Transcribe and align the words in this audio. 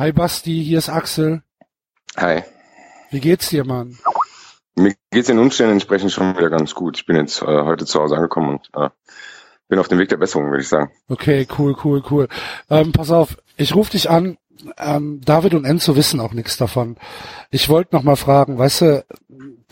Hi 0.00 0.12
Basti, 0.12 0.64
hier 0.64 0.78
ist 0.78 0.88
Axel. 0.88 1.42
Hi. 2.16 2.42
Wie 3.10 3.20
geht's 3.20 3.50
dir, 3.50 3.66
Mann? 3.66 3.98
Mir 4.74 4.94
geht's 5.10 5.26
den 5.26 5.38
Umständen 5.38 5.74
entsprechend 5.74 6.10
schon 6.10 6.38
wieder 6.38 6.48
ganz 6.48 6.74
gut. 6.74 6.96
Ich 6.96 7.04
bin 7.04 7.16
jetzt 7.16 7.42
äh, 7.42 7.44
heute 7.44 7.84
zu 7.84 8.00
Hause 8.00 8.16
angekommen 8.16 8.56
und 8.56 8.70
äh, 8.82 8.88
bin 9.68 9.78
auf 9.78 9.88
dem 9.88 9.98
Weg 9.98 10.08
der 10.08 10.16
Besserung, 10.16 10.48
würde 10.48 10.62
ich 10.62 10.70
sagen. 10.70 10.90
Okay, 11.10 11.46
cool, 11.58 11.76
cool, 11.84 12.02
cool. 12.10 12.28
Ähm, 12.70 12.92
pass 12.92 13.10
auf, 13.10 13.36
ich 13.58 13.74
rufe 13.74 13.90
dich 13.90 14.08
an. 14.08 14.38
Ähm, 14.78 15.20
David 15.22 15.52
und 15.52 15.66
Enzo 15.66 15.96
wissen 15.96 16.18
auch 16.18 16.32
nichts 16.32 16.56
davon. 16.56 16.96
Ich 17.50 17.68
wollte 17.68 17.94
noch 17.94 18.02
mal 18.02 18.16
fragen, 18.16 18.56
weißt 18.56 18.80
du, 18.80 19.04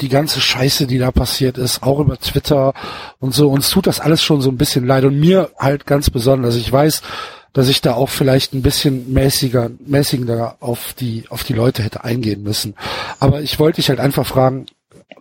die 0.02 0.10
ganze 0.10 0.42
Scheiße, 0.42 0.86
die 0.86 0.98
da 0.98 1.10
passiert 1.10 1.56
ist, 1.56 1.82
auch 1.82 2.00
über 2.00 2.18
Twitter 2.18 2.74
und 3.18 3.32
so, 3.34 3.50
uns 3.50 3.70
tut 3.70 3.86
das 3.86 3.98
alles 3.98 4.22
schon 4.22 4.42
so 4.42 4.50
ein 4.50 4.58
bisschen 4.58 4.86
leid 4.86 5.04
und 5.04 5.18
mir 5.18 5.52
halt 5.58 5.86
ganz 5.86 6.10
besonders. 6.10 6.54
Ich 6.54 6.70
weiß, 6.70 7.00
dass 7.52 7.68
ich 7.68 7.80
da 7.80 7.94
auch 7.94 8.08
vielleicht 8.08 8.54
ein 8.54 8.62
bisschen 8.62 9.12
mäßiger, 9.12 9.70
mäßiger 9.80 10.56
auf 10.60 10.92
die, 10.94 11.24
auf 11.28 11.44
die 11.44 11.54
Leute 11.54 11.82
hätte 11.82 12.04
eingehen 12.04 12.42
müssen. 12.42 12.74
Aber 13.20 13.40
ich 13.40 13.58
wollte 13.58 13.76
dich 13.76 13.88
halt 13.88 14.00
einfach 14.00 14.26
fragen, 14.26 14.66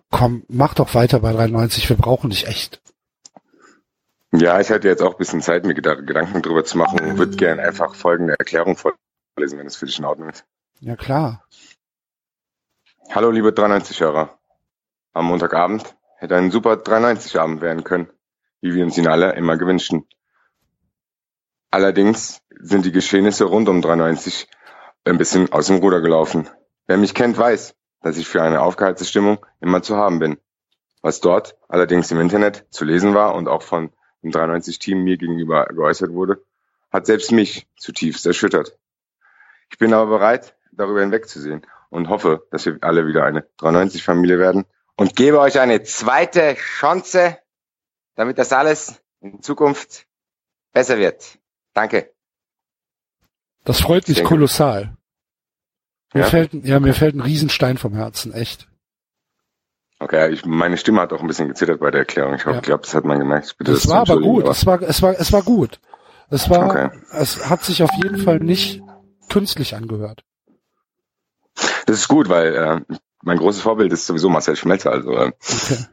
komm, 0.09 0.43
mach 0.47 0.73
doch 0.73 0.93
weiter 0.93 1.19
bei 1.19 1.31
93, 1.31 1.89
wir 1.89 1.97
brauchen 1.97 2.29
dich 2.29 2.47
echt. 2.47 2.81
Ja, 4.33 4.59
ich 4.59 4.69
hatte 4.69 4.87
jetzt 4.87 5.01
auch 5.01 5.13
ein 5.13 5.17
bisschen 5.17 5.41
Zeit, 5.41 5.65
mir 5.65 5.73
Gedanken 5.73 6.41
drüber 6.41 6.65
zu 6.65 6.77
machen 6.77 6.99
und 6.99 7.17
würde 7.17 7.37
gerne 7.37 7.61
einfach 7.61 7.95
folgende 7.95 8.35
Erklärung 8.37 8.75
vorlesen, 8.75 9.57
wenn 9.57 9.67
es 9.67 9.77
für 9.77 9.85
dich 9.85 9.99
in 9.99 10.05
Ordnung 10.05 10.29
ist. 10.29 10.45
Ja, 10.79 10.95
klar. 10.95 11.43
Hallo, 13.09 13.31
liebe 13.31 13.49
93-Hörer. 13.49 14.37
Am 15.13 15.25
Montagabend 15.25 15.95
hätte 16.17 16.35
ein 16.35 16.51
super 16.51 16.73
93-Abend 16.73 17.61
werden 17.61 17.83
können, 17.83 18.09
wie 18.61 18.73
wir 18.73 18.83
uns 18.83 18.97
ihn 18.97 19.07
alle 19.07 19.33
immer 19.33 19.57
gewünschten. 19.57 20.05
Allerdings 21.69 22.41
sind 22.59 22.85
die 22.85 22.91
Geschehnisse 22.91 23.45
rund 23.45 23.67
um 23.69 23.81
93 23.81 24.47
ein 25.03 25.17
bisschen 25.17 25.51
aus 25.51 25.67
dem 25.67 25.77
Ruder 25.77 26.01
gelaufen. 26.01 26.49
Wer 26.85 26.97
mich 26.97 27.13
kennt, 27.13 27.37
weiß, 27.37 27.75
dass 28.01 28.17
ich 28.17 28.27
für 28.27 28.41
eine 28.41 28.61
aufgeheizte 28.61 29.05
Stimmung 29.05 29.45
immer 29.59 29.81
zu 29.81 29.97
haben 29.97 30.19
bin. 30.19 30.37
Was 31.01 31.19
dort 31.19 31.57
allerdings 31.67 32.11
im 32.11 32.19
Internet 32.19 32.65
zu 32.69 32.85
lesen 32.85 33.13
war 33.13 33.35
und 33.35 33.47
auch 33.47 33.61
von 33.61 33.91
dem 34.23 34.31
93-Team 34.31 35.03
mir 35.03 35.17
gegenüber 35.17 35.65
geäußert 35.65 36.11
wurde, 36.11 36.43
hat 36.91 37.05
selbst 37.05 37.31
mich 37.31 37.67
zutiefst 37.77 38.25
erschüttert. 38.25 38.77
Ich 39.69 39.77
bin 39.77 39.93
aber 39.93 40.17
bereit, 40.17 40.55
darüber 40.71 41.01
hinwegzusehen 41.01 41.65
und 41.89 42.09
hoffe, 42.09 42.47
dass 42.51 42.65
wir 42.65 42.77
alle 42.81 43.07
wieder 43.07 43.25
eine 43.25 43.41
93-Familie 43.59 44.39
werden 44.39 44.65
und 44.95 45.15
gebe 45.15 45.39
euch 45.39 45.59
eine 45.59 45.83
zweite 45.83 46.55
Chance, 46.55 47.37
damit 48.15 48.37
das 48.37 48.53
alles 48.53 49.01
in 49.19 49.41
Zukunft 49.41 50.07
besser 50.71 50.97
wird. 50.97 51.39
Danke. 51.77 52.11
Das 53.63 53.81
freut 53.81 54.07
mich 54.07 54.23
kolossal. 54.23 54.97
Mir 56.11 56.21
ja? 56.21 56.25
fällt, 56.25 56.51
ja, 56.53 56.79
mir 56.79 56.95
fällt 56.95 57.13
ein 57.13 57.21
Riesenstein 57.21 57.77
vom 57.77 57.93
Herzen, 57.93 58.33
echt. 58.33 58.67
Okay, 59.99 60.31
ich, 60.31 60.43
meine 60.43 60.77
Stimme 60.77 61.01
hat 61.01 61.13
auch 61.13 61.21
ein 61.21 61.27
bisschen 61.27 61.49
gezittert 61.49 61.79
bei 61.79 61.91
der 61.91 61.99
Erklärung. 61.99 62.33
Ich 62.33 62.45
ja. 62.45 62.59
glaube, 62.61 62.81
das 62.81 62.95
hat 62.95 63.05
man 63.05 63.19
gemerkt. 63.19 63.55
Bitte 63.59 63.73
es 63.73 63.87
war 63.87 64.01
aber 64.01 64.19
gut. 64.19 64.47
Es 64.47 64.65
war, 64.65 64.81
es 64.81 65.03
war, 65.03 65.19
es 65.19 65.31
war 65.31 65.43
gut. 65.43 65.79
Es 66.31 66.49
war, 66.49 66.67
okay. 66.67 66.89
es 67.11 67.47
hat 67.47 67.63
sich 67.63 67.83
auf 67.83 67.91
jeden 68.01 68.17
Fall 68.17 68.39
nicht 68.39 68.81
künstlich 69.29 69.75
angehört. 69.75 70.23
Das 71.85 71.97
ist 71.99 72.07
gut, 72.07 72.27
weil 72.27 72.55
äh, 72.55 72.95
mein 73.21 73.37
großes 73.37 73.61
Vorbild 73.61 73.93
ist 73.93 74.07
sowieso 74.07 74.29
Marcel 74.29 74.55
Schmelzer. 74.55 74.93
Also 74.93 75.11
äh, 75.11 75.31
okay. 75.31 75.85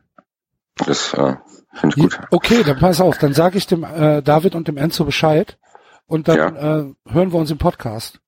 das 0.86 1.12
äh, 1.12 1.36
finde 1.74 1.96
ich 1.96 2.02
gut. 2.04 2.18
Okay, 2.30 2.62
dann 2.62 2.78
pass 2.78 3.02
auf. 3.02 3.18
Dann 3.18 3.34
sage 3.34 3.58
ich 3.58 3.66
dem 3.66 3.84
äh, 3.84 4.22
David 4.22 4.54
und 4.54 4.66
dem 4.66 4.78
Enzo 4.78 5.04
Bescheid 5.04 5.58
und 6.06 6.28
dann 6.28 6.36
ja. 6.36 6.78
äh, 6.78 6.94
hören 7.08 7.32
wir 7.32 7.38
uns 7.38 7.50
im 7.50 7.58
Podcast. 7.58 8.20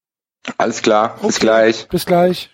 Alles 0.58 0.82
klar. 0.82 1.14
Okay. 1.16 1.26
Bis 1.26 1.38
gleich. 1.40 1.88
Bis 1.88 2.06
gleich. 2.06 2.50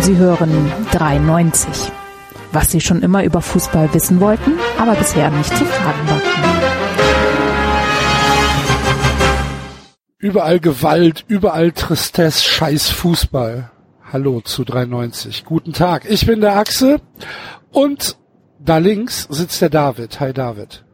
Sie 0.00 0.16
hören 0.16 0.72
93. 0.90 1.92
Was 2.52 2.70
Sie 2.70 2.82
schon 2.82 3.02
immer 3.02 3.24
über 3.24 3.40
Fußball 3.40 3.94
wissen 3.94 4.20
wollten, 4.20 4.52
aber 4.78 4.94
bisher 4.94 5.30
nicht 5.30 5.56
zu 5.56 5.64
fragen 5.64 6.08
war. 6.08 6.20
Überall 10.18 10.60
Gewalt, 10.60 11.24
überall 11.28 11.72
Tristesse, 11.72 12.44
scheiß 12.44 12.90
Fußball. 12.90 13.70
Hallo 14.12 14.42
zu 14.42 14.64
93. 14.64 15.46
Guten 15.46 15.72
Tag, 15.72 16.04
ich 16.08 16.26
bin 16.26 16.42
der 16.42 16.56
Axel 16.56 17.00
und 17.70 18.18
da 18.60 18.76
links 18.76 19.26
sitzt 19.30 19.62
der 19.62 19.70
David. 19.70 20.20
Hi 20.20 20.34
David. 20.34 20.84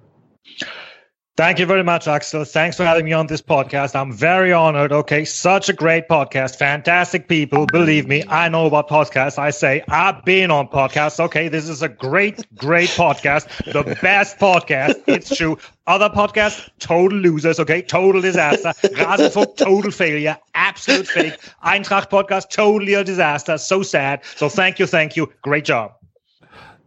Thank 1.39 1.61
you 1.61 1.67
very 1.67 1.85
much, 1.85 2.09
Axel. 2.09 2.45
Thanks 2.45 2.77
for 2.77 2.85
having 2.85 3.05
me 3.05 3.13
on 3.13 3.29
this 3.29 3.41
podcast. 3.41 3.95
I'm 3.95 4.13
very 4.13 4.53
honored. 4.53 4.91
Okay, 4.91 5.25
such 5.25 5.69
a 5.69 5.73
great 5.73 6.09
podcast. 6.09 6.57
Fantastic 6.57 7.29
people. 7.29 7.65
Believe 7.67 8.09
me, 8.09 8.25
I 8.29 8.49
know 8.49 8.67
about 8.67 8.89
podcasts. 8.89 9.39
I 9.39 9.51
say 9.51 9.85
I've 9.87 10.25
been 10.25 10.51
on 10.51 10.67
podcasts. 10.67 11.21
Okay, 11.21 11.47
this 11.47 11.69
is 11.69 11.81
a 11.81 11.89
great, 11.89 12.45
great 12.57 12.89
podcast. 12.89 13.47
The 13.73 13.85
best 14.03 14.39
podcast. 14.39 15.01
It's 15.07 15.37
true. 15.37 15.57
Other 15.87 16.09
podcasts, 16.09 16.69
total 16.81 17.17
losers. 17.17 17.61
Okay, 17.61 17.83
total 17.83 18.21
disaster. 18.21 18.73
Rasenfunk, 18.97 19.57
total 19.59 19.93
failure. 19.93 20.37
Absolute 20.55 21.07
fake. 21.07 21.39
Eintracht 21.63 22.11
podcast, 22.11 22.51
totally 22.51 22.95
a 22.95 23.05
disaster. 23.05 23.59
So 23.59 23.85
sad. 23.85 24.25
So 24.35 24.49
thank 24.49 24.81
you, 24.81 24.87
thank 24.87 25.17
you. 25.17 25.33
Great 25.43 25.67
job. 25.67 25.93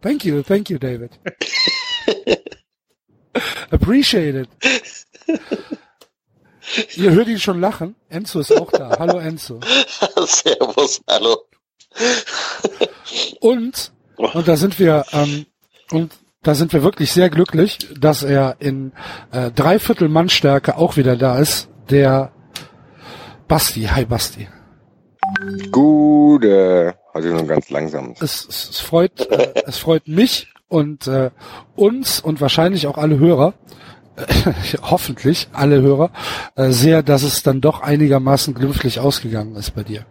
Thank 0.02 0.26
you, 0.26 0.42
thank 0.42 0.68
you, 0.68 0.78
David. 0.78 1.16
Appreciate 3.70 4.36
it. 4.36 4.48
Ihr 6.96 7.10
hört 7.12 7.28
ihn 7.28 7.38
schon 7.38 7.60
lachen. 7.60 7.94
Enzo 8.08 8.40
ist 8.40 8.52
auch 8.52 8.70
da. 8.70 8.96
Hallo 8.98 9.18
Enzo. 9.18 9.60
Servus, 10.26 11.00
hallo. 11.08 11.38
Und, 13.40 13.92
und 14.16 14.48
da 14.48 14.56
sind 14.56 14.78
wir, 14.78 15.04
ähm, 15.12 15.46
und 15.90 16.12
da 16.42 16.54
sind 16.54 16.72
wir 16.72 16.82
wirklich 16.82 17.12
sehr 17.12 17.30
glücklich, 17.30 17.78
dass 17.98 18.22
er 18.22 18.56
in 18.60 18.92
äh, 19.32 19.50
Dreiviertel 19.50 20.08
Mannstärke 20.08 20.76
auch 20.76 20.96
wieder 20.96 21.16
da 21.16 21.38
ist. 21.38 21.68
Der 21.90 22.32
Basti. 23.48 23.82
Hi 23.82 24.04
Basti. 24.04 24.48
Gute. 25.70 26.94
Also 27.12 27.28
nur 27.28 27.46
ganz 27.46 27.68
langsam. 27.70 28.14
Es, 28.20 28.46
es, 28.48 28.70
es 28.70 28.80
freut, 28.80 29.20
äh, 29.30 29.52
es 29.66 29.78
freut 29.78 30.08
mich 30.08 30.51
und 30.72 31.06
äh, 31.06 31.30
uns 31.76 32.18
und 32.18 32.40
wahrscheinlich 32.40 32.86
auch 32.86 32.96
alle 32.96 33.18
Hörer, 33.18 33.52
äh, 34.16 34.24
hoffentlich 34.82 35.48
alle 35.52 35.82
Hörer, 35.82 36.10
äh, 36.56 36.70
sehr, 36.70 37.02
dass 37.02 37.22
es 37.22 37.42
dann 37.42 37.60
doch 37.60 37.82
einigermaßen 37.82 38.54
glimpflich 38.54 38.98
ausgegangen 38.98 39.54
ist 39.56 39.72
bei 39.72 39.82
dir. 39.82 40.06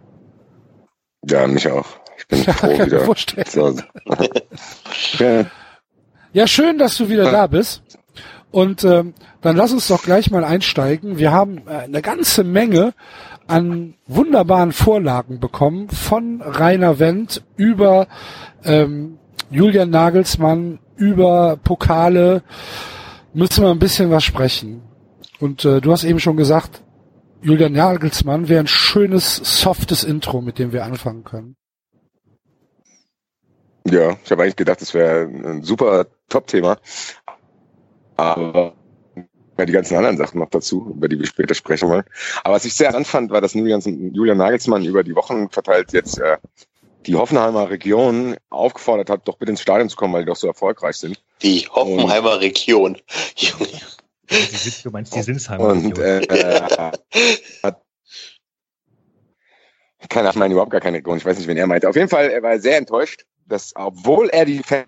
Ja, 1.26 1.46
mich 1.48 1.68
auch. 1.68 1.86
Ich 2.16 2.28
bin 2.28 2.44
ja, 2.44 2.52
froh 2.52 2.78
wieder. 2.78 3.00
Vorstellen. 3.00 3.82
ja. 5.18 5.46
ja, 6.32 6.46
schön, 6.46 6.78
dass 6.78 6.96
du 6.96 7.08
wieder 7.08 7.30
da 7.30 7.48
bist. 7.48 7.82
Und 8.52 8.84
ähm, 8.84 9.14
dann 9.40 9.56
lass 9.56 9.72
uns 9.72 9.88
doch 9.88 10.02
gleich 10.02 10.30
mal 10.30 10.44
einsteigen. 10.44 11.18
Wir 11.18 11.32
haben 11.32 11.62
äh, 11.66 11.84
eine 11.84 12.02
ganze 12.02 12.44
Menge 12.44 12.92
an 13.48 13.94
wunderbaren 14.06 14.72
Vorlagen 14.72 15.40
bekommen 15.40 15.88
von 15.88 16.40
Rainer 16.40 17.00
Wendt 17.00 17.42
über 17.56 18.06
ähm, 18.62 19.18
Julian 19.52 19.90
Nagelsmann 19.90 20.78
über 20.96 21.58
Pokale 21.62 22.42
müssen 23.34 23.62
wir 23.62 23.70
ein 23.70 23.78
bisschen 23.78 24.10
was 24.10 24.24
sprechen. 24.24 24.82
Und 25.40 25.66
äh, 25.66 25.82
du 25.82 25.92
hast 25.92 26.04
eben 26.04 26.20
schon 26.20 26.38
gesagt, 26.38 26.82
Julian 27.42 27.72
Nagelsmann 27.72 28.48
wäre 28.48 28.60
ein 28.60 28.66
schönes, 28.66 29.36
softes 29.36 30.04
Intro, 30.04 30.40
mit 30.40 30.58
dem 30.58 30.72
wir 30.72 30.84
anfangen 30.84 31.24
können. 31.24 31.56
Ja, 33.84 34.16
ich 34.24 34.30
habe 34.30 34.42
eigentlich 34.42 34.56
gedacht, 34.56 34.80
das 34.80 34.94
wäre 34.94 35.24
ein 35.24 35.62
super 35.62 36.06
Top-Thema. 36.30 36.78
Aber 38.16 38.72
ja, 39.58 39.66
die 39.66 39.72
ganzen 39.72 39.96
anderen 39.96 40.16
Sachen 40.16 40.38
noch 40.38 40.48
dazu, 40.48 40.94
über 40.96 41.08
die 41.08 41.18
wir 41.18 41.26
später 41.26 41.54
sprechen 41.54 41.90
wollen. 41.90 42.04
Aber 42.42 42.54
was 42.54 42.64
ich 42.64 42.74
sehr 42.74 42.94
anfand, 42.94 43.30
war, 43.30 43.42
dass 43.42 43.52
Julian, 43.52 44.38
Nagelsmann 44.38 44.84
über 44.84 45.02
die 45.02 45.14
Wochen 45.14 45.50
verteilt 45.50 45.92
jetzt 45.92 46.18
äh, 46.18 46.38
die 47.06 47.16
Hoffenheimer 47.16 47.70
Region 47.70 48.36
aufgefordert 48.50 49.10
hat, 49.10 49.28
doch 49.28 49.36
bitte 49.36 49.50
ins 49.50 49.60
Stadion 49.60 49.88
zu 49.88 49.96
kommen, 49.96 50.14
weil 50.14 50.22
die 50.22 50.28
doch 50.28 50.36
so 50.36 50.46
erfolgreich 50.46 50.96
sind. 50.96 51.22
Die 51.42 51.68
Hoffenheimer 51.68 52.34
und, 52.34 52.38
Region. 52.38 52.98
du 54.82 54.90
meinst 54.90 55.14
die 55.14 55.22
Sinsheimer 55.22 55.64
und, 55.64 55.98
Region. 55.98 56.04
Äh, 56.04 56.62
hat, 57.62 57.82
keine 60.08 60.28
Ahnung, 60.28 60.38
meine 60.40 60.54
überhaupt 60.54 60.72
gar 60.72 60.80
keine 60.80 60.98
Region. 60.98 61.16
Ich 61.16 61.24
weiß 61.24 61.38
nicht, 61.38 61.48
wen 61.48 61.56
er 61.56 61.66
meinte. 61.66 61.88
Auf 61.88 61.96
jeden 61.96 62.08
Fall, 62.08 62.30
er 62.30 62.42
war 62.42 62.58
sehr 62.58 62.76
enttäuscht, 62.76 63.24
dass, 63.46 63.72
obwohl 63.74 64.28
er 64.28 64.44
die 64.44 64.62
Fans 64.62 64.86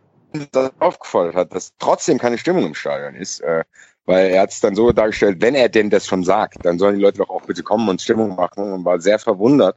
aufgefordert 0.78 1.34
hat, 1.34 1.55
dass 1.55 1.72
trotzdem 1.78 2.19
keine 2.19 2.38
Stimmung 2.38 2.66
im 2.66 2.75
Stadion 2.75 3.14
ist. 3.14 3.40
Äh, 3.40 3.64
Weil 4.06 4.31
er 4.31 4.43
hat 4.43 4.50
es 4.50 4.61
dann 4.61 4.75
so 4.75 4.93
dargestellt, 4.93 5.38
wenn 5.40 5.55
er 5.55 5.69
denn 5.69 5.90
das 5.90 6.06
schon 6.06 6.25
sagt, 6.25 6.64
dann 6.64 6.78
sollen 6.78 6.96
die 6.96 7.02
Leute 7.02 7.19
doch 7.19 7.31
auch 7.31 7.43
bitte 7.43 7.62
kommen 7.62 7.88
und 7.88 8.02
Stimmung 8.02 8.34
machen 8.34 8.72
und 8.72 8.84
war 8.84 9.00
sehr 9.00 9.19
verwundert, 9.19 9.76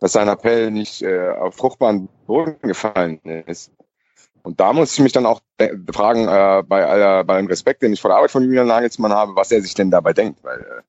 dass 0.00 0.12
sein 0.12 0.28
Appell 0.28 0.70
nicht 0.70 1.02
äh, 1.02 1.30
auf 1.30 1.56
fruchtbaren 1.56 2.08
Boden 2.26 2.56
gefallen 2.62 3.20
ist. 3.46 3.72
Und 4.42 4.60
da 4.60 4.72
muss 4.72 4.94
ich 4.94 5.00
mich 5.00 5.12
dann 5.12 5.26
auch 5.26 5.40
fragen, 5.92 6.28
äh, 6.28 6.62
bei, 6.66 6.86
aller, 6.86 7.24
bei 7.24 7.36
dem 7.36 7.48
Respekt, 7.48 7.82
den 7.82 7.92
ich 7.92 8.00
vor 8.00 8.10
der 8.10 8.16
Arbeit 8.16 8.30
von 8.30 8.44
Julian 8.44 8.68
Nagelsmann 8.68 9.12
habe, 9.12 9.36
was 9.36 9.52
er 9.52 9.60
sich 9.60 9.74
denn 9.74 9.90
dabei 9.90 10.12
denkt. 10.12 10.42
Weil 10.42 10.60
äh, 10.60 10.82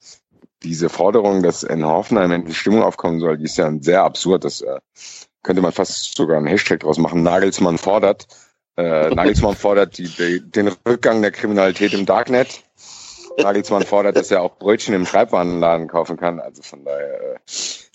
diese 0.63 0.89
Forderung, 0.89 1.43
dass 1.43 1.63
in 1.63 1.85
Hoffenheim 1.85 2.31
endlich 2.31 2.57
Stimmung 2.57 2.83
aufkommen 2.83 3.19
soll, 3.19 3.37
die 3.37 3.45
ist 3.45 3.57
ja 3.57 3.71
sehr 3.79 4.03
absurd. 4.03 4.45
Das 4.45 4.61
äh, 4.61 4.79
könnte 5.43 5.61
man 5.61 5.71
fast 5.71 6.15
sogar 6.15 6.37
einen 6.37 6.47
Hashtag 6.47 6.81
draus 6.81 6.97
machen. 6.97 7.23
Nagelsmann 7.23 7.77
fordert. 7.77 8.27
Äh, 8.77 9.13
Nagelsmann 9.13 9.55
fordert 9.55 9.97
die, 9.97 10.07
die, 10.07 10.41
den 10.41 10.69
Rückgang 10.87 11.21
der 11.21 11.31
Kriminalität 11.31 11.93
im 11.93 12.05
Darknet. 12.05 12.63
Nagelsmann 13.37 13.83
fordert, 13.83 14.15
dass 14.15 14.31
er 14.31 14.41
auch 14.41 14.57
Brötchen 14.57 14.93
im 14.93 15.05
Schreibwarenladen 15.05 15.87
kaufen 15.87 16.17
kann. 16.17 16.39
Also 16.39 16.61
von 16.61 16.83
daher, 16.83 17.35
äh, 17.35 17.39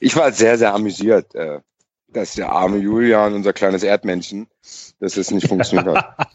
ich 0.01 0.17
war 0.17 0.33
sehr, 0.33 0.59
sehr 0.59 0.75
amüsiert, 0.75 1.35
äh, 1.35 1.61
dass 2.09 2.35
der 2.35 2.51
arme 2.51 2.79
Julian, 2.79 3.35
unser 3.35 3.53
kleines 3.53 3.83
Erdmännchen, 3.83 4.47
dass 5.01 5.17
es 5.17 5.31
nicht 5.31 5.49
funktioniert 5.49 5.97
hat. 5.97 6.29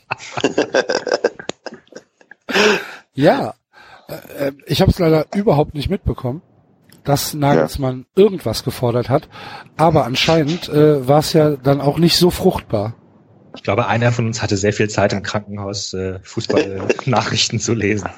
ja, 3.13 3.53
äh, 4.37 4.51
ich 4.65 4.81
habe 4.81 4.91
es 4.91 4.99
leider 4.99 5.25
überhaupt 5.33 5.73
nicht 5.73 5.89
mitbekommen, 5.89 6.41
dass 7.03 7.33
Nagelsmann 7.33 8.05
ja. 8.15 8.23
irgendwas 8.23 8.63
gefordert 8.63 9.09
hat, 9.09 9.29
aber 9.77 10.05
anscheinend 10.05 10.69
äh, 10.69 11.07
war 11.07 11.19
es 11.19 11.33
ja 11.33 11.55
dann 11.55 11.81
auch 11.81 11.97
nicht 11.97 12.17
so 12.17 12.29
fruchtbar. 12.29 12.95
Ich 13.55 13.63
glaube, 13.63 13.87
einer 13.87 14.11
von 14.11 14.27
uns 14.27 14.41
hatte 14.41 14.57
sehr 14.57 14.73
viel 14.73 14.89
Zeit 14.89 15.11
im 15.11 15.23
Krankenhaus, 15.23 15.93
äh, 15.93 16.19
Fußballnachrichten 16.21 17.59
zu 17.59 17.73
lesen. 17.73 18.09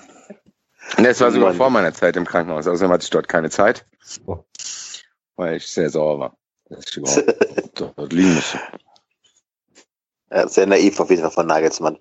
Ne, 0.98 1.10
es 1.10 1.22
war 1.22 1.32
sogar 1.32 1.54
vor 1.54 1.70
meiner 1.70 1.94
Zeit 1.94 2.16
im 2.18 2.26
Krankenhaus. 2.26 2.68
Außerdem 2.68 2.92
hatte 2.92 3.04
ich 3.04 3.10
dort 3.10 3.28
keine 3.28 3.50
Zeit, 3.50 3.86
oh. 4.26 4.44
weil 5.36 5.58
ich 5.58 5.68
sehr 5.68 5.90
sauer 5.90 6.20
war, 6.20 6.38
dass 6.70 6.86
ich 6.88 6.98
überhaupt 6.98 7.72
dort 7.76 8.14
liegen 8.14 8.36
musste. 8.36 8.60
Ja, 10.30 10.48
sehr 10.48 10.66
naiv 10.66 11.00
auf 11.00 11.10
jeden 11.10 11.22
Fall 11.22 11.32
von 11.32 11.48
Nagelsmann. 11.48 11.98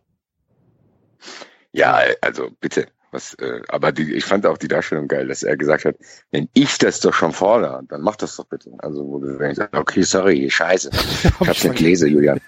Ja, 1.72 2.00
also 2.20 2.50
bitte. 2.60 2.86
Was, 3.12 3.34
äh, 3.34 3.60
aber 3.68 3.90
die, 3.90 4.14
ich 4.14 4.24
fand 4.24 4.46
auch 4.46 4.56
die 4.56 4.68
Darstellung 4.68 5.08
geil, 5.08 5.26
dass 5.26 5.42
er 5.42 5.56
gesagt 5.56 5.84
hat, 5.84 5.96
wenn 6.30 6.48
ich 6.54 6.78
das 6.78 7.00
doch 7.00 7.12
schon 7.12 7.32
fordere, 7.32 7.82
dann 7.88 8.02
mach 8.02 8.14
das 8.14 8.36
doch 8.36 8.44
bitte. 8.44 8.70
Also 8.78 9.04
wo 9.04 9.18
du 9.18 9.36
denkst, 9.36 9.58
okay, 9.72 10.02
sorry, 10.02 10.48
scheiße. 10.48 10.90
Ich 11.40 11.48
hab's 11.48 11.64
nicht 11.64 11.76
gelesen, 11.76 12.08
Julian. 12.08 12.40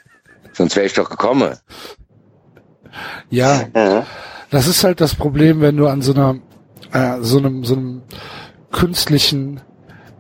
Sonst 0.53 0.77
wäre 0.77 0.87
ich 0.87 0.95
doch 0.95 1.11
gekommen. 1.11 1.57
Ja, 3.31 4.05
das 4.53 4.67
ist 4.67 4.85
halt 4.85 5.01
das 5.01 5.15
Problem, 5.15 5.61
wenn 5.61 5.77
du 5.77 5.89
an 5.89 6.03
so 6.03 6.13
einer, 6.13 6.39
äh, 6.93 7.17
so 7.23 7.39
einem, 7.39 7.65
so 7.65 7.75
einem 7.75 8.03
künstlichen 8.71 9.63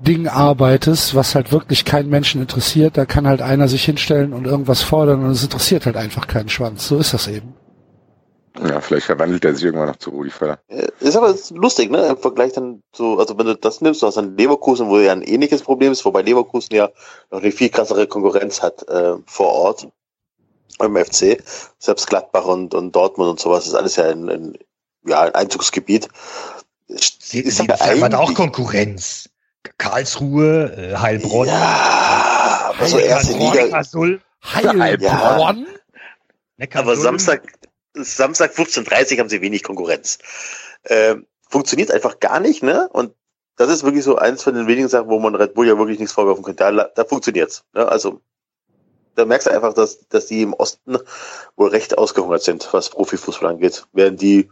Ding 0.00 0.26
arbeitest, 0.26 1.14
was 1.14 1.34
halt 1.34 1.52
wirklich 1.52 1.84
keinen 1.84 2.08
Menschen 2.08 2.40
interessiert, 2.40 2.96
da 2.96 3.04
kann 3.04 3.28
halt 3.28 3.42
einer 3.42 3.68
sich 3.68 3.84
hinstellen 3.84 4.32
und 4.32 4.46
irgendwas 4.46 4.82
fordern 4.82 5.22
und 5.22 5.30
es 5.30 5.44
interessiert 5.44 5.86
halt 5.86 5.96
einfach 5.96 6.26
keinen 6.26 6.48
Schwanz. 6.48 6.88
So 6.88 6.98
ist 6.98 7.14
das 7.14 7.28
eben. 7.28 7.54
Ja, 8.58 8.80
vielleicht 8.80 9.06
verwandelt 9.06 9.44
er 9.44 9.54
sich 9.54 9.64
irgendwann 9.64 9.88
noch 9.88 9.96
zu 9.96 10.10
Rudi 10.10 10.30
Völler. 10.30 10.58
Äh, 10.68 10.88
ist 11.00 11.16
aber 11.16 11.34
lustig, 11.54 11.90
ne? 11.90 12.06
Im 12.06 12.16
Vergleich 12.16 12.52
dann 12.52 12.82
so, 12.92 13.18
also 13.18 13.38
wenn 13.38 13.46
du 13.46 13.56
das 13.56 13.80
nimmst, 13.80 14.02
du 14.02 14.06
hast 14.06 14.16
dann 14.16 14.36
Leverkusen, 14.36 14.88
wo 14.88 14.98
ja 14.98 15.12
ein 15.12 15.22
ähnliches 15.22 15.62
Problem 15.62 15.92
ist, 15.92 16.04
wobei 16.04 16.22
Leverkusen 16.22 16.74
ja 16.74 16.90
noch 17.30 17.40
eine 17.40 17.52
viel 17.52 17.68
krassere 17.68 18.06
Konkurrenz 18.06 18.62
hat 18.62 18.86
äh, 18.88 19.14
vor 19.26 19.48
Ort 19.48 19.88
im 20.80 20.96
FC. 20.96 21.42
Selbst 21.78 22.06
Gladbach 22.06 22.44
und, 22.44 22.74
und 22.74 22.92
Dortmund 22.92 23.30
und 23.30 23.40
sowas 23.40 23.66
ist 23.66 23.74
alles 23.74 23.96
ja 23.96 24.08
ein, 24.08 24.28
ein, 24.28 24.58
ja, 25.06 25.22
ein 25.22 25.34
Einzugsgebiet. 25.34 26.08
Sie, 26.88 27.40
ist 27.40 27.58
sie 27.58 27.68
hat 27.68 28.14
auch 28.14 28.34
Konkurrenz. 28.34 29.28
Karlsruhe, 29.78 30.72
äh, 30.76 30.96
Heilbronn. 30.96 31.48
Ja, 31.48 32.72
aber 32.74 32.86
so 32.86 32.98
erste 32.98 33.32
Liga. 33.32 33.82
Heilbronn? 34.44 35.66
Ja. 36.58 36.68
Aber 36.74 36.96
Samstag, 36.96 37.42
Samstag 37.94 38.52
15.30 38.52 39.18
haben 39.18 39.28
sie 39.28 39.40
wenig 39.40 39.62
Konkurrenz. 39.62 40.18
Ähm, 40.86 41.26
funktioniert 41.48 41.90
einfach 41.90 42.20
gar 42.20 42.40
nicht, 42.40 42.62
ne? 42.62 42.88
Und 42.92 43.14
das 43.56 43.70
ist 43.70 43.84
wirklich 43.84 44.04
so 44.04 44.16
eins 44.16 44.42
von 44.42 44.54
den 44.54 44.66
wenigen 44.66 44.88
Sachen, 44.88 45.08
wo 45.08 45.18
man 45.18 45.34
Red 45.34 45.54
Bull 45.54 45.68
ja 45.68 45.76
wirklich 45.78 45.98
nichts 45.98 46.14
vorwerfen 46.14 46.42
könnte. 46.42 46.64
Da, 46.64 46.84
da 46.94 47.04
funktioniert's. 47.04 47.64
Ne? 47.74 47.86
Also 47.86 48.20
da 49.14 49.24
merkst 49.24 49.46
du 49.46 49.50
einfach, 49.50 49.74
dass, 49.74 50.06
dass 50.08 50.26
die 50.26 50.42
im 50.42 50.54
Osten 50.54 50.98
wohl 51.56 51.68
recht 51.68 51.98
ausgehungert 51.98 52.42
sind, 52.42 52.68
was 52.72 52.90
Profifußball 52.90 53.50
angeht. 53.50 53.86
Während 53.92 54.20
die 54.20 54.48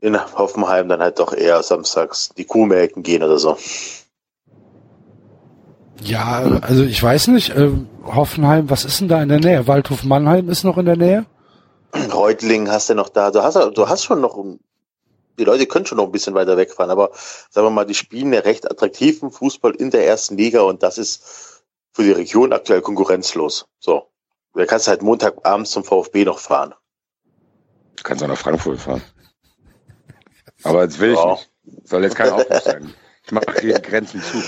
in 0.00 0.18
Hoffenheim 0.34 0.88
dann 0.88 1.00
halt 1.00 1.18
doch 1.18 1.32
eher 1.32 1.62
samstags 1.62 2.30
die 2.36 2.44
Kuhmelken 2.44 3.02
gehen 3.02 3.22
oder 3.22 3.38
so. 3.38 3.56
Ja, 6.00 6.60
also 6.62 6.82
ich 6.82 7.00
weiß 7.00 7.28
nicht, 7.28 7.50
äh, 7.50 7.70
Hoffenheim, 8.04 8.68
was 8.68 8.84
ist 8.84 9.00
denn 9.00 9.08
da 9.08 9.22
in 9.22 9.28
der 9.28 9.38
Nähe? 9.38 9.68
Waldhof 9.68 10.02
Mannheim 10.02 10.48
ist 10.48 10.64
noch 10.64 10.76
in 10.76 10.86
der 10.86 10.96
Nähe? 10.96 11.26
Reutling 12.12 12.68
hast 12.70 12.90
du 12.90 12.94
noch 12.94 13.08
da. 13.08 13.30
Du 13.30 13.42
hast, 13.42 13.54
du 13.54 13.88
hast 13.88 14.02
schon 14.04 14.20
noch, 14.20 14.42
die 15.38 15.44
Leute 15.44 15.66
können 15.66 15.86
schon 15.86 15.98
noch 15.98 16.06
ein 16.06 16.12
bisschen 16.12 16.34
weiter 16.34 16.56
wegfahren, 16.56 16.90
aber 16.90 17.10
sagen 17.50 17.66
wir 17.66 17.70
mal, 17.70 17.86
die 17.86 17.94
spielen 17.94 18.32
ja 18.32 18.40
recht 18.40 18.68
attraktiven 18.68 19.30
Fußball 19.30 19.76
in 19.76 19.90
der 19.90 20.06
ersten 20.06 20.36
Liga 20.36 20.62
und 20.62 20.82
das 20.82 20.98
ist 20.98 21.51
für 21.92 22.02
die 22.02 22.12
Region 22.12 22.52
aktuell 22.52 22.80
konkurrenzlos. 22.80 23.66
So. 23.78 24.08
Da 24.54 24.66
kannst 24.66 24.86
du 24.86 24.90
halt 24.90 25.02
Montagabends 25.02 25.70
zum 25.70 25.84
VfB 25.84 26.24
noch 26.24 26.38
fahren. 26.38 26.74
Du 27.96 28.02
kannst 28.02 28.22
auch 28.22 28.28
nach 28.28 28.38
Frankfurt 28.38 28.80
fahren. 28.80 29.02
Aber 30.62 30.86
das 30.86 30.98
will 30.98 31.12
ich 31.12 31.18
ja. 31.18 31.32
nicht. 31.32 31.50
Soll 31.84 32.04
jetzt 32.04 32.16
kein 32.16 32.30
Aufruf 32.30 32.60
sein. 32.64 32.94
Ich 33.24 33.32
mache 33.32 33.60
hier 33.60 33.78
Grenzen 33.80 34.20
zu. 34.22 34.42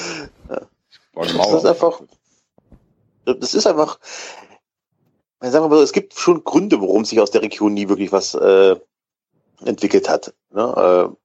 Das 1.14 1.32
ist 1.32 1.66
einfach, 1.66 2.02
das 3.24 3.54
ist 3.54 3.66
einfach, 3.66 4.00
sagen 5.40 5.64
wir 5.64 5.68
mal, 5.68 5.82
es 5.82 5.92
gibt 5.92 6.14
schon 6.14 6.42
Gründe, 6.42 6.80
warum 6.80 7.04
sich 7.04 7.20
aus 7.20 7.30
der 7.30 7.42
Region 7.42 7.72
nie 7.72 7.88
wirklich 7.88 8.10
was 8.10 8.34
äh, 8.34 8.76
entwickelt 9.64 10.08
hat. 10.08 10.34
Ne? 10.50 11.12
Äh, 11.12 11.16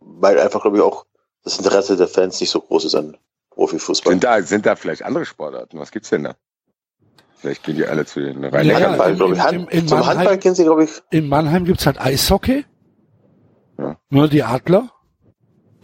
weil 0.00 0.38
einfach, 0.38 0.62
glaube 0.62 0.76
ich, 0.76 0.82
auch 0.82 1.06
das 1.42 1.58
Interesse 1.58 1.96
der 1.96 2.08
Fans 2.08 2.40
nicht 2.40 2.50
so 2.50 2.60
groß 2.60 2.84
ist 2.84 2.94
an 2.94 3.16
Profifußball. 3.50 4.12
Sind 4.12 4.24
da, 4.24 4.42
sind 4.42 4.66
da 4.66 4.76
vielleicht 4.76 5.02
andere 5.02 5.24
Sportarten? 5.24 5.78
Was 5.78 5.90
gibt's 5.90 6.10
denn 6.10 6.24
da? 6.24 6.34
Vielleicht 7.36 7.62
gehen 7.62 7.76
die 7.76 7.86
alle 7.86 8.04
zu 8.04 8.20
den 8.20 8.44
rhein 8.44 8.66
ja, 8.66 8.78
ja, 8.78 9.04
in, 9.06 9.20
in, 9.20 9.66
in, 9.68 9.88
Zum 9.88 9.98
Mannheim, 9.98 10.18
Handball 10.18 10.38
kennen 10.38 10.54
sie, 10.54 10.64
glaube 10.64 10.84
ich. 10.84 10.90
In 11.10 11.28
Mannheim 11.28 11.64
gibt's 11.64 11.86
halt 11.86 11.98
Eishockey. 11.98 12.66
Ja. 13.78 13.96
Nur 14.10 14.28
die 14.28 14.42
Adler. 14.42 14.90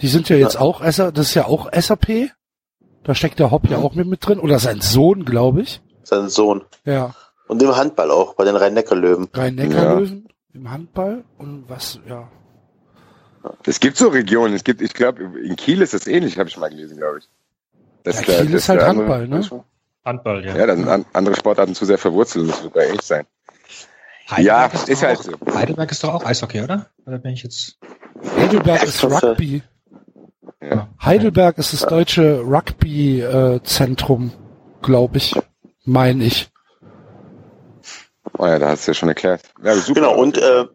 Die 0.03 0.09
sind 0.09 0.29
ja 0.29 0.37
jetzt 0.37 0.55
ja. 0.55 0.61
auch, 0.61 0.83
das 0.83 0.99
ist 0.99 1.35
ja 1.35 1.47
auch 1.47 1.71
SAP. 1.73 2.31
Da 3.05 3.15
steckt 3.15 3.39
der 3.39 3.51
Hopp 3.51 3.71
ja 3.71 3.79
auch 3.79 3.95
mit, 3.95 4.07
mit 4.07 4.27
drin. 4.27 4.39
Oder 4.39 4.59
sein 4.59 4.83
Sohn, 4.83 5.25
glaube 5.25 5.63
ich. 5.63 5.81
Sein 6.03 6.29
Sohn. 6.29 6.65
Ja. 6.85 7.15
Und 7.49 7.63
im 7.63 7.75
Handball 7.75 8.11
auch, 8.11 8.35
bei 8.35 8.45
den 8.45 8.57
Rhein-Neckar-Löwen. 8.57 9.29
Rhein-Neckar-Löwen 9.33 10.27
ja. 10.29 10.61
im 10.61 10.71
Handball 10.71 11.25
und 11.39 11.65
was, 11.69 12.01
ja. 12.07 12.29
Es 13.65 13.81
gibt 13.81 13.97
so 13.97 14.09
Regionen, 14.09 14.55
es 14.55 14.65
gibt, 14.65 14.83
ich 14.83 14.93
glaube, 14.93 15.23
in 15.23 15.57
Kiel 15.57 15.81
ist 15.81 15.95
das 15.95 16.07
ähnlich, 16.07 16.39
habe 16.39 16.49
ich 16.49 16.57
mal 16.57 16.69
gelesen, 16.69 16.99
glaube 16.99 17.21
ich. 17.21 17.29
Das 18.07 18.25
ja, 18.25 18.37
Kiel 18.37 18.47
der, 18.47 18.57
ist 18.59 18.69
halt 18.69 18.83
Handball, 18.83 19.25
andere, 19.25 19.41
ne? 19.41 19.65
Handball, 20.05 20.45
ja. 20.45 20.57
Ja, 20.57 20.67
da 20.67 20.77
sind 20.77 21.07
andere 21.13 21.35
Sportarten 21.35 21.75
zu 21.75 21.85
sehr 21.85 21.99
verwurzelt, 21.99 22.49
das 22.49 22.63
wird 22.63 22.73
sogar 22.73 22.85
echt 22.85 23.03
sein. 23.03 23.27
Heidelberg 24.31 24.73
ja, 24.73 24.79
ist, 24.79 24.89
ist 24.89 25.03
halt 25.03 25.19
auch, 25.19 25.23
so. 25.25 25.33
Heidelberg 25.53 25.91
ist 25.91 26.05
doch 26.05 26.15
auch 26.15 26.25
Eishockey, 26.25 26.63
oder? 26.63 26.87
Oder 27.05 27.19
bin 27.19 27.33
ich 27.33 27.43
jetzt? 27.43 27.79
Heidelberg 28.37 28.85
ist 28.85 29.03
Rugby. 29.03 29.63
Ja. 30.63 30.89
Heidelberg 31.05 31.59
ist 31.59 31.73
das 31.73 31.81
deutsche 31.81 32.43
Rugby-Zentrum, 32.43 34.29
äh, 34.29 34.87
glaube 34.87 35.17
ich, 35.17 35.35
meine 35.85 36.23
ich. 36.23 36.49
Oh 38.39 38.47
ja, 38.47 38.61
da 38.61 38.69
hast 38.69 38.87
du 38.87 38.93
ja 38.93 38.95
schon 38.95 39.09
erklärt. 39.09 39.43
Ja, 39.65 39.75
super. 39.75 40.01
Genau, 40.01 40.15
und, 40.15 40.39
äh, 40.39 40.67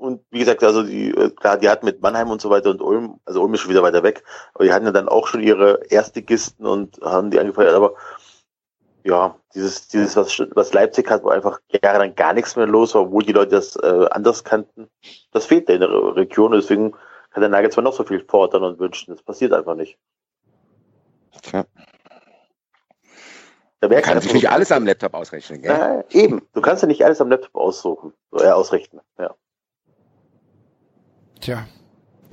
und 0.00 0.22
wie 0.30 0.40
gesagt, 0.40 0.64
also 0.64 0.82
die, 0.82 1.10
äh, 1.10 1.30
klar, 1.30 1.58
die 1.58 1.68
hatten 1.68 1.86
mit 1.86 2.00
Mannheim 2.00 2.30
und 2.30 2.40
so 2.40 2.50
weiter 2.50 2.70
und 2.70 2.80
Ulm, 2.80 3.20
also 3.24 3.42
Ulm 3.42 3.54
ist 3.54 3.60
schon 3.60 3.70
wieder 3.70 3.82
weiter 3.82 4.02
weg, 4.02 4.24
aber 4.54 4.64
die 4.64 4.72
hatten 4.72 4.86
ja 4.86 4.92
dann 4.92 5.08
auch 5.08 5.26
schon 5.26 5.42
ihre 5.42 5.80
Erstligisten 5.90 6.66
und 6.66 7.00
haben 7.02 7.30
die 7.30 7.38
angefeuert, 7.38 7.74
aber 7.74 7.94
ja, 9.04 9.36
dieses, 9.54 9.88
dieses, 9.88 10.16
was, 10.16 10.42
was 10.54 10.72
Leipzig 10.72 11.10
hat, 11.10 11.22
wo 11.22 11.28
einfach 11.28 11.60
jahrelang 11.82 12.14
gar 12.14 12.32
nichts 12.32 12.56
mehr 12.56 12.66
los 12.66 12.94
war, 12.94 13.02
obwohl 13.02 13.24
die 13.24 13.32
Leute 13.32 13.56
das 13.56 13.76
äh, 13.76 14.06
anders 14.10 14.44
kannten, 14.44 14.88
das 15.32 15.46
fehlt 15.46 15.68
in 15.68 15.80
der 15.80 15.90
Region, 16.16 16.52
deswegen 16.52 16.92
kann 17.30 17.42
der 17.42 17.50
Nagelsmann 17.50 17.84
noch 17.84 17.92
so 17.92 18.04
viel 18.04 18.24
fordern 18.26 18.64
und 18.64 18.78
wünschen. 18.78 19.14
Das 19.14 19.22
passiert 19.22 19.52
einfach 19.52 19.74
nicht. 19.74 19.96
Tja. 21.42 21.64
Da 23.80 23.88
du 23.88 24.00
kannst 24.02 24.24
sich 24.24 24.34
nicht 24.34 24.50
alles 24.50 24.70
am 24.72 24.84
Laptop 24.84 25.14
ausrechnen, 25.14 25.62
gell? 25.62 25.74
Na, 25.74 26.04
eben. 26.10 26.46
Du 26.52 26.60
kannst 26.60 26.82
ja 26.82 26.88
nicht 26.88 27.02
alles 27.02 27.20
am 27.20 27.30
Laptop 27.30 27.54
aussuchen, 27.54 28.12
äh, 28.32 28.48
ausrichten, 28.48 29.00
ja. 29.18 29.34
Tja. 31.40 31.66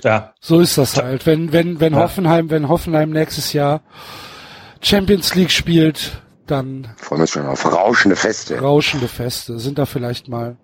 Ja. 0.02 0.34
So 0.40 0.60
ist 0.60 0.78
das 0.78 0.96
halt. 0.96 1.26
Wenn, 1.26 1.52
wenn, 1.52 1.80
wenn 1.80 1.94
ja. 1.94 2.00
Hoffenheim, 2.00 2.50
wenn 2.50 2.68
Hoffenheim 2.68 3.10
nächstes 3.10 3.52
Jahr 3.52 3.82
Champions 4.80 5.34
League 5.34 5.50
spielt, 5.50 6.22
dann. 6.46 6.94
Freuen 6.96 7.20
wir 7.20 7.22
uns 7.22 7.30
schon 7.30 7.46
auf 7.46 7.64
rauschende 7.64 8.16
Feste. 8.16 8.58
Rauschende 8.60 9.08
Feste. 9.08 9.58
Sind 9.58 9.78
da 9.78 9.86
vielleicht 9.86 10.28
mal 10.28 10.56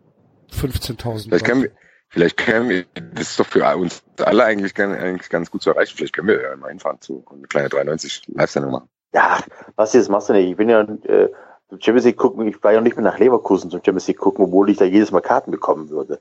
15.000. 0.53 1.25
Vielleicht 1.29 1.45
können 1.45 1.63
wir, 1.63 1.71
Vielleicht 2.15 2.37
können 2.37 2.69
wir, 2.69 2.85
das 2.95 3.31
ist 3.31 3.41
doch 3.41 3.47
für 3.47 3.77
uns 3.77 4.05
alle 4.23 4.45
eigentlich, 4.45 4.79
eigentlich 4.79 5.29
ganz 5.31 5.51
gut 5.51 5.63
zu 5.63 5.71
erreichen. 5.71 5.97
Vielleicht 5.97 6.15
können 6.15 6.29
wir 6.29 6.41
ja 6.41 6.57
mal 6.57 6.69
hinfahren 6.69 7.01
zu 7.01 7.25
eine 7.29 7.43
kleine 7.49 7.69
93 7.69 8.23
Live-Sendung 8.29 8.71
machen. 8.71 8.89
Ja, 9.13 9.41
was 9.75 9.91
das 9.91 10.09
machst 10.09 10.29
du 10.29 10.33
nicht. 10.33 10.49
Ich 10.49 10.57
bin 10.57 10.69
ja 10.69 10.83
äh, 10.83 11.31
zum 11.69 11.81
Champions 11.81 12.05
League 12.05 12.17
gucken, 12.17 12.47
ich 12.47 12.63
war 12.63 12.73
ja 12.73 12.81
nicht 12.81 12.95
mehr 12.95 13.03
nach 13.03 13.19
Leverkusen 13.19 13.69
zum 13.69 13.81
Champions 13.85 14.07
League 14.07 14.19
gucken, 14.19 14.45
obwohl 14.45 14.71
ich 14.71 14.77
da 14.77 14.85
jedes 14.85 15.11
Mal 15.11 15.23
Karten 15.23 15.51
bekommen 15.51 15.91
würde. 15.91 16.21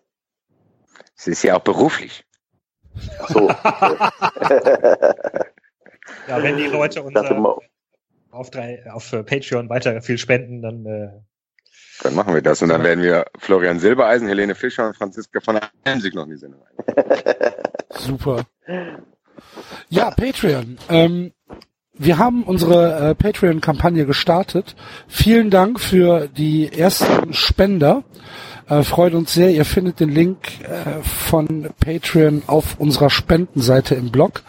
Das 1.25 1.27
ist 1.29 1.43
ja 1.43 1.55
auch 1.55 1.61
beruflich. 1.61 2.25
Ach 3.19 3.29
so. 3.29 3.47
ja, 6.27 6.43
wenn 6.43 6.57
die 6.57 6.67
Leute 6.67 7.01
unser, 7.01 7.59
auf, 8.29 8.49
drei, 8.51 8.83
auf 8.91 9.09
Patreon 9.25 9.69
weiter 9.69 10.01
viel 10.01 10.17
spenden, 10.17 10.61
dann 10.61 10.85
äh, 10.85 11.11
dann 12.01 12.15
machen 12.15 12.33
wir 12.33 12.41
das. 12.41 12.61
Und 12.61 12.69
dann 12.69 12.83
werden 12.83 13.03
wir 13.03 13.25
Florian 13.37 13.79
Silbereisen, 13.79 14.27
Helene 14.27 14.55
Fischer 14.55 14.87
und 14.87 14.97
Franziska 14.97 15.39
von 15.39 15.59
Hemsig 15.85 16.15
noch 16.15 16.25
in 16.25 16.31
die 16.31 16.37
Sendung 16.37 16.61
Super. 17.91 18.45
Ja, 19.89 20.11
Patreon. 20.11 20.77
Ähm, 20.89 21.31
wir 21.95 22.17
haben 22.17 22.43
unsere 22.43 23.11
äh, 23.11 23.15
Patreon-Kampagne 23.15 24.05
gestartet. 24.05 24.75
Vielen 25.07 25.51
Dank 25.51 25.79
für 25.79 26.27
die 26.27 26.71
ersten 26.73 27.33
Spender. 27.33 28.03
Äh, 28.69 28.83
freut 28.83 29.13
uns 29.13 29.33
sehr. 29.33 29.51
Ihr 29.51 29.65
findet 29.65 29.99
den 29.99 30.09
Link 30.09 30.61
äh, 30.61 31.01
von 31.03 31.69
Patreon 31.79 32.43
auf 32.47 32.79
unserer 32.79 33.09
Spendenseite 33.09 33.95
im 33.95 34.11
Blog. 34.11 34.43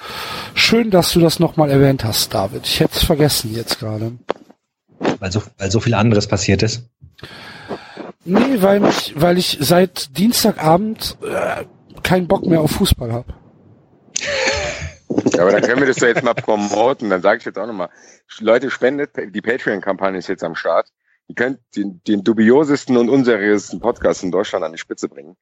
Schön, 0.54 0.90
dass 0.90 1.12
du 1.12 1.20
das 1.20 1.40
nochmal 1.40 1.70
erwähnt 1.70 2.04
hast, 2.04 2.32
David. 2.32 2.66
Ich 2.66 2.80
hätte 2.80 2.96
es 2.96 3.04
vergessen 3.04 3.54
jetzt 3.54 3.80
gerade. 3.80 4.12
Weil 5.18 5.32
so, 5.32 5.42
weil 5.58 5.70
so 5.70 5.80
viel 5.80 5.94
anderes 5.94 6.28
passiert 6.28 6.62
ist. 6.62 6.88
Nee, 8.24 8.62
weil 8.62 8.84
ich, 8.86 9.14
weil 9.16 9.36
ich 9.36 9.58
seit 9.60 10.16
Dienstagabend 10.16 11.18
äh, 11.22 11.64
keinen 12.02 12.26
Bock 12.26 12.46
mehr 12.46 12.60
auf 12.60 12.70
Fußball 12.70 13.12
habe. 13.12 13.34
Ja, 15.32 15.42
aber 15.42 15.52
dann 15.52 15.62
können 15.62 15.80
wir 15.80 15.86
das 15.86 15.96
doch 15.96 16.06
jetzt 16.06 16.22
mal 16.22 16.34
promoten. 16.34 17.10
Dann 17.10 17.20
sage 17.20 17.38
ich 17.38 17.44
jetzt 17.44 17.58
auch 17.58 17.66
nochmal, 17.66 17.90
Leute, 18.40 18.70
spendet, 18.70 19.10
die 19.16 19.40
Patreon-Kampagne 19.40 20.18
ist 20.18 20.28
jetzt 20.28 20.44
am 20.44 20.54
Start. 20.54 20.88
Ihr 21.28 21.34
könnt 21.34 21.58
den, 21.76 22.02
den 22.06 22.22
dubiosesten 22.22 22.96
und 22.96 23.08
unseriösesten 23.08 23.80
Podcast 23.80 24.22
in 24.22 24.30
Deutschland 24.30 24.64
an 24.64 24.72
die 24.72 24.78
Spitze 24.78 25.08
bringen. 25.08 25.36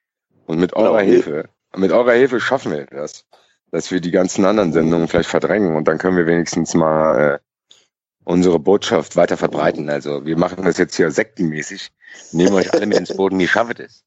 Und 0.46 0.58
mit 0.58 0.74
eurer 0.74 1.00
genau. 1.00 1.12
Hilfe, 1.12 1.48
mit 1.76 1.92
eurer 1.92 2.12
Hilfe 2.12 2.40
schaffen 2.40 2.72
wir 2.72 2.86
das, 2.86 3.24
dass 3.70 3.90
wir 3.90 4.00
die 4.00 4.10
ganzen 4.10 4.44
anderen 4.44 4.72
Sendungen 4.72 5.08
vielleicht 5.08 5.30
verdrängen 5.30 5.76
und 5.76 5.88
dann 5.88 5.98
können 5.98 6.16
wir 6.16 6.26
wenigstens 6.26 6.74
mal 6.74 7.34
äh, 7.34 7.38
unsere 8.24 8.58
Botschaft 8.58 9.16
weiter 9.16 9.36
verbreiten. 9.36 9.88
Also 9.90 10.24
wir 10.24 10.36
machen 10.36 10.64
das 10.64 10.78
jetzt 10.78 10.96
hier 10.96 11.10
sektenmäßig, 11.10 11.90
nehmen 12.32 12.54
euch 12.54 12.72
alle 12.72 12.86
mit 12.86 12.98
ins 12.98 13.16
Boden, 13.16 13.40
ihr 13.40 13.48
schafft 13.48 13.80
es. 13.80 14.04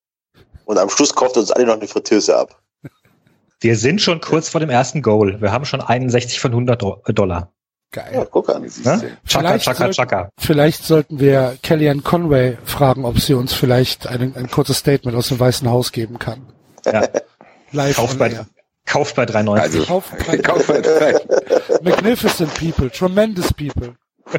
Und 0.65 0.77
am 0.77 0.89
Schluss 0.89 1.13
kauft 1.13 1.37
uns 1.37 1.51
alle 1.51 1.65
noch 1.65 1.75
eine 1.75 1.87
Fritteuse 1.87 2.37
ab. 2.37 2.61
Wir 3.59 3.75
sind 3.75 4.01
schon 4.01 4.21
kurz 4.21 4.49
vor 4.49 4.59
dem 4.59 4.69
ersten 4.69 5.01
Goal. 5.01 5.41
Wir 5.41 5.51
haben 5.51 5.65
schon 5.65 5.81
61 5.81 6.39
von 6.39 6.51
100 6.51 6.81
Dollar. 6.81 7.54
Geil. 7.95 8.11
Ja, 8.13 8.25
guck 8.25 8.49
an. 8.49 8.61
Ne? 8.61 9.17
Chaka, 9.25 9.57
chaka, 9.57 9.89
chaka. 9.91 10.29
Vielleicht 10.37 10.83
sollten 10.83 11.17
wir 11.21 11.57
Kellyanne 11.63 12.01
Conway 12.01 12.57
fragen, 12.65 13.05
ob 13.05 13.21
sie 13.21 13.33
uns 13.33 13.53
vielleicht 13.53 14.05
ein, 14.05 14.35
ein 14.35 14.51
kurzes 14.51 14.79
Statement 14.79 15.17
aus 15.17 15.29
dem 15.29 15.39
Weißen 15.39 15.69
Haus 15.69 15.93
geben 15.93 16.19
kann. 16.19 16.45
Ja. 16.85 17.07
Live 17.71 17.95
kauft, 17.95 18.19
bei, 18.19 18.45
kauft 18.85 19.15
bei 19.15 19.23
3,90. 19.23 19.59
Also, 19.61 19.85
kauft 19.85 20.27
bei, 20.27 20.37
kauft 20.43 20.67
bei 20.67 20.81
3. 20.81 21.13
Magnificent 21.83 22.53
people, 22.55 22.91
tremendous 22.91 23.53
people. 23.53 23.95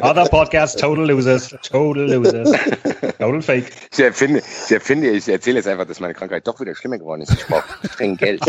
Other 0.00 0.26
podcasts, 0.26 0.80
total 0.80 1.08
losers, 1.08 1.48
total 1.48 2.08
losers, 2.08 2.52
total 3.18 3.42
fake. 3.42 3.72
Ich 3.90 3.98
erfinde, 3.98 4.42
ich 4.64 4.70
erfinde, 4.70 5.08
ich 5.08 5.26
erzähle 5.26 5.56
jetzt 5.56 5.66
einfach, 5.66 5.86
dass 5.86 5.98
meine 5.98 6.14
Krankheit 6.14 6.46
doch 6.46 6.60
wieder 6.60 6.76
schlimmer 6.76 6.98
geworden 6.98 7.22
ist. 7.22 7.32
Ich 7.32 7.46
brauche 7.46 7.64
streng 7.88 8.16
Geld. 8.16 8.40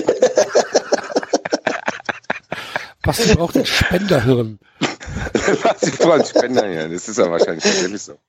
Basti 3.07 3.35
braucht 3.35 3.55
ein 3.55 3.65
Spenderhirn. 3.65 4.59
Basti 5.63 5.91
braucht 5.91 6.19
ein 6.19 6.25
Spenderhirn, 6.25 6.91
das 6.91 7.07
ist 7.07 7.17
ja 7.17 7.31
wahrscheinlich 7.31 7.63
wirklich 7.63 8.01
so. 8.01 8.19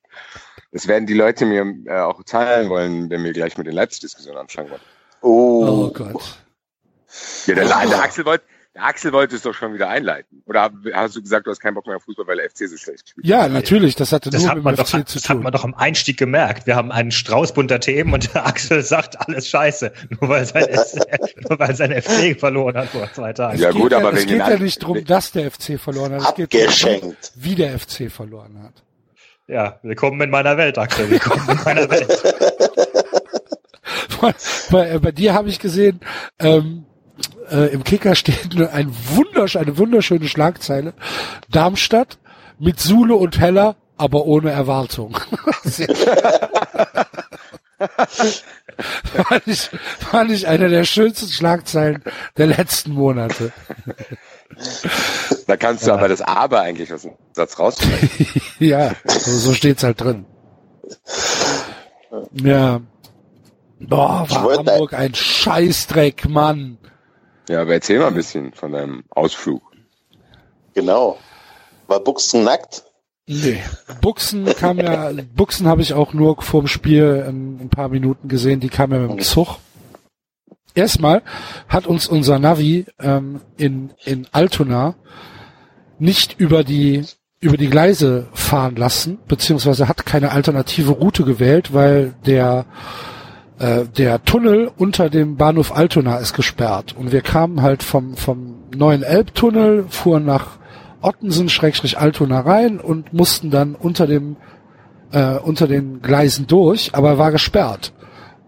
Das 0.70 0.86
werden 0.86 1.06
die 1.06 1.14
Leute 1.14 1.46
mir 1.46 1.66
äh, 1.86 2.00
auch 2.00 2.22
zahlen 2.22 2.68
wollen, 2.70 3.10
wenn 3.10 3.24
wir 3.24 3.32
gleich 3.32 3.58
mit 3.58 3.66
den 3.66 3.74
Leipzig-Diskussionen 3.74 4.38
anfangen 4.38 4.70
wollen. 4.70 4.80
Oh. 5.20 5.66
oh 5.66 5.92
Gott. 5.92 6.38
Ja, 7.46 7.56
der, 7.56 7.66
der 7.66 8.02
Axel 8.02 8.24
wollte, 8.24 8.44
der 8.78 8.86
Axel 8.86 9.12
wollte 9.12 9.34
es 9.34 9.42
doch 9.42 9.54
schon 9.54 9.74
wieder 9.74 9.88
einleiten. 9.88 10.42
Oder 10.46 10.70
hast 10.94 11.16
du 11.16 11.22
gesagt, 11.22 11.46
du 11.46 11.50
hast 11.50 11.58
keinen 11.58 11.74
Bock 11.74 11.86
mehr 11.86 11.96
auf 11.96 12.04
Fußball, 12.04 12.26
weil 12.28 12.36
der 12.36 12.48
FC 12.48 12.68
so 12.68 12.76
schlecht 12.76 13.08
spielt? 13.08 13.26
Ja, 13.26 13.48
natürlich. 13.48 13.96
Das 13.96 14.12
hatte 14.12 14.30
das 14.30 14.42
nur 14.42 14.50
hat 14.50 14.62
mit 14.62 14.66
dem 14.66 14.86
FC 14.86 14.92
doch, 14.92 15.04
zu 15.04 15.04
tun. 15.04 15.12
Das 15.14 15.28
hat 15.28 15.42
man 15.42 15.52
doch 15.52 15.64
am 15.64 15.74
Einstieg 15.74 16.16
gemerkt. 16.16 16.66
Wir 16.68 16.76
haben 16.76 16.92
einen 16.92 17.10
Strauß 17.10 17.54
bunter 17.54 17.80
Themen 17.80 18.14
und 18.14 18.32
der 18.32 18.46
Axel 18.46 18.82
sagt 18.82 19.20
alles 19.20 19.48
scheiße. 19.48 19.92
Nur 20.20 20.30
weil 20.30 20.44
sein, 20.44 20.66
nur 21.48 21.58
weil 21.58 21.74
sein 21.74 21.90
FC 22.00 22.38
verloren 22.38 22.76
hat 22.76 22.90
vor 22.90 23.12
zwei 23.12 23.32
Tagen. 23.32 23.58
Ja 23.58 23.72
gut, 23.72 23.92
aber 23.92 24.12
es 24.12 24.26
geht 24.26 24.38
ja 24.38 24.58
nicht 24.58 24.80
darum, 24.80 25.04
dass 25.04 25.32
der 25.32 25.50
FC 25.50 25.78
verloren 25.80 26.12
hat. 26.22 26.38
Es 26.38 26.48
geht 26.48 26.84
darum, 26.84 27.16
wie 27.34 27.54
der 27.56 27.76
FC 27.78 28.10
verloren 28.10 28.62
hat. 28.62 28.84
Ja, 29.48 29.80
willkommen 29.82 30.20
in 30.20 30.30
meiner 30.30 30.56
Welt, 30.56 30.78
Axel. 30.78 31.10
Willkommen 31.10 31.48
in 31.48 31.64
meiner 31.64 31.90
Welt. 31.90 32.22
bei, 34.70 34.98
bei 34.98 35.10
dir 35.10 35.34
habe 35.34 35.48
ich 35.48 35.58
gesehen, 35.58 36.00
ähm, 36.38 36.84
äh, 37.50 37.72
im 37.72 37.84
Kicker 37.84 38.14
steht 38.14 38.60
ein 38.72 38.94
wundersch 39.14 39.56
eine 39.56 39.78
wunderschöne 39.78 40.28
Schlagzeile. 40.28 40.94
Darmstadt 41.50 42.18
mit 42.58 42.80
Sule 42.80 43.14
und 43.14 43.38
Heller, 43.38 43.76
aber 43.96 44.26
ohne 44.26 44.50
Erwartung. 44.50 45.16
fand, 49.04 49.46
ich, 49.46 49.70
fand 49.98 50.30
ich 50.30 50.46
eine 50.46 50.68
der 50.68 50.84
schönsten 50.84 51.28
Schlagzeilen 51.28 52.02
der 52.36 52.48
letzten 52.48 52.92
Monate. 52.92 53.52
Da 55.46 55.56
kannst 55.56 55.84
du 55.84 55.88
ja. 55.88 55.94
aber 55.94 56.08
das 56.08 56.20
Aber 56.20 56.60
eigentlich 56.60 56.92
aus 56.92 57.02
dem 57.02 57.12
Satz 57.32 57.58
rausstreichen. 57.58 58.42
ja, 58.58 58.92
so, 59.04 59.30
so 59.30 59.54
steht's 59.54 59.82
halt 59.82 60.00
drin. 60.00 60.26
Ja. 62.32 62.80
Boah, 63.80 64.26
war 64.28 64.56
Hamburg 64.56 64.94
ein 64.94 65.14
Scheißdreck, 65.14 66.28
Mann. 66.28 66.78
Ja, 67.48 67.62
aber 67.62 67.74
erzähl 67.74 67.98
mal 67.98 68.08
ein 68.08 68.14
bisschen 68.14 68.52
von 68.52 68.72
deinem 68.72 69.04
Ausflug. 69.10 69.62
Genau. 70.74 71.18
War 71.86 72.00
Buchsen 72.00 72.44
nackt? 72.44 72.84
Nee. 73.26 73.62
Buchsen 74.00 74.46
kam 74.46 74.78
ja, 74.78 75.10
Buchsen 75.34 75.66
habe 75.66 75.82
ich 75.82 75.92
auch 75.92 76.14
nur 76.14 76.40
vorm 76.40 76.66
Spiel 76.66 77.24
ein, 77.28 77.60
ein 77.60 77.68
paar 77.68 77.88
Minuten 77.88 78.28
gesehen, 78.28 78.60
die 78.60 78.68
kam 78.68 78.92
ja 78.92 78.98
mit 78.98 79.10
dem 79.10 79.20
Zug. 79.20 79.58
Erstmal 80.74 81.22
hat 81.68 81.86
uns 81.86 82.06
unser 82.06 82.38
Navi 82.38 82.86
ähm, 83.00 83.40
in, 83.56 83.90
in 84.04 84.28
Altona 84.32 84.94
nicht 85.98 86.38
über 86.38 86.64
die 86.64 87.04
über 87.40 87.56
die 87.56 87.70
Gleise 87.70 88.26
fahren 88.32 88.76
lassen, 88.76 89.18
beziehungsweise 89.28 89.88
hat 89.88 90.04
keine 90.04 90.32
alternative 90.32 90.90
Route 90.92 91.24
gewählt, 91.24 91.72
weil 91.72 92.14
der 92.26 92.66
äh, 93.58 93.84
der 93.84 94.24
Tunnel 94.24 94.70
unter 94.76 95.10
dem 95.10 95.36
Bahnhof 95.36 95.74
Altona 95.76 96.18
ist 96.18 96.34
gesperrt 96.34 96.94
und 96.96 97.12
wir 97.12 97.22
kamen 97.22 97.62
halt 97.62 97.82
vom, 97.82 98.16
vom 98.16 98.54
neuen 98.74 99.02
Elbtunnel, 99.02 99.86
fuhren 99.88 100.24
nach 100.24 100.58
Ottensen-Altona 101.00 102.40
rein 102.40 102.80
und 102.80 103.12
mussten 103.12 103.50
dann 103.50 103.74
unter 103.74 104.06
dem 104.06 104.36
äh, 105.12 105.36
unter 105.38 105.66
den 105.66 106.02
Gleisen 106.02 106.46
durch, 106.46 106.94
aber 106.94 107.18
war 107.18 107.32
gesperrt. 107.32 107.92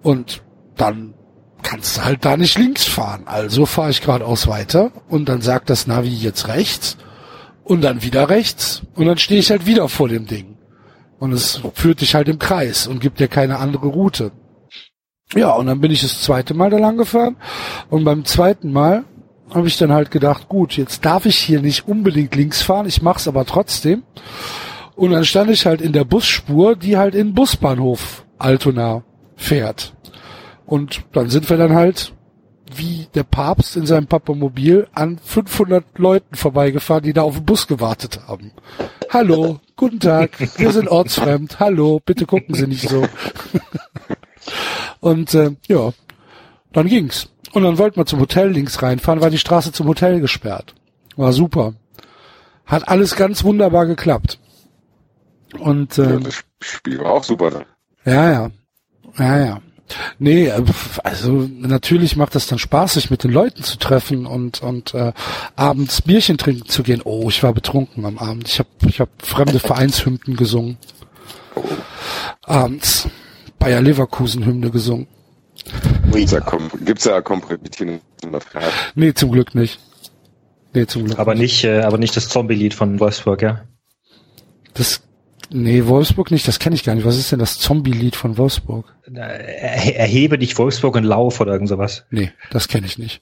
Und 0.03 0.43
dann 0.77 1.15
kannst 1.63 1.97
du 1.97 2.05
halt 2.05 2.25
da 2.25 2.37
nicht 2.37 2.59
links 2.59 2.85
fahren. 2.85 3.23
Also 3.27 3.67
fahre 3.67 3.91
ich 3.91 4.01
geradeaus 4.01 4.47
weiter 4.47 4.93
und 5.09 5.29
dann 5.29 5.43
sagt 5.43 5.71
das 5.71 5.87
Navi 5.87 6.09
jetzt 6.09 6.49
rechts 6.49 6.97
und 7.65 7.83
dann 7.83 8.03
wieder 8.03 8.29
rechts 8.29 8.83
und 8.95 9.07
dann 9.07 9.19
stehe 9.19 9.41
ich 9.41 9.51
halt 9.51 9.67
wieder 9.67 9.89
vor 9.89 10.09
dem 10.09 10.27
Ding. 10.27 10.57
Und 11.19 11.33
es 11.33 11.61
führt 11.75 12.01
dich 12.01 12.15
halt 12.15 12.29
im 12.29 12.39
Kreis 12.39 12.87
und 12.87 13.01
gibt 13.01 13.21
dir 13.21 13.29
keine 13.29 13.59
andere 13.59 13.89
Route. 13.89 14.33
Ja, 15.35 15.53
und 15.53 15.67
dann 15.67 15.81
bin 15.81 15.93
ich 15.93 16.03
das 16.03 16.23
zweite 16.23 16.55
Mal 16.55 16.71
da 16.71 16.79
lang 16.79 16.97
gefahren. 16.97 17.37
Und 17.89 18.05
beim 18.05 18.25
zweiten 18.25 18.73
Mal 18.73 19.05
habe 19.55 19.69
ich 19.69 19.77
dann 19.77 19.93
halt 19.93 20.11
gedacht, 20.11 20.49
gut, 20.49 20.77
jetzt 20.77 21.05
darf 21.05 21.27
ich 21.27 21.37
hier 21.37 21.61
nicht 21.61 21.87
unbedingt 21.87 22.35
links 22.35 22.63
fahren, 22.63 22.87
ich 22.87 23.03
mach's 23.03 23.29
aber 23.29 23.45
trotzdem. 23.45 24.03
Und 24.97 25.13
dann 25.13 25.25
stand 25.25 25.51
ich 25.51 25.67
halt 25.67 25.81
in 25.81 25.93
der 25.93 26.05
Busspur, 26.05 26.77
die 26.77 26.97
halt 26.97 27.15
in 27.15 27.35
Busbahnhof 27.35 28.25
Altona 28.39 29.03
fährt. 29.37 29.95
Und 30.67 31.03
dann 31.13 31.31
sind 31.31 31.49
wir 31.49 31.57
dann 31.57 31.75
halt 31.75 32.13
wie 32.77 33.09
der 33.15 33.25
Papst 33.25 33.77
in 33.77 33.87
seinem 33.87 34.07
Papamobil 34.07 34.87
an 34.93 35.19
500 35.19 35.99
Leuten 35.99 36.37
vorbeigefahren, 36.37 37.03
die 37.03 37.13
da 37.13 37.23
auf 37.23 37.37
den 37.37 37.45
Bus 37.45 37.67
gewartet 37.67 38.21
haben. 38.29 38.53
Hallo, 39.09 39.59
guten 39.75 39.99
Tag, 39.99 40.39
wir 40.59 40.71
sind 40.71 40.89
ortsfremd. 40.91 41.59
Hallo, 41.59 42.01
bitte 42.05 42.27
gucken 42.27 42.55
Sie 42.55 42.69
nicht 42.69 42.89
so. 42.89 43.05
Und 45.01 45.35
äh, 45.35 45.53
ja, 45.67 45.93
dann 46.73 46.87
ging's. 46.87 47.29
Und 47.53 47.65
dann 47.65 47.79
wollten 47.79 47.97
wir 47.97 48.07
zum 48.07 48.21
Hotel 48.21 48.51
links 48.51 48.83
reinfahren, 48.83 49.21
war 49.21 49.31
die 49.31 49.39
Straße 49.39 49.73
zum 49.73 49.89
Hotel 49.89 50.21
gesperrt. 50.21 50.75
War 51.17 51.33
super. 51.33 51.75
Hat 52.67 52.89
alles 52.89 53.17
ganz 53.17 53.43
wunderbar 53.43 53.87
geklappt. 53.87 54.39
Und 55.59 55.99
äh, 55.99 56.11
ja, 56.11 56.19
das 56.21 56.45
Spiel 56.61 56.99
war 57.01 57.13
auch 57.13 57.25
super. 57.25 57.51
Dann. 57.51 57.65
Ja, 58.05 58.31
ja. 58.31 58.51
Ja, 59.19 59.45
ja. 59.45 59.61
Nee, 60.21 60.47
äh, 60.47 60.63
also 61.03 61.49
natürlich 61.51 62.15
macht 62.15 62.37
das 62.37 62.47
dann 62.47 62.61
Spaß, 62.61 62.95
sich 62.95 63.11
mit 63.11 63.25
den 63.25 63.33
Leuten 63.33 63.65
zu 63.65 63.77
treffen 63.79 64.27
und 64.27 64.63
und 64.63 64.95
äh, 64.95 65.13
abends 65.57 66.03
Bierchen 66.03 66.39
trinken 66.39 66.69
zu 66.69 66.85
gehen. 66.85 67.03
Oh, 67.05 67.29
ich 67.29 67.43
war 67.43 67.53
betrunken 67.53 68.05
am 68.05 68.19
Abend. 68.19 68.49
Ich 68.49 68.61
habe 68.61 68.69
ich 68.87 69.01
hab 69.01 69.09
fremde 69.21 69.59
Vereinshymnen 69.59 70.37
gesungen. 70.37 70.79
Abends 72.43 73.09
Bayer 73.61 73.81
Leverkusen 73.81 74.45
Hymne 74.45 74.71
gesungen. 74.71 75.07
Gibt's 76.11 76.33
da, 76.33 76.41
Kom 76.41 76.69
gibt's 76.85 77.05
da 77.05 77.21
Kompromittierende 77.21 78.01
Nee, 78.97 79.15
zum 79.15 79.31
Glück 79.31 79.55
nicht. 79.55 79.79
Nee, 80.73 80.87
zum 80.87 81.05
Glück. 81.05 81.19
Aber 81.19 81.37
nicht, 81.37 81.63
äh, 81.65 81.83
aber 81.83 81.99
nicht 81.99 82.17
das 82.17 82.29
Zombie-Lied 82.29 82.75
von 82.75 82.99
Wolfsburg, 82.99 83.43
ja? 83.43 83.63
Das 84.75 85.03
Nee, 85.53 85.87
Wolfsburg 85.87 86.31
nicht, 86.31 86.47
das 86.47 86.61
kenne 86.61 86.77
ich 86.77 86.85
gar 86.85 86.95
nicht. 86.95 87.05
Was 87.05 87.19
ist 87.19 87.33
denn 87.33 87.41
das 87.41 87.59
Zombie-Lied 87.59 88.15
von 88.15 88.39
Wolfsburg? 88.39 88.95
Er, 89.13 89.97
erhebe 89.99 90.39
dich 90.39 90.57
Wolfsburg 90.57 90.95
und 90.95 91.05
lauf 91.05 91.41
oder 91.41 91.53
irgend 91.53 91.69
sowas. 91.69 92.05
Nee, 92.11 92.33
das 92.53 92.69
kenne 92.69 92.87
ich 92.87 92.99
nicht. 92.99 93.21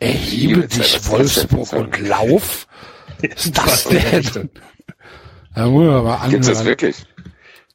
Erhebe 0.00 0.66
dich 0.66 1.06
Wolfsburg 1.06 1.72
und 1.74 2.00
lauf? 2.00 2.66
ist 3.20 3.56
das 3.58 3.84
denn? 3.88 4.48
Ja, 5.54 5.68
muss 5.68 5.84
man 5.86 6.04
mal 6.04 6.28
Gibt's 6.30 6.48
das 6.48 6.64
wirklich? 6.64 6.96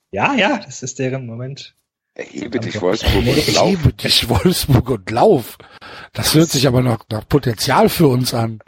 Ja, 0.10 0.34
ja, 0.34 0.58
das 0.66 0.82
ist 0.82 0.98
deren 0.98 1.28
Moment. 1.28 1.76
Erhebe 2.14 2.60
dich 2.60 2.82
Wolfsburg 2.82 3.16
und 3.16 3.54
lauf. 3.54 3.58
Erhebe 3.58 3.94
dich 3.94 4.30
Wolfsburg 4.30 4.90
und 4.90 5.12
lauf. 5.12 5.58
Das 6.14 6.34
hört 6.34 6.50
sich 6.50 6.68
aber 6.68 6.82
noch 6.82 7.00
nach 7.10 7.28
Potenzial 7.28 7.88
für 7.90 8.08
uns 8.08 8.34
an. 8.34 8.60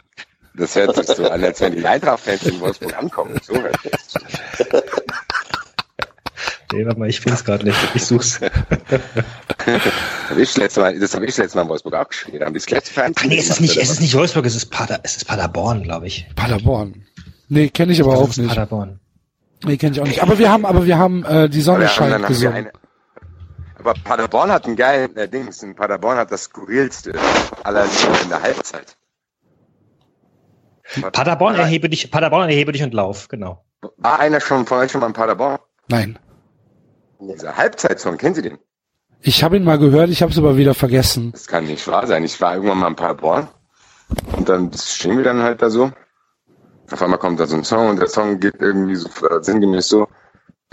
Das 0.56 0.74
hört 0.76 0.94
sich 0.94 1.06
so 1.06 1.28
an, 1.28 1.44
als 1.44 1.60
wenn 1.60 1.76
die 1.76 1.84
Eintracht-Fans 1.84 2.44
in 2.44 2.60
Wolfsburg 2.60 2.96
ankommen. 2.96 3.38
So 3.42 3.54
hört 3.54 3.76
Nee, 6.72 6.86
warte 6.86 6.98
mal, 6.98 7.08
ich 7.08 7.20
finde 7.20 7.36
es 7.36 7.44
gerade 7.44 7.64
nicht. 7.64 7.78
Ich 7.94 8.04
such's. 8.04 8.40
das 8.40 9.70
habe 10.30 10.42
ich 10.42 10.56
letztes 10.56 10.82
Mal, 10.82 10.98
das 10.98 11.14
habe 11.14 11.26
ich 11.26 11.36
letztes 11.36 11.54
Mal 11.54 11.62
in 11.62 11.68
Wolfsburg 11.68 11.94
auch 11.94 12.08
gespielt. 12.08 12.40
Da 12.40 12.46
haben 12.46 12.54
die 12.54 12.60
das 12.60 12.90
Ach 12.96 13.24
nee, 13.24 13.38
es 13.38 13.48
ist 13.48 13.60
nicht, 13.60 13.76
es 13.76 13.90
ist 13.90 14.00
nicht 14.00 14.14
Wolfsburg, 14.16 14.46
es 14.46 14.56
ist 14.56 14.66
Pader, 14.66 14.98
es 15.02 15.16
ist 15.16 15.26
Paderborn, 15.26 15.82
glaube 15.82 16.06
ich. 16.06 16.26
Paderborn. 16.34 17.04
Nee, 17.48 17.68
kenne 17.68 17.92
ich 17.92 18.00
aber 18.00 18.14
ich 18.14 18.18
auch 18.18 18.36
nicht. 18.36 18.48
Paderborn. 18.48 18.98
Nee, 19.64 19.76
kenne 19.76 19.92
ich 19.92 20.00
auch 20.00 20.06
nicht. 20.06 20.22
Aber 20.22 20.38
wir 20.38 20.50
haben, 20.50 20.66
aber 20.66 20.86
wir 20.86 20.98
haben 20.98 21.24
äh, 21.24 21.48
die 21.48 21.60
Sonne 21.60 21.88
scheint 21.88 22.26
gesungen. 22.26 22.68
Aber 23.84 23.92
Paderborn 24.02 24.50
hat 24.50 24.64
einen 24.64 24.76
geilen 24.76 25.14
äh, 25.14 25.28
Dings. 25.28 25.62
In 25.62 25.74
Paderborn 25.74 26.16
hat 26.16 26.32
das 26.32 26.44
skurrilste 26.44 27.12
aller 27.64 27.84
Lieder 27.84 28.22
in 28.22 28.28
der 28.30 28.40
Halbzeit. 28.42 28.96
Paderborn 31.12 31.56
erhebe 31.56 31.90
dich, 31.90 32.10
Paderborn 32.10 32.48
erhebe 32.48 32.72
dich 32.72 32.82
und 32.82 32.94
lauf, 32.94 33.28
genau. 33.28 33.62
War 33.98 34.20
einer 34.20 34.40
schon 34.40 34.64
von 34.64 34.78
euch 34.78 34.90
schon 34.90 35.02
mal 35.02 35.08
in 35.08 35.12
Paderborn? 35.12 35.58
Nein. 35.88 36.18
Dieser 37.20 37.58
Halbzeitsong, 37.58 38.16
kennen 38.16 38.34
Sie 38.34 38.40
den? 38.40 38.58
Ich 39.20 39.44
habe 39.44 39.58
ihn 39.58 39.64
mal 39.64 39.78
gehört, 39.78 40.08
ich 40.08 40.22
habe 40.22 40.32
es 40.32 40.38
aber 40.38 40.56
wieder 40.56 40.72
vergessen. 40.72 41.32
Das 41.32 41.46
kann 41.46 41.66
nicht 41.66 41.86
wahr 41.86 42.06
sein. 42.06 42.24
Ich 42.24 42.40
war 42.40 42.54
irgendwann 42.54 42.78
mal 42.78 42.88
in 42.88 42.96
Paderborn 42.96 43.48
und 44.34 44.48
dann 44.48 44.72
stehen 44.72 45.18
wir 45.18 45.24
dann 45.24 45.42
halt 45.42 45.60
da 45.60 45.68
so. 45.68 45.92
Auf 46.90 47.02
einmal 47.02 47.18
kommt 47.18 47.38
da 47.38 47.46
so 47.46 47.56
ein 47.56 47.64
Song 47.64 47.90
und 47.90 48.00
der 48.00 48.08
Song 48.08 48.40
geht 48.40 48.56
irgendwie 48.60 48.94
so 48.96 49.08
äh, 49.26 49.42
sinngemäß 49.42 49.88
so. 49.88 50.08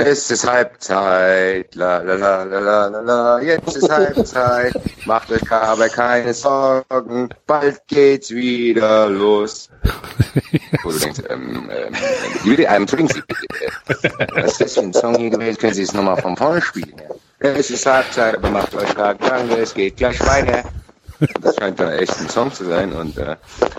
Es 0.03 0.31
ist 0.31 0.49
Halbzeit, 0.49 1.75
la 1.75 1.99
la 1.99 2.15
la 2.15 2.43
la 2.43 2.59
la 2.59 2.87
la 2.87 3.01
la, 3.01 3.39
jetzt 3.39 3.77
ist 3.77 3.87
Halbzeit, 3.87 4.73
macht 5.05 5.31
euch 5.31 5.51
aber 5.51 5.89
keine 5.89 6.33
Sorgen, 6.33 7.29
bald 7.45 7.79
geht's 7.87 8.31
wieder 8.31 9.07
los. 9.09 9.69
Wo 10.81 10.91
du 10.91 10.97
denkst, 10.97 11.21
ähm, 11.29 11.69
ähm, 11.71 11.93
Juli, 12.43 12.63
ähm, 12.63 12.81
entschuldigen 12.81 13.09
Sie 13.09 13.21
bitte, 13.21 14.11
was 14.33 14.53
ist 14.53 14.61
das 14.61 14.73
für 14.73 14.79
ein 14.81 14.93
Song 14.93 15.15
hier 15.17 15.29
gewesen? 15.29 15.57
Können 15.59 15.73
Sie 15.75 15.83
es 15.83 15.93
nochmal 15.93 16.19
von 16.19 16.35
vorne 16.35 16.61
spielen? 16.63 16.99
Es 17.37 17.69
ist 17.69 17.85
Halbzeit, 17.85 18.37
aber 18.37 18.49
macht 18.49 18.73
euch 18.73 18.95
keine 18.95 19.19
Sorgen, 19.19 19.61
es 19.61 19.73
geht 19.73 19.97
gleich 19.97 20.19
weiter. 20.21 20.63
Das 21.41 21.55
scheint 21.57 21.79
dann 21.79 21.91
echt 21.91 22.19
ein 22.19 22.29
Song 22.29 22.51
zu 22.51 22.65
sein 22.65 22.91
und 22.93 23.19
äh, 23.19 23.35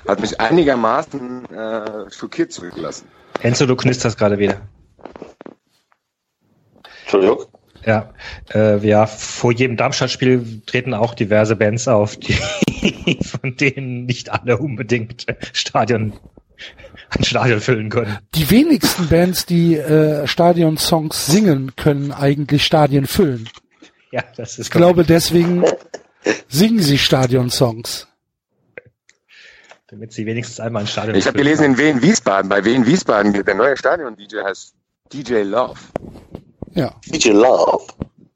hat 0.07 0.21
mich 0.21 0.41
einigermaßen 0.41 1.51
äh, 1.53 2.11
schockiert 2.13 2.53
zurückgelassen. 2.53 3.09
Enzo, 3.41 3.67
du 3.67 3.75
knisterst 3.75 4.17
gerade 4.17 4.39
wieder. 4.39 4.61
Entschuldigung? 7.13 7.47
Ja, 7.85 8.15
äh, 8.55 8.79
ja, 8.87 9.07
vor 9.07 9.53
jedem 9.53 9.77
Darmstadt-Spiel 9.77 10.63
treten 10.67 10.95
auch 10.95 11.15
diverse 11.15 11.57
Bands 11.57 11.89
auf, 11.89 12.17
die, 12.17 12.33
von 13.23 13.57
denen 13.57 14.07
nicht 14.07 14.31
alle 14.31 14.57
unbedingt 14.57 15.27
Stadion, 15.53 16.13
ein 17.11 17.25
Stadion 17.25 17.61
füllen 17.61 17.91
können. 17.91 18.19
Die 18.35 18.49
wenigsten 18.51 19.09
Bands, 19.09 19.47
die 19.47 19.77
äh, 19.77 20.27
Stadion-Songs 20.27 21.27
singen, 21.27 21.75
können 21.77 22.13
eigentlich 22.13 22.65
Stadien 22.65 23.07
füllen. 23.07 23.49
Ja, 24.13 24.23
das 24.37 24.59
ist. 24.59 24.67
Ich 24.67 24.71
glaube, 24.71 25.05
deswegen 25.05 25.65
singen 26.49 26.81
sie 26.81 26.99
Stadion-Songs. 26.99 28.07
Damit 29.89 30.13
sie 30.13 30.25
wenigstens 30.25 30.61
einmal 30.61 30.85
ein 30.85 30.87
Stadion 30.87 31.17
Ich 31.17 31.27
habe 31.27 31.37
gelesen 31.37 31.65
in 31.65 31.79
Wien 31.79 32.01
Wiesbaden, 32.01 32.49
bei 32.49 32.65
Wien 32.65 32.87
Wiesbaden, 32.87 33.33
der 33.33 33.55
neue 33.55 33.77
Stadion-DJ 33.77 34.37
heißt 34.45 34.75
DJ 35.13 35.43
Love. 35.43 35.79
Ja. 36.75 36.95
DJ 37.07 37.31
Love. 37.31 37.87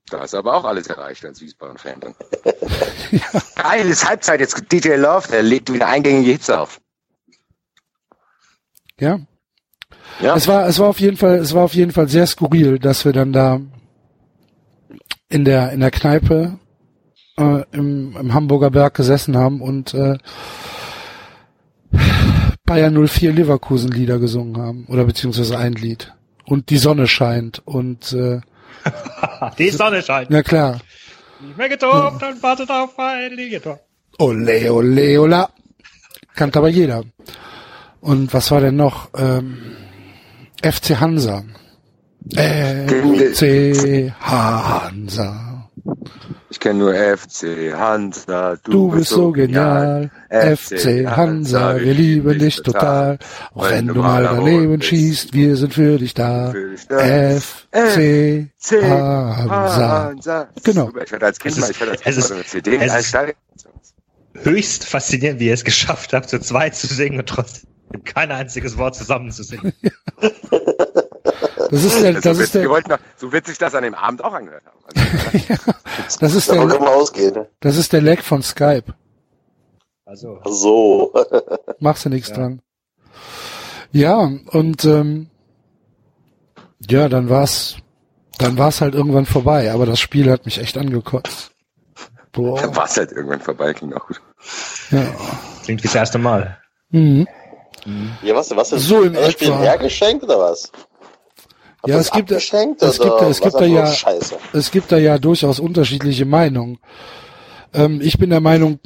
Da 0.09 0.21
hast 0.21 0.35
du 0.35 0.39
aber 0.39 0.55
auch 0.55 0.65
alles 0.65 0.87
erreicht 0.87 1.25
als 1.25 1.41
Wiesbaden-Fan 1.41 2.01
dann. 2.01 2.15
ja. 3.11 3.43
Geil, 3.63 3.87
ist 3.89 4.09
Halbzeit, 4.09 4.41
jetzt 4.41 4.73
DJ 4.73 4.95
Love, 4.95 5.29
der 5.29 5.43
legt 5.43 5.73
wieder 5.73 5.89
eingängige 5.89 6.33
Hits 6.33 6.49
auf. 6.49 6.81
Ja. 9.01 9.19
Ja. 10.21 10.37
Es 10.37 10.47
war, 10.47 10.67
es 10.67 10.79
war 10.79 10.89
auf 10.89 11.01
jeden 11.01 11.17
Fall, 11.17 11.37
es 11.37 11.55
war 11.55 11.65
auf 11.65 11.75
jeden 11.75 11.93
Fall 11.93 12.09
sehr 12.09 12.27
skurril, 12.27 12.79
dass 12.79 13.05
wir 13.05 13.13
dann 13.13 13.33
da 13.33 13.61
in 15.29 15.45
der, 15.45 15.73
in 15.73 15.81
der 15.81 15.91
Kneipe 15.91 16.59
äh, 17.37 17.63
im, 17.73 18.17
im 18.17 18.33
Hamburger 18.33 18.71
Berg 18.71 18.95
gesessen 18.95 19.37
haben 19.37 19.61
und 19.61 19.93
äh, 19.93 20.19
Bayern 22.65 23.07
04 23.07 23.33
Leverkusen 23.33 23.91
Lieder 23.91 24.19
gesungen 24.19 24.57
haben. 24.57 24.87
Oder 24.89 25.05
beziehungsweise 25.05 25.59
ein 25.59 25.73
Lied 25.73 26.16
und 26.47 26.71
die 26.71 26.79
Sonne 26.79 27.07
scheint 27.07 27.61
und 27.65 28.13
äh, 28.13 28.41
die 29.59 29.71
Sonne 29.71 30.03
scheint. 30.03 30.31
Ja 30.31 30.43
klar. 30.43 30.79
Nicht 31.41 31.59
mehr 31.59 31.69
getobt 31.69 32.23
ja. 32.23 32.29
und 32.29 32.43
wartet 32.43 32.71
auf 32.71 32.99
ein 32.99 33.33
Liegetor. 33.33 33.81
Ole, 34.19 34.73
ole, 34.73 35.21
ola. 35.21 35.51
Kannte 36.35 36.59
aber 36.59 36.69
jeder. 36.69 37.05
Und 38.01 38.33
was 38.33 38.51
war 38.51 38.61
denn 38.61 38.77
noch? 38.77 39.11
Ähm, 39.17 39.77
FC 40.63 41.01
Hansa. 41.01 41.45
FC 42.33 44.13
Hansa. 44.21 45.71
Ich 46.57 46.61
kenne 46.61 46.79
nur 46.79 46.95
FC 46.95 47.75
Hansa. 47.75 48.57
Du, 48.65 48.71
du 48.71 48.91
bist 48.93 49.11
so 49.11 49.31
genial. 49.31 50.11
FC 50.31 51.07
Hansa, 51.07 51.79
wir 51.79 51.93
lieben 51.93 52.39
dich 52.39 52.63
total. 52.63 53.19
Auch 53.53 53.69
wenn 53.69 53.89
du 53.89 53.97
mal 53.97 54.23
daneben 54.23 54.81
schießt, 54.81 55.35
wir 55.35 55.55
sind 55.57 55.75
für 55.75 55.99
dich 55.99 56.15
da. 56.15 56.55
FC 57.69 58.49
Hansa. 58.73 60.49
Genau. 60.65 60.91
Ich 61.05 61.13
hatte 61.13 61.27
als 61.27 61.39
Kind 61.39 61.61
mal, 61.61 61.71
ich 61.71 61.79
hatte 61.79 61.91
als 61.91 62.01
Kind 62.01 62.17
mal 62.17 62.37
eine 62.37 62.47
CD 62.47 62.79
höchst 64.43 64.87
faszinierend, 64.87 65.41
wie 65.41 65.49
ihr 65.49 65.55
es 65.55 65.65
geschafft 65.65 66.15
habt, 66.15 66.31
zu 66.31 66.41
zweit 66.41 66.75
zu 66.75 66.87
singen 66.87 67.19
und 67.19 67.29
trotzdem 67.29 67.69
kein 68.05 68.33
einziges 68.33 68.79
Wort 68.79 68.95
zusammen 68.95 69.31
zu 69.31 69.43
singen. 69.43 69.75
Das 71.71 71.85
ist 71.85 72.03
der, 72.03 72.13
das, 72.15 72.23
das 72.23 72.39
ist 72.39 72.55
der, 72.55 72.65
noch, 72.65 72.99
so 73.17 73.33
wird 73.33 73.47
sich 73.47 73.59
das 73.59 73.75
an 73.75 73.83
dem 73.83 73.95
Abend 73.95 74.23
auch 74.25 74.33
angehört 74.33 74.63
haben. 74.67 74.79
Also, 74.87 75.39
ja, 75.53 75.57
das 76.21 76.35
ist 76.35 76.51
der, 76.51 76.65
ne? 76.65 77.49
das 77.61 77.77
ist 77.77 77.93
der 77.93 78.03
Lag 78.03 78.21
von 78.23 78.43
Skype. 78.43 78.95
Also. 80.05 80.41
So. 80.45 81.13
Machst 81.81 82.05
du 82.05 82.09
nichts 82.09 82.29
ja. 82.29 82.37
dran. 82.37 82.63
Ja, 83.93 84.31
und 84.51 84.85
ähm, 84.85 85.31
ja, 86.89 87.09
dann 87.09 87.29
war's, 87.29 87.77
dann 88.39 88.59
war's 88.59 88.81
halt 88.81 88.95
irgendwann 88.95 89.27
vorbei. 89.27 89.73
Aber 89.73 89.87
das 89.87 89.99
Spiel 89.99 90.31
hat 90.31 90.45
mich 90.45 90.59
echt 90.59 90.79
angekotzt. 90.79 91.51
Boah. 92.33 92.61
Dann 92.61 92.77
war's 92.77 92.97
halt 92.97 93.13
irgendwann 93.13 93.41
vorbei, 93.41 93.73
klingt 93.73 93.97
auch 93.97 94.07
gut. 94.07 94.21
Ja. 94.91 95.07
Klingt 95.65 95.83
wie 95.83 95.89
das 95.89 95.95
erste 95.95 96.19
Mal. 96.19 96.59
Mhm. 96.91 97.27
Ja, 98.23 98.35
was, 98.35 98.55
was 98.55 98.73
ist 98.73 98.87
so 98.87 99.03
in 99.03 99.13
das 99.13 99.33
Spiel 99.33 99.55
hergeschenkt 99.55 100.25
oder 100.25 100.39
was? 100.39 100.71
Ja, 101.87 101.99
es 101.99 102.11
gibt, 102.11 102.31
es 102.31 102.51
gibt, 102.51 102.83
es 102.83 103.41
gibt 103.41 103.55
da 103.55 103.65
ja, 103.65 103.87
Scheiße? 103.87 104.37
es 104.53 104.71
gibt 104.71 104.93
da 104.93 104.99
ja 104.99 105.19
durchaus 105.19 105.61
unterschiedliche 105.61 106.25
Meinungen. 106.25 106.79
Ähm, 107.73 108.01
ich 108.03 108.19
bin 108.19 108.31
der 108.31 108.41
Meinung, 108.41 108.79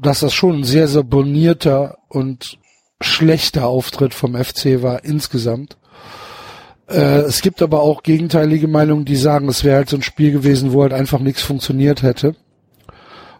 dass 0.00 0.20
das 0.20 0.32
schon 0.32 0.60
ein 0.60 0.64
sehr, 0.64 0.88
sehr 0.88 1.02
bonierter 1.02 1.98
und 2.08 2.58
schlechter 3.00 3.66
Auftritt 3.66 4.14
vom 4.14 4.34
FC 4.34 4.82
war 4.82 5.04
insgesamt. 5.04 5.76
Äh, 6.88 7.20
es 7.20 7.42
gibt 7.42 7.62
aber 7.62 7.82
auch 7.82 8.02
gegenteilige 8.02 8.68
Meinungen, 8.68 9.04
die 9.04 9.16
sagen, 9.16 9.48
es 9.48 9.62
wäre 9.62 9.76
halt 9.76 9.88
so 9.88 9.96
ein 9.96 10.02
Spiel 10.02 10.32
gewesen, 10.32 10.72
wo 10.72 10.82
halt 10.82 10.92
einfach 10.92 11.20
nichts 11.20 11.42
funktioniert 11.42 12.02
hätte. 12.02 12.34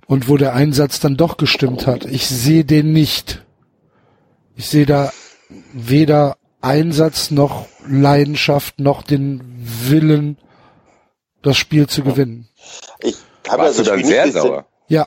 Und 0.06 0.28
wo 0.28 0.38
der 0.38 0.54
Einsatz 0.54 1.00
dann 1.00 1.18
doch 1.18 1.36
gestimmt 1.36 1.86
hat. 1.86 2.06
Ich 2.06 2.26
sehe 2.26 2.64
den 2.64 2.92
nicht. 2.92 3.44
Ich 4.56 4.66
sehe 4.66 4.86
da 4.86 5.12
weder 5.74 6.37
Einsatz 6.60 7.30
noch 7.30 7.66
Leidenschaft 7.86 8.80
noch 8.80 9.02
den 9.02 9.40
Willen, 9.88 10.38
das 11.42 11.56
Spiel 11.56 11.86
zu 11.86 12.02
gewinnen. 12.02 12.48
Ich 13.00 13.16
Warst 13.48 13.78
du 13.78 13.82
dann 13.84 14.04
sehr 14.04 14.30
sauer? 14.30 14.66
Ja. 14.88 15.06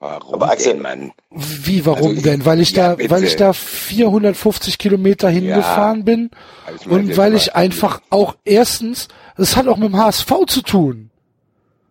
Warum 0.00 0.34
Aber 0.34 0.50
Axel- 0.50 0.72
denn, 0.74 0.82
Mann? 0.82 1.12
Wie, 1.30 1.86
warum 1.86 2.10
Also, 2.10 2.22
denn? 2.22 2.44
Weil 2.44 2.60
ich 2.60 2.72
ja, 2.72 2.88
da, 2.90 2.94
bitte. 2.96 3.10
weil 3.10 3.24
ich 3.24 3.36
da 3.36 3.52
450 3.52 4.78
Kilometer 4.78 5.28
hingefahren 5.30 6.04
bin 6.04 6.30
ich 6.76 6.86
meinte 6.86 7.10
und 7.12 7.16
weil 7.16 7.34
ich 7.34 7.54
einfach 7.54 8.00
auch 8.10 8.36
erstens, 8.44 9.08
das 9.36 9.56
hat 9.56 9.66
auch 9.68 9.76
mit 9.76 9.88
dem 9.88 9.96
HSV 9.96 10.30
zu 10.46 10.62
tun. 10.62 11.10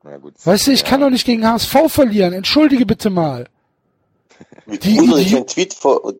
Na 0.04 0.18
gut. 0.18 0.34
Weißt 0.46 0.68
du, 0.68 0.72
ich 0.72 0.82
Ja. 0.82 0.88
kann 0.90 1.02
doch 1.02 1.10
nicht 1.10 1.26
gegen 1.26 1.48
HSV 1.48 1.88
verlieren. 1.88 2.34
Entschuldige 2.34 2.86
bitte 2.86 3.10
mal. 3.10 3.48
Die- 4.68 5.00
ich 5.00 5.32
deinen 5.32 5.48
Tweet, 5.48 5.74
vor, 5.74 6.14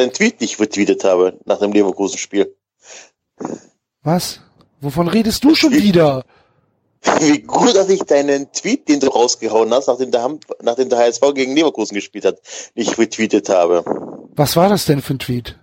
deinen 0.00 0.12
Tweet 0.12 0.40
nicht 0.40 0.58
retweetet 0.60 1.04
habe 1.04 1.38
nach 1.44 1.58
dem 1.58 1.72
Leverkusen-Spiel. 1.72 2.54
Was? 4.02 4.40
Wovon 4.80 5.08
redest 5.08 5.44
du 5.44 5.54
schon 5.54 5.72
wieder? 5.72 6.24
Wie 7.20 7.40
gut, 7.40 7.74
dass 7.74 7.88
ich 7.88 8.02
deinen 8.02 8.52
Tweet, 8.52 8.88
den 8.88 9.00
du 9.00 9.08
rausgehauen 9.08 9.72
hast, 9.72 9.88
nachdem 9.88 10.10
der, 10.10 10.38
nachdem 10.62 10.88
der 10.88 10.98
HSV 10.98 11.22
gegen 11.34 11.54
Leverkusen 11.54 11.94
gespielt 11.94 12.24
hat, 12.24 12.40
nicht 12.74 12.98
retweetet 12.98 13.48
habe. 13.48 13.84
Was 14.34 14.56
war 14.56 14.68
das 14.68 14.84
denn 14.84 15.00
für 15.00 15.14
ein 15.14 15.18
Tweet? 15.18 15.58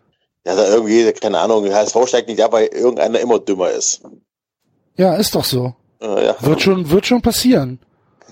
Ja, 0.45 0.55
da 0.55 0.67
irgendwie, 0.67 1.11
keine 1.13 1.39
Ahnung, 1.39 1.63
der 1.63 1.75
HSV 1.75 1.95
steigt 2.07 2.29
nicht 2.29 2.41
ab, 2.41 2.53
weil 2.53 2.67
irgendeiner 2.67 3.19
immer 3.19 3.39
dümmer 3.39 3.69
ist. 3.69 4.01
Ja, 4.95 5.15
ist 5.15 5.35
doch 5.35 5.43
so. 5.43 5.75
Äh, 6.01 6.25
ja, 6.25 6.35
Wird 6.41 6.61
schon, 6.61 6.89
wird 6.89 7.05
schon 7.05 7.21
passieren. 7.21 7.79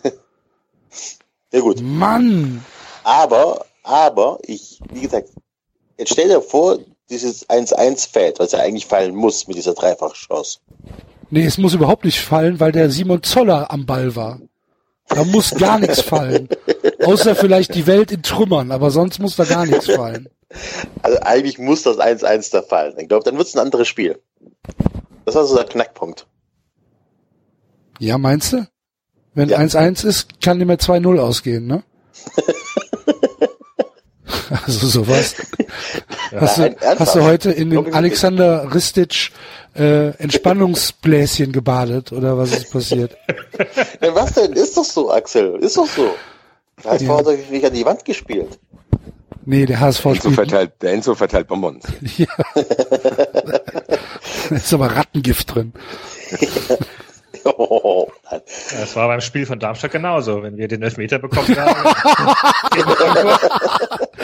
sehr 1.51 1.61
gut. 1.61 1.81
Mann! 1.81 2.63
Aber, 3.03 3.65
aber, 3.83 4.39
ich, 4.43 4.79
wie 4.91 5.01
gesagt, 5.01 5.29
jetzt 5.97 6.13
stell 6.13 6.29
dir 6.29 6.41
vor, 6.41 6.79
dieses 7.09 7.47
1-1 7.49 8.09
fällt, 8.09 8.39
was 8.39 8.51
ja 8.51 8.59
eigentlich 8.59 8.85
fallen 8.85 9.15
muss 9.15 9.47
mit 9.47 9.57
dieser 9.57 9.73
Dreifachchance. 9.73 10.59
Nee, 11.29 11.45
es 11.45 11.57
muss 11.57 11.73
überhaupt 11.73 12.05
nicht 12.05 12.19
fallen, 12.19 12.59
weil 12.59 12.71
der 12.71 12.89
Simon 12.89 13.23
Zoller 13.23 13.71
am 13.71 13.85
Ball 13.85 14.15
war. 14.15 14.39
Da 15.07 15.23
muss 15.23 15.51
gar 15.51 15.79
nichts 15.79 16.01
fallen. 16.01 16.49
Außer 17.03 17.35
vielleicht 17.35 17.75
die 17.75 17.85
Welt 17.85 18.11
in 18.11 18.23
Trümmern, 18.23 18.71
aber 18.71 18.89
sonst 18.89 19.19
muss 19.19 19.35
da 19.35 19.43
gar 19.43 19.65
nichts 19.65 19.85
fallen. 19.85 20.29
Also 21.03 21.19
eigentlich 21.21 21.59
muss 21.59 21.83
das 21.83 21.97
1-1 21.99 22.51
da 22.51 22.61
fallen. 22.63 22.97
Ich 22.97 23.07
glaube, 23.07 23.23
dann 23.23 23.37
wird 23.37 23.47
es 23.47 23.55
ein 23.55 23.59
anderes 23.59 23.87
Spiel. 23.87 24.19
Das 25.25 25.35
war 25.35 25.45
so 25.45 25.55
der 25.55 25.65
Knackpunkt. 25.65 26.25
Ja, 27.99 28.17
meinst 28.17 28.53
du? 28.53 28.67
Wenn 29.33 29.49
Ja. 29.49 29.57
1-1 29.59 30.05
ist, 30.05 30.41
kann 30.41 30.57
nicht 30.57 30.67
mehr 30.67 30.79
2-0 30.79 31.19
ausgehen, 31.19 31.67
ne? 31.67 31.83
also 34.65 34.87
sowas. 34.87 35.35
Hast, 36.35 36.57
du, 36.57 36.61
Nein, 36.61 36.73
ernsthaft? 36.73 36.99
hast 36.99 37.15
du 37.15 37.21
heute 37.23 37.51
in 37.51 37.71
wirklich. 37.71 37.95
Alexander 37.95 38.73
Ristic 38.73 39.31
äh, 39.75 40.09
Entspannungsbläschen 40.17 41.51
gebadet 41.51 42.11
oder 42.11 42.37
was 42.37 42.51
ist 42.51 42.71
passiert? 42.71 43.15
Ja, 44.01 44.13
was 44.13 44.33
denn? 44.33 44.53
Ist 44.53 44.75
doch 44.77 44.83
so, 44.83 45.11
Axel. 45.11 45.55
Ist 45.61 45.77
doch 45.77 45.87
so. 45.87 46.13
Der 46.83 46.91
HSV 46.91 47.01
Ja. 47.03 47.17
hat 47.17 47.25
doch 47.25 47.37
nicht 47.49 47.65
an 47.65 47.73
die 47.73 47.85
Wand 47.85 48.03
gespielt. 48.05 48.59
Nee, 49.45 49.65
der 49.65 49.79
HSV 49.79 50.05
Enzo 50.05 50.19
spielt. 50.19 50.35
verteilt, 50.35 50.71
der 50.81 50.93
Enzo 50.93 51.15
verteilt 51.15 51.47
Bonbons. 51.47 51.85
Ja. 52.17 52.25
da 54.49 54.55
ist 54.55 54.73
aber 54.73 54.87
Rattengift 54.87 55.53
drin. 55.55 55.71
Oh. 57.57 58.07
Das 58.31 58.95
war 58.95 59.07
beim 59.07 59.21
Spiel 59.21 59.45
von 59.45 59.59
Darmstadt 59.59 59.91
genauso. 59.91 60.41
Wenn 60.41 60.57
wir 60.57 60.67
den 60.67 60.81
Elfmeter 60.81 61.19
bekommen 61.19 61.55
haben, 61.55 61.75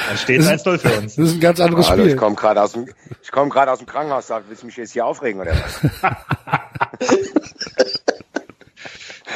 dann 0.08 0.18
steht 0.18 0.42
es 0.42 0.48
1-0 0.48 0.78
für 0.78 0.98
uns. 1.00 1.16
Das 1.16 1.28
ist 1.28 1.34
ein 1.36 1.40
ganz 1.40 1.60
anderes 1.60 1.90
Hallo, 1.90 2.02
Spiel. 2.04 2.14
ich 2.14 2.18
komme 2.20 2.36
gerade 2.36 2.62
aus 2.62 2.74
dem, 2.74 2.88
ich 3.22 3.32
komme 3.32 3.50
gerade 3.50 3.72
aus 3.72 3.80
dem 3.80 3.88
Krankenhaus. 3.88 4.28
Sag, 4.28 4.44
willst 4.48 4.62
du 4.64 4.68
mich 4.68 4.78
jetzt 4.78 4.92
hier 4.94 5.06
aufregen 5.06 5.42
oder 5.42 5.54
was? 5.54 6.12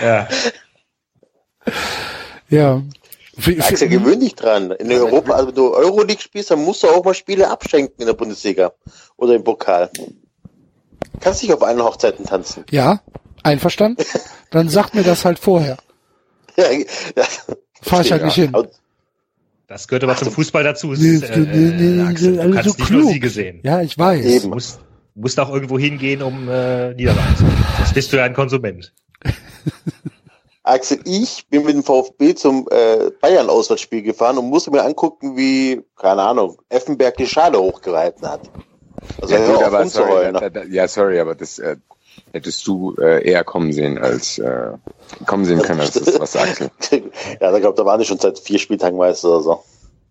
Ja. 0.01 0.27
Ja. 2.49 2.81
Wie- 3.37 3.59
Axel, 3.61 3.87
gewöhn 3.89 4.19
dich 4.19 4.35
dran. 4.35 4.71
In 4.71 4.91
Europa, 4.91 5.33
also 5.33 5.47
wenn 5.47 5.55
du 5.55 5.73
Euroleague 5.73 6.21
spielst, 6.21 6.51
dann 6.51 6.59
musst 6.63 6.83
du 6.83 6.87
auch 6.87 7.03
mal 7.03 7.13
Spiele 7.13 7.49
abschenken 7.49 7.95
in 7.99 8.05
der 8.07 8.13
Bundesliga 8.13 8.73
oder 9.17 9.33
im 9.35 9.43
Pokal. 9.43 9.89
Kannst 11.19 11.41
nicht 11.41 11.53
auf 11.53 11.63
allen 11.63 11.81
Hochzeiten 11.81 12.25
tanzen. 12.25 12.65
Ja, 12.69 13.01
einverstanden? 13.43 14.03
Dann 14.51 14.69
sagt 14.69 14.95
mir 14.95 15.03
das 15.03 15.25
halt 15.25 15.39
vorher. 15.39 15.77
Ja, 16.55 16.71
ja. 16.71 16.85
Fahr 17.81 18.01
ich 18.01 18.11
halt 18.11 18.23
nicht 18.25 18.35
hin. 18.35 18.55
Das 19.67 19.87
gehört 19.87 20.03
aber 20.03 20.15
zum 20.15 20.31
Fußball 20.31 20.63
dazu. 20.63 20.93
Es 20.93 20.99
Nee, 20.99 21.15
ist, 21.15 21.23
äh, 21.23 21.39
nee, 21.39 21.45
nee, 21.45 22.01
Axel, 22.03 22.31
nee, 22.31 22.37
du 22.37 22.41
alle 22.43 22.51
kannst 22.51 22.69
so 22.69 22.75
nicht 22.83 22.91
nur 22.91 23.01
klug. 23.01 23.13
Siege 23.13 23.29
sehen. 23.29 23.59
Ja, 23.63 23.81
ich 23.81 23.97
weiß. 23.97 24.25
Eben. 24.25 24.43
Du 24.43 24.49
musst, 24.49 24.79
musst 25.15 25.39
auch 25.39 25.51
irgendwo 25.51 25.79
hingehen, 25.79 26.21
um 26.21 26.47
äh, 26.49 26.93
Niederlagen 26.93 27.35
zu 27.35 27.45
sehen. 27.45 27.65
Sonst 27.77 27.93
bist 27.93 28.13
du 28.13 28.17
ja 28.17 28.25
ein 28.25 28.33
Konsument. 28.33 28.93
Axel, 30.63 30.99
ich 31.05 31.45
bin 31.49 31.63
mit 31.63 31.75
dem 31.75 31.83
VfB 31.83 32.33
zum 32.33 32.67
äh, 32.71 33.11
Bayern-Auswärtsspiel 33.21 34.01
gefahren 34.01 34.37
und 34.39 34.49
musste 34.49 34.71
mir 34.71 34.83
angucken, 34.83 35.37
wie, 35.37 35.83
keine 35.95 36.23
Ahnung, 36.23 36.59
Effenberg 36.69 37.17
die 37.17 37.27
Schale 37.27 37.59
hochgehalten 37.59 38.27
hat. 38.27 38.41
Also 39.21 39.35
Ja, 39.35 39.45
gut, 39.45 39.63
aber 39.63 39.85
sorry, 39.85 40.33
da, 40.33 40.49
da, 40.49 40.63
ja, 40.63 40.87
sorry, 40.87 41.19
aber 41.19 41.35
das 41.35 41.59
äh, 41.59 41.75
hättest 42.33 42.65
du 42.67 42.95
äh, 42.99 43.27
eher 43.27 43.43
kommen 43.43 43.71
sehen 43.73 43.97
als 43.97 44.37
äh, 44.39 44.71
kommen 45.25 45.45
sehen 45.45 45.61
können 45.61 45.81
als 45.81 45.93
das, 45.93 46.19
was 46.19 46.35
Axel. 46.35 46.69
ja, 46.91 47.51
da 47.51 47.59
glaub, 47.59 47.75
da 47.75 47.85
waren 47.85 47.99
die 47.99 48.05
schon 48.05 48.19
seit 48.19 48.39
vier 48.39 48.59
Spieltagen 48.59 48.97
Meister 48.97 49.29
oder 49.29 49.41
so. 49.41 49.63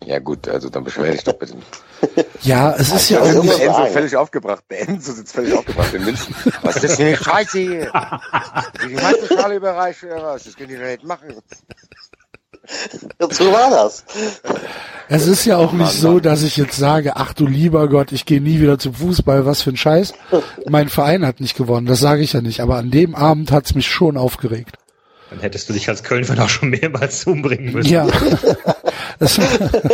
Ja 0.04 0.18
gut, 0.18 0.48
also 0.48 0.68
dann 0.68 0.84
beschwer 0.84 1.12
dich 1.12 1.24
doch 1.24 1.34
bitte. 1.34 1.54
Ja, 2.42 2.74
es 2.76 2.92
ist 2.92 3.08
ja 3.08 3.20
Also 3.20 3.30
auch 3.30 3.34
irgendwas 3.36 3.56
nicht, 3.58 3.66
Enzo 3.66 3.78
sagen. 3.80 3.92
völlig 3.94 4.16
aufgebracht. 4.16 4.64
Der 4.68 4.80
Enzo 4.86 5.12
sitzt 5.12 5.32
völlig 5.34 5.54
aufgebracht 5.54 5.94
in 5.94 6.04
München. 6.04 6.34
Was 6.60 6.76
ist 6.76 6.84
das 6.84 6.96
für 6.96 7.02
eine 7.04 7.16
Scheiße 7.16 7.58
hier? 7.58 7.92
Die 8.86 8.94
Meisterschale 8.94 9.54
überreicht 9.56 10.04
oder 10.04 10.22
was? 10.22 10.44
Das 10.44 10.54
könnt 10.54 10.70
ihr 10.70 10.78
doch 10.78 10.86
nicht 10.86 11.04
machen. 11.04 11.40
So 13.30 13.52
war 13.52 13.70
das. 13.70 14.04
es 15.08 15.26
ist 15.26 15.44
ja 15.44 15.56
auch 15.56 15.72
nicht 15.72 15.92
so, 15.92 16.12
Mann. 16.14 16.22
dass 16.22 16.42
ich 16.42 16.56
jetzt 16.56 16.76
sage, 16.76 17.16
ach 17.16 17.32
du 17.32 17.46
lieber 17.46 17.88
Gott, 17.88 18.12
ich 18.12 18.26
gehe 18.26 18.40
nie 18.40 18.60
wieder 18.60 18.78
zum 18.78 18.94
Fußball, 18.94 19.46
was 19.46 19.62
für 19.62 19.70
ein 19.70 19.76
Scheiß. 19.76 20.14
Mein 20.68 20.88
Verein 20.88 21.26
hat 21.26 21.40
nicht 21.40 21.56
gewonnen, 21.56 21.86
das 21.86 22.00
sage 22.00 22.22
ich 22.22 22.32
ja 22.32 22.40
nicht. 22.40 22.60
Aber 22.60 22.76
an 22.76 22.90
dem 22.90 23.14
Abend 23.14 23.52
hat's 23.52 23.74
mich 23.74 23.86
schon 23.86 24.16
aufgeregt. 24.16 24.76
Dann 25.30 25.40
hättest 25.40 25.68
du 25.68 25.72
dich 25.72 25.88
als 25.88 26.02
Köln-Fan 26.02 26.38
auch 26.38 26.48
schon 26.48 26.70
mehrmals 26.70 27.24
umbringen 27.24 27.72
müssen. 27.72 27.92
Ja. 27.92 28.06
Das, 29.20 29.38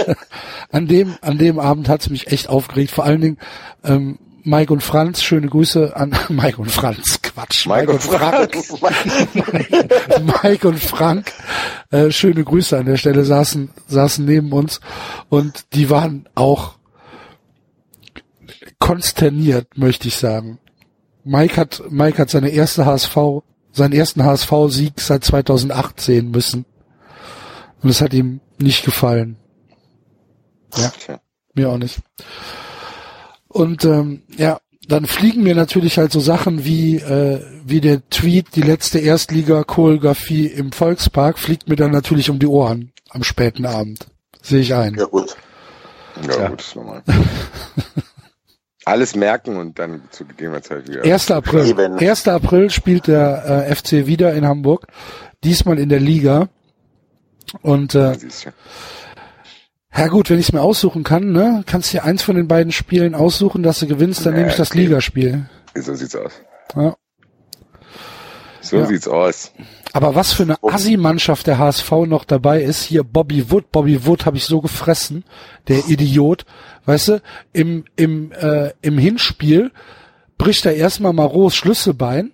an 0.73 0.87
dem, 0.87 1.15
an 1.21 1.37
dem 1.37 1.59
Abend 1.59 1.91
hat's 1.91 2.09
mich 2.09 2.29
echt 2.29 2.49
aufgeregt. 2.49 2.91
Vor 2.91 3.05
allen 3.05 3.21
Dingen, 3.21 3.39
ähm, 3.85 4.19
Mike 4.44 4.72
und 4.72 4.83
Franz, 4.83 5.22
schöne 5.22 5.48
Grüße 5.48 5.94
an 5.96 6.16
Mike 6.29 6.61
und 6.61 6.70
Franz, 6.70 7.20
Quatsch. 7.22 7.66
Mike 7.66 7.90
und 7.92 8.03
Frank. 8.03 8.57
Mike 10.42 10.68
und 10.68 10.79
Frank, 10.79 11.33
äh, 11.90 12.11
schöne 12.11 12.44
Grüße 12.44 12.79
an 12.79 12.87
der 12.87 12.96
Stelle, 12.96 13.24
saßen, 13.24 13.70
saßen 13.87 14.24
neben 14.24 14.53
uns 14.53 14.81
und 15.29 15.74
die 15.74 15.90
waren 15.90 16.29
auch 16.35 16.74
konsterniert, 18.79 19.76
möchte 19.76 20.09
ich 20.09 20.16
sagen. 20.16 20.59
Mike 21.24 21.57
hat, 21.57 21.83
Mike 21.90 22.18
hat 22.18 22.31
seine 22.31 22.48
erste 22.48 22.87
HSV, 22.87 23.16
seinen 23.72 23.92
ersten 23.92 24.24
HSV-Sieg 24.24 25.00
seit 25.00 25.24
2018 25.24 26.31
müssen. 26.31 26.64
Und 27.83 27.90
es 27.90 28.00
hat 28.00 28.12
ihm 28.12 28.40
nicht 28.59 28.85
gefallen. 28.85 29.37
Ja, 30.76 30.92
Tja. 31.05 31.20
mir 31.55 31.68
auch 31.70 31.79
nicht. 31.79 31.98
Und 33.53 33.85
ähm, 33.85 34.23
ja, 34.37 34.61
dann 34.87 35.07
fliegen 35.07 35.43
mir 35.43 35.55
natürlich 35.55 35.99
halt 35.99 36.13
so 36.13 36.21
Sachen 36.21 36.65
wie 36.65 36.97
äh, 36.97 37.41
wie 37.65 37.81
der 37.81 38.09
Tweet, 38.11 38.55
die 38.55 38.63
letzte 38.63 38.99
Erstliga-Choreografie 39.01 40.47
im 40.47 40.73
Volkspark, 40.73 41.39
fliegt 41.39 41.69
mir 41.69 41.77
dann 41.77 41.91
natürlich 41.91 42.31
um 42.31 42.39
die 42.39 42.47
Ohren 42.47 42.93
am 43.11 43.23
späten 43.25 43.67
Abend. 43.67 44.07
Sehe 44.41 44.61
ich 44.61 44.75
ein. 44.75 44.95
Ja 44.95 45.05
gut. 45.05 45.37
Ja, 46.27 46.43
Ja. 46.43 46.49
gut, 46.49 46.61
ist 46.61 46.77
normal. 46.77 47.03
Alles 48.87 49.15
merken 49.15 49.57
und 49.57 49.79
dann 49.79 50.03
zu 50.11 50.25
gegebener 50.25 50.63
Zeit 50.63 50.89
wieder. 50.89 51.03
1. 51.05 51.31
April. 51.31 51.67
Eben. 51.67 51.99
1. 51.99 52.29
April 52.29 52.71
spielt 52.71 53.07
der 53.09 53.67
äh, 53.69 53.75
FC 53.75 54.07
wieder 54.07 54.33
in 54.33 54.47
Hamburg. 54.47 54.87
Diesmal 55.45 55.79
in 55.79 55.89
der 55.91 56.01
Liga. 56.01 56.49
Und 57.63 57.95
äh. 57.95 58.17
Ja 59.96 60.07
gut, 60.09 60.31
wenn 60.31 60.38
ich 60.38 60.46
es 60.48 60.53
mir 60.53 60.62
aussuchen 60.62 61.03
kann, 61.05 61.33
ne, 61.33 61.62
kannst 61.66 61.92
du 61.92 61.98
dir 61.98 62.05
eins 62.05 62.22
von 62.22 62.37
den 62.37 62.48
beiden 62.48 62.72
Spielen 62.72 63.14
aussuchen, 63.14 63.62
dass 63.62 63.81
du 63.81 63.87
gewinnst, 63.87 64.24
dann 64.24 64.33
Ja, 64.35 64.38
nehme 64.40 64.50
ich 64.50 64.57
das. 64.57 64.74
Ligaspiel. 64.74 65.46
So 65.74 65.94
sieht's 65.94 66.16
aus. 66.16 66.33
Ja. 66.76 66.96
So 68.61 68.76
Ja. 68.76 68.87
sieht's 68.87 69.09
aus. 69.09 69.53
Aber 69.92 70.14
was 70.14 70.33
für 70.33 70.44
eine 70.44 70.62
Assi-Mannschaft 70.62 71.46
der 71.48 71.59
HSV 71.59 71.90
noch 72.07 72.24
dabei 72.24 72.62
ist, 72.62 72.83
hier 72.85 73.03
Bobby 73.03 73.50
Wood, 73.50 73.72
Bobby 73.72 74.07
Wood 74.07 74.24
habe 74.26 74.37
ich 74.37 74.44
so 74.44 74.61
gefressen, 74.61 75.24
der 75.66 75.88
Idiot, 75.88 76.44
weißt 76.85 77.09
du, 77.09 77.22
im, 77.53 77.85
im, 77.96 78.31
äh, 78.33 78.70
im 78.83 78.98
Hinspiel 78.98 79.72
bricht 80.38 80.64
er 80.64 80.76
erstmal 80.76 81.12
Maros 81.12 81.57
Schlüsselbein, 81.57 82.33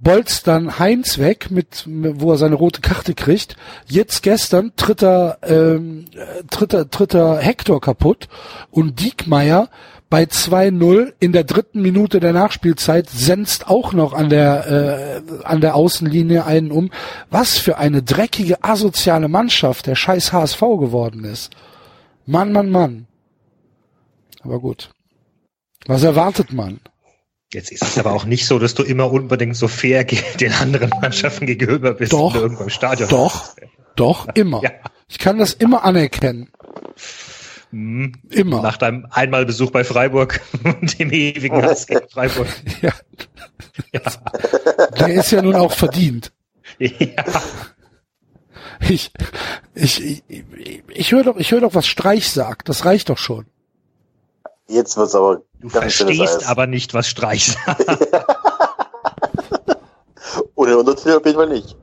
bolzt 0.00 0.46
dann 0.46 0.78
Heinz 0.78 1.18
weg, 1.18 1.50
mit, 1.50 1.84
wo 1.86 2.32
er 2.32 2.38
seine 2.38 2.54
rote 2.54 2.80
Karte 2.80 3.14
kriegt. 3.14 3.56
Jetzt 3.86 4.22
gestern 4.22 4.72
tritt 4.76 5.02
er, 5.02 5.38
ähm, 5.42 6.06
äh, 6.14 6.42
tritt 6.50 6.72
er, 6.72 6.90
tritt 6.90 7.14
er 7.14 7.38
Hector 7.38 7.80
kaputt 7.80 8.28
und 8.70 9.00
Diekmeyer 9.00 9.68
bei 10.08 10.24
2-0 10.24 11.12
in 11.20 11.32
der 11.32 11.44
dritten 11.44 11.82
Minute 11.82 12.18
der 12.18 12.32
Nachspielzeit 12.32 13.08
senzt 13.08 13.68
auch 13.68 13.92
noch 13.92 14.12
an 14.12 14.28
der 14.28 15.22
äh, 15.28 15.44
an 15.44 15.60
der 15.60 15.76
Außenlinie 15.76 16.44
einen 16.44 16.72
um. 16.72 16.90
Was 17.30 17.58
für 17.58 17.78
eine 17.78 18.02
dreckige 18.02 18.64
asoziale 18.64 19.28
Mannschaft 19.28 19.86
der 19.86 19.94
scheiß 19.94 20.32
HSV 20.32 20.60
geworden 20.60 21.24
ist. 21.24 21.52
Mann, 22.26 22.52
Mann, 22.52 22.70
Mann. 22.70 23.06
Aber 24.42 24.58
gut. 24.58 24.90
Was 25.86 26.02
erwartet 26.02 26.52
man? 26.52 26.80
Jetzt 27.52 27.72
ist 27.72 27.82
es 27.82 27.98
aber 27.98 28.12
auch 28.12 28.24
nicht 28.24 28.46
so, 28.46 28.58
dass 28.58 28.74
du 28.74 28.82
immer 28.84 29.10
unbedingt 29.10 29.56
so 29.56 29.66
fair 29.66 30.04
den 30.40 30.52
anderen 30.52 30.90
Mannschaften 31.00 31.46
gegenüber 31.46 31.94
bist, 31.94 32.12
doch, 32.12 32.32
wenn 32.32 32.40
du 32.40 32.44
irgendwo 32.44 32.64
im 32.64 32.70
Stadion 32.70 33.08
Doch, 33.08 33.54
bist. 33.54 33.68
doch, 33.96 34.28
immer. 34.34 34.62
Ja. 34.62 34.70
Ich 35.08 35.18
kann 35.18 35.38
das 35.38 35.54
immer 35.54 35.84
anerkennen. 35.84 36.50
Hm. 37.70 38.12
Immer. 38.30 38.62
Nach 38.62 38.76
deinem 38.76 39.06
Einmalbesuch 39.10 39.70
bei 39.70 39.84
Freiburg 39.84 40.40
und 40.64 40.98
dem 40.98 41.10
ewigen 41.12 41.62
Hass 41.62 41.86
gegen 41.86 42.08
Freiburg. 42.08 42.48
Ja. 42.82 42.92
ja. 43.92 44.00
Der 44.98 45.14
ist 45.14 45.30
ja 45.30 45.42
nun 45.42 45.54
auch 45.54 45.72
verdient. 45.72 46.32
Ja. 46.78 47.24
Ich, 48.88 49.12
ich, 49.74 50.22
ich, 50.28 50.82
ich 50.88 51.12
höre 51.12 51.24
doch, 51.24 51.36
ich 51.36 51.52
höre 51.52 51.60
doch, 51.60 51.74
was 51.74 51.86
Streich 51.86 52.30
sagt. 52.30 52.68
Das 52.68 52.84
reicht 52.84 53.10
doch 53.10 53.18
schon. 53.18 53.46
Jetzt 54.68 54.96
wird's 54.96 55.14
aber. 55.14 55.42
Du 55.60 55.68
verstehst 55.68 56.46
aber 56.46 56.66
nicht, 56.66 56.94
was 56.94 57.08
Streich 57.08 57.52
sagt. 57.66 57.86
Oder 60.54 60.78
Untertitel 60.78 61.16
auf 61.16 61.24
jeden 61.26 61.36
Fall 61.36 61.48
nicht. 61.48 61.76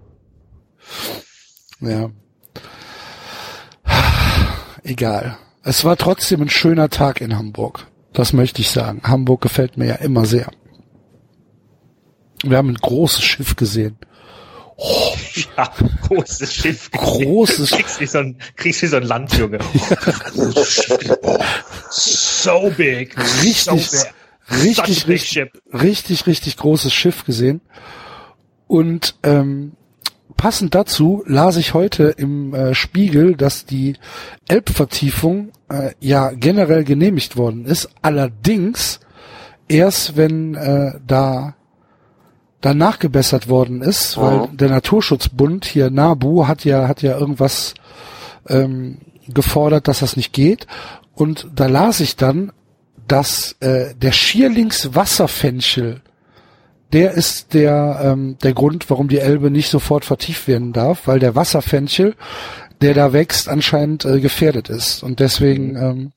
Ja. 1.79 2.09
Egal. 4.83 5.37
Es 5.63 5.83
war 5.83 5.97
trotzdem 5.97 6.41
ein 6.41 6.49
schöner 6.49 6.89
Tag 6.89 7.21
in 7.21 7.37
Hamburg. 7.37 7.87
Das 8.13 8.33
möchte 8.33 8.61
ich 8.61 8.71
sagen. 8.71 9.01
Hamburg 9.03 9.41
gefällt 9.41 9.77
mir 9.77 9.85
ja 9.85 9.95
immer 9.95 10.25
sehr. 10.25 10.49
Wir 12.43 12.57
haben 12.57 12.69
ein 12.69 12.75
großes 12.75 13.23
Schiff 13.23 13.55
gesehen. 13.55 13.97
Oh. 14.77 15.13
Ja, 15.57 15.71
großes 16.07 16.53
Schiff. 16.53 16.91
Großes 16.91 17.69
Schiff. 17.69 17.77
Kriegst 17.77 17.99
wie 17.99 18.05
so 18.05 18.19
ein, 18.19 18.37
kriegst 18.55 18.81
wie 18.83 18.87
so 18.87 18.97
ein 18.97 19.03
Landjunge. 19.03 19.59
so 21.89 22.71
big. 22.77 23.17
Richtig, 23.43 23.63
so 23.65 23.75
big. 23.75 24.63
richtig, 24.63 25.07
richtig, 25.07 25.51
richtig, 25.73 26.27
richtig 26.27 26.57
großes 26.57 26.93
Schiff 26.93 27.25
gesehen. 27.25 27.61
Und 28.67 29.15
ähm, 29.23 29.73
passend 30.35 30.75
dazu 30.75 31.23
las 31.25 31.57
ich 31.57 31.73
heute 31.73 32.13
im 32.17 32.53
äh, 32.53 32.75
Spiegel, 32.75 33.35
dass 33.35 33.65
die 33.65 33.95
Elbvertiefung 34.47 35.51
äh, 35.69 35.91
ja 35.99 36.31
generell 36.31 36.83
genehmigt 36.83 37.35
worden 37.35 37.65
ist. 37.65 37.89
Allerdings 38.01 38.99
erst, 39.67 40.17
wenn 40.17 40.55
äh, 40.55 40.99
da 41.05 41.55
da 42.61 42.73
nachgebessert 42.73 43.49
worden 43.49 43.81
ist, 43.81 44.17
weil 44.17 44.49
der 44.51 44.69
Naturschutzbund 44.69 45.65
hier 45.65 45.89
NABU 45.89 46.47
hat 46.47 46.65
ja 46.65 46.87
hat 46.87 47.01
ja 47.01 47.17
irgendwas 47.17 47.75
ähm, 48.47 48.97
gefordert, 49.27 49.87
dass 49.87 49.99
das 49.99 50.17
nicht 50.17 50.33
geht. 50.33 50.65
Und 51.13 51.47
da 51.53 51.67
las 51.67 51.99
ich 51.99 52.15
dann, 52.15 52.51
dass 53.07 53.55
äh, 53.59 53.93
der 53.95 54.11
Schierlingswasserfenchel 54.11 56.01
der 56.93 57.11
ist 57.11 57.53
der, 57.53 57.99
ähm, 58.01 58.37
der 58.41 58.53
Grund, 58.53 58.89
warum 58.89 59.09
die 59.09 59.19
Elbe 59.19 59.51
nicht 59.51 59.69
sofort 59.69 60.05
vertieft 60.05 60.47
werden 60.47 60.73
darf, 60.73 61.05
weil 61.05 61.19
der 61.19 61.35
Wasserfenchel, 61.35 62.15
der 62.81 62.93
da 62.93 63.11
wächst, 63.13 63.49
anscheinend 63.49 64.05
äh, 64.05 64.21
gefährdet 64.21 64.69
ist. 64.69 65.03
Und 65.03 65.19
deswegen 65.19 65.71
mhm. 65.71 65.77
ähm, 65.77 66.11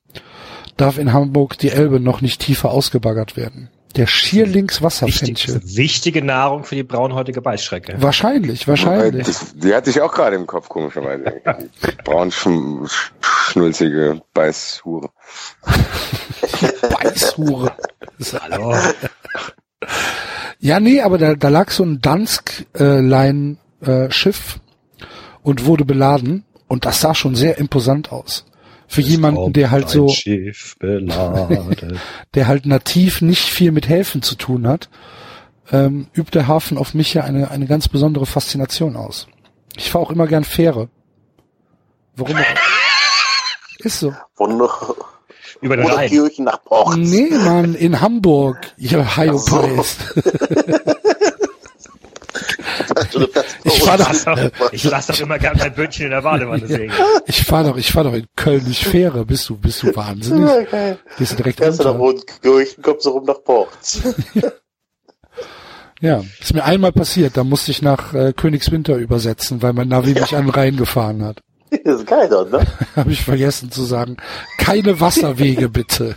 darf 0.77 0.99
in 0.99 1.13
Hamburg 1.13 1.59
die 1.59 1.71
Elbe 1.71 1.99
noch 1.99 2.21
nicht 2.21 2.41
tiefer 2.41 2.71
ausgebaggert 2.71 3.37
werden. 3.37 3.69
Der 3.97 4.07
Schierlingswasserfenchel. 4.07 5.57
Wichtig, 5.57 5.77
wichtige 5.77 6.25
Nahrung 6.25 6.63
für 6.65 6.77
die 6.77 6.85
braunhäutige 6.85 7.43
Beißschrecke. 7.43 7.97
Wahrscheinlich, 7.99 8.69
wahrscheinlich. 8.69 9.27
Das, 9.27 9.53
die 9.55 9.75
hatte 9.75 9.91
ich 9.91 10.01
auch 10.01 10.13
gerade 10.13 10.37
im 10.37 10.47
Kopf, 10.47 10.69
komischerweise. 10.69 11.43
Braunschnulzige 12.05 14.23
Beißhure. 14.33 15.11
Beißhure. 17.03 17.73
Hallo. 18.41 18.75
Ja, 20.59 20.79
nee, 20.79 21.01
aber 21.01 21.17
da, 21.19 21.35
da 21.35 21.49
lag 21.49 21.71
so 21.71 21.83
ein 21.85 22.01
Dansk-Line-Schiff 22.01 24.57
äh, 24.57 24.61
und 25.43 25.65
wurde 25.65 25.85
beladen 25.85 26.45
und 26.69 26.85
das 26.85 27.01
sah 27.01 27.13
schon 27.15 27.35
sehr 27.35 27.59
imposant 27.59 28.13
aus. 28.13 28.45
Für 28.91 29.03
es 29.03 29.09
jemanden, 29.09 29.53
der 29.53 29.71
halt 29.71 29.89
so, 29.89 30.09
der 32.35 32.49
halt 32.49 32.67
nativ 32.67 33.23
nicht 33.23 33.49
viel 33.49 33.71
mit 33.71 33.89
Häfen 33.89 34.21
zu 34.21 34.35
tun 34.35 34.67
hat, 34.67 34.91
ähm, 35.71 36.09
übt 36.13 36.33
der 36.33 36.49
Hafen 36.49 36.77
auf 36.77 36.93
mich 36.93 37.15
ja 37.15 37.23
eine, 37.23 37.53
eine 37.53 37.67
ganz 37.67 37.87
besondere 37.87 38.27
Faszination 38.27 38.97
aus. 38.97 39.29
Ich 39.77 39.93
fahre 39.93 40.07
auch 40.07 40.11
immer 40.11 40.27
gern 40.27 40.43
Fähre. 40.43 40.89
Warum 42.17 42.37
auch? 42.37 42.43
Ist 43.79 44.01
so. 44.01 44.13
Wunderbar. 44.37 44.97
Über 45.61 45.77
den 45.77 45.87
Rhein. 45.87 46.09
Kirchen 46.09 46.47
nach 46.47 46.61
Porz. 46.65 46.97
Nee, 46.97 47.31
Mann, 47.31 47.77
in 47.77 48.01
Hamburg. 48.01 48.75
Ja, 48.77 49.17
Hajo 49.17 49.39
so. 49.39 49.61
ich 53.65 53.83
fahre 53.83 54.05
doch, 54.05 54.71
ich 54.73 54.85
lasse 54.85 55.13
doch 55.13 55.21
immer 55.21 55.39
gern 55.39 55.57
mein 55.59 55.75
Bötchen 55.75 56.07
in 56.07 56.11
der 56.11 56.23
Badewanne 56.23 56.67
sägen. 56.67 56.93
Ich 57.27 57.43
fahre 57.45 57.71
doch, 57.71 57.77
ich 57.77 57.93
fahre 57.93 58.11
doch 58.11 58.17
in 58.17 58.27
Köln 58.37 58.65
nicht 58.65 58.85
Fähre. 58.85 59.25
Bist 59.25 59.49
du, 59.49 59.57
bist 59.57 59.83
du 59.83 59.95
wahnsinnig? 59.97 60.49
Okay. 60.49 60.97
Gehst 61.19 61.33
du 61.33 61.37
direkt 61.37 61.59
Fährst 61.59 61.81
runter. 61.81 61.93
du 61.93 61.99
nach 61.99 62.01
Rotkirchen, 62.01 62.83
kommst 62.83 63.07
du 63.07 63.11
rum 63.11 63.25
nach 63.25 63.43
Porz. 63.45 64.01
ja, 66.01 66.23
ist 66.41 66.55
mir 66.55 66.65
einmal 66.65 66.93
passiert. 66.93 67.37
Da 67.37 67.45
musste 67.45 67.71
ich 67.71 67.83
nach 67.83 68.15
äh, 68.15 68.33
Königswinter 68.33 68.97
übersetzen, 68.97 69.63
weil 69.63 69.73
mein 69.73 69.89
Navi 69.89 70.13
ja. 70.13 70.23
mich 70.23 70.37
an 70.37 70.47
den 70.47 70.51
Rhein 70.51 70.77
gefahren 70.77 71.25
hat. 71.25 71.41
Das 71.85 72.01
ist 72.01 72.07
geil 72.07 72.29
dort, 72.29 72.51
ne? 72.51 72.67
Habe 72.97 73.13
ich 73.13 73.23
vergessen 73.23 73.71
zu 73.71 73.85
sagen. 73.85 74.17
Keine 74.59 74.99
Wasserwege, 75.01 75.69
bitte. 75.69 76.17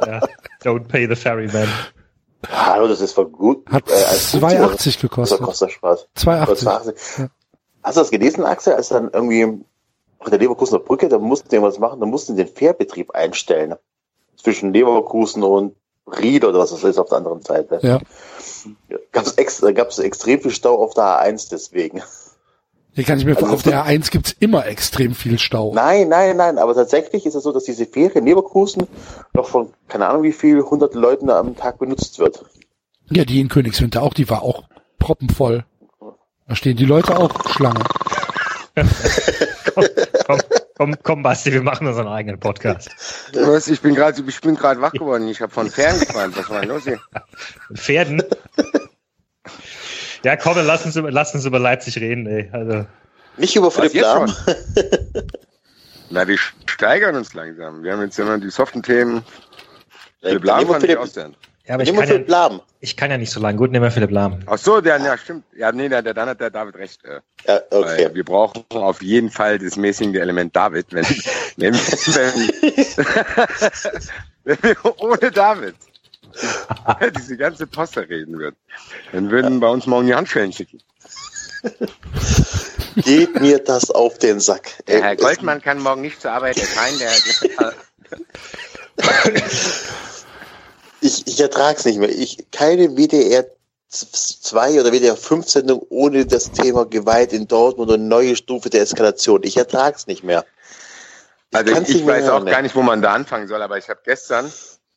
ja, 0.00 0.20
don't 0.62 0.86
pay 0.86 1.08
the 1.08 1.16
ferryman. 1.16 1.68
Hallo, 2.50 2.88
das 2.88 3.00
ist 3.00 3.12
voll 3.12 3.28
gut. 3.28 3.64
Hat 3.70 3.88
äh, 3.88 3.92
2,80 3.92 5.00
gekostet. 5.00 5.40
Kostet 5.40 5.72
Spaß. 5.72 6.08
2,80. 6.16 6.94
Ja. 7.18 7.28
Hast 7.82 7.96
du 7.96 8.00
das 8.00 8.10
gelesen, 8.10 8.44
Axel, 8.44 8.74
als 8.74 8.88
dann 8.88 9.10
irgendwie 9.12 9.64
auf 10.18 10.30
der 10.30 10.38
Leverkusener 10.38 10.80
Brücke, 10.80 11.08
da 11.08 11.18
mussten 11.18 11.48
die 11.50 11.62
was 11.62 11.78
machen, 11.78 12.00
da 12.00 12.06
mussten 12.06 12.36
den 12.36 12.48
Fährbetrieb 12.48 13.12
einstellen. 13.12 13.76
Zwischen 14.36 14.72
Leverkusen 14.72 15.42
und 15.42 15.76
Ried 16.06 16.44
oder 16.44 16.58
was 16.58 16.70
das 16.70 16.84
ist 16.84 16.98
auf 16.98 17.08
der 17.08 17.18
anderen 17.18 17.42
Seite. 17.42 17.80
Ja. 17.82 18.00
Gab 19.12 19.26
es 19.26 19.98
extrem 19.98 20.40
viel 20.40 20.50
Stau 20.50 20.82
auf 20.82 20.94
der 20.94 21.04
A1 21.04 21.48
deswegen. 21.50 22.02
Hier 22.96 23.04
kann 23.04 23.18
ich 23.18 23.26
mir 23.26 23.36
also 23.36 23.48
auf 23.48 23.62
der 23.62 23.84
A1 23.84 24.10
gibt's 24.10 24.34
immer 24.40 24.64
extrem 24.64 25.14
viel 25.14 25.38
Stau. 25.38 25.74
Nein, 25.74 26.08
nein, 26.08 26.34
nein, 26.38 26.56
aber 26.56 26.74
tatsächlich 26.74 27.26
ist 27.26 27.34
es 27.34 27.42
so, 27.42 27.52
dass 27.52 27.64
diese 27.64 27.84
Fähre 27.84 28.20
in 28.20 28.24
Leverkusen 28.24 28.86
noch 29.34 29.46
von 29.46 29.68
keine 29.86 30.06
Ahnung 30.06 30.22
wie 30.22 30.32
viel 30.32 30.62
hundert 30.62 30.94
Leuten 30.94 31.28
am 31.28 31.54
Tag 31.56 31.78
benutzt 31.78 32.18
wird. 32.18 32.42
Ja, 33.10 33.26
die 33.26 33.40
in 33.40 33.50
Königswinter 33.50 34.02
auch, 34.02 34.14
die 34.14 34.30
war 34.30 34.42
auch 34.42 34.64
proppenvoll. 34.98 35.66
Da 36.48 36.54
stehen 36.56 36.78
die 36.78 36.86
Leute 36.86 37.18
auch 37.18 37.50
Schlange. 37.50 37.84
komm, 39.74 39.84
komm, 40.26 40.40
komm, 40.74 40.94
komm, 41.02 41.22
Basti, 41.22 41.52
wir 41.52 41.62
machen 41.62 41.86
unseren 41.86 42.08
eigenen 42.08 42.40
Podcast. 42.40 42.88
Was, 43.34 43.68
ich 43.68 43.82
bin 43.82 43.94
gerade 43.94 44.22
ich 44.26 44.40
bin 44.40 44.54
gerade 44.54 44.80
wach 44.80 44.92
geworden. 44.92 45.28
Ich 45.28 45.42
habe 45.42 45.52
von 45.52 45.70
Pferden 45.70 46.00
geträumt. 46.00 46.34
Was 46.38 46.48
war 46.48 46.60
denn 46.60 46.70
los 46.70 46.84
hier? 46.84 46.98
Pferden? 47.74 48.22
Ja, 50.26 50.34
komm, 50.34 50.56
lass 50.66 50.84
uns 50.84 50.96
über, 50.96 51.12
lass 51.12 51.32
uns 51.36 51.44
über 51.44 51.60
Leipzig 51.60 51.98
reden, 51.98 52.26
ey. 52.26 52.48
Also. 52.50 52.84
Nicht 53.36 53.54
über 53.54 53.70
Philipp 53.70 53.94
Lahm. 53.94 54.34
Na, 56.10 56.26
wir 56.26 56.36
steigern 56.66 57.14
uns 57.14 57.32
langsam. 57.32 57.84
Wir 57.84 57.92
haben 57.92 58.02
jetzt 58.02 58.18
immer 58.18 58.36
die 58.36 58.50
soften 58.50 58.82
Themen. 58.82 59.22
Philipp 60.20 60.42
Lahm 60.42 60.66
fand 60.66 60.80
Philipp, 60.80 60.98
ich 61.04 61.14
Ja, 61.14 61.74
aber 61.74 61.84
ich 61.84 61.94
kann, 61.94 62.08
Philipp 62.08 62.28
ja, 62.28 62.48
Lahm. 62.48 62.60
ich 62.80 62.96
kann 62.96 63.12
ja 63.12 63.18
nicht 63.18 63.30
so 63.30 63.38
lange. 63.38 63.56
Gut, 63.56 63.70
nehmen 63.70 63.84
wir 63.84 63.92
Philipp 63.92 64.10
Lahm. 64.10 64.40
Ach 64.46 64.58
so, 64.58 64.80
der, 64.80 64.98
ja, 64.98 65.16
stimmt. 65.16 65.44
Ja, 65.56 65.70
nee, 65.70 65.88
der, 65.88 66.02
der, 66.02 66.12
dann 66.12 66.28
hat 66.28 66.40
der 66.40 66.50
David 66.50 66.74
recht. 66.74 67.04
Äh, 67.04 67.20
ja, 67.46 67.60
okay. 67.70 68.10
wir 68.12 68.24
brauchen 68.24 68.64
auf 68.70 69.00
jeden 69.02 69.30
Fall 69.30 69.60
das 69.60 69.76
mäßige 69.76 70.16
Element 70.16 70.56
David, 70.56 70.86
wenn, 70.90 71.04
wenn, 71.56 71.72
wenn, 71.72 72.50
wenn 74.42 74.58
wir 74.60 75.00
ohne 75.00 75.30
David 75.30 75.76
diese 77.18 77.36
ganze 77.36 77.66
Posse 77.66 78.08
reden 78.08 78.38
wird. 78.38 78.56
Dann 79.12 79.30
würden 79.30 79.60
bei 79.60 79.68
uns 79.68 79.86
morgen 79.86 80.06
die 80.06 80.14
Handschellen 80.14 80.52
schicken. 80.52 80.80
Geht 82.96 83.40
mir 83.40 83.58
das 83.58 83.90
auf 83.90 84.18
den 84.18 84.40
Sack. 84.40 84.70
Der 84.86 85.02
Herr 85.02 85.16
Goldmann 85.16 85.60
kann 85.60 85.78
morgen 85.78 86.00
nicht 86.00 86.20
zur 86.20 86.32
Arbeit 86.32 86.58
erscheinen. 86.58 86.98
Der 86.98 87.10
ich 91.00 91.26
ich 91.26 91.40
ertrage 91.40 91.78
es 91.78 91.84
nicht 91.84 91.98
mehr. 91.98 92.08
Ich, 92.08 92.50
keine 92.50 92.96
WDR 92.96 93.46
2 93.88 94.80
oder 94.80 94.92
WDR 94.92 95.16
5 95.16 95.48
Sendung 95.48 95.84
ohne 95.88 96.26
das 96.26 96.52
Thema 96.52 96.86
Gewalt 96.86 97.32
in 97.32 97.46
Dortmund 97.48 97.90
und 97.90 98.08
neue 98.08 98.36
Stufe 98.36 98.70
der 98.70 98.82
Eskalation. 98.82 99.42
Ich 99.44 99.56
ertrage 99.56 99.96
es 99.96 100.06
nicht 100.06 100.24
mehr. 100.24 100.44
Ich 101.50 101.56
also 101.58 101.72
ich, 101.82 101.88
ich 101.96 102.06
weiß 102.06 102.28
auch 102.28 102.40
hören, 102.40 102.46
gar 102.46 102.62
nicht, 102.62 102.74
wo 102.74 102.82
man 102.82 103.02
da 103.02 103.12
anfangen 103.12 103.46
soll, 103.48 103.62
aber 103.62 103.78
ich 103.78 103.88
habe 103.88 104.00
gestern 104.04 104.50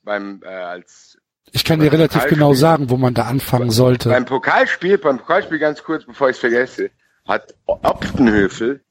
beim 0.03 0.41
äh, 0.43 0.47
als 0.47 1.08
ich 1.51 1.63
kann 1.63 1.79
dir 1.79 1.91
relativ 1.91 2.25
genau 2.25 2.53
sagen, 2.53 2.89
wo 2.89 2.97
man 2.97 3.13
da 3.13 3.23
anfangen 3.23 3.71
sollte. 3.71 4.09
Beim 4.09 4.25
Pokalspiel, 4.25 4.97
beim 4.97 5.17
Pokalspiel 5.17 5.59
ganz 5.59 5.83
kurz, 5.83 6.05
bevor 6.05 6.29
ich 6.29 6.35
es 6.35 6.39
vergesse, 6.39 6.91
hat 7.27 7.53
Optenhöfel, 7.65 8.83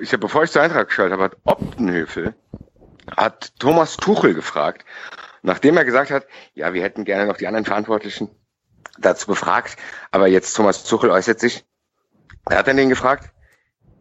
ich 0.00 0.12
habe, 0.12 0.18
bevor 0.18 0.44
ich 0.44 0.50
zur 0.50 0.62
Eintrag 0.62 0.88
geschaltet 0.88 1.12
habe, 1.12 1.24
hat 1.24 1.36
Optenhöfel, 1.44 2.34
hat 3.16 3.52
Thomas 3.58 3.96
Tuchel 3.96 4.34
gefragt, 4.34 4.84
nachdem 5.42 5.76
er 5.76 5.84
gesagt 5.84 6.10
hat, 6.10 6.26
ja, 6.54 6.72
wir 6.74 6.82
hätten 6.82 7.04
gerne 7.04 7.26
noch 7.26 7.36
die 7.36 7.46
anderen 7.46 7.64
Verantwortlichen 7.64 8.30
dazu 8.98 9.26
befragt, 9.26 9.76
aber 10.10 10.28
jetzt 10.28 10.54
Thomas 10.54 10.84
Tuchel 10.84 11.10
äußert 11.10 11.40
sich. 11.40 11.64
Er 12.48 12.58
hat 12.58 12.68
dann 12.68 12.76
den 12.76 12.88
gefragt, 12.88 13.30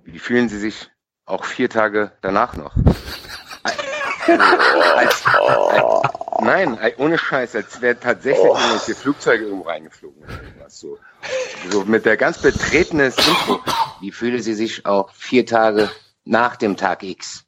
wie 0.04 0.20
fühlen 0.20 0.50
Sie 0.50 0.60
sich 0.60 0.90
auch 1.26 1.46
vier 1.46 1.70
Tage 1.70 2.12
danach 2.22 2.56
noch? 2.56 2.76
als, 3.64 3.78
als, 4.96 5.24
nein, 6.42 6.78
ohne 6.98 7.18
Scheiß, 7.18 7.56
als 7.56 7.82
wäre 7.82 8.00
tatsächlich 8.00 8.46
oh. 8.46 8.56
irgendwelche 8.56 8.96
Flugzeuge 8.96 9.46
irgendwo 9.46 9.68
reingeflogen 9.68 10.24
oder 10.24 10.44
irgendwas. 10.44 10.80
So, 10.80 10.98
so 11.70 11.84
mit 11.86 12.06
der 12.06 12.18
ganz 12.18 12.40
betretenen 12.40 13.08
Info. 13.08 13.60
Wie 14.02 14.12
fühle 14.12 14.42
sie 14.42 14.54
sich 14.54 14.86
auch 14.86 15.12
vier 15.14 15.46
Tage 15.46 15.90
nach 16.26 16.56
dem 16.56 16.78
Tag 16.78 17.04
X? 17.04 17.46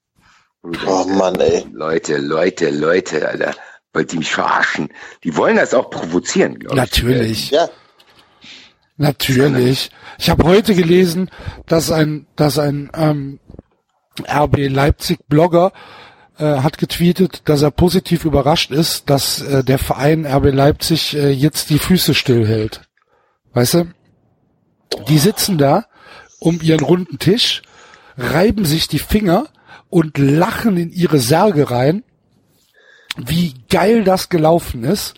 Oh 0.63 1.05
Mann, 1.05 1.35
ey. 1.39 1.65
Leute, 1.73 2.17
Leute, 2.17 2.69
Leute, 2.69 3.27
Alter. 3.27 3.55
Wollt 3.93 4.13
ihr 4.13 4.19
mich 4.19 4.31
verarschen? 4.31 4.89
Die 5.23 5.35
wollen 5.35 5.57
das 5.57 5.73
auch 5.73 5.89
provozieren, 5.89 6.59
glaube 6.59 6.75
ich. 6.75 6.81
Natürlich. 6.81 7.51
Ja. 7.51 7.69
Natürlich. 8.97 9.89
Ich 10.17 10.29
habe 10.29 10.43
heute 10.43 10.75
gelesen, 10.75 11.29
dass 11.65 11.91
ein, 11.91 12.27
dass 12.35 12.59
ein 12.59 12.91
ähm, 12.93 13.39
RB 14.29 14.69
Leipzig 14.69 15.19
Blogger 15.27 15.73
hat 16.61 16.77
getweetet, 16.77 17.43
dass 17.45 17.61
er 17.61 17.71
positiv 17.71 18.25
überrascht 18.25 18.71
ist, 18.71 19.09
dass 19.09 19.41
äh, 19.41 19.63
der 19.63 19.77
Verein 19.77 20.25
RB 20.25 20.53
Leipzig 20.53 21.15
äh, 21.15 21.29
jetzt 21.29 21.69
die 21.69 21.79
Füße 21.79 22.13
stillhält. 22.13 22.81
Weißt 23.53 23.75
du? 23.75 23.93
Die 25.07 25.19
sitzen 25.19 25.57
da 25.57 25.85
um 26.39 26.59
ihren 26.61 26.83
runden 26.83 27.19
Tisch, 27.19 27.61
reiben 28.17 28.65
sich 28.65 28.87
die 28.87 28.99
Finger 28.99 29.47
und 29.89 30.17
lachen 30.17 30.77
in 30.77 30.91
ihre 30.91 31.19
Särge 31.19 31.69
rein, 31.69 32.03
wie 33.17 33.53
geil 33.69 34.03
das 34.03 34.29
gelaufen 34.29 34.83
ist, 34.83 35.13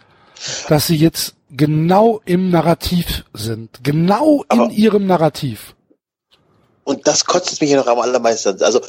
dass 0.67 0.87
sie 0.87 0.97
jetzt 0.97 1.35
genau 1.49 2.21
im 2.25 2.49
Narrativ 2.49 3.23
sind. 3.33 3.83
Genau 3.83 4.43
in 4.51 4.71
ihrem 4.71 5.05
Narrativ. 5.05 5.75
Und 6.83 7.07
das 7.07 7.25
kotzt 7.25 7.61
mich 7.61 7.69
ja 7.69 7.77
noch 7.77 7.87
am 7.87 7.99
allermeisten. 7.99 8.61
Also 8.61 8.81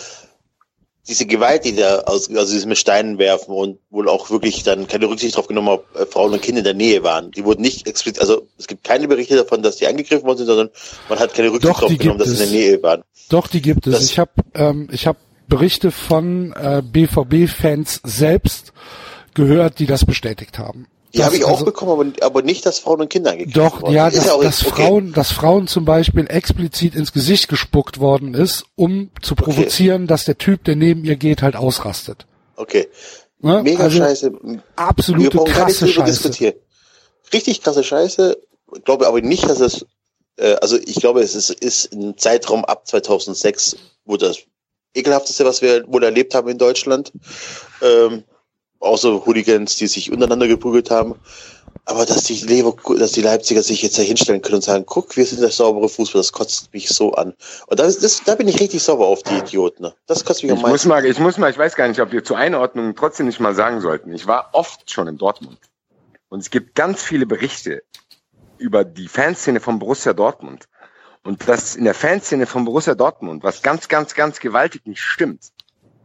diese 1.07 1.27
Gewalt, 1.27 1.65
die 1.65 1.77
da 1.77 2.01
aus, 2.01 2.31
also 2.31 2.53
diese 2.53 2.67
mit 2.67 2.79
Steinen 2.79 3.19
werfen 3.19 3.55
und 3.55 3.79
wohl 3.91 4.09
auch 4.09 4.31
wirklich 4.31 4.63
dann 4.63 4.89
keine 4.89 5.09
Rücksicht 5.09 5.35
darauf 5.35 5.49
genommen 5.49 5.69
haben, 5.69 5.83
äh, 5.95 6.07
Frauen 6.07 6.33
und 6.33 6.43
Kinder 6.43 6.61
in 6.61 6.65
der 6.65 6.75
Nähe 6.75 7.03
waren. 7.03 7.31
Die 7.31 7.45
wurden 7.45 7.63
nicht 7.63 7.87
explizit, 7.87 8.21
also 8.21 8.47
es 8.59 8.67
gibt 8.67 8.85
keine 8.85 9.07
Berichte 9.07 9.37
davon, 9.37 9.63
dass 9.63 9.77
die 9.77 9.87
angegriffen 9.87 10.27
worden 10.27 10.39
sind, 10.39 10.47
sondern 10.47 10.71
man 11.09 11.19
hat 11.19 11.35
keine 11.35 11.53
Rücksicht 11.53 11.77
darauf 11.77 11.99
genommen, 11.99 12.19
dass 12.19 12.29
sie 12.29 12.45
in 12.45 12.51
der 12.51 12.61
Nähe 12.61 12.83
waren. 12.83 13.03
Doch, 13.29 13.49
die 13.49 13.61
gibt 13.61 13.87
es. 13.87 13.93
Das 13.93 14.05
ich 14.05 14.19
habe 14.19 14.33
ähm, 14.55 14.89
ich 14.93 15.07
hab 15.07 15.17
Berichte 15.47 15.91
von 15.91 16.53
äh, 16.53 16.83
BVB-Fans 16.83 18.01
selbst 18.05 18.73
gehört, 19.35 19.79
die 19.79 19.87
das 19.87 20.07
bestätigt 20.07 20.59
haben. 20.59 20.87
Die 21.15 21.25
habe 21.25 21.37
ich 21.37 21.45
auch 21.45 21.53
also, 21.53 21.65
bekommen, 21.65 22.15
aber, 22.19 22.27
aber 22.27 22.43
nicht, 22.43 22.67
dass 22.67 22.81
Frauen 22.81 23.01
und 23.03 23.09
Kinder 23.09 23.31
angegriffen 23.31 23.61
Doch, 23.61 23.83
worden. 23.83 23.95
ja, 23.95 24.11
dass, 24.11 24.27
ja 24.27 24.37
dass 24.37 24.67
okay. 24.67 24.83
Frauen, 24.83 25.13
dass 25.13 25.31
Frauen 25.31 25.69
zum 25.69 25.85
Beispiel 25.85 26.27
explizit 26.29 26.97
ins 26.97 27.13
Gesicht 27.13 27.49
gespuckt 27.49 28.01
worden 28.01 28.35
ist, 28.35 28.65
um 28.75 29.11
zu 29.23 29.37
provozieren, 29.37 30.03
okay. 30.03 30.09
dass 30.09 30.25
der 30.25 30.39
Typ, 30.39 30.65
der 30.65 30.75
neben 30.75 31.05
ihr 31.05 31.17
geht, 31.17 31.43
halt 31.43 31.55
ausrastet. 31.55 32.27
Okay. 32.57 32.89
Ne? 33.41 33.63
Mega 33.63 33.85
also, 33.85 33.99
scheiße. 33.99 34.33
Absolute 34.75 35.39
krasse 35.39 35.87
Scheiße. 35.87 36.55
Richtig 37.33 37.63
krasse 37.63 37.85
Scheiße. 37.85 38.37
Ich 38.77 38.85
glaube 38.85 39.07
aber 39.07 39.21
nicht, 39.21 39.49
dass 39.49 39.61
es, 39.61 39.87
äh, 40.37 40.55
also 40.55 40.77
ich 40.77 40.97
glaube, 40.97 41.21
es 41.21 41.37
ist, 41.37 41.51
ist 41.51 41.93
ein 41.93 42.19
Zeitraum 42.19 42.65
ab 42.65 42.89
2006, 42.89 43.77
wo 44.05 44.17
das 44.17 44.39
ekelhafteste, 44.95 45.45
was 45.45 45.63
wir 45.63 45.85
wohl 45.87 46.03
erlebt 46.03 46.35
haben 46.35 46.49
in 46.49 46.59
Deutschland. 46.59 47.13
Ähm, 47.83 48.25
außer 48.85 49.27
Hooligans, 49.27 49.77
die 49.77 49.87
sich 49.87 50.13
untereinander 50.13 50.47
geprügelt 50.47 50.91
haben. 50.91 51.15
Aber 51.87 52.07
dass 52.07 52.25
die 52.25 52.35
Lever, 52.35 52.75
dass 52.99 53.13
die 53.13 53.21
Leipziger 53.21 53.63
sich 53.63 53.83
jetzt 53.83 53.99
da 53.99 54.03
hinstellen 54.03 54.41
können 54.41 54.57
und 54.57 54.65
sagen, 54.65 54.85
guck, 54.87 55.17
wir 55.17 55.27
sind 55.27 55.43
der 55.43 55.51
saubere 55.51 55.89
Fußball, 55.89 56.21
das 56.21 56.33
kotzt 56.33 56.73
mich 56.73 56.89
so 56.89 57.13
an. 57.13 57.35
Und 57.67 57.79
das, 57.79 57.99
das, 57.99 58.23
da 58.25 58.37
bin 58.37 58.49
ich 58.49 58.61
richtig 58.61 58.83
sauber 58.83 59.07
auf 59.07 59.23
die 59.23 59.35
Idioten. 59.35 59.83
Ne? 59.83 59.95
Das 60.07 60.25
kotzt 60.25 60.43
mich 60.43 60.53
am 60.53 60.59
meisten. 60.59 60.71
Muss 60.71 60.85
mal, 60.87 61.05
ich 61.05 61.19
muss 61.19 61.37
mal, 61.37 61.51
ich 61.51 61.59
weiß 61.59 61.75
gar 61.75 61.89
nicht, 61.89 62.01
ob 62.01 62.13
wir 62.13 62.25
zur 62.25 62.39
Einordnung 62.39 62.95
trotzdem 62.95 63.27
nicht 63.27 63.41
mal 63.41 63.55
sagen 63.55 63.81
sollten. 63.81 64.13
Ich 64.15 64.27
war 64.27 64.51
oft 64.53 64.91
schon 64.91 65.09
in 65.09 65.19
Dortmund. 65.19 65.59
Und 66.29 66.41
es 66.41 66.51
gibt 66.51 66.75
ganz 66.75 67.03
viele 67.03 67.27
Berichte 67.27 67.83
über 68.57 68.85
die 68.85 69.09
Fanszene 69.09 69.61
von 69.61 69.79
Borussia 69.79 70.15
Dortmund. 70.15 70.69
Und 71.23 71.49
das 71.49 71.75
in 71.75 71.85
der 71.85 71.95
Fanszene 71.95 72.47
von 72.47 72.65
Borussia 72.65 72.95
Dortmund, 72.95 73.43
was 73.43 73.63
ganz, 73.63 73.89
ganz, 73.89 74.15
ganz 74.15 74.41
gewaltig 74.41 74.87
nicht 74.87 75.03
stimmt. 75.03 75.53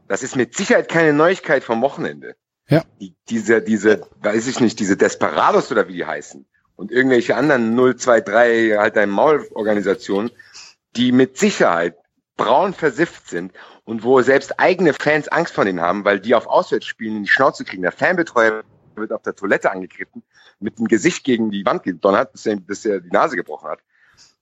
Das 0.08 0.24
ist 0.24 0.36
mit 0.36 0.56
Sicherheit 0.56 0.90
keine 0.90 1.14
Neuigkeit 1.14 1.64
vom 1.64 1.82
Wochenende. 1.82 2.36
Ja. 2.70 2.84
Die, 3.00 3.16
diese, 3.30 3.62
diese, 3.62 4.08
weiß 4.22 4.48
ich 4.48 4.60
nicht, 4.60 4.80
diese 4.80 4.96
Desperados 4.96 5.72
oder 5.72 5.88
wie 5.88 5.94
die 5.94 6.06
heißen 6.06 6.46
und 6.76 6.92
irgendwelche 6.92 7.36
anderen 7.36 7.76
023 7.76 8.78
halt 8.78 8.96
dein 8.96 9.10
Maul-Organisationen, 9.10 10.32
die 10.96 11.12
mit 11.12 11.38
Sicherheit 11.38 11.98
braun 12.38 12.74
versifft 12.74 13.28
sind 13.28 13.52
und 13.84 14.04
wo 14.04 14.22
selbst 14.22 14.60
eigene 14.60 14.94
Fans 14.94 15.28
Angst 15.28 15.54
vor 15.54 15.66
denen 15.66 15.82
haben, 15.82 16.06
weil 16.06 16.20
die 16.20 16.36
auf 16.36 16.48
Auswärtsspielen 16.48 17.18
in 17.18 17.24
die 17.24 17.30
Schnauze 17.30 17.66
kriegen. 17.66 17.82
Der 17.82 17.92
Fanbetreuer 17.92 18.64
wird 18.96 19.12
auf 19.12 19.24
der 19.24 19.36
Toilette 19.36 19.72
angegriffen, 19.72 20.24
mit 20.60 20.80
dem 20.80 20.88
Gesicht 20.88 21.24
gegen 21.24 21.52
die 21.52 21.66
Wand 21.66 21.84
gedonnert, 21.84 22.32
bis 22.32 22.46
er, 22.46 22.56
bis 22.58 22.86
er 22.86 23.02
die 23.02 23.10
Nase 23.10 23.36
gebrochen 23.36 23.70
hat. 23.70 23.80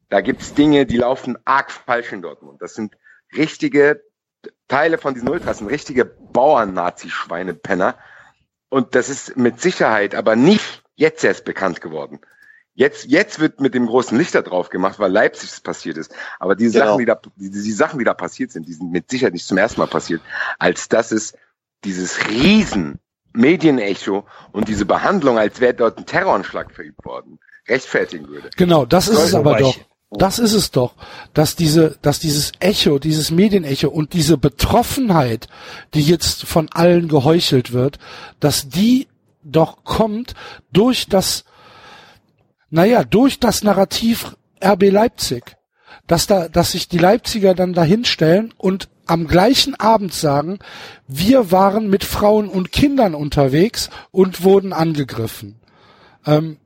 Da 0.09 0.21
gibt's 0.21 0.53
Dinge, 0.53 0.85
die 0.85 0.97
laufen 0.97 1.37
arg 1.45 1.71
falsch 1.71 2.11
in 2.11 2.21
Dortmund. 2.21 2.61
Das 2.61 2.75
sind 2.75 2.95
richtige 3.35 4.03
Teile 4.67 4.97
von 4.97 5.13
diesen 5.13 5.29
Ultras, 5.29 5.57
sind 5.57 5.67
richtige 5.67 6.05
Bauern-Nazi-Schweinepenner, 6.05 7.97
und 8.69 8.95
das 8.95 9.09
ist 9.09 9.37
mit 9.37 9.61
Sicherheit 9.61 10.15
aber 10.15 10.35
nicht 10.35 10.83
jetzt 10.95 11.23
erst 11.23 11.45
bekannt 11.45 11.81
geworden. 11.81 12.19
Jetzt, 12.73 13.05
jetzt 13.05 13.39
wird 13.39 13.59
mit 13.59 13.73
dem 13.73 13.87
großen 13.87 14.15
Lichter 14.15 14.43
drauf 14.43 14.69
gemacht, 14.69 14.99
weil 14.99 15.11
Leipzig 15.11 15.63
passiert 15.63 15.97
ist. 15.97 16.13
Aber 16.39 16.55
die 16.55 16.65
genau. 16.65 16.85
Sachen, 16.85 16.99
die 16.99 17.05
da, 17.05 17.19
die, 17.35 17.49
die, 17.49 17.71
Sachen, 17.71 17.97
die 17.97 18.05
da 18.05 18.13
passiert 18.13 18.51
sind, 18.51 18.67
die 18.67 18.73
sind 18.73 18.91
mit 18.91 19.09
Sicherheit 19.09 19.33
nicht 19.33 19.47
zum 19.47 19.57
ersten 19.57 19.81
Mal 19.81 19.87
passiert, 19.87 20.21
als 20.59 20.87
dass 20.87 21.11
es 21.11 21.33
dieses 21.83 22.27
riesen 22.27 22.99
Medienecho 23.33 24.27
und 24.51 24.67
diese 24.67 24.85
Behandlung, 24.85 25.39
als 25.39 25.59
wäre 25.59 25.73
dort 25.73 25.97
ein 25.97 26.05
Terroranschlag 26.05 26.71
verübt 26.71 27.03
worden, 27.03 27.39
rechtfertigen 27.67 28.27
würde. 28.27 28.51
Genau, 28.57 28.85
das 28.85 29.07
ist 29.07 29.23
es 29.23 29.33
aber 29.33 29.57
doch. 29.57 29.75
Das 30.17 30.39
ist 30.39 30.53
es 30.53 30.71
doch, 30.71 30.93
dass 31.33 31.55
diese, 31.55 31.97
dass 32.01 32.19
dieses 32.19 32.51
Echo, 32.59 32.99
dieses 32.99 33.29
Medienecho 33.31 33.89
und 33.89 34.13
diese 34.13 34.37
Betroffenheit, 34.37 35.47
die 35.93 36.01
jetzt 36.01 36.45
von 36.45 36.69
allen 36.71 37.07
geheuchelt 37.07 37.71
wird, 37.71 37.99
dass 38.39 38.69
die 38.69 39.07
doch 39.43 39.83
kommt 39.83 40.33
durch 40.73 41.07
das, 41.07 41.45
naja, 42.69 43.03
durch 43.03 43.39
das 43.39 43.63
Narrativ 43.63 44.35
RB 44.63 44.89
Leipzig. 44.91 45.55
Dass 46.07 46.25
da, 46.25 46.47
dass 46.47 46.71
sich 46.71 46.87
die 46.87 46.97
Leipziger 46.97 47.53
dann 47.53 47.73
dahinstellen 47.73 48.53
und 48.57 48.89
am 49.05 49.27
gleichen 49.27 49.75
Abend 49.75 50.13
sagen, 50.13 50.59
wir 51.07 51.51
waren 51.51 51.89
mit 51.89 52.03
Frauen 52.03 52.49
und 52.49 52.71
Kindern 52.71 53.13
unterwegs 53.13 53.89
und 54.11 54.43
wurden 54.43 54.73
angegriffen. 54.73 55.59
Ähm, 56.25 56.57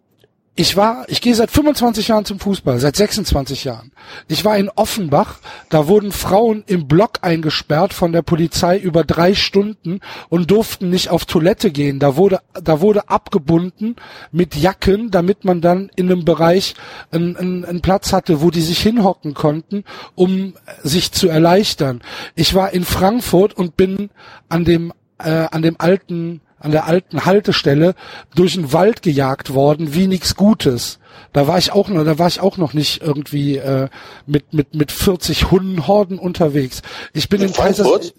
ich 0.62 0.78
war, 0.78 1.06
ich 1.08 1.22
gehe 1.22 1.34
seit 1.34 1.50
25 1.50 2.10
Jahren 2.10 2.24
zum 2.24 2.40
Fußball, 2.40 2.78
seit 2.78 2.96
26 2.96 3.64
Jahren. 3.64 3.92
Ich 4.28 4.46
war 4.46 4.60
in 4.60 4.70
Offenbach, 4.70 5.40
da 5.70 5.88
wurden 5.88 6.12
Frauen 6.12 6.64
im 6.68 6.88
Block 6.88 7.18
eingesperrt 7.24 7.94
von 7.94 8.12
der 8.12 8.22
Polizei 8.22 8.78
über 8.78 9.04
drei 9.04 9.34
Stunden 9.34 10.02
und 10.30 10.52
durften 10.52 10.92
nicht 10.92 11.10
auf 11.10 11.26
Toilette 11.26 11.72
gehen. 11.72 11.98
Da 11.98 12.16
wurde, 12.16 12.42
da 12.54 12.80
wurde 12.80 13.10
abgebunden 13.10 13.96
mit 14.32 14.56
Jacken, 14.56 15.10
damit 15.10 15.46
man 15.46 15.62
dann 15.62 15.90
in 15.96 16.12
einem 16.12 16.26
Bereich 16.26 16.76
einen, 17.10 17.36
einen, 17.38 17.66
einen 17.66 17.82
Platz 17.82 18.14
hatte, 18.14 18.42
wo 18.42 18.52
die 18.52 18.62
sich 18.62 18.84
hinhocken 18.84 19.34
konnten, 19.34 19.84
um 20.14 20.54
sich 20.84 21.12
zu 21.12 21.28
erleichtern. 21.28 22.02
Ich 22.36 22.54
war 22.54 22.72
in 22.72 22.86
Frankfurt 22.86 23.56
und 23.56 23.78
bin 23.78 24.12
an 24.48 24.64
dem, 24.64 24.94
äh, 25.18 25.48
an 25.50 25.64
dem 25.64 25.78
alten 25.80 26.42
an 26.62 26.72
der 26.72 26.86
alten 26.86 27.26
Haltestelle 27.26 27.96
durch 28.36 28.54
den 28.54 28.72
Wald 28.72 29.02
gejagt 29.02 29.54
worden, 29.54 29.94
wie 29.94 30.08
nix 30.08 30.36
Gutes. 30.36 31.00
Da 31.34 31.48
war 31.48 31.58
ich 31.58 31.72
auch 31.72 31.90
noch, 31.90 32.04
da 32.06 32.18
war 32.18 32.28
ich 32.28 32.40
auch 32.40 32.58
noch 32.58 32.74
nicht 32.74 33.02
irgendwie 33.02 33.58
äh, 33.58 33.90
mit 34.26 34.54
mit 34.54 34.76
mit 34.76 34.92
40 34.92 35.52
Hundenhorden 35.52 36.20
unterwegs. 36.20 36.82
Ich 37.14 37.30
bin 37.30 37.42
in, 37.42 37.48
in 37.48 37.54
Frankfurt? 37.54 38.14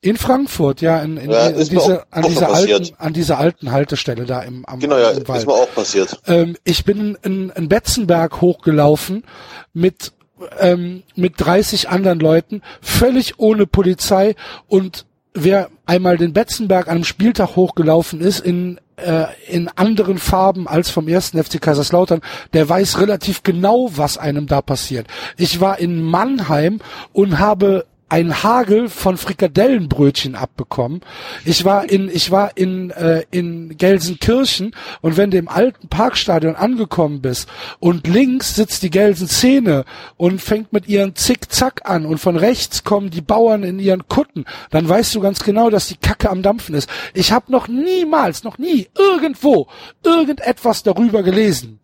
in 0.00 0.16
Frankfurt, 0.16 0.80
ja, 0.80 1.00
in, 1.00 1.16
in, 1.16 1.30
ja, 1.30 1.48
in 1.48 1.68
diese, 1.68 2.04
an 2.12 2.22
dieser 2.22 2.54
alten, 2.54 2.94
an 2.98 3.12
dieser 3.12 3.38
alten 3.38 3.72
Haltestelle 3.72 4.26
da 4.26 4.42
im, 4.42 4.64
am, 4.64 4.78
genau, 4.78 4.96
ja, 4.96 5.10
im 5.10 5.26
Wald. 5.26 5.40
ist 5.40 5.46
mir 5.46 5.54
auch 5.54 5.74
passiert. 5.74 6.20
Ähm, 6.26 6.56
ich 6.64 6.84
bin 6.84 7.18
in, 7.22 7.50
in 7.50 7.68
Betzenberg 7.68 8.40
hochgelaufen 8.40 9.24
mit 9.72 10.12
ähm, 10.60 11.02
mit 11.16 11.34
30 11.38 11.88
anderen 11.88 12.20
Leuten, 12.20 12.62
völlig 12.80 13.40
ohne 13.40 13.66
Polizei 13.66 14.36
und 14.68 15.04
wer 15.44 15.70
einmal 15.86 16.16
den 16.16 16.32
Betzenberg 16.32 16.88
an 16.88 16.96
einem 16.96 17.04
Spieltag 17.04 17.56
hochgelaufen 17.56 18.20
ist 18.20 18.40
in 18.40 18.78
äh, 18.96 19.26
in 19.48 19.68
anderen 19.68 20.18
Farben 20.18 20.66
als 20.66 20.90
vom 20.90 21.08
ersten 21.08 21.42
FC 21.42 21.60
Kaiserslautern, 21.60 22.20
der 22.52 22.68
weiß 22.68 23.00
relativ 23.00 23.42
genau, 23.42 23.90
was 23.94 24.18
einem 24.18 24.46
da 24.46 24.60
passiert. 24.60 25.06
Ich 25.36 25.60
war 25.60 25.78
in 25.78 26.02
Mannheim 26.02 26.80
und 27.12 27.38
habe 27.38 27.86
ein 28.08 28.42
Hagel 28.42 28.88
von 28.88 29.16
Frikadellenbrötchen 29.16 30.34
abbekommen. 30.34 31.00
Ich 31.44 31.64
war 31.64 31.88
in 31.88 32.08
ich 32.08 32.30
war 32.30 32.56
in 32.56 32.90
äh, 32.90 33.24
in 33.30 33.76
Gelsenkirchen 33.76 34.74
und 35.00 35.16
wenn 35.16 35.30
du 35.30 35.38
im 35.38 35.48
alten 35.48 35.88
Parkstadion 35.88 36.56
angekommen 36.56 37.20
bist 37.20 37.48
und 37.80 38.06
links 38.06 38.54
sitzt 38.54 38.82
die 38.82 38.90
Gelsen-Szene 38.90 39.84
und 40.16 40.40
fängt 40.40 40.72
mit 40.72 40.88
ihren 40.88 41.14
Zickzack 41.14 41.88
an 41.88 42.06
und 42.06 42.18
von 42.18 42.36
rechts 42.36 42.84
kommen 42.84 43.10
die 43.10 43.20
Bauern 43.20 43.62
in 43.62 43.78
ihren 43.78 44.08
Kutten, 44.08 44.44
dann 44.70 44.88
weißt 44.88 45.14
du 45.14 45.20
ganz 45.20 45.40
genau, 45.40 45.68
dass 45.68 45.88
die 45.88 45.96
Kacke 45.96 46.30
am 46.30 46.42
dampfen 46.42 46.74
ist. 46.74 46.88
Ich 47.14 47.32
habe 47.32 47.52
noch 47.52 47.68
niemals, 47.68 48.44
noch 48.44 48.58
nie 48.58 48.88
irgendwo 48.96 49.68
irgendetwas 50.02 50.82
darüber 50.82 51.22
gelesen 51.22 51.80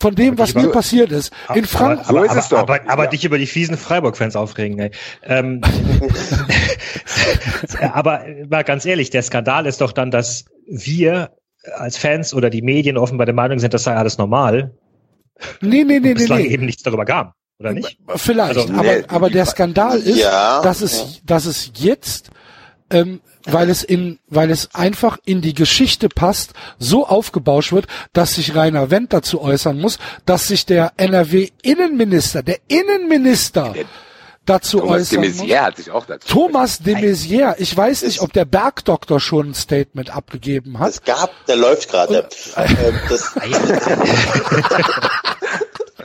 von 0.00 0.14
dem, 0.14 0.38
was 0.38 0.54
mir 0.54 0.68
passiert 0.68 1.12
ist. 1.12 1.32
In 1.54 1.66
Frankfurt. 1.66 2.08
Aber, 2.08 2.30
aber, 2.30 2.30
aber, 2.30 2.58
aber, 2.58 2.90
aber 2.90 3.04
ja. 3.04 3.10
dich 3.10 3.24
über 3.24 3.38
die 3.38 3.46
fiesen 3.46 3.76
Freiburg-Fans 3.76 4.34
aufregen, 4.34 4.78
ey. 4.78 4.90
Ähm, 5.22 5.60
aber 7.92 8.24
mal 8.48 8.64
ganz 8.64 8.86
ehrlich, 8.86 9.10
der 9.10 9.22
Skandal 9.22 9.66
ist 9.66 9.80
doch 9.80 9.92
dann, 9.92 10.10
dass 10.10 10.46
wir 10.66 11.30
als 11.76 11.98
Fans 11.98 12.32
oder 12.32 12.50
die 12.50 12.62
Medien 12.62 12.96
offenbar 12.96 13.26
der 13.26 13.34
Meinung 13.34 13.58
sind, 13.58 13.74
das 13.74 13.84
sei 13.84 13.94
alles 13.94 14.18
normal. 14.18 14.72
Nee, 15.60 15.84
nee, 15.84 16.00
nee, 16.00 16.14
nee, 16.14 16.26
nee. 16.28 16.46
eben 16.46 16.66
nichts 16.66 16.82
darüber 16.82 17.04
gab, 17.04 17.34
oder 17.58 17.72
nicht? 17.72 17.98
Vielleicht, 18.16 18.56
also, 18.56 18.72
aber, 18.72 18.82
nee, 18.82 19.04
aber 19.08 19.30
der 19.30 19.46
Skandal 19.46 19.98
ist, 19.98 20.18
ja, 20.18 20.60
dass 20.62 20.80
es, 20.80 21.20
dass 21.24 21.46
es 21.46 21.72
jetzt 21.76 22.30
ähm, 22.90 23.20
weil 23.44 23.70
es 23.70 23.82
in, 23.82 24.18
weil 24.28 24.50
es 24.50 24.74
einfach 24.74 25.18
in 25.24 25.40
die 25.40 25.54
Geschichte 25.54 26.08
passt, 26.08 26.52
so 26.78 27.06
aufgebauscht 27.06 27.72
wird, 27.72 27.86
dass 28.12 28.34
sich 28.34 28.54
Rainer 28.54 28.90
Wendt 28.90 29.12
dazu 29.12 29.40
äußern 29.40 29.78
muss, 29.78 29.98
dass 30.26 30.48
sich 30.48 30.66
der 30.66 30.92
NRW-Innenminister, 30.96 32.42
der 32.42 32.58
Innenminister, 32.68 33.74
dazu 34.46 34.80
Thomas 34.80 35.12
äußern 35.12 35.22
de 35.22 35.30
Maizière 35.30 35.62
hat 35.62 35.76
sich 35.76 35.90
auch 35.90 36.06
dazu 36.06 36.28
Thomas 36.28 36.78
de 36.78 36.94
Maizière, 36.94 37.54
ich 37.58 37.76
weiß 37.76 38.02
nicht, 38.02 38.20
ob 38.20 38.32
der 38.32 38.44
Bergdoktor 38.44 39.20
schon 39.20 39.50
ein 39.50 39.54
Statement 39.54 40.14
abgegeben 40.14 40.78
hat. 40.78 40.90
Es 40.90 41.02
gab, 41.02 41.30
der 41.46 41.56
läuft 41.56 41.90
gerade. 41.90 42.28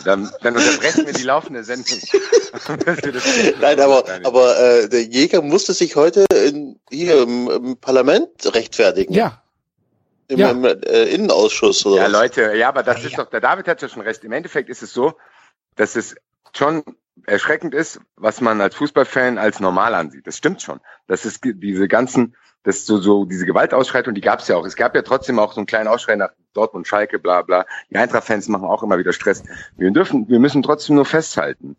Dann, 0.05 0.31
dann 0.41 0.55
unterbrechen 0.55 1.07
wir 1.07 1.13
die 1.13 1.23
laufende 1.23 1.63
Sendung. 1.63 1.97
Nein, 3.59 3.79
aber, 3.79 4.05
aber 4.23 4.59
äh, 4.59 4.87
der 4.87 5.03
Jäger 5.03 5.41
musste 5.41 5.73
sich 5.73 5.95
heute 5.95 6.25
in, 6.31 6.79
hier 6.91 7.23
im, 7.23 7.49
im 7.49 7.77
Parlament 7.77 8.29
rechtfertigen. 8.53 9.13
Ja. 9.13 9.41
Im, 10.27 10.37
ja. 10.37 10.51
äh, 10.51 11.13
Innenausschuss 11.13 11.85
oder 11.87 11.97
Ja, 11.97 12.03
was? 12.05 12.11
Leute, 12.11 12.55
ja, 12.55 12.69
aber 12.69 12.83
das 12.83 13.01
ja, 13.01 13.09
ist 13.09 13.17
doch, 13.17 13.29
der 13.29 13.41
David 13.41 13.67
hat 13.67 13.81
ja 13.81 13.89
schon 13.89 14.03
recht. 14.03 14.23
Im 14.23 14.31
Endeffekt 14.31 14.69
ist 14.69 14.83
es 14.83 14.93
so, 14.93 15.13
dass 15.75 15.95
es 15.95 16.15
schon 16.53 16.83
erschreckend 17.25 17.73
ist, 17.73 17.99
was 18.15 18.41
man 18.41 18.61
als 18.61 18.75
Fußballfan 18.75 19.39
als 19.39 19.59
normal 19.59 19.95
ansieht. 19.95 20.27
Das 20.27 20.37
stimmt 20.37 20.61
schon. 20.61 20.79
Das 21.07 21.25
ist 21.25 21.41
diese 21.43 21.87
ganzen 21.87 22.35
das 22.65 22.85
so, 22.85 22.97
so 22.97 23.25
diese 23.25 23.45
Gewaltausschreitung, 23.45 24.15
die 24.15 24.21
gab 24.21 24.39
es 24.39 24.47
ja 24.47 24.57
auch. 24.57 24.65
Es 24.65 24.75
gab 24.75 24.95
ja 24.95 25.03
trotzdem 25.03 25.37
auch 25.37 25.53
so 25.53 25.59
einen 25.59 25.67
kleinen 25.67 25.87
Ausschrei 25.87 26.15
nach 26.15 26.31
Dortmund, 26.53 26.87
Schalke, 26.87 27.19
bla 27.19 27.43
bla. 27.43 27.65
Die 27.91 27.95
Eintracht-Fans 27.95 28.47
machen 28.47 28.65
auch 28.65 28.81
immer 28.81 28.97
wieder 28.97 29.13
Stress. 29.13 29.43
Wir 29.77 29.91
dürfen, 29.91 30.27
wir 30.27 30.39
müssen 30.39 30.63
trotzdem 30.63 30.95
nur 30.95 31.05
festhalten. 31.05 31.77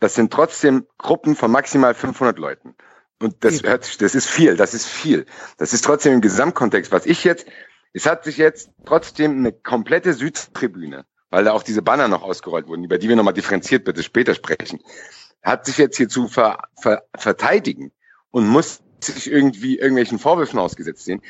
Das 0.00 0.14
sind 0.14 0.32
trotzdem 0.32 0.86
Gruppen 0.96 1.36
von 1.36 1.50
maximal 1.50 1.92
500 1.92 2.38
Leuten. 2.38 2.74
Und 3.20 3.44
das 3.44 3.62
hört 3.62 3.84
sich, 3.84 3.98
das 3.98 4.14
ist 4.14 4.26
viel, 4.26 4.56
das 4.56 4.72
ist 4.72 4.86
viel. 4.86 5.26
Das 5.58 5.74
ist 5.74 5.84
trotzdem 5.84 6.14
im 6.14 6.20
Gesamtkontext. 6.22 6.90
Was 6.90 7.04
ich 7.04 7.22
jetzt, 7.22 7.46
es 7.92 8.06
hat 8.06 8.24
sich 8.24 8.38
jetzt 8.38 8.70
trotzdem 8.86 9.36
eine 9.36 9.52
komplette 9.52 10.14
Südtribüne, 10.14 11.04
weil 11.28 11.44
da 11.44 11.52
auch 11.52 11.62
diese 11.62 11.82
Banner 11.82 12.08
noch 12.08 12.22
ausgerollt 12.22 12.66
wurden, 12.66 12.84
über 12.84 12.96
die 12.96 13.10
wir 13.10 13.16
nochmal 13.16 13.34
differenziert 13.34 13.84
bitte 13.84 14.02
später 14.02 14.34
sprechen, 14.34 14.80
hat 15.42 15.66
sich 15.66 15.76
jetzt 15.76 15.98
hier 15.98 16.08
zu 16.08 16.28
ver, 16.28 16.68
ver, 16.80 17.02
verteidigen 17.14 17.92
und 18.30 18.48
muss 18.48 18.80
sich 19.04 19.30
irgendwie 19.30 19.78
irgendwelchen 19.78 20.18
Vorwürfen 20.18 20.58
ausgesetzt 20.58 21.04
sehen. 21.04 21.22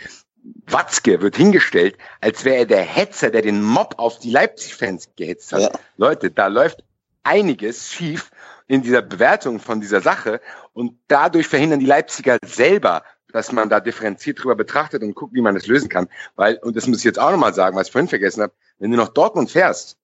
Watzke 0.67 1.21
wird 1.21 1.37
hingestellt, 1.37 1.97
als 2.21 2.45
wäre 2.45 2.57
er 2.57 2.67
der 2.67 2.83
Hetzer, 2.83 3.31
der 3.31 3.43
den 3.43 3.63
Mob 3.63 3.95
auf 3.99 4.19
die 4.19 4.31
Leipzig-Fans 4.31 5.11
gehetzt 5.17 5.53
hat. 5.53 5.61
Ja. 5.61 5.71
Leute, 5.97 6.31
da 6.31 6.47
läuft 6.47 6.83
einiges 7.23 7.93
schief 7.93 8.31
in 8.67 8.83
dieser 8.83 9.03
Bewertung 9.03 9.61
von 9.61 9.81
dieser 9.81 10.01
Sache 10.01 10.41
und 10.73 10.99
dadurch 11.09 11.47
verhindern 11.49 11.81
die 11.81 11.87
Leipziger 11.87 12.39
selber, 12.45 13.03
dass 13.33 13.53
man 13.53 13.69
da 13.69 13.81
differenziert 13.81 14.43
drüber 14.43 14.57
betrachtet 14.57 15.03
und 15.03 15.15
guckt, 15.15 15.35
wie 15.35 15.41
man 15.41 15.55
das 15.55 15.67
lösen 15.67 15.89
kann. 15.89 16.09
Weil, 16.37 16.57
und 16.57 16.77
das 16.77 16.87
muss 16.87 16.99
ich 16.99 17.05
jetzt 17.05 17.19
auch 17.19 17.31
nochmal 17.31 17.55
sagen, 17.55 17.77
was 17.77 17.89
ich 17.89 17.93
vorhin 17.93 18.09
vergessen 18.09 18.43
habe, 18.43 18.53
wenn 18.79 18.91
du 18.91 18.97
nach 18.97 19.09
Dortmund 19.09 19.51
fährst, 19.51 19.99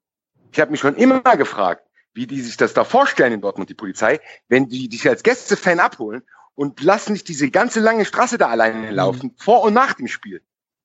ich 0.53 0.61
habe 0.61 0.71
mich 0.71 0.81
schon 0.81 0.97
immer 0.97 1.21
gefragt, 1.37 1.87
wie 2.15 2.27
die 2.27 2.41
sich 2.41 2.57
das 2.57 2.73
da 2.73 2.85
vorstellen 2.85 3.33
in 3.33 3.41
Dortmund, 3.41 3.69
die 3.69 3.75
Polizei, 3.75 4.21
wenn 4.49 4.69
die 4.69 4.89
dich 4.89 5.09
als 5.09 5.23
Gästefan 5.23 5.81
abholen 5.81 6.23
und 6.57 6.81
lass 6.83 7.09
nicht 7.09 7.29
diese 7.29 7.51
ganze 7.51 7.79
lange 7.81 8.05
Straße 8.05 8.39
da 8.39 8.49
alleine 8.49 8.91
mhm. 8.91 8.95
laufen, 8.95 9.35
vor 9.37 9.63
und 9.63 9.75
nach 9.75 9.95
dem 9.95 10.09
Spiel. 10.09 10.43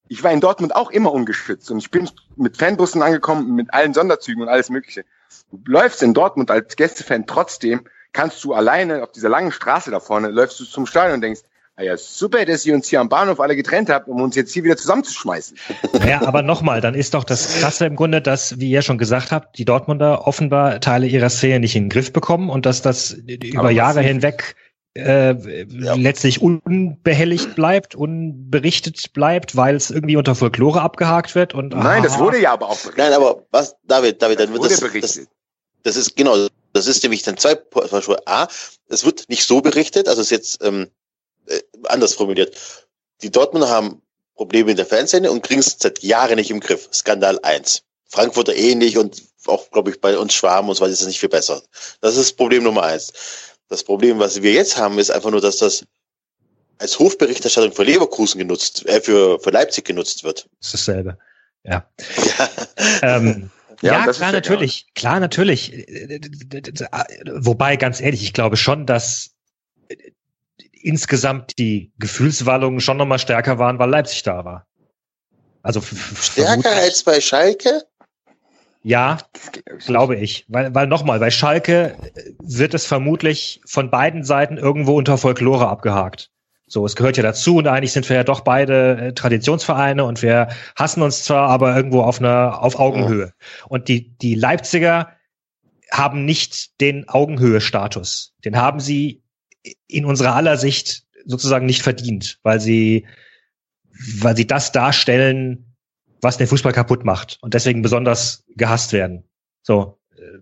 Ich 0.08 0.24
war 0.24 0.32
in 0.32 0.42
Dortmund 0.42 0.76
auch 0.76 0.92
immer 0.92 1.12
ungeschützt 1.12 1.72
und 1.72 1.80
ich 1.80 1.90
bin 1.90 2.08
mit 2.36 2.58
Fanbussen 2.58 3.02
angekommen, 3.02 3.56
mit 3.56 3.74
allen 3.74 3.94
Sonderzügen 3.94 4.44
und 4.44 4.50
alles 4.50 4.70
Mögliche. 4.70 5.06
Du 5.52 5.72
läufst 5.72 6.04
in 6.04 6.14
Dortmund 6.14 6.52
als 6.52 6.76
Gästefan 6.76 7.26
trotzdem, 7.26 7.86
kannst 8.12 8.44
du 8.44 8.54
alleine 8.54 9.04
auf 9.04 9.14
dieser 9.14 9.30
langen 9.30 9.54
Straße 9.54 9.90
da 9.90 10.02
vorne, 10.02 10.28
läufst 10.30 10.60
du 10.60 10.66
zum 10.66 10.86
Stadion 10.86 11.16
und 11.16 11.22
denkst, 11.22 11.42
ah 11.78 11.84
ja, 11.84 11.96
super, 11.96 12.44
dass 12.44 12.66
ihr 12.66 12.74
uns 12.74 12.90
hier 12.90 13.00
am 13.00 13.08
Bahnhof 13.08 13.40
alle 13.40 13.56
getrennt 13.56 13.90
habt, 13.90 14.10
um 14.10 14.22
uns 14.22 14.36
jetzt 14.36 14.54
hier 14.54 14.66
wieder 14.66 14.76
zusammenzuschmeißen. 14.76 15.58
Naja, 15.94 16.22
aber 16.26 16.42
nochmal, 16.42 16.82
dann 16.82 16.96
ist 16.96 17.14
doch 17.14 17.24
das 17.24 17.60
Krasse 17.60 17.86
im 17.86 17.96
Grunde, 17.96 18.22
dass, 18.22 18.60
wie 18.60 18.70
ihr 18.70 18.82
schon 18.82 18.98
gesagt 18.98 19.32
habt, 19.32 19.58
die 19.58 19.66
Dortmunder 19.66 20.28
offenbar 20.28 20.82
Teile 20.82 21.08
ihrer 21.08 21.30
Szene 21.30 21.62
nicht 21.62 21.76
in 21.78 21.84
den 21.84 21.90
Griff 21.90 22.12
bekommen 22.12 22.50
und 22.50 22.66
dass 22.66 22.82
das 22.82 23.12
über 23.14 23.72
Jahre 23.72 24.02
hinweg 24.02 24.56
äh, 24.94 25.64
ja. 25.64 25.94
letztlich 25.96 26.42
unbehelligt 26.42 27.56
bleibt, 27.56 27.96
unberichtet 27.96 29.14
bleibt, 29.14 29.56
weil 29.56 29.76
es 29.76 29.90
irgendwie 29.90 30.18
unter 30.18 30.36
Folklore 30.36 30.82
abgehakt 30.82 31.36
wird 31.36 31.54
und 31.54 31.70
Nein, 31.70 31.86
aha. 31.86 32.02
das 32.02 32.20
wurde 32.20 32.40
ja 32.40 32.54
aber 32.54 32.68
auch 32.68 32.78
berichtet. 32.78 32.98
Nein, 32.98 33.14
aber 33.14 33.46
was, 33.52 33.76
David, 33.84 34.22
David, 34.22 34.40
das 34.40 34.46
dann 34.48 34.54
wird 34.54 34.72
das, 34.72 34.80
berichtet. 34.82 35.04
Das, 35.04 35.28
das 35.84 35.96
ist 35.96 36.16
genau, 36.16 36.48
das 36.74 36.88
ist 36.88 37.04
nämlich 37.04 37.24
dann 37.24 37.38
zwei 37.38 37.56
Beispiele. 37.56 38.26
A, 38.28 38.48
es 38.90 39.06
wird 39.06 39.30
nicht 39.30 39.46
so 39.46 39.62
berichtet, 39.62 40.08
also 40.08 40.22
es 40.22 40.28
ist 40.28 40.32
jetzt 40.32 40.64
ähm, 40.64 40.90
äh, 41.48 41.60
anders 41.88 42.14
formuliert. 42.14 42.58
Die 43.22 43.32
Dortmunder 43.32 43.70
haben 43.70 44.02
Probleme 44.36 44.72
in 44.72 44.78
der 44.78 44.86
Fanszene 44.86 45.32
und 45.32 45.44
kriegen 45.44 45.60
es 45.60 45.78
seit 45.80 46.04
Jahren 46.04 46.36
nicht 46.36 46.52
im 46.52 46.60
Griff. 46.60 46.90
Skandal 46.92 47.40
eins. 47.44 47.84
Frankfurter 48.08 48.56
ähnlich 48.56 48.98
und 48.98 49.24
auch, 49.46 49.72
glaube 49.72 49.90
ich, 49.90 50.02
bei 50.02 50.18
uns 50.18 50.34
Schwarm 50.34 50.70
und 50.70 50.76
so 50.76 50.82
weiter 50.82 50.94
ist 50.94 51.02
es 51.02 51.08
nicht 51.08 51.20
viel 51.20 51.30
besser. 51.30 51.62
Das 52.02 52.18
ist 52.18 52.34
Problem 52.34 52.64
Nummer 52.64 52.84
eins. 52.84 53.14
Das 53.72 53.86
Problem, 53.86 54.20
was 54.20 54.42
wir 54.42 54.52
jetzt 54.52 54.76
haben, 54.76 55.00
ist 55.00 55.12
einfach 55.12 55.32
nur, 55.32 55.40
dass 55.40 55.56
das 55.56 55.86
als 56.78 57.00
Hofberichterstattung 57.00 57.72
für 57.72 57.86
Leverkusen 57.86 58.38
genutzt, 58.38 58.86
äh, 58.86 59.00
für, 59.00 59.40
für 59.40 59.50
Leipzig 59.50 59.86
genutzt 59.86 60.26
wird. 60.26 60.50
Das 60.60 60.74
ist 60.74 60.88
dasselbe. 60.88 61.18
Ja. 61.64 61.90
ja. 62.38 62.50
ähm, 63.02 63.50
ja, 63.82 64.06
ja 64.06 64.12
klar, 64.12 64.34
natürlich. 64.34 64.82
Ja. 64.82 64.88
Klar, 64.96 65.20
natürlich. 65.22 65.72
Wobei, 67.34 67.78
ganz 67.78 68.02
ehrlich, 68.02 68.24
ich 68.24 68.34
glaube 68.34 68.58
schon, 68.58 68.86
dass 68.86 69.32
insgesamt 70.74 71.58
die 71.58 71.94
Gefühlswallungen 71.98 72.82
schon 72.82 72.98
nochmal 72.98 73.20
stärker 73.20 73.58
waren, 73.58 73.80
weil 73.80 73.90
Leipzig 73.90 74.24
da 74.24 74.44
war. 74.44 74.68
Also 75.62 75.82
stärker 76.20 76.72
als 76.72 77.04
bei 77.04 77.22
Schalke? 77.22 77.86
Ja, 78.84 79.20
glaube 79.86 80.16
ich. 80.16 80.46
Weil, 80.48 80.74
weil 80.74 80.88
nochmal, 80.88 81.20
bei 81.20 81.30
Schalke 81.30 81.96
wird 82.40 82.74
es 82.74 82.86
vermutlich 82.86 83.62
von 83.66 83.92
beiden 83.92 84.24
Seiten 84.24 84.58
irgendwo 84.58 84.98
unter 84.98 85.18
Folklore 85.18 85.68
abgehakt. 85.68 86.32
So, 86.66 86.86
es 86.86 86.96
gehört 86.96 87.18
ja 87.18 87.24
dazu 87.24 87.58
und 87.58 87.68
eigentlich 87.68 87.92
sind 87.92 88.08
wir 88.08 88.16
ja 88.16 88.24
doch 88.24 88.42
beide 88.42 88.98
äh, 88.98 89.14
Traditionsvereine 89.14 90.06
und 90.06 90.22
wir 90.22 90.48
hassen 90.78 91.02
uns 91.04 91.26
zwar, 91.26 91.50
aber 91.50 91.76
irgendwo 91.76 92.02
auf 92.02 92.20
einer, 92.20 92.64
auf 92.64 92.80
Augenhöhe. 92.80 93.34
Und 93.68 93.90
die, 93.90 94.18
die 94.18 94.36
Leipziger 94.36 95.12
haben 95.92 96.24
nicht 96.24 96.80
den 96.80 97.10
Augenhöhe-Status. 97.10 98.34
Den 98.46 98.56
haben 98.56 98.80
sie 98.80 99.22
in 99.88 100.06
unserer 100.06 100.34
aller 100.34 100.56
Sicht 100.56 101.04
sozusagen 101.26 101.66
nicht 101.66 101.84
verdient, 101.84 102.40
weil 102.42 102.62
sie, 102.62 103.06
weil 104.20 104.38
sie 104.38 104.48
das 104.48 104.72
darstellen, 104.72 105.71
was 106.22 106.38
den 106.38 106.48
Fußball 106.48 106.74
kaputt 106.74 107.06
macht 107.06 107.38
und 107.42 107.54
deswegen 107.54 107.82
besonders 107.82 108.44
gehasst 108.56 108.94
werden. 108.94 109.24
So. 109.62 110.00
Äh, 110.16 110.40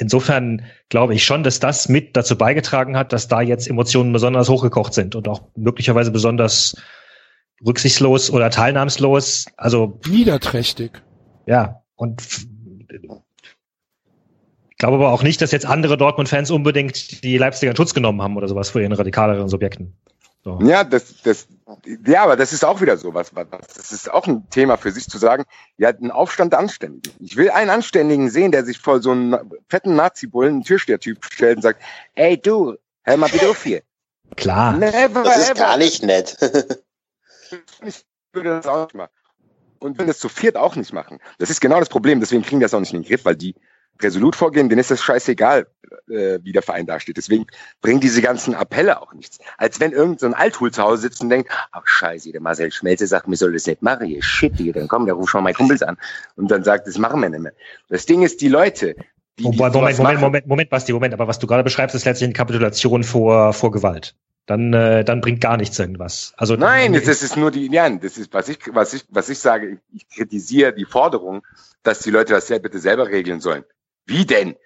insofern 0.00 0.64
glaube 0.88 1.14
ich 1.14 1.24
schon, 1.24 1.42
dass 1.42 1.60
das 1.60 1.88
mit 1.88 2.16
dazu 2.16 2.36
beigetragen 2.36 2.96
hat, 2.96 3.12
dass 3.12 3.28
da 3.28 3.40
jetzt 3.40 3.68
Emotionen 3.68 4.12
besonders 4.12 4.48
hochgekocht 4.48 4.92
sind 4.94 5.14
und 5.14 5.28
auch 5.28 5.48
möglicherweise 5.56 6.10
besonders 6.10 6.76
rücksichtslos 7.64 8.30
oder 8.30 8.50
teilnahmslos. 8.50 9.46
Also 9.56 10.00
niederträchtig. 10.06 11.02
Ja, 11.46 11.82
und 11.94 12.22
glaube 14.78 14.96
aber 14.96 15.12
auch 15.12 15.22
nicht, 15.22 15.40
dass 15.42 15.50
jetzt 15.50 15.66
andere 15.66 15.96
Dortmund-Fans 15.96 16.50
unbedingt 16.50 17.22
die 17.24 17.36
Leipziger 17.36 17.70
in 17.70 17.76
Schutz 17.76 17.94
genommen 17.94 18.22
haben 18.22 18.36
oder 18.36 18.48
sowas 18.48 18.70
vor 18.70 18.80
ihren 18.80 18.92
radikaleren 18.92 19.48
Subjekten. 19.48 19.96
So. 20.44 20.60
Ja, 20.62 20.84
das, 20.84 21.20
das, 21.22 21.48
ja, 22.06 22.22
aber 22.22 22.36
das 22.36 22.52
ist 22.52 22.64
auch 22.64 22.80
wieder 22.80 22.96
so 22.96 23.14
was, 23.14 23.34
was. 23.34 23.48
Das 23.76 23.92
ist 23.92 24.10
auch 24.10 24.26
ein 24.26 24.48
Thema 24.50 24.76
für 24.76 24.90
sich 24.90 25.08
zu 25.08 25.18
sagen, 25.18 25.44
ja, 25.76 25.90
ein 25.90 26.10
Aufstand 26.10 26.52
der 26.52 26.60
Anständigen. 26.60 27.14
Ich 27.20 27.36
will 27.36 27.50
einen 27.50 27.70
Anständigen 27.70 28.30
sehen, 28.30 28.52
der 28.52 28.64
sich 28.64 28.78
vor 28.78 29.02
so 29.02 29.10
einem 29.10 29.36
fetten 29.68 29.94
Nazi-Bullen, 29.94 30.54
einen 30.54 30.64
Türstehertyp 30.64 31.24
stellt 31.24 31.56
und 31.56 31.62
sagt, 31.62 31.82
ey 32.14 32.40
du, 32.40 32.76
hör 33.02 33.16
mal 33.16 33.28
bitte 33.28 33.50
auf 33.50 33.62
hier. 33.62 33.82
Klar. 34.36 34.72
Never, 34.74 35.22
das 35.22 35.38
ist 35.38 35.50
ever. 35.50 35.60
gar 35.60 35.76
nicht 35.76 36.02
nett. 36.02 36.36
ich 37.84 38.04
würde 38.32 38.50
das 38.50 38.66
auch 38.66 38.84
nicht 38.84 38.94
machen. 38.94 39.12
Und 39.80 39.98
will 39.98 40.06
das 40.06 40.18
zu 40.18 40.28
viert 40.28 40.56
auch 40.56 40.74
nicht 40.74 40.92
machen. 40.92 41.18
Das 41.38 41.50
ist 41.50 41.60
genau 41.60 41.78
das 41.78 41.88
Problem. 41.88 42.20
Deswegen 42.20 42.42
kriegen 42.42 42.60
die 42.60 42.64
das 42.64 42.74
auch 42.74 42.80
nicht 42.80 42.92
in 42.92 43.02
den 43.02 43.08
Griff, 43.08 43.24
weil 43.24 43.36
die 43.36 43.54
resolut 44.00 44.36
vorgehen, 44.36 44.68
denen 44.68 44.80
ist 44.80 44.90
das 44.90 45.02
scheißegal, 45.02 45.66
äh, 46.08 46.38
wie 46.42 46.52
der 46.52 46.62
Verein 46.62 46.86
dasteht. 46.86 47.16
Deswegen 47.16 47.46
bringen 47.80 48.00
diese 48.00 48.22
ganzen 48.22 48.54
Appelle 48.54 49.00
auch 49.00 49.12
nichts. 49.14 49.38
Als 49.56 49.80
wenn 49.80 49.92
irgendein 49.92 50.32
so 50.32 50.36
Althul 50.36 50.72
zu 50.72 50.82
Hause 50.82 51.02
sitzt 51.02 51.20
und 51.20 51.30
denkt, 51.30 51.50
ach 51.72 51.86
scheiße, 51.86 52.32
der 52.32 52.40
Marcel 52.40 52.72
Schmelze 52.72 53.06
sagt, 53.06 53.28
mir 53.28 53.36
soll 53.36 53.52
das 53.52 53.66
nicht 53.66 53.82
machen, 53.82 54.06
hier, 54.06 54.22
shit, 54.22 54.56
hier, 54.56 54.72
dann 54.72 54.88
komm, 54.88 55.06
der 55.06 55.14
ruft 55.14 55.30
schon 55.30 55.44
mal 55.44 55.52
Kumpels 55.52 55.82
an. 55.82 55.96
Und 56.36 56.50
dann 56.50 56.64
sagt, 56.64 56.86
das 56.86 56.98
machen 56.98 57.20
wir 57.20 57.28
nicht 57.28 57.40
mehr. 57.40 57.52
Das 57.88 58.06
Ding 58.06 58.22
ist, 58.22 58.40
die 58.40 58.48
Leute, 58.48 58.94
die, 59.38 59.50
die 59.50 59.56
Moment, 59.56 59.74
Moment, 59.74 59.98
Moment, 59.98 60.20
Moment, 60.20 60.46
Moment, 60.46 60.70
Basti, 60.70 60.92
Moment, 60.92 61.14
aber 61.14 61.28
was 61.28 61.38
du 61.38 61.46
gerade 61.46 61.62
beschreibst, 61.62 61.94
ist 61.94 62.04
letztlich 62.04 62.26
eine 62.26 62.34
Kapitulation 62.34 63.04
vor, 63.04 63.52
vor 63.52 63.70
Gewalt. 63.70 64.14
Dann, 64.46 64.72
äh, 64.72 65.04
dann 65.04 65.20
bringt 65.20 65.42
gar 65.42 65.58
nichts 65.58 65.78
irgendwas. 65.78 66.32
Also 66.38 66.56
nein, 66.56 66.94
das 66.94 67.06
ist 67.22 67.36
nur 67.36 67.50
die, 67.50 67.70
ja, 67.70 67.88
das 67.90 68.16
ist 68.16 68.32
was 68.32 68.48
ich, 68.48 68.58
was 68.72 68.94
ich, 68.94 69.04
was 69.10 69.28
ich 69.28 69.38
sage. 69.38 69.78
Ich 69.92 70.08
kritisiere 70.08 70.72
die 70.72 70.86
Forderung, 70.86 71.42
dass 71.82 72.00
die 72.00 72.10
Leute 72.10 72.32
das 72.32 72.48
bitte 72.48 72.78
selber 72.78 73.08
regeln 73.08 73.40
sollen. 73.40 73.64
Wie 74.08 74.24
denn? 74.24 74.56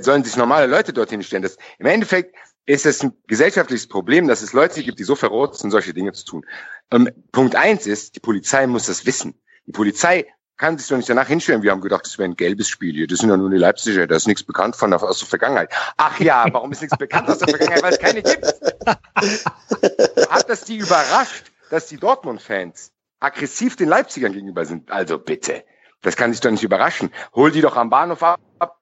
Sollen 0.00 0.24
sich 0.24 0.36
normale 0.36 0.66
Leute 0.66 0.92
dorthin 0.92 1.22
stellen? 1.22 1.42
Das, 1.42 1.58
Im 1.78 1.86
Endeffekt 1.86 2.34
ist 2.64 2.86
es 2.86 3.02
ein 3.02 3.12
gesellschaftliches 3.26 3.86
Problem, 3.86 4.28
dass 4.28 4.42
es 4.42 4.52
Leute 4.52 4.82
gibt, 4.82 4.98
die 4.98 5.04
so 5.04 5.14
verrot 5.14 5.56
sind, 5.56 5.70
solche 5.70 5.94
Dinge 5.94 6.12
zu 6.12 6.24
tun. 6.24 6.46
Und 6.90 7.12
Punkt 7.32 7.54
eins 7.54 7.86
ist, 7.86 8.16
die 8.16 8.20
Polizei 8.20 8.66
muss 8.66 8.86
das 8.86 9.04
wissen. 9.06 9.40
Die 9.66 9.72
Polizei 9.72 10.26
kann 10.56 10.76
sich 10.78 10.88
doch 10.88 10.96
nicht 10.96 11.08
danach 11.08 11.28
hinstellen. 11.28 11.62
Wir 11.62 11.70
haben 11.70 11.82
gedacht, 11.82 12.06
das 12.06 12.18
wäre 12.18 12.28
ein 12.28 12.36
gelbes 12.36 12.68
Spiel 12.68 12.94
hier. 12.94 13.06
Das 13.06 13.18
sind 13.18 13.28
ja 13.28 13.36
nur 13.36 13.50
die 13.50 13.58
Leipziger. 13.58 14.06
Da 14.06 14.16
ist 14.16 14.26
nichts 14.26 14.42
bekannt 14.42 14.74
von 14.74 14.90
der, 14.90 15.02
aus 15.02 15.18
der 15.18 15.28
Vergangenheit. 15.28 15.70
Ach 15.96 16.18
ja, 16.18 16.46
warum 16.50 16.72
ist 16.72 16.80
nichts 16.80 16.96
bekannt 16.96 17.28
aus 17.28 17.38
der 17.38 17.48
Vergangenheit? 17.48 17.82
Weil 17.82 17.92
es 17.92 17.98
keine 17.98 18.22
gibt. 18.22 18.44
Hat 20.30 20.48
das 20.48 20.64
die 20.64 20.78
überrascht, 20.78 21.52
dass 21.70 21.86
die 21.86 21.98
Dortmund-Fans 21.98 22.92
aggressiv 23.20 23.76
den 23.76 23.88
Leipzigern 23.88 24.32
gegenüber 24.32 24.64
sind? 24.64 24.90
Also 24.90 25.18
bitte. 25.18 25.64
Das 26.02 26.16
kann 26.16 26.32
sich 26.32 26.40
doch 26.40 26.50
nicht 26.50 26.62
überraschen. 26.62 27.10
Hol 27.34 27.50
die 27.50 27.60
doch 27.60 27.76
am 27.76 27.90
Bahnhof 27.90 28.22
ab, 28.22 28.40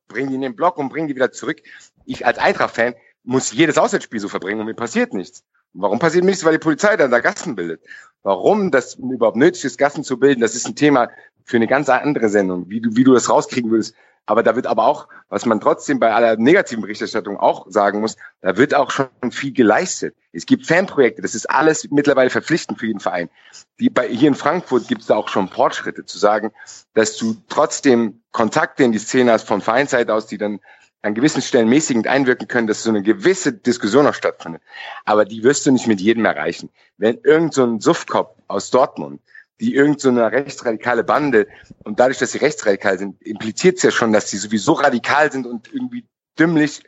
bring 0.08 0.28
die 0.28 0.34
in 0.34 0.42
den 0.42 0.56
Block 0.56 0.78
und 0.78 0.88
bring 0.90 1.08
die 1.08 1.14
wieder 1.14 1.32
zurück. 1.32 1.62
Ich 2.04 2.26
als 2.26 2.38
Eintracht-Fan 2.38 2.94
muss 3.24 3.52
jedes 3.52 3.78
Auswärtsspiel 3.78 4.20
so 4.20 4.28
verbringen 4.28 4.60
und 4.60 4.66
mir 4.66 4.74
passiert 4.74 5.12
nichts. 5.12 5.42
Warum 5.72 5.98
passiert 5.98 6.24
nichts? 6.24 6.44
Weil 6.44 6.52
die 6.52 6.58
Polizei 6.58 6.96
dann 6.96 7.10
da 7.10 7.20
Gassen 7.20 7.54
bildet. 7.54 7.82
Warum 8.22 8.70
das 8.70 8.94
überhaupt 8.94 9.36
nötig 9.36 9.64
ist, 9.64 9.78
Gassen 9.78 10.04
zu 10.04 10.18
bilden, 10.18 10.40
das 10.40 10.54
ist 10.54 10.66
ein 10.66 10.74
Thema 10.74 11.10
für 11.44 11.56
eine 11.56 11.66
ganz 11.66 11.88
andere 11.88 12.28
Sendung, 12.28 12.68
wie 12.68 12.80
du, 12.80 12.96
wie 12.96 13.04
du 13.04 13.14
das 13.14 13.28
rauskriegen 13.30 13.70
willst. 13.70 13.94
Aber 14.26 14.42
da 14.42 14.56
wird 14.56 14.66
aber 14.66 14.86
auch, 14.86 15.08
was 15.28 15.46
man 15.46 15.60
trotzdem 15.60 16.00
bei 16.00 16.12
aller 16.12 16.36
negativen 16.36 16.82
Berichterstattung 16.82 17.38
auch 17.38 17.66
sagen 17.70 18.00
muss, 18.00 18.16
da 18.40 18.56
wird 18.56 18.74
auch 18.74 18.90
schon 18.90 19.08
viel 19.30 19.52
geleistet. 19.52 20.16
Es 20.32 20.46
gibt 20.46 20.66
Fanprojekte, 20.66 21.22
das 21.22 21.36
ist 21.36 21.48
alles 21.48 21.88
mittlerweile 21.90 22.28
verpflichtend 22.28 22.80
für 22.80 22.86
jeden 22.86 23.00
Verein. 23.00 23.30
Die 23.78 23.88
bei, 23.88 24.08
hier 24.08 24.28
in 24.28 24.34
Frankfurt 24.34 24.88
gibt 24.88 25.02
es 25.02 25.06
da 25.06 25.14
auch 25.14 25.28
schon 25.28 25.48
Fortschritte, 25.48 26.04
zu 26.04 26.18
sagen, 26.18 26.52
dass 26.92 27.16
du 27.16 27.36
trotzdem 27.48 28.20
Kontakte 28.32 28.82
in 28.82 28.92
die 28.92 28.98
Szene 28.98 29.32
hast 29.32 29.46
von 29.46 29.60
Vereinsseite 29.60 30.12
aus, 30.12 30.26
die 30.26 30.38
dann 30.38 30.60
an 31.02 31.14
gewissen 31.14 31.40
Stellen 31.40 31.68
mäßigend 31.68 32.08
einwirken 32.08 32.48
können, 32.48 32.66
dass 32.66 32.82
so 32.82 32.90
eine 32.90 33.02
gewisse 33.02 33.52
Diskussion 33.52 34.06
auch 34.06 34.14
stattfindet. 34.14 34.60
Aber 35.04 35.24
die 35.24 35.44
wirst 35.44 35.64
du 35.64 35.70
nicht 35.70 35.86
mit 35.86 36.00
jedem 36.00 36.24
erreichen. 36.24 36.68
Wenn 36.98 37.18
irgend 37.22 37.54
so 37.54 37.64
ein 37.64 37.80
Suffkopf 37.80 38.36
aus 38.48 38.70
Dortmund 38.70 39.20
die 39.60 39.74
irgend 39.74 40.00
so 40.00 40.10
rechtsradikale 40.10 41.04
Bande 41.04 41.46
und 41.84 41.98
dadurch, 41.98 42.18
dass 42.18 42.32
sie 42.32 42.38
rechtsradikal 42.38 42.98
sind, 42.98 43.22
impliziert 43.22 43.76
es 43.76 43.82
ja 43.82 43.90
schon, 43.90 44.12
dass 44.12 44.30
sie 44.30 44.36
sowieso 44.36 44.72
radikal 44.72 45.32
sind 45.32 45.46
und 45.46 45.72
irgendwie 45.72 46.06
dümmlich 46.38 46.82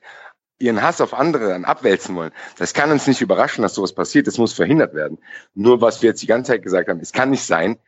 ihren 0.59 0.83
Hass 0.83 1.01
auf 1.01 1.15
andere 1.15 1.49
dann 1.49 1.65
abwälzen 1.65 2.15
wollen. 2.17 2.33
Das 2.57 2.75
kann 2.75 2.91
uns 2.91 3.07
nicht 3.07 3.21
überraschen, 3.21 3.63
dass 3.63 3.75
sowas 3.75 3.95
passiert. 3.95 4.27
Das 4.27 4.39
muss 4.39 4.53
verhindert 4.53 4.93
werden. 4.93 5.19
Nur 5.55 5.81
was 5.81 6.03
wir 6.03 6.11
jetzt 6.11 6.23
die 6.23 6.27
ganze 6.27 6.53
Zeit 6.53 6.63
gesagt 6.63 6.89
haben, 6.89 7.01
es 7.01 7.13
kann 7.13 7.31
nicht 7.31 7.45
sein, 7.45 7.79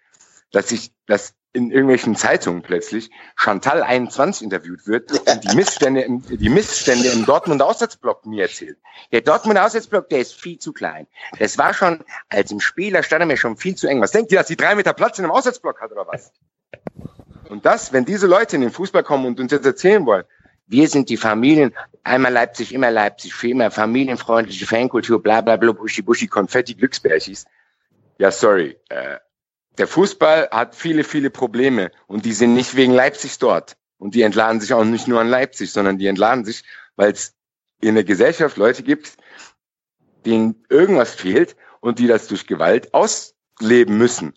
dass 0.52 0.70
ich, 0.72 0.92
dass 1.06 1.34
in 1.52 1.70
irgendwelchen 1.70 2.14
Zeitungen 2.14 2.62
plötzlich 2.62 3.10
Chantal 3.34 3.82
21 3.82 4.44
interviewt 4.44 4.86
wird 4.86 5.10
und 5.12 5.44
die 5.44 5.56
Missstände 5.56 6.02
im, 6.02 6.22
die 6.22 6.48
Missstände 6.48 7.08
im 7.08 7.26
Dortmunder 7.26 7.66
Auswärtsblock 7.66 8.24
mir 8.24 8.42
erzählt. 8.42 8.78
Der 9.10 9.20
Dortmunder 9.20 9.64
Auswärtsblock, 9.64 10.08
der 10.08 10.20
ist 10.20 10.34
viel 10.34 10.58
zu 10.58 10.72
klein. 10.72 11.08
Das 11.38 11.58
war 11.58 11.74
schon, 11.74 12.04
als 12.28 12.52
im 12.52 12.60
Spieler 12.60 13.02
stand 13.02 13.22
er 13.22 13.26
mir 13.26 13.36
schon 13.36 13.56
viel 13.56 13.74
zu 13.74 13.88
eng. 13.88 14.00
Was 14.00 14.12
denkt 14.12 14.30
ihr, 14.30 14.38
dass 14.38 14.46
die 14.46 14.56
drei 14.56 14.74
Meter 14.76 14.92
Platz 14.92 15.18
in 15.18 15.24
einem 15.24 15.32
Auswärtsblock 15.32 15.80
hat 15.80 15.90
oder 15.90 16.06
was? 16.06 16.32
Und 17.48 17.66
das, 17.66 17.92
wenn 17.92 18.04
diese 18.04 18.28
Leute 18.28 18.54
in 18.54 18.62
den 18.62 18.70
Fußball 18.70 19.02
kommen 19.02 19.26
und 19.26 19.40
uns 19.40 19.50
jetzt 19.50 19.66
erzählen 19.66 20.06
wollen, 20.06 20.24
wir 20.68 20.88
sind 20.88 21.08
die 21.08 21.16
Familien, 21.16 21.74
einmal 22.04 22.32
Leipzig, 22.32 22.72
immer 22.72 22.92
Leipzig, 22.92 23.34
für 23.34 23.48
immer 23.48 23.72
familienfreundliche 23.72 24.66
Fankultur, 24.66 25.20
bla 25.20 25.40
bla 25.40 25.56
bla, 25.56 25.72
buschi 25.72 26.00
buschi, 26.00 26.28
Konfetti, 26.28 26.74
Glücksbärchis. 26.74 27.44
Ja, 28.18 28.30
sorry. 28.30 28.78
Äh, 28.88 29.16
der 29.78 29.86
Fußball 29.86 30.48
hat 30.50 30.74
viele, 30.74 31.04
viele 31.04 31.30
Probleme 31.30 31.90
und 32.06 32.24
die 32.24 32.32
sind 32.32 32.54
nicht 32.54 32.76
wegen 32.76 32.92
Leipzig 32.92 33.38
dort. 33.38 33.76
Und 33.98 34.14
die 34.14 34.22
entladen 34.22 34.60
sich 34.60 34.72
auch 34.72 34.84
nicht 34.84 35.08
nur 35.08 35.20
an 35.20 35.28
Leipzig, 35.28 35.72
sondern 35.72 35.98
die 35.98 36.06
entladen 36.06 36.44
sich, 36.44 36.64
weil 36.96 37.12
es 37.12 37.34
in 37.80 37.94
der 37.94 38.04
Gesellschaft 38.04 38.56
Leute 38.56 38.82
gibt, 38.82 39.16
denen 40.24 40.64
irgendwas 40.68 41.14
fehlt 41.14 41.56
und 41.80 41.98
die 41.98 42.06
das 42.06 42.26
durch 42.26 42.46
Gewalt 42.46 42.92
ausleben 42.94 43.98
müssen. 43.98 44.34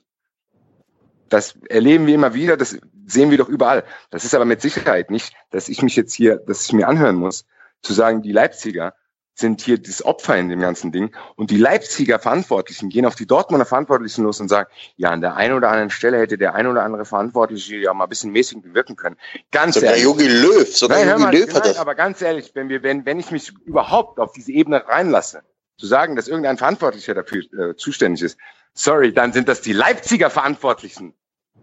Das 1.30 1.56
erleben 1.70 2.08
wir 2.08 2.16
immer 2.16 2.34
wieder, 2.34 2.58
das 2.58 2.78
sehen 3.06 3.32
wir 3.32 3.38
doch 3.38 3.50
überall. 3.50 3.84
Das 4.12 4.24
ist 4.24 4.36
aber 4.36 4.46
mit 4.46 4.62
Sicherheit 4.62 5.12
nicht, 5.12 5.34
dass 5.50 5.70
ich 5.70 5.82
mich 5.82 5.96
jetzt 5.96 6.14
hier, 6.14 6.38
dass 6.38 6.66
ich 6.66 6.74
mir 6.74 6.88
anhören 6.88 7.16
muss, 7.16 7.46
zu 7.82 7.94
sagen, 7.94 8.22
die 8.22 8.32
Leipziger 8.32 8.96
sind 9.36 9.62
hier 9.62 9.80
das 9.80 10.06
Opfer 10.06 10.38
in 10.38 10.50
dem 10.50 10.60
ganzen 10.60 10.92
Ding. 10.92 11.16
Und 11.36 11.50
die 11.50 11.58
Leipziger 11.58 12.20
Verantwortlichen 12.20 12.90
gehen 12.90 13.06
auf 13.06 13.16
die 13.16 13.26
Dortmunder 13.26 13.66
Verantwortlichen 13.66 14.24
los 14.24 14.40
und 14.40 14.48
sagen, 14.48 14.70
ja, 14.96 15.10
an 15.10 15.22
der 15.22 15.36
einen 15.36 15.56
oder 15.56 15.70
anderen 15.70 15.90
Stelle 15.90 16.20
hätte 16.20 16.38
der 16.38 16.54
ein 16.54 16.68
oder 16.68 16.84
andere 16.84 17.06
Verantwortliche 17.06 17.78
ja 17.78 17.94
mal 17.94 18.06
ein 18.06 18.10
bisschen 18.10 18.32
mäßig 18.32 18.62
bewirken 18.62 18.96
können. 18.96 19.18
Ganz 19.52 19.76
sogar 19.76 19.92
ehrlich. 19.92 20.04
Jogi 20.04 20.28
Löw, 20.28 20.76
sogar 20.76 21.00
nein, 21.00 21.10
Jogi 21.10 21.24
mal, 21.24 21.36
Löw 21.36 21.54
hat 21.54 21.66
das. 21.66 21.78
Aber 21.78 21.96
ganz 21.96 22.22
ehrlich, 22.22 22.52
wenn 22.54 22.70
wir, 22.70 22.84
wenn, 22.84 23.06
wenn 23.06 23.20
ich 23.20 23.32
mich 23.32 23.52
überhaupt 23.66 24.20
auf 24.20 24.34
diese 24.34 24.52
Ebene 24.52 24.88
reinlasse, 24.88 25.42
zu 25.78 25.88
sagen, 25.88 26.16
dass 26.16 26.28
irgendein 26.28 26.58
Verantwortlicher 26.58 27.16
dafür 27.16 27.42
äh, 27.54 27.76
zuständig 27.76 28.22
ist, 28.22 28.38
sorry, 28.74 29.14
dann 29.14 29.34
sind 29.34 29.48
das 29.48 29.62
die 29.62 29.74
Leipziger 29.74 30.30
Verantwortlichen. 30.30 31.14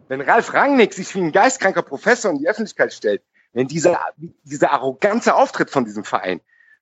Wenn 0.09 0.21
Ralf 0.21 0.53
Rangnick 0.53 0.93
sich 0.93 1.15
wie 1.15 1.21
ein 1.21 1.31
geistkranker 1.31 1.83
Professor 1.83 2.33
in 2.33 2.39
die 2.39 2.49
Öffentlichkeit 2.49 2.93
stellt, 2.93 3.23
wenn 3.53 3.69
dieser, 3.69 4.01
dieser 4.43 4.73
arrogante 4.73 5.35
Auftritt 5.35 5.71
von 5.71 5.85
diesem 5.85 6.05
Verein, 6.05 6.41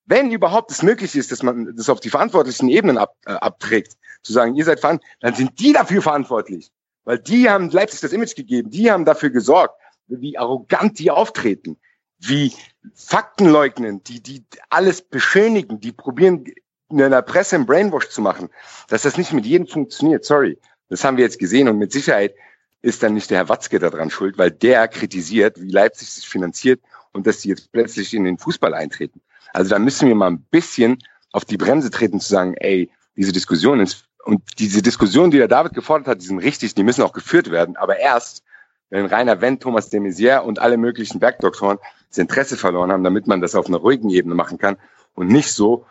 wenn 0.09 0.31
überhaupt 0.31 0.71
es 0.71 0.83
möglich 0.83 1.15
ist, 1.15 1.31
dass 1.31 1.43
man 1.43 1.77
das 1.77 1.89
auf 1.89 2.01
die 2.01 2.11
verantwortlichen 2.11 2.69
Ebenen 2.69 2.99
ab, 2.99 3.15
äh, 3.27 3.33
abträgt, 3.33 3.97
zu 4.23 4.33
sagen, 4.33 4.55
ihr 4.55 4.65
seid 4.65 4.81
verantwortlich, 4.81 5.17
dann 5.21 5.35
sind 5.35 5.61
die 5.61 5.73
dafür 5.73 6.03
verantwortlich. 6.03 6.71
Weil 7.05 7.19
die 7.19 7.49
haben 7.49 7.71
Leipzig 7.71 8.01
das 8.01 8.13
Image 8.13 8.35
gegeben, 8.35 8.71
die 8.71 8.91
haben 8.91 9.05
dafür 9.05 9.31
gesorgt, 9.31 9.75
wie 10.07 10.39
arrogant 10.39 10.99
die 10.99 11.11
auftreten, 11.11 11.79
wie 12.19 12.53
Fakten 12.95 13.49
leugnen, 13.49 14.03
die, 14.03 14.23
die 14.23 14.45
alles 14.71 15.03
beschönigen, 15.03 15.81
die 15.81 15.93
probieren, 15.93 16.45
in 16.91 16.97
der 16.97 17.23
Presse 17.23 17.57
einen 17.57 17.67
Brainwash 17.67 18.09
zu 18.09 18.23
machen, 18.23 18.49
dass 18.89 19.03
das 19.03 19.19
nicht 19.19 19.33
mit 19.33 19.45
jedem 19.45 19.67
funktioniert, 19.67 20.25
sorry. 20.25 20.59
Das 20.89 21.05
haben 21.05 21.19
wir 21.19 21.25
jetzt 21.25 21.39
gesehen 21.39 21.69
und 21.69 21.77
mit 21.77 21.93
Sicherheit 21.93 22.35
ist 22.81 23.03
dann 23.03 23.13
nicht 23.13 23.31
der 23.31 23.39
Herr 23.39 23.49
Watzke 23.51 23.79
daran 23.79 24.09
schuld, 24.09 24.39
weil 24.39 24.51
der 24.51 24.89
kritisiert, 24.89 25.61
wie 25.61 25.71
Leipzig 25.71 26.09
sich 26.09 26.27
finanziert 26.27 26.81
und 27.13 27.27
dass 27.27 27.43
sie 27.43 27.51
jetzt 27.51 27.71
plötzlich 27.73 28.15
in 28.15 28.25
den 28.25 28.39
Fußball 28.39 28.73
eintreten. 28.73 29.21
Also 29.53 29.71
da 29.71 29.79
müssen 29.79 30.09
wir 30.09 30.15
mal 30.15 30.31
ein 30.31 30.43
bisschen 30.51 30.99
auf 31.33 31.45
die 31.45 31.57
Bremse 31.57 31.91
treten, 31.91 32.21
zu 32.21 32.29
sagen, 32.29 32.55
ey, 32.55 32.91
diese 33.17 33.33
Diskussion 33.33 33.81
ist, 33.81 34.05
und 34.25 34.43
diese 34.59 34.83
Diskussion, 34.83 35.31
die 35.31 35.39
der 35.39 35.49
David 35.49 35.73
gefordert 35.73 36.09
hat, 36.09 36.21
die 36.21 36.27
sind 36.27 36.39
richtig, 36.41 36.75
die 36.75 36.83
müssen 36.83 37.03
auch 37.03 37.13
geführt 37.13 37.51
werden, 37.51 37.77
aber 37.77 37.99
erst, 37.99 38.43
wenn 38.91 39.07
Rainer 39.07 39.41
Wendt, 39.41 39.63
Thomas 39.63 39.89
de 39.89 40.01
Maizière 40.01 40.41
und 40.41 40.59
alle 40.59 40.77
möglichen 40.77 41.19
Bergdoktoren 41.19 41.79
das 42.09 42.19
Interesse 42.19 42.57
verloren 42.57 42.93
haben, 42.93 43.05
damit 43.05 43.27
man 43.27 43.41
das 43.41 43.55
auf 43.55 43.67
einer 43.67 43.79
ruhigen 43.79 44.11
Ebene 44.11 44.35
machen 44.35 44.59
kann 44.59 44.77
und 45.15 45.29
nicht 45.29 45.53
so, 45.53 45.87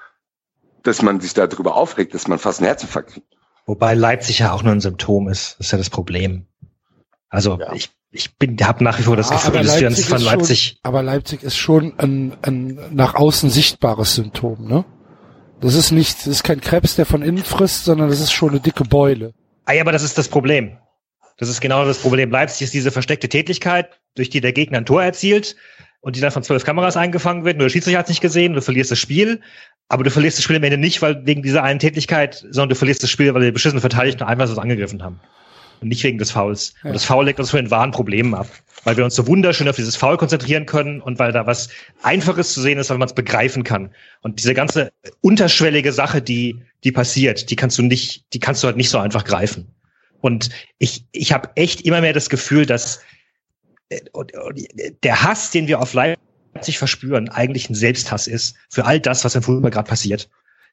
dass 0.83 1.01
man 1.01 1.19
sich 1.19 1.33
darüber 1.33 1.75
aufregt, 1.75 2.13
dass 2.13 2.27
man 2.27 2.39
fast 2.39 2.59
einen 2.59 2.67
Herzinfarkt 2.67 3.11
kriegt. 3.11 3.37
Wobei 3.65 3.93
Leipzig 3.93 4.39
ja 4.39 4.53
auch 4.53 4.63
nur 4.63 4.71
ein 4.71 4.81
Symptom 4.81 5.27
ist. 5.27 5.55
Das 5.57 5.67
ist 5.67 5.71
ja 5.71 5.77
das 5.77 5.89
Problem. 5.89 6.45
Also 7.29 7.59
ja. 7.59 7.73
ich 7.73 7.91
ich 8.17 8.37
bin, 8.37 8.57
habe 8.61 8.83
nach 8.83 8.99
wie 8.99 9.03
vor 9.03 9.15
das 9.15 9.29
Gefühl, 9.29 9.63
dass 9.63 9.79
wir 9.79 9.87
uns 9.87 10.05
von 10.05 10.21
Leipzig. 10.21 10.67
Schon, 10.67 10.77
aber 10.83 11.03
Leipzig 11.03 11.43
ist 11.43 11.55
schon 11.55 11.93
ein, 11.97 12.35
ein 12.41 12.79
nach 12.91 13.15
außen 13.15 13.49
sichtbares 13.49 14.15
Symptom, 14.15 14.67
ne? 14.67 14.85
Das 15.61 15.73
ist 15.73 15.91
nicht, 15.91 16.19
das 16.19 16.27
ist 16.27 16.43
kein 16.43 16.61
Krebs, 16.61 16.95
der 16.95 17.05
von 17.05 17.21
innen 17.23 17.43
frisst, 17.43 17.85
sondern 17.85 18.09
das 18.09 18.19
ist 18.19 18.31
schon 18.31 18.49
eine 18.49 18.59
dicke 18.59 18.83
Beule. 18.83 19.33
Ah 19.65 19.73
ja, 19.73 19.81
aber 19.81 19.91
das 19.91 20.03
ist 20.03 20.17
das 20.17 20.27
Problem. 20.27 20.77
Das 21.37 21.49
ist 21.49 21.61
genau 21.61 21.85
das 21.85 21.97
Problem. 21.99 22.29
Leipzig 22.29 22.65
ist 22.65 22.73
diese 22.73 22.91
versteckte 22.91 23.29
Tätigkeit, 23.29 23.89
durch 24.15 24.29
die 24.29 24.41
der 24.41 24.53
Gegner 24.53 24.79
ein 24.79 24.85
Tor 24.85 25.03
erzielt. 25.03 25.55
und 26.01 26.15
die 26.15 26.21
dann 26.21 26.31
von 26.31 26.43
zwölf 26.43 26.63
Kameras 26.63 26.95
eingefangen 26.95 27.43
wird, 27.43 27.57
nur 27.57 27.65
der 27.65 27.69
Schiedsrichter 27.69 27.99
hat 27.99 28.09
nicht 28.09 28.21
gesehen, 28.21 28.53
du 28.53 28.61
verlierst 28.61 28.91
das 28.91 28.99
Spiel, 28.99 29.41
aber 29.89 30.03
du 30.03 30.11
verlierst 30.11 30.37
das 30.37 30.43
Spiel 30.43 30.55
am 30.55 30.63
Ende 30.63 30.77
nicht, 30.77 31.01
weil 31.01 31.25
wegen 31.25 31.43
dieser 31.43 31.63
einen 31.63 31.79
Tätigkeit, 31.79 32.35
sondern 32.35 32.69
du 32.69 32.75
verlierst 32.75 33.03
das 33.03 33.09
Spiel, 33.09 33.33
weil 33.33 33.41
die 33.43 33.51
beschissen 33.51 33.81
Verteidigten 33.81 34.23
einfach 34.23 34.47
so 34.47 34.59
angegriffen 34.59 35.03
haben. 35.03 35.19
Und 35.81 35.89
nicht 35.89 36.03
wegen 36.03 36.17
des 36.17 36.31
Fouls. 36.31 36.73
Ja. 36.83 36.89
Und 36.89 36.93
das 36.93 37.05
Foul 37.05 37.25
legt 37.25 37.39
uns 37.39 37.51
von 37.51 37.59
den 37.59 37.71
wahren 37.71 37.91
Problemen 37.91 38.33
ab. 38.33 38.47
Weil 38.83 38.97
wir 38.97 39.03
uns 39.03 39.15
so 39.15 39.27
wunderschön 39.27 39.67
auf 39.67 39.75
dieses 39.75 39.95
Foul 39.95 40.17
konzentrieren 40.17 40.65
können 40.65 41.01
und 41.01 41.19
weil 41.19 41.31
da 41.31 41.45
was 41.45 41.69
Einfaches 42.03 42.53
zu 42.53 42.61
sehen 42.61 42.77
ist, 42.77 42.89
weil 42.89 42.97
man 42.97 43.07
es 43.07 43.13
begreifen 43.13 43.63
kann. 43.63 43.91
Und 44.21 44.39
diese 44.39 44.53
ganze 44.53 44.91
unterschwellige 45.21 45.91
Sache, 45.91 46.21
die, 46.21 46.61
die 46.83 46.91
passiert, 46.91 47.49
die 47.49 47.55
kannst 47.55 47.77
du 47.77 47.83
nicht, 47.83 48.25
die 48.33 48.39
kannst 48.39 48.63
du 48.63 48.67
halt 48.67 48.77
nicht 48.77 48.89
so 48.89 48.97
einfach 48.97 49.23
greifen. 49.23 49.67
Und 50.21 50.49
ich, 50.79 51.05
ich 51.11 51.33
habe 51.33 51.49
echt 51.55 51.81
immer 51.81 52.01
mehr 52.01 52.13
das 52.13 52.29
Gefühl, 52.29 52.65
dass 52.65 53.01
äh, 53.89 53.99
der 55.03 55.23
Hass, 55.23 55.51
den 55.51 55.67
wir 55.67 55.79
auf 55.79 55.93
Leipzig 55.93 56.77
verspüren, 56.77 57.29
eigentlich 57.29 57.69
ein 57.69 57.75
Selbsthass 57.75 58.27
ist 58.27 58.55
für 58.69 58.85
all 58.85 58.99
das, 58.99 59.25
was 59.25 59.35
im 59.35 59.43
Fußball 59.43 59.71
gerade 59.71 59.89
passiert. 59.89 60.29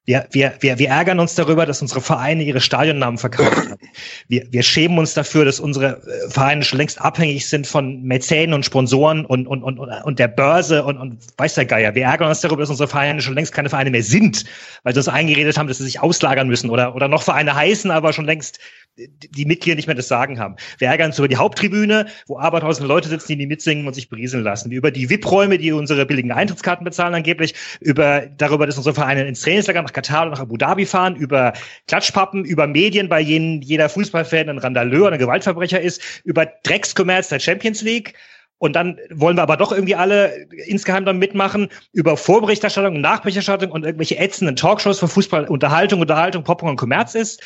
Wir, 0.07 0.27
wir, 0.33 0.53
wir, 0.61 0.79
wir 0.79 0.89
ärgern 0.89 1.19
uns 1.19 1.35
darüber, 1.35 1.65
dass 1.65 1.81
unsere 1.81 2.03
Vereine 2.03 2.43
ihre 2.43 2.61
Stadionnamen 2.61 3.17
verkauft 3.17 3.57
haben. 3.57 3.81
Wir, 4.29 4.47
wir 4.51 4.63
schämen 4.63 4.99
uns 4.99 5.15
dafür, 5.15 5.47
dass 5.47 5.61
unsere 5.61 6.03
äh, 6.03 6.31
Vereine 6.31 6.63
schon 6.63 6.79
längst 6.79 7.01
abhängig 7.01 7.49
sind 7.49 7.67
von 7.67 8.03
Mäzenen 8.03 8.53
und 8.53 8.67
Sponsoren 8.67 9.25
und, 9.25 9.47
und, 9.47 9.63
und, 9.63 9.79
und 9.79 10.19
der 10.19 10.29
Börse 10.29 10.85
und, 10.85 10.99
und 10.99 11.19
weiß 11.39 11.55
der 11.55 11.65
Geier. 11.65 11.95
Wir 11.95 12.05
ärgern 12.05 12.29
uns 12.29 12.43
darüber, 12.43 12.61
dass 12.61 12.69
unsere 12.69 12.89
Vereine 12.89 13.23
schon 13.23 13.35
längst 13.35 13.53
keine 13.53 13.71
Vereine 13.71 13.91
mehr 13.91 14.03
sind, 14.03 14.45
weil 14.83 14.93
sie 14.93 15.01
uns 15.01 15.09
eingeredet 15.09 15.57
haben, 15.57 15.69
dass 15.69 15.79
sie 15.79 15.85
sich 15.85 16.01
auslagern 16.01 16.49
müssen 16.49 16.69
oder, 16.69 16.95
oder 16.95 17.09
noch 17.09 17.23
Vereine 17.23 17.55
heißen, 17.55 17.91
aber 17.91 18.13
schon 18.13 18.27
längst 18.27 18.59
die 18.97 19.45
Mitglieder 19.45 19.77
nicht 19.77 19.87
mehr 19.87 19.97
das 19.97 20.09
Sagen 20.09 20.39
haben. 20.39 20.57
Wir 20.79 20.89
ärgern 20.89 21.09
uns 21.09 21.19
über 21.19 21.27
die 21.27 21.37
Haupttribüne, 21.37 22.07
wo 22.27 22.39
abertausende 22.39 22.87
Leute 22.87 23.09
sitzen, 23.09 23.29
die, 23.29 23.37
die 23.37 23.47
mitsingen 23.47 23.87
und 23.87 23.95
sich 23.95 24.09
berieseln 24.09 24.45
lassen. 24.45 24.71
Über 24.71 24.91
die 24.91 25.11
VIP-Räume, 25.11 25.59
die 25.59 25.73
unsere 25.73 26.07
billigen 26.07 26.31
Eintrittskarten 26.31 26.85
bezahlen 26.85 27.15
angeblich. 27.15 27.55
Über, 27.81 28.27
darüber, 28.27 28.67
dass 28.67 28.77
unsere 28.77 28.95
Vereine 28.95 29.27
ins 29.27 29.41
Trainingslager 29.41 29.83
nach 29.83 29.93
Katar 29.93 30.25
und 30.25 30.31
nach 30.31 30.41
Abu 30.41 30.57
Dhabi 30.57 30.87
fahren. 30.87 31.17
Über 31.17 31.55
Klatschpappen, 31.89 32.45
über 32.45 32.67
Medien, 32.67 33.09
bei 33.09 33.25
denen 33.25 33.63
jeder 33.63 33.89
Fußballfan 33.89 34.49
ein 34.49 34.59
Randaleur, 34.59 35.11
ein 35.11 35.19
Gewaltverbrecher 35.19 35.81
ist. 35.81 36.01
Über 36.25 36.47
Dreckskommerz 36.63 37.29
der 37.29 37.41
Champions 37.41 37.83
League. 37.83 38.15
Und 38.59 38.77
dann 38.77 38.99
wollen 39.11 39.37
wir 39.37 39.43
aber 39.43 39.57
doch 39.57 39.73
irgendwie 39.73 39.97
alle 39.97 40.47
insgeheim 40.67 41.05
dann 41.05 41.19
mitmachen 41.19 41.69
über 41.93 42.17
Vorberichterstattung, 42.17 43.01
Nachberichterstattung 43.01 43.73
und 43.73 43.85
irgendwelche 43.85 44.17
ätzenden 44.17 44.57
Talkshows 44.57 45.01
für 45.01 45.09
Fußball, 45.09 45.49
Unterhaltung, 45.49 46.01
Unterhaltung, 46.01 46.45
Pop 46.45 46.63
und 46.63 46.77
Kommerz 46.77 47.15
ist. 47.15 47.43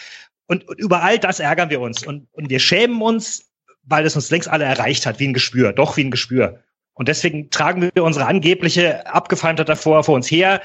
Und, 0.49 0.67
und 0.67 0.81
über 0.81 1.03
all 1.03 1.19
das 1.19 1.41
ärgern 1.41 1.71
wir 1.71 1.81
uns. 1.81 2.05
Und, 2.05 2.27
und 2.33 2.51
wir 2.51 2.59
schämen 2.59 3.01
uns, 3.01 3.53
weil 3.85 4.05
es 4.05 4.17
uns 4.17 4.31
längst 4.31 4.49
alle 4.49 4.65
erreicht 4.65 5.07
hat, 5.07 5.21
wie 5.21 5.29
ein 5.29 5.35
Gespür, 5.35 5.73
doch 5.73 5.97
wie 5.97 6.05
ein 6.05 6.11
Gespür. 6.11 6.65
Und 6.95 7.07
deswegen 7.07 7.51
tragen 7.51 7.91
wir 7.95 8.03
unsere 8.03 8.27
angebliche 8.27 9.07
Abgefeimtheit 9.07 9.69
davor 9.69 10.03
vor 10.03 10.17
uns 10.17 10.29
her 10.31 10.61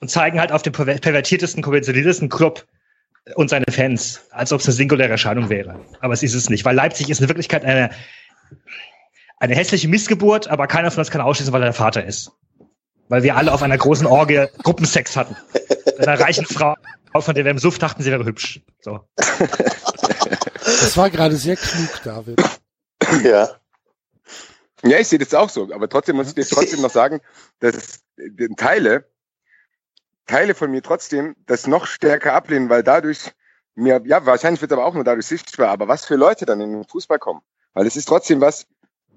und 0.00 0.08
zeigen 0.08 0.40
halt 0.40 0.50
auf 0.50 0.62
den 0.62 0.72
pervertiertesten, 0.72 1.62
konventionellsten 1.62 2.28
Club 2.28 2.64
und 3.34 3.50
seine 3.50 3.66
Fans, 3.70 4.20
als 4.30 4.52
ob 4.52 4.60
es 4.60 4.66
eine 4.66 4.74
singuläre 4.74 5.10
Erscheinung 5.10 5.50
wäre. 5.50 5.80
Aber 6.00 6.14
es 6.14 6.22
ist 6.22 6.34
es 6.34 6.48
nicht, 6.48 6.64
weil 6.64 6.76
Leipzig 6.76 7.10
ist 7.10 7.20
in 7.20 7.28
Wirklichkeit 7.28 7.64
eine, 7.64 7.90
eine 9.38 9.54
hässliche 9.54 9.88
Missgeburt, 9.88 10.48
aber 10.48 10.68
keiner 10.68 10.90
von 10.90 11.00
uns 11.00 11.10
kann 11.10 11.20
ausschließen, 11.20 11.52
weil 11.52 11.62
er 11.62 11.66
der 11.66 11.74
Vater 11.74 12.04
ist. 12.04 12.30
Weil 13.08 13.22
wir 13.22 13.36
alle 13.36 13.52
auf 13.52 13.62
einer 13.62 13.76
großen 13.76 14.06
Orgie 14.06 14.46
Gruppensex 14.62 15.16
hatten. 15.16 15.36
Mit 15.98 16.08
einer 16.08 16.18
reichen 16.18 16.46
Frau, 16.46 16.76
von 17.22 17.34
der 17.34 17.44
wir 17.44 17.50
im 17.50 17.58
Suff 17.58 17.78
dachten, 17.78 18.02
sie 18.02 18.10
wäre 18.10 18.24
hübsch. 18.24 18.60
So. 18.80 19.00
Das 20.64 20.96
war 20.96 21.10
gerade 21.10 21.36
sehr 21.36 21.56
klug, 21.56 22.02
David. 22.02 22.40
Ja. 23.22 23.50
Ja, 24.82 24.98
ich 24.98 25.08
sehe 25.08 25.18
das 25.18 25.34
auch 25.34 25.48
so. 25.48 25.72
Aber 25.72 25.88
trotzdem 25.88 26.16
muss 26.16 26.28
ich 26.28 26.34
dir 26.34 26.46
trotzdem 26.46 26.80
noch 26.80 26.90
sagen, 26.90 27.20
dass 27.60 28.02
Teile, 28.56 29.08
Teile 30.26 30.54
von 30.54 30.70
mir 30.70 30.82
trotzdem 30.82 31.36
das 31.46 31.66
noch 31.66 31.86
stärker 31.86 32.34
ablehnen, 32.34 32.70
weil 32.70 32.82
dadurch 32.82 33.32
mir, 33.74 34.02
ja, 34.04 34.24
wahrscheinlich 34.24 34.60
wird 34.60 34.70
es 34.72 34.76
aber 34.76 34.86
auch 34.86 34.94
nur 34.94 35.04
dadurch 35.04 35.26
sichtbar, 35.26 35.68
aber 35.68 35.88
was 35.88 36.04
für 36.04 36.16
Leute 36.16 36.46
dann 36.46 36.60
in 36.60 36.72
den 36.72 36.84
Fußball 36.84 37.18
kommen. 37.18 37.40
Weil 37.72 37.86
es 37.86 37.96
ist 37.96 38.06
trotzdem 38.06 38.40
was, 38.40 38.66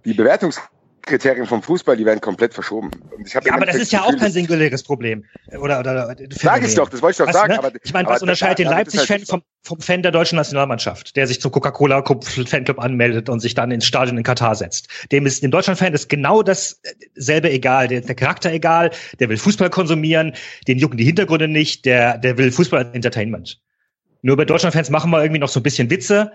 die 0.06 0.14
Bewertungs 0.14 0.60
Kriterien 1.08 1.48
vom 1.48 1.64
Fußball, 1.64 1.98
die 1.98 2.06
werden 2.06 2.22
komplett 2.22 2.54
verschoben. 2.54 2.92
ja, 3.26 3.54
aber 3.54 3.66
das 3.66 3.78
ist 3.78 3.92
ja 3.92 4.04
auch 4.04 4.16
kein 4.16 4.32
singuläres 4.32 4.84
Problem. 4.84 5.26
Oder, 5.60 5.80
oder, 5.80 6.16
Sag 6.30 6.64
ich 6.64 6.76
doch, 6.76 6.90
das 6.90 7.02
wollte 7.02 7.14
ich 7.14 7.18
doch 7.18 7.28
was, 7.28 7.34
sagen. 7.34 7.54
Ne? 7.54 7.60
Aber, 7.60 7.72
ich 7.84 7.94
meine, 7.94 8.08
was 8.08 8.22
unterscheidet 8.22 8.60
den 8.60 8.68
Leipzig-Fan 8.68 9.18
halt 9.20 9.28
vom, 9.28 9.42
vom 9.64 9.80
Fan 9.80 10.04
der 10.04 10.12
deutschen 10.12 10.36
Nationalmannschaft, 10.36 11.16
der 11.16 11.26
sich 11.26 11.42
zum 11.42 11.52
Coca-Cola-Fanclub 11.52 12.80
anmeldet 12.80 13.30
und 13.30 13.40
sich 13.40 13.56
dann 13.56 13.72
ins 13.72 13.86
Stadion 13.86 14.18
in 14.18 14.24
Katar 14.24 14.56
setzt? 14.56 14.90
Dem 15.12 15.26
ist, 15.26 15.42
dem 15.42 15.52
Deutschland-Fan 15.52 15.94
ist 15.94 16.10
genau 16.10 16.44
dasselbe 16.44 17.50
egal. 17.50 17.88
Der, 17.88 18.02
der 18.02 18.16
Charakter 18.16 18.52
egal, 18.52 18.92
der 19.20 19.30
will 19.30 19.38
Fußball 19.38 19.70
konsumieren, 19.70 20.34
den 20.68 20.78
jucken 20.78 20.98
die 20.98 21.06
Hintergründe 21.06 21.48
nicht, 21.48 21.86
der, 21.86 22.18
der 22.18 22.38
will 22.38 22.52
Fußball 22.52 22.86
als 22.86 22.94
Entertainment. 22.94 23.60
Nur 24.22 24.38
bei 24.38 24.46
Deutschland-Fans 24.46 24.90
machen 24.90 25.10
wir 25.12 25.22
irgendwie 25.22 25.40
noch 25.40 25.50
so 25.50 25.60
ein 25.60 25.64
bisschen 25.64 25.90
Witze 25.90 26.32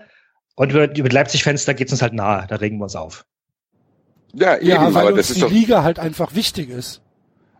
und 0.55 0.71
über, 0.71 0.95
über 0.95 1.09
Leipzig-Fans, 1.09 1.65
da 1.65 1.73
geht's 1.73 1.91
uns 1.91 2.01
halt 2.01 2.13
nahe, 2.13 2.45
da 2.47 2.55
regen 2.55 2.77
wir 2.77 2.83
uns 2.83 2.95
auf. 2.95 3.25
Ja, 4.33 4.57
eben, 4.57 4.67
ja 4.67 4.93
weil 4.93 5.13
uns 5.13 5.33
die 5.33 5.41
Liga 5.41 5.83
halt 5.83 5.99
einfach 5.99 6.35
wichtig 6.35 6.69
ist. 6.69 7.01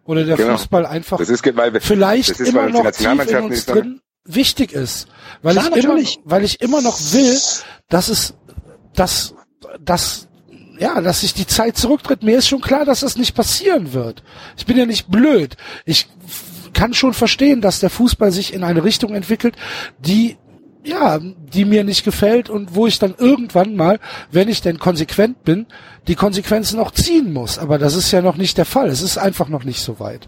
Oder 0.06 0.26
der 0.26 0.36
genau. 0.36 0.58
Fußball 0.58 0.86
einfach 0.86 1.18
das 1.18 1.30
ist, 1.30 1.46
weil 1.56 1.80
vielleicht 1.80 2.32
das 2.32 2.40
ist, 2.42 2.50
immer 2.50 2.68
noch 2.70 2.92
tief 2.92 3.30
in 3.30 3.38
uns 3.38 3.66
drin 3.66 4.02
wichtig 4.26 4.74
ist. 4.74 5.08
Weil 5.42 5.54
Klar, 5.54 5.70
ich 5.76 5.84
natürlich. 5.84 6.16
immer, 6.18 6.32
weil 6.32 6.44
ich 6.44 6.62
immer 6.62 6.82
noch 6.82 7.00
will, 7.14 7.38
dass 7.90 8.10
es, 8.10 8.34
dass, 8.96 9.36
dass, 9.80 10.28
ja, 10.78 11.00
dass 11.02 11.22
sich 11.22 11.34
die 11.34 11.48
Zeit 11.48 11.78
zurücktritt. 11.78 12.24
Mir 12.24 12.38
ist 12.38 12.48
schon 12.48 12.62
klar, 12.62 12.86
dass 12.86 13.02
das 13.02 13.16
nicht 13.16 13.36
passieren 13.36 13.94
wird. 13.94 14.24
Ich 14.58 14.66
bin 14.66 14.78
ja 14.78 14.86
nicht 14.86 15.10
blöd. 15.10 15.56
Ich 15.86 16.08
kann 16.74 16.94
schon 16.94 17.14
verstehen, 17.14 17.62
dass 17.62 17.80
der 17.80 17.90
Fußball 17.90 18.32
sich 18.32 18.54
in 18.54 18.64
eine 18.64 18.84
Richtung 18.84 19.14
entwickelt, 19.14 19.56
die 20.00 20.38
ja, 20.86 21.18
die 21.20 21.64
mir 21.64 21.86
nicht 21.86 22.04
gefällt 22.04 22.50
und 22.50 22.76
wo 22.76 22.88
ich 22.88 23.00
dann 23.00 23.16
irgendwann 23.18 23.76
mal, 23.76 24.02
wenn 24.32 24.50
ich 24.50 24.62
denn 24.62 24.80
konsequent 24.80 25.46
bin, 25.46 25.66
die 26.08 26.16
Konsequenzen 26.16 26.80
auch 26.80 26.92
ziehen 26.92 27.32
muss. 27.34 27.58
Aber 27.58 27.78
das 27.78 27.96
ist 27.96 28.12
ja 28.12 28.22
noch 28.22 28.36
nicht 28.36 28.58
der 28.58 28.66
Fall. 28.66 28.90
Es 28.90 29.02
ist 29.02 29.18
einfach 29.18 29.50
noch 29.50 29.64
nicht 29.64 29.82
so 29.82 30.00
weit. 30.00 30.28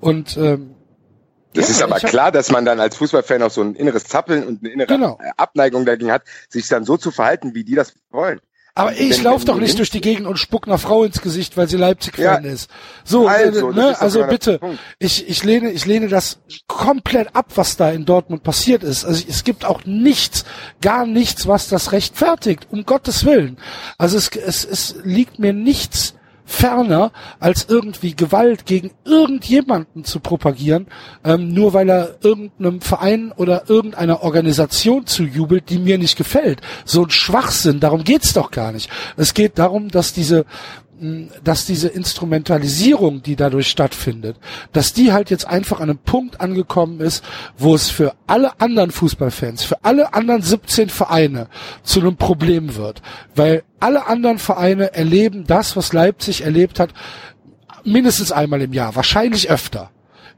Und 0.00 0.36
ähm, 0.36 0.74
das 1.54 1.68
ja, 1.68 1.74
ist 1.74 1.82
aber 1.82 1.96
klar, 1.96 2.30
dass 2.30 2.50
man 2.50 2.64
dann 2.64 2.78
als 2.78 2.96
Fußballfan 2.96 3.42
auch 3.42 3.50
so 3.50 3.62
ein 3.62 3.74
inneres 3.74 4.04
Zappeln 4.04 4.46
und 4.46 4.62
eine 4.62 4.72
innere 4.72 4.86
genau. 4.86 5.18
Abneigung 5.36 5.84
dagegen 5.84 6.12
hat, 6.12 6.22
sich 6.48 6.68
dann 6.68 6.84
so 6.84 6.96
zu 6.96 7.10
verhalten, 7.10 7.54
wie 7.54 7.64
die 7.64 7.74
das 7.74 7.94
wollen. 8.10 8.40
Aber 8.78 8.96
ich 8.96 9.20
laufe 9.22 9.44
doch 9.44 9.58
nicht 9.58 9.76
durch 9.78 9.90
die 9.90 10.00
Gegend 10.00 10.28
und 10.28 10.38
spuck 10.38 10.68
einer 10.68 10.78
Frau 10.78 11.02
ins 11.02 11.20
Gesicht, 11.20 11.56
weil 11.56 11.68
sie 11.68 11.76
Leipzig-Fan 11.76 12.44
ja. 12.44 12.50
ist. 12.50 12.70
So, 13.02 13.26
also, 13.26 13.70
äh, 13.70 13.74
ne, 13.74 14.00
also 14.00 14.24
bitte, 14.24 14.60
ich, 15.00 15.28
ich 15.28 15.42
lehne, 15.42 15.72
ich 15.72 15.84
lehne 15.84 16.06
das 16.06 16.38
komplett 16.68 17.34
ab, 17.34 17.46
was 17.56 17.76
da 17.76 17.90
in 17.90 18.04
Dortmund 18.04 18.44
passiert 18.44 18.84
ist. 18.84 19.04
Also 19.04 19.24
es 19.28 19.42
gibt 19.42 19.64
auch 19.64 19.84
nichts, 19.84 20.44
gar 20.80 21.06
nichts, 21.06 21.48
was 21.48 21.68
das 21.68 21.90
rechtfertigt, 21.90 22.68
um 22.70 22.84
Gottes 22.86 23.24
Willen. 23.24 23.58
Also 23.98 24.16
es, 24.16 24.30
es, 24.36 24.64
es 24.64 24.94
liegt 25.02 25.40
mir 25.40 25.52
nichts 25.52 26.14
ferner, 26.48 27.12
als 27.40 27.66
irgendwie 27.68 28.16
Gewalt 28.16 28.64
gegen 28.64 28.90
irgendjemanden 29.04 30.04
zu 30.04 30.18
propagieren, 30.18 30.86
ähm, 31.22 31.52
nur 31.52 31.74
weil 31.74 31.90
er 31.90 32.16
irgendeinem 32.22 32.80
Verein 32.80 33.32
oder 33.36 33.68
irgendeiner 33.68 34.22
Organisation 34.22 35.06
zujubelt, 35.06 35.68
die 35.68 35.78
mir 35.78 35.98
nicht 35.98 36.16
gefällt. 36.16 36.62
So 36.86 37.04
ein 37.04 37.10
Schwachsinn, 37.10 37.80
darum 37.80 38.02
geht's 38.02 38.32
doch 38.32 38.50
gar 38.50 38.72
nicht. 38.72 38.90
Es 39.16 39.34
geht 39.34 39.58
darum, 39.58 39.88
dass 39.88 40.14
diese 40.14 40.46
dass 41.44 41.66
diese 41.66 41.88
Instrumentalisierung, 41.88 43.22
die 43.22 43.36
dadurch 43.36 43.68
stattfindet, 43.68 44.36
dass 44.72 44.92
die 44.92 45.12
halt 45.12 45.30
jetzt 45.30 45.46
einfach 45.46 45.80
an 45.80 45.90
einem 45.90 45.98
Punkt 45.98 46.40
angekommen 46.40 47.00
ist, 47.00 47.24
wo 47.56 47.74
es 47.74 47.90
für 47.90 48.14
alle 48.26 48.60
anderen 48.60 48.90
Fußballfans, 48.90 49.64
für 49.64 49.84
alle 49.84 50.14
anderen 50.14 50.42
17 50.42 50.88
Vereine 50.88 51.48
zu 51.82 52.00
einem 52.00 52.16
Problem 52.16 52.76
wird. 52.76 53.02
Weil 53.34 53.62
alle 53.80 54.06
anderen 54.06 54.38
Vereine 54.38 54.94
erleben 54.94 55.44
das, 55.46 55.76
was 55.76 55.92
Leipzig 55.92 56.42
erlebt 56.42 56.80
hat, 56.80 56.90
mindestens 57.84 58.32
einmal 58.32 58.62
im 58.62 58.72
Jahr, 58.72 58.96
wahrscheinlich 58.96 59.50
öfter 59.50 59.90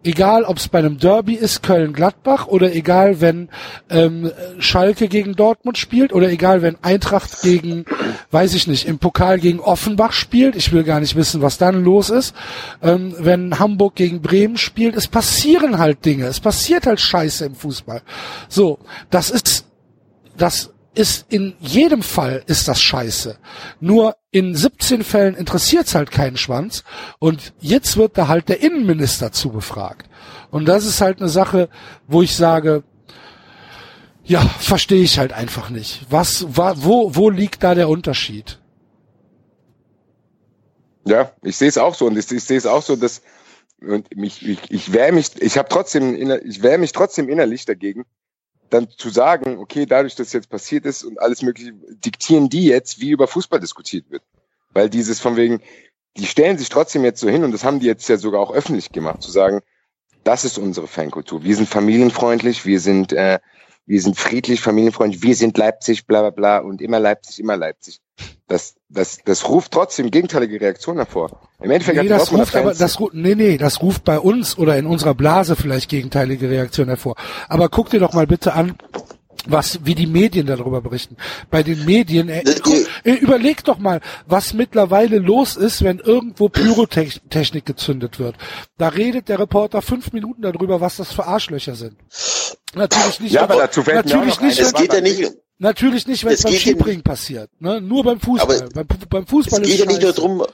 egal 0.03 0.45
ob 0.45 0.57
es 0.57 0.69
bei 0.69 0.79
einem 0.79 0.99
Derby 0.99 1.35
ist, 1.35 1.63
Köln-Gladbach, 1.63 2.47
oder 2.47 2.75
egal, 2.75 3.21
wenn 3.21 3.49
ähm, 3.91 4.31
Schalke 4.59 5.09
gegen 5.09 5.35
Dortmund 5.35 5.79
spielt, 5.79 6.13
oder 6.13 6.31
egal, 6.31 6.63
wenn 6.63 6.77
Eintracht 6.83 7.43
gegen, 7.43 7.85
weiß 8.31 8.55
ich 8.55 8.67
nicht, 8.67 8.87
im 8.87 8.99
Pokal 8.99 9.39
gegen 9.39 9.61
Offenbach 9.61 10.13
spielt, 10.13 10.57
ich 10.57 10.73
will 10.73 10.85
gar 10.85 11.01
nicht 11.01 11.17
wissen, 11.17 11.43
was 11.43 11.59
dann 11.59 11.85
los 11.85 12.11
ist, 12.11 12.35
ähm, 12.83 13.15
wenn 13.19 13.59
Hamburg 13.59 13.95
gegen 13.95 14.23
Bremen 14.23 14.57
spielt, 14.57 14.97
es 14.97 15.09
passieren 15.09 15.79
halt 15.79 16.05
Dinge, 16.05 16.27
es 16.27 16.41
passiert 16.41 16.87
halt 16.87 17.01
Scheiße 17.01 17.45
im 17.45 17.55
Fußball. 17.55 18.03
So, 18.49 18.79
das 19.11 19.31
ist, 19.31 19.67
das 20.37 20.71
ist 20.95 21.27
in 21.29 21.55
jedem 21.61 22.03
Fall 22.03 22.43
ist 22.47 22.67
das 22.69 22.81
scheiße. 22.81 23.39
Nur 23.81 24.17
in 24.31 24.55
17 24.55 25.05
Fällen 25.05 25.35
interessiert's 25.35 25.95
halt 25.95 26.11
keinen 26.11 26.37
Schwanz. 26.37 26.85
Und 27.19 27.53
jetzt 27.61 27.97
wird 27.97 28.19
da 28.19 28.29
halt 28.29 28.49
der 28.49 28.63
Innenminister 28.63 29.33
zu 29.33 29.51
befragt. 29.51 30.09
Und 30.51 30.67
das 30.67 30.85
ist 30.85 31.01
halt 31.01 31.21
eine 31.21 31.29
Sache, 31.29 31.69
wo 32.09 32.23
ich 32.23 32.35
sage, 32.35 32.83
ja, 34.25 34.41
verstehe 34.41 35.03
ich 35.03 35.19
halt 35.19 35.33
einfach 35.33 35.71
nicht. 35.71 36.07
Was, 36.11 36.47
wa, 36.57 36.75
wo, 36.77 37.15
wo 37.15 37.31
liegt 37.31 37.63
da 37.63 37.75
der 37.75 37.89
Unterschied? 37.89 38.59
Ja, 41.05 41.33
ich 41.43 41.57
sehe 41.57 41.69
es 41.69 41.79
auch 41.79 41.95
so 41.95 42.07
und 42.07 42.19
ich, 42.19 42.31
ich 42.31 42.45
sehe 42.45 42.59
es 42.59 42.67
auch 42.67 42.83
so, 42.83 42.97
dass 42.97 43.23
und 43.81 44.15
mich, 44.15 44.47
ich, 44.47 44.59
ich 44.71 44.93
wehre 44.93 45.13
mich, 45.13 45.41
ich 45.41 45.57
habe 45.57 45.69
trotzdem, 45.69 46.15
ich 46.45 46.63
wehre 46.63 46.79
mich 46.79 46.93
trotzdem 46.93 47.29
innerlich 47.29 47.65
dagegen, 47.65 48.05
dann 48.71 48.89
zu 48.89 49.11
sagen, 49.11 49.59
okay, 49.59 49.87
dadurch, 49.87 50.15
dass 50.15 50.33
jetzt 50.33 50.49
passiert 50.49 50.87
ist 50.87 51.05
und 51.05 51.21
alles 51.21 51.43
mögliche, 51.43 51.73
diktieren 51.73 52.49
die 52.49 52.65
jetzt, 52.65 53.01
wie 53.01 53.11
über 53.11 53.27
Fußball 53.27 53.61
diskutiert 53.61 54.11
wird. 54.11 54.23
Weil 54.73 54.89
dieses 54.89 55.21
von 55.21 55.37
wegen, 55.37 55.61
die 56.17 56.27
stellen 56.27 56.59
sich 56.59 56.69
trotzdem 56.69 57.05
jetzt 57.05 57.21
so 57.21 57.29
hin 57.29 57.45
und 57.45 57.53
das 57.53 57.65
haben 57.65 57.81
die 57.81 57.87
jetzt 57.87 58.09
ja 58.09 58.17
sogar 58.17 58.41
auch 58.41 58.53
öffentlich 58.53 58.93
gemacht, 58.93 59.23
zu 59.23 59.31
sagen, 59.31 59.61
das 60.25 60.45
ist 60.45 60.59
unsere 60.59 60.87
Fankultur. 60.87 61.45
Wir 61.45 61.57
sind 61.57 61.69
familienfreundlich, 61.69 62.67
wir 62.67 62.81
sind, 62.81 63.13
äh, 63.13 63.39
wir 63.87 64.01
sind 64.01 64.19
friedlich, 64.19 64.61
familienfreundlich, 64.61 65.23
wir 65.23 65.35
sind 65.35 65.57
Leipzig, 65.57 66.07
bla 66.07 66.21
bla 66.21 66.31
bla 66.31 66.59
und 66.59 66.83
immer 66.83 67.01
Leipzig, 67.01 67.41
immer 67.41 67.57
Leipzig. 67.57 68.01
Das, 68.51 68.75
das, 68.89 69.19
das 69.25 69.49
ruft 69.49 69.71
trotzdem 69.71 70.11
gegenteilige 70.11 70.61
Reaktionen 70.61 70.99
hervor. 70.99 71.41
Im 71.63 71.71
Endeffekt 71.71 72.03
nee, 72.03 72.09
das 72.09 72.33
ruft 72.33 72.57
aber, 72.57 72.75
das, 72.75 72.99
nee, 73.13 73.37
nee, 73.37 73.57
das 73.59 73.81
ruft 73.81 74.03
bei 74.03 74.19
uns 74.19 74.59
oder 74.59 74.77
in 74.77 74.87
unserer 74.87 75.15
Blase 75.15 75.55
vielleicht 75.55 75.89
gegenteilige 75.89 76.51
Reaktionen 76.51 76.89
hervor. 76.89 77.15
Aber 77.49 77.69
guck 77.69 77.91
dir 77.91 78.01
doch 78.01 78.13
mal 78.13 78.27
bitte 78.27 78.55
an, 78.55 78.75
was 79.47 79.85
wie 79.85 79.95
die 79.95 80.09
Medien 80.09 80.49
darüber 80.49 80.81
berichten. 80.81 81.17
Bei 81.49 81.63
den 81.63 81.85
Medien, 81.85 82.29
äh, 82.29 82.43
äh, 83.05 83.13
überleg 83.13 83.63
doch 83.63 83.79
mal, 83.79 84.01
was 84.27 84.53
mittlerweile 84.53 85.21
los 85.21 85.55
ist, 85.55 85.85
wenn 85.85 86.01
irgendwo 86.01 86.49
Pyrotechnik 86.49 87.65
gezündet 87.65 88.19
wird. 88.19 88.35
Da 88.79 88.89
redet 88.89 89.29
der 89.29 89.39
Reporter 89.39 89.81
fünf 89.81 90.13
Minuten 90.13 90.43
darüber, 90.43 90.81
was 90.81 90.97
das 90.97 91.13
für 91.13 91.25
Arschlöcher 91.25 91.77
sind. 91.77 91.97
Natürlich 92.75 93.21
nicht. 93.21 93.33
Ja, 93.33 93.45
aber 93.45 93.55
dazu 93.55 93.85
fällt 93.85 94.07
natürlich 94.07 94.41
mir 94.41 94.49
nicht. 94.49 94.59
Es 94.59 94.73
geht 94.73 94.93
ja 94.93 95.01
nicht. 95.01 95.37
Natürlich 95.61 96.07
nicht, 96.07 96.25
wenn 96.25 96.33
es 96.33 96.43
beim 96.43 96.55
Skibringen 96.55 97.03
passiert. 97.03 97.51
Ne? 97.61 97.83
Nur 97.83 98.03
beim 98.03 98.19
Fußball. 98.19 98.71
Beim, 98.73 98.87
beim, 99.11 99.27
Fußball 99.27 99.61
es 99.61 99.69
geht 99.69 99.79
ja 99.81 99.85
nicht 99.85 100.01
nur 100.01 100.13
drum, 100.15 100.47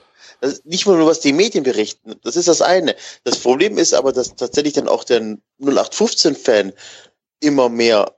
nicht 0.65 0.85
nur 0.85 1.07
was 1.07 1.21
die 1.21 1.33
Medien 1.33 1.63
berichten. 1.63 2.17
Das 2.25 2.35
ist 2.35 2.49
das 2.49 2.61
eine. 2.61 2.97
Das 3.23 3.39
Problem 3.39 3.79
ist 3.79 3.95
aber, 3.95 4.13
dass 4.13 4.35
tatsächlich 4.35 4.75
dann 4.75 4.89
auch 4.89 5.05
der 5.05 5.39
0815-Fan 5.63 6.73
immer 7.39 7.69
mehr 7.69 8.17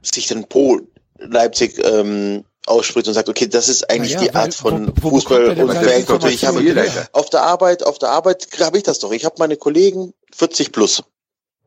sich 0.00 0.28
dann 0.28 0.48
pro 0.48 0.80
Leipzig 1.18 1.84
ähm, 1.84 2.44
ausspricht 2.66 3.08
und 3.08 3.14
sagt, 3.14 3.28
okay, 3.28 3.48
das 3.48 3.68
ist 3.68 3.90
eigentlich 3.90 4.12
ja, 4.12 4.20
die 4.20 4.34
Art 4.34 4.54
von 4.54 4.92
wo, 5.00 5.10
wo 5.10 5.10
Fußball 5.10 5.60
und 5.60 5.72
Fan. 5.72 6.30
Ich 6.30 6.44
habe 6.44 7.08
auf 7.10 7.30
der 7.30 7.42
Arbeit, 7.42 7.82
auf 7.82 7.98
der 7.98 8.10
Arbeit 8.10 8.46
habe 8.60 8.76
ich 8.76 8.84
das 8.84 9.00
doch. 9.00 9.10
Ich 9.10 9.24
habe 9.24 9.34
meine 9.38 9.56
Kollegen 9.56 10.14
40 10.32 10.70
plus. 10.70 11.02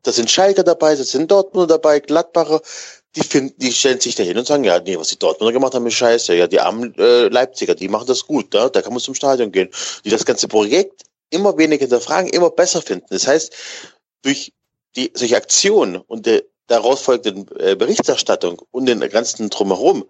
Da 0.02 0.12
sind 0.12 0.30
Schalker 0.30 0.62
dabei, 0.62 0.94
da 0.94 1.04
sind 1.04 1.30
Dortmunder 1.30 1.66
dabei, 1.66 2.00
Gladbacher. 2.00 2.62
Die 3.16 3.22
finden, 3.22 3.54
die 3.58 3.72
stellen 3.72 4.00
sich 4.00 4.14
dahin 4.14 4.36
und 4.36 4.46
sagen, 4.46 4.64
ja, 4.64 4.78
nee, 4.78 4.98
was 4.98 5.08
die 5.08 5.18
Dortmunder 5.18 5.52
gemacht 5.52 5.74
haben, 5.74 5.86
ist 5.86 5.94
scheiße. 5.94 6.34
Ja, 6.34 6.46
die 6.46 6.60
armen 6.60 6.94
äh, 6.98 7.28
Leipziger, 7.28 7.74
die 7.74 7.88
machen 7.88 8.06
das 8.06 8.26
gut, 8.26 8.52
da, 8.54 8.68
da 8.68 8.82
kann 8.82 8.92
man 8.92 9.00
zum 9.00 9.14
Stadion 9.14 9.52
gehen. 9.52 9.70
Die 10.04 10.10
das 10.10 10.24
ganze 10.24 10.48
Projekt 10.48 11.02
immer 11.30 11.56
weniger 11.56 11.80
hinterfragen, 11.80 12.30
immer 12.30 12.50
besser 12.50 12.82
finden. 12.82 13.06
Das 13.10 13.26
heißt, 13.26 13.54
durch 14.22 14.52
die 14.96 15.12
solche 15.14 15.36
Aktionen 15.36 15.96
und 15.96 16.26
der 16.26 16.42
daraus 16.66 17.00
folgenden 17.00 17.48
äh, 17.58 17.76
Berichterstattung 17.76 18.60
und 18.70 18.86
den 18.86 19.00
ganzen 19.00 19.50
drumherum 19.50 20.04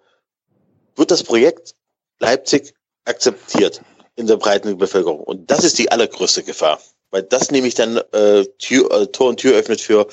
wird 0.96 1.10
das 1.10 1.22
Projekt 1.22 1.74
Leipzig 2.18 2.74
akzeptiert 3.04 3.82
in 4.16 4.26
der 4.26 4.36
breiten 4.36 4.78
Bevölkerung. 4.78 5.20
Und 5.20 5.50
das 5.50 5.64
ist 5.64 5.78
die 5.78 5.90
allergrößte 5.90 6.42
Gefahr. 6.42 6.80
Weil 7.10 7.22
das 7.22 7.50
nämlich 7.50 7.74
dann 7.74 7.98
äh, 8.12 8.44
Tür, 8.58 8.90
äh, 8.90 9.06
Tor 9.08 9.28
und 9.28 9.38
Tür 9.38 9.54
öffnet 9.54 9.80
für 9.80 10.08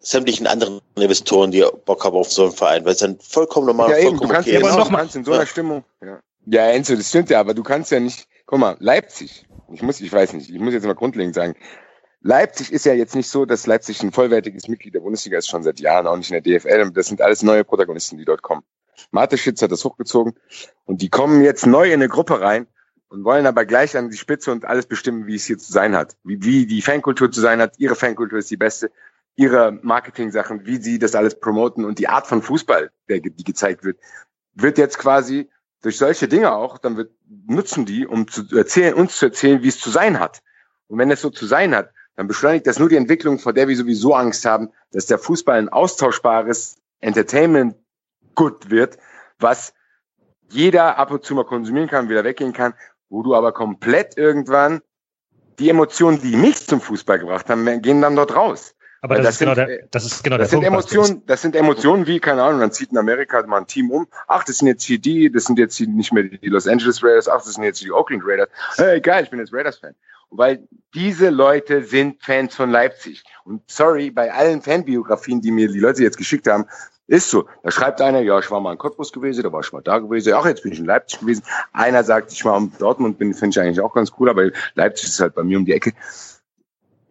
sämtlichen 0.00 0.46
anderen 0.46 0.80
Investoren, 0.96 1.50
die 1.50 1.64
Bock 1.84 2.04
haben 2.04 2.16
auf 2.16 2.32
so 2.32 2.44
einen 2.44 2.52
Verein, 2.52 2.84
weil 2.84 2.92
es 2.92 2.98
dann 2.98 3.18
vollkommen 3.20 3.66
normal 3.66 3.90
ja, 3.90 3.96
vollkommen 3.96 4.16
eben, 4.16 4.28
du 4.28 4.34
kannst, 4.34 4.48
okay 4.48 4.56
aber 4.56 4.76
noch 4.76 4.90
mal, 4.90 5.08
in 5.12 5.24
so 5.24 5.32
einer 5.32 5.40
ja. 5.40 5.46
Stimmung. 5.46 5.84
Ja. 6.02 6.20
ja, 6.46 6.70
Enzo, 6.70 6.96
das 6.96 7.08
stimmt 7.08 7.30
ja, 7.30 7.40
aber 7.40 7.54
du 7.54 7.62
kannst 7.62 7.90
ja 7.90 8.00
nicht, 8.00 8.26
guck 8.46 8.58
mal, 8.58 8.76
Leipzig, 8.80 9.46
ich 9.72 9.82
muss, 9.82 10.00
ich 10.00 10.12
weiß 10.12 10.32
nicht, 10.32 10.50
ich 10.50 10.58
muss 10.58 10.72
jetzt 10.72 10.86
mal 10.86 10.94
grundlegend 10.94 11.34
sagen, 11.34 11.54
Leipzig 12.22 12.72
ist 12.72 12.84
ja 12.84 12.92
jetzt 12.92 13.14
nicht 13.14 13.28
so, 13.28 13.46
dass 13.46 13.66
Leipzig 13.66 14.02
ein 14.02 14.12
vollwertiges 14.12 14.68
Mitglied 14.68 14.94
der 14.94 15.00
Bundesliga 15.00 15.38
ist, 15.38 15.48
schon 15.48 15.62
seit 15.62 15.80
Jahren, 15.80 16.06
auch 16.06 16.16
nicht 16.16 16.30
in 16.30 16.42
der 16.42 16.58
DFL. 16.58 16.90
Das 16.90 17.06
sind 17.06 17.22
alles 17.22 17.42
neue 17.42 17.64
Protagonisten, 17.64 18.18
die 18.18 18.26
dort 18.26 18.42
kommen. 18.42 18.62
Mateschitz 19.10 19.62
hat 19.62 19.72
das 19.72 19.84
hochgezogen 19.84 20.34
und 20.84 21.00
die 21.00 21.08
kommen 21.08 21.42
jetzt 21.42 21.66
neu 21.66 21.86
in 21.86 21.94
eine 21.94 22.08
Gruppe 22.08 22.40
rein 22.42 22.66
und 23.08 23.24
wollen 23.24 23.46
aber 23.46 23.64
gleich 23.64 23.96
an 23.96 24.10
die 24.10 24.18
Spitze 24.18 24.52
und 24.52 24.66
alles 24.66 24.84
bestimmen, 24.84 25.26
wie 25.26 25.34
es 25.34 25.46
hier 25.46 25.56
zu 25.56 25.72
sein 25.72 25.96
hat. 25.96 26.16
Wie, 26.22 26.42
wie 26.44 26.66
die 26.66 26.82
Fankultur 26.82 27.30
zu 27.32 27.40
sein 27.40 27.60
hat. 27.60 27.78
Ihre 27.78 27.96
Fankultur 27.96 28.38
ist 28.38 28.50
die 28.50 28.58
beste. 28.58 28.90
Ihre 29.40 29.72
Marketing-Sachen, 29.72 30.66
wie 30.66 30.76
sie 30.76 30.98
das 30.98 31.14
alles 31.14 31.40
promoten 31.40 31.86
und 31.86 31.98
die 31.98 32.08
Art 32.08 32.26
von 32.26 32.42
Fußball, 32.42 32.90
der, 33.08 33.20
die 33.20 33.42
gezeigt 33.42 33.84
wird, 33.84 33.98
wird 34.52 34.76
jetzt 34.76 34.98
quasi 34.98 35.48
durch 35.80 35.96
solche 35.96 36.28
Dinge 36.28 36.52
auch, 36.52 36.76
dann 36.76 36.98
wird, 36.98 37.10
nutzen 37.46 37.86
die, 37.86 38.06
um 38.06 38.28
zu 38.28 38.44
erzählen, 38.54 38.92
uns 38.92 39.16
zu 39.16 39.24
erzählen, 39.24 39.62
wie 39.62 39.68
es 39.68 39.80
zu 39.80 39.88
sein 39.88 40.20
hat. 40.20 40.42
Und 40.88 40.98
wenn 40.98 41.10
es 41.10 41.22
so 41.22 41.30
zu 41.30 41.46
sein 41.46 41.74
hat, 41.74 41.90
dann 42.16 42.26
beschleunigt 42.26 42.66
das 42.66 42.78
nur 42.78 42.90
die 42.90 42.96
Entwicklung, 42.96 43.38
vor 43.38 43.54
der 43.54 43.66
wir 43.66 43.74
sowieso 43.74 44.14
Angst 44.14 44.44
haben, 44.44 44.72
dass 44.92 45.06
der 45.06 45.18
Fußball 45.18 45.56
ein 45.56 45.70
austauschbares 45.70 46.76
Entertainment 47.00 47.76
gut 48.34 48.68
wird, 48.68 48.98
was 49.38 49.72
jeder 50.50 50.98
ab 50.98 51.12
und 51.12 51.24
zu 51.24 51.34
mal 51.34 51.46
konsumieren 51.46 51.88
kann, 51.88 52.10
wieder 52.10 52.24
weggehen 52.24 52.52
kann, 52.52 52.74
wo 53.08 53.22
du 53.22 53.34
aber 53.34 53.52
komplett 53.52 54.18
irgendwann 54.18 54.82
die 55.58 55.70
Emotionen, 55.70 56.20
die 56.20 56.36
mich 56.36 56.66
zum 56.66 56.82
Fußball 56.82 57.20
gebracht 57.20 57.48
haben, 57.48 57.80
gehen 57.80 58.02
dann 58.02 58.16
dort 58.16 58.36
raus. 58.36 58.74
Aber 59.02 59.16
das, 59.16 59.24
das, 59.24 59.32
ist 59.32 59.38
sind, 59.38 59.54
genau 59.54 59.66
der, 59.66 59.86
das 59.90 60.04
ist 60.04 60.24
genau 60.24 60.36
das 60.36 60.50
der 60.50 60.60
sind 60.60 60.68
Punkt, 60.68 60.92
Emotionen, 60.92 61.22
das 61.26 61.42
sind 61.42 61.56
Emotionen 61.56 62.06
wie, 62.06 62.20
keine 62.20 62.42
Ahnung, 62.42 62.60
dann 62.60 62.72
zieht 62.72 62.92
in 62.92 62.98
Amerika 62.98 63.44
mal 63.46 63.58
ein 63.58 63.66
Team 63.66 63.90
um. 63.90 64.06
Ach, 64.28 64.44
das 64.44 64.58
sind 64.58 64.68
jetzt 64.68 64.84
hier 64.84 64.98
die, 64.98 65.32
das 65.32 65.44
sind 65.44 65.58
jetzt 65.58 65.76
hier 65.76 65.88
nicht 65.88 66.12
mehr 66.12 66.24
die 66.24 66.48
Los 66.48 66.66
Angeles 66.66 67.02
Raiders, 67.02 67.28
ach, 67.28 67.42
das 67.42 67.54
sind 67.54 67.64
jetzt 67.64 67.82
die 67.82 67.90
Oakland 67.90 68.22
Raiders. 68.26 68.48
Hey, 68.76 69.00
geil, 69.00 69.24
ich 69.24 69.30
bin 69.30 69.38
jetzt 69.38 69.52
Raiders-Fan 69.52 69.94
weil 70.30 70.66
diese 70.94 71.28
Leute 71.28 71.82
sind 71.84 72.22
Fans 72.22 72.54
von 72.54 72.70
Leipzig. 72.70 73.24
Und 73.44 73.62
sorry, 73.70 74.10
bei 74.10 74.32
allen 74.32 74.62
Fanbiografien, 74.62 75.40
die 75.40 75.50
mir 75.50 75.68
die 75.68 75.80
Leute 75.80 76.02
jetzt 76.02 76.16
geschickt 76.16 76.46
haben, 76.46 76.66
ist 77.06 77.28
so. 77.28 77.48
Da 77.64 77.70
schreibt 77.72 78.00
einer, 78.00 78.20
ja, 78.20 78.38
ich 78.38 78.50
war 78.50 78.60
mal 78.60 78.72
in 78.72 78.78
Cottbus 78.78 79.12
gewesen, 79.12 79.42
da 79.42 79.52
war 79.52 79.60
ich 79.60 79.72
mal 79.72 79.82
da 79.82 79.98
gewesen, 79.98 80.32
ach, 80.32 80.46
jetzt 80.46 80.62
bin 80.62 80.72
ich 80.72 80.78
in 80.78 80.84
Leipzig 80.84 81.18
gewesen. 81.18 81.42
Einer 81.72 82.04
sagt, 82.04 82.32
ich 82.32 82.44
war 82.44 82.56
in 82.56 82.72
Dortmund, 82.78 83.18
bin, 83.18 83.34
finde 83.34 83.50
ich 83.50 83.60
eigentlich 83.60 83.80
auch 83.80 83.92
ganz 83.92 84.12
cool, 84.18 84.30
aber 84.30 84.50
Leipzig 84.74 85.08
ist 85.08 85.20
halt 85.20 85.34
bei 85.34 85.42
mir 85.42 85.58
um 85.58 85.64
die 85.64 85.72
Ecke. 85.72 85.92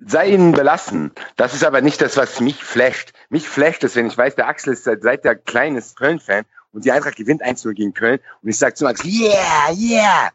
Sei 0.06 0.28
ihnen 0.28 0.54
belassen. 0.54 1.12
Das 1.36 1.54
ist 1.54 1.64
aber 1.64 1.82
nicht 1.82 2.02
das, 2.02 2.16
was 2.18 2.40
mich 2.40 2.64
flasht. 2.64 3.14
Mich 3.30 3.48
flasht 3.48 3.84
es, 3.84 3.96
wenn 3.96 4.08
ich 4.08 4.18
weiß, 4.18 4.36
der 4.36 4.48
Axel 4.48 4.74
ist 4.74 4.86
seit, 4.86 5.04
seit 5.04 5.26
der 5.26 5.36
kleines 5.36 5.96
Köln-Fan 5.96 6.46
und 6.72 6.86
die 6.86 6.92
Eintracht 6.92 7.18
gewinnt 7.18 7.44
1-0 7.44 7.74
gegen 7.74 7.94
Köln 7.94 8.20
und 8.42 8.50
ich 8.50 8.58
sage 8.58 8.76
zu 8.76 8.86
Max, 8.86 9.04
yeah, 9.04 9.72
yeah, 9.74 10.30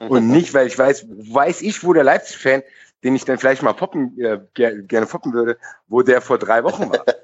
und 0.00 0.28
nicht, 0.30 0.54
weil 0.54 0.66
ich 0.66 0.78
weiß, 0.78 1.06
weiß 1.08 1.62
ich, 1.62 1.84
wo 1.84 1.92
der 1.92 2.04
Leipzig-Fan, 2.04 2.62
den 3.04 3.14
ich 3.14 3.24
dann 3.24 3.38
vielleicht 3.38 3.62
mal 3.62 3.72
poppen, 3.72 4.18
äh, 4.18 4.40
gerne 4.54 5.06
poppen 5.06 5.32
würde, 5.32 5.58
wo 5.88 6.02
der 6.02 6.20
vor 6.20 6.38
drei 6.38 6.64
Wochen 6.64 6.90
war. 6.90 7.04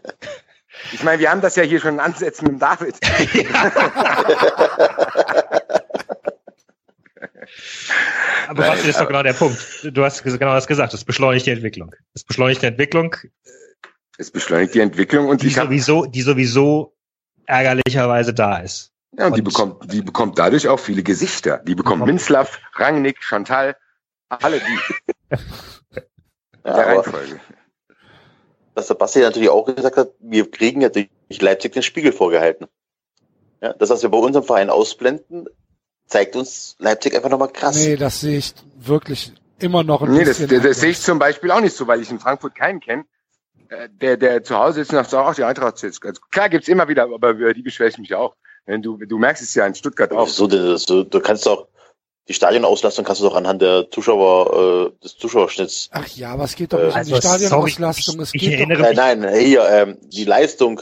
Ich 0.92 1.02
meine, 1.02 1.18
wir 1.18 1.30
haben 1.30 1.40
das 1.40 1.56
ja 1.56 1.62
hier 1.62 1.80
schon 1.80 1.98
ansetzen 1.98 2.44
mit 2.44 2.52
dem 2.52 2.58
David. 2.58 2.96
Aber 8.48 8.68
was 8.68 8.84
ist 8.84 9.00
doch 9.00 9.06
genau 9.06 9.22
der 9.22 9.32
Punkt. 9.32 9.58
Du 9.92 10.04
hast 10.04 10.22
genau 10.22 10.54
das 10.54 10.66
gesagt. 10.66 10.94
Es 10.94 11.04
beschleunigt 11.04 11.46
die 11.46 11.50
Entwicklung. 11.50 11.94
Es 12.14 12.24
beschleunigt 12.24 12.62
die 12.62 12.66
Entwicklung. 12.66 13.14
Es 14.18 14.30
beschleunigt 14.30 14.74
die 14.74 14.80
Entwicklung 14.80 15.28
und 15.28 15.42
die 15.42 15.50
sowieso, 15.50 16.06
die 16.06 16.22
sowieso 16.22 16.96
ärgerlicherweise 17.46 18.32
da 18.32 18.58
ist. 18.58 18.92
Ja, 19.12 19.26
und, 19.26 19.32
und, 19.32 19.36
die 19.38 19.42
bekommt, 19.42 19.92
die 19.92 20.02
bekommt 20.02 20.38
dadurch 20.38 20.68
auch 20.68 20.78
viele 20.78 21.02
Gesichter. 21.02 21.58
Die 21.58 21.74
bekommt 21.74 22.04
Minslav, 22.06 22.58
Rangnick, 22.74 23.22
Chantal, 23.22 23.76
alle 24.28 24.60
die. 24.60 25.36
ja, 25.96 26.02
der 26.64 26.86
Reihenfolge. 26.86 27.40
Was 28.74 28.88
der 28.88 28.94
Basti 28.94 29.20
natürlich 29.20 29.48
auch 29.48 29.64
gesagt 29.64 29.96
hat, 29.96 30.10
wir 30.20 30.50
kriegen 30.50 30.82
ja 30.82 30.90
durch 30.90 31.08
Leipzig 31.40 31.72
den 31.72 31.82
Spiegel 31.82 32.12
vorgehalten. 32.12 32.66
Ja, 33.62 33.72
das, 33.72 33.88
was 33.88 34.02
wir 34.02 34.10
bei 34.10 34.18
unserem 34.18 34.44
Verein 34.44 34.68
ausblenden, 34.68 35.48
zeigt 36.06 36.36
uns 36.36 36.76
Leipzig 36.78 37.14
einfach 37.14 37.30
nochmal 37.30 37.52
krass. 37.52 37.76
Nee, 37.76 37.96
das 37.96 38.20
sehe 38.20 38.38
ich 38.38 38.54
wirklich 38.78 39.32
immer 39.58 39.82
noch 39.82 40.02
ein 40.02 40.12
nee, 40.12 40.24
bisschen. 40.24 40.48
Nee, 40.48 40.56
das, 40.56 40.64
das 40.64 40.80
sehe 40.80 40.90
ich 40.90 41.00
zum 41.00 41.18
Beispiel 41.18 41.50
auch 41.50 41.60
nicht 41.60 41.76
so, 41.76 41.86
weil 41.86 42.00
ich 42.00 42.10
in 42.10 42.20
Frankfurt 42.20 42.54
keinen 42.54 42.80
kenne, 42.80 43.04
äh, 43.68 43.88
der, 43.90 44.16
der 44.16 44.44
zu 44.44 44.56
Hause 44.56 44.82
ist 44.82 44.92
und 44.92 44.96
sagt, 44.96 45.14
ach, 45.14 45.34
die 45.34 45.44
Eintracht 45.44 45.82
jetzt. 45.82 46.04
Also, 46.04 46.20
klar 46.30 46.48
gibt's 46.48 46.68
immer 46.68 46.88
wieder, 46.88 47.04
aber 47.04 47.30
über 47.30 47.54
die 47.54 47.62
beschwere 47.62 47.88
ich 47.88 47.98
mich 47.98 48.14
auch. 48.14 48.36
Du, 48.66 48.96
du 48.96 49.18
merkst 49.18 49.44
es 49.44 49.54
ja 49.54 49.64
in 49.64 49.76
Stuttgart 49.76 50.10
auch. 50.12 50.26
So, 50.26 50.48
du, 50.48 51.04
du 51.04 51.20
kannst 51.20 51.46
doch 51.46 51.68
die 52.28 52.34
Stadionauslastung 52.34 53.04
kannst 53.04 53.20
du 53.20 53.26
doch 53.26 53.36
anhand 53.36 53.62
der 53.62 53.88
Zuschauer 53.90 54.92
äh, 54.98 55.02
des 55.02 55.16
Zuschauerschnitts. 55.16 55.90
Ach 55.92 56.08
ja, 56.08 56.32
aber 56.32 56.44
es 56.44 56.56
geht 56.56 56.72
doch 56.72 56.78
nicht 56.82 56.96
äh, 56.96 56.98
um 56.98 57.06
die 57.06 57.12
also, 57.14 57.28
Stadionauslastung. 57.28 58.20
Es 58.20 58.34
ich, 58.34 58.40
geht 58.40 58.54
erinnere 58.54 58.82
doch, 58.82 58.94
nein, 58.94 59.20
nein, 59.20 59.38
hier 59.38 59.68
ähm, 59.68 59.98
die 60.02 60.24
Leistung, 60.24 60.80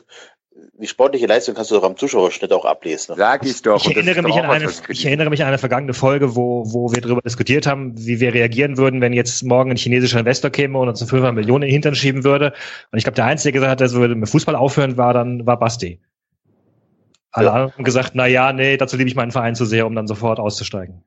die 0.75 0.87
sportliche 0.87 1.27
Leistung 1.27 1.55
kannst 1.55 1.71
du 1.71 1.77
doch 1.77 1.85
am 1.85 1.97
Zuschauerschnitt 1.97 2.53
auch 2.53 2.65
ablesen. 2.65 3.15
Sag 3.17 3.45
ich 3.45 3.63
doch. 3.63 3.85
Ich 3.85 3.97
erinnere, 3.97 4.23
mich 4.23 4.35
an 4.35 4.47
eine, 4.47 4.71
ich 4.89 5.05
erinnere 5.07 5.31
mich 5.31 5.43
an 5.43 5.49
eine 5.49 5.59
vergangene 5.59 5.95
Folge, 5.95 6.37
wo, 6.37 6.65
wo 6.73 6.93
wir 6.93 7.01
darüber 7.01 7.21
diskutiert 7.21 7.67
haben, 7.67 7.95
wie 7.97 8.21
wir 8.21 8.35
reagieren 8.35 8.77
würden, 8.77 9.01
wenn 9.01 9.13
jetzt 9.13 9.43
morgen 9.43 9.71
ein 9.71 9.77
chinesischer 9.77 10.21
Investor 10.21 10.51
käme 10.51 10.79
und 10.79 10.89
uns 10.89 11.01
500 11.01 11.35
Millionen 11.35 11.63
in 11.63 11.69
den 11.69 11.73
Hintern 11.73 11.95
schieben 11.95 12.25
würde. 12.25 12.53
Und 12.93 12.99
ich 12.99 13.05
glaube, 13.05 13.17
der 13.17 13.27
Einzige, 13.27 13.53
der 13.53 13.61
gesagt 13.61 13.71
hat, 13.73 13.81
dass 13.81 13.99
wir 13.99 14.09
mit 14.09 14.29
Fußball 14.29 14.55
aufhören, 14.55 14.97
war 14.97 15.13
dann 15.13 15.47
war 15.47 15.59
Basti. 15.59 16.01
Alle 17.33 17.47
ja. 17.47 17.73
haben 17.73 17.85
gesagt, 17.85 18.13
na 18.15 18.27
ja, 18.27 18.53
nee, 18.53 18.77
dazu 18.77 18.97
liebe 18.97 19.09
ich 19.09 19.17
meinen 19.17 19.33
Verein 19.33 19.57
zu 19.57 19.65
sehr, 19.65 19.87
um 19.87 19.95
dann 19.95 20.07
sofort 20.07 20.39
auszusteigen. 20.39 21.03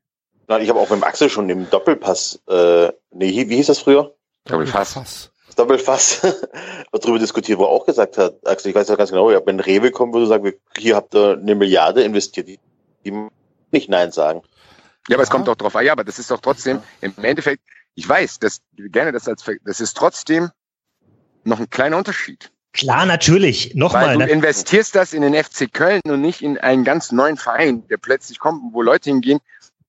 Nein, 0.47 0.61
ich 0.61 0.69
habe 0.69 0.79
auch 0.79 0.89
mit 0.89 0.99
dem 0.99 1.03
Axel 1.03 1.29
schon 1.29 1.49
im 1.49 1.69
Doppelpass, 1.69 2.41
äh, 2.49 2.87
nee, 3.11 3.47
wie 3.47 3.55
hieß 3.55 3.67
das 3.67 3.79
früher? 3.79 4.13
Doppelpass. 4.45 5.31
Doppelpass 5.57 6.21
darüber 6.91 7.19
diskutiert, 7.19 7.59
wo 7.59 7.63
er 7.63 7.69
auch 7.69 7.85
gesagt 7.85 8.17
hat, 8.17 8.35
Axel, 8.47 8.69
ich 8.69 8.75
weiß 8.75 8.87
ja 8.87 8.95
ganz 8.95 9.09
genau, 9.09 9.31
ja, 9.31 9.41
wenn 9.45 9.59
Rewe 9.59 9.91
kommen 9.91 10.13
würde, 10.13 10.27
sagen, 10.27 10.53
hier 10.77 10.95
habt 10.95 11.15
ihr 11.15 11.37
eine 11.37 11.55
Milliarde 11.55 12.03
investiert, 12.03 12.47
die, 12.47 12.59
die 13.03 13.27
nicht 13.71 13.89
Nein 13.89 14.11
sagen. 14.11 14.41
Ja, 15.09 15.15
aber 15.15 15.23
es 15.23 15.29
kommt 15.29 15.47
doch 15.47 15.55
drauf 15.55 15.75
an, 15.75 15.85
ja, 15.85 15.93
aber 15.93 16.03
das 16.03 16.19
ist 16.19 16.31
doch 16.31 16.41
trotzdem, 16.41 16.81
im 17.01 17.13
Endeffekt, 17.21 17.63
ich 17.95 18.07
weiß, 18.07 18.39
dass 18.39 18.61
gerne 18.75 19.11
das 19.11 19.27
als, 19.27 19.43
das 19.63 19.79
ist 19.79 19.97
trotzdem 19.97 20.51
noch 21.43 21.59
ein 21.59 21.69
kleiner 21.69 21.97
Unterschied. 21.97 22.51
Klar, 22.73 23.07
natürlich. 23.07 23.73
Nochmal. 23.73 24.17
Du 24.17 24.25
investierst 24.25 24.93
das 24.93 25.13
in 25.13 25.23
den 25.23 25.33
FC 25.33 25.71
Köln 25.73 26.01
und 26.05 26.21
nicht 26.21 26.43
in 26.43 26.59
einen 26.59 26.83
ganz 26.83 27.11
neuen 27.11 27.37
Verein, 27.37 27.87
der 27.87 27.97
plötzlich 27.97 28.37
kommt, 28.37 28.73
wo 28.73 28.83
Leute 28.83 29.09
hingehen, 29.09 29.39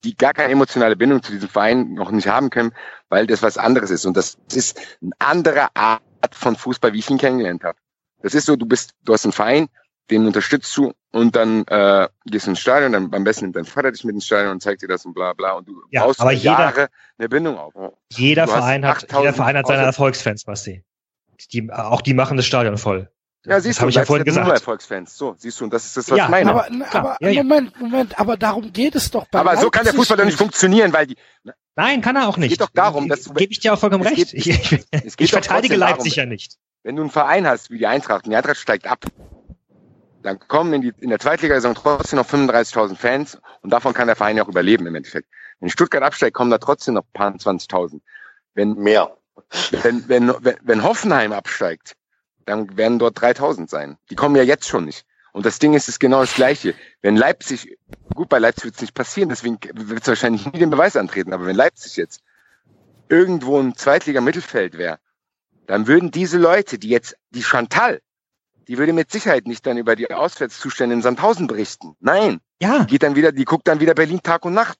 die 0.04 0.16
gar 0.16 0.32
keine 0.32 0.52
emotionale 0.52 0.96
Bindung 0.96 1.22
zu 1.22 1.32
diesem 1.32 1.48
Verein 1.48 1.94
noch 1.94 2.10
nicht 2.10 2.28
haben 2.28 2.50
können, 2.50 2.72
weil 3.08 3.26
das 3.26 3.42
was 3.42 3.58
anderes 3.58 3.90
ist. 3.90 4.06
Und 4.06 4.16
das 4.16 4.38
ist 4.52 4.80
eine 5.02 5.12
andere 5.18 5.68
Art 5.74 6.02
von 6.32 6.56
Fußball, 6.56 6.92
wie 6.92 6.98
ich 6.98 7.10
ihn 7.10 7.18
kennengelernt 7.18 7.64
habe. 7.64 7.78
Das 8.22 8.34
ist 8.34 8.46
so, 8.46 8.56
du 8.56 8.66
bist, 8.66 8.94
du 9.04 9.12
hast 9.12 9.24
einen 9.24 9.32
Verein, 9.32 9.68
den 10.10 10.26
unterstützt 10.26 10.76
du 10.76 10.92
und 11.12 11.36
dann 11.36 11.64
äh, 11.66 12.08
gehst 12.26 12.46
du 12.46 12.50
ins 12.50 12.60
Stadion, 12.60 12.92
dann 12.92 13.12
am 13.14 13.24
besten 13.24 13.46
nimmt 13.46 13.56
dein 13.56 13.64
Vater 13.64 13.92
dich 13.92 14.04
mit 14.04 14.14
ins 14.14 14.26
Stadion 14.26 14.52
und 14.52 14.62
zeigt 14.62 14.82
dir 14.82 14.88
das 14.88 15.04
und 15.04 15.14
bla 15.14 15.32
bla 15.32 15.52
und 15.52 15.68
du 15.68 15.82
ja, 15.90 16.04
baust 16.04 16.20
aber 16.20 16.32
jeder, 16.32 16.58
Jahre 16.58 16.88
eine 17.18 17.28
Bindung 17.28 17.58
auf. 17.58 17.74
Jeder 18.12 18.46
Verein 18.46 18.86
hat, 18.86 19.06
jeder 19.12 19.34
Verein 19.34 19.56
hat 19.56 19.66
seine 19.66 19.82
Erfolgsfans, 19.82 20.44
Basti. 20.44 20.84
Die, 21.52 21.70
auch 21.70 22.00
die 22.00 22.14
machen 22.14 22.36
das 22.36 22.46
Stadion 22.46 22.78
voll. 22.78 23.10
Ja, 23.44 23.60
siehst 23.60 23.78
das 23.78 23.84
du, 23.84 23.88
ich 23.88 23.94
ja 23.94 24.04
vorhin 24.04 24.24
gesagt. 24.24 24.46
Nur 24.46 24.54
Erfolgsfans. 24.54 25.16
So, 25.16 25.34
siehst 25.38 25.60
du, 25.60 25.64
und 25.64 25.72
das 25.72 25.86
ist 25.86 25.96
das, 25.96 26.10
was 26.10 26.18
ja, 26.18 26.24
ich 26.24 26.30
meine. 26.30 26.50
Aber, 26.50 26.66
aber 26.90 27.16
ja, 27.20 27.28
ja. 27.28 27.42
Moment, 27.42 27.80
Moment, 27.80 28.18
aber 28.18 28.36
darum 28.36 28.72
geht 28.72 28.94
es 28.94 29.10
doch 29.10 29.26
bei 29.26 29.38
Aber 29.38 29.50
Leipzig 29.50 29.64
so 29.64 29.70
kann 29.70 29.84
der 29.84 29.94
Fußball 29.94 30.16
doch 30.16 30.24
nicht 30.24 30.38
funktionieren, 30.38 30.92
weil 30.92 31.06
die. 31.06 31.16
Nein, 31.76 32.00
kann 32.00 32.16
er 32.16 32.28
auch 32.28 32.36
nicht. 32.36 32.52
Es 32.52 32.58
geht 32.58 32.66
doch 32.66 32.72
darum, 32.74 33.08
dass 33.08 33.22
du. 33.22 33.34
Gebe 33.34 33.52
ich 33.52 33.60
dir 33.60 33.74
auch 33.74 33.78
vollkommen 33.78 34.02
recht. 34.04 34.32
Geht, 34.32 34.34
ich, 34.34 34.72
ich, 34.72 35.14
ich 35.18 35.30
verteidige 35.30 35.76
Leipzig 35.76 36.16
darum, 36.16 36.30
ja 36.30 36.34
nicht. 36.34 36.58
Wenn 36.82 36.96
du 36.96 37.02
einen 37.02 37.10
Verein 37.10 37.46
hast 37.46 37.70
wie 37.70 37.78
die 37.78 37.86
Eintracht 37.86 38.24
und 38.24 38.30
die 38.30 38.36
Eintracht 38.36 38.56
steigt 38.56 38.86
ab, 38.86 39.04
dann 40.22 40.38
kommen 40.40 40.72
in, 40.74 40.82
die, 40.82 40.92
in 40.98 41.10
der 41.10 41.18
Zweitliga-Saison 41.18 41.74
trotzdem 41.74 42.18
noch 42.18 42.28
35.000 42.28 42.96
Fans 42.96 43.38
und 43.62 43.72
davon 43.72 43.94
kann 43.94 44.08
der 44.08 44.16
Verein 44.16 44.36
ja 44.36 44.44
auch 44.44 44.48
überleben 44.48 44.86
im 44.86 44.94
Endeffekt. 44.94 45.28
Wenn 45.60 45.70
Stuttgart 45.70 46.02
absteigt, 46.02 46.34
kommen 46.34 46.50
da 46.50 46.58
trotzdem 46.58 46.94
noch 46.94 47.04
ein 47.04 47.12
paar 47.12 47.30
20.000. 47.32 48.00
Wenn 48.54 48.74
mehr, 48.74 49.16
wenn, 49.70 50.08
wenn, 50.08 50.34
wenn, 50.40 50.56
wenn 50.62 50.82
Hoffenheim 50.82 51.32
absteigt, 51.32 51.96
dann 52.48 52.76
werden 52.76 52.98
dort 52.98 53.20
3000 53.20 53.68
sein. 53.68 53.98
Die 54.10 54.14
kommen 54.16 54.36
ja 54.36 54.42
jetzt 54.42 54.66
schon 54.66 54.84
nicht. 54.84 55.04
Und 55.32 55.46
das 55.46 55.58
Ding 55.58 55.74
ist, 55.74 55.88
ist 55.88 56.00
genau 56.00 56.20
das 56.20 56.34
Gleiche. 56.34 56.74
Wenn 57.02 57.16
Leipzig, 57.16 57.78
gut, 58.14 58.28
bei 58.28 58.38
Leipzig 58.38 58.64
wird 58.64 58.74
es 58.76 58.80
nicht 58.80 58.94
passieren, 58.94 59.28
deswegen 59.28 59.58
wird 59.74 60.02
es 60.02 60.08
wahrscheinlich 60.08 60.46
nie 60.46 60.58
den 60.58 60.70
Beweis 60.70 60.96
antreten, 60.96 61.32
aber 61.32 61.46
wenn 61.46 61.56
Leipzig 61.56 61.96
jetzt 61.96 62.22
irgendwo 63.08 63.60
im 63.60 63.76
Zweitliga-Mittelfeld 63.76 64.76
wäre, 64.78 64.98
dann 65.66 65.86
würden 65.86 66.10
diese 66.10 66.38
Leute, 66.38 66.78
die 66.78 66.88
jetzt, 66.88 67.16
die 67.30 67.42
Chantal, 67.42 68.00
die 68.66 68.78
würde 68.78 68.92
mit 68.92 69.10
Sicherheit 69.10 69.46
nicht 69.46 69.66
dann 69.66 69.78
über 69.78 69.96
die 69.96 70.10
Auswärtszustände 70.10 70.94
in 70.94 71.02
Sandhausen 71.02 71.46
berichten. 71.46 71.94
Nein. 72.00 72.40
Ja. 72.60 72.80
Die 72.80 72.86
geht 72.86 73.02
dann 73.02 73.14
wieder, 73.14 73.32
die 73.32 73.44
guckt 73.44 73.68
dann 73.68 73.80
wieder 73.80 73.94
Berlin 73.94 74.22
Tag 74.22 74.44
und 74.44 74.54
Nacht. 74.54 74.78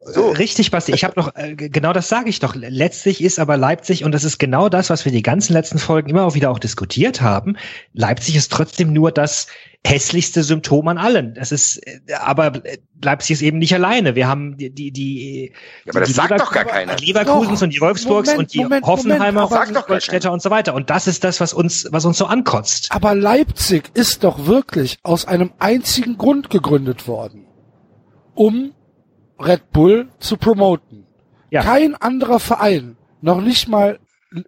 So. 0.00 0.32
Äh, 0.32 0.36
richtig, 0.36 0.70
Basti. 0.70 0.92
Ich 0.92 1.04
habe 1.04 1.14
noch 1.16 1.34
äh, 1.36 1.54
genau 1.54 1.92
das 1.92 2.08
sage 2.08 2.28
ich 2.28 2.40
doch. 2.40 2.54
Letztlich 2.54 3.22
ist 3.22 3.38
aber 3.38 3.56
Leipzig 3.56 4.04
und 4.04 4.12
das 4.12 4.24
ist 4.24 4.38
genau 4.38 4.68
das, 4.68 4.90
was 4.90 5.04
wir 5.04 5.12
die 5.12 5.22
ganzen 5.22 5.52
letzten 5.52 5.78
Folgen 5.78 6.10
immer 6.10 6.24
auch 6.24 6.34
wieder 6.34 6.50
auch 6.50 6.58
diskutiert 6.58 7.20
haben. 7.20 7.56
Leipzig 7.92 8.36
ist 8.36 8.52
trotzdem 8.52 8.92
nur 8.92 9.12
das 9.12 9.46
hässlichste 9.86 10.42
Symptom 10.42 10.88
an 10.88 10.98
allen. 10.98 11.34
Das 11.34 11.52
ist, 11.52 11.76
äh, 11.86 12.00
aber 12.14 12.62
Leipzig 13.02 13.34
ist 13.34 13.42
eben 13.42 13.58
nicht 13.58 13.74
alleine. 13.74 14.14
Wir 14.14 14.28
haben 14.28 14.56
die 14.56 14.70
die 14.70 14.90
die, 14.90 15.52
ja, 15.84 15.90
aber 15.90 16.00
das 16.00 16.08
die 16.08 16.14
sagt 16.14 16.30
Lever 16.30 16.44
doch 16.44 16.52
gar 16.52 16.64
keiner. 16.64 16.96
Die 16.96 17.06
Leverkusens 17.06 17.62
und 17.62 17.74
die 17.74 17.80
Wolfsburgs 17.80 18.28
Moment, 18.28 18.38
und 18.38 18.54
die 18.54 18.62
Moment, 18.62 18.86
Hoffenheimer 18.86 20.00
Städter 20.00 20.32
und 20.32 20.42
so 20.42 20.50
weiter. 20.50 20.74
Und 20.74 20.90
das 20.90 21.06
ist 21.06 21.24
das, 21.24 21.40
was 21.40 21.52
uns 21.52 21.86
was 21.90 22.04
uns 22.04 22.18
so 22.18 22.26
ankotzt. 22.26 22.92
Aber 22.92 23.14
Leipzig 23.14 23.90
ist 23.94 24.24
doch 24.24 24.46
wirklich 24.46 24.98
aus 25.02 25.26
einem 25.26 25.52
einzigen 25.58 26.16
Grund 26.16 26.50
gegründet 26.50 27.06
worden, 27.06 27.46
um 28.34 28.72
Red 29.38 29.70
Bull 29.72 30.08
zu 30.18 30.36
promoten. 30.36 31.06
Ja. 31.50 31.62
Kein 31.62 31.94
anderer 31.94 32.40
Verein, 32.40 32.96
noch 33.20 33.40
nicht 33.40 33.68
mal 33.68 33.98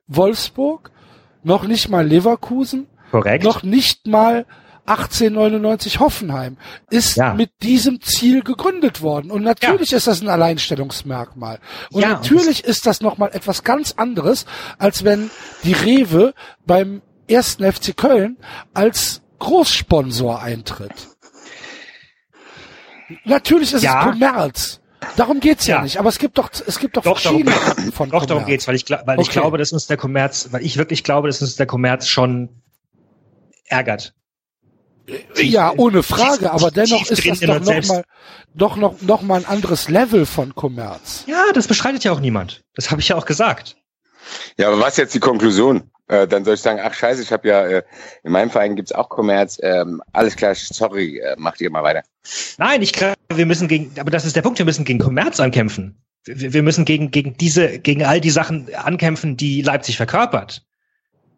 Wolfsburg, 0.06 0.90
noch 1.42 1.64
nicht 1.64 1.88
mal 1.88 2.06
Leverkusen, 2.06 2.88
Korrekt. 3.10 3.44
noch 3.44 3.62
nicht 3.62 4.06
mal 4.06 4.46
1899 4.86 6.00
Hoffenheim 6.00 6.56
ist 6.90 7.16
ja. 7.16 7.34
mit 7.34 7.50
diesem 7.62 8.00
Ziel 8.00 8.42
gegründet 8.42 9.02
worden. 9.02 9.30
Und 9.30 9.42
natürlich 9.42 9.90
ja. 9.90 9.98
ist 9.98 10.06
das 10.06 10.22
ein 10.22 10.28
Alleinstellungsmerkmal. 10.28 11.58
Und 11.90 12.02
ja, 12.02 12.10
natürlich 12.10 12.64
und 12.64 12.70
ist 12.70 12.86
das 12.86 13.00
nochmal 13.00 13.30
etwas 13.32 13.64
ganz 13.64 13.94
anderes, 13.96 14.46
als 14.78 15.04
wenn 15.04 15.30
die 15.64 15.72
Rewe 15.72 16.34
beim 16.66 17.02
ersten 17.28 17.70
FC 17.70 17.96
Köln 17.96 18.36
als 18.74 19.22
Großsponsor 19.38 20.40
eintritt. 20.40 21.15
Natürlich 23.24 23.72
ist 23.72 23.82
ja. 23.82 24.00
es 24.00 24.12
Kommerz. 24.12 24.80
Darum 25.16 25.40
geht's 25.40 25.66
ja, 25.66 25.76
ja, 25.76 25.82
nicht. 25.82 25.98
Aber 25.98 26.08
es 26.08 26.18
gibt 26.18 26.38
doch, 26.38 26.50
es 26.66 26.78
gibt 26.78 26.96
doch, 26.96 27.02
doch 27.02 27.18
verschiedene 27.18 27.54
darum, 27.54 27.92
von 27.92 28.10
Doch, 28.10 28.20
Kommerz. 28.20 28.26
darum 28.28 28.46
geht's, 28.46 28.66
weil 28.66 28.74
ich, 28.74 28.88
weil 28.88 29.02
okay. 29.02 29.20
ich 29.20 29.30
glaube, 29.30 29.58
dass 29.58 29.72
uns 29.72 29.86
der 29.86 29.96
Kommerz, 29.96 30.48
weil 30.50 30.64
ich 30.64 30.76
wirklich 30.76 31.04
glaube, 31.04 31.28
dass 31.28 31.40
uns 31.42 31.56
der 31.56 31.66
Kommerz 31.66 32.08
schon 32.08 32.48
ärgert. 33.66 34.14
Ja, 35.36 35.72
ohne 35.76 36.02
Frage, 36.02 36.50
aber 36.50 36.72
dennoch 36.72 37.08
ist 37.08 37.24
das 37.24 37.38
doch 37.38 37.60
noch 37.60 37.86
mal, 37.86 38.04
doch 38.54 38.76
noch, 38.76 39.02
noch 39.02 39.22
mal 39.22 39.36
ein 39.36 39.46
anderes 39.46 39.88
Level 39.88 40.26
von 40.26 40.54
Kommerz. 40.54 41.24
Ja, 41.26 41.44
das 41.54 41.68
bestreitet 41.68 42.02
ja 42.02 42.10
auch 42.10 42.18
niemand. 42.18 42.64
Das 42.74 42.90
habe 42.90 43.00
ich 43.00 43.08
ja 43.08 43.16
auch 43.16 43.26
gesagt. 43.26 43.76
Ja, 44.56 44.68
aber 44.68 44.80
was 44.80 44.96
jetzt 44.96 45.14
die 45.14 45.20
Konklusion? 45.20 45.90
Äh, 46.08 46.28
dann 46.28 46.44
soll 46.44 46.54
ich 46.54 46.60
sagen, 46.60 46.80
ach 46.82 46.94
scheiße, 46.94 47.22
ich 47.22 47.32
habe 47.32 47.48
ja, 47.48 47.66
äh, 47.66 47.82
in 48.22 48.32
meinem 48.32 48.50
Verein 48.50 48.76
gibt's 48.76 48.92
auch 48.92 49.08
Kommerz, 49.08 49.58
ähm, 49.62 50.00
alles 50.12 50.36
klar, 50.36 50.54
sorry, 50.54 51.18
äh, 51.18 51.34
macht 51.36 51.60
ihr 51.60 51.70
mal 51.70 51.82
weiter. 51.82 52.02
Nein, 52.58 52.82
ich 52.82 52.92
glaube, 52.92 53.16
wir 53.34 53.46
müssen 53.46 53.66
gegen, 53.66 53.92
aber 53.98 54.10
das 54.10 54.24
ist 54.24 54.36
der 54.36 54.42
Punkt, 54.42 54.58
wir 54.58 54.66
müssen 54.66 54.84
gegen 54.84 55.00
Kommerz 55.00 55.40
ankämpfen. 55.40 56.00
Wir, 56.24 56.52
wir 56.52 56.62
müssen 56.62 56.84
gegen, 56.84 57.10
gegen 57.10 57.36
diese, 57.36 57.80
gegen 57.80 58.04
all 58.04 58.20
die 58.20 58.30
Sachen 58.30 58.72
ankämpfen, 58.74 59.36
die 59.36 59.62
Leipzig 59.62 59.96
verkörpert 59.96 60.62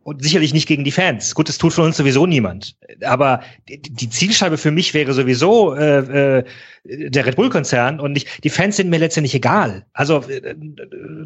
und 0.09 0.23
sicherlich 0.23 0.55
nicht 0.55 0.67
gegen 0.67 0.85
die 0.85 0.91
Fans. 0.91 1.35
Gut, 1.35 1.51
das 1.51 1.59
tut 1.59 1.75
von 1.75 1.85
uns 1.85 1.99
sowieso 1.99 2.27
niemand. 2.27 2.75
Aber 3.03 3.43
die 3.69 4.09
Zielscheibe 4.09 4.57
für 4.57 4.71
mich 4.71 4.95
wäre 4.95 5.13
sowieso 5.13 5.75
äh, 5.75 6.39
äh, 6.39 6.45
der 6.85 7.27
Red 7.27 7.37
Bull-Konzern 7.37 8.01
und 8.01 8.13
nicht, 8.13 8.43
die 8.43 8.49
Fans 8.49 8.77
sind 8.77 8.89
mir 8.89 8.97
letztendlich 8.97 9.35
egal. 9.35 9.85
Also 9.93 10.23
äh, 10.23 10.55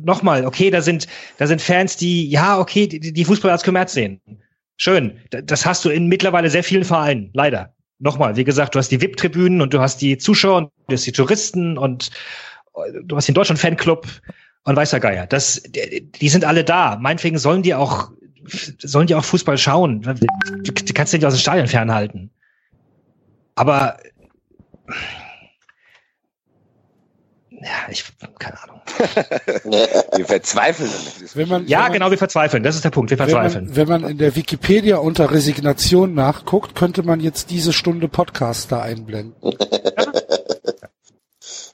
nochmal, 0.00 0.44
okay, 0.44 0.68
da 0.70 0.82
sind 0.82 1.06
da 1.38 1.46
sind 1.46 1.62
Fans, 1.62 1.96
die 1.96 2.28
ja 2.28 2.58
okay, 2.58 2.88
die, 2.88 3.12
die 3.12 3.24
Fußball 3.24 3.52
als 3.52 3.62
Kommerz 3.62 3.92
sehen. 3.92 4.20
Schön, 4.78 5.12
das 5.30 5.64
hast 5.64 5.84
du 5.84 5.90
in 5.90 6.08
mittlerweile 6.08 6.50
sehr 6.50 6.64
vielen 6.64 6.84
Vereinen, 6.84 7.30
leider. 7.34 7.72
Nochmal, 8.00 8.34
wie 8.34 8.42
gesagt, 8.42 8.74
du 8.74 8.80
hast 8.80 8.88
die 8.88 9.00
VIP-Tribünen 9.00 9.60
und 9.60 9.72
du 9.72 9.78
hast 9.78 10.02
die 10.02 10.18
Zuschauer 10.18 10.56
und 10.56 10.70
du 10.88 10.94
hast 10.94 11.06
die 11.06 11.12
Touristen 11.12 11.78
und 11.78 12.10
äh, 12.74 12.80
du 13.04 13.16
hast 13.16 13.28
den 13.28 13.36
Deutschland-Fanclub 13.36 14.08
und 14.64 14.76
weißer 14.76 14.98
Geier. 14.98 15.28
Das, 15.28 15.62
die 15.62 16.28
sind 16.28 16.44
alle 16.44 16.64
da. 16.64 16.98
Meinetwegen 17.00 17.38
sollen 17.38 17.62
die 17.62 17.76
auch 17.76 18.10
sollen 18.78 19.06
die 19.06 19.14
auch 19.14 19.24
Fußball 19.24 19.58
schauen. 19.58 20.02
Du 20.02 20.92
kannst 20.94 21.12
dich 21.12 21.26
aus 21.26 21.34
dem 21.34 21.40
Stadion 21.40 21.66
fernhalten. 21.66 22.30
Aber 23.54 23.98
ja, 27.62 27.88
ich 27.90 28.04
keine 28.40 28.60
Ahnung. 28.60 28.80
wir 30.16 30.26
verzweifeln. 30.26 30.90
Wenn 31.34 31.48
man, 31.48 31.66
ja, 31.68 31.78
wenn 31.78 31.84
man, 31.84 31.92
genau, 31.92 32.10
wir 32.10 32.18
verzweifeln. 32.18 32.64
Das 32.64 32.74
ist 32.74 32.84
der 32.84 32.90
Punkt. 32.90 33.10
Wir 33.10 33.16
verzweifeln. 33.16 33.76
Wenn 33.76 33.88
man, 33.88 34.00
wenn 34.00 34.02
man 34.02 34.10
in 34.10 34.18
der 34.18 34.34
Wikipedia 34.34 34.96
unter 34.96 35.30
Resignation 35.30 36.12
nachguckt, 36.12 36.74
könnte 36.74 37.04
man 37.04 37.20
jetzt 37.20 37.50
diese 37.50 37.72
Stunde 37.72 38.08
Podcast 38.08 38.72
da 38.72 38.82
einblenden. 38.82 39.34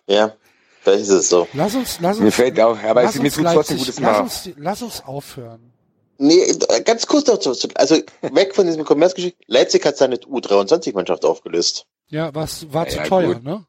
ja, 0.06 0.34
vielleicht 0.82 1.02
ist 1.02 1.08
es 1.08 1.28
so. 1.30 1.48
Lass 1.54 1.74
uns, 1.74 2.00
lass 2.00 2.16
uns. 2.16 2.24
Mir 2.24 2.32
fällt 2.32 2.60
auch, 2.60 2.78
aber 2.82 3.04
es 3.04 3.14
ist 3.14 3.22
mir 3.22 3.30
trotzdem 3.32 3.78
gutes 3.78 3.98
lass 3.98 4.20
uns, 4.20 4.50
lass 4.58 4.82
uns 4.82 5.02
aufhören. 5.04 5.72
Nee, 6.18 6.52
ganz 6.84 7.06
kurz 7.06 7.24
dazu. 7.24 7.56
Also 7.74 7.96
weg 8.32 8.54
von 8.54 8.66
diesem 8.66 8.84
Kommerzgeschichte. 8.84 9.38
Leipzig 9.46 9.84
hat 9.86 9.96
seine 9.96 10.16
U23-Mannschaft 10.16 11.24
aufgelöst. 11.24 11.86
Ja, 12.08 12.34
was 12.34 12.72
war 12.72 12.88
zu 12.88 12.98
ja, 12.98 13.04
teuer, 13.04 13.34
gut. 13.34 13.44
ne? 13.44 13.64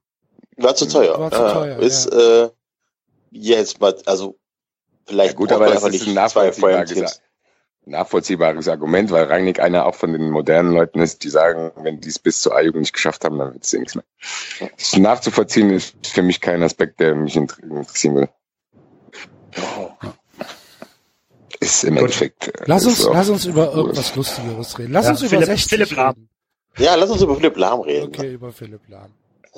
War 0.57 0.75
zu 0.75 0.87
teuer. 0.87 1.19
War 1.19 1.31
zu 1.31 1.37
teuer. 1.37 1.79
Ja, 1.79 1.85
ist 1.85 2.11
ja. 2.11 2.45
äh, 2.45 2.49
jetzt 3.31 3.79
mal, 3.79 3.95
also 4.05 4.37
vielleicht 5.05 5.33
ja, 5.33 5.37
gut, 5.37 5.51
aber 5.51 5.69
das 5.69 5.83
ist 5.83 6.07
ein 6.07 6.13
nachvollziehbares, 6.15 7.21
nachvollziehbares 7.85 8.67
Argument, 8.67 9.11
weil 9.11 9.25
Rangnick 9.25 9.59
einer 9.59 9.85
auch 9.85 9.95
von 9.95 10.11
den 10.11 10.31
modernen 10.31 10.73
Leuten 10.73 10.99
ist, 10.99 11.23
die 11.23 11.29
sagen, 11.29 11.71
wenn 11.77 12.01
die 12.01 12.09
es 12.09 12.17
bis 12.17 12.41
zur 12.41 12.55
A-Jugend 12.55 12.81
nicht 12.81 12.93
geschafft 12.93 13.25
haben, 13.25 13.37
dann 13.37 13.53
wird 13.53 13.63
es 13.63 13.73
nichts 13.73 13.95
mehr. 13.95 14.05
Das 14.75 14.97
nachzuvollziehen 14.97 15.69
ist 15.69 15.95
für 16.07 16.23
mich 16.23 16.41
kein 16.41 16.63
Aspekt, 16.63 16.99
der 16.99 17.13
mich 17.13 17.35
interessieren 17.35 18.15
will. 18.15 18.29
Oh 19.77 19.91
ist 21.69 21.83
im 21.83 21.97
Endeffekt. 21.97 22.47
Äh, 22.47 22.63
lass 22.65 22.85
uns, 22.85 23.03
lass 23.03 23.29
uns 23.29 23.45
über 23.45 23.73
irgendwas 23.73 24.15
Lustigeres 24.15 24.77
reden. 24.77 24.93
Lass 24.93 25.05
ja, 25.05 25.11
uns 25.11 25.21
über 25.21 25.29
Philipp, 25.29 25.45
60 25.45 25.69
Philipp 25.69 25.91
Lahm. 25.95 26.29
Ja, 26.77 26.95
lass 26.95 27.09
uns 27.09 27.21
über 27.21 27.35
Philipp 27.35 27.57
Lahm 27.57 27.81
reden. 27.81 28.07
Okay, 28.07 28.33
über 28.33 28.51
Philipp 28.51 28.81
Lahm. 28.87 29.11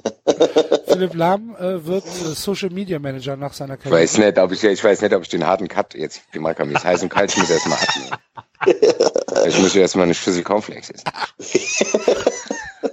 Philipp 0.87 1.13
Lahm 1.13 1.55
äh, 1.57 1.85
wird 1.85 2.05
äh, 2.05 2.33
Social 2.33 2.69
Media 2.69 2.99
Manager 2.99 3.35
nach 3.35 3.53
seiner 3.53 3.77
Karriere. 3.77 4.03
Ich 4.03 4.11
weiß 4.11 4.17
nicht, 4.19 4.39
ob 4.39 4.51
ich, 4.51 4.63
ich 4.63 4.83
weiß 4.83 5.01
nicht, 5.01 5.13
ob 5.13 5.21
ich 5.23 5.29
den 5.29 5.45
harten 5.45 5.67
Cut 5.67 5.93
jetzt 5.93 6.31
gemacht 6.31 6.59
habe. 6.59 6.71
Jetzt 6.71 6.83
heiß 6.83 7.03
und 7.03 7.09
kalt, 7.09 7.31
ich 7.31 7.37
muss 7.37 7.49
erstmal 7.49 7.77
atmen. 7.77 9.47
ich 9.47 9.59
muss 9.59 9.75
erstmal 9.75 10.05
eine 10.05 10.13
Schüssel 10.13 10.43
Cornflakes 10.43 10.89
essen. 10.91 11.05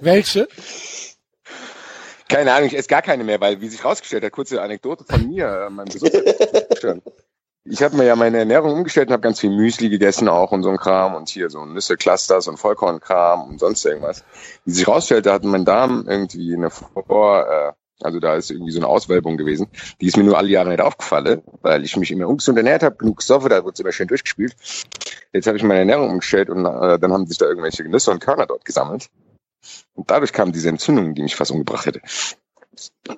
Welche? 0.01 0.49
Keine 2.29 2.53
Ahnung, 2.53 2.69
ich 2.69 2.77
esse 2.77 2.89
gar 2.89 3.03
keine 3.03 3.25
mehr, 3.25 3.41
weil, 3.41 3.61
wie 3.61 3.69
sich 3.69 3.83
rausgestellt 3.83 4.23
hat, 4.23 4.33
kurze 4.33 4.61
Anekdote 4.61 5.05
von 5.05 5.29
mir, 5.29 5.66
äh, 5.66 5.71
meinem 5.71 5.89
Gesundheitszustand. 5.89 7.03
Ich 7.71 7.83
habe 7.83 7.97
mir 7.97 8.05
ja 8.05 8.16
meine 8.16 8.39
Ernährung 8.39 8.73
umgestellt 8.73 9.09
und 9.09 9.12
habe 9.12 9.23
ganz 9.23 9.41
viel 9.41 9.51
Müsli 9.51 9.89
gegessen 9.91 10.29
auch 10.29 10.53
und 10.53 10.62
so 10.62 10.71
ein 10.71 10.79
Kram 10.79 11.14
und 11.14 11.29
hier 11.29 11.51
so 11.51 11.64
Nüsse-Clusters 11.64 12.49
und 12.49 12.57
Vollkornkram 12.57 13.49
und 13.49 13.61
sonst 13.61 13.85
irgendwas. 13.85 14.25
Wie 14.64 14.71
sich 14.73 14.89
rausstellte, 14.89 15.33
hat 15.33 15.45
mein 15.45 15.64
Darm 15.64 16.07
irgendwie 16.09 16.55
eine 16.55 16.71
Vor, 16.71 17.47
äh, 17.47 17.73
also 18.01 18.21
da 18.21 18.37
ist 18.37 18.51
irgendwie 18.51 18.71
so 18.71 18.79
eine 18.79 18.87
Auswölbung 18.87 19.37
gewesen. 19.37 19.69
Die 20.01 20.07
ist 20.07 20.16
mir 20.16 20.25
nur 20.25 20.39
alle 20.39 20.49
Jahre 20.49 20.71
nicht 20.71 20.81
aufgefallen, 20.81 21.43
weil 21.62 21.85
ich 21.85 21.97
mich 21.97 22.11
immer 22.11 22.29
ungesund 22.29 22.57
ernährt 22.57 22.83
habe, 22.83 22.97
genug 22.97 23.23
Stoffe, 23.23 23.49
da 23.49 23.64
wird 23.64 23.79
immer 23.81 23.93
schön 23.93 24.09
durchgespült. 24.09 24.57
Jetzt 25.33 25.47
habe 25.47 25.59
ich 25.59 25.62
meine 25.62 25.81
Ernährung 25.81 26.11
umgestellt 26.11 26.49
und 26.49 26.64
äh, 26.64 26.99
dann 26.99 27.12
haben 27.12 27.27
sich 27.27 27.39
da 27.39 27.47
irgendwelche 27.47 27.85
Nüsse 27.85 28.11
und 28.11 28.21
Körner 28.21 28.47
dort 28.47 28.64
gesammelt. 28.64 29.09
Und 29.95 30.11
dadurch 30.11 30.33
kam 30.33 30.53
diese 30.53 30.69
Entzündung, 30.69 31.14
die 31.14 31.23
mich 31.23 31.37
fast 31.37 31.51
umgebracht 31.51 31.85
hätte. 31.85 32.01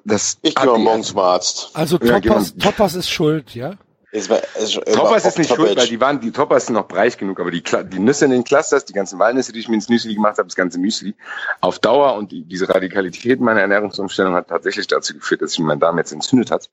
Das 0.04 0.38
ich 0.42 0.54
gehe 0.54 0.78
morgens 0.78 1.08
zum 1.08 1.18
Arzt. 1.18 1.70
Also 1.74 1.98
Toppers, 1.98 2.54
ja, 2.56 2.64
Toppers 2.64 2.94
ist 2.94 3.10
schuld, 3.10 3.54
ja? 3.54 3.76
War, 4.12 4.40
es 4.58 4.72
Toppers 4.72 5.24
ist 5.24 5.38
nicht 5.38 5.54
schuld, 5.54 5.76
weil 5.76 5.86
die 5.86 6.00
waren, 6.00 6.20
die 6.20 6.32
Toppers 6.32 6.66
sind 6.66 6.74
noch 6.74 6.88
breich 6.88 7.16
genug, 7.16 7.38
aber 7.38 7.52
die, 7.52 7.62
die 7.62 8.00
Nüsse 8.00 8.24
in 8.24 8.32
den 8.32 8.42
Clusters, 8.42 8.84
die 8.84 8.92
ganzen 8.92 9.20
Walnüsse, 9.20 9.52
die 9.52 9.60
ich 9.60 9.68
mir 9.68 9.76
ins 9.76 9.88
Müsli 9.88 10.14
gemacht 10.14 10.38
habe, 10.38 10.48
das 10.48 10.56
ganze 10.56 10.80
Müsli, 10.80 11.14
auf 11.60 11.78
Dauer 11.78 12.14
und 12.14 12.32
die, 12.32 12.42
diese 12.42 12.68
Radikalität 12.68 13.40
meiner 13.40 13.60
Ernährungsumstellung 13.60 14.34
hat 14.34 14.48
tatsächlich 14.48 14.88
dazu 14.88 15.14
geführt, 15.14 15.42
dass 15.42 15.52
sich 15.52 15.60
mein 15.60 15.78
Darm 15.78 15.96
jetzt 15.98 16.10
entzündet 16.10 16.50
hat. 16.50 16.70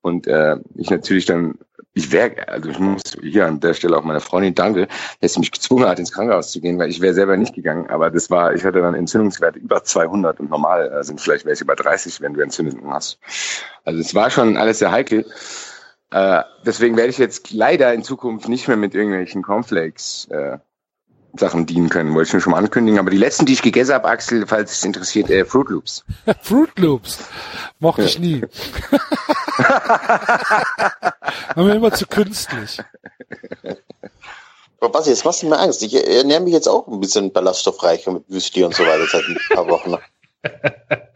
Und 0.00 0.26
äh, 0.26 0.56
ich 0.76 0.88
natürlich 0.88 1.26
dann, 1.26 1.58
ich 1.92 2.10
wäre, 2.10 2.48
also 2.48 2.70
ich 2.70 2.78
muss 2.78 3.02
hier 3.20 3.46
an 3.46 3.60
der 3.60 3.74
Stelle 3.74 3.98
auch 3.98 4.04
meiner 4.04 4.20
Freundin 4.20 4.54
danke, 4.54 4.88
dass 5.20 5.34
sie 5.34 5.40
mich 5.40 5.50
gezwungen 5.50 5.86
hat, 5.86 5.98
ins 5.98 6.12
Krankenhaus 6.12 6.52
zu 6.52 6.62
gehen, 6.62 6.78
weil 6.78 6.88
ich 6.88 7.02
wäre 7.02 7.12
selber 7.12 7.36
nicht 7.36 7.54
gegangen, 7.54 7.90
aber 7.90 8.10
das 8.10 8.30
war, 8.30 8.54
ich 8.54 8.64
hatte 8.64 8.80
dann 8.80 8.94
Entzündungswerte 8.94 9.58
über 9.58 9.84
200 9.84 10.40
und 10.40 10.48
normal 10.48 10.90
äh, 10.90 11.04
sind 11.04 11.20
vielleicht 11.20 11.44
welche 11.44 11.64
über 11.64 11.76
30, 11.76 12.22
wenn 12.22 12.32
du 12.32 12.40
Entzündungen 12.40 12.90
hast. 12.94 13.18
Also 13.84 14.00
es 14.00 14.14
war 14.14 14.30
schon 14.30 14.56
alles 14.56 14.78
sehr 14.78 14.90
heikel. 14.90 15.26
Äh, 16.10 16.42
deswegen 16.64 16.96
werde 16.96 17.10
ich 17.10 17.18
jetzt 17.18 17.50
leider 17.52 17.92
in 17.92 18.02
Zukunft 18.02 18.48
nicht 18.48 18.66
mehr 18.68 18.76
mit 18.76 18.94
irgendwelchen 18.94 19.42
Cornflakes 19.42 20.26
äh, 20.30 20.58
Sachen 21.34 21.66
dienen 21.66 21.90
können, 21.90 22.14
wollte 22.14 22.28
ich 22.28 22.34
mir 22.34 22.40
schon 22.40 22.52
mal 22.52 22.58
ankündigen. 22.58 22.98
Aber 22.98 23.10
die 23.10 23.18
letzten, 23.18 23.44
die 23.46 23.52
ich 23.52 23.62
gegessen 23.62 23.92
habe, 23.94 24.08
Axel, 24.08 24.46
falls 24.46 24.72
es 24.72 24.84
interessiert, 24.84 25.28
äh, 25.30 25.44
Fruit 25.44 25.68
Loops. 25.68 26.04
Fruit 26.42 26.78
Loops. 26.78 27.18
Mochte 27.78 28.04
ich 28.04 28.18
nie. 28.18 28.42
War 31.54 31.64
mir 31.64 31.74
immer 31.74 31.92
zu 31.92 32.06
künstlich. 32.06 32.80
Aber 34.80 34.92
Basti, 34.92 35.10
jetzt 35.10 35.24
machst 35.24 35.42
du 35.42 35.48
mir 35.48 35.58
Angst. 35.58 35.82
Ich 35.82 35.94
ernähre 35.94 36.40
mich 36.40 36.52
jetzt 36.52 36.68
auch 36.68 36.86
ein 36.86 37.00
bisschen 37.00 37.32
ballaststoffreicher 37.32 38.12
mit 38.12 38.24
Wüsti 38.28 38.64
und 38.64 38.74
so 38.74 38.84
weiter 38.84 39.06
seit 39.06 39.24
ein 39.24 39.36
paar 39.54 39.68
Wochen 39.68 39.96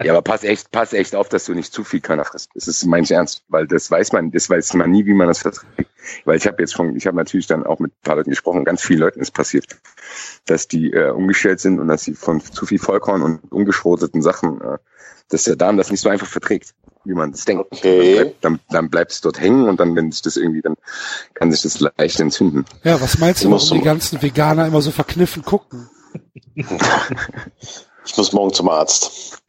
ja, 0.02 0.12
aber 0.12 0.22
pass 0.22 0.42
echt, 0.42 0.70
pass 0.70 0.92
echt 0.92 1.14
auf, 1.14 1.28
dass 1.28 1.44
du 1.44 1.54
nicht 1.54 1.72
zu 1.72 1.84
viel 1.84 2.00
Körner 2.00 2.24
frisst. 2.24 2.50
Das 2.54 2.66
ist 2.66 2.84
mein 2.86 3.04
Ernst, 3.04 3.44
weil 3.48 3.66
das 3.66 3.90
weiß 3.90 4.12
man, 4.12 4.30
das 4.32 4.50
weiß 4.50 4.74
man 4.74 4.90
nie, 4.90 5.06
wie 5.06 5.14
man 5.14 5.28
das 5.28 5.40
verträgt. 5.40 5.90
Weil 6.24 6.36
ich 6.36 6.46
habe 6.46 6.60
jetzt 6.60 6.72
schon, 6.72 6.96
ich 6.96 7.06
habe 7.06 7.16
natürlich 7.16 7.46
dann 7.46 7.64
auch 7.64 7.78
mit 7.78 7.92
ein 7.92 8.02
paar 8.02 8.16
Leuten 8.16 8.30
gesprochen, 8.30 8.64
ganz 8.64 8.82
vielen 8.82 9.00
Leuten 9.00 9.20
ist 9.20 9.30
passiert, 9.30 9.76
dass 10.46 10.66
die 10.66 10.92
äh, 10.92 11.10
umgestellt 11.10 11.60
sind 11.60 11.78
und 11.78 11.88
dass 11.88 12.02
sie 12.02 12.14
von 12.14 12.40
zu 12.40 12.66
viel 12.66 12.80
Vollkorn 12.80 13.22
und 13.22 13.52
ungeschroteten 13.52 14.22
Sachen, 14.22 14.60
äh, 14.60 14.78
dass 15.28 15.44
der 15.44 15.56
Darm 15.56 15.76
das 15.76 15.90
nicht 15.90 16.00
so 16.00 16.08
einfach 16.08 16.26
verträgt, 16.26 16.74
wie 17.04 17.14
man 17.14 17.30
das 17.30 17.44
denkt. 17.44 17.66
Okay. 17.70 18.34
Dann, 18.40 18.58
dann 18.70 18.90
bleibt 18.90 19.12
es 19.12 19.20
dort 19.20 19.40
hängen 19.40 19.68
und 19.68 19.78
dann, 19.78 19.94
wenn 19.94 20.10
sich 20.10 20.22
das 20.22 20.36
irgendwie, 20.36 20.62
dann 20.62 20.74
kann 21.34 21.52
sich 21.52 21.62
das 21.62 21.78
leicht 21.78 22.18
entzünden. 22.18 22.64
Ja, 22.82 23.00
was 23.00 23.18
meinst 23.18 23.44
du, 23.44 23.50
warum 23.50 23.78
die 23.78 23.84
ganzen 23.84 24.20
Veganer 24.20 24.66
immer 24.66 24.82
so 24.82 24.90
verkniffen 24.90 25.44
gucken? 25.44 25.88
Ich 28.04 28.16
muss 28.16 28.32
morgen 28.32 28.52
zum 28.52 28.68
Arzt. 28.68 29.40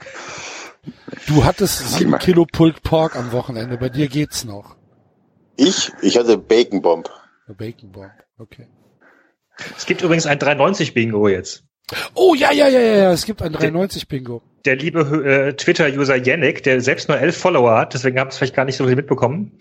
Du 1.28 1.43
hattest 1.43 1.97
sieben 1.97 2.18
Kilo 2.20 2.45
Pulled 2.45 2.84
Pork 2.84 3.16
am 3.16 3.32
Wochenende. 3.32 3.78
Bei 3.78 3.89
dir 3.89 4.08
geht's 4.08 4.43
noch. 4.43 4.76
Ich? 5.56 5.91
Ich 6.01 6.18
hatte 6.18 6.38
Bacon 6.38 6.82
Bomb. 6.82 7.10
Bacon 7.47 7.91
Bomb, 7.91 8.12
okay. 8.38 8.68
Es 9.78 9.86
gibt 9.86 10.01
übrigens 10.01 10.26
ein 10.26 10.39
390 10.39 10.93
Bingo 10.93 11.28
jetzt. 11.28 11.64
Oh 12.16 12.34
ja, 12.34 12.51
ja, 12.51 12.68
ja, 12.68 12.80
ja, 12.80 13.12
es 13.12 13.26
gibt 13.26 13.41
ein 13.41 13.54
390 13.54 14.08
Bingo. 14.08 14.41
Der, 14.66 14.76
der 14.76 14.84
liebe 14.84 15.01
äh, 15.26 15.54
Twitter-User 15.54 16.16
Yannick, 16.16 16.64
der 16.64 16.82
selbst 16.82 17.08
nur 17.08 17.20
elf 17.20 17.38
Follower 17.38 17.78
hat, 17.78 17.93
deswegen 17.93 18.20
haben 18.20 18.30
es 18.30 18.38
vielleicht 18.38 18.56
gar 18.56 18.66
nicht 18.66 18.78
so 18.78 18.88
viel 18.88 18.95
mitbekommen, 18.95 19.60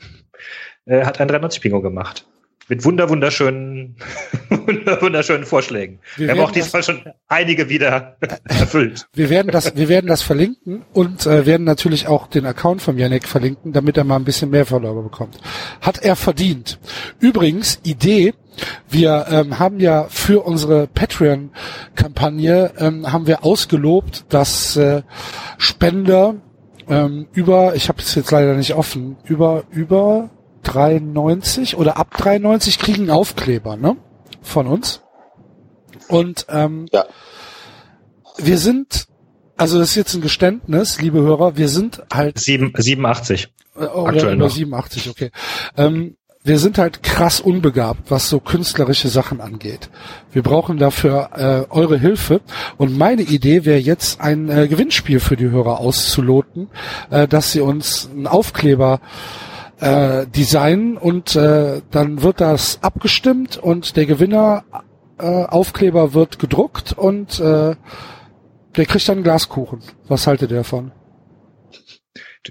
äh, 0.86 1.04
hat 1.04 1.20
ein 1.20 1.28
390 1.28 1.60
Bingo 1.60 1.82
gemacht 1.82 2.26
mit 2.72 2.86
wunder 2.86 3.10
wunderschönen, 3.10 3.96
wunderschönen 5.00 5.44
Vorschlägen. 5.44 5.98
Wir, 6.16 6.28
wir 6.28 6.34
haben 6.34 6.40
auch 6.40 6.52
diesmal 6.52 6.82
schon 6.82 7.02
einige 7.28 7.68
wieder 7.68 8.16
erfüllt. 8.44 9.06
Wir 9.12 9.28
werden 9.28 9.52
das, 9.52 9.76
wir 9.76 9.90
werden 9.90 10.06
das 10.06 10.22
verlinken 10.22 10.82
und 10.94 11.26
äh, 11.26 11.44
werden 11.44 11.64
natürlich 11.64 12.06
auch 12.06 12.28
den 12.28 12.46
Account 12.46 12.80
von 12.80 12.96
Janek 12.96 13.28
verlinken, 13.28 13.74
damit 13.74 13.98
er 13.98 14.04
mal 14.04 14.16
ein 14.16 14.24
bisschen 14.24 14.48
mehr 14.48 14.64
Follower 14.64 15.02
bekommt. 15.02 15.36
Hat 15.82 16.02
er 16.02 16.16
verdient. 16.16 16.78
Übrigens, 17.20 17.78
Idee, 17.82 18.32
wir 18.88 19.26
ähm, 19.28 19.58
haben 19.58 19.78
ja 19.78 20.06
für 20.08 20.40
unsere 20.40 20.86
Patreon-Kampagne 20.86 22.72
ähm, 22.78 23.12
haben 23.12 23.26
wir 23.26 23.44
ausgelobt, 23.44 24.24
dass 24.30 24.78
äh, 24.78 25.02
Spender 25.58 26.36
ähm, 26.88 27.26
über, 27.34 27.74
ich 27.74 27.90
habe 27.90 27.98
es 28.00 28.14
jetzt 28.14 28.30
leider 28.30 28.54
nicht 28.54 28.72
offen, 28.72 29.18
über 29.26 29.64
über 29.70 30.30
93 30.62 31.76
oder 31.76 31.96
ab 31.96 32.16
93 32.16 32.78
kriegen 32.78 33.10
Aufkleber, 33.10 33.76
ne? 33.76 33.96
Von 34.42 34.66
uns. 34.66 35.02
Und 36.08 36.46
ähm, 36.48 36.86
ja. 36.92 37.04
wir 38.38 38.58
sind, 38.58 39.06
also 39.56 39.78
das 39.78 39.90
ist 39.90 39.94
jetzt 39.96 40.14
ein 40.14 40.20
Geständnis, 40.20 41.00
liebe 41.00 41.20
Hörer, 41.20 41.56
wir 41.56 41.68
sind 41.68 42.02
halt 42.12 42.38
7, 42.38 42.72
87. 42.76 43.48
Äh, 43.76 43.84
oder, 43.84 44.32
oder 44.32 44.50
87, 44.50 45.08
okay. 45.08 45.30
Ähm, 45.76 46.16
wir 46.44 46.58
sind 46.58 46.78
halt 46.78 47.04
krass 47.04 47.40
unbegabt, 47.40 48.10
was 48.10 48.28
so 48.28 48.40
künstlerische 48.40 49.08
Sachen 49.08 49.40
angeht. 49.40 49.90
Wir 50.32 50.42
brauchen 50.42 50.76
dafür 50.76 51.30
äh, 51.36 51.72
eure 51.72 51.98
Hilfe. 51.98 52.40
Und 52.76 52.98
meine 52.98 53.22
Idee 53.22 53.64
wäre 53.64 53.78
jetzt 53.78 54.20
ein 54.20 54.48
äh, 54.48 54.66
Gewinnspiel 54.66 55.20
für 55.20 55.36
die 55.36 55.50
Hörer 55.50 55.78
auszuloten, 55.78 56.68
äh, 57.10 57.28
dass 57.28 57.52
sie 57.52 57.60
uns 57.60 58.08
einen 58.10 58.26
Aufkleber 58.26 59.00
äh, 59.82 60.26
designen 60.26 60.96
und 60.96 61.34
äh, 61.34 61.82
dann 61.90 62.22
wird 62.22 62.40
das 62.40 62.78
abgestimmt 62.82 63.56
und 63.56 63.96
der 63.96 64.06
Gewinner 64.06 64.64
äh, 65.18 65.24
Aufkleber 65.24 66.14
wird 66.14 66.38
gedruckt 66.38 66.92
und 66.92 67.40
äh, 67.40 67.74
der 68.76 68.86
kriegt 68.86 69.08
dann 69.08 69.18
einen 69.18 69.24
Glaskuchen. 69.24 69.80
Was 70.06 70.26
haltet 70.26 70.50
ihr 70.50 70.58
davon? 70.58 70.92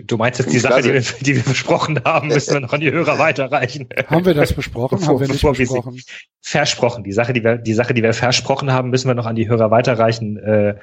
Du 0.08 0.16
meinst 0.16 0.40
jetzt 0.40 0.54
die 0.54 0.60
Sache, 0.60 0.82
die 0.82 0.94
wir, 0.94 1.02
die 1.02 1.36
wir 1.36 1.44
besprochen 1.44 2.02
haben, 2.06 2.30
müssen 2.30 2.54
wir 2.54 2.62
noch 2.62 2.72
an 2.72 2.80
die 2.80 2.92
Hörer 2.92 3.20
weiterreichen. 3.20 3.90
Haben 4.08 4.26
wir 4.26 4.34
das 4.34 4.54
besprochen? 4.54 5.00
Bevor, 5.00 5.16
haben 5.16 5.20
wir 5.22 5.28
nicht 5.28 5.42
besprochen? 5.42 5.96
Wir 5.96 6.04
versprochen. 6.42 7.04
Die 7.04 7.12
Sache, 7.12 7.34
die 7.34 7.44
wir, 7.44 7.58
die 7.58 7.74
Sache, 7.74 7.94
die 7.94 8.04
wir 8.04 8.14
versprochen 8.14 8.72
haben, 8.72 8.90
müssen 8.90 9.10
wir 9.10 9.16
noch 9.16 9.26
an 9.26 9.36
die 9.36 9.50
Hörer 9.50 9.70
weiterreichen. 9.70 10.38
Äh, 10.38 10.76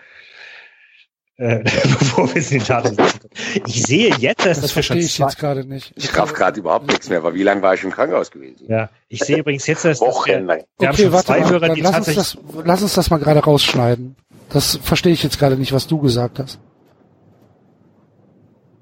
äh, 1.39 1.59
bevor 1.63 2.29
wir 2.35 2.41
es 2.41 2.51
in 2.51 2.59
die 2.59 2.65
Tat 2.65 2.85
umsetzen 2.85 3.31
Ich 3.67 3.83
sehe 3.85 4.15
jetzt, 4.17 4.45
dass 4.45 4.61
das, 4.61 4.75
das 4.75 4.85
schon 4.85 4.99
ich 4.99 5.19
jetzt 5.19 5.39
gerade 5.39 5.65
nicht. 5.65 5.93
Ich 5.97 6.17
raff 6.17 6.35
gerade 6.35 6.59
überhaupt 6.59 6.89
nichts 6.89 7.09
mehr, 7.09 7.19
aber 7.19 7.35
wie 7.35 7.45
lange 7.45 7.63
war 7.63 7.75
ich 7.75 7.85
im 7.85 7.91
Krankenhaus 7.91 8.31
gewesen? 8.31 8.67
Ja, 8.69 8.91
ich 9.09 9.21
sehe 9.21 9.39
übrigens 9.39 9.67
jetzt, 9.67 9.85
dass 9.85 10.01
Wochenlang. 10.01 10.65
Wir, 10.79 10.91
okay, 10.91 11.13
warte 11.13 11.33
mal, 11.33 11.49
Hörer, 11.49 11.77
lass, 11.77 12.09
uns 12.09 12.15
das, 12.15 12.39
lass 12.65 12.83
uns 12.83 12.95
das 12.95 13.11
mal 13.11 13.19
gerade 13.19 13.41
rausschneiden. 13.41 14.17
Das 14.51 14.81
verstehe 14.83 15.13
ich 15.13 15.23
jetzt 15.23 15.39
gerade 15.39 15.57
nicht, 15.57 15.73
was 15.73 15.87
du 15.87 15.99
gesagt 15.99 16.39
hast. 16.41 16.59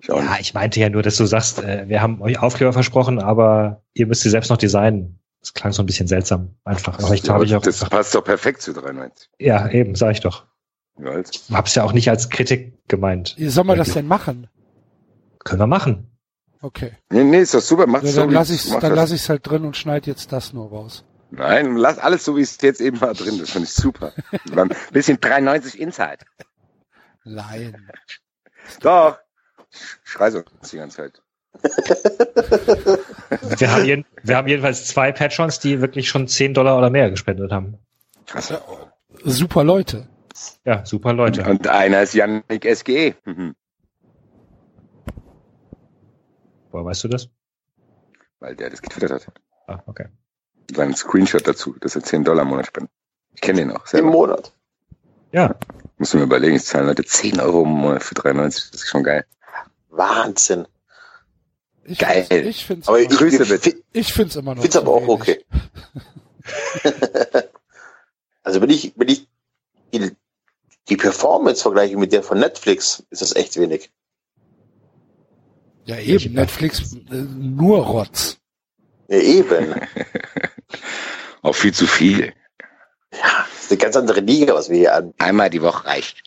Ja, 0.04 0.36
ich 0.40 0.54
meinte 0.54 0.80
ja 0.80 0.88
nur, 0.88 1.02
dass 1.02 1.16
du 1.16 1.26
sagst, 1.26 1.62
äh, 1.62 1.88
wir 1.88 2.00
haben 2.00 2.22
euch 2.22 2.38
Aufkleber 2.38 2.72
versprochen, 2.72 3.18
aber 3.20 3.82
ihr 3.92 4.07
müsst 4.07 4.22
sie 4.22 4.30
selbst 4.30 4.50
noch 4.50 4.57
designen. 4.57 5.18
Das 5.40 5.52
klang 5.52 5.72
so 5.72 5.82
ein 5.82 5.86
bisschen 5.86 6.09
seltsam, 6.09 6.54
einfach. 6.64 6.98
Aber 7.00 7.12
ich 7.12 7.22
ja, 7.24 7.42
ich 7.42 7.54
auch 7.54 7.62
das 7.62 7.84
passt 7.84 8.14
doch 8.14 8.24
perfekt 8.24 8.62
zu 8.62 8.72
93. 8.72 9.28
Ja, 9.38 9.68
eben, 9.68 9.94
sag 9.94 10.12
ich 10.12 10.20
doch. 10.20 10.44
Ja, 10.99 11.22
Hab's 11.53 11.74
ja 11.74 11.84
auch 11.84 11.92
nicht 11.92 12.09
als 12.09 12.30
Kritik 12.30 12.78
gemeint. 12.88 13.34
Wie 13.36 13.49
soll 13.49 13.64
man 13.64 13.78
das 13.78 13.92
denn 13.92 14.07
machen? 14.07 14.49
Können 15.44 15.61
wir 15.61 15.66
machen. 15.66 16.11
Okay. 16.62 16.92
Nee, 17.11 17.24
nee, 17.24 17.40
ist 17.40 17.55
doch 17.55 17.61
super. 17.61 17.86
Mach's 17.86 18.14
ja, 18.14 18.22
dann 18.22 18.30
so, 18.30 18.34
lass 18.34 18.51
ich's, 18.51 18.76
dann 18.80 18.94
lass 18.94 19.12
ich's 19.12 19.28
halt 19.28 19.47
drin 19.47 19.64
und 19.64 19.76
schneid 19.76 20.07
jetzt 20.07 20.32
das 20.32 20.53
nur 20.53 20.70
raus. 20.70 21.05
Nein, 21.30 21.76
lass 21.76 21.99
alles 21.99 22.24
so, 22.24 22.36
wie 22.36 22.40
es 22.40 22.61
jetzt 22.62 22.80
eben 22.80 23.01
war 23.01 23.14
drin. 23.14 23.38
Das 23.38 23.51
finde 23.51 23.66
ich 23.66 23.74
super. 23.74 24.12
ein 24.57 24.70
bisschen 24.92 25.20
93 25.20 25.78
Inside. 25.78 26.18
Nein. 27.24 27.88
Doch. 28.80 29.18
Schrei 30.05 30.30
so 30.30 30.42
die 30.70 30.76
ganze 30.76 30.97
Zeit. 30.97 31.22
wir, 33.59 33.70
haben 33.70 33.84
jeden, 33.84 34.05
wir 34.22 34.36
haben 34.36 34.49
jedenfalls 34.49 34.86
zwei 34.86 35.12
Patrons, 35.12 35.59
die 35.59 35.80
wirklich 35.80 36.09
schon 36.09 36.28
10 36.28 36.55
Dollar 36.55 36.78
oder 36.78 36.90
mehr 36.90 37.11
gespendet 37.11 37.51
haben. 37.53 37.78
Krass. 38.26 38.53
Super 39.24 39.64
Leute. 39.64 40.09
Ja, 40.64 40.84
super 40.84 41.12
Leute. 41.12 41.45
Und 41.45 41.66
einer 41.66 42.03
ist 42.03 42.14
Yannick 42.14 42.64
SGE. 42.64 43.14
Mhm. 43.24 43.55
Woher 46.70 46.84
weißt 46.84 47.05
du 47.05 47.09
das? 47.09 47.28
Weil 48.41 48.55
der 48.57 48.70
das 48.70 48.82
getwittert 48.82 49.26
hat. 49.26 49.41
Ah, 49.66 49.82
okay. 49.87 50.07
Sein 50.74 50.95
Screenshot 50.95 51.47
dazu, 51.47 51.74
dass 51.80 51.95
er 51.97 52.03
10 52.03 52.24
Dollar 52.24 52.43
im 52.43 52.49
Monat 52.49 52.66
spendet. 52.66 52.93
Ich 53.34 53.41
kenne 53.41 53.61
den 53.61 53.70
auch. 53.72 53.87
Im 53.93 54.07
Monat. 54.07 54.53
Ja. 55.32 55.55
Muss 55.99 56.12
mir 56.14 56.22
überlegen, 56.22 56.57
ich 56.57 56.64
zahle 56.64 56.87
Leute 56.87 57.05
10 57.05 57.41
Euro 57.41 57.62
im 57.62 57.70
Monat 57.70 58.03
für 58.03 58.14
93. 58.14 58.70
Das 58.72 58.82
ist 58.82 58.89
schon 58.89 59.05
geil. 59.05 59.24
Wahnsinn. 59.91 60.66
Ich 61.84 61.99
Geil. 61.99 62.24
Find's, 62.24 62.49
ich 62.49 62.66
finde 62.66 62.89
Aber 62.89 62.99
es 62.99 63.05
ich, 63.05 63.11
immer, 63.11 63.18
Grüße 63.18 63.43
ich, 63.43 63.49
bitte. 63.49 63.82
ich 63.93 64.12
find's 64.12 64.37
immer 64.37 64.55
noch. 64.55 64.61
find's 64.61 64.74
zu 64.74 64.82
aber 64.82 64.93
auch 64.93 65.09
okay. 65.09 65.45
also 68.43 68.61
wenn 68.61 68.70
ich, 68.70 68.93
wenn 68.97 69.09
ich 69.09 69.28
die, 70.89 70.97
Performance 70.97 71.62
vergleiche 71.62 71.97
mit 71.97 72.12
der 72.12 72.22
von 72.22 72.39
Netflix, 72.39 73.05
ist 73.11 73.22
das 73.22 73.34
echt 73.34 73.57
wenig. 73.57 73.91
Ja, 75.84 75.99
eben. 75.99 76.34
Netflix 76.34 76.95
äh, 77.11 77.14
nur 77.14 77.84
Rotz. 77.84 78.39
Ja, 79.09 79.18
eben. 79.18 79.74
Auch 81.43 81.55
viel 81.55 81.72
zu 81.72 81.87
viel. 81.87 82.32
Ja, 83.12 83.47
das 83.53 83.64
ist 83.64 83.70
eine 83.70 83.78
ganz 83.78 83.97
andere 83.97 84.20
Liga, 84.20 84.55
was 84.55 84.68
wir 84.68 84.78
hier 84.78 84.95
an. 84.95 85.14
Einmal 85.18 85.51
die 85.51 85.62
Woche 85.62 85.87
reicht. 85.87 86.22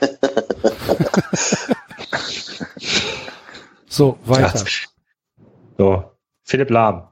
So, 3.90 4.18
weiter. 4.24 4.64
So. 5.76 6.04
Philipp 6.44 6.70
Lahm. 6.70 7.08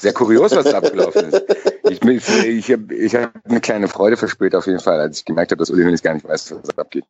Sehr 0.00 0.12
kurios, 0.12 0.54
was 0.54 0.64
da 0.64 0.78
abgelaufen 0.78 1.30
ist. 1.32 1.44
Ich, 1.88 2.00
bin- 2.00 2.18
ich 2.18 2.70
habe 2.72 2.94
ich 2.94 3.14
hab 3.14 3.32
eine 3.44 3.60
kleine 3.60 3.88
Freude 3.88 4.16
verspürt 4.16 4.54
auf 4.54 4.66
jeden 4.66 4.80
Fall, 4.80 5.00
als 5.00 5.18
ich 5.20 5.24
gemerkt 5.24 5.50
habe, 5.52 5.58
dass 5.58 5.70
Uli 5.70 5.82
Hoeneß 5.84 6.02
gar 6.02 6.14
nicht 6.14 6.26
weiß, 6.28 6.52
was 6.52 6.62
da 6.74 6.82
abgeht. 6.82 7.04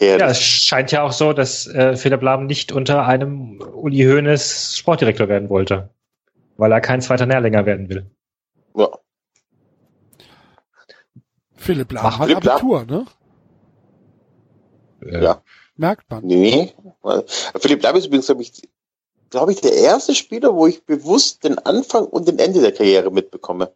Ja, 0.00 0.16
es 0.30 0.40
scheint 0.40 0.92
ja 0.92 1.02
auch 1.02 1.12
so, 1.12 1.32
dass 1.34 1.66
äh, 1.66 1.96
Philipp 1.96 2.22
Lahm 2.22 2.46
nicht 2.46 2.72
unter 2.72 3.06
einem 3.06 3.60
Uli 3.60 4.04
Hoeneß 4.04 4.76
Sportdirektor 4.78 5.28
werden 5.28 5.50
wollte. 5.50 5.90
Weil 6.56 6.72
er 6.72 6.80
kein 6.80 7.00
zweiter 7.02 7.26
Nährlänger 7.26 7.66
werden 7.66 7.88
will. 7.88 8.10
ja. 8.76 8.88
Philipp 11.56 11.92
Lahm 11.92 12.06
Ach, 12.06 12.18
hat 12.20 12.28
Philipp 12.28 12.44
Lahm. 12.44 12.56
Abitur, 12.56 12.84
ne? 12.86 13.06
Äh, 15.02 15.22
Ja. 15.24 15.42
Merkt 15.76 16.10
man. 16.10 16.24
Nee. 16.24 16.72
Philipp 17.58 17.82
Lahm 17.82 17.96
ist 17.96 18.06
übrigens, 18.06 18.26
glaube 18.26 18.42
ich, 18.42 18.52
glaube 19.30 19.52
ich, 19.52 19.60
der 19.60 19.72
erste 19.72 20.14
Spieler, 20.14 20.54
wo 20.54 20.66
ich 20.66 20.84
bewusst 20.84 21.44
den 21.44 21.58
Anfang 21.58 22.04
und 22.04 22.28
den 22.28 22.38
Ende 22.38 22.60
der 22.60 22.72
Karriere 22.72 23.10
mitbekomme. 23.10 23.72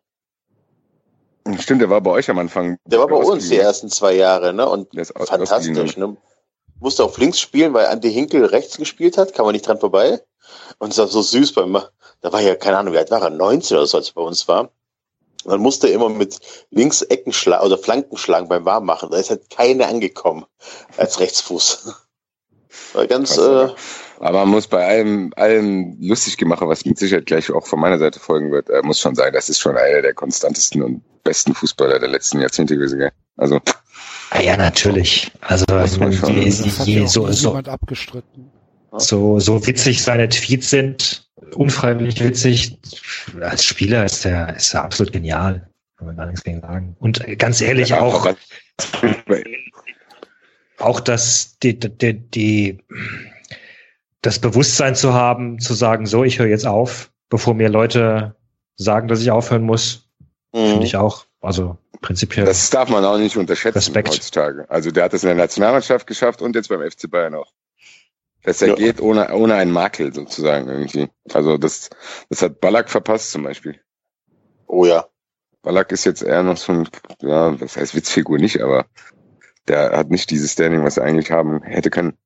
Stimmt, 1.58 1.82
der 1.82 1.90
war 1.90 2.00
bei 2.00 2.10
euch 2.10 2.28
am 2.30 2.38
Anfang. 2.38 2.78
Der 2.86 2.98
war 2.98 3.06
bei 3.06 3.16
uns 3.16 3.26
die 3.26 3.32
ausgeliehen. 3.32 3.62
ersten 3.62 3.88
zwei 3.90 4.14
Jahre, 4.14 4.52
ne? 4.52 4.68
Und 4.68 4.88
fantastisch, 5.26 5.96
ne? 5.96 6.16
Musste 6.80 7.04
auf 7.04 7.18
links 7.18 7.38
spielen, 7.38 7.72
weil 7.74 7.86
Ante 7.86 8.08
Hinkel 8.08 8.44
rechts 8.46 8.76
gespielt 8.76 9.16
hat, 9.16 9.34
kam 9.34 9.46
man 9.46 9.52
nicht 9.52 9.66
dran 9.66 9.78
vorbei. 9.78 10.20
Und 10.78 10.92
es 10.92 10.98
war 10.98 11.06
so 11.06 11.22
süß 11.22 11.52
beim, 11.52 11.78
da 12.20 12.32
war 12.32 12.40
ja, 12.40 12.54
keine 12.56 12.78
Ahnung, 12.78 12.94
wie 12.94 12.98
alt 12.98 13.10
war 13.10 13.22
er, 13.22 13.30
19 13.30 13.76
oder 13.76 13.86
so, 13.86 13.98
als 13.98 14.08
er 14.08 14.14
bei 14.14 14.22
uns 14.22 14.48
war. 14.48 14.70
Man 15.44 15.60
musste 15.60 15.88
immer 15.88 16.08
mit 16.08 16.40
links 16.70 17.02
Ecken 17.02 17.32
schlagen 17.32 17.66
oder 17.66 17.76
Flanken 17.76 18.16
schlagen 18.16 18.48
beim 18.48 18.64
Warmmachen. 18.64 19.10
Da 19.10 19.18
ist 19.18 19.30
halt 19.30 19.50
keine 19.50 19.86
angekommen 19.86 20.46
als 20.96 21.20
Rechtsfuß. 21.20 21.94
War 22.94 23.06
ganz, 23.06 23.34
Krass, 23.36 23.70
äh, 23.70 23.74
Aber 24.20 24.40
man 24.40 24.50
muss 24.50 24.66
bei 24.66 24.86
allem, 24.86 25.32
allem 25.36 25.96
lustig 26.00 26.36
gemacht, 26.36 26.62
was 26.62 26.84
mit 26.84 26.98
Sicherheit 26.98 27.26
gleich 27.26 27.50
auch 27.50 27.66
von 27.66 27.80
meiner 27.80 27.98
Seite 27.98 28.20
folgen 28.20 28.52
wird, 28.52 28.70
äh, 28.70 28.82
muss 28.82 29.00
schon 29.00 29.14
sagen, 29.14 29.34
das 29.34 29.48
ist 29.48 29.60
schon 29.60 29.76
einer 29.76 30.02
der 30.02 30.14
konstantesten 30.14 30.82
und 30.82 31.02
besten 31.24 31.54
Fußballer 31.54 31.98
der 31.98 32.08
letzten 32.08 32.40
Jahrzehnte 32.40 32.76
gewesen. 32.76 32.98
Gell? 32.98 33.12
Also 33.36 33.60
Ah 34.30 34.40
ja, 34.40 34.56
natürlich. 34.56 35.30
Also 35.42 35.64
Muss 35.70 35.98
man 35.98 36.12
schon. 36.12 36.42
je, 36.42 36.46
Das 36.46 36.80
hat 36.80 36.86
ja 36.88 37.00
je, 37.00 37.06
so, 37.06 37.30
so, 37.30 37.60
so, 38.96 39.40
so 39.40 39.66
witzig 39.66 40.02
seine 40.02 40.28
Tweets 40.28 40.70
sind, 40.70 41.28
unfreiwillig 41.54 42.22
witzig, 42.22 42.78
als 43.40 43.64
Spieler 43.64 44.04
ist 44.04 44.24
er, 44.24 44.56
ist 44.56 44.74
er 44.74 44.84
absolut 44.84 45.12
genial. 45.12 45.68
Kann 45.96 46.08
man 46.08 46.16
gar 46.16 46.26
nichts 46.26 46.42
gegen 46.42 46.60
sagen. 46.60 46.96
Und 46.98 47.38
ganz 47.38 47.60
ehrlich, 47.60 47.90
Ja, 47.90 48.00
auch, 48.00 48.34
auch 50.78 51.00
das, 51.00 51.56
die, 51.62 51.78
die, 51.78 52.14
die, 52.14 52.78
das 54.26 54.38
Bewusstsein 54.38 54.94
zu 54.94 55.12
haben, 55.12 55.58
zu 55.58 55.74
sagen, 55.74 56.06
so, 56.06 56.24
ich 56.24 56.38
höre 56.38 56.46
jetzt 56.46 56.66
auf, 56.66 57.10
bevor 57.28 57.54
mir 57.54 57.68
Leute 57.68 58.34
sagen, 58.76 59.08
dass 59.08 59.20
ich 59.20 59.30
aufhören 59.30 59.62
muss, 59.62 60.08
mh. 60.52 60.66
finde 60.70 60.86
ich 60.86 60.96
auch, 60.96 61.26
also 61.40 61.76
prinzipiell. 62.00 62.46
Das 62.46 62.70
darf 62.70 62.88
man 62.88 63.04
auch 63.04 63.18
nicht 63.18 63.36
unterschätzen 63.36 63.78
Respekt. 63.78 64.08
heutzutage. 64.08 64.68
Also 64.70 64.90
der 64.90 65.04
hat 65.04 65.14
es 65.14 65.22
in 65.22 65.28
der 65.28 65.36
Nationalmannschaft 65.36 66.06
geschafft 66.06 66.42
und 66.42 66.56
jetzt 66.56 66.68
beim 66.68 66.80
FC 66.88 67.10
Bayern 67.10 67.34
auch. 67.34 67.52
Dass 68.42 68.60
er 68.60 68.68
Ja. 68.68 68.74
geht 68.74 69.00
ohne, 69.00 69.32
ohne 69.34 69.54
einen 69.54 69.70
Makel 69.72 70.12
sozusagen 70.12 70.68
irgendwie. 70.68 71.08
Also 71.32 71.56
das, 71.56 71.90
das 72.28 72.42
hat 72.42 72.60
Ballack 72.60 72.90
verpasst 72.90 73.30
zum 73.30 73.42
Beispiel. 73.44 73.80
Oh 74.66 74.84
ja. 74.84 75.06
Ballack 75.62 75.92
ist 75.92 76.04
jetzt 76.04 76.22
eher 76.22 76.42
noch 76.42 76.58
so 76.58 76.72
ein, 76.72 76.88
ja, 77.20 77.52
das 77.52 77.76
heißt 77.76 77.94
Witzfigur 77.94 78.38
nicht, 78.38 78.62
aber 78.62 78.86
der 79.66 79.96
hat 79.96 80.10
nicht 80.10 80.30
dieses 80.30 80.52
Standing, 80.52 80.84
was 80.84 80.98
er 80.98 81.04
eigentlich 81.04 81.30
haben 81.30 81.62
hätte 81.62 81.88
können. 81.88 82.18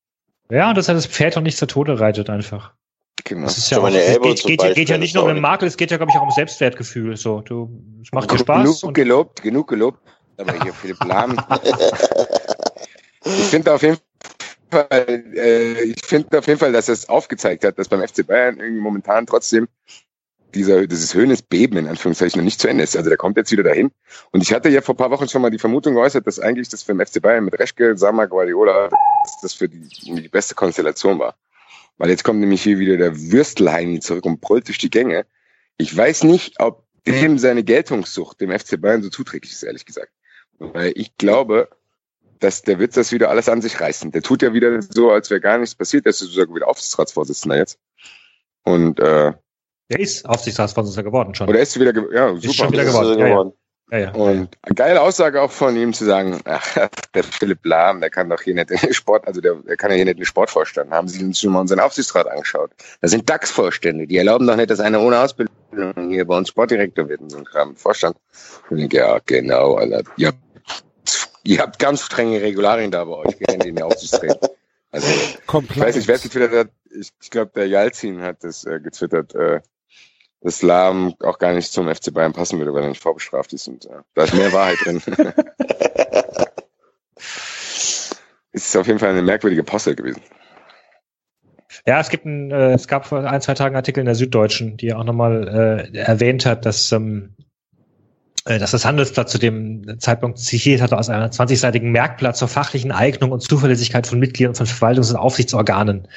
Ja, 0.50 0.68
und 0.70 0.76
dass 0.78 0.88
er 0.88 0.94
das 0.94 1.06
Pferd 1.06 1.36
auch 1.36 1.42
nicht 1.42 1.56
zur 1.58 1.68
Tode 1.68 1.98
reitet 2.00 2.30
einfach. 2.30 2.72
Genau. 3.24 3.46
Das 3.46 3.58
ist 3.58 3.70
ja 3.70 3.78
So 3.78 3.82
auch, 3.84 3.88
es 3.88 4.20
geht, 4.20 4.44
geht, 4.44 4.62
ja- 4.62 4.68
geht 4.72 4.88
ja 4.88 4.94
Beispiel, 4.94 4.98
nicht 4.98 5.14
nur 5.14 5.24
um 5.24 5.34
den. 5.34 5.40
Makel, 5.40 5.68
es 5.68 5.76
geht 5.76 5.90
ja, 5.90 5.96
glaube 5.96 6.10
ich, 6.12 6.18
auch 6.18 6.22
um 6.22 6.30
Selbstwertgefühl. 6.30 7.16
So, 7.16 7.40
du, 7.40 7.82
es 8.02 8.12
macht 8.12 8.30
dir 8.32 8.38
Spaß. 8.38 8.80
Genug 8.80 8.94
gelobt, 8.94 9.42
genug 9.42 9.68
gelobt. 9.68 10.00
Aber 10.38 10.52
hier 10.62 10.72
Philipp 10.72 11.02
Lahm. 11.04 11.36
ich 13.24 13.32
finde 13.32 13.74
auf 13.74 13.82
jeden 13.82 13.98
Fall, 14.70 14.86
äh, 15.34 15.82
ich 15.82 16.04
finde 16.04 16.38
auf 16.38 16.46
jeden 16.46 16.60
Fall, 16.60 16.72
dass 16.72 16.88
er 16.88 16.94
es 16.94 17.08
aufgezeigt 17.08 17.64
hat, 17.64 17.78
dass 17.78 17.88
beim 17.88 18.06
FC 18.06 18.24
Bayern 18.26 18.58
irgendwie 18.58 18.80
momentan 18.80 19.26
trotzdem 19.26 19.66
dieser, 20.54 20.86
dieses 20.86 21.14
Höhnes 21.14 21.42
Beben 21.42 21.76
in 21.76 21.88
Anführungszeichen 21.88 22.38
noch 22.38 22.44
nicht 22.44 22.60
zu 22.60 22.68
Ende 22.68 22.84
ist. 22.84 22.96
Also 22.96 23.08
der 23.08 23.18
kommt 23.18 23.36
jetzt 23.36 23.52
wieder 23.52 23.62
dahin. 23.62 23.90
Und 24.30 24.42
ich 24.42 24.52
hatte 24.52 24.68
ja 24.68 24.80
vor 24.80 24.96
paar 24.96 25.10
Wochen 25.10 25.28
schon 25.28 25.42
mal 25.42 25.50
die 25.50 25.58
Vermutung 25.58 25.94
geäußert, 25.94 26.26
dass 26.26 26.38
eigentlich 26.38 26.68
das 26.68 26.82
für 26.82 26.94
den 26.94 27.04
FC 27.04 27.20
Bayern 27.20 27.44
mit 27.44 27.58
Reschke, 27.58 27.96
Sammer, 27.96 28.26
Guardiola, 28.26 28.88
dass 28.88 29.40
das 29.42 29.54
für 29.54 29.68
die, 29.68 29.88
die 30.04 30.28
beste 30.28 30.54
Konstellation 30.54 31.18
war. 31.18 31.36
Weil 31.98 32.10
jetzt 32.10 32.24
kommt 32.24 32.40
nämlich 32.40 32.62
hier 32.62 32.78
wieder 32.78 32.96
der 32.96 33.18
Würstelheini 33.18 34.00
zurück 34.00 34.24
und 34.24 34.40
brüllt 34.40 34.68
durch 34.68 34.78
die 34.78 34.90
Gänge. 34.90 35.26
Ich 35.76 35.94
weiß 35.94 36.24
nicht, 36.24 36.60
ob 36.60 36.84
dem 37.06 37.38
seine 37.38 37.64
Geltungssucht 37.64 38.40
dem 38.40 38.56
FC 38.56 38.80
Bayern 38.80 39.02
so 39.02 39.10
zuträglich 39.10 39.52
ist, 39.52 39.62
ehrlich 39.62 39.84
gesagt. 39.84 40.12
Weil 40.58 40.92
ich 40.94 41.16
glaube, 41.16 41.68
dass 42.38 42.62
der 42.62 42.78
wird 42.78 42.96
das 42.96 43.12
wieder 43.12 43.30
alles 43.30 43.48
an 43.48 43.62
sich 43.62 43.80
reißen. 43.80 44.12
Der 44.12 44.22
tut 44.22 44.42
ja 44.42 44.52
wieder 44.52 44.80
so, 44.82 45.10
als 45.10 45.30
wäre 45.30 45.40
gar 45.40 45.58
nichts 45.58 45.74
passiert. 45.74 46.04
Der 46.04 46.10
ist 46.10 46.18
sogar 46.18 46.54
wieder 46.54 46.68
Aufsichtsratsvorsitzender 46.68 47.56
jetzt. 47.56 47.78
Und 48.64 49.00
äh, 49.00 49.32
der 49.90 50.00
ist 50.00 50.28
Aufsichtsratsvorsitzender 50.28 51.04
geworden 51.04 51.34
schon. 51.34 51.48
oder 51.48 51.60
ist 51.60 51.78
wieder 51.78 51.92
ge 51.92 52.04
ja 52.12 52.34
super. 52.36 52.52
schon 52.52 52.72
wieder 52.72 52.84
geworden. 52.84 53.12
ist 53.12 53.18
Ja, 53.18 53.28
geworden. 53.28 53.52
Ja, 53.90 53.98
ja. 53.98 54.12
Und 54.12 54.58
eine 54.60 54.74
geile 54.74 55.00
Aussage 55.00 55.40
auch 55.40 55.50
von 55.50 55.74
ihm 55.74 55.94
zu 55.94 56.04
sagen, 56.04 56.40
ach, 56.44 56.88
der 57.14 57.24
Philipp 57.24 57.64
Lahm, 57.64 58.00
der 58.00 58.10
kann 58.10 58.28
doch 58.28 58.42
hier 58.42 58.54
nicht 58.54 58.70
in 58.70 58.78
den 58.78 58.92
Sport, 58.92 59.26
also 59.26 59.40
der, 59.40 59.54
der 59.54 59.76
kann 59.76 59.90
ja 59.90 59.96
hier 59.96 60.04
nicht 60.04 60.12
in 60.12 60.18
den 60.18 60.26
Sportvorstand. 60.26 60.90
Haben 60.90 61.08
Sie 61.08 61.24
uns 61.24 61.40
schon 61.40 61.52
mal 61.52 61.60
unseren 61.60 61.80
Aufsichtsrat 61.80 62.26
angeschaut? 62.26 62.70
Das 63.00 63.12
sind 63.12 63.28
DAX-Vorstände, 63.28 64.06
die 64.06 64.18
erlauben 64.18 64.46
doch 64.46 64.56
nicht, 64.56 64.70
dass 64.70 64.80
einer 64.80 65.00
ohne 65.00 65.18
Ausbildung 65.20 65.54
hier 66.10 66.26
bei 66.26 66.36
uns 66.36 66.50
Sportdirektor 66.50 67.08
wird 67.08 67.20
in 67.22 67.30
so 67.30 67.36
einem 67.36 67.46
Kram. 67.46 67.76
Vorstand. 67.76 68.16
Und 68.68 68.76
ich 68.76 68.88
denke, 68.88 68.98
ja, 68.98 69.20
genau, 69.24 69.76
Alter. 69.76 70.02
Ihr 70.16 70.28
habt, 70.28 70.38
ihr 71.44 71.60
habt 71.60 71.78
ganz 71.78 72.02
strenge 72.02 72.42
Regularien 72.42 72.90
da 72.90 73.04
bei 73.04 73.14
euch, 73.14 73.38
gell, 73.38 73.54
in 73.54 73.60
den 73.60 73.82
Aufsichtsräten. 73.82 74.48
Also, 74.90 75.06
ich 75.08 75.80
weiß 75.80 75.96
nicht, 75.96 76.08
wer 76.08 76.14
es 76.14 76.22
getwittert 76.22 76.52
hat. 76.52 76.68
Ich, 76.98 77.10
ich 77.20 77.30
glaube, 77.30 77.52
der 77.54 77.68
Jalzin 77.68 78.22
hat 78.22 78.42
das 78.42 78.64
äh, 78.64 78.80
getwittert, 78.80 79.34
äh, 79.34 79.60
dass 80.40 80.62
Lahm 80.62 81.14
auch 81.20 81.38
gar 81.38 81.52
nicht 81.52 81.72
zum 81.72 81.92
FC 81.92 82.12
Bayern 82.12 82.32
passen 82.32 82.58
würde, 82.58 82.72
weil 82.72 82.82
er 82.82 82.88
nicht 82.90 83.02
vorbestraft 83.02 83.52
ist. 83.52 83.68
Und 83.68 83.86
äh, 83.86 84.00
da 84.14 84.24
ist 84.24 84.34
mehr 84.34 84.52
Wahrheit 84.52 84.78
drin. 84.84 85.02
ist 88.52 88.76
auf 88.76 88.86
jeden 88.86 88.98
Fall 88.98 89.10
eine 89.10 89.22
merkwürdige 89.22 89.64
Posse 89.64 89.96
gewesen. 89.96 90.22
Ja, 91.86 92.00
es 92.00 92.08
gibt 92.08 92.24
ein, 92.24 92.50
äh, 92.50 92.72
es 92.72 92.88
gab 92.88 93.06
vor 93.06 93.24
ein, 93.24 93.40
zwei 93.40 93.54
Tagen 93.54 93.68
einen 93.74 93.76
Artikel 93.76 94.00
in 94.00 94.06
der 94.06 94.14
Süddeutschen, 94.14 94.76
die 94.76 94.92
auch 94.94 95.04
nochmal 95.04 95.90
äh, 95.92 95.98
erwähnt 95.98 96.46
hat, 96.46 96.66
dass, 96.66 96.92
ähm, 96.92 97.34
äh, 98.44 98.58
dass 98.58 98.70
das 98.72 98.84
Handelsblatt 98.84 99.28
zu 99.28 99.38
dem 99.38 99.98
Zeitpunkt 99.98 100.38
zitiert 100.38 100.80
hatte 100.80 100.98
aus 100.98 101.08
einer 101.08 101.30
20-seitigen 101.30 101.90
Merkblatt 101.90 102.36
zur 102.36 102.48
fachlichen 102.48 102.92
Eignung 102.92 103.32
und 103.32 103.42
Zuverlässigkeit 103.42 104.06
von 104.06 104.18
Mitgliedern 104.18 104.54
von 104.54 104.66
Verwaltungs- 104.66 105.10
und 105.10 105.16
Aufsichtsorganen. 105.16 106.08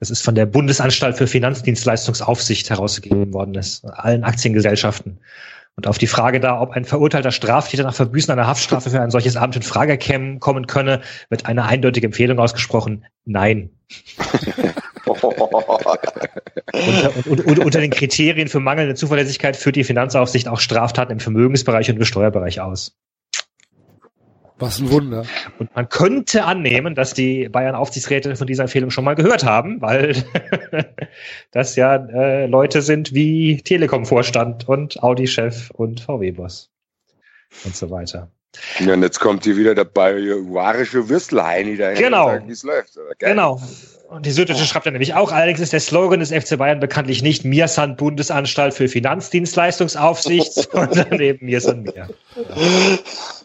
Das 0.00 0.10
ist 0.10 0.22
von 0.22 0.34
der 0.34 0.46
Bundesanstalt 0.46 1.16
für 1.16 1.26
Finanzdienstleistungsaufsicht 1.26 2.70
herausgegeben 2.70 3.32
worden, 3.32 3.54
ist, 3.54 3.84
allen 3.84 4.24
Aktiengesellschaften. 4.24 5.18
Und 5.76 5.86
auf 5.86 5.98
die 5.98 6.06
Frage 6.06 6.40
da, 6.40 6.58
ob 6.60 6.70
ein 6.70 6.86
verurteilter 6.86 7.30
Straftäter 7.30 7.82
nach 7.82 7.94
Verbüßen 7.94 8.32
einer 8.32 8.46
Haftstrafe 8.46 8.88
für 8.88 9.00
ein 9.00 9.10
solches 9.10 9.36
Amt 9.36 9.56
in 9.56 9.62
Frage 9.62 9.98
kommen 10.38 10.66
könne, 10.66 11.02
wird 11.28 11.44
eine 11.44 11.66
eindeutige 11.66 12.06
Empfehlung 12.06 12.38
ausgesprochen. 12.38 13.04
Nein. 13.26 13.70
Unter, 16.72 17.12
und, 17.26 17.46
und, 17.46 17.58
unter 17.58 17.80
den 17.80 17.90
Kriterien 17.90 18.48
für 18.48 18.60
mangelnde 18.60 18.94
Zuverlässigkeit 18.94 19.56
führt 19.56 19.76
die 19.76 19.84
Finanzaufsicht 19.84 20.48
auch 20.48 20.60
Straftaten 20.60 21.12
im 21.12 21.20
Vermögensbereich 21.20 21.90
und 21.90 21.96
im 21.96 22.04
Steuerbereich 22.04 22.60
aus. 22.60 22.96
Was 24.58 24.80
ein 24.80 24.90
Wunder. 24.90 25.26
Und 25.58 25.74
man 25.74 25.88
könnte 25.88 26.44
annehmen, 26.44 26.94
dass 26.94 27.12
die 27.12 27.48
Bayern-Aufsichtsräte 27.48 28.36
von 28.36 28.46
dieser 28.46 28.62
Empfehlung 28.62 28.90
schon 28.90 29.04
mal 29.04 29.14
gehört 29.14 29.44
haben, 29.44 29.82
weil 29.82 30.24
das 31.50 31.76
ja 31.76 31.96
äh, 31.96 32.46
Leute 32.46 32.80
sind 32.80 33.12
wie 33.12 33.60
Telekom-Vorstand 33.62 34.66
und 34.66 35.02
Audi-Chef 35.02 35.70
und 35.70 36.00
VW-Boss 36.00 36.70
und 37.64 37.76
so 37.76 37.90
weiter. 37.90 38.30
Ja, 38.80 38.94
und 38.94 39.02
jetzt 39.02 39.20
kommt 39.20 39.44
hier 39.44 39.58
wieder 39.58 39.74
der 39.74 39.84
bayerische 39.84 41.08
Würstelheini 41.10 41.76
dahin 41.76 41.98
genau. 41.98 42.38
wie 42.46 42.52
es 42.52 42.62
läuft. 42.62 42.98
Genau. 43.18 43.60
Und 44.08 44.24
die 44.24 44.30
Süddeutsche 44.30 44.62
oh. 44.62 44.66
schreibt 44.66 44.86
dann 44.86 44.92
nämlich 44.92 45.14
auch, 45.14 45.32
allerdings 45.32 45.60
ist 45.60 45.72
der 45.72 45.80
Slogan 45.80 46.20
des 46.20 46.30
FC 46.30 46.56
Bayern 46.56 46.80
bekanntlich 46.80 47.22
nicht 47.22 47.44
Mir 47.44 47.68
san 47.68 47.96
Bundesanstalt 47.96 48.72
für 48.72 48.88
Finanzdienstleistungsaufsicht, 48.88 50.52
sondern 50.72 51.20
eben 51.20 51.44
Mir 51.44 51.60
san 51.60 51.82
mir. 51.82 52.08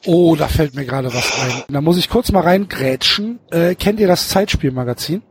Oh, 0.06 0.36
da 0.36 0.48
fällt 0.48 0.76
mir 0.76 0.86
gerade 0.86 1.14
was 1.14 1.32
ein. 1.41 1.64
Da 1.73 1.82
muss 1.82 1.98
ich 1.98 2.10
kurz 2.10 2.32
mal 2.32 2.41
reingrätschen. 2.41 3.40
Äh, 3.52 3.76
kennt 3.76 3.99
ihr 3.99 4.07
das 4.07 4.30
Zeitspielmagazin? 4.30 5.22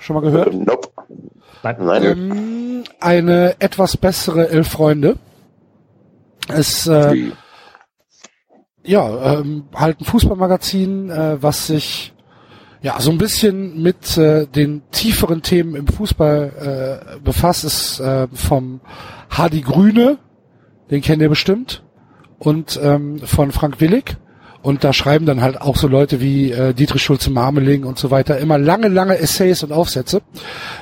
Schon 0.00 0.14
mal 0.14 0.20
gehört? 0.20 0.52
Äh, 0.52 0.56
nope. 0.56 0.88
Nein. 1.62 1.76
Nein. 1.80 2.04
Ähm, 2.04 2.84
eine 3.00 3.56
etwas 3.60 3.96
bessere 3.96 4.48
Elf 4.48 4.68
Freunde. 4.68 5.16
Es 6.48 6.86
äh, 6.86 7.32
ja 8.84 9.40
ähm, 9.40 9.64
halt 9.74 10.00
ein 10.00 10.04
Fußballmagazin, 10.04 11.10
äh, 11.10 11.42
was 11.42 11.66
sich 11.66 12.14
ja, 12.82 13.00
so 13.00 13.10
ein 13.10 13.18
bisschen 13.18 13.82
mit 13.82 14.16
äh, 14.16 14.46
den 14.46 14.82
tieferen 14.92 15.42
Themen 15.42 15.74
im 15.74 15.88
Fußball 15.88 17.16
äh, 17.16 17.20
befasst 17.20 17.64
ist 17.64 17.98
äh, 18.00 18.28
vom 18.32 18.80
Hardy 19.30 19.62
Grüne, 19.62 20.18
den 20.90 21.00
kennt 21.00 21.20
ihr 21.20 21.28
bestimmt, 21.28 21.82
und 22.38 22.78
ähm, 22.82 23.18
von 23.20 23.52
Frank 23.52 23.80
Willig. 23.80 24.16
Und 24.62 24.82
da 24.82 24.92
schreiben 24.92 25.26
dann 25.26 25.42
halt 25.42 25.60
auch 25.60 25.76
so 25.76 25.86
Leute 25.86 26.20
wie 26.20 26.50
äh, 26.50 26.74
Dietrich 26.74 27.02
Schulze-Marmeling 27.02 27.84
und 27.84 27.98
so 27.98 28.10
weiter 28.10 28.38
immer 28.38 28.58
lange, 28.58 28.88
lange 28.88 29.16
Essays 29.16 29.62
und 29.62 29.70
Aufsätze. 29.70 30.22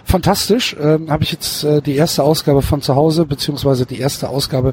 Fantastisch. 0.04 0.74
Ähm, 0.80 1.10
Habe 1.10 1.24
ich 1.24 1.32
jetzt 1.32 1.64
äh, 1.64 1.82
die 1.82 1.94
erste 1.94 2.22
Ausgabe 2.22 2.62
von 2.62 2.80
zu 2.80 2.94
Hause, 2.94 3.26
beziehungsweise 3.26 3.84
die 3.84 3.98
erste 3.98 4.30
Ausgabe 4.30 4.72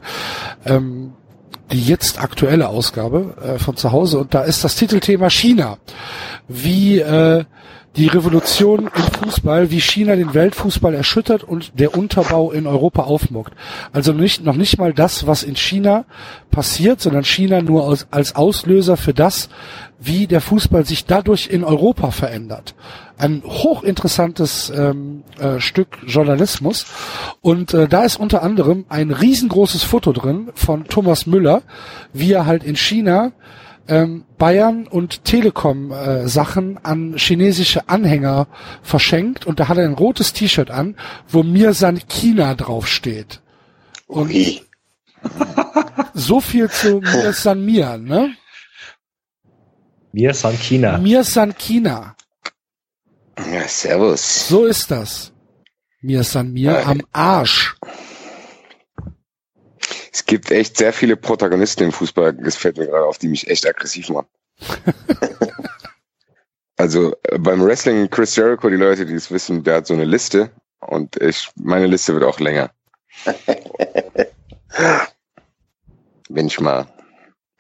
ähm, 0.65 1.11
die 1.71 1.83
jetzt 1.83 2.21
aktuelle 2.21 2.69
Ausgabe 2.69 3.35
äh, 3.41 3.59
von 3.59 3.75
zu 3.77 3.91
Hause 3.91 4.19
und 4.19 4.33
da 4.33 4.41
ist 4.41 4.63
das 4.63 4.75
Titelthema 4.75 5.29
China. 5.29 5.77
Wie 6.47 6.99
äh, 6.99 7.45
die 7.97 8.07
Revolution 8.07 8.89
im 8.93 9.03
Fußball, 9.03 9.69
wie 9.69 9.81
China 9.81 10.15
den 10.15 10.33
Weltfußball 10.33 10.93
erschüttert 10.93 11.43
und 11.43 11.77
der 11.77 11.97
Unterbau 11.97 12.51
in 12.51 12.65
Europa 12.65 13.03
aufmuckt. 13.03 13.53
Also 13.91 14.13
nicht, 14.13 14.45
noch 14.45 14.55
nicht 14.55 14.77
mal 14.77 14.93
das, 14.93 15.27
was 15.27 15.43
in 15.43 15.57
China 15.57 16.05
passiert, 16.51 17.01
sondern 17.01 17.25
China 17.25 17.61
nur 17.61 17.89
als, 17.89 18.07
als 18.11 18.35
Auslöser 18.35 18.95
für 18.95 19.13
das, 19.13 19.49
wie 19.99 20.25
der 20.25 20.41
Fußball 20.41 20.85
sich 20.85 21.05
dadurch 21.05 21.47
in 21.47 21.63
Europa 21.63 22.11
verändert. 22.11 22.75
Ein 23.17 23.43
hochinteressantes 23.45 24.71
ähm, 24.75 25.23
äh, 25.37 25.59
Stück 25.59 25.99
Journalismus. 26.07 26.85
Und 27.41 27.73
äh, 27.73 27.87
da 27.87 28.03
ist 28.03 28.19
unter 28.19 28.41
anderem 28.41 28.85
ein 28.89 29.11
riesengroßes 29.11 29.83
Foto 29.83 30.13
drin 30.13 30.49
von 30.55 30.85
Thomas 30.85 31.27
Müller, 31.27 31.61
wie 32.13 32.31
er 32.31 32.45
halt 32.45 32.63
in 32.63 32.77
China 32.77 33.33
ähm, 33.87 34.25
Bayern 34.37 34.87
und 34.87 35.25
Telekom 35.25 35.91
äh, 35.91 36.27
Sachen 36.27 36.77
an 36.83 37.15
chinesische 37.17 37.89
Anhänger 37.89 38.47
verschenkt 38.83 39.45
und 39.45 39.59
da 39.59 39.67
hat 39.67 39.77
er 39.77 39.85
ein 39.85 39.93
rotes 39.93 40.33
T-Shirt 40.33 40.71
an, 40.71 40.95
wo 41.27 41.43
Mirsan 41.43 41.99
China 42.07 42.55
draufsteht. 42.55 43.41
Und 44.07 44.29
Ui. 44.29 44.61
so 46.13 46.39
viel 46.39 46.69
zu 46.69 47.01
Mir, 47.63 47.97
ne? 47.97 48.35
Mirsan 50.11 50.57
China. 50.57 50.97
Mirsan 50.97 51.55
China. 51.57 52.15
Ja, 53.51 53.67
servus. 53.67 54.47
So 54.47 54.65
ist 54.65 54.91
das. 54.91 55.31
Mir 56.53 56.71
ja. 56.73 56.85
am 56.85 57.01
Arsch. 57.11 57.75
Es 60.11 60.25
gibt 60.25 60.51
echt 60.51 60.77
sehr 60.77 60.91
viele 60.91 61.15
Protagonisten 61.15 61.83
im 61.85 61.91
Fußball, 61.91 62.33
das 62.33 62.57
fällt 62.57 62.77
mir 62.77 62.87
gerade 62.87 63.05
auf, 63.05 63.17
die 63.17 63.29
mich 63.29 63.47
echt 63.47 63.65
aggressiv 63.65 64.09
machen. 64.09 64.27
also 66.77 67.15
äh, 67.23 67.37
beim 67.39 67.63
Wrestling 67.63 68.09
Chris 68.09 68.35
Jericho, 68.35 68.69
die 68.69 68.75
Leute, 68.75 69.05
die 69.05 69.13
es 69.13 69.31
wissen, 69.31 69.63
der 69.63 69.77
hat 69.77 69.87
so 69.87 69.93
eine 69.93 70.03
Liste 70.03 70.51
und 70.79 71.15
ich, 71.21 71.49
meine 71.55 71.87
Liste 71.87 72.13
wird 72.13 72.25
auch 72.25 72.39
länger. 72.39 72.71
Wenn 76.29 76.47
ich 76.47 76.59
mal 76.59 76.87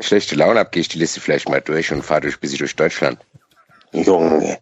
schlechte 0.01 0.35
Laune 0.35 0.59
habe, 0.59 0.71
gehe 0.71 0.81
ich 0.81 0.89
die 0.89 0.99
Liste 0.99 1.21
vielleicht 1.21 1.47
mal 1.47 1.61
durch 1.61 1.91
und 1.93 2.03
fahre 2.03 2.21
durch 2.21 2.39
bis 2.39 2.51
ich 2.51 2.59
durch 2.59 2.75
Deutschland. 2.75 3.19
Junge. 3.93 4.59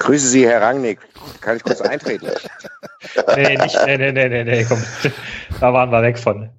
Grüße 0.00 0.28
Sie, 0.28 0.46
Herr 0.46 0.62
Rangnick. 0.62 0.98
Kann 1.40 1.56
ich 1.56 1.62
kurz 1.62 1.80
eintreten? 1.82 2.30
nee, 3.36 3.56
nicht, 3.56 3.78
nee, 3.86 3.98
nee, 3.98 4.12
nee, 4.12 4.28
nee, 4.28 4.44
nee, 4.44 4.64
komm. 4.64 4.82
Da 5.60 5.72
waren 5.72 5.90
wir 5.90 6.02
weg 6.02 6.18
von. 6.18 6.50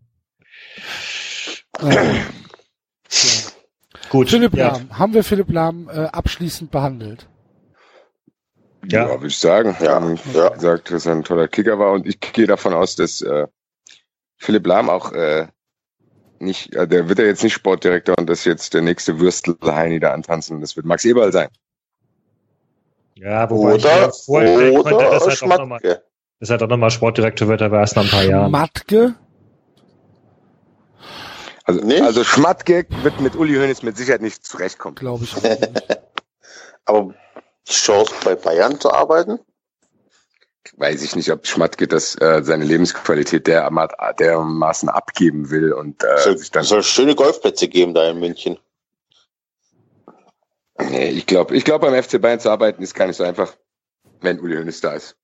Äh, 1.81 1.93
ja. 1.93 3.52
Gut. 4.10 4.30
Philipp 4.30 4.53
ja. 4.53 4.73
Lahm. 4.73 4.97
Haben 4.97 5.14
wir 5.14 5.23
Philipp 5.23 5.52
Lahm 5.52 5.89
äh, 5.89 6.06
abschließend 6.06 6.72
behandelt? 6.72 7.27
Ja, 8.85 9.07
ja 9.07 9.10
würde 9.10 9.27
ich 9.27 9.38
sagen. 9.38 9.76
Ja. 9.80 9.95
Haben 9.95 10.19
ja. 10.34 10.49
gesagt, 10.49 10.91
dass 10.91 11.06
er 11.06 11.14
ein 11.14 11.23
toller 11.23 11.47
Kicker 11.47 11.80
war 11.80 11.91
und 11.91 12.07
ich 12.07 12.19
gehe 12.19 12.47
davon 12.47 12.73
aus, 12.73 12.95
dass 12.95 13.22
äh, 13.22 13.47
Philipp 14.38 14.68
Lahm 14.68 14.89
auch 14.89 15.11
äh, 15.11 15.47
nicht, 16.39 16.73
äh, 16.76 16.88
der 16.88 17.10
wird 17.10 17.19
ja 17.19 17.26
jetzt 17.26 17.43
nicht 17.43 17.53
Sportdirektor 17.53 18.15
und 18.18 18.30
das 18.30 18.45
jetzt 18.45 18.73
der 18.73 18.81
nächste 18.81 19.19
Würstel-Heini 19.19 19.99
da 19.99 20.11
antanzen. 20.11 20.61
Das 20.61 20.76
wird 20.76 20.85
Max 20.85 21.06
Eberl 21.06 21.31
sein. 21.31 21.49
Ja, 23.15 23.49
wobei 23.49 23.76
oder, 23.76 24.10
ich 24.10 24.26
vorstellen 24.26 24.84
könnte, 24.84 25.06
dass 25.06 25.41
er 25.41 25.47
doch 25.47 25.57
nochmal, 25.57 26.02
dass 26.39 26.49
er 26.49 26.57
doch 26.57 26.68
nochmal 26.68 26.91
Sportdirektor 26.91 27.47
wird, 27.47 27.61
aber 27.61 27.80
erst 27.80 27.95
nach 27.95 28.03
ein 28.03 28.10
paar 28.10 28.23
Jahren. 28.23 28.52
Matke? 28.52 29.15
Also, 31.66 31.82
nicht? 31.82 32.02
also 32.02 32.24
Schmatke 32.24 32.86
wird 33.02 33.20
mit 33.20 33.36
Uli 33.36 33.56
Hoeneß 33.56 33.82
mit 33.82 33.98
Sicherheit 33.98 34.22
nicht 34.22 34.46
zurechtkommen. 34.46 34.96
Glaube 34.96 35.24
ich. 35.26 35.36
Aber 36.86 37.14
die 37.68 37.74
Chance 37.74 38.14
bei 38.24 38.36
Bayern 38.36 38.80
zu 38.80 38.92
arbeiten? 38.92 39.40
Weiß 40.78 41.02
ich 41.02 41.16
nicht, 41.16 41.32
ob 41.32 41.48
Schmatke 41.48 41.88
das 41.88 42.16
äh, 42.22 42.44
seine 42.44 42.66
Lebensqualität 42.66 43.48
der, 43.48 43.70
dermaßen 44.20 44.90
abgeben 44.90 45.50
will 45.50 45.74
und 45.74 46.04
äh, 46.04 46.18
soll, 46.20 46.38
sich 46.38 46.52
dann. 46.52 46.64
Es 46.64 46.70
soll 46.70 46.84
schöne 46.84 47.16
Golfplätze 47.16 47.68
geben 47.68 47.94
da 47.94 48.10
in 48.10 48.20
München. 48.20 48.60
Nee, 50.78 51.10
ich 51.10 51.26
glaube, 51.26 51.56
ich 51.56 51.64
glaube 51.64 51.90
beim 51.90 52.04
FC 52.04 52.22
Bayern 52.22 52.40
zu 52.40 52.50
arbeiten 52.50 52.84
ist 52.84 52.94
gar 52.94 53.08
nicht 53.08 53.16
so 53.16 53.24
einfach, 53.24 53.56
wenn 54.22 54.40
Uli 54.40 54.58
Hoeneß 54.58 54.82
da 54.82 54.94
ist. 54.94 55.16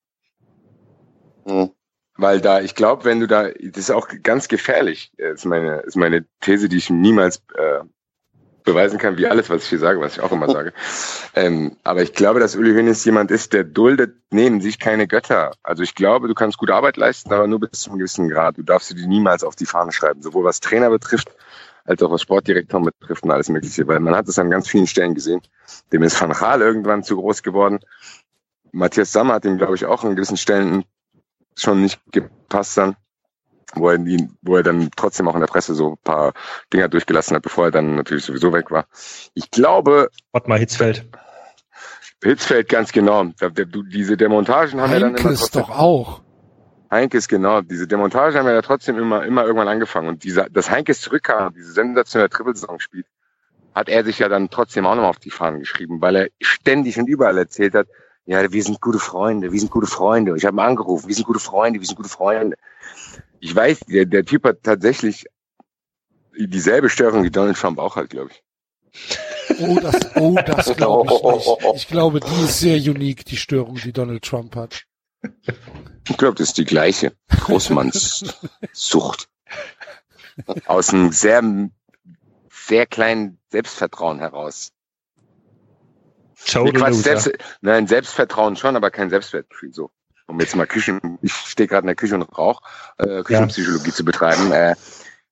Hm. 1.46 1.72
Weil 2.18 2.42
da, 2.42 2.62
ich 2.62 2.76
glaube, 2.76 3.06
wenn 3.06 3.20
du 3.20 3.28
da, 3.28 3.50
das 3.50 3.78
ist 3.78 3.92
auch 3.92 4.08
ganz 4.22 4.48
gefährlich, 4.48 5.12
ist 5.18 5.46
meine, 5.46 5.78
ist 5.80 5.96
meine 5.96 6.26
These, 6.42 6.70
die 6.70 6.78
ich 6.78 6.90
niemals 6.90 7.42
äh, 7.56 7.80
beweisen 8.64 9.00
kann, 9.00 9.18
wie 9.18 9.28
alles, 9.28 9.50
was 9.50 9.64
ich 9.64 9.70
hier 9.70 9.80
sage, 9.80 10.00
was 10.00 10.18
ich 10.18 10.22
auch 10.22 10.32
immer 10.32 10.50
sage. 10.50 10.74
ähm, 11.36 11.78
aber 11.84 12.02
ich 12.02 12.14
glaube, 12.14 12.40
dass 12.40 12.56
Uli 12.56 12.74
Hoeneß 12.74 13.04
jemand 13.06 13.32
ist, 13.32 13.54
der 13.54 13.64
duldet 13.64 14.16
neben 14.30 14.62
sich 14.62 14.80
keine 14.80 15.08
Götter. 15.08 15.54
Also 15.64 15.84
ich 15.84 15.96
glaube, 15.96 16.28
du 16.28 16.34
kannst 16.34 16.58
gute 16.58 16.76
Arbeit 16.76 16.98
leisten, 16.98 17.34
aber 17.34 17.48
nur 17.48 17.60
bis 17.60 17.82
zu 17.82 17.90
einem 17.90 18.00
gewissen 18.00 18.30
Grad. 18.30 18.58
Du 18.58 18.64
darfst 18.64 18.90
sie 18.90 19.08
niemals 19.08 19.44
auf 19.44 19.56
die 19.56 19.66
Fahne 19.66 19.92
schreiben, 19.92 20.22
sowohl 20.22 20.44
was 20.44 20.60
Trainer 20.60 20.90
betrifft, 20.90 21.32
als 21.86 22.02
auch 22.04 22.12
was 22.12 22.22
Sportdirektor 22.22 22.82
betrifft 22.82 23.24
und 23.24 23.32
alles 23.32 23.50
Mögliche. 23.50 23.88
Weil 23.88 24.00
man 24.00 24.16
hat 24.16 24.28
es 24.28 24.40
an 24.40 24.50
ganz 24.50 24.68
vielen 24.68 24.88
Stellen 24.88 25.16
gesehen. 25.16 25.42
Dem 25.92 26.04
ist 26.04 26.20
Van 26.20 26.32
Gaal 26.32 26.62
irgendwann 26.62 27.04
zu 27.04 27.16
groß 27.16 27.44
geworden. 27.44 27.80
Matthias 28.72 29.12
Sammer 29.12 29.36
hat 29.36 29.46
ihm, 29.46 29.58
glaube 29.58 29.76
ich, 29.76 29.86
auch 29.86 30.04
an 30.04 30.16
gewissen 30.16 30.38
Stellen 30.38 30.86
schon 31.56 31.82
nicht 31.82 32.00
gepasst 32.12 32.78
dann, 32.78 32.96
wo 33.74 33.90
er, 33.90 33.98
die, 33.98 34.30
wo 34.42 34.58
er 34.58 34.64
dann 34.64 34.90
trotzdem 34.96 35.28
auch 35.28 35.36
in 35.36 35.42
der 35.42 35.48
Presse 35.48 35.74
so 35.76 35.92
ein 35.92 35.98
paar 36.04 36.34
Dinger 36.74 36.90
durchgelassen 36.90 37.36
hat, 37.36 37.44
bevor 37.44 37.66
er 37.66 37.72
dann 37.72 37.96
natürlich 37.96 38.26
sowieso 38.26 38.52
weg 38.54 38.72
war. 38.72 38.86
Ich 39.34 39.50
glaube. 39.52 40.10
Ottmar 40.32 40.58
Hitzfeld. 40.58 41.08
Hitzfeld 42.24 42.70
ganz 42.70 42.92
genau. 42.92 43.26
Diese 43.92 44.18
Demontagen 44.18 44.80
haben 44.80 44.92
Heinkes 44.92 45.02
ja 45.02 45.08
dann 45.08 45.16
immer 45.16 45.40
trotzdem, 45.40 45.62
doch 45.62 45.70
auch. 45.70 46.22
Heinkes, 46.92 47.28
genau. 47.28 47.62
Diese 47.62 47.88
Demontagen 47.88 48.38
haben 48.38 48.48
ja 48.48 48.62
trotzdem 48.62 49.00
immer, 49.00 49.26
immer 49.26 49.44
irgendwann 49.46 49.70
angefangen. 49.70 50.10
Und 50.10 50.24
dieser, 50.24 50.50
dass 50.50 50.70
Heinkes 50.70 51.02
zurückkam, 51.02 51.54
diese 51.54 51.72
sensationelle 51.72 52.30
Triple-Song 52.30 52.80
spielt, 52.80 53.08
hat 53.74 53.88
er 53.88 54.04
sich 54.04 54.20
ja 54.20 54.28
dann 54.28 54.50
trotzdem 54.50 54.86
auch 54.86 54.96
nochmal 54.96 55.10
auf 55.10 55.20
die 55.20 55.32
Fahnen 55.32 55.62
geschrieben, 55.62 56.02
weil 56.02 56.16
er 56.16 56.28
ständig 56.42 57.00
und 57.00 57.08
überall 57.08 57.38
erzählt 57.38 57.74
hat, 57.74 57.88
ja, 58.26 58.52
wir 58.52 58.64
sind 58.64 58.82
gute 58.82 59.00
Freunde, 59.00 59.52
wir 59.52 59.60
sind 59.60 59.72
gute 59.72 59.88
Freunde. 59.88 60.36
Ich 60.38 60.46
habe 60.46 60.56
ihn 60.56 60.60
angerufen, 60.60 61.08
wir 61.08 61.16
sind 61.16 61.26
gute 61.26 61.40
Freunde, 61.40 61.80
wir 61.80 61.88
sind 61.88 61.96
gute 61.96 62.10
Freunde. 62.10 62.58
Ich 63.40 63.56
weiß, 63.56 63.80
der, 63.82 64.06
der 64.06 64.26
Typ 64.26 64.46
hat 64.46 64.64
tatsächlich 64.64 65.26
dieselbe 66.38 66.90
Störung 66.90 67.24
wie 67.24 67.32
Donald 67.32 67.58
Trump 67.58 67.80
auch 67.80 67.96
hat, 67.96 68.10
glaube 68.10 68.32
ich. 68.32 68.44
Oh, 69.60 69.80
das, 69.82 70.16
oh, 70.16 70.36
das 70.46 70.74
glaube 70.78 71.14
ich 71.14 71.24
nicht. 71.24 71.76
Ich 71.76 71.88
glaube, 71.88 72.20
die 72.20 72.44
ist 72.44 72.60
sehr 72.60 72.78
unique, 72.78 73.26
die 73.26 73.38
Störung, 73.38 73.76
die 73.76 73.94
Donald 73.94 74.24
Trump 74.24 74.56
hat. 74.56 74.84
Ich 76.08 76.18
glaube, 76.18 76.36
das 76.36 76.50
ist 76.50 76.58
die 76.58 76.66
gleiche. 76.66 77.14
Großmannssucht. 77.30 79.30
Aus 80.66 80.94
einem 80.94 81.12
sehr 81.12 81.42
sehr 82.72 82.86
kleinen 82.86 83.38
Selbstvertrauen 83.50 84.20
heraus. 84.20 84.72
Total 86.46 86.74
Quatsch, 86.74 86.90
loser. 86.90 87.20
Selbst, 87.20 87.32
nein, 87.62 87.88
Selbstvertrauen 87.88 88.56
schon, 88.56 88.76
aber 88.76 88.92
kein 88.92 89.10
Selbstwertgefühl. 89.10 89.74
So, 89.74 89.92
um 90.28 90.40
jetzt 90.40 90.56
mal 90.56 90.68
Küchen, 90.68 91.18
ich 91.22 91.34
stehe 91.34 91.68
gerade 91.68 91.84
in 91.84 91.88
der 91.88 91.96
Küche 91.96 92.16
und 92.16 92.24
rauch, 92.38 92.62
äh, 92.98 93.24
Küchenpsychologie 93.24 93.92
zu 93.92 94.06
betreiben. 94.06 94.52
Äh, 94.52 94.76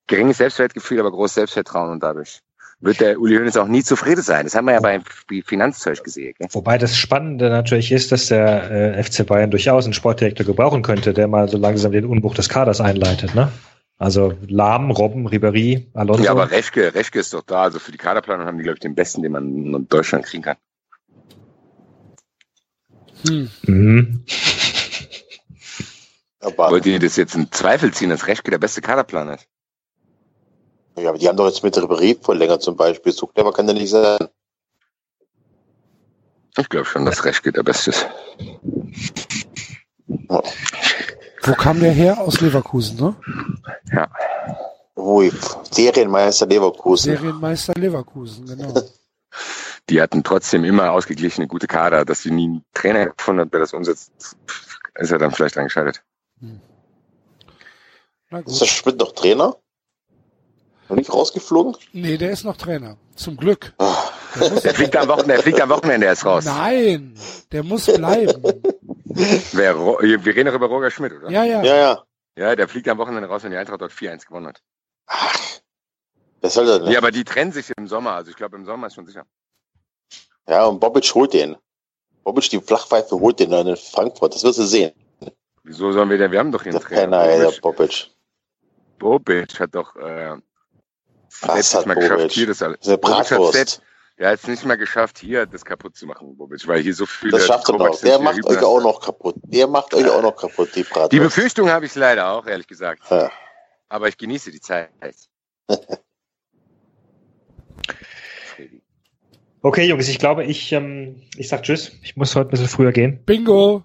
geringes 0.07 0.37
Selbstwertgefühl, 0.37 0.99
aber 0.99 1.11
großes 1.11 1.35
Selbstvertrauen 1.35 1.91
und 1.91 2.03
dadurch 2.03 2.41
wird 2.81 3.01
der 3.01 3.19
Uli 3.19 3.35
Hoeneß 3.35 3.57
auch 3.57 3.67
nie 3.67 3.83
zufrieden 3.83 4.21
sein. 4.21 4.45
Das 4.45 4.55
haben 4.55 4.65
wir 4.65 4.73
ja 4.73 4.79
beim 4.79 5.03
Finanzzeug 5.45 6.03
gesehen. 6.03 6.33
Gell? 6.37 6.47
Wobei 6.51 6.77
das 6.77 6.97
Spannende 6.97 7.49
natürlich 7.49 7.91
ist, 7.91 8.11
dass 8.11 8.27
der 8.27 8.71
äh, 8.97 9.03
FC 9.03 9.25
Bayern 9.25 9.51
durchaus 9.51 9.85
einen 9.85 9.93
Sportdirektor 9.93 10.45
gebrauchen 10.45 10.81
könnte, 10.81 11.13
der 11.13 11.27
mal 11.27 11.49
so 11.49 11.57
langsam 11.57 11.91
den 11.91 12.05
Umbruch 12.05 12.35
des 12.35 12.49
Kaders 12.49 12.81
einleitet, 12.81 13.35
ne? 13.35 13.51
Also 13.97 14.33
Lahm, 14.47 14.91
Robben, 14.91 15.27
Ribéry, 15.27 15.87
Alonso. 15.93 16.23
Ja, 16.23 16.31
aber 16.31 16.49
Reschke, 16.51 16.95
Reschke 16.95 17.19
ist 17.19 17.33
doch 17.33 17.43
da. 17.43 17.63
Also 17.63 17.79
für 17.79 17.91
die 17.91 17.97
Kaderplanung 17.97 18.45
haben 18.45 18.57
die, 18.57 18.63
glaube 18.63 18.75
ich, 18.75 18.79
den 18.79 18.95
besten, 18.95 19.23
den 19.23 19.33
man 19.33 19.45
in 19.45 19.87
Deutschland 19.89 20.25
kriegen 20.25 20.43
kann. 20.43 20.55
Hm. 23.27 23.49
mhm. 23.63 24.25
Aber, 26.41 26.71
Wollt 26.71 26.85
ihr 26.85 26.99
das 26.99 27.17
jetzt 27.17 27.35
in 27.35 27.51
Zweifel 27.51 27.93
ziehen, 27.93 28.09
dass 28.09 28.27
Reschke 28.27 28.49
der 28.49 28.59
beste 28.59 28.81
Kaderplaner 28.81 29.35
ist? 29.35 29.47
ja, 30.95 31.09
aber 31.09 31.17
die 31.17 31.27
haben 31.27 31.37
doch 31.37 31.47
jetzt 31.47 31.63
mit 31.63 31.77
Ribéry 31.77 32.17
voll 32.21 32.37
länger 32.37 32.59
zum 32.59 32.75
Beispiel. 32.75 33.11
So 33.11 33.27
clever 33.27 33.53
kann 33.53 33.67
der 33.67 33.75
nicht 33.75 33.89
sein. 33.89 34.17
Ich 36.57 36.69
glaube 36.69 36.85
schon, 36.85 37.05
dass 37.05 37.23
Reschke 37.23 37.51
der 37.51 37.63
beste 37.63 37.91
ist. 37.91 38.07
Wo 41.41 41.53
kam 41.53 41.79
der 41.79 41.91
her? 41.91 42.19
Aus 42.19 42.41
Leverkusen, 42.41 42.97
ne? 42.97 43.15
Ja. 43.93 44.09
Ui, 44.95 45.31
Serienmeister 45.71 46.45
Leverkusen. 46.47 47.15
Serienmeister 47.15 47.73
Leverkusen, 47.75 48.45
genau. 48.45 48.73
Die 49.89 50.01
hatten 50.01 50.23
trotzdem 50.23 50.63
immer 50.63 50.91
ausgeglichene, 50.91 51.47
gute 51.47 51.67
Kader. 51.67 52.05
Dass 52.05 52.21
sie 52.21 52.31
nie 52.31 52.45
einen 52.45 52.65
Trainer 52.73 53.07
gefunden 53.07 53.41
hat, 53.41 53.53
der 53.53 53.59
das 53.61 53.73
umsetzt, 53.73 54.11
ist 54.95 55.11
er 55.11 55.17
dann 55.17 55.31
vielleicht 55.31 55.57
eingeschaltet. 55.57 56.03
Na 58.29 58.39
Ist 58.39 58.61
der. 58.61 58.65
Schmidt 58.67 58.99
noch 58.99 59.13
Trainer? 59.13 59.57
Noch 60.87 60.95
nicht 60.95 61.11
rausgeflogen? 61.11 61.75
Nee, 61.93 62.17
der 62.17 62.31
ist 62.31 62.43
noch 62.43 62.57
Trainer. 62.57 62.97
Zum 63.15 63.37
Glück. 63.37 63.73
Ah, 63.77 63.95
Der 64.39 64.49
Der 64.61 64.73
fliegt 64.75 64.95
am 64.95 65.07
Wochenende, 65.07 65.33
der 65.35 65.43
fliegt 65.43 65.61
am 65.61 65.69
Wochenende 65.69 66.05
erst 66.07 66.25
raus. 66.25 66.45
nein, 66.45 67.13
der 67.51 67.63
muss 67.63 67.85
bleiben. 67.87 68.43
Wer, 69.05 69.75
wir 69.77 70.25
reden 70.35 70.45
doch 70.45 70.53
über 70.53 70.67
Roger 70.67 70.91
Schmidt, 70.91 71.13
oder? 71.13 71.29
Ja, 71.29 71.43
ja. 71.43 71.63
Ja, 71.63 71.75
ja. 71.75 72.03
Ja, 72.37 72.55
der 72.55 72.67
fliegt 72.67 72.87
am 72.87 72.97
Wochenende 72.99 73.27
raus, 73.27 73.43
wenn 73.43 73.51
die 73.51 73.57
Eintracht 73.57 73.81
dort 73.81 73.91
4-1 73.91 74.25
gewonnen 74.27 74.47
hat. 74.47 74.61
Ach, 75.07 75.35
wer 76.41 76.49
soll 76.49 76.65
das? 76.65 76.89
Ja, 76.89 76.99
aber 76.99 77.11
die 77.11 77.23
trennen 77.23 77.51
sich 77.51 77.71
im 77.77 77.87
Sommer. 77.87 78.13
Also 78.13 78.29
ich 78.31 78.37
glaube, 78.37 78.55
im 78.55 78.65
Sommer 78.65 78.87
ist 78.87 78.95
schon 78.95 79.05
sicher. 79.07 79.25
Ja, 80.49 80.65
und 80.65 80.79
Bobic 80.79 81.13
holt 81.13 81.33
den. 81.33 81.55
Bobic, 82.23 82.49
die 82.49 82.59
Flachpfeife, 82.59 83.19
holt 83.19 83.39
den 83.39 83.53
in 83.53 83.75
Frankfurt. 83.77 84.33
Das 84.33 84.43
wirst 84.43 84.57
du 84.57 84.63
sehen. 84.63 84.91
Wieso 85.63 85.91
sollen 85.91 86.09
wir 86.09 86.17
denn? 86.17 86.31
Wir 86.31 86.39
haben 86.39 86.51
doch 86.51 86.63
einen 86.63 86.71
Der 86.71 86.79
Penner, 86.79 87.23
ey, 87.25 87.39
der 87.39 87.51
Bobic. 87.61 88.09
Bobic 88.97 89.59
hat 89.59 89.75
doch 89.75 89.95
äh, 89.95 90.35
Was 91.41 91.75
hat 91.75 91.85
nicht 91.85 91.87
mal 91.87 91.93
geschafft, 91.93 92.17
Bobic? 92.17 92.31
hier 92.31 92.47
das 92.47 92.61
alles. 92.63 92.79
Das 92.79 92.99
Bobic 92.99 93.01
Bratwurst. 93.01 93.53
selbst, 93.53 93.81
er 94.17 94.31
hat 94.31 94.39
es 94.39 94.47
nicht 94.47 94.65
mal 94.65 94.75
geschafft, 94.75 95.19
hier 95.19 95.45
das 95.45 95.63
kaputt 95.63 95.95
zu 95.95 96.07
machen, 96.07 96.35
Bobic, 96.35 96.67
weil 96.67 96.81
hier 96.81 96.95
so 96.95 97.05
viele 97.05 97.33
Das 97.37 97.45
schafft 97.45 97.69
er 97.69 97.93
sind, 97.93 98.03
Der 98.05 98.19
macht 98.19 98.43
euch 98.43 98.63
auch 98.63 98.81
noch 98.81 98.99
kaputt. 98.99 99.35
Der 99.43 99.67
macht 99.67 99.93
euch 99.93 100.09
auch 100.09 100.23
noch 100.23 100.35
kaputt, 100.35 100.75
die 100.75 100.83
Bratwurst. 100.83 101.11
Die 101.11 101.19
Befürchtung 101.19 101.69
habe 101.69 101.85
ich 101.85 101.93
leider 101.93 102.31
auch, 102.31 102.47
ehrlich 102.47 102.67
gesagt. 102.67 103.03
Ja. 103.11 103.29
Aber 103.87 104.07
ich 104.07 104.17
genieße 104.17 104.49
die 104.51 104.61
Zeit. 104.61 104.89
Okay, 109.61 109.85
Jungs, 109.85 110.07
ich 110.07 110.19
glaube, 110.19 110.43
ich, 110.45 110.71
ähm, 110.71 111.21
ich 111.35 111.49
sag 111.49 111.63
Tschüss. 111.63 111.91
Ich 112.01 112.15
muss 112.15 112.35
heute 112.35 112.49
ein 112.49 112.51
bisschen 112.51 112.67
früher 112.69 112.91
gehen. 112.91 113.19
Bingo. 113.25 113.83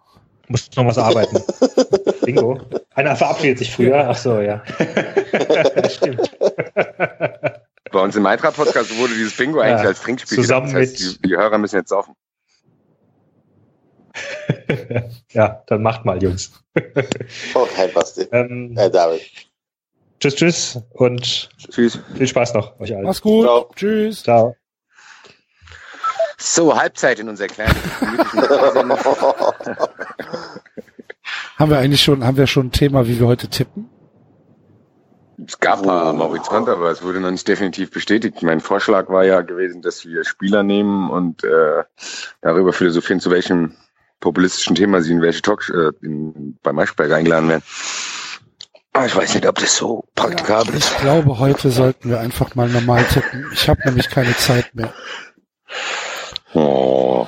Muss 0.49 0.69
noch 0.77 0.87
was 0.87 0.99
arbeiten. 0.99 1.43
Bingo. 2.25 2.61
Einer 2.95 3.17
verabschiedet 3.17 3.59
sich 3.59 3.73
früher. 3.73 4.09
Ach 4.09 4.17
so, 4.17 4.41
ja. 4.41 4.63
Stimmt. 5.89 6.31
Bei 7.91 8.01
uns 8.01 8.15
im 8.15 8.27
Eintracht-Podcast 8.27 8.97
wurde 8.99 9.15
dieses 9.15 9.37
Bingo 9.37 9.61
eigentlich 9.61 9.83
Ja, 9.83 9.89
als 9.89 10.01
Trinkspiel 10.03 10.37
zusammen 10.39 10.67
gedacht. 10.69 10.83
Das 10.83 10.91
heißt, 10.93 11.03
mit- 11.17 11.25
die, 11.25 11.29
die 11.29 11.37
Hörer 11.37 11.59
müssen 11.59 11.77
jetzt 11.77 11.89
saufen. 11.89 12.15
ja, 15.33 15.63
dann 15.67 15.83
macht 15.83 16.05
mal, 16.05 16.23
Jungs. 16.23 16.53
Oh, 17.55 17.67
hi, 17.77 17.89
Basti. 17.89 18.27
Ähm, 18.33 18.77
Äh, 18.77 18.91
David. 18.91 19.23
tschüss, 20.21 20.35
tschüss 20.37 20.79
und 20.91 21.49
Tschüss. 21.73 21.99
viel 22.17 22.27
Spaß 22.29 22.55
noch 22.55 22.79
euch 22.81 22.95
allen. 22.95 23.05
Mach's 23.05 23.21
gut. 23.23 23.45
Ciao. 23.47 23.71
Tschüss. 23.75 24.23
Ciao. 24.23 24.57
So, 26.39 26.77
Halbzeit 26.77 27.19
in 27.19 27.29
unserer 27.29 27.49
kleinen 27.49 27.75
Haben 31.57 31.71
wir 31.71 31.79
eigentlich 31.79 32.03
schon, 32.03 32.25
haben 32.25 32.37
wir 32.37 32.47
schon 32.47 32.67
ein 32.67 32.73
Thema, 32.73 33.07
wie 33.07 33.19
wir 33.19 33.27
heute 33.27 33.49
tippen? 33.49 33.89
Es 35.47 35.59
gab 35.59 35.83
paar 35.83 36.07
am 36.07 36.21
Horizont, 36.21 36.69
aber 36.69 36.91
es 36.91 37.03
wurde 37.03 37.21
noch 37.21 37.31
nicht 37.31 37.47
definitiv 37.47 37.91
bestätigt. 37.91 38.43
Mein 38.43 38.61
Vorschlag 38.61 39.09
war 39.09 39.25
ja 39.25 39.41
gewesen, 39.43 39.83
dass 39.83 40.05
wir 40.05 40.25
Spieler 40.25 40.63
nehmen 40.63 41.11
und 41.11 41.43
äh, 41.45 41.83
darüber 42.41 42.73
philosophieren, 42.73 43.21
zu 43.21 43.31
welchem 43.31 43.75
populistischen 44.21 44.75
Thema 44.77 45.03
sie 45.03 45.13
in 45.13 45.21
welche 45.21 45.43
Talk 45.43 45.69
äh, 45.71 45.91
in, 46.05 46.57
bei 46.63 46.73
Maischberger 46.73 47.17
eingeladen 47.17 47.49
werden. 47.49 47.63
Aber 48.93 49.07
ich 49.07 49.17
weiß 49.17 49.35
nicht, 49.35 49.47
ob 49.47 49.57
das 49.57 49.77
so 49.77 50.05
praktikabel 50.15 50.75
ist. 50.77 50.93
Ich 50.93 50.99
glaube, 50.99 51.39
heute 51.41 51.71
sollten 51.71 52.11
wir 52.11 52.21
einfach 52.21 52.55
mal 52.55 52.69
normal 52.69 53.05
tippen. 53.05 53.51
Ich 53.53 53.69
habe 53.69 53.81
nämlich 53.85 54.09
keine 54.09 54.37
Zeit 54.37 54.73
mehr. 54.75 54.95
Oh, 56.55 57.27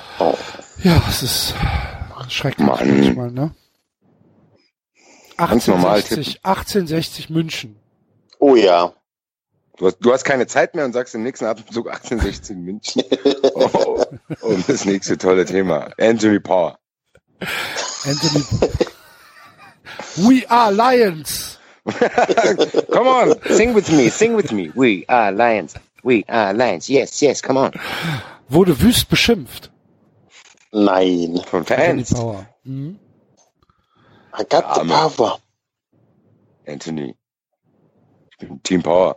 Ja, 0.82 1.02
es 1.08 1.22
ist 1.22 1.54
schrecklich 2.28 2.66
Mann. 2.66 3.00
manchmal, 3.00 3.30
ne? 3.30 3.54
Ganz 5.36 5.66
normal 5.66 5.96
1860, 5.96 6.40
1860 6.44 7.30
München. 7.30 7.76
Oh 8.38 8.54
ja. 8.56 8.92
du, 9.76 9.86
hast, 9.86 9.98
du 10.00 10.12
hast 10.12 10.24
keine 10.24 10.46
Zeit 10.46 10.74
mehr 10.74 10.84
und 10.84 10.92
sagst 10.92 11.14
im 11.14 11.22
nächsten 11.22 11.44
Atemzug 11.46 11.88
1816 11.88 12.60
München. 12.62 13.02
Oh, 13.58 14.04
und 14.42 14.68
das 14.68 14.84
nächste 14.84 15.16
tolle 15.16 15.44
Thema. 15.46 15.88
Anthony 15.98 16.38
Power. 16.38 16.78
Anthony. 18.04 18.44
We 20.16 20.44
are 20.50 20.70
Lions. 20.72 21.58
Come 22.92 23.08
on, 23.08 23.34
sing 23.54 23.74
with 23.74 23.90
me, 23.90 24.10
sing 24.10 24.36
with 24.36 24.52
me. 24.52 24.70
We 24.74 25.04
are 25.08 25.32
lions. 25.32 25.74
We 26.04 26.22
are 26.28 26.52
lions. 26.52 26.88
Yes, 26.88 27.20
yes, 27.22 27.40
come 27.40 27.56
on. 27.58 27.72
Wurde 28.48 28.81
wüst 28.81 29.09
beschimpft. 29.09 29.70
Nein. 30.73 31.40
Von 31.47 31.60
Anthony 31.60 32.05
Fans. 32.05 32.14
Power. 32.14 32.47
Mhm. 32.64 32.98
I 34.39 34.44
got 34.44 34.74
the 34.74 34.86
power. 34.86 35.39
Anthony. 36.66 37.16
Ich 38.31 38.39
bin 38.39 38.62
Team 38.62 38.82
Power. 38.82 39.16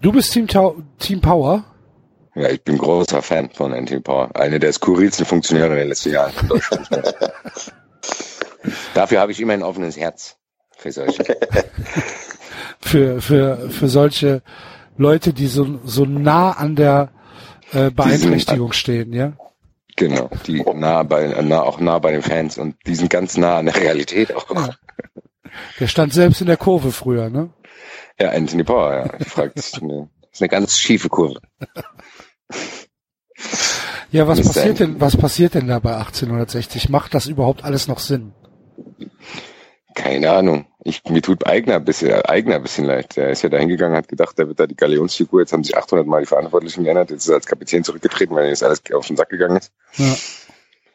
Du 0.00 0.10
bist 0.10 0.32
Team, 0.32 0.48
Tau 0.48 0.82
Team 0.98 1.20
Power. 1.20 1.64
Ja, 2.34 2.48
ich 2.48 2.62
bin 2.64 2.78
großer 2.78 3.22
Fan 3.22 3.50
von 3.50 3.72
Anthony 3.72 4.00
Power. 4.00 4.34
Einer 4.34 4.58
der 4.58 4.72
skurrilsten 4.72 5.26
Funktionäre 5.26 5.74
der 5.76 5.84
letzten 5.84 6.12
Jahre 6.12 6.32
in 6.40 6.48
Deutschland. 6.48 6.88
Dafür 8.94 9.20
habe 9.20 9.32
ich 9.32 9.40
immer 9.40 9.52
ein 9.52 9.62
offenes 9.62 9.96
Herz 9.96 10.36
für 10.76 10.92
solche. 10.92 11.24
Für, 12.80 13.20
für, 13.20 13.70
für 13.70 13.88
solche 13.88 14.42
Leute, 14.96 15.32
die 15.32 15.46
so, 15.46 15.78
so 15.84 16.04
nah 16.04 16.50
an 16.52 16.74
der 16.74 17.10
äh, 17.72 17.90
Beeinträchtigung 17.90 18.72
stehen, 18.72 19.12
ja? 19.12 19.32
Genau, 19.96 20.30
die 20.46 20.62
nah 20.74 21.02
bei, 21.02 21.26
nah, 21.42 21.62
auch 21.62 21.78
nah 21.78 21.98
bei 21.98 22.12
den 22.12 22.22
Fans 22.22 22.56
und 22.56 22.76
die 22.86 22.94
sind 22.94 23.10
ganz 23.10 23.36
nah 23.36 23.58
an 23.58 23.66
der 23.66 23.76
Realität 23.76 24.34
auch. 24.34 24.48
Ja. 24.54 24.70
Der 25.80 25.86
stand 25.86 26.14
selbst 26.14 26.40
in 26.40 26.46
der 26.46 26.56
Kurve 26.56 26.92
früher, 26.92 27.28
ne? 27.28 27.50
Ja, 28.18 28.30
Anthony 28.30 28.64
Power, 28.64 28.94
ja. 28.94 29.10
Ich 29.18 29.28
frag, 29.28 29.54
das 29.54 29.68
ist 29.68 29.82
eine, 29.82 30.08
das 30.22 30.30
ist 30.32 30.42
eine 30.42 30.48
ganz 30.48 30.78
schiefe 30.78 31.08
Kurve. 31.08 31.40
Ja, 34.10 34.28
was 34.28 34.38
Ist 34.38 34.48
passiert 34.48 34.78
denn, 34.78 35.00
was 35.00 35.16
passiert 35.16 35.54
denn 35.54 35.68
da 35.68 35.78
bei 35.78 35.96
1860? 35.96 36.90
Macht 36.90 37.14
das 37.14 37.26
überhaupt 37.26 37.64
alles 37.64 37.88
noch 37.88 37.98
Sinn? 37.98 38.32
Keine 39.94 40.30
Ahnung. 40.30 40.66
Ich, 40.84 41.04
mir 41.04 41.22
tut 41.22 41.46
Eigner 41.46 41.76
ein 41.76 41.84
bisschen, 41.84 42.12
Eigner 42.22 42.56
ein 42.56 42.62
bisschen 42.62 42.86
leid. 42.86 43.16
Der 43.16 43.30
ist 43.30 43.42
ja 43.42 43.48
da 43.48 43.58
hingegangen, 43.58 43.96
hat 43.96 44.08
gedacht, 44.08 44.36
der 44.38 44.48
wird 44.48 44.58
da 44.58 44.66
die 44.66 44.74
Galionsfigur. 44.76 45.40
Jetzt 45.40 45.52
haben 45.52 45.62
sich 45.62 45.76
800 45.76 46.06
Mal 46.06 46.20
die 46.20 46.26
Verantwortlichen 46.26 46.82
geändert. 46.82 47.10
Jetzt 47.10 47.24
ist 47.24 47.28
er 47.28 47.36
als 47.36 47.46
Kapitän 47.46 47.84
zurückgetreten, 47.84 48.34
weil 48.34 48.46
ihm 48.46 48.50
das 48.50 48.62
alles 48.62 48.82
auf 48.92 49.06
den 49.06 49.16
Sack 49.16 49.28
gegangen 49.28 49.58
ist. 49.58 49.70
Ja. 49.96 50.14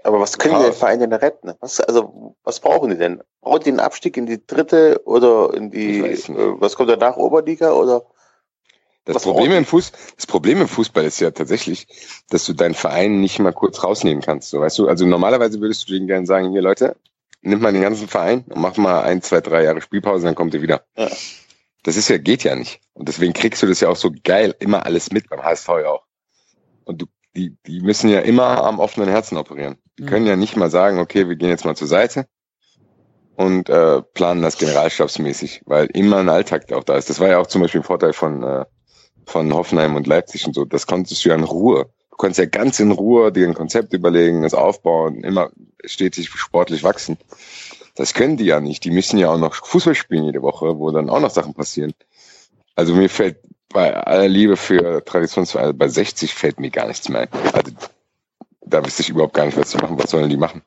Aber 0.04 0.20
was 0.20 0.38
können 0.38 0.54
Ja. 0.56 0.60
die 0.60 0.66
den 0.68 0.74
Verein 0.74 1.00
denn 1.00 1.14
retten? 1.14 1.54
Was, 1.60 1.80
also, 1.80 2.36
was 2.44 2.60
brauchen 2.60 2.92
die 2.92 2.98
denn? 2.98 3.22
Brauchen 3.42 3.64
die 3.64 3.70
einen 3.70 3.80
Abstieg 3.80 4.18
in 4.18 4.26
die 4.26 4.46
dritte 4.46 5.02
oder 5.06 5.54
in 5.54 5.72
die, 5.72 6.00
äh, 6.00 6.18
was 6.60 6.76
kommt 6.76 6.90
danach, 6.90 7.18
Oberliga 7.18 7.72
oder? 7.74 8.04
Das 9.06 9.16
Was 9.16 9.24
Problem, 9.24 9.54
im 9.54 9.66
Fuß, 9.66 9.94
das 10.18 10.28
Problem 10.28 10.60
im 10.60 10.68
Fußball 10.68 11.06
ist 11.06 11.22
ja 11.22 11.32
tatsächlich, 11.32 11.88
dass 12.30 12.46
du 12.46 12.52
deinen 12.52 12.74
Verein 12.74 13.22
nicht 13.22 13.40
mal 13.40 13.54
kurz 13.54 13.82
rausnehmen 13.82 14.22
kannst. 14.22 14.50
So, 14.50 14.60
weißt 14.60 14.78
du, 14.80 14.90
also 14.90 15.06
normalerweise 15.06 15.62
würdest 15.62 15.88
du 15.88 15.94
denen 15.94 16.08
gerne 16.08 16.26
sagen, 16.26 16.52
hier 16.52 16.62
Leute, 16.62 16.98
nimm 17.48 17.62
mal 17.62 17.74
den 17.74 17.82
ganzen 17.82 18.08
Verein 18.08 18.44
und 18.50 18.62
mach 18.62 18.78
mal 18.78 19.02
ein, 19.02 19.22
zwei, 19.22 19.42
drei 19.42 19.64
Jahre 19.64 19.82
Spielpause, 19.82 20.26
dann 20.26 20.36
kommt 20.36 20.54
ihr 20.54 20.62
wieder. 20.62 20.84
Ja. 20.98 21.10
Das 21.84 21.96
ist 21.96 22.10
ja, 22.10 22.18
geht 22.18 22.44
ja 22.44 22.56
nicht. 22.56 22.82
Und 22.94 23.08
deswegen 23.08 23.34
kriegst 23.34 23.64
du 23.64 23.68
das 23.68 23.80
ja 23.80 23.90
auch 23.90 23.96
so 23.96 24.12
geil, 24.24 24.56
immer 24.60 24.86
alles 24.86 25.12
mit 25.12 25.30
beim 25.30 25.44
HSV 25.44 25.68
ja 25.68 25.90
auch. 25.90 26.04
Und 26.84 27.02
du, 27.02 27.06
die, 27.36 27.56
die 27.66 27.80
müssen 27.82 28.10
ja 28.10 28.20
immer 28.20 28.64
am 28.64 28.80
offenen 28.80 29.10
Herzen 29.10 29.38
operieren. 29.38 29.78
Die 29.98 30.04
mhm. 30.04 30.08
können 30.08 30.26
ja 30.26 30.36
nicht 30.36 30.58
mal 30.58 30.70
sagen, 30.70 31.00
okay, 31.00 31.30
wir 31.30 31.36
gehen 31.36 31.50
jetzt 31.50 31.66
mal 31.66 31.76
zur 31.76 31.88
Seite 31.88 32.28
und 33.36 33.70
äh, 33.70 34.02
planen 34.02 34.42
das 34.42 34.58
generalstabsmäßig, 34.58 35.62
weil 35.66 35.86
immer 35.88 36.18
ein 36.18 36.30
Alltag 36.30 36.72
auch 36.74 36.84
da 36.84 36.98
ist. 36.98 37.10
Das 37.10 37.20
war 37.20 37.30
ja 37.30 37.40
auch 37.40 37.48
zum 37.48 37.62
Beispiel 37.62 37.82
ein 37.82 37.86
Vorteil 37.86 38.14
von, 38.14 38.44
äh, 38.44 38.66
von 39.26 39.54
Hoffenheim 39.54 39.96
und 39.96 40.08
Leipzig 40.08 40.46
und 40.46 40.56
so. 40.56 40.66
Das 40.66 40.88
konntest 40.88 41.24
du 41.24 41.30
ja 41.30 41.36
in 41.36 41.44
Ruhe. 41.44 41.90
Du 42.10 42.18
konntest 42.18 42.40
ja 42.40 42.46
ganz 42.46 42.80
in 42.80 42.92
Ruhe 42.92 43.32
dir 43.32 43.48
ein 43.48 43.54
Konzept 43.54 43.94
überlegen, 43.94 44.44
es 44.44 44.54
aufbauen, 44.56 45.24
immer 45.24 45.52
stetig 45.86 46.30
sportlich 46.30 46.84
wachsen. 46.84 47.18
Das 47.96 48.14
können 48.14 48.38
die 48.38 48.46
ja 48.46 48.60
nicht. 48.60 48.84
Die 48.84 48.92
müssen 48.92 49.18
ja 49.18 49.30
auch 49.30 49.38
noch 49.38 49.56
Fußball 49.56 49.96
spielen 49.96 50.26
jede 50.26 50.42
Woche, 50.42 50.78
wo 50.78 50.92
dann 50.92 51.10
auch 51.10 51.20
noch 51.20 51.32
Sachen 51.32 51.54
passieren. 51.54 51.94
Also 52.76 52.94
mir 52.94 53.10
fällt 53.10 53.38
bei 53.70 53.96
aller 53.96 54.28
Liebe 54.28 54.56
für 54.56 55.04
Traditionsvereine, 55.04 55.74
bei 55.74 55.88
60 55.88 56.34
fällt 56.34 56.60
mir 56.60 56.70
gar 56.70 56.88
nichts 56.88 57.10
mehr 57.10 57.22
ein. 57.22 57.30
Also 57.54 57.72
da 58.62 58.86
wüsste 58.86 59.02
ich 59.02 59.10
überhaupt 59.10 59.34
gar 59.34 59.46
nicht, 59.46 59.58
was 59.58 59.72
sie 59.72 59.78
machen. 59.78 59.98
Was 59.98 60.12
sollen 60.12 60.30
die 60.30 60.38
machen? 60.38 60.62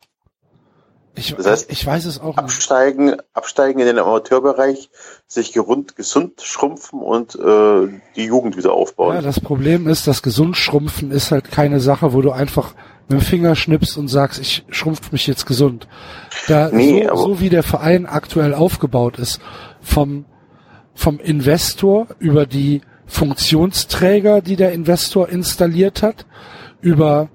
Ich, 1.17 1.35
das 1.35 1.47
heißt, 1.47 1.73
ich 1.73 1.85
weiß 1.85 2.05
es 2.05 2.21
auch 2.21 2.37
absteigen, 2.37 3.07
nicht. 3.07 3.25
Absteigen 3.35 3.81
in 3.81 3.87
den 3.87 3.99
Amateurbereich, 3.99 4.91
sich 5.27 5.53
gerund, 5.53 5.97
gesund 5.97 6.41
schrumpfen 6.41 7.01
und 7.01 7.35
äh, 7.35 7.89
die 8.17 8.25
Jugend 8.25 8.57
wieder 8.57 8.73
aufbauen. 8.73 9.17
Ja, 9.17 9.23
das 9.23 9.41
Problem 9.41 9.89
ist, 9.89 10.07
das 10.07 10.23
gesund 10.23 10.57
schrumpfen 10.57 11.11
ist 11.11 11.31
halt 11.31 11.51
keine 11.51 11.81
Sache, 11.81 12.13
wo 12.13 12.23
du 12.23 12.31
einfach 12.31 12.75
mit 13.11 13.21
dem 13.21 13.25
Finger 13.25 13.57
schnippst 13.57 13.99
und 13.99 14.09
sagst, 14.09 14.41
ich 14.41 14.65
schrumpf 14.71 15.11
mich 15.11 15.27
jetzt 15.27 15.45
gesund. 15.45 15.89
Da 16.47 16.71
nee, 16.73 17.07
so, 17.09 17.17
so 17.17 17.41
wie 17.41 17.49
der 17.49 17.65
Verein 17.65 18.07
aktuell 18.07 18.55
aufgebaut 18.55 19.19
ist, 19.19 19.41
vom 19.81 20.27
vom 20.95 21.19
Investor 21.19 22.09
über 22.19 22.47
die 22.47 22.83
Funktionsträger, 23.07 24.43
die 24.43 24.57
der 24.57 24.73
Investor 24.73 25.29
installiert 25.29 26.03
hat, 26.03 26.27
über 26.81 27.31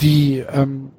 die 0.00 0.38
ähm, 0.52 0.90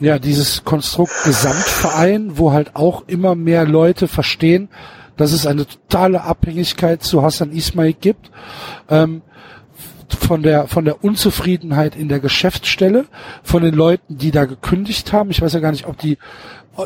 ja 0.00 0.18
dieses 0.18 0.64
Konstrukt 0.64 1.12
Gesamtverein, 1.24 2.36
wo 2.36 2.52
halt 2.52 2.74
auch 2.74 3.04
immer 3.06 3.36
mehr 3.36 3.64
Leute 3.64 4.08
verstehen, 4.08 4.68
dass 5.16 5.32
es 5.32 5.46
eine 5.46 5.66
totale 5.66 6.22
Abhängigkeit 6.22 7.02
zu 7.02 7.22
Hassan 7.22 7.52
Ismail 7.52 7.92
gibt. 7.92 8.30
Ähm, 8.88 9.22
von 10.14 10.42
der 10.42 10.68
von 10.68 10.84
der 10.84 11.04
Unzufriedenheit 11.04 11.96
in 11.96 12.08
der 12.08 12.20
Geschäftsstelle, 12.20 13.06
von 13.42 13.62
den 13.62 13.74
Leuten, 13.74 14.18
die 14.18 14.30
da 14.30 14.44
gekündigt 14.44 15.12
haben. 15.12 15.30
Ich 15.30 15.40
weiß 15.42 15.52
ja 15.52 15.60
gar 15.60 15.72
nicht, 15.72 15.86
ob 15.86 15.98
die 15.98 16.18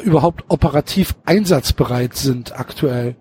überhaupt 0.04 0.44
operativ 0.48 1.14
einsatzbereit 1.24 2.16
sind 2.16 2.58
aktuell 2.58 3.16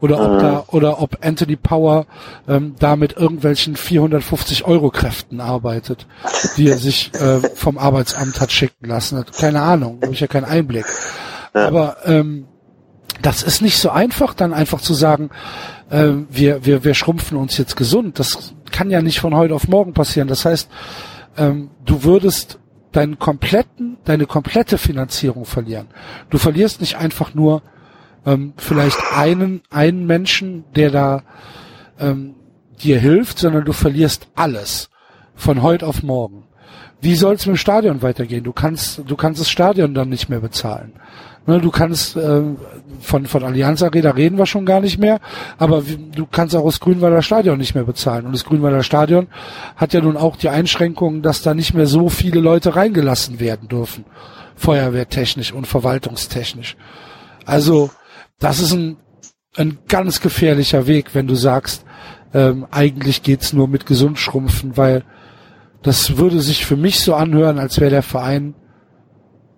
oder 0.00 0.20
ob 0.20 0.38
da 0.38 0.64
oder 0.68 1.00
ob 1.00 1.18
Anthony 1.24 1.56
Power 1.56 2.06
ähm, 2.48 2.74
da 2.78 2.96
mit 2.96 3.16
irgendwelchen 3.16 3.76
450 3.76 4.64
Euro 4.64 4.90
Kräften 4.90 5.40
arbeitet, 5.40 6.06
die 6.56 6.68
er 6.68 6.78
sich 6.78 7.12
äh, 7.14 7.40
vom 7.54 7.78
Arbeitsamt 7.78 8.40
hat 8.40 8.50
schicken 8.50 8.86
lassen. 8.86 9.24
Keine 9.38 9.62
Ahnung, 9.62 10.00
habe 10.02 10.12
ich 10.12 10.20
ja 10.20 10.26
keinen 10.26 10.46
Einblick. 10.46 10.86
Aber 11.52 11.98
ähm, 12.04 12.46
das 13.22 13.42
ist 13.42 13.60
nicht 13.60 13.78
so 13.78 13.90
einfach, 13.90 14.34
dann 14.34 14.54
einfach 14.54 14.80
zu 14.80 14.94
sagen, 14.94 15.30
äh, 15.90 16.12
wir, 16.30 16.64
wir, 16.64 16.84
wir 16.84 16.94
schrumpfen 16.94 17.36
uns 17.36 17.58
jetzt 17.58 17.76
gesund. 17.76 18.18
Das 18.18 18.54
kann 18.70 18.90
ja 18.90 19.02
nicht 19.02 19.20
von 19.20 19.34
heute 19.34 19.54
auf 19.54 19.68
morgen 19.68 19.92
passieren. 19.92 20.28
Das 20.28 20.44
heißt, 20.44 20.70
ähm, 21.36 21.70
du 21.84 22.04
würdest 22.04 22.58
deinen 22.92 23.18
kompletten, 23.18 23.98
deine 24.04 24.26
komplette 24.26 24.78
Finanzierung 24.78 25.44
verlieren. 25.44 25.88
Du 26.28 26.38
verlierst 26.38 26.80
nicht 26.80 26.96
einfach 26.96 27.34
nur 27.34 27.62
ähm, 28.26 28.52
vielleicht 28.56 28.98
einen, 29.14 29.62
einen 29.70 30.06
Menschen, 30.06 30.64
der 30.74 30.90
da 30.90 31.22
ähm, 31.98 32.34
dir 32.82 32.98
hilft, 32.98 33.38
sondern 33.38 33.64
du 33.64 33.72
verlierst 33.72 34.28
alles 34.34 34.90
von 35.34 35.62
heute 35.62 35.86
auf 35.86 36.02
morgen. 36.02 36.44
Wie 37.00 37.14
soll 37.14 37.34
es 37.34 37.46
mit 37.46 37.56
dem 37.56 37.58
Stadion 37.58 38.02
weitergehen? 38.02 38.44
Du 38.44 38.52
kannst, 38.52 39.02
du 39.06 39.16
kannst 39.16 39.40
das 39.40 39.48
Stadion 39.48 39.94
dann 39.94 40.10
nicht 40.10 40.28
mehr 40.28 40.40
bezahlen. 40.40 40.92
Ne, 41.50 41.60
du 41.60 41.72
kannst 41.72 42.14
äh, 42.14 42.42
von 43.00 43.26
von 43.26 43.42
Allianz 43.42 43.82
Arena 43.82 44.10
reden 44.10 44.38
wir 44.38 44.46
schon 44.46 44.64
gar 44.64 44.80
nicht 44.80 44.98
mehr, 44.98 45.18
aber 45.58 45.82
du 45.82 46.24
kannst 46.24 46.54
auch 46.54 46.64
das 46.64 46.78
Grünwalder 46.78 47.22
Stadion 47.22 47.58
nicht 47.58 47.74
mehr 47.74 47.82
bezahlen. 47.82 48.24
Und 48.24 48.32
das 48.32 48.44
Grünwalder 48.44 48.84
Stadion 48.84 49.26
hat 49.74 49.92
ja 49.92 50.00
nun 50.00 50.16
auch 50.16 50.36
die 50.36 50.48
Einschränkung, 50.48 51.22
dass 51.22 51.42
da 51.42 51.52
nicht 51.52 51.74
mehr 51.74 51.88
so 51.88 52.08
viele 52.08 52.38
Leute 52.38 52.76
reingelassen 52.76 53.40
werden 53.40 53.66
dürfen, 53.66 54.04
feuerwehrtechnisch 54.54 55.52
und 55.52 55.66
verwaltungstechnisch. 55.66 56.76
Also 57.46 57.90
das 58.38 58.60
ist 58.60 58.72
ein, 58.72 58.98
ein 59.56 59.78
ganz 59.88 60.20
gefährlicher 60.20 60.86
Weg, 60.86 61.16
wenn 61.16 61.26
du 61.26 61.34
sagst, 61.34 61.84
ähm, 62.32 62.64
eigentlich 62.70 63.24
geht's 63.24 63.52
nur 63.52 63.66
mit 63.66 63.86
gesund 63.86 64.20
schrumpfen, 64.20 64.76
weil 64.76 65.02
das 65.82 66.16
würde 66.16 66.42
sich 66.42 66.64
für 66.64 66.76
mich 66.76 67.00
so 67.00 67.16
anhören, 67.16 67.58
als 67.58 67.80
wäre 67.80 67.90
der 67.90 68.04
Verein 68.04 68.54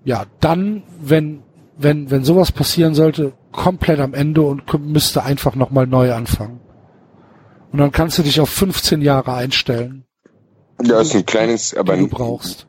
ja 0.04 0.24
dann, 0.40 0.84
wenn 0.98 1.42
wenn 1.76 2.10
wenn 2.10 2.24
sowas 2.24 2.52
passieren 2.52 2.94
sollte, 2.94 3.32
komplett 3.50 4.00
am 4.00 4.14
Ende 4.14 4.42
und 4.42 4.64
müsste 4.80 5.22
einfach 5.22 5.54
nochmal 5.54 5.86
neu 5.86 6.12
anfangen. 6.12 6.60
Und 7.72 7.78
dann 7.78 7.92
kannst 7.92 8.18
du 8.18 8.22
dich 8.22 8.40
auf 8.40 8.50
15 8.50 9.00
Jahre 9.00 9.34
einstellen. 9.34 10.04
Ja, 10.82 11.00
ist 11.00 11.14
ein 11.14 11.24
kleines, 11.24 11.74
aber 11.74 11.96
du 11.96 12.08
brauchst. 12.08 12.66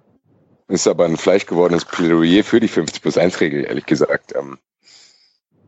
Ist 0.68 0.88
aber 0.88 1.06
ein 1.06 1.18
fleischgewordenes 1.18 1.86
Plädoyer 1.86 2.44
für 2.44 2.60
die 2.60 2.68
50 2.68 3.02
plus 3.02 3.18
1 3.18 3.42
Regel, 3.42 3.66
ehrlich 3.66 3.86
gesagt. 3.86 4.34
Ähm, 4.36 4.58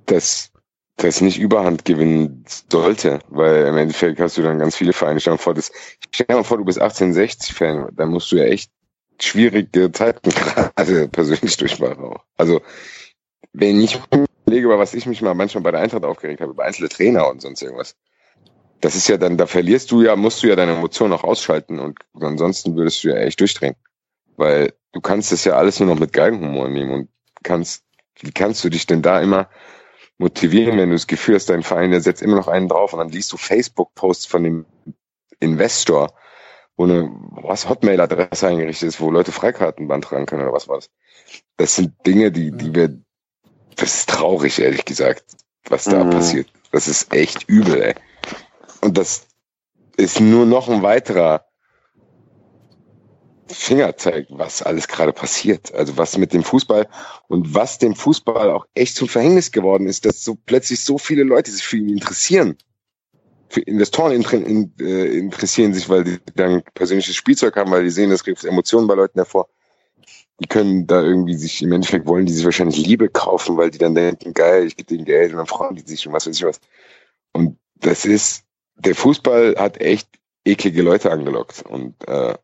dass 0.05 0.51
das 0.97 1.19
nicht 1.21 1.37
Überhand 1.37 1.83
gewinnen 1.83 2.45
sollte, 2.69 3.19
weil 3.27 3.65
im 3.65 3.77
Endeffekt 3.77 4.19
hast 4.19 4.37
du 4.37 4.41
dann 4.41 4.59
ganz 4.59 4.75
viele 4.75 4.93
Vereine. 4.93 5.19
Stell 5.19 5.33
dir 5.33 5.39
vor, 5.39 5.53
das, 5.53 5.71
stell 6.11 6.27
dir 6.27 6.35
mal 6.35 6.43
vor, 6.43 6.57
du 6.57 6.65
bist 6.65 6.81
1860-Fan, 6.81 7.89
dann 7.93 8.09
musst 8.09 8.31
du 8.31 8.37
ja 8.37 8.45
echt 8.45 8.71
schwierige 9.19 9.91
Zeiten 9.91 10.29
gerade 10.75 11.07
persönlich 11.09 11.57
durchmachen 11.57 12.03
auch. 12.03 12.23
Also, 12.37 12.61
wenn 13.53 13.81
ich 13.81 13.99
überlege, 14.45 14.67
über 14.67 14.79
was 14.79 14.93
ich 14.93 15.05
mich 15.05 15.21
mal 15.21 15.33
manchmal 15.33 15.63
bei 15.63 15.71
der 15.71 15.81
Eintracht 15.81 16.03
aufgeregt 16.03 16.41
habe, 16.41 16.51
über 16.51 16.63
einzelne 16.63 16.89
Trainer 16.89 17.29
und 17.29 17.41
sonst 17.41 17.61
irgendwas, 17.61 17.95
das 18.81 18.95
ist 18.95 19.07
ja 19.07 19.17
dann, 19.17 19.37
da 19.37 19.47
verlierst 19.47 19.91
du 19.91 20.01
ja, 20.01 20.15
musst 20.15 20.43
du 20.43 20.47
ja 20.47 20.55
deine 20.55 20.73
Emotionen 20.73 21.13
auch 21.13 21.23
ausschalten 21.23 21.79
und 21.79 21.99
ansonsten 22.19 22.75
würdest 22.75 23.03
du 23.03 23.09
ja 23.09 23.15
echt 23.15 23.39
durchdrehen. 23.39 23.75
Weil 24.37 24.73
du 24.91 25.01
kannst 25.01 25.31
das 25.31 25.45
ja 25.45 25.53
alles 25.53 25.79
nur 25.79 25.89
noch 25.89 25.99
mit 25.99 26.13
Geigenhumor 26.13 26.67
nehmen 26.67 26.91
und 26.91 27.09
kannst, 27.43 27.83
wie 28.19 28.31
kannst 28.31 28.63
du 28.63 28.69
dich 28.69 28.85
denn 28.85 29.01
da 29.01 29.21
immer 29.21 29.49
motivieren, 30.17 30.77
wenn 30.77 30.89
du 30.89 30.95
das 30.95 31.07
Gefühl 31.07 31.35
hast, 31.35 31.49
dein 31.49 31.63
Verein, 31.63 31.91
der 31.91 32.01
setzt 32.01 32.21
immer 32.21 32.35
noch 32.35 32.47
einen 32.47 32.69
drauf 32.69 32.93
und 32.93 32.99
dann 32.99 33.09
liest 33.09 33.31
du 33.31 33.37
Facebook-Posts 33.37 34.25
von 34.25 34.43
dem 34.43 34.65
Investor, 35.39 36.13
wo 36.77 36.83
eine 36.83 37.09
was 37.31 37.67
Hotmail-Adresse 37.67 38.47
eingerichtet 38.47 38.89
ist, 38.89 39.01
wo 39.01 39.11
Leute 39.11 39.31
Freikarten 39.31 39.87
beantragen 39.87 40.25
können 40.25 40.43
oder 40.43 40.53
was 40.53 40.67
war 40.67 40.77
das. 40.77 40.89
Das 41.57 41.75
sind 41.75 41.93
Dinge, 42.05 42.31
die, 42.31 42.51
die 42.51 42.73
wir, 42.73 42.97
das 43.75 43.95
ist 43.99 44.09
traurig, 44.09 44.59
ehrlich 44.59 44.85
gesagt, 44.85 45.23
was 45.69 45.85
da 45.85 46.03
mhm. 46.03 46.11
passiert. 46.11 46.47
Das 46.71 46.87
ist 46.87 47.13
echt 47.13 47.47
übel, 47.47 47.81
ey. 47.81 47.95
Und 48.81 48.97
das 48.97 49.27
ist 49.97 50.19
nur 50.19 50.45
noch 50.45 50.69
ein 50.69 50.83
weiterer 50.83 51.45
Finger 53.47 53.95
zeigt, 53.95 54.29
was 54.31 54.61
alles 54.61 54.87
gerade 54.87 55.13
passiert. 55.13 55.73
Also 55.73 55.97
was 55.97 56.17
mit 56.17 56.33
dem 56.33 56.43
Fußball 56.43 56.87
und 57.27 57.53
was 57.53 57.77
dem 57.77 57.95
Fußball 57.95 58.51
auch 58.51 58.65
echt 58.73 58.95
zum 58.95 59.07
Verhängnis 59.07 59.51
geworden 59.51 59.87
ist, 59.87 60.05
dass 60.05 60.23
so 60.23 60.35
plötzlich 60.45 60.83
so 60.83 60.97
viele 60.97 61.23
Leute 61.23 61.51
sich 61.51 61.63
für 61.63 61.77
ihn 61.77 61.89
interessieren. 61.89 62.57
Für 63.49 63.61
Investoren 63.61 64.11
in, 64.11 64.73
äh, 64.79 65.17
interessieren 65.17 65.73
sich, 65.73 65.87
weil 65.87 66.03
die 66.03 66.19
dann 66.35 66.63
persönliches 66.73 67.15
Spielzeug 67.15 67.55
haben, 67.55 67.71
weil 67.71 67.83
die 67.83 67.91
sehen, 67.91 68.09
das 68.09 68.23
gibt 68.23 68.43
Emotionen 68.43 68.87
bei 68.87 68.95
Leuten 68.95 69.19
hervor. 69.19 69.47
Die 70.39 70.47
können 70.47 70.85
da 70.85 71.01
irgendwie 71.01 71.35
sich, 71.35 71.61
im 71.61 71.71
Endeffekt 71.71 72.07
wollen 72.07 72.25
die 72.25 72.33
sich 72.33 72.43
wahrscheinlich 72.43 72.77
Liebe 72.77 73.09
kaufen, 73.09 73.55
weil 73.57 73.71
die 73.71 73.77
dann 73.77 73.95
denken, 73.95 74.33
geil, 74.33 74.65
ich 74.67 74.75
gebe 74.75 74.87
denen 74.87 75.05
Geld 75.05 75.31
und 75.31 75.37
dann 75.37 75.47
freuen 75.47 75.75
die 75.75 75.81
sich 75.81 76.05
und 76.05 76.13
was 76.13 76.27
weiß 76.27 76.35
ich 76.35 76.43
was. 76.43 76.59
Und 77.31 77.57
das 77.75 78.05
ist, 78.05 78.43
der 78.75 78.95
Fußball 78.95 79.55
hat 79.57 79.79
echt 79.79 80.09
eklige 80.43 80.81
Leute 80.81 81.11
angelockt 81.11 81.63
und 81.67 81.95
äh, 82.07 82.35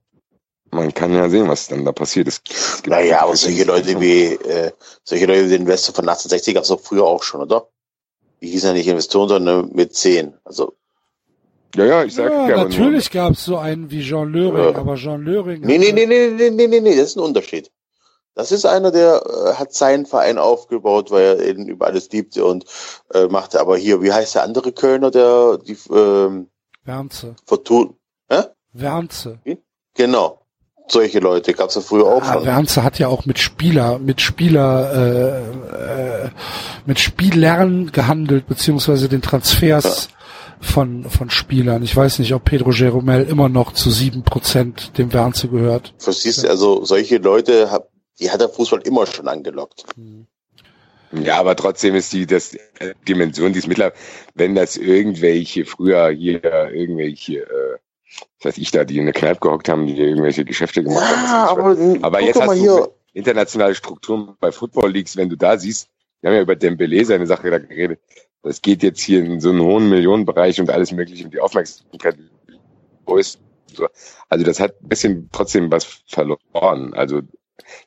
man 0.72 0.94
kann 0.94 1.14
ja 1.14 1.30
sehen, 1.30 1.50
was 1.50 1.68
dann 1.68 1.86
da 1.86 1.92
passiert 1.92 2.28
ist. 2.28 2.44
Naja, 2.88 3.22
aber 3.22 3.36
solche 3.36 3.66
Leute 3.66 4.00
wie, 4.00 4.34
äh, 4.34 4.72
solche 5.04 5.26
Leute 5.26 5.46
wie 5.46 5.50
den 5.50 5.62
Investor 5.62 5.94
von 5.94 6.08
1860 6.08 6.56
gab 6.56 6.64
es 6.64 6.74
früher 6.88 7.04
auch 7.04 7.24
schon, 7.24 7.42
oder? 7.42 7.68
Die 8.42 8.48
hießen 8.48 8.70
ja 8.70 8.74
nicht 8.74 8.88
Investoren, 8.88 9.30
sondern 9.30 9.72
mit 9.74 9.94
10. 9.94 10.34
Also. 10.44 10.74
Ja, 11.76 11.86
ja, 11.86 12.04
ich 12.04 12.16
sag 12.16 12.32
ja. 12.32 12.50
ja 12.50 12.64
natürlich 12.64 13.12
gab 13.12 13.34
es 13.34 13.46
so 13.46 13.58
einen 13.58 13.92
wie 13.92 14.02
Jean 14.02 14.32
Löring, 14.32 14.74
ja. 14.74 14.76
aber 14.76 14.96
Jean 14.96 15.22
Löring. 15.24 15.62
Nee, 15.62 15.78
nee, 15.78 15.92
nee, 15.92 16.06
nee, 16.06 16.30
nee, 16.30 16.50
nee, 16.50 16.68
nee, 16.68 16.80
nee, 16.80 16.96
das 16.96 17.10
ist 17.10 17.18
ein 17.18 17.24
Unterschied. 17.24 17.70
Das 18.42 18.52
ist 18.52 18.66
einer, 18.66 18.90
der 18.92 19.22
äh, 19.24 19.54
hat 19.54 19.72
seinen 19.72 20.08
Verein 20.08 20.40
aufgebaut, 20.40 21.12
weil 21.12 21.24
er 21.24 21.48
ihn 21.48 21.68
über 21.68 21.86
alles 21.86 22.10
liebte 22.12 22.44
und 22.44 22.66
äh, 23.14 23.28
machte 23.28 23.60
aber 23.60 23.78
hier, 23.78 24.02
wie 24.02 24.12
heißt 24.12 24.34
der 24.34 24.42
andere 24.42 24.72
Kölner, 24.72 25.12
der 25.12 25.60
die 25.60 25.78
ähm, 25.94 26.50
Wernze. 26.84 27.36
Fortun, 27.46 27.96
hä? 28.30 28.46
Wernze. 28.74 29.40
Genau 29.94 30.40
solche 30.88 31.20
Leute 31.20 31.54
gab 31.54 31.70
es 31.70 31.76
ja 31.76 31.82
früher 31.82 32.06
auch. 32.06 32.26
Ja, 32.26 32.44
Wernze 32.44 32.84
hat 32.84 33.00
ja 33.00 33.08
auch 33.08 33.26
mit 33.26 33.40
Spieler, 33.40 33.98
mit 34.00 34.20
Spieler, 34.20 34.92
äh, 34.94 36.26
äh, 36.26 36.30
mit 36.86 37.00
Spielern 37.00 37.92
gehandelt, 37.92 38.48
beziehungsweise 38.48 39.08
den 39.08 39.22
Transfers 39.22 40.10
von, 40.62 41.10
von 41.10 41.30
Spielern. 41.30 41.84
Ich 41.84 41.96
weiß 41.96 42.20
nicht, 42.20 42.34
ob 42.34 42.46
Pedro 42.46 42.72
Jeromel 42.72 43.24
immer 43.24 43.50
noch 43.50 43.74
zu 43.74 43.90
sieben 43.90 44.24
Prozent 44.24 44.98
dem 44.98 45.12
Wernze 45.14 45.48
gehört. 45.48 45.94
Verstehst 45.98 46.44
du, 46.44 46.50
also 46.50 46.86
solche 46.86 47.18
Leute, 47.18 47.72
die 48.22 48.30
hat 48.30 48.42
der 48.42 48.50
Fußball 48.50 48.82
immer 48.84 49.06
schon 49.06 49.28
angelockt. 49.28 49.86
Hm. 49.96 50.28
Ja, 51.12 51.40
aber 51.40 51.56
trotzdem 51.58 51.96
ist 51.96 52.14
die 52.14 52.26
das 52.26 52.54
äh, 52.54 52.94
Dimension, 53.08 53.52
die 53.52 53.60
ist 53.60 53.68
mittlerweile, 53.68 53.96
wenn 54.34 54.56
das 54.56 54.78
irgendwelche 54.78 55.66
früher 55.66 56.10
hier 56.10 56.42
irgendwelche, 56.72 57.42
äh, 57.42 57.78
was 58.40 58.46
weiß 58.46 58.58
ich 58.60 58.72
da, 58.72 58.86
die 58.86 58.98
in 58.98 59.06
der 59.06 59.14
Kneipe 59.14 59.42
gehockt 59.42 59.68
haben, 59.68 59.88
die 59.88 59.98
irgendwelche 59.98 60.46
Geschäfte 60.46 60.84
gemacht 60.84 61.04
ja, 61.12 61.48
haben. 61.50 61.62
Aber, 62.02 62.08
aber 62.08 62.22
jetzt 62.22 62.40
hast 62.40 62.58
du 62.58 62.88
internationale 63.14 63.76
Strukturen 63.76 64.36
bei 64.40 64.54
Football 64.54 64.92
Leagues, 64.92 65.18
wenn 65.18 65.28
du 65.28 65.36
da 65.36 65.58
siehst, 65.58 65.90
wir 66.22 66.30
haben 66.30 66.36
ja 66.36 66.44
über 66.44 66.56
Dembele 66.56 67.04
seine 67.04 67.28
Sache 67.28 67.52
da 67.52 67.58
geredet, 67.58 68.00
das 68.42 68.62
geht 68.62 68.82
jetzt 68.82 69.02
hier 69.02 69.24
in 69.24 69.42
so 69.42 69.50
einen 69.50 69.62
hohen 69.62 69.90
Millionenbereich 69.90 70.62
und 70.62 70.70
alles 70.70 70.94
mögliche 70.94 71.26
und 71.26 71.34
die 71.34 71.42
Aufmerksamkeit 71.42 72.18
ist. 73.18 73.40
Also 74.30 74.46
das 74.46 74.60
hat 74.60 74.82
ein 74.82 74.88
bisschen 74.88 75.30
trotzdem 75.32 75.72
was 75.72 76.04
verloren. 76.08 76.94
Also 76.94 77.22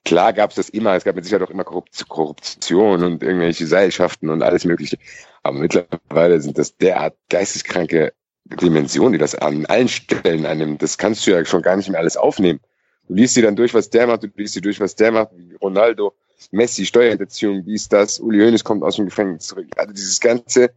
klar 0.04 0.32
gab 0.32 0.50
es 0.50 0.56
das 0.56 0.68
immer, 0.68 0.94
es 0.94 1.04
gab 1.04 1.16
mit 1.16 1.24
Sicherheit 1.24 1.46
auch 1.46 1.52
immer 1.52 1.64
Korruption 1.64 3.02
und 3.02 3.22
irgendwelche 3.22 3.66
Seilschaften 3.66 4.30
und 4.30 4.42
alles 4.42 4.64
mögliche. 4.64 4.98
Aber 5.42 5.58
mittlerweile 5.58 6.40
sind 6.40 6.58
das 6.58 6.76
derart 6.76 7.16
geisteskranke 7.28 8.12
Dimensionen, 8.44 9.12
die 9.12 9.18
das 9.18 9.34
an 9.34 9.66
allen 9.66 9.88
Stellen 9.88 10.46
annimmt. 10.46 10.82
Das 10.82 10.98
kannst 10.98 11.26
du 11.26 11.30
ja 11.30 11.44
schon 11.44 11.62
gar 11.62 11.76
nicht 11.76 11.88
mehr 11.88 12.00
alles 12.00 12.16
aufnehmen. 12.16 12.60
Du 13.08 13.14
liest 13.14 13.36
dir 13.36 13.42
dann 13.42 13.56
durch, 13.56 13.74
was 13.74 13.90
der 13.90 14.06
macht, 14.06 14.22
du 14.22 14.28
liest 14.36 14.54
dir 14.54 14.62
durch, 14.62 14.80
was 14.80 14.96
der 14.96 15.12
macht, 15.12 15.30
Ronaldo, 15.60 16.14
Messi, 16.50 16.86
Steuerhinterziehung, 16.86 17.66
wie 17.66 17.74
ist 17.74 17.92
das, 17.92 18.18
Uli 18.18 18.40
Hoeneß 18.40 18.64
kommt 18.64 18.82
aus 18.82 18.96
dem 18.96 19.06
Gefängnis 19.06 19.46
zurück. 19.46 19.66
Also 19.76 19.92
dieses 19.92 20.20
Ganze, 20.20 20.70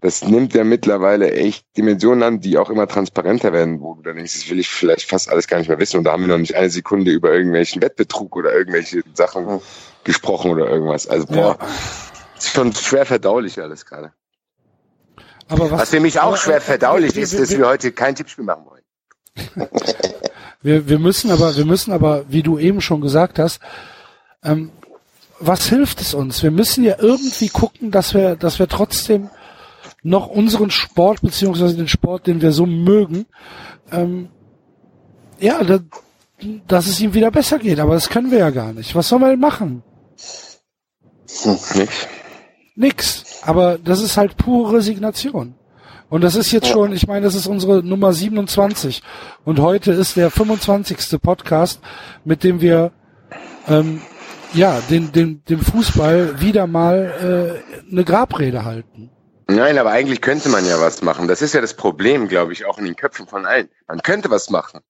das 0.00 0.24
nimmt 0.24 0.54
ja 0.54 0.64
mittlerweile 0.64 1.32
echt 1.32 1.66
Dimensionen 1.76 2.22
an, 2.22 2.40
die 2.40 2.58
auch 2.58 2.70
immer 2.70 2.86
transparenter 2.86 3.52
werden, 3.52 3.80
wo 3.80 3.94
du 3.94 4.02
dann 4.02 4.16
denkst, 4.16 4.34
das 4.34 4.50
will 4.50 4.58
ich 4.58 4.68
vielleicht 4.68 5.08
fast 5.08 5.28
alles 5.28 5.48
gar 5.48 5.58
nicht 5.58 5.68
mehr 5.68 5.78
wissen 5.78 5.98
und 5.98 6.04
da 6.04 6.12
haben 6.12 6.22
wir 6.22 6.28
noch 6.28 6.38
nicht 6.38 6.54
eine 6.54 6.70
Sekunde 6.70 7.10
über 7.10 7.32
irgendwelchen 7.32 7.82
Wettbetrug 7.82 8.36
oder 8.36 8.52
irgendwelche 8.52 9.02
Sachen 9.14 9.60
gesprochen 10.04 10.50
oder 10.50 10.68
irgendwas. 10.68 11.06
Also 11.06 11.26
boah, 11.26 11.58
ja. 11.60 11.68
ist 12.36 12.50
schon 12.50 12.72
schwer 12.72 13.06
verdaulich 13.06 13.60
alles 13.60 13.84
gerade. 13.84 14.12
Aber 15.48 15.70
was, 15.70 15.80
was 15.80 15.90
für 15.90 16.00
mich 16.00 16.20
auch 16.20 16.36
schwer 16.36 16.60
verdaulich 16.60 17.16
ist, 17.16 17.38
dass 17.38 17.50
wir 17.50 17.66
heute 17.66 17.92
kein 17.92 18.14
Tippspiel 18.14 18.44
machen 18.44 18.64
wollen. 18.66 18.82
wir, 20.62 20.88
wir 20.88 20.98
müssen 20.98 21.30
aber, 21.30 21.56
wir 21.56 21.64
müssen 21.64 21.92
aber, 21.92 22.24
wie 22.28 22.42
du 22.42 22.58
eben 22.58 22.80
schon 22.80 23.00
gesagt 23.00 23.38
hast, 23.38 23.60
ähm, 24.44 24.70
was 25.40 25.68
hilft 25.68 26.00
es 26.00 26.14
uns? 26.14 26.42
Wir 26.42 26.50
müssen 26.50 26.84
ja 26.84 26.96
irgendwie 26.98 27.48
gucken, 27.48 27.90
dass 27.90 28.12
wir, 28.12 28.36
dass 28.36 28.58
wir 28.58 28.68
trotzdem 28.68 29.30
noch 30.02 30.28
unseren 30.28 30.70
Sport 30.70 31.20
beziehungsweise 31.22 31.76
den 31.76 31.88
Sport, 31.88 32.26
den 32.26 32.40
wir 32.40 32.52
so 32.52 32.66
mögen, 32.66 33.26
ähm, 33.90 34.28
ja, 35.40 35.62
da, 35.62 35.80
dass 36.66 36.86
es 36.86 37.00
ihm 37.00 37.14
wieder 37.14 37.30
besser 37.30 37.58
geht. 37.58 37.80
Aber 37.80 37.94
das 37.94 38.08
können 38.08 38.30
wir 38.30 38.38
ja 38.38 38.50
gar 38.50 38.72
nicht. 38.72 38.94
Was 38.94 39.08
sollen 39.08 39.22
wir 39.22 39.30
denn 39.30 39.40
machen? 39.40 39.82
Nix. 41.74 42.08
Nix. 42.74 43.42
Aber 43.42 43.78
das 43.78 44.02
ist 44.02 44.16
halt 44.16 44.36
pure 44.36 44.74
Resignation. 44.76 45.54
Und 46.10 46.22
das 46.22 46.36
ist 46.36 46.52
jetzt 46.52 46.68
schon, 46.68 46.92
ich 46.92 47.06
meine, 47.06 47.26
das 47.26 47.34
ist 47.34 47.46
unsere 47.46 47.82
Nummer 47.82 48.12
27. 48.12 49.02
Und 49.44 49.60
heute 49.60 49.92
ist 49.92 50.16
der 50.16 50.30
25. 50.30 51.20
Podcast, 51.20 51.80
mit 52.24 52.44
dem 52.44 52.60
wir 52.60 52.92
ähm, 53.68 54.00
ja, 54.54 54.80
den, 54.88 55.12
den, 55.12 55.44
dem 55.44 55.60
Fußball 55.60 56.40
wieder 56.40 56.66
mal 56.66 57.62
äh, 57.62 57.90
eine 57.92 58.04
Grabrede 58.04 58.64
halten. 58.64 59.10
Nein, 59.50 59.78
aber 59.78 59.90
eigentlich 59.90 60.20
könnte 60.20 60.50
man 60.50 60.66
ja 60.66 60.78
was 60.78 61.00
machen. 61.00 61.26
Das 61.26 61.40
ist 61.40 61.54
ja 61.54 61.62
das 61.62 61.72
Problem, 61.74 62.28
glaube 62.28 62.52
ich, 62.52 62.66
auch 62.66 62.78
in 62.78 62.84
den 62.84 62.96
Köpfen 62.96 63.26
von 63.26 63.46
allen. 63.46 63.70
Man 63.86 64.02
könnte 64.02 64.30
was 64.30 64.50
machen. 64.50 64.80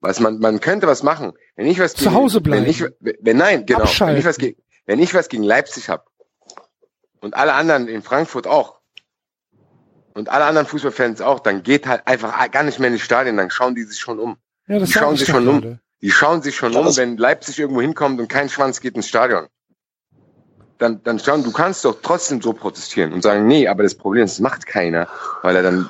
Was 0.00 0.20
man, 0.20 0.38
man 0.38 0.60
könnte 0.60 0.86
was 0.86 1.02
machen. 1.02 1.32
Wenn 1.56 1.66
ich 1.66 1.80
was 1.80 1.94
zu 1.94 2.04
gegen, 2.04 2.14
Hause 2.14 2.40
bleiben. 2.40 2.62
Wenn 2.62 2.70
ich, 2.70 2.84
wenn, 3.00 3.36
nein, 3.36 3.66
genau. 3.66 3.84
Wenn 3.84 4.16
ich 4.16 4.24
was 4.24 4.38
gegen, 4.38 4.60
wenn 4.86 5.00
ich 5.00 5.14
was 5.14 5.28
gegen 5.28 5.42
Leipzig 5.42 5.88
habe 5.88 6.04
und 7.20 7.34
alle 7.34 7.54
anderen 7.54 7.88
in 7.88 8.02
Frankfurt 8.02 8.46
auch 8.46 8.78
und 10.14 10.28
alle 10.28 10.44
anderen 10.44 10.68
Fußballfans 10.68 11.20
auch, 11.20 11.40
dann 11.40 11.64
geht 11.64 11.86
halt 11.86 12.06
einfach 12.06 12.50
gar 12.52 12.62
nicht 12.62 12.78
mehr 12.78 12.88
in 12.88 12.94
die 12.94 13.00
Stadien, 13.00 13.36
dann 13.36 13.50
schauen 13.50 13.74
die 13.74 13.82
sich 13.82 13.98
schon 13.98 14.20
um. 14.20 14.36
Ja, 14.68 14.78
das 14.78 14.90
die 14.90 14.94
schauen 14.94 15.16
sich 15.16 15.28
schon 15.28 15.48
um. 15.48 15.80
Die 16.02 16.10
schauen 16.10 16.42
sich 16.42 16.54
schon 16.54 16.76
um, 16.76 16.96
wenn 16.96 17.16
Leipzig 17.16 17.58
irgendwo 17.58 17.80
hinkommt 17.80 18.20
und 18.20 18.28
kein 18.28 18.48
Schwanz 18.48 18.80
geht 18.80 18.94
ins 18.94 19.08
Stadion. 19.08 19.48
Dann, 20.84 21.02
dann 21.02 21.18
schauen, 21.18 21.42
du 21.42 21.50
kannst 21.50 21.82
doch 21.86 21.96
trotzdem 22.02 22.42
so 22.42 22.52
protestieren 22.52 23.14
und 23.14 23.22
sagen, 23.22 23.46
nee, 23.46 23.66
aber 23.66 23.84
das 23.84 23.94
Problem 23.94 24.24
ist, 24.24 24.32
es 24.32 24.40
macht 24.40 24.66
keiner, 24.66 25.08
weil 25.40 25.56
er 25.56 25.62
dann 25.62 25.88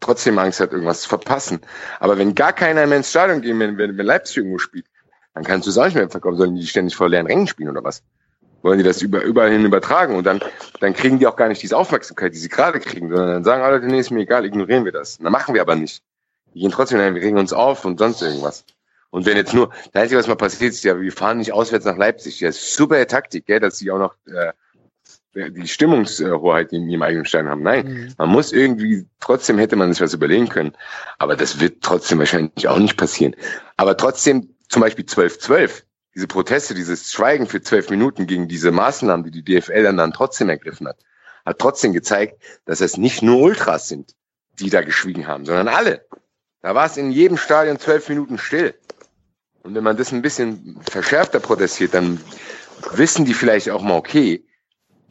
trotzdem 0.00 0.36
Angst 0.40 0.58
hat, 0.58 0.72
irgendwas 0.72 1.02
zu 1.02 1.08
verpassen. 1.08 1.60
Aber 2.00 2.18
wenn 2.18 2.34
gar 2.34 2.52
keiner 2.52 2.84
mehr 2.88 2.96
ins 2.96 3.10
Stadion 3.10 3.40
geht, 3.40 3.56
wenn, 3.56 3.78
wenn, 3.78 3.96
wenn 3.96 4.06
Leipzig 4.06 4.38
irgendwo 4.38 4.58
spielt, 4.58 4.86
dann 5.34 5.44
kannst 5.44 5.66
du 5.66 5.70
es 5.70 5.78
auch 5.78 5.84
nicht 5.84 5.94
mehr 5.94 6.10
verkaufen. 6.10 6.38
Sollen 6.38 6.56
die 6.56 6.66
ständig 6.66 6.96
vor 6.96 7.08
leeren 7.08 7.28
Rängen 7.28 7.46
spielen 7.46 7.70
oder 7.70 7.84
was? 7.84 8.02
Wollen 8.62 8.78
die 8.78 8.84
das 8.84 9.00
über, 9.00 9.22
überall 9.22 9.52
hin 9.52 9.64
übertragen? 9.64 10.16
Und 10.16 10.24
dann, 10.24 10.40
dann 10.80 10.92
kriegen 10.92 11.20
die 11.20 11.28
auch 11.28 11.36
gar 11.36 11.46
nicht 11.46 11.62
diese 11.62 11.76
Aufmerksamkeit, 11.76 12.34
die 12.34 12.38
sie 12.38 12.48
gerade 12.48 12.80
kriegen, 12.80 13.10
sondern 13.10 13.28
dann 13.28 13.44
sagen 13.44 13.62
alle, 13.62 13.78
nee, 13.78 14.00
ist 14.00 14.10
mir 14.10 14.22
egal, 14.22 14.44
ignorieren 14.44 14.84
wir 14.84 14.90
das. 14.90 15.18
Und 15.18 15.24
dann 15.24 15.32
machen 15.32 15.54
wir 15.54 15.60
aber 15.60 15.76
nicht. 15.76 16.02
Die 16.52 16.58
gehen 16.58 16.72
trotzdem, 16.72 16.98
wir 16.98 17.22
regen 17.22 17.38
uns 17.38 17.52
auf 17.52 17.84
und 17.84 18.00
sonst 18.00 18.22
irgendwas. 18.22 18.64
Und 19.16 19.24
wenn 19.24 19.38
jetzt 19.38 19.54
nur, 19.54 19.70
das 19.92 20.02
Einzige, 20.02 20.18
was 20.18 20.26
mal 20.26 20.34
passiert 20.34 20.74
ist, 20.74 20.84
ja, 20.84 21.00
wir 21.00 21.10
fahren 21.10 21.38
nicht 21.38 21.50
auswärts 21.50 21.86
nach 21.86 21.96
Leipzig. 21.96 22.38
Ja, 22.40 22.52
super 22.52 23.06
Taktik, 23.06 23.46
gell, 23.46 23.60
dass 23.60 23.78
sie 23.78 23.90
auch 23.90 23.98
noch 23.98 24.14
äh, 24.26 24.52
die 25.48 25.66
Stimmungshoheit 25.66 26.70
in 26.74 26.86
ihrem 26.90 27.00
eigenen 27.00 27.24
Stein 27.24 27.48
haben. 27.48 27.62
Nein, 27.62 27.86
mhm. 27.86 28.14
man 28.18 28.28
muss 28.28 28.52
irgendwie, 28.52 29.06
trotzdem 29.18 29.56
hätte 29.56 29.74
man 29.74 29.90
sich 29.90 30.02
was 30.02 30.12
überlegen 30.12 30.50
können. 30.50 30.76
Aber 31.16 31.34
das 31.34 31.60
wird 31.60 31.80
trotzdem 31.80 32.18
wahrscheinlich 32.18 32.68
auch 32.68 32.78
nicht 32.78 32.98
passieren. 32.98 33.34
Aber 33.78 33.96
trotzdem, 33.96 34.54
zum 34.68 34.82
Beispiel 34.82 35.06
12-12, 35.06 35.84
diese 36.14 36.26
Proteste, 36.26 36.74
dieses 36.74 37.10
Schweigen 37.10 37.46
für 37.46 37.62
zwölf 37.62 37.88
Minuten 37.88 38.26
gegen 38.26 38.48
diese 38.48 38.70
Maßnahmen, 38.70 39.24
die 39.24 39.42
die 39.42 39.60
DFL 39.60 39.82
dann, 39.82 39.96
dann 39.96 40.12
trotzdem 40.12 40.50
ergriffen 40.50 40.88
hat, 40.88 40.98
hat 41.46 41.58
trotzdem 41.58 41.94
gezeigt, 41.94 42.42
dass 42.66 42.82
es 42.82 42.98
nicht 42.98 43.22
nur 43.22 43.40
Ultras 43.40 43.88
sind, 43.88 44.14
die 44.60 44.68
da 44.68 44.82
geschwiegen 44.82 45.26
haben, 45.26 45.46
sondern 45.46 45.68
alle. 45.68 46.04
Da 46.60 46.74
war 46.74 46.84
es 46.84 46.98
in 46.98 47.12
jedem 47.12 47.38
Stadion 47.38 47.78
zwölf 47.78 48.10
Minuten 48.10 48.36
still. 48.36 48.74
Und 49.66 49.74
wenn 49.74 49.82
man 49.82 49.96
das 49.96 50.12
ein 50.12 50.22
bisschen 50.22 50.78
verschärfter 50.88 51.40
protestiert, 51.40 51.92
dann 51.92 52.20
wissen 52.92 53.24
die 53.24 53.34
vielleicht 53.34 53.68
auch 53.70 53.82
mal, 53.82 53.96
okay, 53.96 54.44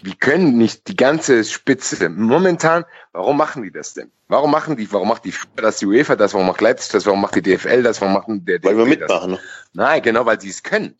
wir 0.01 0.15
können 0.15 0.57
nicht 0.57 0.87
die 0.87 0.95
ganze 0.95 1.43
Spitze. 1.43 2.07
Momentan, 2.07 2.85
warum 3.11 3.35
machen 3.35 3.63
die 3.63 3.71
das 3.71 3.93
denn? 3.93 4.11
Warum 4.29 4.51
machen 4.51 4.77
die, 4.77 4.91
warum 4.93 5.09
macht 5.09 5.25
die 5.25 5.33
das, 5.57 5.77
die 5.77 5.85
UEFA 5.85 6.15
das, 6.15 6.33
warum 6.33 6.47
macht 6.47 6.61
Leipzig 6.61 6.91
das, 6.93 7.05
warum 7.05 7.21
macht 7.21 7.35
die 7.35 7.41
DFL 7.41 7.83
das, 7.83 7.99
warum 7.99 8.13
machen 8.13 8.45
der 8.45 8.59
DFL 8.59 8.67
Weil 8.67 8.77
wir 8.77 8.85
mitmachen. 8.85 9.31
Das? 9.31 9.39
Nein, 9.73 10.01
genau, 10.01 10.25
weil 10.25 10.39
sie 10.39 10.49
es 10.49 10.63
können. 10.63 10.97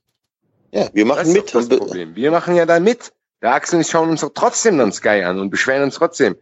Ja, 0.72 0.90
wir 0.94 1.06
machen 1.06 1.32
mit. 1.32 1.56
Das 1.56 1.70
Problem. 1.70 2.16
Wir 2.16 2.32
machen 2.32 2.56
ja 2.56 2.66
da 2.66 2.80
mit. 2.80 3.14
Der 3.42 3.54
Axel 3.54 3.78
und 3.78 3.82
ich 3.82 3.90
schauen 3.90 4.10
uns 4.10 4.22
doch 4.22 4.32
trotzdem 4.34 4.78
dann 4.78 4.92
Sky 4.92 5.24
an 5.24 5.40
und 5.40 5.50
beschweren 5.50 5.84
uns 5.84 5.96
trotzdem. 5.96 6.36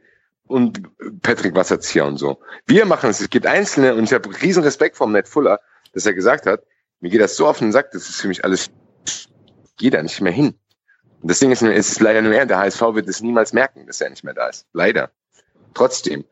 Und 0.48 0.81
Patrick 1.22 1.56
Wasserzieher 1.56 2.06
und 2.06 2.18
so. 2.18 2.40
Wir 2.65 2.85
machen 2.85 3.10
es. 3.11 3.19
Es 3.19 3.30
gibt 3.30 3.45
Einzelne 3.45 3.94
und 3.94 4.06
ich 4.06 4.14
habe 4.14 4.30
riesen 4.41 4.64
Respekt 4.64 4.98
vom 4.98 5.11
Ned 5.11 5.27
Fuller, 5.27 5.60
dass 5.94 6.06
er 6.06 6.14
gesagt 6.14 6.48
hat, 6.48 6.64
mir 7.03 7.09
geht 7.09 7.19
das 7.19 7.35
so 7.35 7.47
auf 7.47 7.59
den 7.59 7.73
Sack, 7.73 7.91
das 7.91 8.07
ist 8.07 8.21
für 8.21 8.30
mich 8.30 8.45
alles, 8.45 8.71
geht 9.75 9.93
da 9.93 10.01
nicht 10.01 10.21
mehr 10.21 10.31
hin. 10.31 10.55
Und 11.21 11.30
das 11.30 11.39
Ding 11.39 11.51
ist, 11.51 11.61
es 11.61 11.91
ist 11.91 11.99
leider 11.99 12.21
nur 12.21 12.34
er, 12.34 12.45
der 12.45 12.59
HSV 12.59 12.80
wird 12.93 13.09
es 13.09 13.19
niemals 13.19 13.51
merken, 13.51 13.85
dass 13.88 13.99
er 13.99 14.09
nicht 14.09 14.23
mehr 14.23 14.34
da 14.34 14.47
ist. 14.47 14.67
Leider. 14.71 15.11
Trotzdem, 15.73 16.23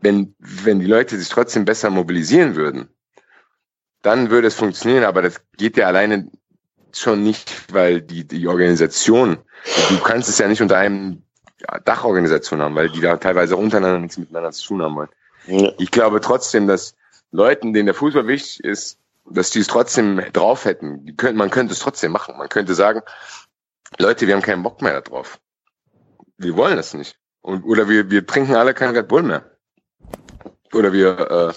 wenn, 0.00 0.34
wenn 0.38 0.80
die 0.80 0.86
Leute 0.86 1.18
sich 1.18 1.28
trotzdem 1.28 1.66
besser 1.66 1.90
mobilisieren 1.90 2.56
würden, 2.56 2.88
dann 4.00 4.30
würde 4.30 4.48
es 4.48 4.54
funktionieren, 4.54 5.04
aber 5.04 5.20
das 5.20 5.42
geht 5.58 5.76
ja 5.76 5.88
alleine 5.88 6.30
schon 6.92 7.22
nicht, 7.22 7.70
weil 7.70 8.00
die, 8.00 8.26
die 8.26 8.48
Organisation, 8.48 9.36
du 9.90 9.98
kannst 9.98 10.26
es 10.30 10.38
ja 10.38 10.48
nicht 10.48 10.62
unter 10.62 10.78
einem 10.78 11.22
Dachorganisation 11.84 12.62
haben, 12.62 12.74
weil 12.74 12.88
die 12.88 13.02
da 13.02 13.18
teilweise 13.18 13.58
untereinander 13.58 13.98
nichts 13.98 14.16
miteinander 14.16 14.52
zu 14.52 14.68
tun 14.68 14.82
haben 14.82 14.96
wollen. 14.96 15.10
Ja. 15.48 15.70
Ich 15.76 15.90
glaube 15.90 16.22
trotzdem, 16.22 16.66
dass 16.66 16.96
Leuten, 17.30 17.74
denen 17.74 17.86
der 17.86 17.94
Fußball 17.94 18.26
wichtig 18.26 18.64
ist, 18.64 18.98
dass 19.24 19.50
die 19.50 19.60
es 19.60 19.66
trotzdem 19.66 20.22
drauf 20.32 20.64
hätten. 20.64 21.04
Die 21.06 21.16
können, 21.16 21.38
man 21.38 21.50
könnte 21.50 21.72
es 21.72 21.78
trotzdem 21.78 22.12
machen. 22.12 22.36
Man 22.38 22.48
könnte 22.48 22.74
sagen, 22.74 23.02
Leute, 23.98 24.26
wir 24.26 24.34
haben 24.34 24.42
keinen 24.42 24.62
Bock 24.62 24.82
mehr 24.82 25.00
darauf. 25.00 25.38
Wir 26.38 26.56
wollen 26.56 26.78
es 26.78 26.94
nicht. 26.94 27.18
Und, 27.40 27.64
oder 27.64 27.88
wir, 27.88 28.10
wir 28.10 28.26
trinken 28.26 28.54
alle 28.54 28.74
kein 28.74 28.94
Red 28.94 29.08
Bull 29.08 29.22
mehr. 29.22 29.44
Oder 30.72 30.92
wir 30.92 31.30
äh, 31.30 31.52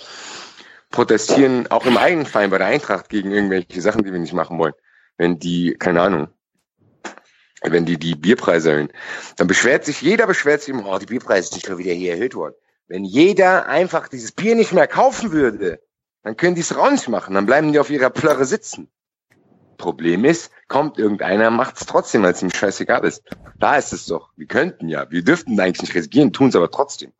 protestieren 0.91 1.69
auch 1.71 1.85
im 1.85 1.97
eigenen 1.97 2.25
Verein 2.25 2.49
bei 2.49 2.57
der 2.57 2.67
Eintracht 2.67 3.09
gegen 3.09 3.31
irgendwelche 3.31 3.81
Sachen, 3.81 4.03
die 4.03 4.11
wir 4.11 4.19
nicht 4.19 4.33
machen 4.33 4.57
wollen. 4.59 4.73
Wenn 5.17 5.39
die, 5.39 5.75
keine 5.79 6.01
Ahnung, 6.01 6.27
wenn 7.63 7.85
die 7.85 7.97
die 7.97 8.15
Bierpreise 8.15 8.71
erhöhen, 8.71 8.91
dann 9.37 9.47
beschwert 9.47 9.85
sich, 9.85 10.01
jeder 10.01 10.27
beschwert 10.27 10.61
sich 10.61 10.73
immer, 10.73 10.87
oh, 10.87 10.97
die 10.97 11.05
Bierpreise 11.05 11.49
sind 11.49 11.65
schon 11.65 11.77
wieder 11.77 11.93
hier 11.93 12.13
erhöht 12.13 12.35
worden. 12.35 12.55
Wenn 12.87 13.03
jeder 13.03 13.67
einfach 13.67 14.07
dieses 14.09 14.31
Bier 14.31 14.55
nicht 14.55 14.73
mehr 14.73 14.87
kaufen 14.87 15.31
würde, 15.31 15.79
dann 16.25 16.35
können 16.35 16.55
die 16.55 16.61
es 16.61 16.75
auch 16.75 17.07
machen. 17.07 17.35
Dann 17.35 17.45
bleiben 17.45 17.71
die 17.71 17.79
auf 17.79 17.91
ihrer 17.91 18.09
Plörre 18.09 18.45
sitzen. 18.45 18.89
Problem 19.77 20.25
ist, 20.25 20.51
kommt 20.67 20.97
irgendeiner, 20.97 21.51
macht 21.51 21.77
es 21.79 21.85
trotzdem, 21.85 22.23
weil 22.23 22.31
es 22.31 22.41
ihm 22.41 22.49
scheißegal 22.49 23.05
ist. 23.05 23.21
Da 23.59 23.75
ist 23.75 23.93
es 23.93 24.07
doch. 24.07 24.31
Wir 24.35 24.47
könnten 24.47 24.89
ja, 24.89 25.09
wir 25.11 25.23
dürften 25.23 25.59
eigentlich 25.59 25.83
nicht 25.83 25.93
resignieren, 25.93 26.33
tun 26.33 26.49
es 26.49 26.55
aber 26.55 26.71
trotzdem. 26.71 27.11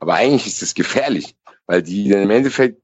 Aber 0.00 0.14
eigentlich 0.14 0.48
ist 0.48 0.62
es 0.62 0.74
gefährlich, 0.74 1.36
weil 1.66 1.82
die 1.84 2.10
im 2.10 2.30
Endeffekt 2.30 2.82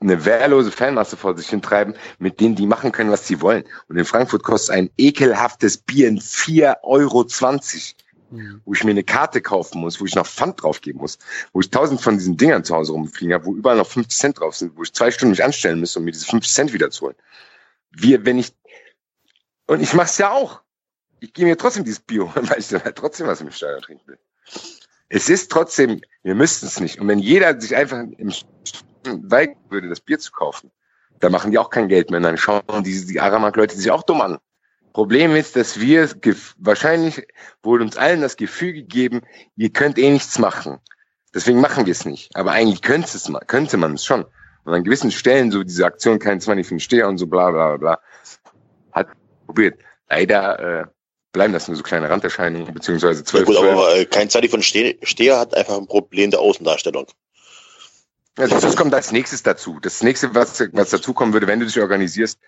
eine 0.00 0.24
wehrlose 0.24 0.72
Fanmasse 0.72 1.18
vor 1.18 1.36
sich 1.36 1.48
hintreiben, 1.48 1.94
mit 2.18 2.40
denen 2.40 2.54
die 2.54 2.66
machen 2.66 2.90
können, 2.90 3.10
was 3.10 3.26
sie 3.26 3.42
wollen. 3.42 3.64
Und 3.88 3.98
in 3.98 4.06
Frankfurt 4.06 4.44
kostet 4.44 4.76
ein 4.76 4.90
ekelhaftes 4.96 5.76
Bier 5.76 6.08
in 6.08 6.20
4,20 6.20 6.76
Euro, 6.84 7.26
mhm. 8.30 8.60
wo 8.64 8.72
ich 8.72 8.84
mir 8.84 8.90
eine 8.90 9.04
Karte 9.04 9.40
kaufen 9.40 9.80
muss, 9.80 10.00
wo 10.00 10.04
ich 10.04 10.14
noch 10.14 10.26
Pfand 10.26 10.62
draufgeben 10.62 11.00
muss, 11.00 11.18
wo 11.52 11.60
ich 11.60 11.70
tausend 11.70 12.00
von 12.00 12.18
diesen 12.18 12.36
Dingern 12.36 12.64
zu 12.64 12.74
Hause 12.74 12.92
rumfliegen 12.92 13.34
habe, 13.34 13.46
wo 13.46 13.54
überall 13.54 13.76
noch 13.76 13.86
50 13.86 14.18
Cent 14.18 14.40
drauf 14.40 14.56
sind, 14.56 14.76
wo 14.76 14.82
ich 14.82 14.92
zwei 14.92 15.10
Stunden 15.10 15.30
mich 15.30 15.44
anstellen 15.44 15.80
muss, 15.80 15.96
um 15.96 16.04
mir 16.04 16.12
diese 16.12 16.26
50 16.26 16.52
Cent 16.52 16.72
wieder 16.72 16.90
zu 16.90 17.06
holen. 17.06 17.16
Wir, 17.90 18.24
wenn 18.24 18.38
ich, 18.38 18.54
und 19.66 19.80
ich 19.80 19.94
mach's 19.94 20.18
ja 20.18 20.30
auch. 20.30 20.62
Ich 21.20 21.32
gehe 21.32 21.46
mir 21.46 21.56
trotzdem 21.56 21.84
dieses 21.84 22.00
Bio, 22.00 22.30
weil 22.34 22.58
ich 22.58 22.68
dann 22.68 22.84
halt 22.84 22.96
trotzdem 22.96 23.26
was 23.26 23.40
im 23.40 23.50
Stadion 23.50 23.82
trinken 23.82 24.08
will. 24.08 24.18
Es 25.08 25.28
ist 25.28 25.50
trotzdem, 25.50 26.00
wir 26.22 26.34
müssten 26.34 26.66
es 26.66 26.80
nicht. 26.80 27.00
Und 27.00 27.08
wenn 27.08 27.20
jeder 27.20 27.60
sich 27.60 27.76
einfach 27.76 27.98
im 27.98 28.32
weigern 29.04 29.56
würde, 29.70 29.88
das 29.88 30.00
Bier 30.00 30.18
zu 30.18 30.32
kaufen, 30.32 30.72
da 31.20 31.30
machen 31.30 31.50
die 31.50 31.58
auch 31.58 31.70
kein 31.70 31.88
Geld 31.88 32.10
mehr. 32.10 32.20
Dann 32.20 32.36
schauen 32.36 32.62
die, 32.84 33.06
die 33.06 33.20
Aramak-Leute 33.20 33.76
sich 33.76 33.90
auch 33.90 34.02
dumm 34.02 34.20
an. 34.20 34.38
Problem 34.96 35.36
ist, 35.36 35.56
dass 35.56 35.78
wir, 35.78 36.08
wahrscheinlich 36.56 37.26
wurde 37.62 37.84
uns 37.84 37.98
allen 37.98 38.22
das 38.22 38.38
Gefühl 38.38 38.72
gegeben, 38.72 39.20
ihr 39.54 39.68
könnt 39.68 39.98
eh 39.98 40.08
nichts 40.08 40.38
machen. 40.38 40.78
Deswegen 41.34 41.60
machen 41.60 41.84
wir 41.84 41.90
es 41.90 42.06
nicht. 42.06 42.34
Aber 42.34 42.52
eigentlich 42.52 42.80
könnte, 42.80 43.14
es, 43.14 43.30
könnte 43.46 43.76
man 43.76 43.92
es 43.92 44.06
schon. 44.06 44.24
Und 44.64 44.72
an 44.72 44.84
gewissen 44.84 45.10
Stellen, 45.10 45.50
so 45.50 45.62
diese 45.64 45.84
Aktion, 45.84 46.18
kein 46.18 46.40
20 46.40 46.66
für 46.66 46.80
Steher 46.80 47.08
und 47.08 47.18
so 47.18 47.26
bla 47.26 47.50
bla 47.50 47.76
bla, 47.76 47.98
hat 48.92 49.08
probiert. 49.44 49.78
Leider 50.08 50.58
äh, 50.60 50.86
bleiben 51.30 51.52
das 51.52 51.68
nur 51.68 51.76
so 51.76 51.82
kleine 51.82 52.08
Randerscheinungen, 52.08 52.72
beziehungsweise 52.72 53.22
zwölf. 53.22 53.46
Ja 53.46 53.54
gut, 53.54 53.70
aber 53.70 53.96
äh, 53.96 54.06
kein 54.06 54.30
20 54.30 54.50
von 54.50 54.62
Steher 54.62 55.38
hat 55.38 55.54
einfach 55.54 55.76
ein 55.76 55.88
Problem 55.88 56.30
der 56.30 56.40
Außendarstellung. 56.40 57.06
Also 58.38 58.58
das 58.58 58.74
kommt 58.76 58.94
als 58.94 59.12
nächstes 59.12 59.42
dazu. 59.42 59.78
Das 59.78 60.02
nächste, 60.02 60.34
was, 60.34 60.58
was 60.72 60.88
dazu 60.88 61.12
kommen 61.12 61.34
würde, 61.34 61.48
wenn 61.48 61.60
du 61.60 61.66
dich 61.66 61.78
organisierst, 61.78 62.38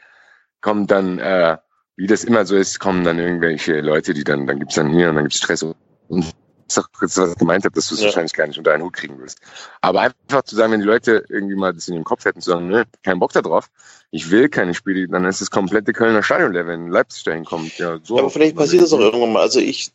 kommt 0.63 0.91
dann, 0.91 1.19
äh, 1.19 1.59
wie 1.99 2.07
das 2.07 2.23
immer 2.23 2.47
so 2.47 2.57
ist, 2.57 2.79
kommen 2.79 3.03
dann 3.05 3.19
irgendwelche 3.19 3.81
Leute, 3.81 4.15
die 4.15 4.23
dann, 4.23 4.47
dann 4.47 4.61
gibt's 4.61 4.77
dann 4.77 4.91
hier 4.91 5.11
und 5.11 5.17
dann 5.17 5.25
gibt's 5.25 5.39
Stress 5.39 5.65
und 5.65 5.75
das 6.09 6.77
ist 6.77 6.79
auch 6.79 6.93
kurz, 6.93 7.17
was 7.17 7.33
ich 7.33 7.39
gemeint 7.39 7.65
habe, 7.65 7.75
dass 7.75 7.89
du 7.89 7.95
es 7.95 8.01
ja. 8.01 8.07
wahrscheinlich 8.07 8.35
gar 8.35 8.47
nicht 8.47 8.59
unter 8.59 8.73
einen 8.73 8.85
Hut 8.85 8.93
kriegen 8.93 9.19
willst. 9.19 9.41
Aber 9.81 10.03
einfach 10.03 10.43
zu 10.43 10.55
sagen, 10.55 10.73
wenn 10.73 10.81
die 10.81 10.87
Leute 10.87 11.25
irgendwie 11.29 11.57
mal 11.57 11.73
das 11.73 11.89
in 11.89 11.95
ihrem 11.95 12.05
Kopf 12.05 12.25
hätten, 12.25 12.41
zu 12.41 12.51
sagen, 12.51 12.69
ne, 12.69 12.85
kein 13.03 13.19
Bock 13.19 13.33
da 13.33 13.41
drauf, 13.41 13.71
ich 14.11 14.31
will 14.31 14.49
keine 14.49 14.75
Spiele, 14.75 15.09
dann 15.09 15.25
ist 15.25 15.41
das 15.41 15.51
komplette 15.51 15.93
Kölner 15.93 16.23
Stadion 16.23 16.53
leer, 16.53 16.67
wenn 16.67 16.89
Leipzig 16.89 17.25
dahin 17.25 17.45
kommt. 17.45 17.77
Ja, 17.79 17.99
so 18.03 18.19
aber 18.19 18.31
vielleicht 18.31 18.55
passiert 18.55 18.83
das 18.83 18.93
auch 18.93 19.01
irgendwann 19.01 19.33
mal. 19.33 19.43
Also 19.43 19.61
ich, 19.61 19.91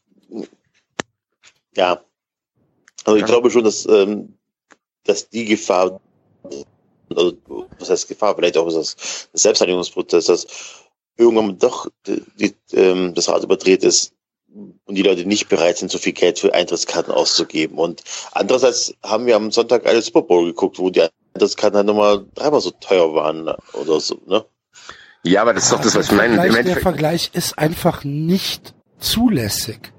ja, 1.78 2.02
also 3.06 3.16
ich 3.16 3.22
ja. 3.22 3.28
glaube 3.28 3.52
schon, 3.52 3.64
dass 3.64 3.86
ähm, 3.86 4.34
dass 5.04 5.30
die 5.30 5.46
Gefahr, 5.46 6.02
also, 7.10 7.38
was 7.78 7.90
heißt 7.90 8.08
Gefahr, 8.08 8.36
vielleicht 8.36 8.58
auch 8.58 8.66
das, 8.66 9.30
das 9.32 9.42
Selbstreinigungsprozess, 9.44 10.26
dass 10.26 10.48
irgendwann 11.18 11.58
doch 11.58 11.88
die, 12.08 12.24
die, 12.40 12.56
ähm, 12.76 13.14
das 13.14 13.30
Rad 13.30 13.44
überdreht 13.44 13.84
ist 13.84 14.14
und 14.86 14.96
die 14.96 15.02
Leute 15.02 15.26
nicht 15.26 15.50
bereit 15.50 15.78
sind, 15.78 15.92
so 15.92 15.98
viel 15.98 16.14
Geld 16.14 16.40
für 16.40 16.54
Eintrittskarten 16.54 17.14
auszugeben. 17.14 17.78
Und 17.78 18.04
andererseits 18.32 18.94
haben 19.04 19.26
wir 19.26 19.36
am 19.36 19.52
Sonntag 19.52 19.86
alle 19.86 20.02
Super 20.02 20.22
Bowl 20.22 20.46
geguckt, 20.46 20.80
wo 20.80 20.90
die 20.90 21.02
Eintrittskarten 21.34 21.78
halt 21.78 21.88
nochmal 21.88 22.26
dreimal 22.36 22.62
so 22.62 22.72
teuer 22.72 23.14
waren 23.14 23.50
oder 23.74 24.00
so, 24.00 24.20
ne? 24.26 24.46
Ja, 25.26 25.42
aber 25.42 25.54
das 25.54 25.64
ist 25.64 25.72
doch 25.72 25.82
das, 25.82 25.96
was 25.96 26.08
ich 26.08 26.12
meine. 26.12 26.64
Der 26.64 26.78
Vergleich 26.78 27.32
ist 27.34 27.58
einfach 27.58 28.04
nicht 28.04 28.74
zulässig. 29.00 29.94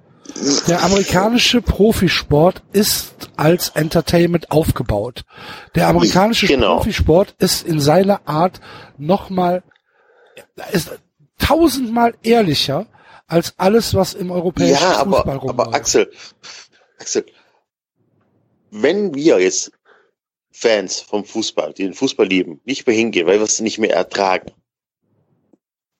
Der 0.68 0.82
amerikanische 0.82 1.62
Profisport 1.62 2.62
ist 2.72 3.30
als 3.36 3.70
Entertainment 3.70 4.50
aufgebaut. 4.50 5.24
Der 5.74 5.88
amerikanische 5.88 6.46
genau. 6.46 6.76
Profisport 6.76 7.34
ist 7.38 7.66
in 7.66 7.80
seiner 7.80 8.26
Art 8.26 8.60
nochmal, 8.98 9.62
ist 10.72 10.98
tausendmal 11.38 12.14
ehrlicher 12.22 12.86
als 13.26 13.54
alles, 13.56 13.94
was 13.94 14.14
im 14.14 14.30
europäischen 14.30 14.82
ja, 14.82 15.04
Fußball 15.04 15.38
aber, 15.38 15.48
aber 15.48 15.74
Axel, 15.74 16.10
Axel, 16.98 17.24
wenn 18.70 19.14
wir 19.14 19.40
jetzt 19.40 19.72
Fans 20.52 21.00
vom 21.00 21.24
Fußball, 21.24 21.72
die 21.72 21.84
den 21.84 21.94
Fußball 21.94 22.26
lieben, 22.26 22.60
nicht 22.64 22.86
mehr 22.86 22.96
hingehen, 22.96 23.26
weil 23.26 23.38
wir 23.38 23.44
es 23.44 23.60
nicht 23.60 23.78
mehr 23.78 23.94
ertragen, 23.94 24.52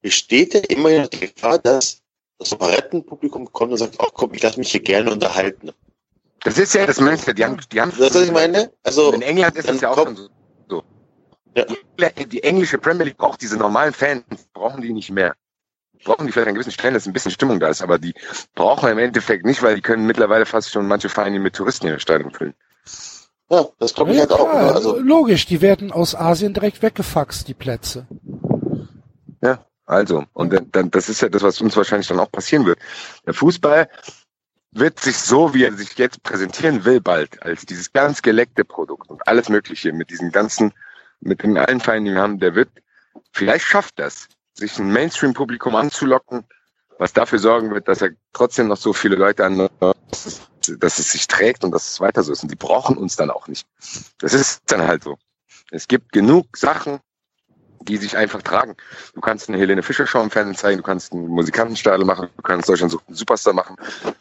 besteht 0.01 0.55
ja 0.55 0.61
immer 0.61 1.09
die 1.09 1.21
Gefahr, 1.21 1.59
dass 1.59 2.03
das 2.39 2.53
Operettenpublikum 2.53 3.51
kommt 3.53 3.73
und 3.73 3.79
sagt, 3.79 3.97
ach 3.99 4.11
komm, 4.13 4.35
ich 4.35 4.43
lasse 4.43 4.59
mich 4.59 4.71
hier 4.71 4.83
gerne 4.83 5.11
unterhalten. 5.11 5.73
Das 6.45 6.59
ist 6.59 6.75
ja 6.75 6.87
das 6.87 7.01
Mönster, 7.01 7.33
die 7.33 7.45
haben, 7.45 7.59
die 7.73 7.81
haben. 7.81 7.93
Das, 7.99 8.15
was 8.15 8.23
ich 8.23 8.31
meine? 8.31 8.71
Also, 8.83 9.13
in 9.13 9.23
England 9.23 9.57
ist 9.57 9.69
das 9.69 9.81
ja 9.81 9.91
auch 9.91 9.97
schon 9.97 10.17
so. 10.17 10.29
Ja. 11.57 11.65
Die, 11.65 12.27
die, 12.27 12.43
englische 12.43 12.79
Premier 12.79 13.05
League 13.05 13.17
braucht 13.17 13.41
diese 13.43 13.57
normalen 13.57 13.93
Fans, 13.93 14.25
brauchen 14.53 14.83
die 14.83 14.93
nicht 14.93 15.11
mehr. 15.11 15.35
Brauchen 16.05 16.27
die 16.27 16.33
vielleicht 16.33 16.49
an 16.49 16.55
gewissen 16.55 16.73
Stellen, 16.73 16.95
dass 16.95 17.07
ein 17.07 17.13
bisschen 17.13 17.31
Stimmung 17.31 17.61
da 17.61 17.69
ist, 17.69 17.83
aber 17.83 17.99
die 17.99 18.15
brauchen 18.55 18.87
wir 18.87 18.93
im 18.93 18.99
Endeffekt 18.99 19.47
nicht, 19.47 19.63
weil 19.63 19.77
die 19.77 19.81
können 19.81 20.07
mittlerweile 20.07 20.47
fast 20.47 20.71
schon 20.71 20.87
manche 20.87 21.09
Vereine 21.09 21.39
mit 21.39 21.55
Touristen 21.55 21.87
in 21.87 21.93
der 21.93 22.01
Stadion 22.01 22.33
füllen. 22.33 22.55
Ja, 23.51 23.67
das 23.79 23.95
glaube 23.95 24.11
ich 24.11 24.17
ja, 24.17 24.23
halt 24.23 24.33
auch. 24.33 24.53
Ne? 24.53 24.75
Also, 24.75 24.99
logisch, 24.99 25.47
die 25.47 25.61
werden 25.61 25.93
aus 25.93 26.15
Asien 26.15 26.55
direkt 26.55 26.83
weggefaxt, 26.83 27.47
die 27.47 27.55
Plätze. 27.55 28.07
Ja, 29.43 29.65
also, 29.87 30.25
und 30.33 30.53
dann, 30.53 30.71
dann, 30.73 30.91
das 30.91 31.09
ist 31.09 31.21
ja 31.21 31.29
das, 31.29 31.43
was 31.43 31.61
uns 31.61 31.77
wahrscheinlich 31.77 32.09
dann 32.09 32.21
auch 32.21 32.33
passieren 32.33 32.67
wird. 32.67 32.79
Der 33.27 33.35
Fußball 33.35 33.89
wird 34.73 34.99
sich 34.99 35.19
so, 35.19 35.55
wie 35.55 35.65
er 35.65 35.73
sich 35.73 35.97
jetzt 35.99 36.23
präsentieren 36.23 36.85
will, 36.85 37.01
bald, 37.01 37.43
als 37.43 37.65
dieses 37.65 37.93
ganz 37.93 38.23
geleckte 38.23 38.65
Produkt 38.65 39.09
und 39.09 39.27
alles 39.27 39.49
Mögliche 39.49 39.93
mit 39.93 40.11
diesen 40.11 40.33
ganzen, 40.33 40.73
mit 41.21 41.43
den 41.43 41.57
allen 41.57 41.81
Vereinen, 41.81 42.07
die 42.07 42.13
wir 42.13 42.21
haben, 42.21 42.39
der 42.39 42.55
wird, 42.55 42.71
vielleicht 43.33 43.65
schafft 43.65 43.99
das, 43.99 44.29
sich 44.55 44.79
ein 44.79 44.93
Mainstream-Publikum 44.93 45.75
anzulocken, 45.75 46.45
was 46.99 47.13
dafür 47.13 47.39
sorgen 47.39 47.71
wird, 47.73 47.89
dass 47.89 48.03
er 48.03 48.11
trotzdem 48.33 48.69
noch 48.69 48.77
so 48.77 48.93
viele 48.93 49.17
Leute 49.17 49.45
an, 49.45 49.69
dass 49.81 50.27
es, 50.27 50.43
dass 50.79 50.99
es 50.99 51.13
sich 51.13 51.27
trägt 51.27 51.65
und 51.65 51.73
dass 51.73 51.91
es 51.91 52.01
weiter 52.01 52.23
so 52.23 52.33
ist. 52.33 52.43
Und 52.43 52.51
die 52.51 52.57
brauchen 52.57 52.97
uns 52.97 53.17
dann 53.17 53.31
auch 53.31 53.49
nicht. 53.49 53.67
Das 54.19 54.33
ist 54.33 54.63
dann 54.67 54.87
halt 54.87 55.03
so. 55.03 55.19
Es 55.71 55.89
gibt 55.89 56.13
genug 56.13 56.57
Sachen, 56.57 57.01
die 57.81 57.97
sich 57.97 58.17
einfach 58.17 58.43
tragen. 58.43 58.77
Du 59.15 59.21
kannst 59.21 59.49
eine 59.49 59.59
Helene 59.59 59.83
Fischer 59.83 60.07
Show 60.07 60.23
im 60.23 60.31
Fernsehen 60.31 60.57
zeigen, 60.57 60.79
du 60.79 60.83
kannst 60.83 61.13
einen 61.13 61.29
Musikantenstadel 61.29 62.07
machen, 62.07 62.29
du 62.37 62.43
kannst 62.43 62.69
Deutschland 62.69 62.93
sucht 62.93 63.07
einen 63.09 63.17
Superstar 63.17 63.53
machen. 63.53 63.77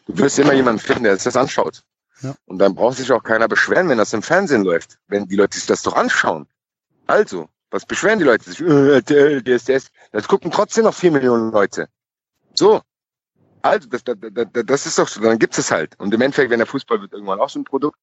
Du 0.07 0.17
wirst 0.17 0.37
immer 0.39 0.53
jemanden 0.53 0.79
finden, 0.79 1.03
der 1.03 1.15
sich 1.15 1.23
das 1.23 1.37
anschaut. 1.37 1.83
Ja. 2.21 2.35
Und 2.45 2.59
dann 2.59 2.75
braucht 2.75 2.97
sich 2.97 3.11
auch 3.11 3.23
keiner 3.23 3.47
beschweren, 3.47 3.89
wenn 3.89 3.97
das 3.97 4.13
im 4.13 4.21
Fernsehen 4.21 4.63
läuft, 4.63 4.97
wenn 5.07 5.27
die 5.27 5.35
Leute 5.35 5.57
sich 5.57 5.67
das 5.67 5.81
doch 5.81 5.95
anschauen. 5.95 6.47
Also, 7.07 7.49
was 7.69 7.85
beschweren 7.85 8.19
die 8.19 8.25
Leute 8.25 8.49
sich? 8.49 8.61
Äh, 8.61 9.01
DSDS, 9.41 9.89
das 10.11 10.27
gucken 10.27 10.51
trotzdem 10.51 10.85
noch 10.85 10.93
vier 10.93 11.11
Millionen 11.11 11.51
Leute. 11.51 11.87
So. 12.53 12.81
Also, 13.61 13.87
das, 13.89 14.03
das, 14.03 14.17
das, 14.19 14.47
das 14.65 14.85
ist 14.85 14.99
doch 14.99 15.07
so, 15.07 15.21
dann 15.21 15.39
gibt 15.39 15.57
es 15.57 15.71
halt. 15.71 15.97
Und 15.99 16.13
im 16.13 16.21
Endeffekt, 16.21 16.49
wenn 16.49 16.59
der 16.59 16.67
Fußball 16.67 17.01
wird 17.01 17.13
irgendwann 17.13 17.39
auch 17.39 17.49
so 17.49 17.59
ein 17.59 17.63
Produkt, 17.63 17.97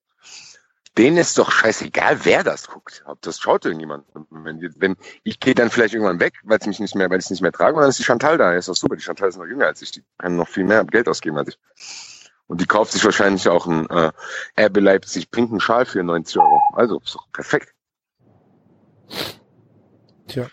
denen 0.99 1.19
ist 1.19 1.39
doch 1.39 1.51
scheißegal, 1.51 2.25
wer 2.25 2.43
das 2.43 2.69
guckt. 2.69 3.05
Das 3.21 3.39
schaut 3.39 3.65
irgendjemand. 3.65 4.07
Wenn, 4.31 4.61
wenn 4.77 4.97
ich 5.23 5.39
gehe 5.39 5.55
dann 5.55 5.71
vielleicht 5.71 5.95
irgendwann 5.95 6.21
weg, 6.21 6.35
weil 6.43 6.59
es 6.59 6.67
mich 6.67 6.81
nicht 6.81 6.95
mehr, 6.95 7.09
weil 7.11 7.19
ich 7.19 7.27
es 7.27 7.31
nicht 7.31 7.43
mehr 7.43 7.53
trage, 7.53 7.75
und 7.75 7.83
dann 7.83 7.91
ist 7.91 7.99
die 7.99 8.05
Chantal 8.05 8.39
da. 8.39 8.55
Ist 8.55 8.69
doch 8.69 8.77
super. 8.77 8.97
Die 8.97 9.03
Chantal 9.03 9.29
ist 9.29 9.37
noch 9.37 9.47
jünger 9.47 9.67
als 9.67 9.83
ich. 9.83 9.93
Die 9.93 10.05
kann 10.19 10.37
noch 10.37 10.49
viel 10.49 10.65
mehr 10.65 10.85
Geld 10.85 11.09
ausgeben 11.09 11.39
als 11.39 11.51
ich. 11.51 11.59
Und 12.49 12.61
die 12.61 12.67
kauft 12.67 12.93
sich 12.93 13.05
wahrscheinlich 13.05 13.49
auch 13.49 13.67
ein 13.67 13.89
äh, 13.91 14.11
Erbe 14.57 14.81
Leipzig 14.81 15.31
pinken 15.31 15.61
Schal 15.61 15.87
für 15.87 16.03
90 16.03 16.39
Euro. 16.39 16.61
Also 16.73 16.99
ist 16.99 17.15
doch 17.15 17.31
perfekt. 17.33 17.73
Tja. 20.29 20.47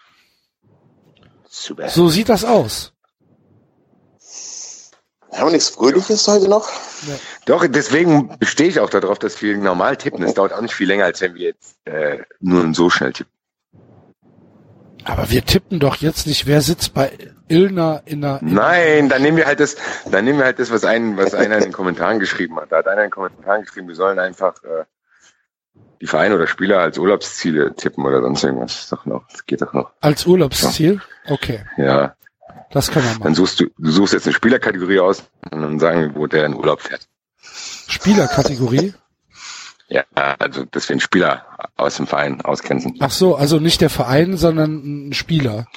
Super. 1.48 1.90
So 1.90 2.10
sieht 2.10 2.30
das 2.30 2.44
aus. 2.44 2.94
Haben 5.34 5.48
wir 5.48 5.52
nichts 5.52 5.70
Fröhliches 5.70 6.28
heute 6.28 6.50
noch? 6.50 6.68
Ja. 7.08 7.16
Doch, 7.46 7.68
deswegen 7.68 8.38
bestehe 8.40 8.68
ich 8.68 8.80
auch 8.80 8.90
darauf, 8.90 9.20
dass 9.20 9.40
wir 9.42 9.56
normal 9.58 9.96
tippen. 9.98 10.24
Es 10.24 10.34
dauert 10.34 10.52
auch 10.54 10.62
nicht 10.62 10.74
viel 10.74 10.88
länger, 10.88 11.06
als 11.06 11.22
wenn 11.22 11.36
wir 11.36 11.48
jetzt 11.50 11.78
äh, 11.86 12.20
nur 12.40 12.74
so 12.74 12.90
schnell 12.90 13.14
tippen. 13.14 13.32
Aber 15.04 15.30
wir 15.30 15.46
tippen 15.46 15.80
doch 15.80 15.98
jetzt 15.98 16.28
nicht, 16.28 16.48
wer 16.48 16.62
sitzt 16.62 16.94
bei 16.94 17.12
Ilna 17.48 18.02
in 18.06 18.22
der. 18.22 18.40
Nein, 18.42 19.10
dann 19.10 19.22
nehmen 19.22 19.38
wir 19.38 19.46
halt 19.46 19.60
das, 19.60 19.78
dann 20.12 20.26
nehmen 20.26 20.40
wir 20.40 20.46
halt 20.46 20.60
das, 20.60 20.70
was 20.70 20.84
ein, 20.84 21.18
was 21.18 21.34
einer 21.34 21.58
in 21.58 21.64
den 21.64 21.72
Kommentaren 21.72 22.20
geschrieben 22.20 22.60
hat. 22.60 22.72
Da 22.72 22.78
hat 22.78 22.88
einer 22.88 23.04
in 23.04 23.08
den 23.08 23.12
Kommentaren 23.12 23.62
geschrieben, 23.62 23.88
wir 23.88 23.96
sollen 23.96 24.20
einfach 24.20 24.62
äh, 24.64 24.84
die 26.02 26.08
Vereine 26.08 26.36
oder 26.36 26.48
Spieler 26.48 26.80
als 26.80 26.98
Urlaubsziele 26.98 27.76
tippen 27.76 28.06
oder 28.06 28.22
sonst 28.22 28.44
irgendwas. 28.44 28.76
Das, 28.76 28.90
doch 28.90 29.06
noch, 29.06 29.28
das 29.30 29.46
geht 29.46 29.62
doch 29.62 29.74
noch. 29.74 29.92
Als 30.02 30.26
Urlaubsziel? 30.26 31.02
Ja. 31.26 31.32
Okay. 31.32 31.66
Ja. 31.78 32.16
Das 32.72 32.92
kann 32.92 33.04
man 33.04 33.14
machen. 33.14 33.24
Dann 33.24 33.36
suchst 33.36 33.60
du, 33.60 33.68
du 33.78 33.92
suchst 33.92 34.14
jetzt 34.14 34.28
eine 34.28 34.34
Spielerkategorie 34.34 35.00
aus 35.00 35.24
und 35.52 35.62
dann 35.62 35.80
sagen 35.80 36.02
wir, 36.02 36.16
wo 36.16 36.28
der 36.28 36.46
in 36.46 36.54
Urlaub 36.56 36.82
fährt. 36.82 37.08
Spielerkategorie? 37.88 38.94
Ja, 39.90 40.04
also 40.40 40.66
dass 40.66 40.90
wir 40.90 40.96
einen 40.96 41.00
Spieler 41.00 41.46
aus 41.78 41.96
dem 41.96 42.08
Verein 42.08 42.42
ausgrenzen. 42.42 42.98
Ach 43.00 43.10
so, 43.10 43.36
also 43.36 43.58
nicht 43.58 43.80
der 43.80 43.90
Verein, 43.90 44.36
sondern 44.36 45.08
ein 45.08 45.14
Spieler. 45.14 45.68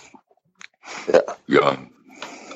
Ja. 1.12 1.22
Ja, 1.46 1.78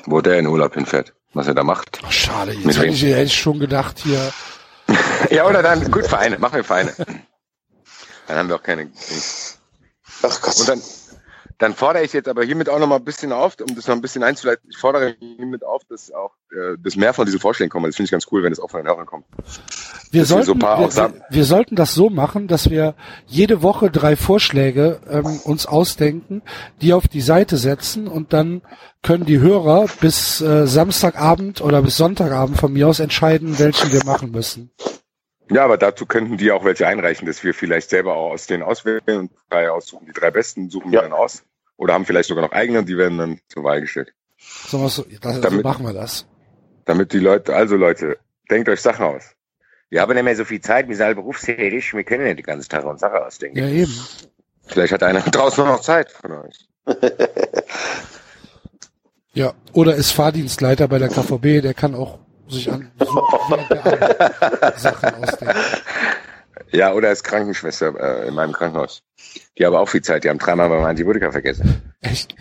wo 0.07 0.21
der 0.21 0.41
in 0.41 0.49
Urlaub 0.49 0.75
hinfährt, 0.75 1.15
was 1.33 1.47
er 1.47 1.55
da 1.55 1.63
macht. 1.63 2.01
Ach, 2.05 2.11
schade, 2.11 2.55
jetzt 2.55 2.77
hätte 2.77 2.89
ich, 2.89 3.03
hätte 3.05 3.23
ich 3.23 3.39
schon 3.39 3.61
gedacht 3.61 4.01
hier. 4.01 4.33
ja, 5.31 5.47
oder 5.47 5.63
dann, 5.63 5.91
gut, 5.93 6.09
Vereine, 6.09 6.39
machen 6.39 6.57
wir 6.57 6.65
Vereine. 6.65 6.93
Dann 8.27 8.37
haben 8.37 8.49
wir 8.49 8.57
auch 8.57 8.63
keine. 8.63 8.91
Ach 10.23 10.41
Gott. 10.41 10.59
Und 10.61 10.69
dann, 10.69 10.83
dann 11.59 11.75
fordere 11.75 12.05
ich 12.05 12.13
jetzt 12.13 12.29
aber 12.29 12.45
hiermit 12.45 12.69
auch 12.69 12.79
noch 12.79 12.87
mal 12.87 12.97
ein 12.97 13.05
bisschen 13.05 13.33
auf, 13.33 13.57
um 13.61 13.75
das 13.75 13.87
noch 13.87 13.95
ein 13.95 14.01
bisschen 14.01 14.23
einzuleiten. 14.23 14.69
Ich 14.71 14.79
fordere 14.79 15.15
hiermit 15.19 15.65
auf, 15.65 15.83
dass 15.89 16.11
auch 16.11 16.33
äh, 16.55 16.77
dass 16.79 16.97
mehr 16.97 17.13
von 17.13 17.27
diesen 17.27 17.41
Vorschlägen 17.41 17.71
kommen. 17.71 17.87
Das 17.87 17.97
finde 17.97 18.07
ich 18.07 18.11
ganz 18.11 18.27
cool, 18.31 18.43
wenn 18.43 18.53
es 18.53 18.61
auch 18.61 18.71
von 18.71 18.81
den 18.81 18.87
Hörern 18.89 19.07
kommt. 19.07 19.25
Wir 20.11 20.23
Dass 20.23 20.29
sollten, 20.29 20.47
so 20.47 20.55
wir, 20.55 20.91
sagen. 20.91 21.15
wir, 21.15 21.37
wir 21.37 21.45
sollten 21.45 21.77
das 21.77 21.95
so 21.95 22.11
machen, 22.11 22.47
dass 22.49 22.71
wir 22.71 22.95
jede 23.27 23.63
Woche 23.63 23.91
drei 23.91 24.15
Vorschläge 24.17 25.01
ähm, 25.09 25.41
uns 25.45 25.67
ausdenken, 25.67 26.43
die 26.81 26.93
auf 26.93 27.09
die 27.09 27.21
Seite 27.21 27.57
setzen 27.57 28.07
und 28.07 28.33
dann 28.33 28.63
können 29.03 29.27
die 29.27 29.41
Hörer 29.41 29.87
bis 30.01 30.41
äh, 30.41 30.67
Samstagabend 30.67 31.61
oder 31.61 31.83
bis 31.83 31.97
Sonntagabend 31.97 32.59
von 32.59 32.73
mir 32.73 32.89
aus 32.89 33.01
entscheiden, 33.01 33.59
welchen 33.59 33.93
wir 33.93 34.05
machen 34.05 34.31
müssen. 34.31 34.71
Ja, 35.51 35.65
aber 35.65 35.77
dazu 35.77 36.07
könnten 36.07 36.37
die 36.39 36.51
auch 36.53 36.65
welche 36.65 36.87
einreichen, 36.87 37.27
dass 37.27 37.45
wir 37.45 37.53
vielleicht 37.55 37.91
selber 37.91 38.15
auch 38.17 38.31
aus 38.33 38.47
denen 38.47 38.63
auswählen 38.63 39.03
und 39.07 39.31
drei 39.51 39.71
aussuchen. 39.71 40.07
Die 40.07 40.13
drei 40.13 40.31
besten 40.31 40.71
suchen 40.71 40.91
wir 40.91 41.01
Ja. 41.01 41.03
dann 41.03 41.13
aus. 41.13 41.43
Oder 41.77 41.95
haben 41.95 42.07
vielleicht 42.07 42.29
sogar 42.29 42.45
noch 42.45 42.53
eigene 42.53 42.79
und 42.79 42.89
die 42.89 42.97
werden 42.97 43.19
dann 43.19 43.41
zur 43.49 43.65
Wahl 43.65 43.81
gestellt. 43.81 44.15
So, 44.39 44.83
was, 44.83 44.95
so, 44.97 45.05
das, 45.21 45.35
so 45.37 45.41
Damit- 45.43 45.65
machen 45.65 45.85
wir 45.85 45.93
das. 45.93 46.27
Damit 46.87 47.13
die 47.13 47.19
Leute, 47.19 47.55
also 47.55 47.77
Leute, 47.77 48.19
denkt 48.51 48.69
euch 48.69 48.81
Sachen 48.81 49.05
aus. 49.07 49.25
Wir 49.91 50.01
haben 50.03 50.13
nicht 50.15 50.23
mehr 50.25 50.37
so 50.37 50.45
viel 50.45 50.61
Zeit, 50.61 50.89
wir 50.89 50.97
sind 50.97 51.05
alle 51.05 51.15
berufstätig, 51.15 51.93
wir 51.95 52.05
können 52.05 52.25
nicht 52.25 52.39
den 52.39 52.45
ganzen 52.45 52.69
Tag 52.69 52.85
uns 52.85 53.01
Sachen 53.01 53.19
ausdenken. 53.19 53.59
Ja, 53.59 53.69
eben. 53.69 53.93
Vielleicht 54.67 54.93
hat 54.93 55.03
einer 55.03 55.21
draußen 55.21 55.65
noch 55.65 55.81
Zeit 55.81 56.11
von 56.11 56.33
euch. 56.33 56.69
Ja. 59.37 59.53
Oder 59.73 59.97
ist 59.97 60.13
Fahrdienstleiter 60.13 60.87
bei 60.87 60.99
der 61.01 61.09
KVB, 61.09 61.61
der 61.61 61.75
kann 61.75 61.97
auch 61.97 62.21
sich 62.49 62.71
an 62.71 62.91
so 62.99 63.07
Sachen 64.77 65.15
ausdenken. 65.15 65.57
Ja, 66.71 66.93
oder 66.93 67.13
ist 67.13 67.23
Krankenschwester 67.23 67.95
äh, 67.99 68.29
in 68.29 68.35
meinem 68.35 68.53
Krankenhaus. 68.53 69.03
Die 69.59 69.65
haben 69.65 69.77
auch 69.77 69.89
viel 69.89 70.03
Zeit, 70.03 70.25
die 70.25 70.29
haben 70.29 70.39
dreimal 70.39 70.69
beim 70.69 70.85
Antibiotika 70.85 71.31
vergessen. 71.31 71.95
Echt? 72.01 72.35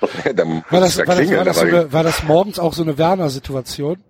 da 0.34 0.44
muss 0.44 0.62
War 0.70 0.80
das, 0.80 0.96
da 0.96 1.06
war, 1.06 1.16
das, 1.16 1.16
klingeln, 1.16 1.38
war, 1.38 1.44
das 1.44 1.56
so 1.56 1.62
aber 1.62 1.78
eine, 1.80 1.92
war 1.92 2.02
das 2.02 2.22
morgens 2.22 2.58
auch 2.58 2.72
so 2.72 2.82
eine 2.82 2.96
Werner-Situation? 2.98 4.02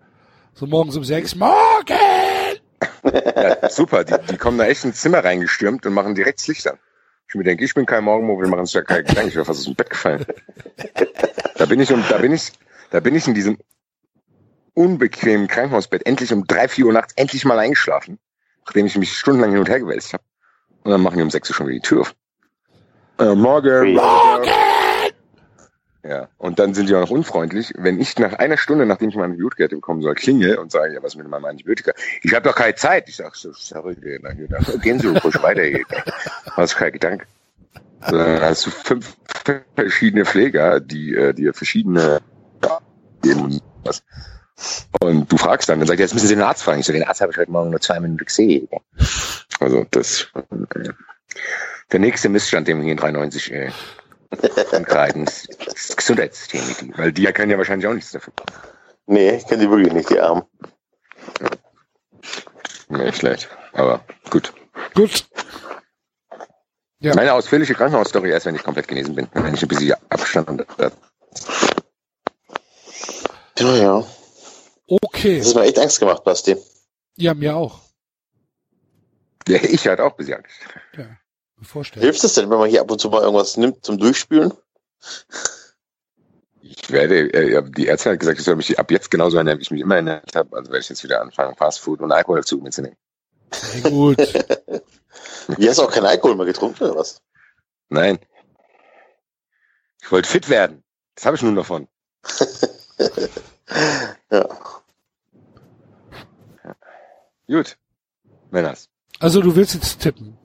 So 0.55 0.67
morgens 0.67 0.97
um 0.97 1.05
sechs, 1.05 1.35
morgen! 1.35 1.97
ja, 3.05 3.71
super, 3.71 4.05
die, 4.05 4.15
die 4.31 4.37
kommen 4.37 4.59
da 4.59 4.67
echt 4.67 4.85
ins 4.85 5.01
Zimmer 5.01 5.25
reingestürmt 5.25 5.87
und 5.87 5.95
machen 5.95 6.15
direkt 6.15 6.41
das 6.41 6.49
Licht 6.49 6.67
an. 6.69 6.79
Ich 7.29 7.35
mir 7.35 7.45
denke, 7.45 7.65
ich 7.65 7.75
bin 7.75 7.87
kein 7.87 8.05
Morgenmuffel, 8.05 8.49
machen 8.49 8.67
sich 8.67 8.75
da 8.75 8.83
keine 8.83 9.05
Gedanken, 9.05 9.29
ich 9.29 9.37
wäre 9.37 9.45
fast 9.45 9.61
aus 9.61 9.65
dem 9.65 9.77
Bett 9.77 9.91
gefallen. 9.91 10.27
Da 11.57 11.67
bin 11.67 11.81
ich 11.81 11.93
um, 11.93 12.05
da 12.09 12.19
bin 12.19 12.33
ich, 12.33 12.53
da 12.91 13.01
bin 13.01 13.15
ich 13.15 13.27
in 13.29 13.35
diesem 13.35 13.59
unbequemen 14.75 15.49
Krankenhausbett 15.49 16.07
endlich 16.07 16.33
um 16.33 16.47
drei, 16.47 16.69
vier 16.69 16.87
Uhr 16.87 16.93
nachts 16.93 17.13
endlich 17.17 17.45
mal 17.45 17.59
eingeschlafen, 17.59 18.19
nachdem 18.65 18.87
ich 18.87 18.97
mich 18.97 19.13
stundenlang 19.13 19.51
hin 19.51 19.61
und 19.61 19.69
her 19.69 19.81
gewälzt 19.81 20.13
habe. 20.13 20.23
Und 20.83 20.91
dann 20.91 21.03
machen 21.03 21.17
die 21.17 21.23
um 21.23 21.31
sechs 21.31 21.51
Uhr 21.51 21.57
schon 21.57 21.67
wieder 21.67 21.81
die 21.81 21.87
Tür 21.87 22.01
auf. 22.03 22.15
Äh, 23.19 23.35
morgen, 23.35 23.95
morgen! 23.95 24.49
Ja, 26.03 26.29
und 26.39 26.59
dann 26.59 26.73
sind 26.73 26.89
die 26.89 26.95
auch 26.95 27.01
noch 27.01 27.11
unfreundlich. 27.11 27.75
Wenn 27.77 28.01
ich 28.01 28.19
nach 28.19 28.33
einer 28.35 28.57
Stunde, 28.57 28.87
nachdem 28.87 29.11
ich 29.11 29.17
mein 29.17 29.27
Antibiotika 29.27 29.65
hätte 29.65 29.77
bekommen 29.77 30.01
soll, 30.01 30.15
klingel 30.15 30.57
und 30.57 30.73
sage, 30.73 30.95
ja, 30.95 31.03
was 31.03 31.15
mit 31.15 31.29
meinem 31.29 31.45
Antibiotika? 31.45 31.93
Ich 32.23 32.33
habe 32.33 32.49
doch 32.49 32.57
keine 32.57 32.75
Zeit. 32.75 33.09
Ich 33.09 33.17
sag 33.17 33.37
so, 33.37 33.53
sorry, 33.53 33.95
gehen 33.97 34.99
Sie 34.99 35.09
ruhig 35.09 35.43
weiter 35.43 35.63
hier. 35.63 35.85
Hast 36.57 36.77
keinen 36.77 36.93
Gedanke. 36.93 37.27
So, 38.09 38.17
Dann 38.17 38.41
hast 38.41 38.65
du 38.65 38.71
fünf 38.71 39.15
verschiedene 39.77 40.25
Pfleger, 40.25 40.81
die 40.81 41.15
äh, 41.15 41.35
dir 41.35 41.53
verschiedene 41.53 42.21
geben 43.23 43.41
und 43.43 43.63
was. 43.85 44.03
Und 45.01 45.31
du 45.31 45.37
fragst 45.37 45.69
dann, 45.69 45.79
dann 45.79 45.87
sagt 45.89 46.01
er, 46.01 46.05
jetzt 46.05 46.15
müssen 46.15 46.27
Sie 46.29 46.35
den 46.35 46.43
Arzt 46.45 46.63
fragen. 46.63 46.81
Ich 46.81 46.87
so, 46.87 46.93
den 46.93 47.05
Arzt 47.05 47.21
habe 47.21 47.33
ich 47.33 47.39
heute 47.39 47.51
Morgen 47.51 47.71
nur 47.71 47.81
zwei 47.81 47.99
Minuten 48.01 48.25
gesehen. 48.25 48.69
Also 49.59 49.87
das 49.91 50.29
äh, 50.35 50.89
der 51.93 52.01
nächste 52.01 52.29
Missstand, 52.29 52.69
den 52.69 52.79
wir 52.79 52.85
hier 52.85 52.93
in 52.93 52.99
93 52.99 53.53
äh, 53.53 53.71
ankreiden, 54.73 55.25
ist 55.27 55.49
das 55.67 55.97
Gesundheitssystem, 55.97 56.61
die- 56.81 56.99
weil 56.99 57.13
die 57.13 57.25
können 57.33 57.51
ja 57.51 57.59
wahrscheinlich 57.59 57.87
auch 57.89 57.95
nichts 57.95 58.13
dafür. 58.13 58.33
Nee, 59.07 59.37
ich 59.37 59.47
kenne 59.47 59.63
die 59.65 59.71
wirklich 59.71 59.93
nicht, 59.93 60.09
die 60.11 60.21
Armen. 60.21 60.43
Nee, 62.89 63.13
schlecht. 63.13 63.49
Aber 63.73 64.05
gut. 64.31 64.53
Gut. 64.95 65.27
Ja. 67.01 67.15
Meine 67.15 67.33
ausführliche 67.33 67.75
Krankenhausstory 67.75 68.31
erst, 68.31 68.47
wenn 68.47 68.55
ich 68.55 68.63
komplett 68.63 68.87
genesen 68.89 69.15
bin, 69.15 69.27
wenn 69.33 69.55
ich 69.55 69.63
ein 69.63 69.69
bisschen 69.69 69.95
Abstand 70.11 70.67
äh, 70.79 70.91
Ja, 73.59 73.77
ja. 73.77 74.05
Okay. 74.91 75.39
Das 75.39 75.49
ist 75.49 75.55
mir 75.55 75.63
echt 75.63 75.79
Angst 75.79 76.01
gemacht, 76.01 76.25
Basti. 76.25 76.57
Ja, 77.17 77.33
mir 77.33 77.55
auch. 77.57 77.79
ja, 79.47 79.63
ich 79.63 79.87
hatte 79.87 80.03
auch 80.03 80.11
ein 80.11 80.17
bisschen 80.17 80.35
Angst. 80.35 80.57
Ja. 80.97 81.07
Vorstellen. 81.63 82.03
Hilft 82.03 82.25
es 82.25 82.35
denn, 82.35 82.51
wenn 82.51 82.59
man 82.59 82.69
hier 82.71 82.81
ab 82.81 82.91
und 82.91 83.01
zu 83.01 83.09
mal 83.11 83.23
irgendwas 83.23 83.57
nimmt 83.57 83.85
zum 83.85 83.99
Durchspülen? 83.99 84.53
Ich 86.63 86.91
werde, 86.91 87.33
äh, 87.33 87.63
die 87.71 87.87
Ärztin 87.87 88.13
hat 88.13 88.21
gesagt, 88.21 88.39
ich 88.39 88.45
soll 88.45 88.57
mich 88.57 88.79
ab 88.79 88.91
jetzt 88.91 89.11
genauso 89.11 89.37
ernähren, 89.37 89.59
wie 89.59 89.63
ich 89.63 89.71
mich 89.71 89.83
immer 89.83 89.97
ernährt 89.97 90.35
habe. 90.35 90.57
Also 90.57 90.71
werde 90.71 90.81
ich 90.81 90.89
jetzt 90.89 91.05
wieder 91.05 91.21
anfangen, 91.21 91.55
Fast 91.57 91.81
Food 91.81 92.01
und 92.01 92.11
Alkohol 92.11 92.41
dazu 92.41 92.59
mitzunehmen. 92.59 92.97
Sehr 93.53 93.91
gut. 93.91 94.19
Wie 95.59 95.69
hast 95.69 95.79
du 95.79 95.83
auch 95.83 95.91
keinen 95.91 96.07
Alkohol 96.07 96.37
mehr 96.37 96.47
getrunken 96.47 96.85
oder 96.85 96.97
was? 96.97 97.21
Nein. 97.89 98.19
Ich 100.03 100.11
wollte 100.11 100.29
fit 100.29 100.49
werden. 100.49 100.83
Das 101.15 101.27
habe 101.27 101.37
ich 101.37 101.43
nun 101.43 101.57
davon. 101.57 101.87
Ja. 104.33 104.49
Gut. 107.51 107.77
Männers. 108.51 108.89
Also 109.19 109.43
du 109.43 109.57
willst 109.57 109.75
jetzt 109.75 110.01
tippen. 110.01 110.39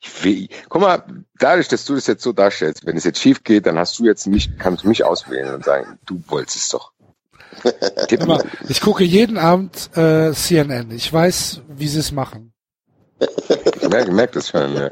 Ich 0.00 0.24
will, 0.24 0.48
guck 0.68 0.82
mal, 0.82 1.24
dadurch, 1.38 1.68
dass 1.68 1.84
du 1.84 1.94
das 1.94 2.06
jetzt 2.06 2.22
so 2.22 2.32
darstellst, 2.32 2.84
wenn 2.84 2.96
es 2.96 3.04
jetzt 3.04 3.20
schief 3.20 3.44
geht, 3.44 3.66
dann 3.66 3.78
hast 3.78 3.98
du 3.98 4.04
jetzt 4.04 4.26
mich, 4.26 4.58
kannst 4.58 4.84
du 4.84 4.88
mich 4.88 5.04
auswählen 5.04 5.54
und 5.54 5.64
sagen, 5.64 5.98
du 6.06 6.22
wolltest 6.26 6.56
es 6.56 6.68
doch. 6.68 6.92
Immer, 8.10 8.42
ich 8.68 8.80
gucke 8.80 9.04
jeden 9.04 9.38
Abend 9.38 9.96
äh, 9.96 10.32
CNN. 10.32 10.90
Ich 10.90 11.12
weiß, 11.12 11.62
wie 11.68 11.88
sie 11.88 12.00
es 12.00 12.12
machen. 12.12 12.52
Ich 13.20 13.88
merke, 13.88 14.08
ich 14.08 14.14
merke 14.14 14.34
das 14.34 14.48
schon, 14.48 14.74
ja. 14.74 14.90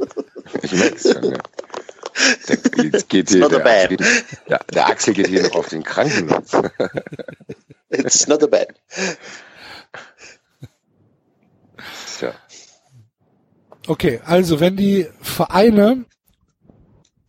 Ich 0.63 0.73
merke 0.73 0.97
es 0.97 1.13
schon, 1.13 1.25
ja. 1.25 1.39
Der, 2.49 2.85
jetzt 2.85 3.09
geht 3.09 3.31
hier, 3.31 3.41
not 3.41 3.55
a 3.55 3.59
der, 3.59 3.65
bad. 3.65 3.93
Axel, 3.93 4.25
ja, 4.47 4.59
der 4.73 4.87
Axel 4.87 5.15
geht 5.15 5.29
hier 5.29 5.43
noch 5.43 5.55
auf 5.55 5.69
den 5.69 5.83
Krankenhaus. 5.83 6.51
It's 7.89 8.29
not 8.29 8.43
a 8.43 8.47
bad. 8.47 8.69
Tja. 12.19 12.33
Okay, 13.87 14.21
also 14.25 14.61
wenn 14.61 14.77
die 14.77 15.07
Vereine 15.21 16.05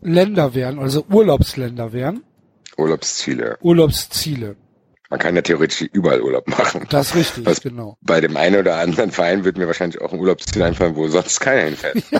Länder 0.01 0.53
wären, 0.53 0.79
also 0.79 1.05
Urlaubsländer 1.09 1.93
wären, 1.93 2.23
Urlaubsziele. 2.77 3.57
Urlaubsziele. 3.61 4.55
Man 5.09 5.19
kann 5.19 5.35
ja 5.35 5.41
theoretisch 5.41 5.81
überall 5.91 6.21
Urlaub 6.21 6.47
machen. 6.47 6.87
Das 6.89 7.09
ist 7.09 7.15
richtig, 7.15 7.45
Was- 7.45 7.61
genau. 7.61 7.97
Bei 8.01 8.21
dem 8.21 8.37
einen 8.37 8.55
oder 8.57 8.77
anderen 8.77 9.11
Verein 9.11 9.43
wird 9.43 9.57
mir 9.57 9.67
wahrscheinlich 9.67 9.99
auch 10.01 10.13
ein 10.13 10.19
Urlaubsziel 10.19 10.63
einfallen, 10.63 10.95
wo 10.95 11.07
sonst 11.09 11.39
keiner 11.41 11.63
hinfährt. 11.63 11.97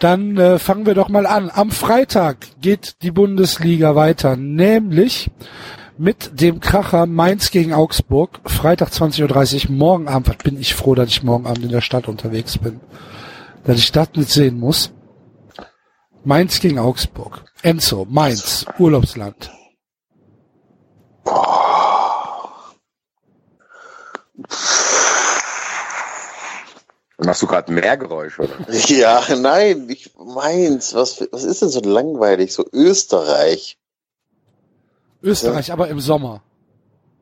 Dann 0.00 0.36
äh, 0.36 0.58
fangen 0.58 0.86
wir 0.86 0.94
doch 0.94 1.08
mal 1.08 1.26
an. 1.26 1.50
Am 1.52 1.70
Freitag 1.70 2.38
geht 2.60 3.02
die 3.02 3.10
Bundesliga 3.10 3.94
weiter, 3.96 4.36
nämlich 4.36 5.30
mit 5.98 6.40
dem 6.40 6.60
Kracher 6.60 7.06
Mainz 7.06 7.50
gegen 7.50 7.74
Augsburg. 7.74 8.40
Freitag 8.44 8.90
20.30 8.90 9.68
Uhr, 9.68 9.74
morgen 9.74 10.08
Abend. 10.08 10.28
Was 10.28 10.38
bin 10.38 10.58
ich 10.58 10.74
froh, 10.74 10.94
dass 10.94 11.08
ich 11.08 11.22
morgen 11.22 11.46
Abend 11.46 11.64
in 11.64 11.70
der 11.70 11.80
Stadt 11.80 12.08
unterwegs 12.08 12.58
bin. 12.58 12.80
Dass 13.64 13.78
ich 13.78 13.92
das 13.92 14.08
nicht 14.14 14.30
sehen 14.30 14.58
muss. 14.58 14.92
Mainz 16.24 16.60
gegen 16.60 16.78
Augsburg. 16.78 17.44
Enzo, 17.62 18.06
Mainz, 18.08 18.64
Urlaubsland. 18.78 19.50
Machst 27.18 27.42
du 27.42 27.46
gerade 27.48 27.72
mehr 27.72 27.96
Geräusche, 27.96 28.42
oder? 28.42 28.54
Ja, 28.68 29.22
nein, 29.36 29.88
ich 29.90 30.12
meins. 30.16 30.94
Was, 30.94 31.20
was 31.32 31.44
ist 31.44 31.62
denn 31.62 31.68
so 31.68 31.80
langweilig? 31.80 32.52
So 32.54 32.64
Österreich. 32.72 33.77
Österreich, 35.22 35.72
aber 35.72 35.88
im 35.88 36.00
Sommer. 36.00 36.42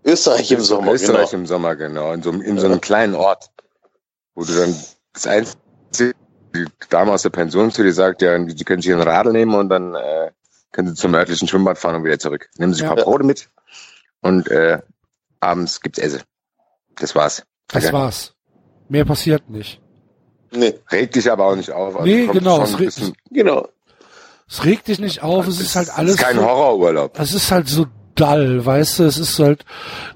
Österreich 0.04 0.50
im 0.52 0.60
Sommer, 0.60 0.92
Österreich 0.92 1.30
genau. 1.30 1.40
im 1.42 1.46
Sommer, 1.46 1.76
genau. 1.76 2.12
In 2.12 2.22
so, 2.22 2.30
einem- 2.30 2.42
in 2.42 2.58
so 2.58 2.66
einem 2.66 2.80
kleinen 2.80 3.14
Ort, 3.14 3.50
wo 4.34 4.44
du 4.44 4.52
dann 4.54 4.74
das 5.12 5.26
einzige, 5.26 6.14
die 6.54 6.64
Dame 6.90 7.12
aus 7.12 7.22
der 7.22 7.30
Pension 7.30 7.70
zu 7.70 7.82
dir 7.82 7.92
sagt, 7.92 8.22
ja, 8.22 8.38
sie 8.48 8.64
können 8.64 8.82
sich 8.82 8.92
ein 8.92 9.00
Radl 9.00 9.32
nehmen 9.32 9.54
und 9.54 9.68
dann 9.68 9.94
äh, 9.94 10.30
können 10.72 10.88
sie 10.88 10.94
zum 10.94 11.14
örtlichen 11.14 11.48
Schwimmbad 11.48 11.78
fahren 11.78 11.96
und 11.96 12.04
wieder 12.04 12.18
zurück. 12.18 12.48
Nehmen 12.58 12.72
sie 12.74 12.82
ein 12.82 12.88
Ja. 12.90 12.94
paar 12.94 13.04
Brote 13.04 13.24
mit 13.24 13.48
und 14.20 14.48
äh, 14.48 14.80
abends 15.40 15.80
gibt's 15.80 15.98
Esse. 15.98 16.20
Das 16.98 17.14
war's. 17.14 17.42
Das 17.68 17.84
Okay. 17.84 17.92
war's. 17.92 18.34
Mehr 18.88 19.04
passiert 19.04 19.50
nicht. 19.50 19.80
Nee, 20.52 20.78
Reg 20.92 21.10
dich 21.12 21.30
aber 21.30 21.46
auch 21.46 21.56
nicht 21.56 21.72
auf. 21.72 21.96
Also 21.96 22.06
Nee, 22.06 22.26
genau, 22.28 22.60
bisschen- 22.76 23.14
genau. 23.30 23.68
Es 24.48 24.64
regt 24.64 24.86
dich 24.86 25.00
nicht 25.00 25.22
auf, 25.22 25.48
es 25.48 25.60
ist 25.60 25.74
halt 25.74 25.88
es 25.88 25.94
alles 25.94 26.14
ist 26.14 26.22
kein 26.22 26.36
so, 26.36 26.42
Horrorurlaub. 26.42 27.18
es 27.18 27.34
ist 27.34 27.50
halt 27.50 27.68
so 27.68 27.86
dull, 28.14 28.64
weißt 28.64 29.00
du, 29.00 29.04
es 29.04 29.18
ist 29.18 29.38
halt, 29.38 29.64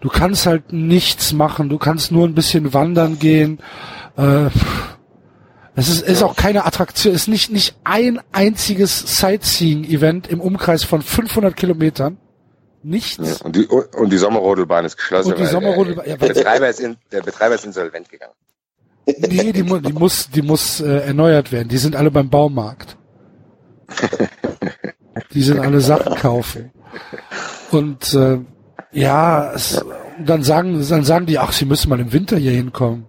du 0.01 0.09
kannst 0.09 0.47
halt 0.47 0.73
nichts 0.73 1.33
machen, 1.33 1.69
du 1.69 1.79
kannst 1.79 2.13
nur 2.13 2.27
ein 2.27 2.35
bisschen 2.35 2.73
wandern 2.73 3.19
gehen. 3.19 3.59
Äh, 4.17 4.47
es 5.75 5.89
ist, 5.89 6.03
ist 6.03 6.23
auch 6.23 6.37
keine 6.37 6.65
Attraktion, 6.65 7.15
es 7.15 7.23
ist 7.23 7.29
nicht, 7.29 7.51
nicht 7.51 7.77
ein 7.85 8.21
einziges 8.33 9.19
Sightseeing-Event 9.19 10.29
im 10.29 10.41
Umkreis 10.41 10.85
von 10.85 11.03
500 11.03 11.57
Kilometern. 11.57 12.19
Nichts. 12.83 13.19
Ja, 13.23 13.45
und, 13.45 13.57
die, 13.57 13.67
und 13.67 14.11
die 14.11 14.19
Sommerrodelbahn 14.19 14.85
ist 14.85 14.97
geschlossen. 14.97 15.33
Und 15.33 15.39
die 15.39 15.47
Sommerrodelbahn, 15.47 16.05
der, 16.07 16.17
der, 16.17 16.29
Betreiber 16.29 16.69
ist 16.69 16.81
in, 16.81 16.97
der 17.13 17.23
Betreiber 17.23 17.55
ist 17.57 17.65
insolvent 17.65 18.09
gegangen. 18.09 18.33
Nee, 19.07 19.53
die, 19.53 19.63
die 19.63 19.93
muss, 19.93 20.31
die 20.31 20.43
muss 20.43 20.81
äh, 20.81 21.07
erneuert 21.07 21.53
werden. 21.53 21.69
Die 21.69 21.79
sind 21.79 21.97
alle 21.97 22.11
beim 22.11 22.31
Baumarkt. 22.31 22.97
Die 25.33 25.43
sind 25.43 25.61
alle 25.61 25.81
Sachen 25.81 26.15
kaufen. 26.17 26.73
Und 27.71 28.15
äh, 28.15 28.41
ja, 28.93 29.53
es, 29.53 29.85
dann 30.19 30.43
sagen, 30.43 30.85
dann 30.89 31.05
sagen 31.05 31.27
die, 31.27 31.39
ach, 31.39 31.53
sie 31.53 31.65
müssen 31.65 31.89
mal 31.89 32.01
im 32.01 32.13
Winter 32.13 32.37
hier 32.37 32.53
hinkommen. 32.53 33.07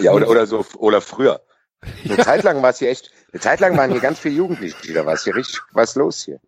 ja, 0.00 0.12
oder, 0.12 0.28
oder 0.28 0.46
so, 0.46 0.64
oder 0.76 1.00
früher. 1.00 1.40
Eine 2.04 2.18
Zeit 2.18 2.42
lang 2.44 2.62
war 2.62 2.70
es 2.70 2.78
hier 2.78 2.90
echt, 2.90 3.10
eine 3.32 3.40
Zeit 3.40 3.60
lang 3.60 3.76
waren 3.76 3.90
hier 3.90 4.00
ganz 4.00 4.18
viele 4.18 4.36
Jugendliche, 4.36 4.92
da 4.92 5.04
war 5.06 5.14
es 5.14 5.24
hier 5.24 5.34
richtig 5.34 5.60
was 5.72 5.94
los 5.96 6.22
hier. 6.24 6.40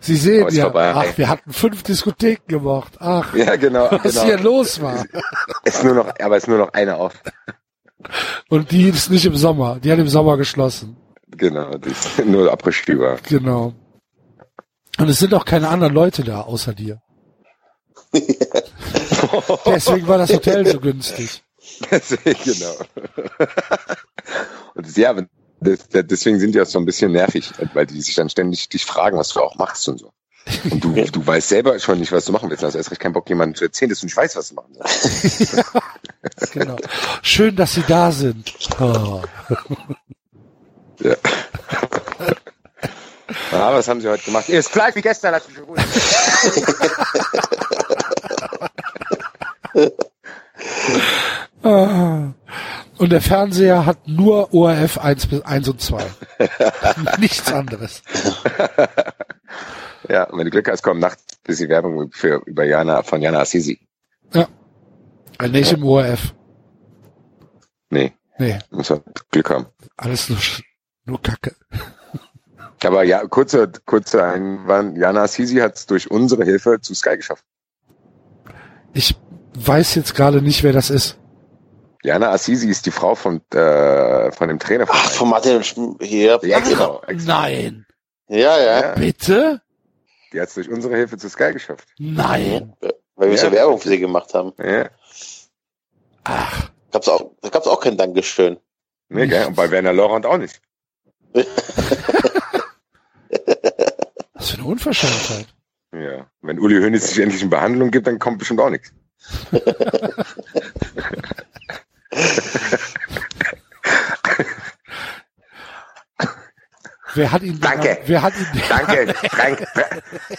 Sie 0.00 0.16
sehen 0.16 0.48
ja, 0.50 0.64
vorbei, 0.64 0.92
ach, 0.94 1.18
wir 1.18 1.28
hatten 1.28 1.52
fünf 1.52 1.82
Diskotheken 1.82 2.46
gemacht. 2.46 2.94
Ach, 2.98 3.34
ja, 3.34 3.56
genau, 3.56 3.88
was 3.90 4.02
genau. 4.02 4.24
hier 4.24 4.38
los 4.38 4.80
war. 4.80 5.04
Ist 5.64 5.84
nur 5.84 5.94
noch, 5.94 6.12
aber 6.18 6.36
ist 6.36 6.48
nur 6.48 6.58
noch 6.58 6.72
eine 6.72 6.96
auf. 6.96 7.12
Und 8.48 8.70
die 8.70 8.88
ist 8.88 9.10
nicht 9.10 9.26
im 9.26 9.36
Sommer. 9.36 9.78
Die 9.78 9.92
hat 9.92 9.98
im 9.98 10.08
Sommer 10.08 10.36
geschlossen. 10.38 10.96
Genau, 11.28 11.76
die 11.76 11.90
ist 11.90 12.24
nur 12.24 12.50
Abrisstüber. 12.50 13.18
Genau. 13.28 13.74
Und 14.98 15.08
es 15.08 15.18
sind 15.18 15.34
auch 15.34 15.44
keine 15.44 15.68
anderen 15.68 15.94
Leute 15.94 16.24
da, 16.24 16.40
außer 16.40 16.72
dir. 16.72 17.02
Deswegen 19.66 20.08
war 20.08 20.18
das 20.18 20.32
Hotel 20.32 20.66
so 20.66 20.80
günstig. 20.80 21.42
Deswegen, 21.90 22.40
genau. 22.42 22.74
Und 24.74 24.96
ja, 24.96 25.14
deswegen 25.60 26.38
sind 26.40 26.54
die 26.54 26.60
auch 26.60 26.66
so 26.66 26.78
ein 26.78 26.84
bisschen 26.84 27.12
nervig, 27.12 27.52
weil 27.74 27.86
die 27.86 28.00
sich 28.00 28.14
dann 28.14 28.30
ständig 28.30 28.68
dich 28.68 28.84
fragen, 28.84 29.18
was 29.18 29.28
du 29.30 29.40
auch 29.40 29.56
machst 29.56 29.88
und 29.88 29.98
so. 29.98 30.12
Und 30.70 30.82
du, 30.82 30.92
du 31.12 31.26
weißt 31.26 31.48
selber 31.48 31.78
schon 31.78 31.98
nicht, 32.00 32.12
was 32.12 32.24
du 32.24 32.32
machen 32.32 32.50
willst. 32.50 32.64
Also 32.64 32.78
erst 32.78 32.90
recht 32.90 33.00
keinen 33.00 33.12
Bock, 33.12 33.28
jemandem 33.28 33.54
zu 33.56 33.64
erzählen, 33.64 33.90
dass 33.90 34.00
du 34.00 34.06
nicht 34.06 34.16
weißt, 34.16 34.36
was 34.36 34.48
du 34.48 34.54
machen 34.54 34.74
sollst. 34.74 35.52
ja, 35.52 35.64
genau. 36.52 36.76
Schön, 37.22 37.56
dass 37.56 37.74
sie 37.74 37.84
da 37.86 38.10
sind. 38.12 38.52
Oh. 38.80 39.22
Ja. 41.02 41.16
Ah, 43.52 43.72
was 43.72 43.88
haben 43.88 44.02
sie 44.02 44.08
heute 44.10 44.22
gemacht? 44.22 44.50
Ist 44.50 44.70
gleich 44.70 44.94
wie 44.96 45.00
gestern, 45.00 45.34
hat 45.34 45.48
mich 45.48 45.56
schon 45.56 45.66
gut. 45.66 45.78
ah. 51.62 52.34
Und 53.00 53.12
der 53.12 53.22
Fernseher 53.22 53.86
hat 53.86 54.06
nur 54.08 54.52
ORF 54.52 54.98
1 54.98 55.28
bis 55.28 55.40
1 55.40 55.68
und 55.70 55.80
2. 55.80 56.04
Nichts 57.18 57.50
anderes. 57.50 58.02
Ja, 60.08 60.26
wenn 60.32 60.44
du 60.44 60.50
Glück 60.50 60.68
hast, 60.68 60.82
kommt 60.82 61.00
nachts 61.00 61.22
bis 61.44 61.58
die 61.58 61.68
Werbung 61.68 62.10
für, 62.10 62.42
über 62.46 62.64
Jana, 62.64 63.02
von 63.04 63.22
Jana 63.22 63.40
Assisi. 63.40 63.78
Ja. 64.32 64.48
Also 65.38 65.52
nicht 65.52 65.72
im 65.72 65.84
ORF. 65.84 66.34
Nee. 67.90 68.12
Nee. 68.38 68.58
Muss 68.70 68.90
man 68.90 69.02
Glück 69.30 69.50
haben. 69.50 69.66
Alles 69.96 70.28
nur, 70.28 70.38
nur 71.04 71.22
Kacke. 71.22 71.54
Aber 72.84 73.04
ja, 73.04 73.24
kurzer, 73.26 73.68
kurzer 73.86 74.32
Einwand. 74.32 74.98
Jana 74.98 75.22
Assisi 75.22 75.56
hat 75.56 75.76
es 75.76 75.86
durch 75.86 76.10
unsere 76.10 76.44
Hilfe 76.44 76.80
zu 76.80 76.94
Sky 76.94 77.16
geschafft. 77.16 77.44
Ich 78.94 79.14
weiß 79.54 79.94
jetzt 79.94 80.16
gerade 80.16 80.42
nicht, 80.42 80.64
wer 80.64 80.72
das 80.72 80.90
ist. 80.90 81.20
Jana 82.02 82.30
Assisi 82.30 82.68
ist 82.68 82.86
die 82.86 82.90
Frau 82.90 83.14
von, 83.14 83.40
äh, 83.52 84.32
von 84.32 84.48
dem 84.48 84.58
Trainer. 84.58 84.86
Von 84.86 84.96
Ach, 84.98 85.10
von 85.10 85.28
Martin 85.28 85.62
hier. 86.00 86.38
Ja, 86.42 86.60
genau. 86.60 87.02
Nein. 87.08 87.86
Ja, 88.28 88.58
ja. 88.58 88.80
Ja. 88.80 88.94
Bitte? 88.94 89.60
Die 90.32 90.40
hat 90.40 90.48
es 90.48 90.54
durch 90.54 90.70
unsere 90.70 90.96
Hilfe 90.96 91.18
zu 91.18 91.28
Sky 91.28 91.52
geschafft. 91.52 91.88
Nein. 91.98 92.74
Weil 93.16 93.28
wir 93.28 93.36
Ja. 93.36 93.42
so 93.42 93.52
Werbung 93.52 93.78
für 93.80 93.88
sie 93.88 93.98
gemacht 93.98 94.32
haben. 94.32 94.52
Ja. 94.58 94.88
Ach, 96.24 96.70
Gab's 96.92 97.08
auch, 97.08 97.32
da 97.42 97.48
gab's 97.50 97.66
auch 97.66 97.80
kein 97.80 97.96
Dankeschön. 97.96 98.56
Nee, 99.08 99.26
gell? 99.26 99.46
Und 99.46 99.54
bei 99.56 99.70
Werner 99.70 99.92
Laurent 99.92 100.24
auch 100.26 100.38
nicht. 100.38 100.60
was 104.34 104.50
für 104.50 104.58
eine 104.58 104.64
Unverschämtheit. 104.66 105.46
Ja. 105.92 106.26
Wenn 106.40 106.58
Uli 106.58 106.80
Hoeneß 106.80 107.08
sich 107.08 107.18
endlich 107.18 107.42
in 107.42 107.50
Behandlung 107.50 107.90
gibt, 107.90 108.06
dann 108.06 108.18
kommt 108.18 108.38
bestimmt 108.38 108.60
auch 108.60 108.70
nichts. 108.70 108.92
Wer 117.14 117.32
hat 117.32 117.42
ihn 117.42 117.58
Danke. 117.60 117.98
Wer 118.06 118.22
hat 118.22 118.32
ihn 118.36 118.46
Danke, 118.68 119.14
Frank, 119.28 119.66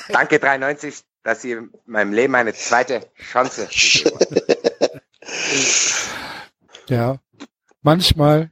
danke 0.10 0.40
93, 0.40 1.02
dass 1.24 1.42
Sie 1.42 1.58
meinem 1.86 2.14
Leben 2.14 2.34
eine 2.36 2.54
zweite 2.54 3.02
Chance 3.32 3.68
gegeben 3.68 4.20
haben. 4.20 5.02
Ja. 6.88 7.18
Manchmal 7.82 8.52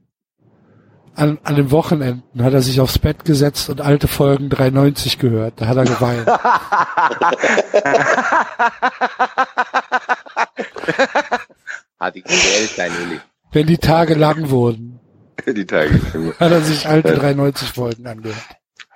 an, 1.16 1.40
an 1.44 1.56
den 1.56 1.72
Wochenenden 1.72 2.44
hat 2.44 2.54
er 2.54 2.62
sich 2.62 2.80
aufs 2.80 3.00
Bett 3.00 3.26
gesetzt 3.26 3.70
und 3.70 3.82
alte 3.82 4.08
Folgen 4.08 4.50
93 4.50 5.20
gehört. 5.20 5.56
Da 5.58 5.68
hat 5.68 5.78
er 5.78 5.86
geweint. 5.86 6.28
Hat 12.00 12.16
die 12.16 12.22
gewählt, 12.24 12.72
dein 12.78 12.92
Uli. 12.92 13.20
Wenn 13.52 13.68
die 13.68 13.78
Tage 13.78 14.14
lang 14.16 14.50
wurden, 14.50 15.00
Die 15.46 15.66
Tage. 15.66 16.00
hat 16.40 16.52
er 16.52 16.62
sich 16.62 16.88
alte 16.88 17.14
93 17.16 17.70
Folgen 17.70 18.08
angehört. 18.08 18.38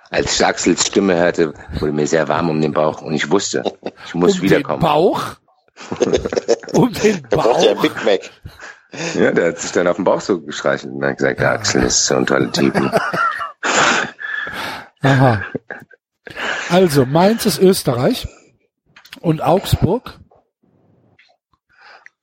Als 0.10 0.36
ich 0.40 0.46
Axels 0.46 0.86
Stimme 0.88 1.16
hörte, 1.16 1.54
wurde 1.80 1.92
mir 1.94 2.06
sehr 2.06 2.28
warm 2.28 2.50
um 2.50 2.62
den 2.62 2.72
Bauch 2.72 3.02
und 3.02 3.14
ich 3.14 3.32
wusste, 3.32 3.64
ich 4.06 4.14
muss 4.14 4.36
um 4.36 4.42
wiederkommen. 4.44 4.80
den 4.80 4.86
Bauch? 4.88 5.24
um 6.74 6.94
den 6.94 7.26
Da 7.30 7.38
braucht 7.38 7.68
ein 7.68 7.76
Bauch? 7.76 7.82
Big 7.82 8.06
Mac. 8.06 8.30
Ja, 9.16 9.32
der 9.32 9.48
hat 9.50 9.58
sich 9.60 9.72
dann 9.72 9.88
auf 9.88 9.96
den 9.96 10.06
Bauch 10.06 10.22
so 10.22 10.40
gestreichelt 10.40 10.94
und 10.94 11.04
hat 11.04 11.18
gesagt, 11.18 11.40
der 11.40 11.50
Axel 11.52 11.82
ist 11.84 12.06
so 12.06 12.16
ein 12.16 12.28
toller 12.28 12.52
Typ. 12.52 12.76
Aha. 15.02 15.44
Also, 16.70 17.06
Mainz 17.06 17.46
ist 17.48 17.60
Österreich 17.60 18.28
und 19.20 19.42
Augsburg. 19.42 20.20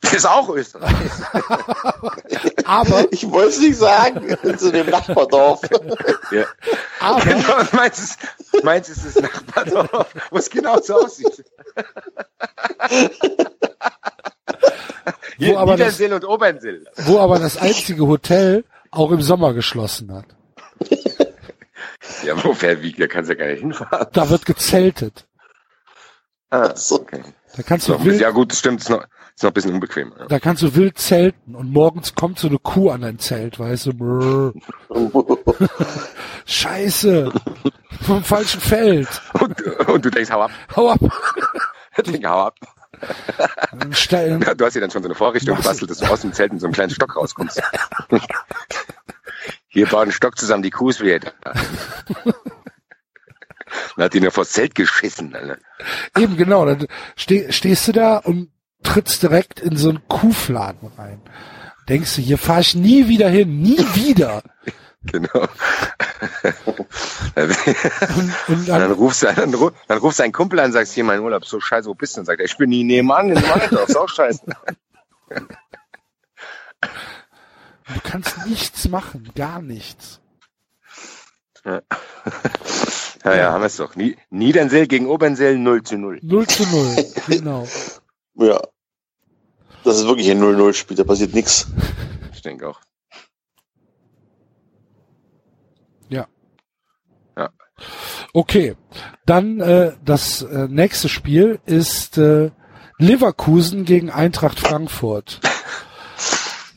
Ist 0.02 0.26
auch 0.26 0.48
Österreich. 0.50 0.94
Aber, 2.64 3.06
Ich 3.12 3.28
wollte 3.30 3.48
es 3.50 3.60
nicht 3.60 3.76
sagen, 3.78 4.36
zu 4.58 4.72
dem 4.72 4.88
Nachbardorf. 4.90 5.60
Ja. 6.30 6.44
aber, 7.00 7.20
Genau, 7.24 7.54
meins 7.72 7.98
ist, 7.98 8.18
meins 8.64 8.88
ist 8.88 9.04
das 9.06 9.14
Nachbardorf, 9.22 10.14
wo 10.30 10.38
es 10.38 10.48
genau 10.50 10.80
so 10.80 10.94
aussieht. 11.04 11.44
Hier, 15.38 15.58
aber 15.58 15.72
das- 15.72 15.78
Niedersill 15.98 16.12
und 16.14 16.24
Obernsill. 16.24 16.86
wo 16.96 17.18
aber 17.18 17.38
das 17.38 17.56
einzige 17.56 18.06
Hotel 18.06 18.64
auch 18.90 19.10
im 19.10 19.22
Sommer 19.22 19.52
geschlossen 19.54 20.12
hat. 20.12 20.26
Ja, 22.24 22.42
wo 22.44 22.52
fährt 22.54 22.82
wie? 22.82 22.92
Da 22.92 23.06
kannst 23.06 23.30
du 23.30 23.34
ja 23.34 23.38
gar 23.38 23.46
nicht 23.50 23.60
hinfahren. 23.60 24.06
Da 24.12 24.28
wird 24.28 24.44
gezeltet. 24.46 25.26
Ah, 26.50 26.74
So. 26.74 27.00
okay. 27.00 27.22
Da 27.56 27.62
kannst 27.62 27.86
So, 27.86 27.94
du 27.96 28.04
wild, 28.04 28.20
ja 28.20 28.30
gut, 28.30 28.50
das 28.52 28.58
stimmt, 28.58 28.80
ist 28.80 28.90
noch, 28.90 29.04
ist 29.40 29.44
noch 29.44 29.50
ein 29.52 29.54
bisschen 29.54 29.72
unbequem. 29.72 30.12
Ja. 30.18 30.26
da 30.26 30.38
kannst 30.38 30.62
du 30.62 30.74
wild 30.74 30.98
zelten 30.98 31.54
und 31.54 31.72
morgens 31.72 32.14
kommt 32.14 32.38
so 32.38 32.46
eine 32.46 32.58
Kuh 32.58 32.90
an 32.90 33.00
dein 33.00 33.18
Zelt, 33.18 33.58
weißt 33.58 33.86
du? 33.86 34.52
Scheiße. 36.44 37.32
Vom 38.02 38.22
falschen 38.22 38.60
Feld. 38.60 39.08
Und, 39.40 39.62
und 39.88 40.04
du 40.04 40.10
denkst, 40.10 40.30
hau 40.30 40.42
ab. 40.42 40.50
Hau 40.76 40.90
ab. 40.90 41.00
Denk, 42.06 42.26
hau 42.26 42.46
ab. 42.48 42.54
Stein. 43.92 44.42
Ja, 44.46 44.54
Du 44.54 44.66
hast 44.66 44.74
dir 44.74 44.80
dann 44.80 44.90
schon 44.90 45.02
so 45.02 45.08
eine 45.08 45.14
Vorrichtung 45.14 45.56
gebastelt, 45.56 45.90
dass 45.90 45.98
du 45.98 46.06
aus 46.06 46.20
dem 46.20 46.34
Zelt 46.34 46.52
mit 46.52 46.60
so 46.60 46.66
einem 46.66 46.74
kleinen 46.74 46.90
Stock 46.90 47.16
rauskommst. 47.16 47.62
Hier 49.68 49.86
baut 49.86 50.08
ein 50.08 50.12
Stock 50.12 50.36
zusammen, 50.36 50.62
die 50.62 50.70
Kuh 50.70 50.90
ist 50.90 51.00
wieder 51.00 51.18
da. 51.18 51.32
Dann 53.96 54.04
hat 54.04 54.12
die 54.12 54.20
nur 54.20 54.32
vors 54.32 54.50
Zelt 54.50 54.74
geschissen. 54.74 55.34
Alter. 55.34 55.56
Eben 56.18 56.36
genau. 56.36 56.66
Dann 56.66 56.86
steh, 57.16 57.50
stehst 57.52 57.88
du 57.88 57.92
da 57.92 58.18
und 58.18 58.50
trittst 58.82 59.22
direkt 59.22 59.60
in 59.60 59.76
so 59.76 59.90
einen 59.90 60.06
Kuhfladen 60.08 60.90
rein. 60.96 61.20
Denkst 61.88 62.16
du, 62.16 62.22
hier 62.22 62.38
fahre 62.38 62.60
ich 62.60 62.74
nie 62.74 63.08
wieder 63.08 63.28
hin. 63.28 63.60
Nie 63.60 63.84
wieder. 63.94 64.42
Genau. 65.02 65.40
Und, 67.36 67.56
und 68.48 68.68
dann, 68.68 68.80
dann, 68.80 68.92
rufst 68.92 69.22
du, 69.22 69.32
dann, 69.32 69.54
dann 69.88 69.98
rufst 69.98 70.18
du 70.18 70.24
einen 70.24 70.32
Kumpel 70.32 70.58
an 70.58 70.66
und 70.66 70.72
sagst, 70.72 70.92
hier, 70.92 71.04
mein 71.04 71.20
Urlaub 71.20 71.46
so 71.46 71.58
scheiße, 71.58 71.88
wo 71.88 71.94
bist 71.94 72.16
du? 72.16 72.20
Und 72.20 72.26
sagt 72.26 72.40
er, 72.40 72.44
ich 72.44 72.58
bin 72.58 72.68
nie 72.68 72.84
nebenan, 72.84 73.30
in 73.30 73.36
Waldorf, 73.36 73.88
ist 73.88 73.96
auch 73.96 74.08
scheiße. 74.08 74.42
du 75.30 75.46
kannst 78.04 78.46
nichts 78.46 78.88
machen. 78.88 79.30
Gar 79.34 79.62
nichts. 79.62 80.20
Ja, 81.64 81.80
ja, 83.24 83.36
ja 83.36 83.52
haben 83.52 83.62
wir 83.62 83.66
es 83.66 83.76
doch. 83.76 83.94
Niedernseel 84.30 84.86
gegen 84.86 85.06
Obernseel 85.06 85.58
0 85.58 85.82
zu 85.82 85.98
0. 85.98 86.20
0 86.22 86.46
zu 86.46 86.66
0, 86.66 86.96
genau. 87.28 87.68
Ja. 88.34 88.60
Das 89.84 89.96
ist 89.98 90.06
wirklich 90.06 90.30
ein 90.30 90.42
0-0-Spiel, 90.42 90.96
da 90.96 91.04
passiert 91.04 91.34
nichts. 91.34 91.66
Ich 92.32 92.42
denke 92.42 92.68
auch. 92.68 92.80
Ja. 96.08 96.26
Ja. 97.36 97.50
Okay, 98.32 98.76
dann 99.26 99.60
äh, 99.60 99.92
das 100.02 100.40
äh, 100.40 100.66
nächste 100.68 101.10
Spiel 101.10 101.60
ist 101.66 102.16
äh, 102.16 102.50
Leverkusen 102.96 103.84
gegen 103.84 104.10
Eintracht 104.10 104.58
Frankfurt. 104.58 105.40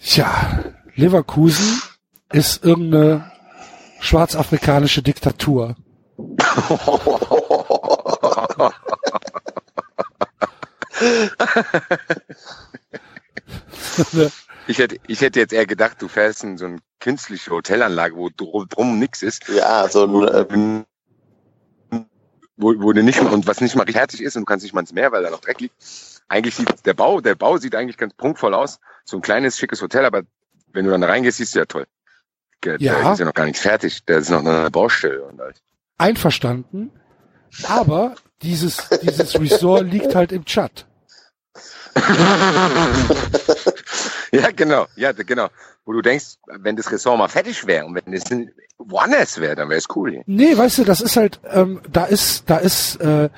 Tja, 0.03 0.65
Leverkusen 0.95 1.81
ist 2.33 2.65
irgendeine 2.65 3.31
schwarzafrikanische 4.01 5.01
Diktatur. 5.01 5.77
ich, 14.67 14.77
hätte, 14.77 14.97
ich 15.07 15.21
hätte 15.21 15.39
jetzt 15.39 15.53
eher 15.53 15.65
gedacht, 15.65 16.01
du 16.01 16.07
fährst 16.07 16.43
in 16.43 16.57
so 16.57 16.65
eine 16.65 16.79
künstliche 16.99 17.51
Hotelanlage, 17.51 18.15
wo 18.15 18.29
drum, 18.29 18.99
nix 18.99 19.21
ist. 19.21 19.47
Ja, 19.49 19.87
so 19.89 20.05
ein, 20.05 20.85
wo, 22.55 22.73
wo 22.77 22.93
du 22.93 23.03
nicht 23.03 23.19
und 23.19 23.47
was 23.47 23.61
nicht 23.61 23.75
mal 23.75 23.85
fertig 23.87 24.21
ist 24.21 24.35
und 24.35 24.41
du 24.41 24.45
kannst 24.45 24.63
nicht 24.63 24.73
mal 24.73 24.81
ins 24.81 24.93
Meer, 24.93 25.11
weil 25.11 25.23
da 25.23 25.29
noch 25.29 25.41
Dreck 25.41 25.59
liegt. 25.59 25.75
Eigentlich 26.27 26.55
sieht 26.55 26.85
der 26.85 26.93
Bau, 26.93 27.21
der 27.21 27.35
Bau 27.35 27.57
sieht 27.57 27.75
eigentlich 27.75 27.97
ganz 27.97 28.13
prunkvoll 28.13 28.53
aus. 28.53 28.79
So 29.05 29.17
ein 29.17 29.21
kleines, 29.21 29.57
schickes 29.57 29.81
Hotel, 29.81 30.05
aber 30.05 30.21
wenn 30.71 30.85
du 30.85 30.91
dann 30.91 31.03
reingehst, 31.03 31.37
siehst 31.37 31.55
du 31.55 31.59
ja 31.59 31.65
toll. 31.65 31.85
Der, 32.63 32.79
Ja. 32.79 33.13
ist 33.13 33.19
ja 33.19 33.25
noch 33.25 33.33
gar 33.33 33.45
nichts 33.45 33.61
fertig. 33.61 34.05
Der 34.05 34.19
ist 34.19 34.29
noch 34.29 34.39
eine 34.39 34.71
Baustelle 34.71 35.23
und 35.23 35.41
alles. 35.41 35.61
Einverstanden, 35.97 36.91
aber 37.67 38.15
dieses, 38.41 38.89
dieses 39.01 39.39
Resort 39.39 39.91
liegt 39.91 40.15
halt 40.15 40.31
im 40.31 40.45
Tschad. 40.45 40.87
Ja, 44.33 44.49
genau, 44.49 44.87
ja, 44.95 45.11
genau. 45.11 45.49
Wo 45.85 45.93
du 45.93 46.01
denkst, 46.01 46.37
wenn 46.47 46.75
das 46.75 46.91
Ressort 46.91 47.19
mal 47.19 47.27
fertig 47.27 47.67
wäre 47.67 47.85
und 47.85 47.93
wenn 47.93 48.13
es 48.13 48.23
woanders 48.79 49.39
wäre, 49.39 49.55
dann 49.55 49.69
wäre 49.69 49.77
es 49.77 49.85
cool. 49.95 50.23
Nee, 50.25 50.57
weißt 50.57 50.79
du, 50.79 50.83
das 50.85 51.01
ist 51.01 51.17
halt, 51.17 51.39
ähm, 51.51 51.81
da 51.91 52.05
ist, 52.05 52.49
da 52.49 52.57
ist 52.57 52.99
äh, 52.99 53.29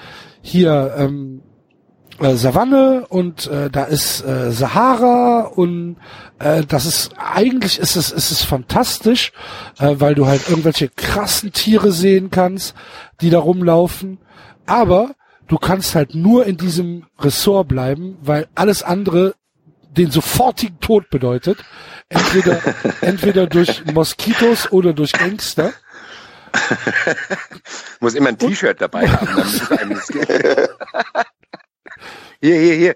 hier 0.41 0.95
ähm, 0.97 1.41
äh, 2.19 2.35
Savanne 2.35 3.07
und 3.09 3.47
äh, 3.47 3.69
da 3.69 3.83
ist 3.83 4.23
äh, 4.23 4.51
Sahara 4.51 5.51
und 5.53 5.97
äh, 6.39 6.63
das 6.63 6.85
ist 6.85 7.11
eigentlich 7.17 7.77
ist 7.77 7.97
es 7.97 8.11
ist 8.11 8.31
es 8.31 8.43
fantastisch, 8.43 9.33
äh, 9.79 9.95
weil 9.97 10.15
du 10.15 10.27
halt 10.27 10.47
irgendwelche 10.47 10.87
krassen 10.87 11.51
Tiere 11.51 11.91
sehen 11.91 12.31
kannst, 12.31 12.73
die 13.19 13.31
da 13.31 13.39
rumlaufen, 13.39 14.19
aber 14.65 15.15
du 15.47 15.57
kannst 15.57 15.95
halt 15.95 16.15
nur 16.15 16.45
in 16.45 16.57
diesem 16.57 17.07
Ressort 17.19 17.67
bleiben, 17.67 18.17
weil 18.21 18.47
alles 18.55 18.83
andere 18.83 19.35
den 19.91 20.11
sofortigen 20.11 20.79
Tod 20.79 21.09
bedeutet, 21.09 21.63
entweder 22.09 22.61
entweder 23.01 23.47
durch 23.47 23.85
Moskitos 23.85 24.71
oder 24.71 24.93
durch 24.93 25.13
Gangster. 25.13 25.73
Muss 27.99 28.13
immer 28.13 28.29
ein 28.29 28.37
T-Shirt 28.37 28.79
dabei 28.79 29.07
haben. 29.07 29.43
Hier, 32.41 32.59
hier, 32.59 32.75
hier. 32.75 32.95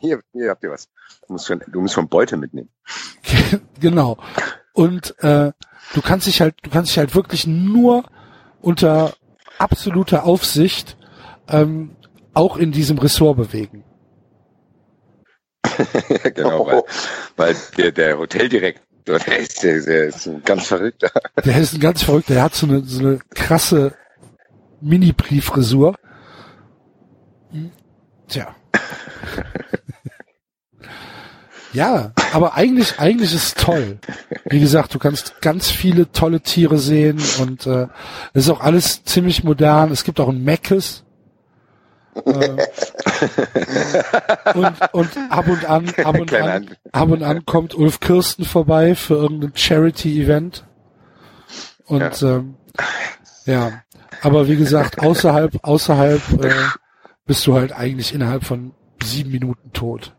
Hier, 0.00 0.20
hier 0.32 0.50
habt 0.50 0.62
ihr 0.64 0.70
was. 0.70 0.88
Du 1.26 1.32
musst 1.32 1.46
schon, 1.46 1.62
du 1.66 1.80
musst 1.80 1.94
schon 1.94 2.08
Beute 2.08 2.36
mitnehmen. 2.36 2.68
genau. 3.80 4.18
Und 4.74 5.14
äh, 5.22 5.52
du 5.94 6.02
kannst 6.02 6.26
dich 6.26 6.40
halt, 6.40 6.56
du 6.62 6.68
kannst 6.68 6.90
dich 6.90 6.98
halt 6.98 7.14
wirklich 7.14 7.46
nur 7.46 8.04
unter 8.60 9.14
absoluter 9.58 10.24
Aufsicht 10.24 10.98
ähm, 11.50 11.96
auch 12.34 12.56
in 12.56 12.72
diesem 12.72 12.98
Ressort 12.98 13.36
bewegen. 13.36 13.84
genau, 16.34 16.66
weil, 16.66 16.82
weil 17.36 17.56
der, 17.76 17.92
der 17.92 18.18
Hoteldirektor, 18.18 19.18
der 19.18 19.38
ist, 19.38 19.62
der, 19.62 19.80
der 19.82 20.04
ist 20.06 20.26
ein 20.26 20.42
ganz 20.44 20.66
verrückter. 20.66 21.10
Der 21.44 21.58
ist 21.58 21.74
ein 21.74 21.80
ganz 21.80 22.02
verrückter, 22.02 22.34
der 22.34 22.42
hat 22.42 22.54
so 22.54 22.66
eine, 22.66 22.82
so 22.84 23.00
eine 23.00 23.18
krasse 23.34 23.94
Mini-Brieffrisur. 24.80 25.96
Hm, 27.50 27.70
Tja. 28.28 28.54
Ja, 31.72 32.12
aber 32.32 32.54
eigentlich, 32.54 32.98
eigentlich 32.98 33.32
ist 33.32 33.44
es 33.44 33.54
toll. 33.54 33.98
Wie 34.46 34.58
gesagt, 34.58 34.92
du 34.92 34.98
kannst 34.98 35.40
ganz 35.40 35.70
viele 35.70 36.10
tolle 36.10 36.40
Tiere 36.40 36.78
sehen 36.78 37.20
und 37.40 37.66
äh, 37.66 37.86
es 38.32 38.44
ist 38.44 38.50
auch 38.50 38.60
alles 38.60 39.04
ziemlich 39.04 39.44
modern. 39.44 39.92
Es 39.92 40.02
gibt 40.02 40.18
auch 40.18 40.28
ein 40.28 40.42
Meckes. 40.42 41.04
Äh, 42.26 42.66
und, 44.54 44.76
und 44.92 45.10
ab 45.30 45.48
und 45.48 45.64
an, 45.64 45.88
ab 46.04 46.18
und 46.18 46.32
An- 46.34 46.70
ab 46.92 47.08
und 47.10 47.22
an 47.22 47.44
kommt 47.46 47.74
Ulf 47.74 48.00
Kirsten 48.00 48.44
vorbei 48.44 48.94
für 48.94 49.14
irgendein 49.14 49.52
Charity-Event. 49.54 50.64
Und 51.86 52.20
ja. 52.20 52.36
Ähm, 52.36 52.54
ja, 53.46 53.82
aber 54.22 54.48
wie 54.48 54.56
gesagt, 54.56 55.00
außerhalb, 55.00 55.58
außerhalb 55.62 56.44
äh, 56.44 56.52
bist 57.26 57.46
du 57.46 57.54
halt 57.54 57.72
eigentlich 57.72 58.14
innerhalb 58.14 58.44
von 58.44 58.72
sieben 59.02 59.30
Minuten 59.30 59.72
tot. 59.72 60.14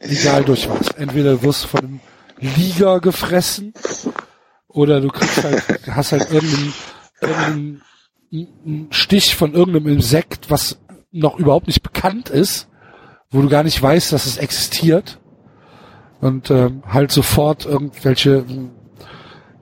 Egal 0.00 0.44
durch 0.44 0.68
was. 0.68 0.88
Entweder 0.96 1.42
wirst 1.42 1.64
du 1.64 1.68
von 1.68 1.80
einem 1.80 2.00
Liga 2.38 2.98
gefressen 2.98 3.72
oder 4.68 5.00
du 5.00 5.08
kriegst 5.08 5.42
halt, 5.42 5.62
hast 5.90 6.12
halt 6.12 6.30
irgendeinen, 6.30 6.74
irgendeinen 7.20 7.82
einen 8.32 8.88
Stich 8.90 9.34
von 9.34 9.54
irgendeinem 9.54 9.88
Insekt, 9.88 10.50
was 10.50 10.78
noch 11.10 11.38
überhaupt 11.38 11.66
nicht 11.66 11.82
bekannt 11.82 12.28
ist, 12.28 12.68
wo 13.30 13.42
du 13.42 13.48
gar 13.48 13.62
nicht 13.62 13.80
weißt, 13.80 14.12
dass 14.12 14.26
es 14.26 14.36
existiert. 14.36 15.18
Und 16.20 16.50
ähm, 16.50 16.82
halt 16.86 17.10
sofort 17.10 17.64
irgendwelche, 17.64 18.44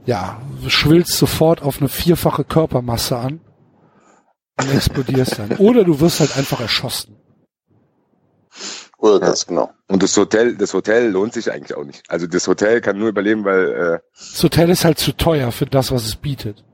ja, 0.06 0.40
du 0.62 0.68
schwillst 0.68 1.16
sofort 1.16 1.62
auf 1.62 1.78
eine 1.78 1.88
vierfache 1.88 2.44
Körpermasse 2.44 3.16
an 3.16 3.40
und 4.60 4.74
explodierst 4.74 5.38
dann. 5.38 5.52
Oder 5.58 5.84
du 5.84 6.00
wirst 6.00 6.20
halt 6.20 6.36
einfach 6.36 6.60
erschossen. 6.60 7.16
Oder 8.98 9.20
das, 9.20 9.46
genau. 9.46 9.70
Und 9.86 10.02
das 10.02 10.16
Hotel, 10.16 10.56
das 10.56 10.74
Hotel 10.74 11.10
lohnt 11.10 11.32
sich 11.32 11.52
eigentlich 11.52 11.76
auch 11.76 11.84
nicht. 11.84 12.02
Also 12.08 12.26
das 12.26 12.48
Hotel 12.48 12.80
kann 12.80 12.98
nur 12.98 13.08
überleben, 13.08 13.44
weil, 13.44 13.70
äh, 13.70 13.98
Das 14.18 14.42
Hotel 14.42 14.70
ist 14.70 14.84
halt 14.84 14.98
zu 14.98 15.12
teuer 15.12 15.52
für 15.52 15.66
das, 15.66 15.92
was 15.92 16.04
es 16.04 16.16
bietet. 16.16 16.64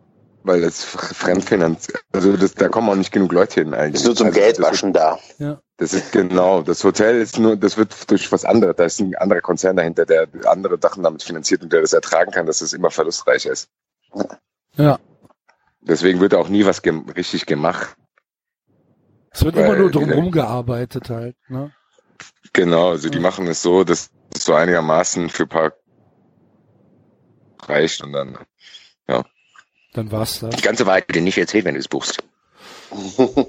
Weil 0.44 0.60
das 0.60 0.84
fremdfinanziert. 0.84 2.04
Also 2.12 2.36
das, 2.36 2.54
da 2.54 2.68
kommen 2.68 2.88
auch 2.90 2.94
nicht 2.94 3.10
genug 3.12 3.32
Leute 3.32 3.62
hin 3.62 3.74
eigentlich. 3.74 4.02
Ist 4.02 4.06
nur 4.06 4.14
zum 4.14 4.28
also, 4.28 4.38
Geldwaschen 4.38 4.92
da. 4.92 5.18
Ja. 5.38 5.60
Das 5.78 5.92
ist 5.92 6.12
genau, 6.12 6.62
das 6.62 6.84
Hotel 6.84 7.20
ist 7.20 7.38
nur, 7.38 7.56
das 7.56 7.76
wird 7.76 8.08
durch 8.10 8.30
was 8.30 8.44
anderes, 8.44 8.76
da 8.76 8.84
ist 8.84 9.00
ein 9.00 9.14
anderer 9.16 9.40
Konzern 9.40 9.74
dahinter, 9.76 10.06
der 10.06 10.28
andere 10.44 10.78
Sachen 10.80 11.02
damit 11.02 11.22
finanziert 11.24 11.62
und 11.62 11.72
der 11.72 11.80
das 11.80 11.92
ertragen 11.94 12.30
kann, 12.30 12.46
dass 12.46 12.60
es 12.60 12.72
immer 12.74 12.90
verlustreich 12.92 13.46
ist. 13.46 13.68
Ja. 14.76 14.98
Deswegen 15.80 16.20
wird 16.20 16.34
auch 16.34 16.48
nie 16.48 16.64
was 16.64 16.82
gem 16.82 17.08
richtig 17.08 17.46
gemacht. 17.46 17.96
Es 19.30 19.44
wird 19.44 19.56
Weil 19.56 19.64
immer 19.64 19.76
nur 19.76 19.90
die- 19.90 19.98
drumherum 19.98 20.30
gearbeitet 20.30 21.10
halt, 21.10 21.36
ne? 21.48 21.72
Genau, 22.52 22.90
also 22.90 23.08
die 23.08 23.18
Ja. 23.18 23.22
machen 23.22 23.48
es 23.48 23.62
so, 23.62 23.82
dass 23.82 24.10
es 24.34 24.44
so 24.44 24.54
einigermaßen 24.54 25.28
für 25.28 25.42
ein 25.44 25.48
paar 25.48 25.72
reicht 27.62 28.02
und 28.04 28.12
dann 28.12 28.38
Dann 29.94 30.12
war's 30.12 30.40
das. 30.40 30.54
die 30.56 30.62
ganze 30.62 30.84
Wahrheit 30.86 31.12
dir 31.14 31.22
nicht 31.22 31.38
erzählt, 31.38 31.64
wenn 31.64 31.74
du 31.74 31.80
es 31.80 31.88
buchst. 31.88 32.22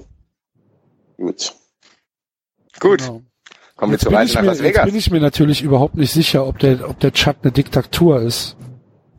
Gut. 1.18 1.54
Gut, 2.78 2.98
Genau. 3.00 3.22
kommen 3.76 3.92
wir 3.92 3.96
Jetzt 3.96 4.02
zur 4.04 4.12
Reise 4.12 4.30
ich 4.30 4.34
nach 4.36 4.42
mir, 4.42 4.46
Las 4.48 4.58
jetzt 4.58 4.64
Vegas. 4.68 4.84
bin 4.86 4.94
ich 4.96 5.10
mir 5.10 5.20
natürlich 5.20 5.62
überhaupt 5.62 5.94
nicht 5.96 6.12
sicher, 6.12 6.46
ob 6.46 6.58
der, 6.58 6.88
ob 6.88 6.98
der 7.00 7.12
Tschad 7.12 7.38
eine 7.42 7.52
Diktatur 7.52 8.20
ist. 8.22 8.56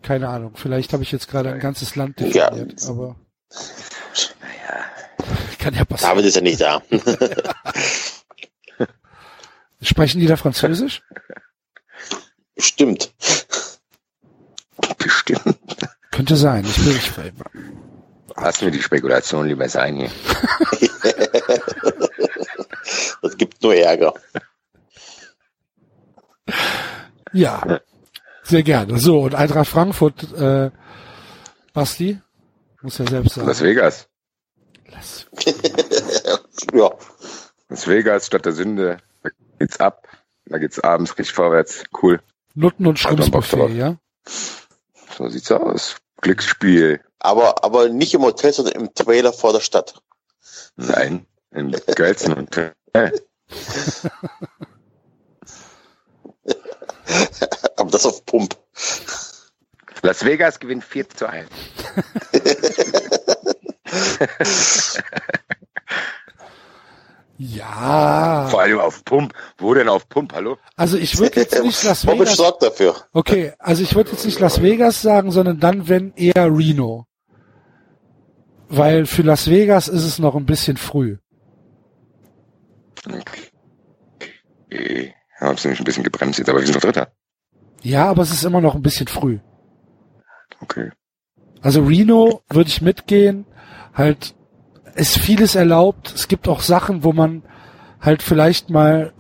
Keine 0.04 0.30
Ahnung. 0.30 0.52
Vielleicht 0.56 0.94
habe 0.94 1.04
ich 1.04 1.12
jetzt 1.12 1.28
gerade 1.28 1.52
ein 1.52 1.60
ganzes 1.60 1.96
Land 1.96 2.20
Ja. 2.34 2.50
definiert, 2.50 2.82
aber 2.88 3.16
kann 5.60 5.74
ja 5.74 5.84
passieren. 5.86 6.12
David 6.16 6.26
ist 6.28 6.36
ja 6.36 6.42
nicht 6.42 6.62
da. 6.62 6.82
Sprechen 9.82 10.22
die 10.22 10.28
da 10.28 10.38
Französisch? 10.38 11.02
Stimmt. 12.58 13.14
Bestimmt. 14.98 15.57
Könnte 16.18 16.36
sein. 16.36 16.66
Ich 16.66 16.76
bin 16.76 16.94
nicht 16.94 17.14
Lassen 18.36 18.66
wir 18.66 18.72
die 18.72 18.82
Spekulation 18.82 19.48
lieber 19.48 19.70
sein 19.70 19.96
hier. 19.96 20.12
Das 23.22 23.36
gibt 23.36 23.62
nur 23.64 23.76
Ärger. 23.76 24.14
Ja. 27.34 27.82
Sehr 28.44 28.64
gerne. 28.64 28.98
So, 29.00 29.22
und 29.22 29.36
Eintracht 29.36 29.68
Frankfurt, 29.68 30.32
äh, 30.34 30.72
Basti? 31.74 32.22
Muss 32.82 32.98
ja 33.00 33.08
selbst 33.08 33.34
sagen. 33.36 33.48
Las 33.48 33.62
Vegas. 33.62 34.08
Las- 34.92 35.26
Ja. 36.74 36.92
Las 37.70 37.88
Vegas, 37.88 38.28
Stadt 38.28 38.46
der 38.46 38.54
Sünde. 38.54 38.98
Da 39.24 39.30
geht's 39.60 39.80
ab. 39.80 40.08
Da 40.46 40.58
geht's 40.58 40.80
abends 40.80 41.18
richtig 41.18 41.34
vorwärts. 41.34 41.84
Cool. 42.02 42.22
Nutten 42.56 42.88
und 42.88 42.98
Schrumpfbuffet, 43.00 43.70
ja? 43.76 43.98
So 45.18 45.28
sieht's 45.28 45.52
aus. 45.52 45.98
Glücksspiel. 46.22 47.02
Aber, 47.20 47.64
aber 47.64 47.90
nicht 47.90 48.14
im 48.14 48.22
Hotel, 48.22 48.54
sondern 48.54 48.76
im 48.76 48.94
Trailer 48.94 49.34
vor 49.34 49.54
der 49.54 49.62
Stadt. 49.62 50.00
Nein, 50.76 51.26
im 51.52 51.72
geilsten 51.72 52.36
Hotel. 52.36 52.74
aber 57.76 57.92
das 57.92 58.06
auf 58.06 58.26
Pump. 58.26 58.56
Las 60.02 60.24
Vegas 60.24 60.60
gewinnt 60.60 60.84
4 60.84 61.10
zu 61.10 61.28
1. 61.28 61.50
Ja. 67.38 68.48
Vor 68.50 68.62
allem 68.62 68.80
auf 68.80 69.04
Pump. 69.06 69.34
Wo 69.58 69.74
denn 69.74 69.90
auf 69.90 70.10
Pump? 70.10 70.34
Hallo? 70.34 70.58
Also 70.76 70.98
ich 70.98 71.18
würde 71.20 71.42
jetzt 71.42 71.60
nicht 71.64 71.84
Las 71.84 72.06
Vegas. 72.08 72.36
sorgt 72.36 72.64
dafür. 72.64 72.96
Okay, 73.14 73.54
also 73.60 73.84
ich 73.84 73.96
würde 73.96 74.12
jetzt 74.12 74.26
nicht 74.26 74.40
Las 74.40 74.62
Vegas 74.62 75.02
sagen, 75.02 75.32
sondern 75.32 75.60
dann, 75.60 75.88
wenn 75.88 76.14
eher 76.16 76.48
Reno. 76.52 77.06
Weil 78.70 79.06
für 79.06 79.22
Las 79.22 79.50
Vegas 79.50 79.88
ist 79.88 80.04
es 80.04 80.20
noch 80.20 80.36
ein 80.36 80.46
bisschen 80.46 80.78
früh. 80.78 81.18
Okay. 83.08 85.14
Haben 85.40 85.52
uns 85.52 85.64
nämlich 85.64 85.80
ein 85.80 85.86
bisschen 85.86 86.04
gebremst 86.04 86.40
jetzt, 86.40 86.50
aber 86.50 86.60
wir 86.60 86.66
sind 86.66 86.76
noch 86.76 86.82
Dritter. 86.82 87.12
Ja, 87.84 88.10
aber 88.10 88.24
es 88.24 88.32
ist 88.32 88.44
immer 88.44 88.60
noch 88.60 88.76
ein 88.76 88.82
bisschen 88.82 89.08
früh. 89.08 89.40
Okay. 90.62 90.90
Also 91.62 91.84
Reno 91.84 92.42
würde 92.50 92.70
ich 92.70 92.82
mitgehen. 92.82 93.46
Halt 93.94 94.36
ist 94.98 95.18
vieles 95.18 95.56
erlaubt. 95.56 96.14
Es 96.16 96.28
gibt 96.28 96.48
auch 96.48 96.62
Sachen, 96.62 97.04
wo 97.04 97.14
man 97.14 97.44
halt 98.02 98.22
vielleicht 98.24 98.70
mal 98.70 99.14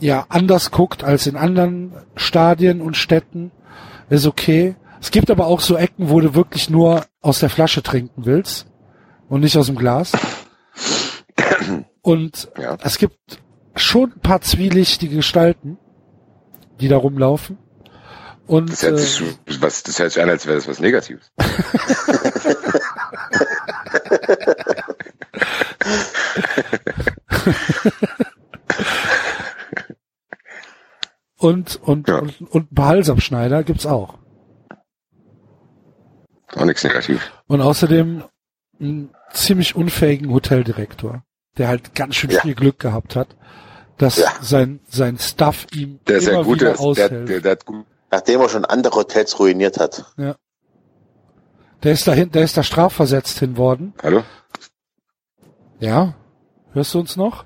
ja 0.00 0.26
anders 0.28 0.70
guckt 0.70 1.02
als 1.04 1.26
in 1.26 1.36
anderen 1.36 1.92
Stadien 2.16 2.80
und 2.80 2.96
Städten. 2.96 3.50
Ist 4.10 4.26
okay. 4.26 4.76
Es 5.00 5.10
gibt 5.10 5.30
aber 5.30 5.46
auch 5.46 5.60
so 5.60 5.76
Ecken, 5.76 6.08
wo 6.10 6.20
du 6.20 6.34
wirklich 6.34 6.70
nur 6.70 7.04
aus 7.20 7.38
der 7.40 7.50
Flasche 7.50 7.82
trinken 7.82 8.24
willst 8.26 8.66
und 9.28 9.40
nicht 9.40 9.56
aus 9.56 9.66
dem 9.66 9.76
Glas. 9.76 10.12
Und 12.02 12.48
Ja. 12.58 12.76
es 12.82 12.98
gibt 12.98 13.40
schon 13.76 14.12
ein 14.16 14.20
paar 14.20 14.40
zwielichtige 14.40 15.16
Gestalten, 15.16 15.78
die 16.80 16.88
da 16.88 16.96
rumlaufen. 16.96 17.58
Und 18.46 18.70
Das 18.72 18.82
hört, 18.82 18.94
äh, 18.94 18.98
sich, 18.98 19.22
was, 19.60 19.82
das 19.82 19.98
hört 19.98 20.12
sich 20.12 20.22
an, 20.22 20.30
als 20.30 20.46
wäre 20.46 20.56
das 20.56 20.66
was 20.66 20.80
Negatives. 20.80 21.30
und 31.38 31.76
und, 31.82 32.08
Ja. 32.08 32.18
und 32.18 32.40
und 32.42 32.72
ein 32.72 32.74
paar 32.74 32.88
Halsabschneider 32.88 33.62
gibt's 33.62 33.86
auch. 33.86 34.14
Auch 36.56 36.64
nichts 36.64 36.82
Negatives. 36.84 37.22
Und 37.46 37.60
außerdem 37.60 38.24
einen 38.80 39.10
ziemlich 39.32 39.76
unfähigen 39.76 40.32
Hoteldirektor, 40.32 41.22
der 41.58 41.68
halt 41.68 41.94
ganz 41.94 42.16
schön 42.16 42.30
Ja. 42.30 42.40
viel 42.40 42.54
Glück 42.54 42.78
gehabt 42.78 43.16
hat, 43.16 43.36
dass 43.98 44.16
Ja. 44.16 44.32
sein 44.40 44.80
sein 44.88 45.18
Staff 45.18 45.66
ihm 45.74 46.00
Der 46.08 46.18
ist 46.18 46.28
immer 46.28 46.38
ja 46.38 46.42
gut, 46.44 46.56
wieder 46.60 46.66
der, 46.68 46.76
der, 46.76 46.84
aushält. 46.86 47.28
der, 47.28 47.40
der 47.40 47.52
hat 47.52 47.66
gut. 47.66 47.86
Nachdem 48.10 48.40
er 48.40 48.48
schon 48.48 48.64
andere 48.64 48.96
Hotels 48.96 49.38
ruiniert 49.38 49.78
hat. 49.78 50.06
Der 51.82 51.92
ist 51.92 52.06
dahin, 52.08 52.30
der 52.32 52.42
ist 52.42 52.56
da 52.56 52.62
strafversetzt 52.62 53.38
hin 53.38 53.56
worden. 53.56 53.94
Hallo? 54.02 54.24
Ja, 55.78 56.14
hörst 56.72 56.92
du 56.94 56.98
uns 57.00 57.16
noch? 57.16 57.44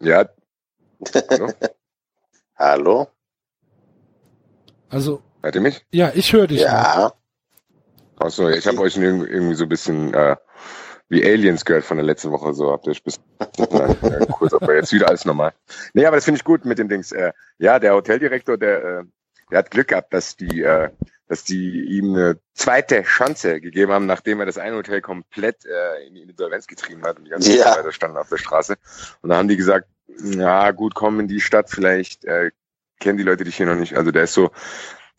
Ja. 0.00 0.28
Hallo? 1.30 1.52
Hallo? 2.56 3.08
Also 4.90 5.22
Hört 5.42 5.54
ihr 5.54 5.60
mich? 5.60 5.84
ja, 5.92 6.10
ich 6.14 6.32
höre 6.32 6.46
dich. 6.46 6.60
noch. 6.60 6.68
Ja. 6.68 7.12
Achso, 8.16 8.48
ich 8.48 8.66
habe 8.66 8.78
euch 8.80 8.96
irgendwie, 8.96 9.54
so 9.54 9.64
ein 9.64 9.68
bisschen 9.68 10.12
äh, 10.12 10.36
wie 11.08 11.24
Aliens 11.24 11.64
gehört 11.64 11.84
von 11.84 11.96
der 11.96 12.04
letzten 12.06 12.30
Woche, 12.32 12.52
so 12.52 12.72
habt 12.72 12.86
ihr 12.86 12.90
euch 12.90 13.02
bis 13.02 13.20
äh, 13.38 14.26
kurz, 14.32 14.52
aber 14.52 14.74
jetzt 14.74 14.92
wieder 14.92 15.08
alles 15.08 15.24
normal. 15.24 15.52
Nee, 15.94 16.04
aber 16.04 16.16
das 16.16 16.24
finde 16.24 16.38
ich 16.38 16.44
gut 16.44 16.64
mit 16.64 16.78
dem 16.78 16.88
Dings. 16.88 17.12
Äh, 17.12 17.32
ja, 17.58 17.78
der 17.78 17.94
Hoteldirektor, 17.94 18.58
der, 18.58 18.84
äh, 18.84 19.04
der 19.50 19.58
hat 19.58 19.70
Glück 19.70 19.88
gehabt, 19.88 20.12
dass 20.12 20.36
die, 20.36 20.62
äh, 20.62 20.90
dass 21.28 21.44
die 21.44 21.82
ihm 21.84 22.14
eine 22.14 22.38
zweite 22.54 23.02
Chance 23.02 23.60
gegeben 23.60 23.92
haben, 23.92 24.06
nachdem 24.06 24.40
er 24.40 24.46
das 24.46 24.58
eine 24.58 24.76
Hotel 24.76 25.00
komplett 25.00 25.64
äh, 25.66 26.06
in 26.06 26.14
die 26.14 26.22
Insolvenz 26.22 26.66
getrieben 26.66 27.02
hat 27.04 27.18
und 27.18 27.24
die 27.24 27.30
ganzen 27.30 27.50
Ja. 27.52 27.58
Mitarbeiter 27.58 27.92
standen 27.92 28.16
auf 28.16 28.28
der 28.28 28.38
Straße. 28.38 28.76
Und 29.22 29.30
dann 29.30 29.38
haben 29.38 29.48
die 29.48 29.56
gesagt, 29.56 29.88
ja 30.18 30.70
gut, 30.70 30.94
komm 30.94 31.20
in 31.20 31.28
die 31.28 31.40
Stadt, 31.40 31.70
vielleicht 31.70 32.24
äh, 32.24 32.50
kennen 32.98 33.18
die 33.18 33.24
Leute 33.24 33.44
dich 33.44 33.56
hier 33.56 33.66
noch 33.66 33.76
nicht. 33.76 33.96
Also 33.96 34.10
der 34.10 34.24
ist 34.24 34.34
so, 34.34 34.50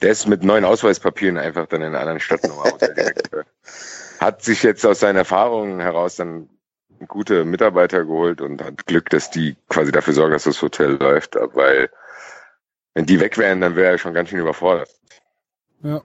der 0.02 0.12
ist 0.12 0.28
mit 0.28 0.44
neuen 0.44 0.66
Ausweispapieren 0.66 1.38
einfach 1.38 1.68
dann 1.68 1.82
in 1.82 1.88
einer 1.90 2.00
anderen 2.00 2.20
Stadt 2.20 2.44
nochmal 2.44 2.72
Hoteldirektor. 2.74 3.44
Hat 4.20 4.44
sich 4.44 4.64
jetzt 4.64 4.86
aus 4.86 5.00
seinen 5.00 5.18
Erfahrungen 5.18 5.80
heraus 5.80 6.16
dann 6.16 6.50
gute 7.08 7.46
Mitarbeiter 7.46 8.04
geholt 8.04 8.42
und 8.42 8.62
hat 8.62 8.86
Glück, 8.86 9.10
dass 9.10 9.30
die 9.30 9.56
quasi 9.70 9.92
dafür 9.92 10.14
sorgen, 10.14 10.34
dass 10.34 10.44
das 10.44 10.62
Hotel 10.62 10.98
läuft, 11.00 11.36
weil 11.54 11.90
wenn 13.00 13.06
die 13.06 13.22
weg 13.22 13.38
wären, 13.38 13.62
dann 13.62 13.78
wäre 13.78 13.92
er 13.92 13.98
schon 13.98 14.14
ganz 14.14 14.28
schön 14.28 14.40
überfordert. 14.40 14.90
Ja. 15.82 16.02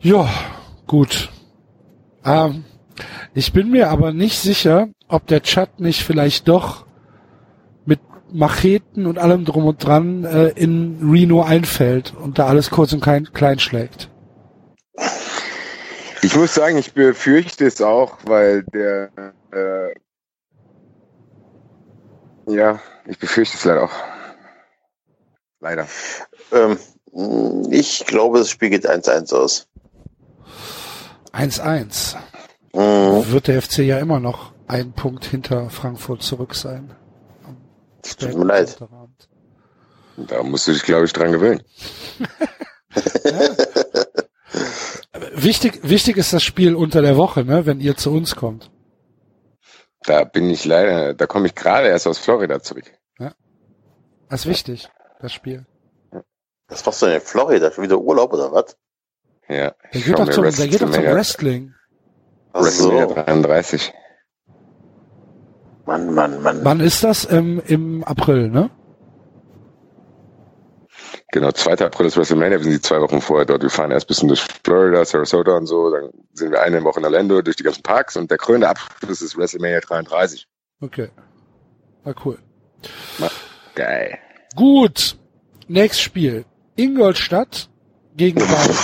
Ja, 0.00 0.28
gut. 0.88 1.30
Ähm, 2.24 2.64
ich 3.32 3.52
bin 3.52 3.70
mir 3.70 3.90
aber 3.90 4.12
nicht 4.12 4.40
sicher, 4.40 4.88
ob 5.06 5.28
der 5.28 5.44
Chat 5.44 5.78
nicht 5.78 6.02
vielleicht 6.02 6.48
doch 6.48 6.84
mit 7.84 8.00
Macheten 8.32 9.06
und 9.06 9.18
allem 9.18 9.44
drum 9.44 9.66
und 9.66 9.84
dran 9.84 10.24
äh, 10.24 10.48
in 10.48 10.98
Reno 11.08 11.44
einfällt 11.44 12.12
und 12.12 12.40
da 12.40 12.46
alles 12.46 12.70
kurz 12.70 12.92
und 12.92 13.02
klein, 13.02 13.28
klein 13.32 13.60
schlägt. 13.60 14.10
Ich 16.22 16.34
muss 16.34 16.54
sagen, 16.54 16.76
ich 16.76 16.92
befürchte 16.92 17.66
es 17.66 17.80
auch, 17.80 18.18
weil 18.24 18.64
der 18.64 19.10
äh, 19.52 19.94
ja, 22.46 22.80
ich 23.06 23.18
befürchte 23.18 23.56
es 23.56 23.64
leider 23.64 23.84
auch. 23.84 23.92
Leider. 25.60 25.86
Ähm, 26.52 26.78
ich 27.70 28.04
glaube, 28.06 28.38
das 28.38 28.50
Spiel 28.50 28.70
geht 28.70 28.88
1-1 28.88 29.34
aus. 29.34 29.68
1-1. 31.32 32.16
Mhm. 32.72 33.30
Wird 33.32 33.48
der 33.48 33.62
FC 33.62 33.78
ja 33.78 33.98
immer 33.98 34.20
noch 34.20 34.52
einen 34.66 34.92
Punkt 34.92 35.24
hinter 35.24 35.70
Frankfurt 35.70 36.22
zurück 36.22 36.54
sein. 36.54 36.94
Am 37.44 37.56
Tut 38.02 38.36
mir 38.36 38.44
leid. 38.44 38.78
Da 40.16 40.42
musst 40.42 40.66
du 40.66 40.72
dich, 40.72 40.82
glaube 40.82 41.04
ich, 41.04 41.12
dran 41.12 41.32
gewöhnen. 41.32 41.62
Wichtig, 45.34 45.80
wichtig 45.82 46.16
ist 46.16 46.32
das 46.32 46.42
Spiel 46.42 46.74
unter 46.74 47.02
der 47.02 47.16
Woche, 47.16 47.44
ne, 47.44 47.66
wenn 47.66 47.80
ihr 47.80 47.96
zu 47.96 48.10
uns 48.10 48.36
kommt. 48.36 48.70
Da 50.06 50.24
bin 50.24 50.48
ich 50.50 50.64
leider, 50.64 51.14
da 51.14 51.26
komme 51.26 51.46
ich 51.46 51.54
gerade 51.54 51.88
erst 51.88 52.06
aus 52.06 52.18
Florida 52.18 52.60
zurück. 52.60 52.84
Das 54.28 54.40
ist 54.40 54.46
wichtig, 54.46 54.88
das 55.20 55.32
Spiel. 55.32 55.66
Was 56.68 56.84
machst 56.84 57.02
du 57.02 57.06
denn 57.06 57.16
in 57.16 57.20
Florida? 57.20 57.70
Schon 57.70 57.84
wieder 57.84 57.98
Urlaub 57.98 58.32
oder 58.32 58.50
was? 58.50 58.76
Ja. 59.48 59.70
Der 59.70 59.74
ich 59.92 60.04
geht 60.04 60.18
doch 60.18 60.28
zum, 60.28 60.42
der 60.42 60.68
geht 60.68 60.82
doch 60.82 60.90
zum 60.90 61.04
Wrestling. 61.04 61.74
Ach 62.52 62.62
WrestleMania 62.62 63.08
so. 63.08 63.14
33. 63.14 63.94
Mann, 65.84 66.12
Mann, 66.12 66.42
Mann. 66.42 66.64
Wann 66.64 66.80
ist 66.80 67.04
das? 67.04 67.30
Ähm, 67.30 67.62
Im 67.66 68.02
April, 68.02 68.48
ne? 68.48 68.70
Genau, 71.36 71.52
2. 71.52 71.84
April 71.84 72.06
ist 72.06 72.16
WrestleMania, 72.16 72.56
wir 72.56 72.64
sind 72.64 72.72
die 72.72 72.80
zwei 72.80 72.98
Wochen 72.98 73.20
vorher 73.20 73.44
dort. 73.44 73.60
Wir 73.60 73.68
fahren 73.68 73.90
erst 73.90 74.08
bis 74.08 74.20
durch 74.20 74.40
Florida, 74.64 75.04
Sarasota 75.04 75.54
und 75.54 75.66
so, 75.66 75.90
dann 75.90 76.08
sind 76.32 76.50
wir 76.50 76.62
eine 76.62 76.82
Woche 76.82 76.98
in 76.98 77.04
Orlando 77.04 77.42
durch 77.42 77.56
die 77.56 77.62
ganzen 77.62 77.82
Parks 77.82 78.16
und 78.16 78.30
der 78.30 78.38
krönende 78.38 78.70
Abschluss 78.70 79.20
ist 79.20 79.36
WrestleMania 79.36 79.80
33. 79.80 80.48
Okay. 80.80 81.10
Na 82.06 82.14
cool. 82.24 82.38
Geil. 83.74 84.18
Gut. 84.54 85.18
Nächstes 85.68 86.00
Spiel. 86.00 86.46
Ingolstadt 86.74 87.68
gegen 88.16 88.38
Bayern. 88.48 88.78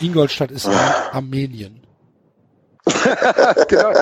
Ingolstadt 0.00 0.50
ist 0.50 0.64
in 0.64 0.72
Armenien. 0.72 1.86
genau. 3.68 3.92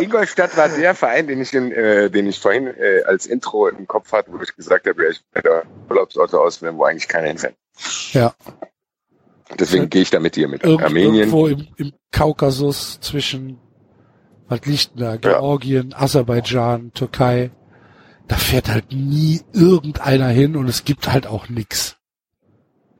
Ingolstadt 0.00 0.56
war 0.56 0.68
der 0.68 0.94
Verein, 0.94 1.26
den 1.26 1.40
ich, 1.40 1.52
in, 1.54 1.72
äh, 1.72 2.10
den 2.10 2.26
ich 2.26 2.38
vorhin 2.38 2.66
äh, 2.66 3.02
als 3.04 3.26
Intro 3.26 3.68
im 3.68 3.86
Kopf 3.86 4.12
hatte, 4.12 4.32
wo 4.32 4.42
ich 4.42 4.54
gesagt 4.54 4.86
habe, 4.86 5.04
ja, 5.04 5.10
ich 5.10 5.20
werde 5.32 5.62
Urlaubsorte 5.88 6.38
auswählen, 6.38 6.76
wo 6.76 6.84
eigentlich 6.84 7.08
keiner 7.08 7.28
hinfährt. 7.28 7.54
Ja. 8.12 8.34
Deswegen 9.58 9.90
gehe 9.90 10.02
ich 10.02 10.10
da 10.10 10.20
mit 10.20 10.36
dir 10.36 10.48
mit. 10.48 10.62
Irgend, 10.62 10.82
Armenien. 10.84 11.14
Irgendwo 11.14 11.46
im, 11.48 11.66
im 11.76 11.92
Kaukasus 12.12 13.00
zwischen, 13.00 13.58
was 14.48 14.64
liegt 14.64 14.92
da? 14.96 15.16
Georgien, 15.16 15.92
Aserbaidschan, 15.94 16.92
Türkei. 16.92 17.50
Da 18.28 18.36
fährt 18.36 18.68
halt 18.68 18.92
nie 18.92 19.40
irgendeiner 19.52 20.28
hin 20.28 20.56
und 20.56 20.68
es 20.68 20.84
gibt 20.84 21.10
halt 21.10 21.26
auch 21.26 21.48
nix. 21.48 21.96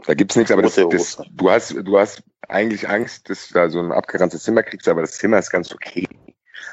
Da 0.06 0.14
gibt's 0.14 0.34
nichts, 0.34 0.50
aber 0.50 0.62
das, 0.62 0.74
das, 0.74 1.22
du 1.30 1.50
hast, 1.50 1.72
du 1.72 1.98
hast 1.98 2.24
eigentlich 2.48 2.88
Angst, 2.88 3.30
dass 3.30 3.48
du 3.48 3.54
da 3.54 3.68
so 3.70 3.80
ein 3.80 3.92
abgeranztes 3.92 4.42
Zimmer 4.42 4.62
kriegst, 4.62 4.88
aber 4.88 5.00
das 5.02 5.18
Zimmer 5.18 5.38
ist 5.38 5.50
ganz 5.50 5.72
okay. 5.72 6.08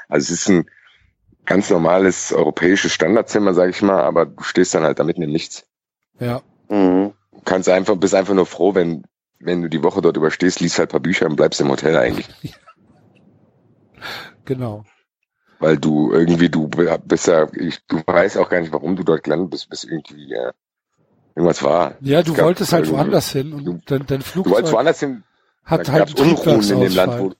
Also 0.07 0.34
es 0.34 0.41
ist 0.41 0.49
ein, 0.49 0.69
ganz 1.48 1.69
normales 1.69 2.31
europäisches 2.31 2.94
Standardzimmer, 2.94 3.56
sag 3.56 3.69
ich 3.72 3.81
mal, 3.81 4.02
aber 4.02 4.27
du 4.27 4.44
stehst 4.44 4.76
dann 4.76 4.84
halt 4.84 4.99
da 4.99 5.03
mitten 5.03 5.23
im 5.23 5.31
Nichts. 5.31 5.65
Ja. 6.19 6.41
Mhm. 6.69 7.14
Kannst 7.45 7.69
einfach, 7.69 7.95
bist 7.95 8.14
einfach 8.14 8.35
nur 8.35 8.45
froh, 8.45 8.76
wenn, 8.76 9.03
wenn 9.39 9.64
du 9.64 9.69
die 9.69 9.81
Woche 9.81 10.02
dort 10.02 10.18
überstehst, 10.18 10.60
liest 10.60 10.77
halt 10.77 10.89
ein 10.89 10.91
paar 10.91 10.99
Bücher 10.99 11.26
und 11.26 11.38
bleibst 11.38 11.60
im 11.61 11.72
Hotel 11.72 11.98
eigentlich. 11.98 12.27
Genau. 14.45 14.85
Weil 15.60 15.77
du 15.77 16.14
irgendwie, 16.14 16.48
du 16.48 16.69
bist 16.69 17.27
ja, 17.27 17.49
ich, 17.53 17.85
du 17.88 18.02
weißt 18.06 18.38
auch 18.38 18.48
gar 18.48 18.61
nicht, 18.61 18.72
warum 18.72 18.95
du 18.95 19.03
dort 19.03 19.23
gelandet 19.23 19.49
bist, 19.49 19.69
bis 19.69 19.84
irgendwie 19.84 20.31
äh, 20.31 20.53
irgendwas 21.35 21.64
war. 21.64 21.95
Ja, 21.99 22.23
du 22.23 22.38
wolltest 22.38 22.72
halt 22.72 22.89
woanders 22.89 23.34
hin 23.34 23.52
und 23.52 23.65
du, 23.65 23.81
dein, 23.85 24.06
dein 24.06 24.22
Flugzeug 24.22 24.52
Du 24.52 24.56
wolltest 24.56 24.73
woanders 24.73 25.02
hin, 25.02 25.23
hat 25.68 25.88
da 25.88 25.91
halt 25.91 26.07
gab's 26.07 26.19
Unruhen 26.19 26.69
in 26.69 26.80
dem 26.80 26.94
Land, 26.94 27.19
wo, 27.19 27.34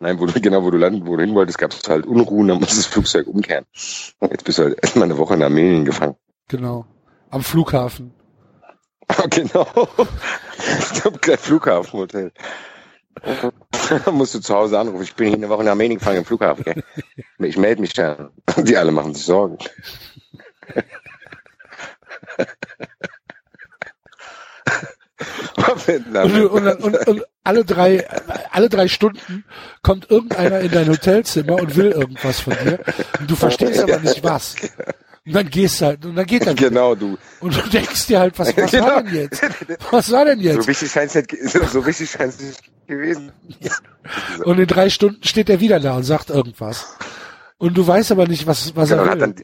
nein, 0.00 0.18
wo 0.18 0.26
du, 0.26 0.40
genau, 0.40 0.62
wo 0.64 0.70
du 0.70 0.76
landen, 0.76 1.06
wo 1.06 1.16
du 1.16 1.22
hin 1.22 1.34
wolltest, 1.34 1.58
gab 1.58 1.72
es 1.72 1.88
halt 1.88 2.04
Unruhen, 2.04 2.48
dann 2.48 2.58
musst 2.58 2.76
das 2.76 2.86
Flugzeug 2.86 3.26
umkehren. 3.26 3.64
Jetzt 4.20 4.44
bist 4.44 4.58
du 4.58 4.64
halt 4.64 4.78
erstmal 4.82 5.04
eine 5.04 5.16
Woche 5.16 5.34
in 5.34 5.42
Armenien 5.42 5.84
gefangen. 5.84 6.16
Genau. 6.48 6.84
Am 7.30 7.42
Flughafen. 7.42 8.12
genau. 9.30 9.66
Ich 10.58 11.04
hab 11.04 11.22
kein 11.22 11.38
Flughafenhotel. 11.38 12.32
musst 14.12 14.34
du 14.34 14.40
zu 14.40 14.54
Hause 14.54 14.78
anrufen. 14.78 15.04
Ich 15.04 15.14
bin 15.14 15.28
hier 15.28 15.36
eine 15.36 15.48
Woche 15.48 15.62
in 15.62 15.68
Armenien 15.68 15.98
gefangen 15.98 16.18
im 16.18 16.24
Flughafen. 16.24 16.64
Gell? 16.64 16.82
Ich 17.38 17.56
melde 17.56 17.80
mich 17.80 17.92
da. 17.92 18.30
Die 18.56 18.76
alle 18.76 18.92
machen 18.92 19.14
sich 19.14 19.24
Sorgen. 19.24 19.58
Und, 25.74 26.66
und, 26.66 27.08
und, 27.08 27.24
alle 27.42 27.64
drei, 27.64 28.06
alle 28.50 28.68
drei 28.68 28.88
Stunden 28.88 29.44
kommt 29.82 30.10
irgendeiner 30.10 30.60
in 30.60 30.70
dein 30.70 30.88
Hotelzimmer 30.88 31.54
und 31.54 31.76
will 31.76 31.92
irgendwas 31.92 32.40
von 32.40 32.54
dir. 32.54 32.80
Und 33.20 33.30
du 33.30 33.36
verstehst 33.36 33.82
aber 33.82 33.98
nicht 33.98 34.22
was. 34.22 34.56
Und 35.26 35.34
dann 35.34 35.48
gehst 35.48 35.80
du 35.80 35.86
halt, 35.86 36.04
und 36.04 36.16
dann 36.16 36.26
geht 36.26 36.46
er. 36.46 36.54
Genau, 36.54 36.94
du. 36.94 37.16
Und 37.40 37.56
du 37.56 37.68
denkst 37.70 38.06
dir 38.08 38.20
halt, 38.20 38.38
was, 38.38 38.54
was 38.56 38.70
genau. 38.70 38.86
war 38.86 39.02
denn 39.02 39.14
jetzt? 39.14 39.42
Was 39.90 40.12
war 40.12 40.24
denn 40.26 40.40
jetzt? 40.40 40.62
So 40.62 40.68
wichtig 40.68 40.90
scheint 40.90 41.14
es 41.14 41.54
nicht, 41.54 41.70
so 41.70 41.86
wichtig 41.86 42.10
scheint's 42.10 42.40
nicht 42.40 42.60
gewesen. 42.86 43.32
Ja. 43.60 43.72
Und 44.44 44.58
in 44.58 44.66
drei 44.66 44.90
Stunden 44.90 45.22
steht 45.24 45.48
er 45.48 45.60
wieder 45.60 45.80
da 45.80 45.96
und 45.96 46.02
sagt 46.02 46.28
irgendwas. 46.28 46.96
Und 47.56 47.76
du 47.78 47.86
weißt 47.86 48.12
aber 48.12 48.26
nicht, 48.26 48.46
was, 48.46 48.76
was 48.76 48.90
genau, 48.90 49.04
er 49.04 49.12
will. 49.12 49.18
Dann, 49.18 49.34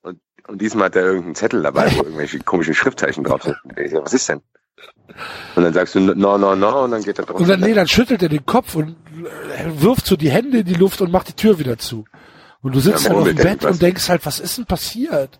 und, 0.00 0.20
und 0.48 0.62
diesmal 0.62 0.86
hat 0.86 0.96
er 0.96 1.04
irgendeinen 1.04 1.34
Zettel 1.34 1.62
dabei, 1.62 1.94
wo 1.94 2.02
irgendwelche 2.04 2.38
komischen 2.38 2.74
Schriftzeichen 2.74 3.22
drauf 3.24 3.42
sind. 3.42 3.56
Was 4.02 4.14
ist 4.14 4.30
denn? 4.30 4.40
Und 5.54 5.62
dann 5.62 5.72
sagst 5.72 5.94
du 5.94 6.00
no, 6.00 6.36
no, 6.36 6.54
no 6.54 6.84
und 6.84 6.90
dann 6.90 7.02
geht 7.02 7.18
er 7.18 7.24
drauf. 7.24 7.40
Und 7.40 7.48
dann, 7.48 7.60
nee, 7.60 7.74
dann 7.74 7.88
schüttelt 7.88 8.22
er 8.22 8.28
den 8.28 8.44
Kopf 8.44 8.74
und 8.74 8.96
wirft 9.66 10.06
so 10.06 10.16
die 10.16 10.30
Hände 10.30 10.58
in 10.58 10.66
die 10.66 10.74
Luft 10.74 11.00
und 11.00 11.10
macht 11.10 11.28
die 11.28 11.32
Tür 11.32 11.58
wieder 11.58 11.78
zu. 11.78 12.04
Und 12.62 12.74
du 12.74 12.80
sitzt 12.80 13.04
ja, 13.04 13.10
halt 13.10 13.20
auf 13.20 13.28
dem 13.28 13.36
Bett 13.36 13.64
und 13.64 13.80
denkst 13.80 14.08
halt, 14.08 14.26
was 14.26 14.40
ist 14.40 14.58
denn 14.58 14.66
passiert? 14.66 15.38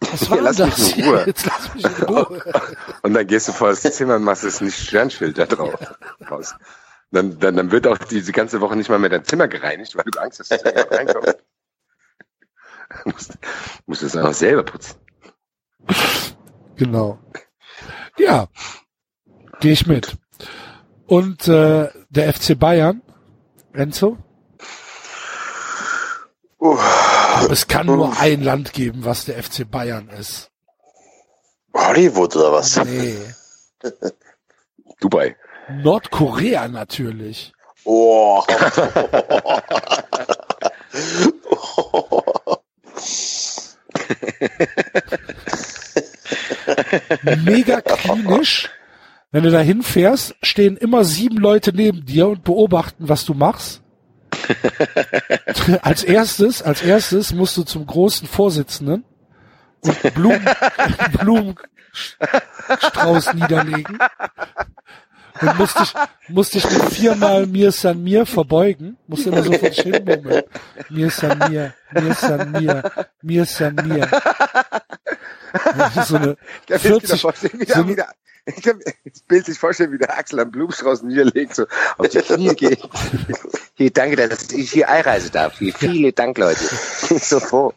Was 0.00 0.30
war 0.30 0.42
ja, 0.42 0.52
denn 0.52 0.68
das? 0.68 0.78
Mich 0.78 0.98
in 0.98 1.04
Ruhe. 1.04 1.22
Jetzt 1.26 1.46
lass 1.46 1.74
mich 1.74 1.84
in 1.84 2.04
Ruhe. 2.04 2.42
Und 3.02 3.14
dann 3.14 3.26
gehst 3.26 3.48
du 3.48 3.52
vor 3.52 3.68
das 3.68 3.82
Zimmer 3.82 4.16
und 4.16 4.24
machst 4.24 4.44
das 4.44 4.60
nicht 4.60 4.76
Sternschilder 4.76 5.46
drauf. 5.46 5.74
Raus. 6.30 6.54
Dann, 7.10 7.38
dann, 7.38 7.56
dann 7.56 7.70
wird 7.70 7.86
auch 7.86 7.98
diese 7.98 8.32
ganze 8.32 8.60
Woche 8.60 8.76
nicht 8.76 8.90
mal 8.90 8.98
mehr 8.98 9.10
dein 9.10 9.24
Zimmer 9.24 9.46
gereinigt, 9.46 9.94
weil 9.96 10.04
du 10.04 10.18
Angst 10.18 10.40
hast, 10.40 10.50
dass 10.50 10.64
jemand 10.64 10.90
reinkommt. 10.90 11.36
Du 13.04 13.10
musst, 13.10 13.38
musst 13.86 14.02
es 14.02 14.16
einfach 14.16 14.34
selber 14.34 14.64
putzen. 14.64 14.96
Genau. 16.76 17.18
Ja, 18.18 18.48
gehe 19.60 19.72
ich 19.72 19.86
mit. 19.86 20.16
Und 21.06 21.48
äh, 21.48 21.88
der 22.10 22.32
FC 22.32 22.58
Bayern, 22.58 23.02
Enzo? 23.72 24.18
Uh, 26.60 26.78
es 27.50 27.66
kann 27.66 27.86
nur 27.86 28.18
ein 28.18 28.42
Land 28.42 28.72
geben, 28.72 29.04
was 29.04 29.26
der 29.26 29.42
FC 29.42 29.70
Bayern 29.70 30.08
ist. 30.08 30.50
Hollywood 31.74 32.36
oder 32.36 32.52
was? 32.52 32.76
Nee. 32.84 33.18
Dubai. 35.00 35.36
Nordkorea 35.82 36.68
natürlich. 36.68 37.52
Oh. 37.84 38.42
Mega 47.44 47.80
klinisch. 47.80 48.70
Wenn 49.30 49.44
du 49.44 49.50
da 49.50 49.60
hinfährst, 49.60 50.34
stehen 50.42 50.76
immer 50.76 51.04
sieben 51.04 51.38
Leute 51.38 51.72
neben 51.74 52.04
dir 52.06 52.28
und 52.28 52.44
beobachten, 52.44 53.08
was 53.08 53.24
du 53.24 53.34
machst. 53.34 53.80
als 55.82 56.04
erstes, 56.04 56.62
als 56.62 56.82
erstes 56.82 57.32
musst 57.32 57.56
du 57.56 57.64
zum 57.64 57.84
großen 57.86 58.28
Vorsitzenden 58.28 59.04
und 59.80 60.14
Blumen, 60.14 60.46
Blumenstrauß 61.18 63.34
niederlegen 63.34 63.98
und 65.40 65.58
musst 65.58 65.80
dich, 65.80 65.94
musst 66.28 66.54
dich 66.54 66.70
mit 66.70 66.84
viermal 66.92 67.46
Mir 67.46 67.72
San 67.72 68.02
Mir 68.02 68.26
verbeugen, 68.26 68.96
musst 69.06 69.26
immer 69.26 69.42
so 69.42 69.52
vor 69.52 69.68
dich 69.68 69.80
hinmummeln. 69.80 70.42
Mir 70.90 71.10
San 71.10 71.38
Mir, 71.50 71.74
Mir 71.92 72.14
San 72.14 72.52
Mir, 72.52 72.82
Mir 73.22 73.44
San 73.44 73.74
Mir. 73.74 74.08
So 76.06 76.16
eine 76.16 76.36
40, 76.78 77.20
so 77.20 77.28
eine, 77.28 78.06
ich 78.46 78.62
kann 78.62 78.76
mir 78.76 78.84
das 79.04 79.20
Bild 79.20 79.46
sich 79.46 79.58
vorstellen, 79.58 79.92
wie 79.92 79.98
der 79.98 80.18
Axel 80.18 80.40
am 80.40 80.50
Blumenstrauß 80.50 81.02
niederlegt, 81.02 81.54
so 81.54 81.66
auf 81.96 82.08
die 82.08 82.18
Knie 82.18 82.48
geht. 82.54 82.82
Hier, 83.74 83.90
danke, 83.90 84.16
dass 84.28 84.52
ich 84.52 84.70
hier 84.70 84.88
einreisen 84.88 85.32
darf. 85.32 85.58
Hier, 85.58 85.72
viele 85.72 86.12
Dank, 86.12 86.36
Leute. 86.36 86.60
so 87.20 87.40
froh. 87.40 87.72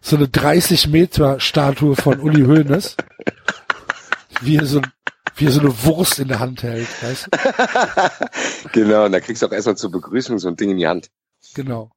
So 0.00 0.16
eine 0.16 0.28
30 0.28 0.88
Meter 0.88 1.38
Statue 1.38 1.94
von 1.94 2.18
Uli 2.20 2.42
Hoeneß. 2.42 2.96
Wie 4.40 4.56
er 4.56 4.66
so, 4.66 4.82
wie 5.36 5.46
er 5.46 5.52
so 5.52 5.60
eine 5.60 5.84
Wurst 5.84 6.18
in 6.18 6.26
der 6.26 6.40
Hand 6.40 6.64
hält, 6.64 6.88
weißt 7.02 7.28
du? 7.30 8.70
genau, 8.72 9.04
und 9.04 9.12
da 9.12 9.20
kriegst 9.20 9.42
du 9.42 9.46
auch 9.46 9.52
erstmal 9.52 9.76
zur 9.76 9.92
Begrüßung 9.92 10.40
so 10.40 10.48
ein 10.48 10.56
Ding 10.56 10.70
in 10.70 10.78
die 10.78 10.88
Hand. 10.88 11.10
Genau. 11.54 11.92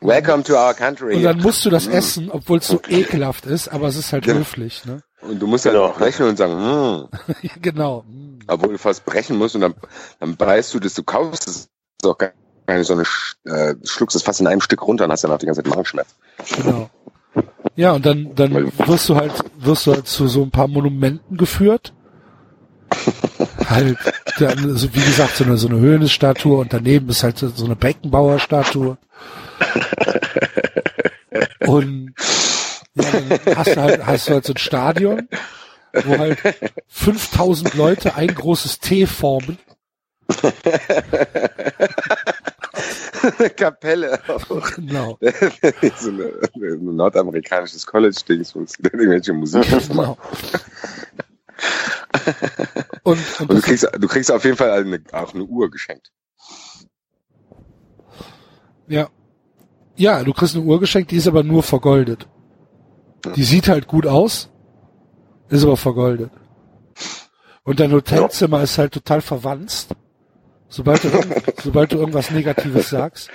Welcome 0.00 0.44
to 0.44 0.54
our 0.54 0.74
country. 0.74 1.16
Und 1.16 1.22
dann 1.22 1.38
musst 1.38 1.64
du 1.64 1.70
das 1.70 1.86
mm. 1.88 1.92
essen, 1.92 2.30
obwohl 2.30 2.58
es 2.58 2.68
so 2.68 2.80
ekelhaft 2.88 3.46
ist, 3.46 3.68
aber 3.68 3.88
es 3.88 3.96
ist 3.96 4.12
halt 4.12 4.24
genau. 4.24 4.38
höflich, 4.40 4.84
ne? 4.86 5.02
Und 5.20 5.40
du 5.40 5.46
musst 5.46 5.66
ja 5.66 5.72
genau. 5.72 5.84
auch 5.86 6.00
rechnen 6.00 6.30
und 6.30 6.36
sagen, 6.36 7.08
hm. 7.28 7.50
genau. 7.62 8.04
Obwohl 8.46 8.70
du 8.70 8.78
fast 8.78 9.04
brechen 9.04 9.36
musst 9.36 9.54
und 9.54 9.60
dann, 9.60 9.74
dann 10.18 10.36
beißt 10.36 10.72
du 10.72 10.80
das, 10.80 10.94
du 10.94 11.02
kaufst 11.02 11.46
es 11.46 11.68
auch 12.04 12.16
gar 12.16 12.32
keine 12.66 12.84
so 12.84 12.94
eine, 12.94 13.04
äh, 13.44 13.74
schluckst 13.84 14.16
es 14.16 14.22
fast 14.22 14.40
in 14.40 14.46
einem 14.46 14.62
Stück 14.62 14.82
runter 14.82 15.04
und 15.04 15.12
hast 15.12 15.24
dann 15.24 15.32
auch 15.32 15.38
die 15.38 15.46
ganze 15.46 15.62
Zeit 15.62 15.70
Magenschmerz. 15.70 16.14
Genau. 16.56 16.88
Ja, 17.76 17.92
und 17.92 18.06
dann, 18.06 18.34
dann 18.34 18.72
wirst 18.86 19.08
du 19.08 19.16
halt, 19.16 19.32
wirst 19.58 19.86
du 19.86 19.92
halt 19.92 20.06
zu 20.06 20.28
so 20.28 20.42
ein 20.42 20.50
paar 20.50 20.68
Monumenten 20.68 21.36
geführt. 21.36 21.92
halt, 23.68 23.98
dann, 24.38 24.76
so 24.76 24.92
wie 24.94 25.00
gesagt, 25.00 25.36
so 25.36 25.44
eine, 25.44 25.56
so 25.56 25.68
eine 25.68 25.78
Höhnesstatue 25.78 26.58
und 26.58 26.72
daneben 26.72 27.08
ist 27.08 27.22
halt 27.22 27.38
so 27.38 27.64
eine 27.64 27.76
Beckenbauerstatue. 27.76 28.96
und 31.66 32.14
ja, 32.94 33.10
dann 33.10 33.56
hast 33.56 33.76
du 33.76 33.80
halt, 33.80 34.06
hast 34.06 34.28
du 34.28 34.32
halt 34.34 34.44
so 34.44 34.52
ein 34.52 34.58
Stadion, 34.58 35.28
wo 35.92 36.18
halt 36.18 36.38
5000 36.88 37.74
Leute 37.74 38.14
ein 38.14 38.34
großes 38.34 38.78
T 38.80 39.06
formen. 39.06 39.58
eine 43.22 43.50
Kapelle. 43.50 44.20
Genau. 44.76 45.18
so 45.96 46.10
ein 46.10 46.96
nordamerikanisches 46.96 47.86
College-Ding, 47.86 48.44
wo 48.54 48.64
irgendwelche 48.82 49.32
Musik 49.32 49.64
genau. 49.88 50.18
und, 53.02 53.18
und, 53.40 53.40
und 53.40 53.52
du, 53.52 53.60
kriegst, 53.60 53.88
du 53.98 54.08
kriegst 54.08 54.32
auf 54.32 54.44
jeden 54.44 54.56
Fall 54.56 54.70
eine, 54.70 55.02
auch 55.12 55.34
eine 55.34 55.44
Uhr 55.44 55.70
geschenkt. 55.70 56.12
Ja. 58.90 59.08
Ja, 59.96 60.22
du 60.24 60.32
kriegst 60.32 60.56
eine 60.56 60.64
Uhr 60.64 60.80
geschenkt, 60.80 61.12
die 61.12 61.16
ist 61.16 61.28
aber 61.28 61.44
nur 61.44 61.62
vergoldet. 61.62 62.26
Die 63.36 63.44
sieht 63.44 63.68
halt 63.68 63.86
gut 63.86 64.06
aus, 64.06 64.50
ist 65.48 65.62
aber 65.62 65.76
vergoldet. 65.76 66.32
Und 67.62 67.78
dein 67.78 67.92
Hotelzimmer 67.92 68.56
ja. 68.58 68.64
ist 68.64 68.78
halt 68.78 68.92
total 68.92 69.20
verwanzt. 69.20 69.94
Sobald 70.68 71.04
du, 71.04 71.10
sobald 71.62 71.92
du 71.92 71.98
irgendwas 71.98 72.32
Negatives 72.32 72.90
sagst, 72.90 73.30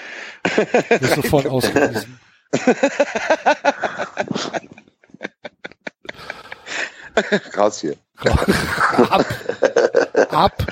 wirst 0.89 1.17
du 1.17 1.21
sofort 1.21 1.47
ausgewiesen. 1.55 2.19
Raus 7.57 7.81
hier. 7.81 7.95
ab. 9.09 9.25
Ab. 10.31 10.67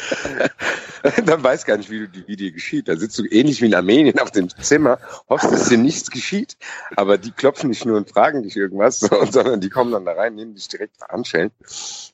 Dann 1.25 1.43
weiß 1.43 1.65
gar 1.65 1.77
nicht, 1.77 1.89
wie, 1.89 2.07
du, 2.07 2.27
wie 2.27 2.35
dir 2.35 2.51
geschieht. 2.51 2.87
Da 2.87 2.95
sitzt 2.95 3.17
du 3.19 3.25
ähnlich 3.25 3.61
wie 3.61 3.65
in 3.65 3.75
Armenien 3.75 4.19
auf 4.19 4.31
dem 4.31 4.49
Zimmer, 4.49 4.99
hoffst, 5.29 5.51
dass 5.51 5.69
dir 5.69 5.77
nichts 5.77 6.09
geschieht, 6.09 6.57
aber 6.95 7.17
die 7.17 7.31
klopfen 7.31 7.69
nicht 7.69 7.85
nur 7.85 7.97
und 7.97 8.09
fragen 8.09 8.43
dich 8.43 8.55
irgendwas, 8.55 8.99
sondern 9.29 9.59
die 9.59 9.69
kommen 9.69 9.91
dann 9.91 10.05
da 10.05 10.13
rein, 10.13 10.35
nehmen 10.35 10.55
dich 10.55 10.67
direkt 10.69 10.95
anschellen 11.09 11.51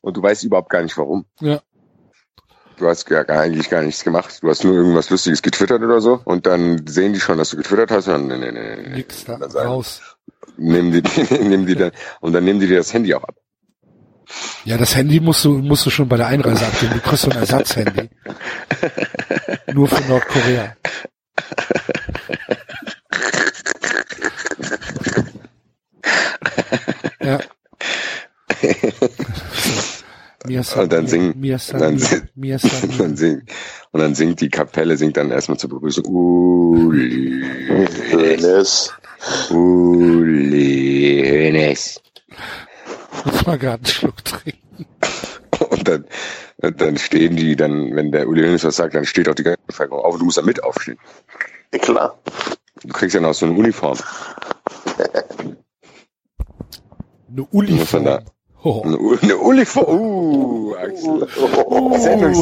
und 0.01 0.17
du 0.17 0.23
weißt 0.23 0.43
überhaupt 0.43 0.69
gar 0.69 0.81
nicht 0.81 0.97
warum. 0.97 1.25
Ja. 1.39 1.61
du 2.77 2.87
hast 2.87 3.09
ja 3.09 3.21
eigentlich 3.21 3.69
gar 3.69 3.83
nichts 3.83 4.03
gemacht. 4.03 4.39
Du 4.41 4.49
hast 4.49 4.63
nur 4.63 4.73
irgendwas 4.73 5.09
Lustiges 5.09 5.41
getwittert 5.41 5.83
oder 5.83 6.01
so 6.01 6.21
und 6.23 6.47
dann 6.47 6.87
sehen 6.87 7.13
die 7.13 7.19
schon, 7.19 7.37
dass 7.37 7.51
du 7.51 7.57
getwittert 7.57 7.91
hast 7.91 8.07
und 8.07 8.29
dann, 8.29 8.39
nee, 8.39 8.51
nee, 8.51 8.75
nee, 8.75 8.89
Nix 8.89 9.25
da, 9.25 9.35
raus. 9.35 10.01
Nehmen 10.57 10.91
die, 10.91 11.03
nehmen 11.33 11.67
die 11.67 11.75
dann, 11.75 11.91
und 12.21 12.33
dann 12.33 12.43
nehmen 12.43 12.59
die 12.59 12.67
dir 12.67 12.77
das 12.77 12.91
Handy 12.91 13.13
auch 13.13 13.23
ab. 13.23 13.35
Ja, 14.65 14.77
das 14.77 14.95
Handy 14.95 15.19
musst 15.19 15.43
du, 15.45 15.57
musst 15.57 15.85
du 15.85 15.89
schon 15.89 16.07
bei 16.07 16.17
der 16.17 16.27
Einreise 16.27 16.65
abgeben. 16.65 16.93
Du 16.93 16.99
kriegst 17.01 17.23
so 17.23 17.31
ein 17.31 17.37
Ersatzhandy. 17.37 18.09
Nur 19.73 19.87
für 19.87 20.07
Nordkorea. 20.07 20.75
Ja. 27.21 27.39
Und 30.75 30.91
dann 30.91 31.07
singen, 31.07 31.33
singt, 33.17 33.51
und 33.91 33.99
dann 33.99 34.15
singt 34.15 34.41
die 34.41 34.49
Kapelle, 34.49 34.97
singt 34.97 35.17
dann 35.17 35.31
erstmal 35.31 35.59
zur 35.59 35.69
Begrüßung, 35.69 36.05
Uli, 36.05 37.45
Schönes. 38.09 38.91
Uli, 39.51 41.23
Hönes. 41.25 42.01
Muss 43.25 43.45
mal 43.45 43.57
gerade 43.57 43.77
einen 43.77 43.85
Schluck 43.85 44.23
trinken. 44.23 44.85
Und 45.69 45.87
dann, 45.87 46.05
und 46.61 46.79
dann 46.81 46.97
stehen 46.97 47.35
die 47.35 47.55
dann, 47.55 47.95
wenn 47.95 48.11
der 48.11 48.27
Uli 48.27 48.43
Hönes 48.43 48.63
was 48.63 48.75
sagt, 48.77 48.95
dann 48.95 49.05
steht 49.05 49.27
auch 49.27 49.35
die 49.35 49.43
ganze 49.43 49.59
Bevölkerung 49.67 50.03
auf 50.03 50.13
und 50.13 50.19
du 50.19 50.25
musst 50.25 50.37
da 50.37 50.41
mit 50.41 50.63
aufstehen. 50.63 50.97
Klar. 51.71 52.17
Du 52.81 52.87
kriegst 52.93 53.13
ja 53.13 53.21
noch 53.21 53.33
so 53.33 53.45
eine 53.45 53.55
Uniform. 53.55 53.97
Eine 57.31 57.43
Uniform. 57.51 58.05
da- 58.05 58.23
Oh. 58.61 58.81
Eine, 58.83 58.97
eine 59.21 59.37
Uniform. 59.37 59.99
Uh, 60.01 60.75
Axel. 60.75 61.27
Sendungs, 61.99 62.39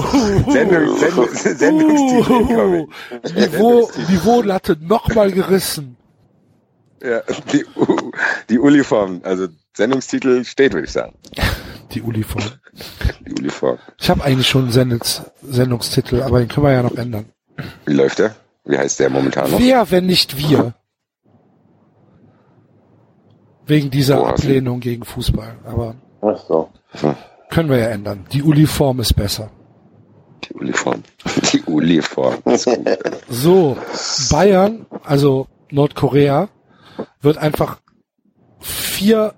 Sendungs, 0.52 1.00
Sendungs, 1.02 1.44
Sendungstitel 1.44 2.34
incoming. 2.42 2.88
Niveau, 3.36 3.92
Niveaulatte 4.10 4.78
nochmal 4.82 5.32
gerissen. 5.32 5.97
Ja, 7.04 7.22
die, 7.52 7.66
die 8.50 8.60
Uniform, 8.60 9.22
also 9.24 9.48
Sendungstitel 9.76 10.44
steht, 10.44 10.74
würde 10.74 10.86
ich 10.86 10.92
sagen. 10.94 11.14
Die 11.92 12.02
Uniform. 12.02 12.44
Die 13.26 13.34
Uniform. 13.34 13.78
Ich 14.00 14.10
habe 14.10 14.24
eigentlich 14.24 14.48
schon 14.48 14.64
einen 14.64 14.72
Sendungs 14.72 15.22
Sendungstitel, 15.42 16.22
aber 16.22 16.40
den 16.40 16.48
können 16.48 16.66
wir 16.66 16.74
ja 16.74 16.84
noch 16.84 16.96
ändern. 16.96 17.26
Wie 17.86 17.94
läuft 17.94 18.20
der? 18.20 18.36
Wie 18.66 18.78
heißt 18.78 19.00
der 19.00 19.10
momentan 19.10 19.50
noch? 19.52 19.60
Wer, 19.60 19.90
wenn 19.92 20.06
nicht 20.08 20.38
wir? 20.38 20.74
Wegen 23.66 23.90
dieser 23.90 24.18
Boah, 24.18 24.30
Ablehnung 24.30 24.80
gegen 24.80 25.04
Fußball. 25.06 25.58
Aber 25.66 25.96
Ach 26.22 26.38
so. 26.48 26.70
können 27.50 27.70
wir 27.70 27.78
ja 27.78 27.88
ändern. 27.90 28.26
Die 28.32 28.42
Uniform 28.42 29.00
ist 29.00 29.14
besser. 29.14 29.52
Die 30.44 30.54
Uniform. 30.54 31.04
Die 31.52 31.62
Uniform. 31.64 32.36
So, 33.30 33.78
Bayern, 34.30 34.86
also 35.04 35.48
Nordkorea, 35.70 36.50
wird 37.22 37.38
einfach 37.38 37.80
vier 38.60 39.36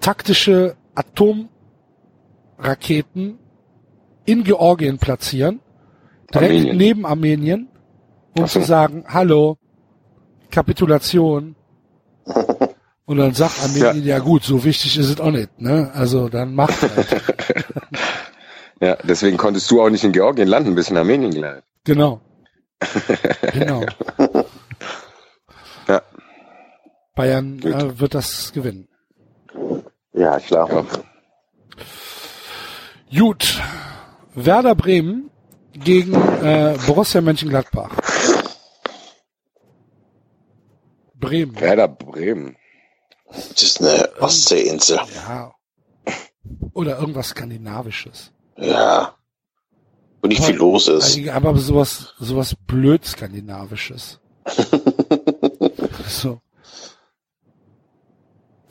taktische 0.00 0.76
Atomraketen 0.94 3.38
in 4.24 4.44
Georgien 4.44 4.98
platzieren, 4.98 5.60
direkt 6.32 6.52
Armenien. 6.52 6.76
neben 6.76 7.04
Armenien, 7.06 7.68
um 8.36 8.46
so. 8.46 8.60
zu 8.60 8.66
sagen, 8.66 9.04
hallo, 9.08 9.56
Kapitulation. 10.50 11.56
Und 13.04 13.16
dann 13.16 13.34
sagt 13.34 13.60
Armenien, 13.62 14.04
ja. 14.04 14.20
gut, 14.20 14.44
so 14.44 14.62
wichtig 14.64 14.96
ist 14.96 15.10
es 15.10 15.20
auch 15.20 15.32
nicht, 15.32 15.60
ne? 15.60 15.90
Also 15.92 16.28
dann 16.28 16.54
macht 16.54 16.82
halt. 16.82 17.22
Ja, 18.82 18.96
deswegen 19.04 19.36
konntest 19.36 19.70
du 19.70 19.80
auch 19.80 19.90
nicht 19.90 20.02
in 20.02 20.10
Georgien 20.10 20.48
landen, 20.48 20.74
bis 20.74 20.90
in 20.90 20.96
Armenien 20.96 21.30
gelandet. 21.30 21.64
Genau. 21.84 22.20
Genau. 23.52 23.84
Ja. 25.86 26.02
Bayern 27.14 27.60
äh, 27.62 27.98
wird 27.98 28.14
das 28.14 28.52
gewinnen. 28.52 28.88
Ja, 30.12 30.38
klar. 30.40 30.68
Ja. 30.70 30.86
Gut. 33.18 33.60
Werder 34.34 34.74
Bremen 34.74 35.30
gegen 35.72 36.14
äh, 36.14 36.78
Borussia 36.86 37.20
Mönchengladbach. 37.20 37.90
Bremen. 41.14 41.60
Werder 41.60 41.88
Bremen. 41.88 42.56
Das 43.30 43.62
ist 43.62 43.80
eine 43.80 44.08
Ostseeinsel. 44.20 44.98
Ja. 45.26 45.54
Oder 46.72 46.98
irgendwas 46.98 47.28
Skandinavisches. 47.28 48.32
Ja. 48.56 49.14
Wo 50.20 50.28
nicht 50.28 50.42
viel 50.44 50.56
los 50.56 50.88
ist. 50.88 51.28
Aber 51.28 51.56
sowas, 51.56 52.14
sowas 52.18 52.54
blöd 52.66 53.04
Skandinavisches. 53.04 54.18
So. 56.08 56.40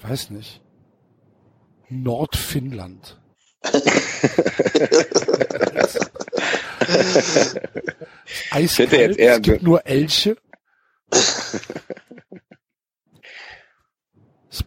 Weiß 0.01 0.29
nicht. 0.31 0.61
Nordfinnland. 1.89 3.19
Eiskalt, 8.51 9.17
es 9.19 9.41
gibt 9.41 9.63
nur 9.63 9.85
Elche. 9.85 10.37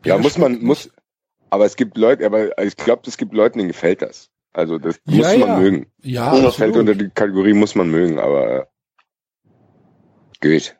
Ja, 0.02 0.16
muss 0.16 0.38
man, 0.38 0.62
muss, 0.62 0.90
aber 1.50 1.66
es 1.66 1.76
gibt 1.76 1.98
Leute, 1.98 2.24
aber 2.24 2.56
ich 2.62 2.74
glaube, 2.76 3.02
es 3.06 3.18
gibt 3.18 3.34
Leuten, 3.34 3.58
denen 3.58 3.68
gefällt 3.68 4.00
das. 4.00 4.30
Also 4.52 4.78
das 4.78 4.98
muss 5.04 5.18
Ja, 5.18 5.38
man 5.38 5.48
ja. 5.48 5.58
mögen. 5.58 5.92
Ja, 6.00 6.40
Das 6.40 6.56
fällt 6.56 6.74
unter 6.76 6.94
die 6.94 7.10
Kategorie 7.10 7.52
muss 7.52 7.74
man 7.74 7.90
mögen, 7.90 8.18
aber 8.18 8.68
geht. 10.40 10.76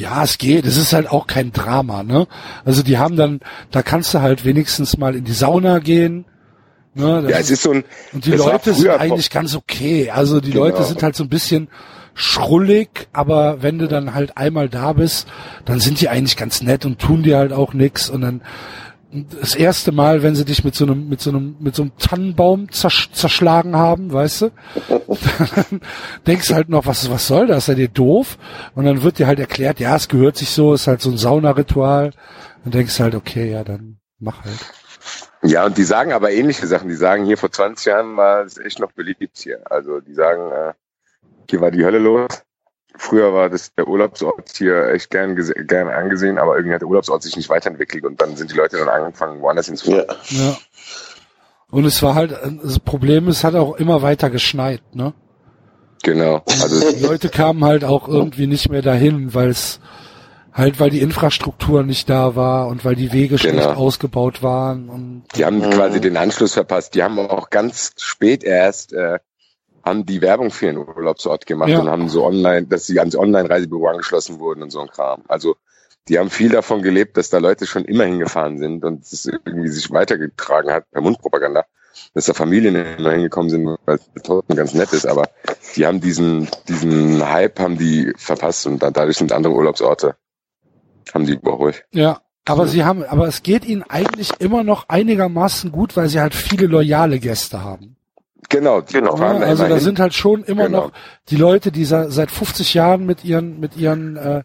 Ja, 0.00 0.24
es 0.24 0.38
geht. 0.38 0.64
Es 0.64 0.76
ist 0.76 0.92
halt 0.92 1.10
auch 1.10 1.26
kein 1.26 1.52
Drama, 1.52 2.02
ne? 2.02 2.26
Also 2.64 2.82
die 2.82 2.96
haben 2.98 3.16
dann, 3.16 3.40
da 3.70 3.82
kannst 3.82 4.14
du 4.14 4.20
halt 4.20 4.44
wenigstens 4.44 4.96
mal 4.96 5.14
in 5.14 5.24
die 5.24 5.32
Sauna 5.32 5.78
gehen. 5.78 6.24
Ne? 6.94 7.22
Das 7.22 7.30
Ja, 7.30 7.38
es 7.38 7.50
ist 7.50 7.62
so 7.62 7.72
ein, 7.72 7.84
und 8.12 8.24
die 8.24 8.32
Leute 8.32 8.72
sind 8.74 8.88
eigentlich 8.90 9.30
ganz 9.30 9.54
okay. 9.54 10.10
Also 10.10 10.40
die 10.40 10.50
Genau. 10.52 10.64
Leute 10.64 10.82
sind 10.84 11.02
halt 11.02 11.14
so 11.16 11.24
ein 11.24 11.28
bisschen 11.28 11.68
schrullig, 12.14 13.08
aber 13.12 13.62
wenn 13.62 13.78
du 13.78 13.86
dann 13.88 14.14
halt 14.14 14.36
einmal 14.36 14.68
da 14.68 14.92
bist, 14.94 15.28
dann 15.64 15.80
sind 15.80 16.00
die 16.00 16.08
eigentlich 16.08 16.36
ganz 16.36 16.62
nett 16.62 16.84
und 16.84 16.98
tun 16.98 17.22
dir 17.22 17.38
halt 17.38 17.52
auch 17.52 17.72
nix 17.74 18.10
und 18.10 18.22
dann 18.22 18.42
das 19.12 19.54
erste 19.54 19.90
Mal, 19.90 20.22
wenn 20.22 20.36
sie 20.36 20.44
dich 20.44 20.62
mit 20.62 20.74
so 20.74 20.84
einem, 20.84 21.08
mit 21.08 21.20
so 21.20 21.30
einem, 21.30 21.56
mit 21.58 21.74
so 21.74 21.82
einem 21.82 21.96
Tannenbaum 21.98 22.70
zersch 22.70 23.10
zerschlagen 23.12 23.74
haben, 23.74 24.12
weißt 24.12 24.42
du, 24.42 24.50
dann 25.48 25.80
denkst 26.26 26.52
halt 26.52 26.68
noch, 26.68 26.86
was, 26.86 27.10
was 27.10 27.26
soll 27.26 27.48
das? 27.48 27.66
Seid 27.66 27.78
ihr 27.78 27.88
doof? 27.88 28.38
Und 28.74 28.84
dann 28.84 29.02
wird 29.02 29.18
dir 29.18 29.26
halt 29.26 29.40
erklärt, 29.40 29.80
ja, 29.80 29.96
es 29.96 30.08
gehört 30.08 30.36
sich 30.36 30.50
so, 30.50 30.74
ist 30.74 30.86
halt 30.86 31.00
so 31.00 31.10
ein 31.10 31.18
Saunaritual. 31.18 32.12
Dann 32.62 32.72
denkst 32.72 33.00
halt, 33.00 33.14
okay, 33.14 33.50
ja, 33.50 33.64
dann 33.64 33.98
mach 34.20 34.44
halt. 34.44 34.58
ja, 35.42 35.64
und 35.66 35.76
die 35.76 35.84
sagen 35.84 36.12
aber 36.12 36.30
ähnliche 36.30 36.66
Sachen. 36.68 36.88
Die 36.88 36.94
sagen, 36.94 37.24
hier 37.24 37.38
vor 37.38 37.50
20 37.50 37.86
Jahren 37.86 38.16
war 38.16 38.44
es 38.44 38.58
echt 38.58 38.78
noch 38.78 38.92
beliebt 38.92 39.38
hier. 39.38 39.60
Also 39.68 40.00
die 40.00 40.14
sagen, 40.14 40.52
äh, 40.52 40.72
hier 41.48 41.60
war 41.60 41.72
die 41.72 41.84
Hölle 41.84 41.98
los. 41.98 42.42
Früher 42.96 43.32
war 43.32 43.48
das 43.48 43.74
der 43.74 43.86
Urlaubsort 43.88 44.50
hier 44.56 44.88
echt 44.90 45.10
gern, 45.10 45.34
gern 45.66 45.88
angesehen, 45.88 46.38
aber 46.38 46.56
irgendwie 46.56 46.74
hat 46.74 46.82
der 46.82 46.88
Urlaubsort 46.88 47.22
sich 47.22 47.36
nicht 47.36 47.48
weiterentwickelt 47.48 48.04
und 48.04 48.20
dann 48.20 48.36
sind 48.36 48.50
die 48.52 48.56
Leute 48.56 48.78
dann 48.78 48.88
angefangen, 48.88 49.40
woanders 49.40 49.66
hinzufahren. 49.66 50.06
Ja. 50.30 50.38
Ja. 50.50 50.56
Und 51.70 51.84
es 51.84 52.02
war 52.02 52.14
halt, 52.16 52.36
das 52.62 52.80
Problem 52.80 53.28
ist, 53.28 53.38
es 53.38 53.44
hat 53.44 53.54
auch 53.54 53.76
immer 53.76 54.02
weiter 54.02 54.28
geschneit, 54.28 54.82
ne? 54.92 55.14
Genau. 56.02 56.42
Also 56.46 56.92
Die 56.92 57.04
Leute 57.04 57.28
kamen 57.28 57.64
halt 57.64 57.84
auch 57.84 58.08
irgendwie 58.08 58.46
nicht 58.46 58.70
mehr 58.70 58.82
dahin, 58.82 59.34
weil 59.34 59.50
es 59.50 59.80
halt, 60.52 60.80
weil 60.80 60.90
die 60.90 61.00
Infrastruktur 61.00 61.82
nicht 61.84 62.10
da 62.10 62.34
war 62.34 62.66
und 62.68 62.84
weil 62.84 62.96
die 62.96 63.12
Wege 63.12 63.38
schlecht 63.38 63.56
Genau. 63.56 63.74
ausgebaut 63.74 64.42
waren 64.42 64.88
und 64.88 65.24
Die 65.36 65.44
haben 65.44 65.60
quasi 65.70 66.00
den 66.00 66.16
Anschluss 66.16 66.54
verpasst. 66.54 66.94
Die 66.94 67.02
haben 67.02 67.18
auch 67.18 67.50
ganz 67.50 67.92
spät 67.98 68.42
erst 68.42 68.92
äh, 68.92 69.18
haben 69.84 70.04
die 70.06 70.20
Werbung 70.20 70.50
für 70.50 70.66
ihren 70.66 70.78
Urlaubsort 70.78 71.46
gemacht 71.46 71.70
Ja. 71.70 71.80
und 71.80 71.88
haben 71.88 72.08
so 72.08 72.24
online, 72.24 72.66
dass 72.66 72.86
sie 72.86 72.98
ans 72.98 73.16
Online-Reisebüro 73.16 73.86
angeschlossen 73.88 74.38
wurden 74.38 74.62
und 74.62 74.70
so 74.70 74.80
ein 74.80 74.88
Kram. 74.88 75.22
Also 75.28 75.56
die 76.08 76.18
haben 76.18 76.30
viel 76.30 76.50
davon 76.50 76.82
gelebt, 76.82 77.16
dass 77.16 77.30
da 77.30 77.38
Leute 77.38 77.66
schon 77.66 77.84
immer 77.84 78.04
hingefahren 78.04 78.58
sind 78.58 78.84
und 78.84 79.02
es 79.02 79.26
irgendwie 79.26 79.68
sich 79.68 79.90
weitergetragen 79.90 80.70
hat 80.72 80.90
per 80.90 81.02
Mundpropaganda, 81.02 81.64
dass 82.14 82.26
da 82.26 82.34
Familien 82.34 82.74
immer 82.74 83.12
hingekommen 83.12 83.50
sind, 83.50 83.66
weil 83.84 83.96
es 84.14 84.22
trotzdem 84.22 84.56
ganz 84.56 84.74
nett 84.74 84.92
ist, 84.92 85.06
aber 85.06 85.28
die 85.76 85.86
haben 85.86 86.00
diesen, 86.00 86.48
diesen 86.68 87.26
Hype 87.28 87.60
haben 87.60 87.78
die 87.78 88.12
verpasst 88.16 88.66
und 88.66 88.82
dadurch 88.82 89.18
sind 89.18 89.32
andere 89.32 89.52
Urlaubsorte, 89.54 90.16
haben 91.14 91.26
die 91.26 91.34
überholt. 91.34 91.84
ja. 91.92 92.20
Aber 92.46 92.66
sie 92.66 92.84
haben, 92.84 93.04
aber 93.04 93.28
es 93.28 93.42
geht 93.44 93.64
ihnen 93.66 93.84
eigentlich 93.84 94.32
immer 94.40 94.64
noch 94.64 94.88
einigermaßen 94.88 95.70
gut, 95.70 95.94
weil 95.96 96.08
sie 96.08 96.20
halt 96.20 96.34
viele 96.34 96.66
loyale 96.66 97.20
Gäste 97.20 97.62
haben. 97.62 97.96
Genau, 98.50 98.82
Genau. 98.82 99.16
Ja, 99.16 99.38
also 99.38 99.66
da 99.66 99.78
sind 99.78 99.98
halt 100.00 100.12
schon 100.12 100.42
immer 100.44 100.66
Genau. 100.66 100.86
noch 100.86 100.92
die 101.30 101.36
Leute, 101.36 101.70
die 101.72 101.84
seit 101.84 102.30
50 102.30 102.74
Jahren 102.74 103.06
mit 103.06 103.24
ihren, 103.24 103.60
mit 103.60 103.76
ihren, 103.76 104.16
äh, 104.16 104.42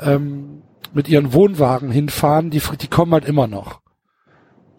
ähm, 0.00 0.62
mit 0.94 1.08
ihren 1.08 1.32
Wohnwagen 1.34 1.90
hinfahren, 1.90 2.50
die, 2.50 2.62
die 2.80 2.86
kommen 2.88 3.12
halt 3.12 3.24
immer 3.24 3.46
noch. 3.48 3.80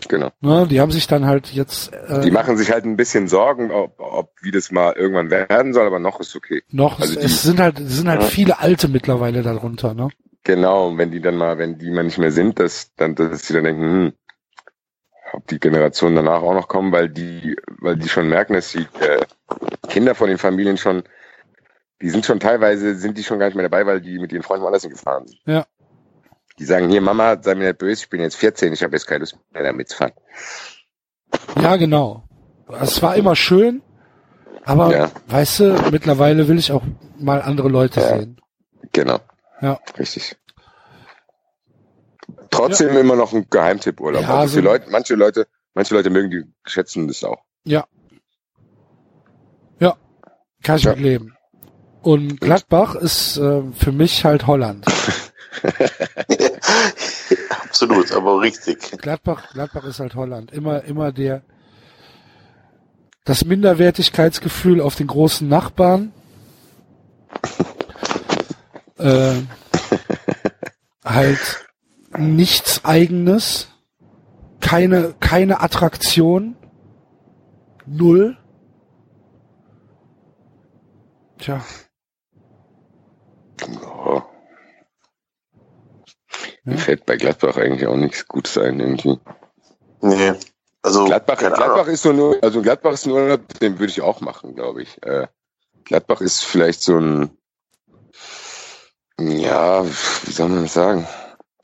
Genau. 0.08 0.32
Ne, 0.42 0.68
die 0.70 0.82
haben 0.82 0.92
sich 0.92 1.08
dann 1.08 1.26
halt 1.26 1.48
jetzt. 1.54 1.94
Äh, 1.94 2.22
Die 2.22 2.32
machen 2.32 2.58
sich 2.58 2.72
halt 2.72 2.86
ein 2.86 2.98
bisschen 2.98 3.28
Sorgen, 3.28 3.72
ob, 3.72 3.96
ob 4.00 4.32
wie 4.42 4.52
das 4.52 4.72
mal 4.72 4.94
irgendwann 4.94 5.30
werden 5.30 5.74
soll, 5.74 5.86
aber 5.88 6.00
noch 6.00 6.20
ist 6.20 6.36
okay. 6.36 6.62
noch, 6.72 7.00
also 7.00 7.14
die- 7.20 7.26
es 7.26 7.42
sind 7.44 7.60
halt, 7.60 7.80
es 7.80 7.98
sind 7.98 8.10
halt 8.10 8.22
Ja. 8.22 8.28
viele 8.28 8.60
Alte 8.60 8.88
mittlerweile 8.88 9.42
darunter, 9.44 9.94
ne? 9.94 10.10
Genau, 10.44 10.98
wenn 10.98 11.12
die 11.12 11.22
dann 11.22 11.38
mal, 11.38 11.58
wenn 11.58 11.78
die 11.78 11.90
mal 11.90 12.04
nicht 12.04 12.18
mehr 12.18 12.32
sind, 12.32 12.60
dass 12.60 12.94
dann, 12.98 13.16
dass 13.16 13.48
sie 13.48 13.54
dann 13.54 13.64
denken, 13.64 13.82
hm, 13.82 14.14
ob 15.34 15.48
die 15.48 15.60
Generationen 15.60 16.16
danach 16.16 16.42
auch 16.42 16.54
noch 16.54 16.68
kommen, 16.68 16.92
weil 16.92 17.10
die, 17.10 17.56
weil 17.80 17.96
die 17.98 18.10
schon 18.10 18.30
merken, 18.30 18.54
dass 18.54 18.72
die 18.72 18.88
äh, 19.00 19.26
Kinder 19.90 20.16
von 20.16 20.30
den 20.30 20.38
Familien 20.38 20.78
schon, 20.78 21.04
die 22.02 22.10
sind 22.10 22.26
schon 22.26 22.40
teilweise, 22.40 22.96
sind 22.96 23.18
die 23.18 23.24
schon 23.24 23.40
gar 23.40 23.48
nicht 23.48 23.56
mehr 23.56 23.68
dabei, 23.68 23.86
weil 23.86 24.02
die 24.02 24.20
mit 24.20 24.32
ihren 24.32 24.44
Freunden 24.44 24.64
woanders 24.64 24.84
hingefahren 24.84 25.28
sind. 25.28 25.40
Ja. 25.46 25.66
Die 26.60 26.66
sagen, 26.66 26.90
hier 26.90 27.02
Mama, 27.02 27.42
sei 27.42 27.56
mir 27.56 27.66
nicht 27.68 27.80
böse, 27.80 28.04
ich 28.04 28.10
bin 28.10 28.22
jetzt 28.22 28.36
14, 28.36 28.74
ich 28.74 28.84
habe 28.84 28.94
jetzt 28.94 29.08
keine 29.08 29.20
Lust 29.22 29.38
mehr 29.52 29.64
da 29.64 29.74
mitzufahren. 29.74 30.14
Ja, 31.60 31.76
genau. 31.78 32.24
Es 32.80 33.02
war 33.02 33.16
immer 33.16 33.36
schön, 33.36 33.82
aber 34.64 34.92
Ja. 34.96 35.12
weißt 35.28 35.60
du, 35.62 35.84
mittlerweile 35.92 36.48
will 36.48 36.58
ich 36.60 36.72
auch 36.72 36.84
mal 37.18 37.42
andere 37.42 37.70
Leute 37.70 38.00
Ja. 38.02 38.18
sehen. 38.20 38.38
Genau. 38.92 39.20
Ja. 39.62 39.80
Richtig. 39.98 40.36
Trotzdem 42.54 42.96
immer 42.98 43.16
noch 43.16 43.34
ein 43.34 43.46
Geheimtippurlaub. 43.50 44.22
Ja, 44.24 44.38
also 44.40 44.56
so- 44.56 44.62
Leute, 44.62 44.90
manche 44.90 45.16
Leute, 45.16 45.48
manche 45.74 45.94
Leute 45.96 46.10
mögen 46.10 46.30
die 46.32 46.44
schätzen 46.66 47.08
das 47.08 47.24
auch. 47.24 47.44
Kann 50.66 50.78
ich 50.78 50.84
Ja. 50.86 50.92
mit 50.92 51.02
leben. 51.02 51.36
Und 52.04 52.40
Gladbach 52.40 52.96
ist 52.96 53.36
äh, 53.38 53.62
für 53.74 53.92
mich 53.92 54.24
halt 54.24 54.48
Holland. 54.48 54.86
Absolut, 57.50 58.12
aber 58.14 58.40
richtig. 58.40 58.80
Gladbach, 59.02 59.52
Gladbach 59.52 59.84
ist 59.84 60.00
halt 60.00 60.16
Holland. 60.16 60.52
Immer, 60.54 60.84
immer 60.86 61.12
der, 61.12 61.42
das 63.26 63.44
Minderwertigkeitsgefühl 63.44 64.80
auf 64.80 64.96
den 64.96 65.08
großen 65.08 65.48
Nachbarn. 65.50 66.14
äh, 68.98 69.42
halt 71.04 71.66
nichts 72.18 72.86
eigenes. 72.86 73.70
Keine, 74.60 75.14
keine 75.20 75.62
Attraktion. 75.62 76.56
Null. 77.86 78.38
Tja, 81.38 81.62
Oh. 83.86 84.22
Mir 86.64 86.76
Ja. 86.76 86.80
fällt 86.82 87.06
bei 87.06 87.16
Gladbach 87.18 87.58
eigentlich 87.58 87.88
auch 87.88 87.96
nichts 87.96 88.28
Gutes 88.28 88.58
ein 88.58 88.80
irgendwie. 88.80 89.20
Nee. 90.02 90.34
Also, 90.82 91.06
Gladbach. 91.06 91.38
Gladbach 91.38 91.88
ist 91.88 92.02
so 92.04 92.12
nur, 92.12 92.38
also 92.42 92.62
Gladbach 92.62 92.94
ist 92.94 93.06
ein 93.06 93.12
Urlaub, 93.12 93.48
den 93.60 93.80
würde 93.80 93.92
ich 93.92 94.02
auch 94.02 94.20
machen, 94.22 94.56
glaube 94.56 94.82
ich. 94.84 95.02
Äh, 95.04 95.28
Gladbach 95.86 96.22
ist 96.22 96.44
vielleicht 96.44 96.82
so 96.82 96.98
ein, 96.98 97.32
ja, 99.20 99.86
wie 99.86 100.32
soll 100.32 100.50
man 100.50 100.64
das 100.64 100.74
sagen? 100.74 101.08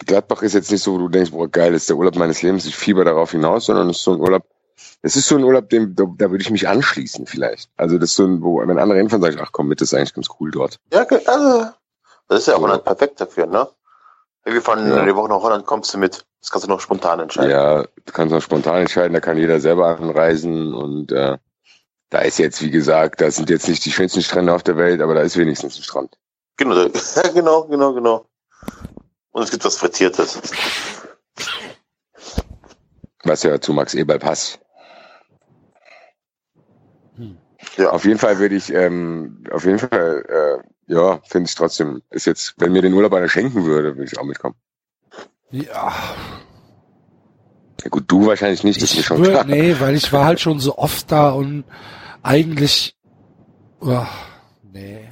Gladbach 0.06 0.42
ist 0.42 0.54
jetzt 0.54 0.72
nicht 0.72 0.84
so, 0.84 0.94
wo 0.94 0.98
du 0.98 1.10
denkst, 1.10 1.32
boah, 1.32 1.48
geil, 1.50 1.74
ist 1.74 1.90
der 1.90 1.98
Urlaub 1.98 2.16
meines 2.16 2.42
Lebens, 2.42 2.66
ich 2.66 2.76
fieber 2.76 3.04
darauf 3.06 3.32
hinaus, 3.32 3.66
sondern 3.66 3.90
es 3.90 3.98
ist 3.98 4.04
so 4.04 4.14
ein 4.14 4.20
Urlaub, 4.22 4.44
es 5.02 5.16
ist 5.16 5.28
so 5.28 5.36
ein 5.36 5.44
Urlaub, 5.44 5.70
dem, 5.70 5.96
da, 5.96 6.06
da 6.18 6.32
würde 6.32 6.42
ich 6.42 6.50
mich 6.52 6.68
anschließen 6.68 7.26
vielleicht. 7.26 7.70
Also 7.78 7.98
das 7.98 8.12
ist 8.12 8.16
so 8.16 8.26
ein, 8.26 8.42
wo, 8.42 8.60
wenn 8.60 8.80
andere 8.80 8.98
hinfahren, 9.00 9.22
sage 9.22 9.36
ich, 9.36 9.42
ach 9.42 9.52
komm 9.52 9.68
mit, 9.68 9.82
das 9.82 9.92
ist 9.92 9.94
eigentlich 9.94 10.14
ganz 10.14 10.28
cool 10.40 10.52
dort. 10.52 10.80
Ja, 10.94 11.06
also, 11.26 11.70
das 12.28 12.40
ist 12.40 12.48
ja 12.48 12.56
So. 12.56 12.62
Holland 12.62 12.84
perfekt 12.84 13.20
dafür, 13.22 13.46
ne? 13.46 13.68
Wir 14.46 14.62
fahren 14.62 14.88
Ja. 14.90 15.06
die 15.06 15.16
Woche 15.16 15.30
nach 15.30 15.42
Holland, 15.42 15.66
kommst 15.66 15.94
du 15.94 15.98
mit. 15.98 16.26
Das 16.42 16.50
kannst 16.50 16.66
du 16.66 16.70
noch 16.70 16.80
spontan 16.80 17.20
entscheiden. 17.20 17.52
Ja, 17.52 17.84
du 17.84 18.14
kannst 18.14 18.34
auch 18.34 18.42
spontan 18.42 18.78
entscheiden, 18.78 19.14
da 19.14 19.20
kann 19.20 19.38
jeder 19.38 19.60
selber 19.60 19.88
anreisen 20.00 20.74
und 20.74 21.12
äh, 21.12 21.38
da 22.10 22.20
ist 22.20 22.40
jetzt, 22.40 22.62
wie 22.62 22.72
gesagt, 22.72 23.20
da 23.22 23.30
sind 23.30 23.50
jetzt 23.50 23.68
nicht 23.68 23.84
die 23.86 23.92
schönsten 23.92 24.22
Strände 24.22 24.54
auf 24.54 24.64
der 24.64 24.78
Welt, 24.78 25.02
aber 25.02 25.14
da 25.14 25.22
ist 25.22 25.38
wenigstens 25.38 25.78
ein 25.78 25.84
Strand. 25.84 26.18
Genau, 26.58 26.74
ja, 26.76 26.88
genau, 27.34 27.66
genau, 27.66 27.94
genau. 27.94 28.26
Und 29.40 29.46
es 29.46 29.52
gibt 29.52 29.64
was 29.64 29.78
Frittiertes. 29.78 30.38
Was 33.24 33.44
ja 33.44 33.62
zu 33.62 33.72
Max 33.72 33.94
Eberl 33.94 34.20
passt. 34.20 34.60
Ja. 37.78 37.92
Auf 37.92 38.04
jeden 38.04 38.20
Fall 38.20 38.38
würde 38.40 38.56
ich, 38.56 38.74
ähm, 38.74 39.46
auf 39.50 39.64
jeden 39.64 39.80
Fall, 39.80 40.26
äh, 40.28 40.94
ja, 40.94 41.22
finde 41.24 41.48
ich 41.48 41.56
trotzdem, 41.56 42.02
ist 42.10 42.26
jetzt, 42.26 42.56
wenn 42.58 42.74
mir 42.74 42.82
den 42.82 42.94
Urlaub 42.94 43.14
einer 43.14 43.30
schenken 43.30 43.64
würde, 43.64 43.96
würde 43.96 44.12
ich 44.12 44.20
auch 44.20 44.26
mitkommen. 44.26 44.56
ja, 45.52 45.94
Ja 47.82 47.90
gut, 47.90 48.04
du 48.08 48.28
wahrscheinlich 48.28 48.66
nicht, 48.66 48.82
das 48.82 48.94
ist 48.94 49.06
schon 49.06 49.24
klar. 49.24 49.46
nee, 49.46 49.78
weil 49.80 49.96
ich 49.96 50.12
war 50.12 50.26
halt 50.26 50.42
schon 50.42 50.60
so 50.60 50.78
oft 50.78 51.10
da 51.10 51.30
und 51.30 51.64
eigentlich, 52.24 52.98
oh, 53.80 54.06
nee. 54.64 55.09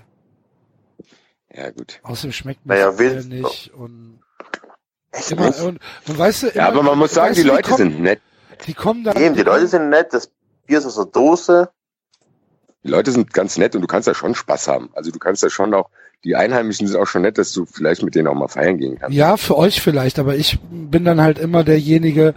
Ja 1.57 1.71
gut. 1.71 1.99
Außerdem 2.03 2.31
schmeckt 2.33 2.65
mir 2.65 2.75
Naja, 2.75 2.97
will- 2.99 3.23
nicht 3.25 3.71
und 3.73 4.19
Echt 5.11 5.31
immer 5.31 5.47
und, 5.63 5.79
und 6.07 6.17
weißt 6.19 6.43
du, 6.43 6.47
immer, 6.47 6.55
Ja, 6.57 6.67
aber 6.67 6.83
man 6.83 6.97
muss 6.99 7.13
sagen, 7.13 7.33
die 7.33 7.41
du, 7.41 7.47
Leute 7.47 7.63
kommen, 7.71 7.77
sind 7.77 8.01
nett. 8.01 8.21
die 8.67 8.73
kommen 8.73 9.03
dann, 9.03 9.17
Eben, 9.17 9.35
die 9.35 9.41
Leute 9.41 9.67
sind 9.67 9.89
nett, 9.89 10.13
das 10.13 10.29
Bier 10.67 10.77
ist 10.79 10.85
aus 10.85 10.95
der 10.95 11.05
Dose. 11.05 11.69
Die 12.83 12.89
Leute 12.89 13.11
sind 13.11 13.33
ganz 13.33 13.57
nett 13.57 13.75
und 13.75 13.81
du 13.81 13.87
kannst 13.87 14.07
da 14.07 14.13
schon 14.13 14.35
Spaß 14.35 14.67
haben. 14.67 14.89
Also 14.93 15.09
du 15.11 15.17
kannst 15.17 15.41
da 15.43 15.49
schon 15.49 15.73
auch, 15.73 15.89
die 16.23 16.35
Einheimischen 16.35 16.87
sind 16.87 16.97
auch 16.99 17.07
schon 17.07 17.23
nett, 17.23 17.37
dass 17.37 17.51
du 17.53 17.65
vielleicht 17.65 18.03
mit 18.03 18.15
denen 18.15 18.27
auch 18.27 18.33
mal 18.35 18.47
feiern 18.47 18.77
gehen 18.77 18.99
kannst. 18.99 19.15
ja, 19.17 19.37
für 19.37 19.57
euch 19.57 19.81
vielleicht, 19.81 20.19
aber 20.19 20.35
ich 20.35 20.59
bin 20.69 21.03
dann 21.05 21.21
halt 21.21 21.39
immer 21.39 21.63
derjenige, 21.63 22.35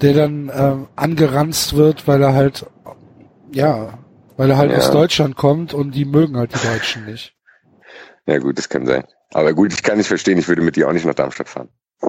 der 0.00 0.14
dann 0.14 0.50
ähm, 0.54 0.88
angeranzt 0.96 1.76
wird, 1.76 2.08
weil 2.08 2.22
er 2.22 2.32
halt, 2.34 2.66
ja, 3.52 3.98
weil 4.36 4.50
er 4.50 4.56
halt 4.56 4.70
Ja. 4.72 4.78
aus 4.78 4.90
Deutschland 4.90 5.36
kommt 5.36 5.74
und 5.74 5.92
die 5.92 6.04
mögen 6.04 6.36
halt 6.36 6.52
die 6.54 6.66
Deutschen 6.66 7.06
nicht. 7.06 7.34
Ja 8.28 8.38
gut, 8.38 8.58
das 8.58 8.68
kann 8.68 8.84
sein. 8.84 9.04
Aber 9.32 9.54
gut, 9.54 9.72
ich 9.72 9.82
kann 9.82 9.96
nicht 9.96 10.06
verstehen, 10.06 10.36
ich 10.36 10.48
würde 10.48 10.60
mit 10.60 10.76
dir 10.76 10.86
auch 10.86 10.92
nicht 10.92 11.06
nach 11.06 11.14
Darmstadt 11.14 11.48
fahren. 11.48 11.70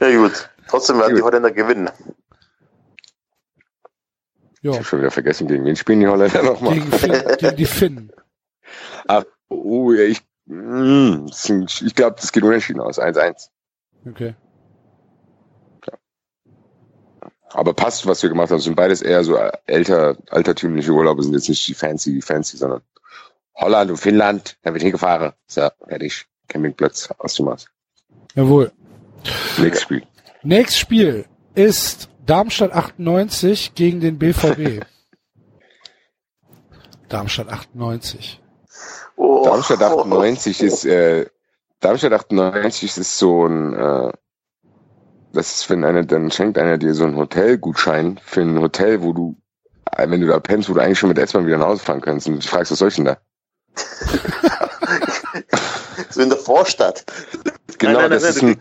Ja 0.00 0.16
gut. 0.16 0.50
Trotzdem 0.68 0.98
werden 0.98 1.16
die. 1.16 1.22
Holländer 1.22 1.50
gewinnen. 1.50 1.90
Ich 4.54 4.62
Ja, 4.62 4.74
habe 4.74 4.84
schon 4.84 5.00
wieder 5.00 5.10
vergessen, 5.10 5.48
gegen 5.48 5.64
wen 5.64 5.74
spielen 5.74 6.00
die 6.00 6.06
Holländer 6.06 6.42
nochmal. 6.42 6.74
gegen, 6.74 6.92
Finn, 6.92 7.22
gegen 7.38 7.56
die 7.56 7.66
Finnen. 7.66 8.12
Ah, 9.08 9.24
oh, 9.48 9.90
ja, 9.92 10.04
ich, 10.04 10.22
mm, 10.46 11.26
ich 11.26 11.94
glaube, 11.96 12.16
das 12.20 12.30
geht 12.30 12.44
unentschieden 12.44 12.80
aus. 12.80 13.00
1-1. 13.00 13.48
Okay. 14.08 14.34
Aber 17.50 17.74
passt, 17.74 18.06
was 18.06 18.22
wir 18.22 18.30
gemacht 18.30 18.50
haben. 18.50 18.58
Es 18.58 18.64
sind 18.64 18.76
beides 18.76 19.02
eher 19.02 19.24
so 19.24 19.36
älter, 19.66 20.16
altertümliche 20.30 20.92
Urlaube, 20.92 21.22
sind 21.22 21.34
jetzt 21.34 21.48
nicht 21.48 21.66
die 21.66 21.74
fancy, 21.74 22.22
fancy, 22.22 22.56
sondern 22.56 22.82
Holland 23.54 23.90
und 23.90 23.96
Finnland. 23.96 24.56
Da 24.62 24.72
wird 24.72 24.82
hingefahren. 24.82 25.32
So, 25.46 25.68
fertig. 25.86 26.26
Campingplatz 26.48 27.10
aus 27.18 27.34
dem 27.34 27.46
Maß. 27.46 27.66
Jawohl. 28.34 28.72
Nächstes 29.58 29.82
Spiel. 29.82 30.02
Nächstes 30.42 30.78
Spiel 30.78 31.24
ist 31.54 32.08
Darmstadt 32.26 32.72
98 32.72 33.74
gegen 33.74 34.00
den 34.00 34.18
BVB. 34.18 34.84
Darmstadt 37.08 37.48
98. 37.48 38.40
Oh, 39.16 39.44
Darmstadt 39.44 39.82
98 39.82 40.62
ist, 40.62 40.84
äh, 40.86 41.26
Darmstadt 41.80 42.12
98 42.12 42.96
ist 42.96 43.18
so 43.18 43.46
ein, 43.46 43.74
äh, 43.74 44.12
das 45.32 45.54
ist, 45.56 45.70
wenn 45.70 45.84
einer, 45.84 46.04
dann 46.04 46.30
schenkt 46.30 46.58
einer 46.58 46.78
dir 46.78 46.94
so 46.94 47.04
einen 47.04 47.16
Hotelgutschein 47.16 48.18
für 48.24 48.42
ein 48.42 48.58
Hotel, 48.60 49.02
wo 49.02 49.12
du, 49.12 49.36
wenn 49.96 50.20
du 50.20 50.26
da 50.26 50.40
pennst, 50.40 50.68
wo 50.68 50.74
du 50.74 50.80
eigentlich 50.80 50.98
schon 50.98 51.08
mit 51.08 51.18
S-Bahn 51.18 51.46
wieder 51.46 51.58
nach 51.58 51.68
Hause 51.68 51.84
fahren 51.84 52.00
kannst. 52.00 52.28
Und 52.28 52.42
du 52.42 52.48
fragst, 52.48 52.72
was 52.72 52.78
soll 52.78 52.88
ich 52.88 52.96
denn 52.96 53.04
da? 53.04 53.18
So 56.10 56.20
in 56.22 56.28
der 56.28 56.38
Vorstadt. 56.38 57.04
Genau, 57.78 58.00
nein, 58.00 58.10
das 58.10 58.22
nein, 58.22 58.32
ist 58.32 58.42
ein, 58.42 58.60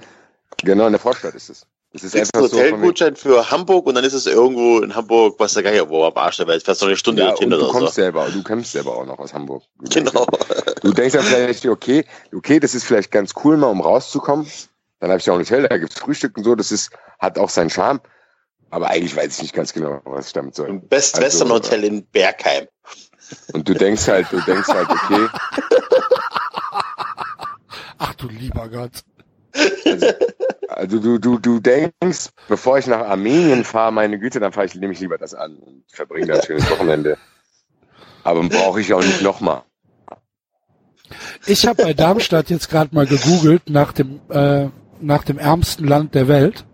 genau 0.63 0.85
in 0.87 0.93
der 0.93 0.99
Vorstadt 0.99 1.35
ist 1.35 1.49
es. 1.49 1.65
Das 1.93 2.03
ist 2.03 2.15
einfach 2.15 2.49
so. 2.49 2.57
wegen- 2.57 2.77
Hotelgutschein 2.77 3.15
für 3.17 3.51
Hamburg 3.51 3.85
und 3.85 3.95
dann 3.95 4.05
ist 4.05 4.13
es 4.13 4.25
irgendwo 4.25 4.79
in 4.79 4.95
Hamburg, 4.95 5.35
was 5.39 5.53
der 5.55 5.63
Geier, 5.63 5.89
wo 5.89 6.05
am 6.05 6.15
Arsch 6.15 6.37
der 6.37 6.47
Welt, 6.47 6.63
fährst 6.63 6.81
du 6.81 6.85
eine 6.85 6.95
Stunde 6.95 7.21
Ja, 7.23 7.29
dorthin 7.29 7.51
und 7.51 7.59
du 7.59 7.65
oder 7.65 7.71
kommst 7.73 7.95
so. 7.95 8.01
selber, 8.01 8.29
du 8.29 8.41
kommst 8.43 8.71
selber 8.71 8.95
auch 8.95 9.05
noch 9.05 9.19
aus 9.19 9.33
Hamburg. 9.33 9.63
Du 9.79 9.89
Genau. 9.89 10.25
Du 10.81 10.93
denkst 10.93 11.13
dann 11.15 11.23
vielleicht, 11.25 11.65
okay, 11.65 12.05
okay, 12.33 12.59
das 12.61 12.73
ist 12.75 12.85
vielleicht 12.85 13.11
ganz 13.11 13.33
cool 13.43 13.57
mal, 13.57 13.67
um 13.67 13.81
rauszukommen. 13.81 14.47
Dann 15.01 15.09
habe 15.09 15.19
ich 15.19 15.25
ja 15.25 15.33
auch 15.33 15.37
ein 15.37 15.43
Hotel, 15.43 15.67
da 15.67 15.77
gibt's 15.77 15.99
Frühstück 15.99 16.37
und 16.37 16.45
so, 16.45 16.55
das 16.55 16.71
ist, 16.71 16.91
hat 17.19 17.37
auch 17.37 17.49
seinen 17.49 17.69
Charme. 17.69 17.99
Aber 18.69 18.87
eigentlich 18.89 19.13
weiß 19.13 19.35
ich 19.35 19.41
nicht 19.41 19.53
ganz 19.53 19.73
genau, 19.73 19.99
was 20.05 20.27
ich 20.27 20.33
damit 20.33 20.55
soll. 20.55 20.69
Im 20.69 20.87
Best 20.87 21.15
Also, 21.15 21.25
Western 21.25 21.49
Hotel 21.51 21.83
in 21.83 22.05
Bergheim. 22.05 22.67
Und 23.53 23.67
du 23.67 23.73
denkst 23.73 24.07
halt, 24.07 24.27
du 24.31 24.39
denkst 24.41 24.67
halt, 24.67 24.89
okay, 24.89 25.27
Ach 27.97 28.15
du 28.15 28.27
lieber 28.27 28.67
Gott. 28.67 29.03
also 30.69 30.99
du, 30.99 31.19
du, 31.19 31.37
du 31.37 31.59
denkst, 31.59 32.29
bevor 32.47 32.79
ich 32.79 32.87
nach 32.87 33.01
Armenien 33.01 33.63
fahre, 33.63 33.91
meine 33.91 34.17
Güte, 34.17 34.39
dann 34.39 34.51
fahre 34.51 34.65
ich, 34.65 34.75
nehme 34.75 34.93
ich 34.93 34.99
lieber 34.99 35.17
das 35.17 35.33
an 35.33 35.55
und 35.57 35.83
verbringe 35.87 36.27
da 36.27 36.35
ein 36.35 36.43
schönes 36.43 36.69
Wochenende. 36.71 37.17
Aber 38.23 38.41
brauche 38.43 38.81
ich 38.81 38.93
auch 38.93 39.03
nicht 39.03 39.21
nochmal. 39.21 39.63
Ich 41.45 41.67
habe 41.67 41.83
bei 41.83 41.93
Darmstadt 41.93 42.49
jetzt 42.49 42.69
gerade 42.69 42.93
mal 42.95 43.05
gegoogelt 43.05 43.69
nach 43.69 43.91
dem 43.91 44.21
äh, 44.29 44.69
nach 44.99 45.23
dem 45.23 45.37
ärmsten 45.37 45.87
Land 45.87 46.15
der 46.15 46.27
Welt. 46.27 46.65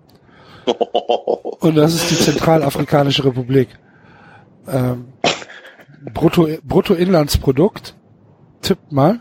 Und 0.65 1.75
das 1.75 1.93
ist 1.93 2.11
die 2.11 2.17
Zentralafrikanische 2.17 3.25
Republik. 3.25 3.69
Ähm, 4.67 5.13
Brutto, 6.13 6.47
Bruttoinlandsprodukt. 6.63 7.95
Tippt 8.61 8.91
mal. 8.91 9.19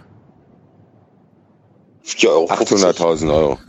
800.000 2.04 3.32
Euro. 3.34 3.58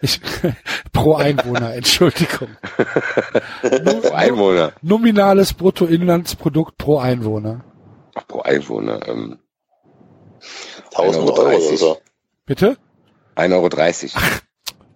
Ich, 0.00 0.20
pro 0.92 1.14
Einwohner, 1.14 1.74
Entschuldigung. 1.74 2.48
pro 3.60 4.10
Einwohner. 4.12 4.72
Nominales 4.82 5.54
Bruttoinlandsprodukt 5.54 6.76
pro 6.78 6.98
Einwohner. 6.98 7.64
Ach, 8.14 8.26
pro 8.26 8.40
Einwohner. 8.40 9.06
Ähm, 9.08 9.38
1000 10.96 11.30
Euro 11.30 11.56
oder 11.56 11.76
so. 11.76 11.98
Bitte? 12.44 12.76
1,30 13.36 13.52
Euro. 13.54 13.68
Ach, 14.16 14.40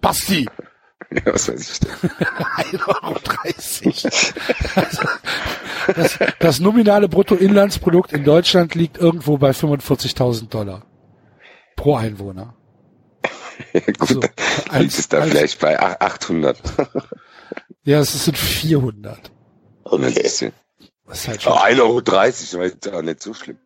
Basti! 0.00 0.48
Ja, 1.10 1.32
was 1.34 1.48
weiß 1.48 1.60
ich. 1.60 1.88
1,30 1.88 2.88
Euro. 2.88 3.20
Also, 4.74 5.02
das, 5.94 6.18
das 6.38 6.60
nominale 6.60 7.08
Bruttoinlandsprodukt 7.08 8.12
in 8.12 8.24
Deutschland 8.24 8.74
liegt 8.74 8.96
irgendwo 8.98 9.38
bei 9.38 9.50
45.000 9.50 10.48
Dollar. 10.48 10.84
Pro 11.76 11.96
Einwohner. 11.96 12.54
Gut, 13.98 14.08
So, 14.08 14.20
als- 14.70 14.80
liegt 14.82 14.98
es 14.98 15.08
da 15.08 15.18
als- 15.20 15.30
vielleicht 15.30 15.60
bei 15.60 15.78
ach- 15.78 16.00
800. 16.00 16.58
Ja, 17.84 18.00
es 18.00 18.24
sind 18.24 18.36
400. 18.36 19.30
Okay. 19.84 20.12
Das 20.24 20.42
ist 21.20 21.28
halt 21.28 21.42
schon. 21.42 21.52
1,30 21.52 21.80
Euro, 21.80 22.00
das 22.00 22.42
ist 22.42 22.92
auch 22.92 23.02
nicht 23.02 23.22
so 23.22 23.32
schlimm. 23.32 23.58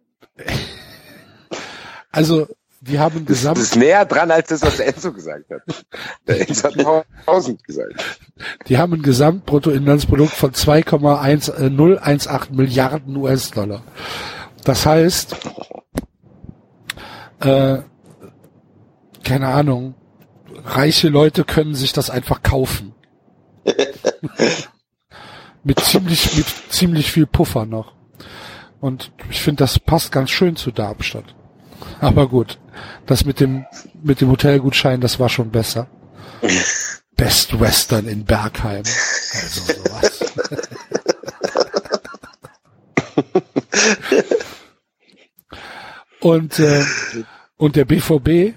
Also, 2.13 2.47
die 2.83 2.99
haben 2.99 3.27
gesamt, 3.27 3.59
das 3.59 3.65
ist 3.65 3.77
näher 3.77 4.07
dran 4.07 4.31
als 4.31 4.49
das, 4.49 4.63
was 4.63 4.81
Enzo 4.81 5.13
gesagt 5.13 5.51
hat. 5.51 5.85
Der 6.27 6.49
Enzo 6.49 6.65
hat 6.65 7.05
1000 7.27 7.63
gesagt. 7.63 8.21
die 8.69 8.79
haben 8.79 8.95
ein 8.95 9.03
Gesamtbruttoinlandsprodukt 9.03 10.33
von 10.33 10.53
2,1018 10.53 12.55
Milliarden 12.55 13.17
US-Dollar. 13.17 13.83
Das 14.65 14.87
heißt, 14.87 15.37
äh, 17.41 17.79
keine 19.25 19.49
Ahnung, 19.49 19.95
reiche 20.65 21.09
Leute 21.09 21.45
können 21.45 21.75
sich 21.75 21.93
das 21.93 22.09
einfach 22.09 22.43
kaufen. 22.43 22.95
mit 25.65 25.81
ziemlich, 25.81 26.35
mit 26.35 26.47
ziemlich 26.71 27.13
viel 27.13 27.27
Puffer 27.27 27.67
noch. 27.67 27.93
Und 28.81 29.13
ich 29.31 29.43
finde, 29.43 29.65
das 29.65 29.79
passt 29.79 30.13
ganz 30.13 30.31
schön 30.31 30.57
zu 30.57 30.71
Darmstadt. 30.71 31.35
Aber 32.01 32.29
gut, 32.29 32.59
das 33.07 33.25
mit 33.25 33.41
dem, 33.41 33.67
mit 34.03 34.21
dem 34.21 34.31
Hotelgutschein, 34.31 35.01
das 35.01 35.19
war 35.19 35.29
schon 35.29 35.51
besser. 35.51 35.89
Best 37.17 37.59
Western 37.61 38.07
in 38.07 38.25
Bergheim. 38.25 38.85
Also 39.35 39.73
sowas. 39.73 40.21
und, 46.21 46.59
äh, 46.59 46.83
und 47.57 47.77
der 47.77 47.85
BVB, 47.85 48.55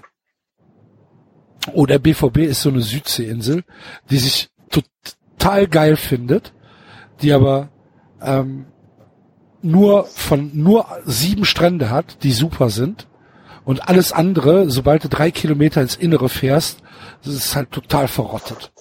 oh, 1.72 1.84
der 1.86 1.98
BVB 1.98 2.38
ist 2.38 2.62
so 2.62 2.70
eine 2.70 2.80
Südseeinsel, 2.80 3.64
die 4.10 4.18
sich 4.18 4.48
total 4.70 5.66
geil 5.66 5.96
findet, 5.96 6.54
die 7.20 7.32
aber 7.32 7.68
ähm, 8.22 8.66
nur 9.62 10.04
von 10.04 10.50
nur 10.54 10.86
sieben 11.04 11.44
Strände 11.44 11.90
hat, 11.90 12.22
die 12.22 12.32
super 12.32 12.70
sind. 12.70 13.08
Und 13.64 13.88
alles 13.88 14.12
andere, 14.12 14.70
sobald 14.70 15.04
du 15.04 15.08
drei 15.08 15.30
Kilometer 15.30 15.80
ins 15.80 15.96
Innere 15.96 16.28
fährst, 16.28 16.78
das 17.24 17.34
ist 17.34 17.56
halt 17.56 17.70
total 17.70 18.08
verrottet. 18.08 18.72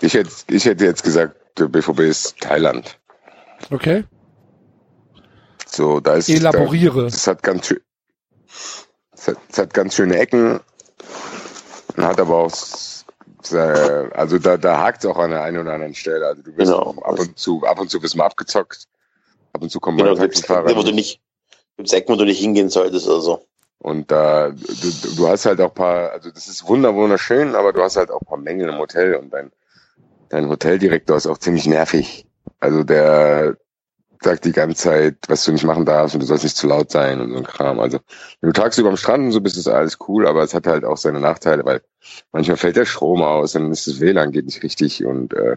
Ich 0.00 0.14
hätte, 0.14 0.30
ich 0.48 0.64
hätte 0.64 0.84
jetzt 0.84 1.02
gesagt, 1.02 1.36
der 1.58 1.66
BVB 1.68 2.00
ist 2.00 2.38
Thailand. 2.40 2.98
Okay? 3.70 4.04
So, 5.66 6.00
da 6.00 6.14
ist 6.14 6.28
Elaboriere. 6.28 7.04
Da, 7.04 7.10
das 7.10 7.26
hat 7.26 7.42
ganz 7.42 7.66
schön, 7.66 7.80
das 9.12 9.28
hat, 9.28 9.36
das 9.48 9.58
hat 9.58 9.74
ganz 9.74 9.94
schöne 9.94 10.18
Ecken, 10.18 10.60
hat 11.96 12.20
aber 12.20 12.36
auch, 12.36 12.52
also 13.52 14.38
da, 14.38 14.56
da 14.56 14.78
hakt 14.82 15.04
es 15.04 15.10
auch 15.10 15.18
an 15.18 15.30
der 15.30 15.42
einen 15.42 15.58
oder 15.58 15.72
anderen 15.72 15.94
Stelle. 15.94 16.26
Also 16.26 16.42
du 16.42 16.56
wirst 16.56 16.70
Genau. 16.70 16.94
ab 17.02 17.18
und 17.18 17.38
zu, 17.38 17.62
ab 17.64 17.80
und 17.80 17.90
zu 17.90 18.02
wirst 18.02 18.16
mal 18.16 18.26
abgezockt. 18.26 18.86
Ab 19.52 19.62
und 19.62 19.70
zu 19.70 19.80
kommen 19.80 19.98
Genau, 19.98 20.14
mal 20.14 20.20
gibt's 20.20 20.40
Ecken, 20.42 20.54
wo 20.54 20.58
du 20.58 20.64
Taxifahrer. 20.66 20.92
nicht, 20.94 21.20
gibt's 21.20 21.27
Ecken, 21.78 22.12
wo 22.12 22.16
du 22.16 22.24
nicht 22.24 22.40
hingehen 22.40 22.68
solltest 22.68 23.08
oder 23.08 23.20
so. 23.20 23.44
Und 23.78 24.10
da, 24.10 24.50
du, 24.50 25.14
du 25.16 25.28
hast 25.28 25.46
halt 25.46 25.60
auch 25.60 25.72
paar, 25.72 26.10
also 26.10 26.30
das 26.30 26.48
ist 26.48 26.66
wunder, 26.66 26.94
wunderschön, 26.94 27.54
aber 27.54 27.72
du 27.72 27.82
hast 27.82 27.96
halt 27.96 28.10
auch 28.10 28.20
paar 28.20 28.38
Mängel 28.38 28.68
im 28.68 28.78
Hotel 28.78 29.14
und 29.14 29.32
dein, 29.32 29.52
dein 30.30 30.48
Hoteldirektor 30.48 31.16
ist 31.16 31.26
auch 31.26 31.38
ziemlich 31.38 31.66
nervig. 31.66 32.26
Also 32.58 32.82
der 32.82 33.56
sagt 34.20 34.44
die 34.44 34.52
ganze 34.52 34.82
Zeit, 34.82 35.16
was 35.28 35.44
du 35.44 35.52
nicht 35.52 35.64
machen 35.64 35.84
darfst 35.84 36.14
und 36.14 36.20
du 36.20 36.26
sollst 36.26 36.42
nicht 36.42 36.56
zu 36.56 36.66
laut 36.66 36.90
sein 36.90 37.20
und 37.20 37.30
so 37.30 37.36
ein 37.36 37.44
Kram. 37.44 37.78
Also 37.78 38.00
wenn 38.40 38.52
du 38.52 38.60
tagsüber 38.60 38.88
am 38.88 38.96
Strand 38.96 39.26
und 39.26 39.32
so 39.32 39.40
bist, 39.40 39.56
ist 39.56 39.68
alles 39.68 39.98
cool, 40.08 40.26
aber 40.26 40.42
es 40.42 40.54
hat 40.54 40.66
halt 40.66 40.84
auch 40.84 40.96
seine 40.96 41.20
Nachteile, 41.20 41.64
weil 41.64 41.82
manchmal 42.32 42.56
fällt 42.56 42.76
der 42.76 42.84
Strom 42.84 43.22
aus, 43.22 43.52
dann 43.52 43.70
ist 43.70 43.86
das 43.86 44.00
WLAN 44.00 44.32
geht 44.32 44.46
nicht 44.46 44.64
richtig 44.64 45.04
und 45.04 45.34
äh, 45.34 45.56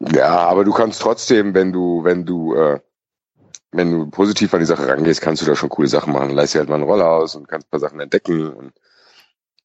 ja, 0.00 0.36
aber 0.36 0.64
du 0.64 0.72
kannst 0.72 1.00
trotzdem, 1.00 1.54
wenn 1.54 1.72
du, 1.72 2.04
wenn 2.04 2.24
du, 2.24 2.54
äh, 2.54 2.78
wenn 3.70 3.92
du 3.92 4.06
positiv 4.10 4.52
an 4.54 4.60
die 4.60 4.66
Sache 4.66 4.88
rangehst, 4.88 5.20
kannst 5.20 5.42
du 5.42 5.46
da 5.46 5.54
schon 5.54 5.68
coole 5.68 5.88
Sachen 5.88 6.12
machen. 6.12 6.30
Leist 6.30 6.54
dir 6.54 6.60
halt 6.60 6.68
mal 6.68 6.76
einen 6.76 6.84
Roller 6.84 7.10
aus 7.10 7.34
und 7.34 7.48
kannst 7.48 7.66
ein 7.66 7.70
paar 7.70 7.80
Sachen 7.80 8.00
entdecken 8.00 8.52
und 8.52 8.72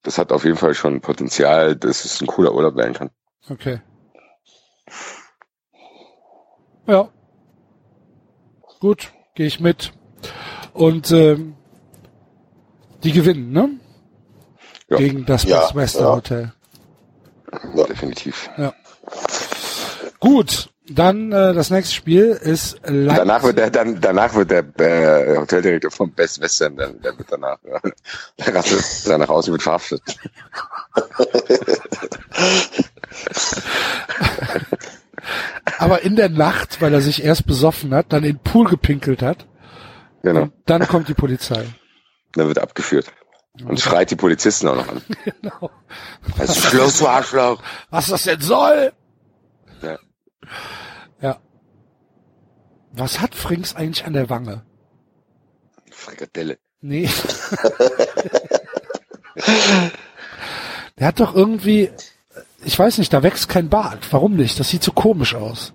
das 0.04 0.18
hat 0.18 0.32
auf 0.34 0.44
jeden 0.44 0.58
Fall 0.58 0.74
schon 0.74 1.00
Potenzial, 1.00 1.76
dass 1.76 2.04
es 2.04 2.20
ein 2.22 2.28
cooler 2.28 2.54
Urlaub 2.54 2.76
werden 2.76 2.94
kann. 2.94 3.10
Okay. 3.50 3.82
Ja. 6.86 7.10
Gut, 8.82 9.14
gehe 9.36 9.48
ich 9.48 9.62
mit. 9.62 9.94
Und 10.74 11.12
ähm, 11.12 11.56
die 13.04 13.14
gewinnen, 13.14 13.52
ne? 13.52 13.70
Ja. 14.90 14.98
Gegen 14.98 15.26
das 15.26 15.44
Ja, 15.44 15.74
Western 15.74 16.04
ja. 16.04 16.16
Hotel. 16.16 16.54
Ja. 17.76 17.84
Definitiv. 17.86 18.50
Gut, 20.20 20.73
dann 20.90 21.32
äh, 21.32 21.54
das 21.54 21.70
nächste 21.70 21.96
Spiel 21.96 22.38
ist 22.42 22.80
Leipzig. 22.84 23.18
Danach 23.18 23.44
wird 23.44 23.58
der, 23.58 23.70
dann, 23.70 24.02
danach 24.02 24.36
wird 24.36 24.52
der 24.52 24.66
äh, 24.80 25.38
Hoteldirektor 25.38 25.92
vom 25.92 26.12
Best 26.12 26.42
Western, 26.42 26.76
dann, 26.76 27.02
der 27.02 27.18
wird 27.18 27.32
danach, 27.32 27.58
ja, 27.64 27.80
der 28.40 28.56
rastet 28.56 29.08
danach 29.08 29.30
aus 29.30 29.48
und 29.48 29.54
wird 29.54 29.64
verhaftet. 29.64 30.02
aber 35.78 36.02
in 36.02 36.16
der 36.16 36.30
Nacht, 36.30 36.82
weil 36.82 36.94
er 36.94 37.02
sich 37.02 37.24
erst 37.24 37.46
besoffen 37.48 37.94
hat, 37.94 38.12
dann 38.12 38.24
in 38.24 38.36
den 38.36 38.44
Pool 38.44 38.68
gepinkelt 38.68 39.22
hat. 39.22 39.46
Genau. 40.22 40.50
Dann 40.66 40.88
kommt 40.88 41.08
die 41.08 41.14
Polizei. 41.14 41.66
Dann 42.34 42.48
wird 42.48 42.60
abgeführt. 42.60 43.08
Und 43.66 43.80
schreit 43.80 44.10
die 44.10 44.16
Polizisten 44.16 44.68
auch 44.68 44.76
noch 44.76 44.88
an. 44.88 45.02
Genau. 45.24 45.70
Was 46.38 46.58
ist 46.58 46.74
los, 46.74 47.00
du 47.00 47.08
Arschloch? 47.08 47.62
Was 47.90 48.08
das 48.08 48.24
denn 48.24 48.42
soll? 48.42 48.92
Ja. 51.22 51.38
Was 52.92 53.20
hat 53.22 53.34
Frings 53.36 53.76
eigentlich 53.76 54.06
an 54.06 54.14
der 54.14 54.30
Wange? 54.30 54.64
Frikadelle. 55.92 56.58
Nee. 56.82 57.10
Der 61.00 61.08
hat 61.08 61.20
doch 61.20 61.34
irgendwie, 61.36 61.90
ich 62.64 62.78
weiß 62.78 62.98
nicht, 63.00 63.12
da 63.14 63.24
wächst 63.24 63.50
kein 63.50 63.70
Bart. 63.70 64.08
Warum 64.12 64.36
nicht? 64.36 64.60
Das 64.60 64.70
sieht 64.70 64.84
so 64.84 64.92
komisch 64.92 65.34
aus. 65.36 65.74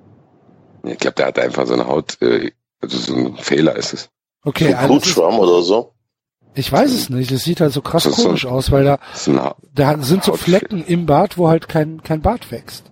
Ich 0.85 0.99
glaube, 0.99 1.16
der 1.16 1.27
hat 1.27 1.39
einfach 1.39 1.66
so 1.66 1.74
eine 1.74 1.86
Haut, 1.86 2.20
äh, 2.23 2.53
also 2.81 2.99
so 2.99 3.15
ein 3.16 3.36
Fehler 3.36 3.74
ist 3.77 3.93
es. 3.95 4.09
Okay, 4.45 4.70
So 4.70 4.77
also 4.77 4.95
das 4.95 5.07
ist, 5.09 5.15
Blutschwamm 5.15 5.39
oder 5.40 5.62
so. 5.62 5.93
ich 6.55 6.70
weiß 6.70 6.93
es 6.93 7.11
nicht. 7.11 7.32
Es 7.32 7.43
sieht 7.45 7.61
halt 7.61 7.73
so 7.73 7.82
krass 7.82 8.05
Das 8.05 8.12
ist 8.12 8.19
so- 8.19 8.27
komisch 8.27 8.47
aus, 8.47 8.70
weil 8.70 8.85
da, 8.85 8.99
ein 9.27 9.53
da 9.74 9.99
sind 10.03 10.23
so. 10.24 10.35
Flecken 10.36 10.85
im 10.85 11.07
Bart, 11.07 11.36
wo 11.36 11.49
halt 11.49 11.69
kein, 11.69 12.03
kein 12.03 12.23
Bart 12.23 12.51
wächst. 12.53 12.85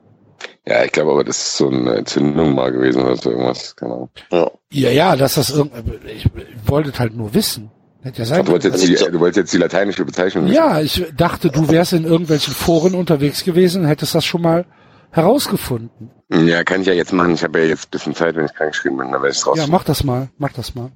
Ja, 0.68 0.84
ich 0.84 0.92
glaube 0.92 1.12
aber, 1.12 1.24
das 1.24 1.38
ist 1.38 1.56
so 1.56 1.68
eine 1.68 1.94
Entzündung 1.96 2.54
mal 2.54 2.72
gewesen 2.72 3.02
oder 3.02 3.16
so 3.16 3.30
irgendwas, 3.30 3.74
Ahnung. 3.80 4.10
Ja. 4.30 4.50
Ja, 4.72 4.90
ja, 4.90 5.16
dass 5.16 5.34
das 5.34 5.50
irgendwie, 5.50 5.96
ich, 6.06 6.24
ich 6.24 6.30
wollte 6.66 6.90
es 6.90 6.98
halt 6.98 7.14
nur 7.16 7.32
wissen. 7.34 7.70
Hätte 8.02 8.20
ja 8.20 8.24
sein 8.24 8.44
Du 8.44 8.52
wolltest 8.52 8.86
jetzt 8.86 9.06
die, 9.06 9.10
du 9.12 9.20
wolltest 9.20 9.36
jetzt 9.38 9.52
die 9.52 9.58
lateinische 9.58 10.04
Bezeichnung 10.04 10.44
wissen. 10.44 10.54
Ja, 10.54 10.80
ich 10.80 11.04
dachte, 11.16 11.50
du 11.50 11.68
wärst 11.68 11.92
in 11.92 12.04
irgendwelchen 12.04 12.54
Foren 12.54 12.94
unterwegs 12.94 13.44
gewesen 13.44 13.82
und 13.82 13.88
hättest 13.88 14.14
das 14.14 14.24
schon 14.24 14.42
mal 14.42 14.64
herausgefunden. 15.10 16.10
Ja, 16.30 16.62
kann 16.64 16.82
ich 16.82 16.86
ja 16.86 16.92
jetzt 16.92 17.12
machen. 17.12 17.34
Ich 17.34 17.42
habe 17.42 17.60
ja 17.60 17.66
jetzt 17.66 17.86
ein 17.86 17.90
bisschen 17.90 18.14
Zeit, 18.14 18.36
wenn 18.36 18.44
ich 18.46 18.54
krank 18.54 18.72
geschrieben 18.72 18.98
bin, 18.98 19.12
dann 19.12 19.22
werde 19.22 19.30
ich 19.30 19.38
es 19.38 19.46
raus. 19.46 19.58
Ja, 19.58 19.66
mach 19.66 19.84
das 19.84 20.04
mal, 20.04 20.28
mach 20.38 20.52
das 20.52 20.74
mal. 20.74 20.90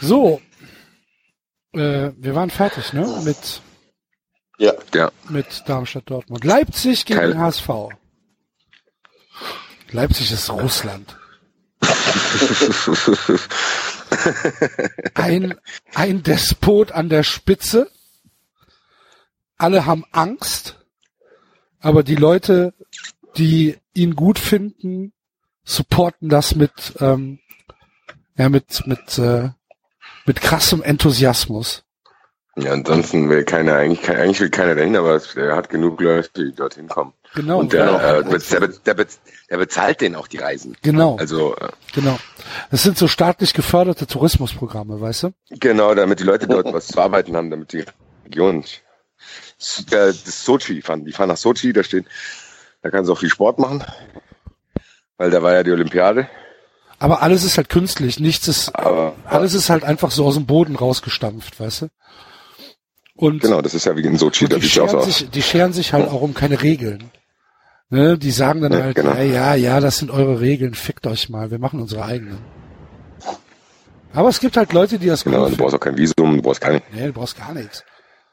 So, 0.00 0.40
äh, 1.74 2.10
wir 2.16 2.34
waren 2.34 2.50
fertig, 2.50 2.92
ne? 2.92 3.06
Mit, 3.24 3.60
Ja. 4.58 4.74
ja. 4.94 5.10
mit 5.28 5.62
Darmstadt 5.66 6.10
Dortmund. 6.10 6.44
Leipzig 6.44 7.04
gegen 7.06 7.20
Kein- 7.20 7.30
den 7.30 7.38
HSV. 7.38 7.68
Leipzig 9.90 10.32
ist 10.32 10.50
Russland. 10.50 11.16
ein, 15.14 15.54
ein 15.94 16.22
Despot 16.22 16.92
an 16.92 17.08
der 17.08 17.22
Spitze. 17.22 17.90
Alle 19.56 19.86
haben 19.86 20.04
Angst, 20.12 20.76
aber 21.80 22.02
die 22.02 22.16
Leute, 22.16 22.74
die 23.36 23.78
ihn 23.94 24.14
gut 24.14 24.38
finden, 24.38 25.12
supporten 25.64 26.28
das 26.28 26.54
mit, 26.54 26.94
ähm, 27.00 27.38
ja, 28.36 28.48
mit, 28.48 28.86
mit, 28.86 29.18
äh, 29.18 29.50
mit 30.26 30.40
krassem 30.40 30.82
Enthusiasmus. 30.82 31.84
Ja, 32.60 32.72
ansonsten 32.72 33.28
will 33.28 33.44
keiner, 33.44 33.76
eigentlich, 33.76 34.08
eigentlich 34.10 34.40
will 34.40 34.50
keiner 34.50 34.74
dahin, 34.74 34.96
aber 34.96 35.20
er 35.36 35.56
hat 35.56 35.68
genug 35.68 36.00
Leute, 36.00 36.30
die 36.36 36.52
dorthin 36.52 36.88
kommen. 36.88 37.12
Genau. 37.34 37.60
Und 37.60 37.72
der, 37.72 37.86
genau. 37.86 37.98
äh, 37.98 38.38
der, 38.38 38.60
der, 38.68 38.94
der, 38.94 39.06
der 39.50 39.56
bezahlt 39.56 40.00
denen 40.00 40.16
auch 40.16 40.26
die 40.26 40.38
Reisen. 40.38 40.76
Genau. 40.82 41.16
Also, 41.16 41.54
äh, 41.56 41.68
Genau. 41.94 42.18
Das 42.70 42.82
sind 42.82 42.98
so 42.98 43.06
staatlich 43.06 43.54
geförderte 43.54 44.06
Tourismusprogramme, 44.06 45.00
weißt 45.00 45.24
du? 45.24 45.32
genau, 45.50 45.94
damit 45.94 46.20
die 46.20 46.24
Leute 46.24 46.46
dort 46.46 46.72
was 46.72 46.88
zu 46.88 47.00
arbeiten 47.00 47.36
haben, 47.36 47.50
damit 47.50 47.72
die 47.72 47.84
Region. 48.24 48.64
Äh, 48.64 48.64
Das 49.90 50.44
Sochi 50.44 50.82
fahren, 50.82 51.04
die 51.04 51.12
fahren 51.12 51.28
nach 51.28 51.36
Sochi, 51.36 51.72
da 51.72 51.82
steht, 51.82 52.06
da 52.82 52.90
kannst 52.90 53.08
du 53.08 53.12
auch 53.12 53.18
viel 53.18 53.30
Sport 53.30 53.58
machen, 53.58 53.84
weil 55.16 55.30
da 55.30 55.42
war 55.42 55.52
ja 55.52 55.62
die 55.62 55.72
Olympiade. 55.72 56.28
Aber 57.00 57.22
alles 57.22 57.44
ist 57.44 57.56
halt 57.56 57.68
künstlich. 57.68 58.18
Nichts 58.18 58.48
ist, 58.48 58.74
Aber 58.74 59.14
alles 59.24 59.54
ist 59.54 59.70
halt 59.70 59.84
einfach 59.84 60.10
so 60.10 60.26
aus 60.26 60.34
dem 60.34 60.46
Boden 60.46 60.74
rausgestampft, 60.74 61.60
weißt 61.60 61.82
du? 61.82 61.88
Und 63.20 63.42
genau, 63.42 63.60
das 63.60 63.74
ist 63.74 63.84
ja 63.84 63.96
wie 63.96 64.02
in 64.04 64.16
Sochi, 64.16 64.46
da 64.48 64.56
die 64.56 64.62
sieht's 64.62 64.78
auch 64.78 64.82
so 64.88 64.88
scheren, 64.90 64.98
aus. 65.08 65.18
sich, 65.18 65.30
die 65.30 65.42
scheren 65.42 65.72
sich 65.72 65.92
halt 65.92 66.08
auch 66.08 66.22
um 66.22 66.34
keine 66.34 66.62
Regeln. 66.62 67.10
Ne? 67.90 68.16
Die 68.16 68.30
sagen 68.30 68.60
dann 68.60 68.72
Ja, 68.72 68.82
halt, 68.82 68.94
genau. 68.96 69.10
ja, 69.14 69.22
ja, 69.22 69.54
ja, 69.54 69.80
das 69.80 69.98
sind 69.98 70.10
eure 70.12 70.40
Regeln, 70.40 70.74
fickt 70.74 71.04
euch 71.06 71.28
mal, 71.28 71.50
wir 71.50 71.58
machen 71.58 71.80
unsere 71.80 72.04
eigenen. 72.04 72.38
Aber 74.12 74.28
es 74.28 74.40
gibt 74.40 74.56
halt 74.56 74.72
Leute, 74.72 74.98
die 74.98 75.06
das 75.06 75.24
Genau, 75.24 75.44
cool 75.44 75.50
du 75.50 75.56
brauchst 75.56 75.74
auch 75.74 75.80
kein 75.80 75.96
Visum, 75.96 76.36
du 76.36 76.42
brauchst 76.42 76.60
keine. 76.60 76.80
Nee, 76.92 77.06
du 77.08 77.12
brauchst 77.12 77.36
gar 77.36 77.52
nichts. 77.52 77.84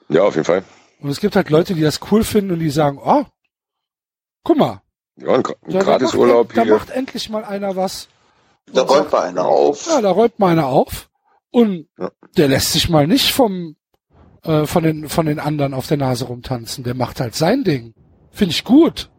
Ja, 0.09 0.21
auf 0.23 0.35
jeden 0.35 0.45
Fall. 0.45 0.63
Und 1.01 1.09
es 1.09 1.19
gibt 1.19 1.35
halt 1.35 1.49
Leute, 1.49 1.73
die 1.73 1.81
das 1.81 1.99
cool 2.11 2.23
finden 2.23 2.51
und 2.51 2.59
die 2.59 2.69
sagen, 2.69 2.99
oh, 3.03 3.23
guck 4.43 4.57
mal, 4.57 4.81
Ja, 5.17 5.29
ein, 5.33 5.35
ein 5.37 5.43
da, 5.43 5.79
da, 5.79 5.83
gratis 5.83 6.09
macht, 6.09 6.17
Urlaub 6.17 6.53
da 6.53 6.63
hier. 6.63 6.73
macht 6.75 6.89
endlich 6.91 7.29
mal 7.29 7.43
einer 7.43 7.75
was. 7.75 8.07
Da 8.71 8.81
räumt 8.83 9.11
mal 9.11 9.23
einer 9.23 9.45
auf. 9.45 9.87
Ja, 9.87 10.01
da 10.01 10.11
räumt 10.11 10.39
mal 10.39 10.51
einer 10.51 10.67
auf 10.67 11.09
und 11.51 11.87
Ja. 11.97 12.11
der 12.37 12.47
lässt 12.47 12.71
sich 12.71 12.89
mal 12.89 13.07
nicht 13.07 13.31
vom 13.31 13.75
äh, 14.45 14.65
von 14.65 14.83
den 14.83 15.09
von 15.09 15.25
den 15.25 15.39
anderen 15.39 15.73
auf 15.73 15.87
der 15.87 15.97
Nase 15.97 16.25
rumtanzen. 16.25 16.83
Der 16.83 16.93
macht 16.95 17.19
halt 17.19 17.35
sein 17.35 17.63
Ding. 17.63 17.93
Finde 18.31 18.51
ich 18.53 18.63
gut. 18.63 19.09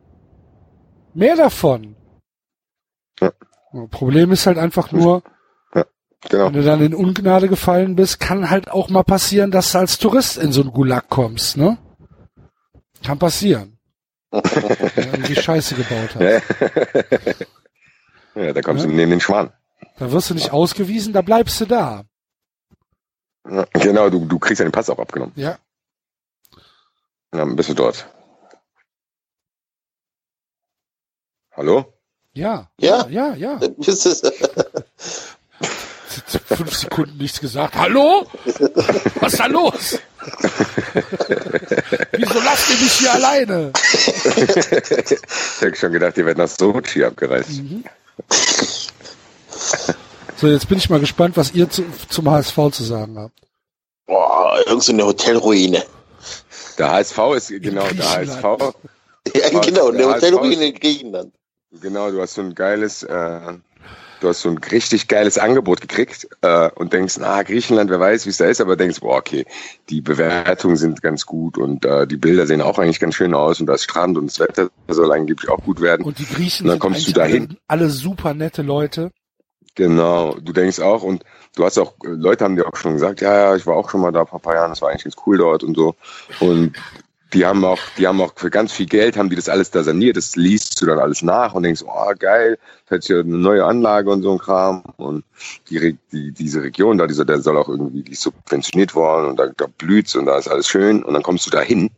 Mehr 1.15 1.37
davon. 1.37 1.97
Ja. 3.21 3.33
Problem 3.91 4.33
ist 4.33 4.47
halt 4.47 4.59
einfach 4.59 4.93
nur, 4.93 5.23
Genau. 6.29 6.47
wenn 6.47 6.53
du 6.55 6.63
dann 6.65 6.83
in 6.83 6.95
Ungnade 6.95 7.49
gefallen 7.49 7.95
bist, 7.95 8.19
kann 8.21 8.51
halt 8.51 8.71
auch 8.71 8.89
mal 8.89 9.05
passieren, 9.05 9.51
dass 9.51 9.73
du 9.73 9.79
als 9.79 9.99
Tourist 9.99 10.39
in 10.39 10.51
so 10.53 10.63
einen 10.63 10.73
Gulag 10.73 11.09
kommst, 11.09 11.57
ne? 11.57 11.79
Kann 13.05 13.19
passieren. 13.19 13.79
Wenn 14.33 14.43
du 14.43 15.01
irgendwie 15.11 15.37
Scheiße 15.37 15.75
gebaut 15.77 16.15
hast. 16.17 17.45
Ja. 18.35 18.43
ja, 18.45 18.53
da 18.53 18.61
kommst 18.63 18.85
Ja. 18.85 18.91
du 18.91 18.97
neben 18.97 19.11
den 19.11 19.21
Schwan. 19.21 19.53
Da 19.99 20.11
wirst 20.11 20.31
du 20.31 20.35
nicht 20.35 20.51
ausgewiesen, 20.53 21.13
da 21.13 21.23
bleibst 21.23 21.61
du 21.61 21.67
da. 21.67 22.05
Genau, 23.73 24.11
du, 24.11 24.25
du 24.25 24.39
kriegst 24.39 24.59
ja 24.59 24.67
den 24.67 24.73
Pass 24.73 24.91
auch 24.91 24.99
abgenommen. 24.99 25.33
Ja. 25.37 25.59
Dann 27.31 27.55
bist 27.55 27.69
du 27.69 27.75
dort. 27.75 28.07
Hallo? 31.53 31.93
Ja. 32.35 32.69
Ja. 32.79 33.07
Ja, 33.09 33.35
ja. 33.35 33.59
Fünf 36.47 36.75
Sekunden 36.75 37.19
nichts 37.19 37.41
gesagt. 37.41 37.75
Hallo? 37.77 38.27
Was 39.21 39.35
ist 39.35 39.41
da 39.41 39.47
los? 39.47 39.99
Wieso 42.13 42.41
lasst 42.41 42.71
ihr 42.71 42.77
mich 42.83 42.93
hier 42.93 43.13
alleine? 43.13 43.73
ich 43.83 45.61
hätte 45.61 45.77
schon 45.77 45.93
gedacht, 45.93 46.17
ihr 46.17 46.25
werdet 46.25 46.39
nach 46.39 46.49
Sochi 46.49 47.05
abgereist. 47.05 47.63
Mhm. 47.63 47.85
So, 50.37 50.49
jetzt 50.49 50.69
bin 50.69 50.79
ich 50.79 50.91
mal 50.91 51.01
gespannt, 51.01 51.37
was 51.37 51.55
ihr 51.55 51.69
zu, 51.71 51.85
zum 52.09 52.31
HSV 52.31 52.57
zu 52.73 52.85
sagen 52.85 53.19
habt. 53.19 53.35
boah, 54.07 54.59
irgend 54.67 54.83
so 54.83 54.93
eine 54.93 55.05
Hotelruine. 55.07 55.83
Der 56.79 56.93
HSV 56.93 57.19
ist, 57.37 57.49
genau, 57.63 57.87
der. 57.89 58.11
HSV. 58.11 58.43
Ja, 59.35 59.61
genau, 59.61 59.89
eine 59.91 60.07
Hotelruine 60.07 60.67
in 60.67 60.75
Griechenland. 60.75 61.33
Genau, 61.81 62.11
du 62.11 62.21
hast 62.21 62.35
so 62.35 62.43
ein 62.43 62.55
geiles, 62.55 63.03
äh, 63.03 63.41
du 64.21 64.29
hast 64.29 64.43
so 64.43 64.51
ein 64.51 64.59
richtig 64.59 65.09
geiles 65.09 65.37
Angebot 65.39 65.81
gekriegt 65.81 66.29
äh, 66.43 66.71
und 66.75 66.93
denkst, 66.93 67.17
na, 67.19 67.43
Griechenland, 67.43 67.91
wer 67.91 67.99
weiß, 67.99 68.27
wie 68.27 68.31
es 68.31 68.37
da 68.37 68.45
ist, 68.47 68.61
aber 68.61 68.77
denkst, 68.77 69.01
boah, 69.01 69.17
okay, 69.17 69.45
die 69.89 70.01
Bewertungen 70.01 70.77
sind 70.77 71.03
ganz 71.03 71.25
gut 71.27 71.57
und 71.59 71.85
äh, 71.87 72.07
die 72.07 72.17
Bilder 72.19 72.47
sehen 72.47 72.61
auch 72.61 72.79
eigentlich 72.79 73.01
ganz 73.01 73.15
schön 73.15 73.35
aus 73.35 73.59
und 73.61 73.67
das 73.67 73.83
Strand 73.85 74.17
und 74.19 74.27
das 74.27 74.39
Wetter 74.39 74.71
soll 74.89 75.11
angeblich 75.13 75.51
auch 75.51 75.63
gut 75.65 75.81
werden. 75.81 76.05
Und 76.05 76.19
die 76.19 76.27
Griechen 76.27 76.65
Und 76.65 76.69
dann 76.69 76.75
sind 76.75 76.81
kommst 76.81 77.17
du 77.17 77.21
eigentlich 77.21 77.33
dahin. 77.49 77.59
alle, 77.67 77.85
alle 77.85 77.91
super 77.91 78.35
nette 78.35 78.63
Leute. 78.63 79.11
Genau, 79.77 80.35
du 80.41 80.53
denkst 80.55 80.81
auch 80.81 81.03
und 81.03 81.23
du 81.55 81.65
hast 81.65 81.79
auch, 81.79 81.95
äh, 82.03 82.09
Leute 82.09 82.45
haben 82.45 82.57
dir 82.57 82.67
auch 82.67 82.77
schon 82.77 82.95
gesagt, 82.95 83.21
ja, 83.21 83.35
ja, 83.35 83.57
ich 83.57 83.67
war 83.67 83.77
auch 83.77 83.91
schon 83.91 84.01
mal 84.01 84.11
da 84.11 84.25
vor 84.25 84.39
ein 84.39 84.43
paar 84.43 84.55
Jahren, 84.55 84.71
das 84.71 84.81
war 84.81 84.89
eigentlich 84.89 85.05
ganz 85.05 85.17
cool 85.27 85.37
dort 85.37 85.63
und 85.63 85.77
so. 85.77 85.95
Und 86.41 86.77
die 87.35 87.45
haben 87.45 87.63
auch, 87.63 87.81
die 87.99 88.07
haben 88.07 88.21
auch 88.23 88.33
für 88.37 88.49
ganz 88.49 88.73
viel 88.73 88.87
Geld, 88.87 89.19
haben 89.19 89.29
die 89.29 89.37
das 89.37 89.51
alles 89.51 89.71
da 89.71 89.83
saniert, 89.83 90.17
das 90.17 90.35
liest 90.35 90.81
du 90.81 90.87
dann 90.87 90.99
alles 90.99 91.21
nach 91.21 91.53
und 91.53 91.65
denkst, 91.65 91.83
oh 91.87 92.13
geil, 92.19 92.59
das 92.89 92.99
hat 92.99 93.09
ja 93.09 93.21
eine 93.21 93.37
neue 93.37 93.67
Anlage 93.67 94.11
und 94.11 94.23
so 94.23 94.33
ein 94.33 94.39
Kram. 94.39 94.83
Und 94.97 95.25
die, 95.69 95.99
die 96.11 96.33
diese 96.33 96.63
Region 96.63 96.97
da, 96.97 97.07
dieser, 97.07 97.27
der 97.27 97.41
soll 97.41 97.59
auch 97.59 97.69
irgendwie, 97.69 98.03
die 98.03 98.13
ist 98.13 98.23
subventioniert 98.23 98.95
worden 98.95 99.27
und 99.29 99.39
da, 99.39 99.49
da 99.49 99.67
blüht's 99.67 100.17
und 100.17 100.25
da 100.25 100.39
ist 100.39 100.49
alles 100.49 100.69
schön. 100.69 101.05
Und 101.05 101.13
dann 101.13 101.23
kommst 101.23 101.47
du 101.47 101.51
da 101.51 101.61
hin 101.61 101.91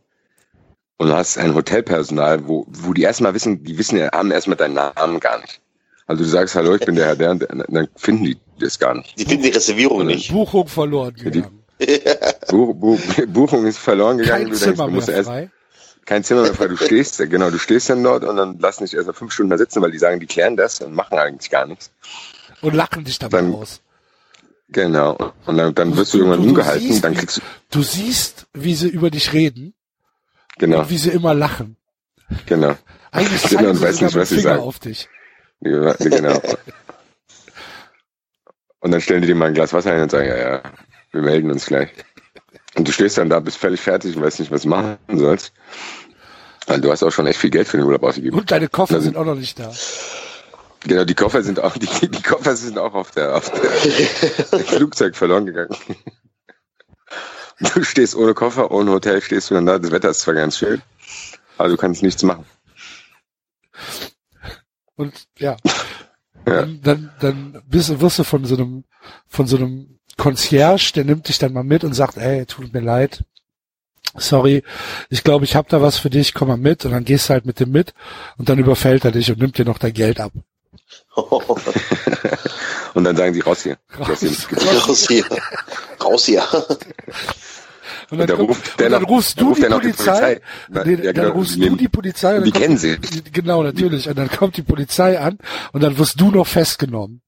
und 0.97 1.13
hast 1.13 1.37
ein 1.37 1.55
Hotelpersonal, 1.55 2.45
wo, 2.45 2.65
wo 2.67 2.93
die 2.93 3.03
erstmal 3.03 3.33
wissen, 3.33 3.63
die 3.63 3.77
wissen 3.77 3.97
ja, 3.97 4.11
haben 4.11 4.31
erstmal 4.31 4.57
deinen 4.57 4.73
Namen 4.73 5.21
gar 5.21 5.39
nicht. 5.39 5.61
Also 6.09 6.23
du 6.23 6.29
sagst, 6.29 6.55
hallo, 6.55 6.73
ich 6.73 6.81
bin 6.83 6.95
der 6.95 7.05
Herr, 7.05 7.15
der, 7.15 7.29
und 7.31 7.39
der, 7.39 7.49
dann 7.67 7.87
finden 7.95 8.23
die 8.23 8.37
das 8.59 8.79
gar 8.79 8.95
nicht. 8.95 9.17
Die 9.19 9.25
finden 9.25 9.43
die 9.43 9.49
Reservierung 9.49 10.07
nicht. 10.07 10.31
Buchung 10.31 10.67
verloren 10.67 11.13
gegangen. 11.13 11.61
Buch, 12.49 12.73
Buch, 12.73 12.99
Buchung 13.27 13.67
ist 13.67 13.77
verloren 13.77 14.17
gegangen. 14.17 14.45
Kein 14.45 14.51
du 14.51 14.59
denkst, 14.59 14.75
Zimmer 14.75 14.87
du 14.87 14.93
mehr 14.95 15.07
erst, 15.07 15.29
frei. 15.29 15.51
kein 16.05 16.23
Zimmer 16.23 16.41
mehr 16.41 16.55
frei. 16.55 16.67
Du 16.67 16.77
stehst, 16.77 17.19
genau, 17.29 17.51
du 17.51 17.59
stehst 17.59 17.91
dann 17.91 18.01
dort 18.03 18.23
und 18.23 18.37
dann 18.37 18.57
lassen 18.57 18.85
dich 18.85 18.95
erst 18.95 19.05
mal 19.05 19.13
fünf 19.13 19.31
Stunden 19.31 19.51
da 19.51 19.57
sitzen, 19.59 19.81
weil 19.83 19.91
die 19.91 19.99
sagen, 19.99 20.19
die 20.19 20.25
klären 20.25 20.57
das 20.57 20.81
und 20.81 20.93
machen 20.95 21.17
eigentlich 21.19 21.51
gar 21.51 21.67
nichts. 21.67 21.91
Und 22.61 22.73
lachen 22.73 23.03
dich 23.03 23.19
dabei 23.19 23.37
Dann- 23.41 23.53
aus. 23.53 23.81
Genau. 24.71 25.15
Und 25.45 25.57
dann, 25.57 25.73
dann 25.75 25.95
wirst 25.95 26.13
du 26.13 26.17
irgendwann 26.19 26.39
umgehalten, 26.39 26.87
siehst, 26.87 27.03
dann 27.03 27.13
kriegst 27.15 27.37
du, 27.37 27.41
Du 27.71 27.81
siehst, 27.83 28.47
wie 28.53 28.73
sie 28.75 28.87
über 28.89 29.09
dich 29.11 29.31
reden 29.33 29.73
genau, 30.57 30.79
und 30.81 30.89
wie 30.89 30.97
sie 30.97 31.09
immer 31.11 31.33
lachen. 31.35 31.75
genau. 32.47 32.75
Eigentlich 33.11 33.41
Genau, 33.43 33.55
zeigen 33.55 33.69
und 33.69 33.75
sie 33.77 33.83
weiß 33.83 34.01
nicht, 34.01 34.15
was 34.15 34.29
sie 34.29 34.35
Finger 34.37 34.49
sagen. 34.55 34.63
auf 34.63 34.79
dich. 34.79 35.07
Ja, 35.61 35.93
genau. 35.93 36.41
Und 38.79 38.91
dann 38.91 39.01
stellen 39.01 39.21
die 39.21 39.27
dir 39.27 39.35
mal 39.35 39.47
ein 39.47 39.53
Glas 39.53 39.73
Wasser 39.73 39.93
hin 39.93 40.03
und 40.03 40.11
sagen, 40.11 40.27
ja, 40.27 40.37
ja, 40.37 40.61
wir 41.11 41.21
melden 41.21 41.51
uns 41.51 41.65
gleich. 41.65 41.89
Und 42.75 42.87
du 42.87 42.91
stehst 42.91 43.17
dann 43.17 43.29
da, 43.29 43.39
bist 43.39 43.57
völlig 43.57 43.81
fertig 43.81 44.15
und 44.15 44.23
weißt 44.23 44.39
nicht, 44.39 44.51
was 44.51 44.61
du 44.61 44.69
machen 44.69 44.97
sollst. 45.09 45.51
Weil 46.67 46.79
du 46.81 46.91
hast 46.91 47.03
auch 47.03 47.11
schon 47.11 47.27
echt 47.27 47.39
viel 47.39 47.49
Geld 47.49 47.67
für 47.67 47.77
den 47.77 47.85
Urlaub 47.85 48.03
ausgegeben. 48.03 48.37
Und 48.39 48.51
deine 48.51 48.69
Koffer 48.69 48.95
Also- 48.95 49.05
sind 49.05 49.17
auch 49.17 49.25
noch 49.25 49.35
nicht 49.35 49.59
da. 49.59 49.73
Genau, 50.81 51.03
die 51.03 51.15
Koffer 51.15 51.43
sind 51.43 51.59
auch, 51.59 51.75
die, 51.75 51.87
die 52.09 52.21
Koffer 52.21 52.55
sind 52.55 52.77
auch 52.77 52.93
auf 52.93 53.11
der, 53.11 53.35
auf 53.35 53.49
der 53.51 54.59
Flugzeug 54.61 55.13
verloren 55.17 55.45
gegangen. 55.45 55.75
Du 57.59 57.83
stehst 57.83 58.15
ohne 58.15 58.33
Koffer, 58.33 58.71
ohne 58.71 58.91
Hotel 58.91 59.21
stehst 59.21 59.49
du 59.49 59.55
dann 59.55 59.65
da. 59.65 59.77
Das 59.77 59.91
Wetter 59.91 60.09
ist 60.11 60.21
zwar 60.21 60.35
ganz 60.35 60.57
schön, 60.57 60.81
aber 61.57 61.67
du 61.67 61.75
kannst 61.75 62.01
nichts 62.01 62.23
machen. 62.23 62.45
Und 64.99 65.27
ja, 65.37 65.55
Ja. 66.47 66.61
dann, 66.61 66.81
dann, 66.83 67.11
dann 67.19 67.63
bist, 67.67 67.99
wirst 68.01 68.19
du 68.19 68.23
von 68.23 68.43
so 68.45 68.55
einem, 68.55 68.83
von 69.27 69.45
so 69.47 69.57
einem 69.57 69.99
Concierge, 70.17 70.91
der 70.95 71.05
nimmt 71.05 71.27
dich 71.27 71.37
dann 71.37 71.53
mal 71.53 71.63
mit 71.63 71.83
und 71.83 71.93
sagt, 71.93 72.17
ey, 72.17 72.45
tut 72.45 72.73
mir 72.73 72.79
leid. 72.81 73.23
Sorry, 74.17 74.63
ich 75.09 75.23
glaube, 75.23 75.45
ich 75.45 75.55
habe 75.55 75.69
da 75.69 75.81
was 75.81 75.97
für 75.97 76.09
dich, 76.09 76.33
komm 76.33 76.47
mal 76.47 76.57
mit. 76.57 76.85
Und 76.85 76.91
dann 76.91 77.05
gehst 77.05 77.29
du 77.29 77.33
halt 77.33 77.45
mit 77.45 77.59
dem 77.59 77.71
mit 77.71 77.93
und 78.37 78.49
dann 78.49 78.57
überfällt 78.57 79.05
er 79.05 79.11
dich 79.11 79.31
und 79.31 79.39
nimmt 79.39 79.57
dir 79.57 79.65
noch 79.65 79.77
dein 79.77 79.93
Geld 79.93 80.19
ab. 80.19 80.31
Und 82.95 83.03
dann 83.03 83.15
sagen 83.15 83.33
die 83.33 83.41
raus 83.41 83.63
hier. 83.63 83.77
Du 83.97 84.07
hast 84.07 84.19
hier. 84.21 84.31
Raus 84.81 85.07
hier. 85.07 85.25
Raus 86.03 86.25
hier. 86.25 86.43
Und 88.11 88.17
dann, 88.17 88.27
der 88.27 88.35
kommt- 88.37 88.49
ruft 88.49 88.69
und 88.71 88.79
der 88.79 88.89
dann 88.89 89.01
noch- 89.03 89.09
rufst 89.09 89.37
dann 89.37 89.43
du 89.43 89.49
ruft 89.49 89.57
die 89.57 89.61
der 89.61 89.69
noch 89.69 89.79
die 89.81 89.87
Polizei. 89.89 90.13
Polizei. 90.35 90.41
Na, 90.69 90.85
ja, 90.85 90.95
dann 90.95 91.13
genau, 91.13 91.29
rufst 91.31 91.55
die 91.55 91.59
du 91.69 91.75
die 91.75 91.87
Polizei. 91.87 92.37
und 92.37 92.43
die 92.45 92.51
dann 92.51 92.61
kennen 92.61 92.77
kommt, 92.79 93.05
sie. 93.13 93.23
Genau, 93.31 93.63
natürlich. 93.63 94.07
Und 94.09 94.17
dann 94.17 94.29
kommt 94.29 94.57
die 94.57 94.61
Polizei 94.63 95.19
an 95.19 95.37
und 95.73 95.81
dann 95.83 95.97
wirst 95.97 96.19
du 96.19 96.31
noch 96.31 96.47
festgenommen, 96.47 97.21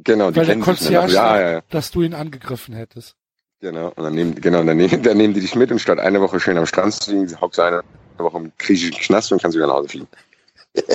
Genau, 0.00 0.30
die 0.30 0.36
weil 0.36 0.46
der 0.46 0.54
kennen 0.54 0.64
dann 0.64 0.74
Concierge. 0.76 1.12
Ja, 1.12 1.40
ja, 1.40 1.50
ja. 1.52 1.60
dass 1.70 1.90
du 1.90 2.02
ihn 2.02 2.14
angegriffen 2.14 2.74
hättest. 2.74 3.14
Genau. 3.60 3.88
Und 3.96 4.04
dann 4.04 4.14
nehmen, 4.14 4.40
genau, 4.40 4.62
dann 4.62 4.76
nehmen, 4.76 5.02
dann 5.02 5.16
nehmen 5.16 5.34
die 5.34 5.40
dich 5.40 5.54
mit 5.56 5.70
und 5.72 5.80
statt 5.80 5.98
eine 5.98 6.20
Woche 6.20 6.38
schön 6.40 6.56
am 6.56 6.66
Strand 6.66 6.94
zu 6.94 7.10
liegen, 7.10 7.40
hockst 7.40 7.58
du 7.58 7.62
eine 7.62 7.82
Woche 8.16 8.36
im 8.38 8.52
griechischen 8.58 8.94
Knast 8.96 9.32
und 9.32 9.42
kannst 9.42 9.56
wieder 9.56 9.66
nach 9.66 9.74
Hause 9.74 9.88
fliegen. 9.88 10.08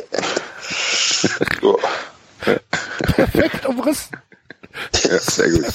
So. 1.61 1.79
Perfekt 3.15 3.65
umrissen. 3.65 4.17
Ja, 5.03 5.19
sehr 5.19 5.49
gut. 5.51 5.65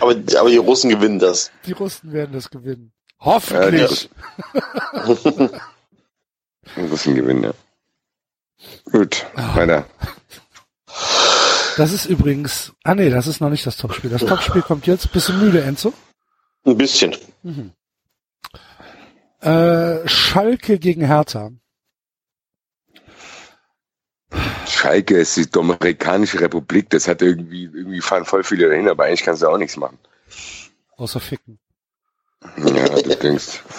aber, 0.00 0.14
aber 0.38 0.50
die 0.50 0.56
Russen 0.56 0.90
gewinnen 0.90 1.18
das. 1.18 1.50
Die 1.66 1.72
Russen 1.72 2.12
werden 2.12 2.32
das 2.32 2.50
gewinnen. 2.50 2.92
Hoffentlich. 3.20 4.10
Ja, 4.54 5.14
die 6.76 6.80
Russen 6.90 7.14
gewinnen, 7.14 7.44
ja. 7.44 7.54
Gut, 8.90 9.26
Ah. 9.36 9.56
weiter. 9.56 9.86
Das 11.76 11.92
ist 11.92 12.06
übrigens, 12.06 12.72
ah 12.84 12.94
nee, 12.94 13.10
das 13.10 13.26
ist 13.26 13.40
noch 13.40 13.50
nicht 13.50 13.66
das 13.66 13.76
Topspiel. 13.76 14.10
Das 14.10 14.24
Topspiel 14.24 14.62
kommt 14.62 14.86
jetzt. 14.86 15.10
Bist 15.12 15.28
du 15.28 15.32
müde, 15.32 15.62
Enzo? 15.62 15.92
Ein 16.64 16.76
bisschen. 16.78 17.16
Äh, 19.40 20.06
Schalke 20.08 20.78
gegen 20.78 21.04
Hertha. 21.04 21.50
Schalke 24.66 25.18
ist 25.18 25.36
die 25.36 25.50
Dominikanische 25.50 26.40
Republik, 26.40 26.90
das 26.90 27.08
hat 27.08 27.22
irgendwie, 27.22 27.64
irgendwie 27.64 28.00
fahren 28.00 28.24
voll 28.24 28.44
viele 28.44 28.68
dahin, 28.68 28.88
aber 28.88 29.04
eigentlich 29.04 29.22
kannst 29.22 29.42
du 29.42 29.48
auch 29.48 29.58
nichts 29.58 29.76
machen. 29.76 29.98
Außer 30.96 31.20
Ficken. 31.20 31.58
Ja, 32.58 32.88
du 32.88 33.16
denkst. 33.16 33.62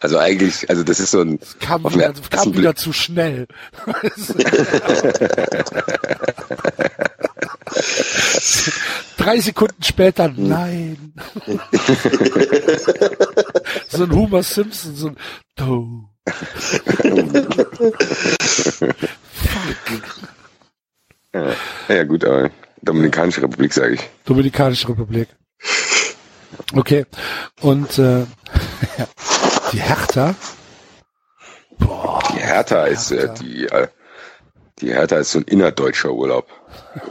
Also 0.00 0.18
eigentlich, 0.18 0.68
also 0.68 0.82
das 0.82 1.00
ist 1.00 1.12
so 1.12 1.22
ein, 1.22 1.38
Das 1.38 1.58
kam, 1.60 1.82
wieder, 1.84 2.08
ersten 2.08 2.28
kam 2.28 2.50
Blick. 2.50 2.58
wieder 2.58 2.76
zu 2.76 2.92
schnell. 2.92 3.46
Drei 9.24 9.40
Sekunden 9.40 9.82
später, 9.82 10.28
nein. 10.36 11.14
so 13.88 14.04
ein 14.04 14.12
Homer 14.12 14.42
Simpson, 14.42 14.94
so 14.94 15.06
ein 15.08 15.16
Do. 15.56 16.10
ja, 21.32 21.52
ja 21.88 22.04
gut, 22.04 22.22
aber 22.24 22.50
Dominikanische 22.82 23.40
Republik 23.42 23.72
sage 23.72 23.94
ich. 23.94 24.00
Dominikanische 24.26 24.90
Republik. 24.90 25.28
Okay. 26.74 27.06
Und 27.62 27.98
äh, 27.98 28.26
die 29.72 29.80
Hertha. 29.80 30.34
Boah, 31.78 32.22
Die 32.34 32.40
Hertha 32.40 32.84
ist 32.84 33.10
äh, 33.10 33.20
Hertha. 33.20 33.34
die, 33.42 33.64
äh, 33.68 33.88
die 34.80 34.92
Hertha 34.92 35.16
ist 35.16 35.32
so 35.32 35.38
ein 35.38 35.44
innerdeutscher 35.44 36.12
Urlaub. 36.12 36.46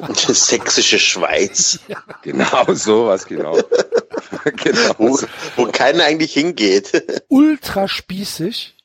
Die 0.09 0.33
sächsische 0.33 0.99
Schweiz, 0.99 1.79
Genau 2.21 2.73
sowas, 2.73 3.25
genau. 3.25 3.53
genau. 4.63 4.93
wo, 4.97 5.17
so, 5.17 5.27
wo 5.55 5.65
keiner 5.67 6.05
eigentlich 6.05 6.33
hingeht. 6.33 7.03
ultra 7.27 7.87
spießig. 7.87 8.75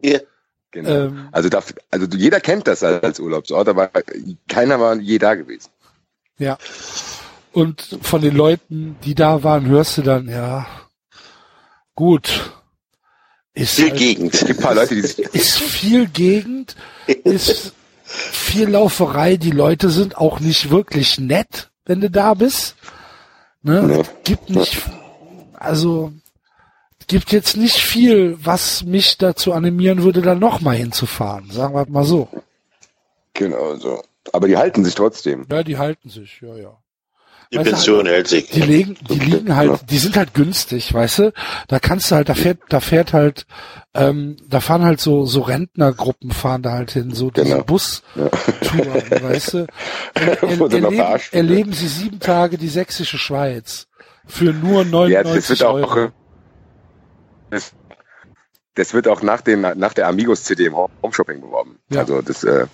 Ja. 0.00 0.20
genau. 0.70 0.90
Ähm, 0.90 1.28
Also, 1.32 1.48
darf, 1.48 1.74
also 1.90 2.06
jeder 2.16 2.40
kennt 2.40 2.68
das 2.68 2.82
als 2.84 3.18
Urlaubsort, 3.20 3.68
aber 3.68 3.90
keiner 4.48 4.78
war 4.78 4.96
je 4.96 5.18
da 5.18 5.34
gewesen. 5.34 5.70
Ja. 6.38 6.56
Und 7.52 7.98
von 8.02 8.20
den 8.22 8.36
Leuten, 8.36 8.96
die 9.04 9.14
da 9.16 9.42
waren, 9.42 9.66
hörst 9.66 9.98
du 9.98 10.02
dann, 10.02 10.28
ja, 10.28 10.66
gut. 11.96 12.52
Ist, 13.54 13.74
Viel 13.74 13.90
halt- 13.90 13.98
Gegend. 13.98 14.34
Es 14.34 14.44
gibt 14.46 14.60
ein 14.60 14.62
paar 14.62 14.74
Leute, 14.76 14.94
die 14.94 15.00
sich, 15.00 15.18
ist 15.18 15.58
viel 15.58 16.06
Gegend, 16.06 16.76
ist 17.08 17.72
viel 18.08 18.70
Lauferei. 18.70 19.36
Die 19.36 19.50
Leute 19.50 19.90
sind 19.90 20.16
auch 20.16 20.40
nicht 20.40 20.70
wirklich 20.70 21.18
nett, 21.18 21.70
wenn 21.84 22.00
du 22.00 22.10
da 22.10 22.34
bist. 22.34 22.76
Ne? 23.62 24.00
Es 24.00 24.08
gibt 24.24 24.50
nicht, 24.50 24.82
also, 25.54 26.12
es 27.00 27.06
gibt 27.06 27.32
jetzt 27.32 27.56
nicht 27.56 27.78
viel, 27.78 28.38
was 28.42 28.84
mich 28.84 29.18
dazu 29.18 29.52
animieren 29.52 30.02
würde, 30.02 30.22
da 30.22 30.34
nochmal 30.34 30.76
hinzufahren. 30.76 31.50
Sagen 31.50 31.74
wir 31.74 31.86
mal 31.88 32.04
so. 32.04 32.28
genau 33.34 33.76
so. 33.76 34.02
Aber 34.32 34.48
die 34.48 34.56
halten 34.56 34.84
sich 34.84 34.94
trotzdem. 34.94 35.46
Ja, 35.50 35.62
die 35.62 35.78
halten 35.78 36.08
sich, 36.08 36.40
ja, 36.40 36.56
ja. 36.56 36.78
Die 37.50 37.56
Weißt 37.56 37.66
du, 37.66 37.70
Pension 37.72 38.06
hält 38.06 38.28
sich. 38.28 38.50
Die 38.50 38.60
legen, 38.60 38.96
die 39.08 39.18
liegen 39.18 39.56
halt, 39.56 39.80
die 39.90 39.96
sind 39.98 40.16
halt 40.18 40.34
günstig, 40.34 40.92
weißt 40.92 41.18
du? 41.20 41.32
Da 41.66 41.78
kannst 41.78 42.10
du 42.10 42.16
halt, 42.16 42.28
da 42.28 42.34
fährt, 42.34 42.58
da 42.68 42.80
fährt 42.80 43.14
halt, 43.14 43.46
ähm, 43.94 44.36
da 44.46 44.60
fahren 44.60 44.82
halt 44.84 45.00
so, 45.00 45.24
so 45.24 45.40
Rentnergruppen 45.40 46.30
fahren 46.30 46.62
da 46.62 46.72
halt 46.72 46.90
hin, 46.90 47.14
so 47.14 47.30
diese 47.30 47.46
Genau. 47.46 47.64
Bus-Touren, 47.64 48.30
weißt 49.22 49.54
du? 49.54 49.66
Er, 50.14 50.42
er, 50.42 50.56
du 50.56 50.66
erleben, 50.66 51.20
erleben 51.32 51.72
sie 51.72 51.88
sieben 51.88 52.20
Tage 52.20 52.58
die 52.58 52.68
sächsische 52.68 53.16
Schweiz 53.18 53.86
für 54.26 54.52
nur 54.52 54.82
Ja, 55.08 55.22
das 55.22 55.32
99 55.32 55.50
wird 55.50 55.62
auch, 55.64 55.74
Euro. 55.96 56.08
das, 57.50 57.72
das 58.74 58.92
wird 58.92 59.08
auch 59.08 59.22
nach 59.22 59.40
dem, 59.40 59.62
nach 59.62 59.94
der 59.94 60.06
Amigos 60.08 60.44
CD 60.44 60.66
im 60.66 60.76
Home 60.76 60.90
Shopping 61.12 61.40
beworben. 61.40 61.78
Ja. 61.90 62.00
Also 62.00 62.20
das, 62.20 62.44
äh, 62.44 62.66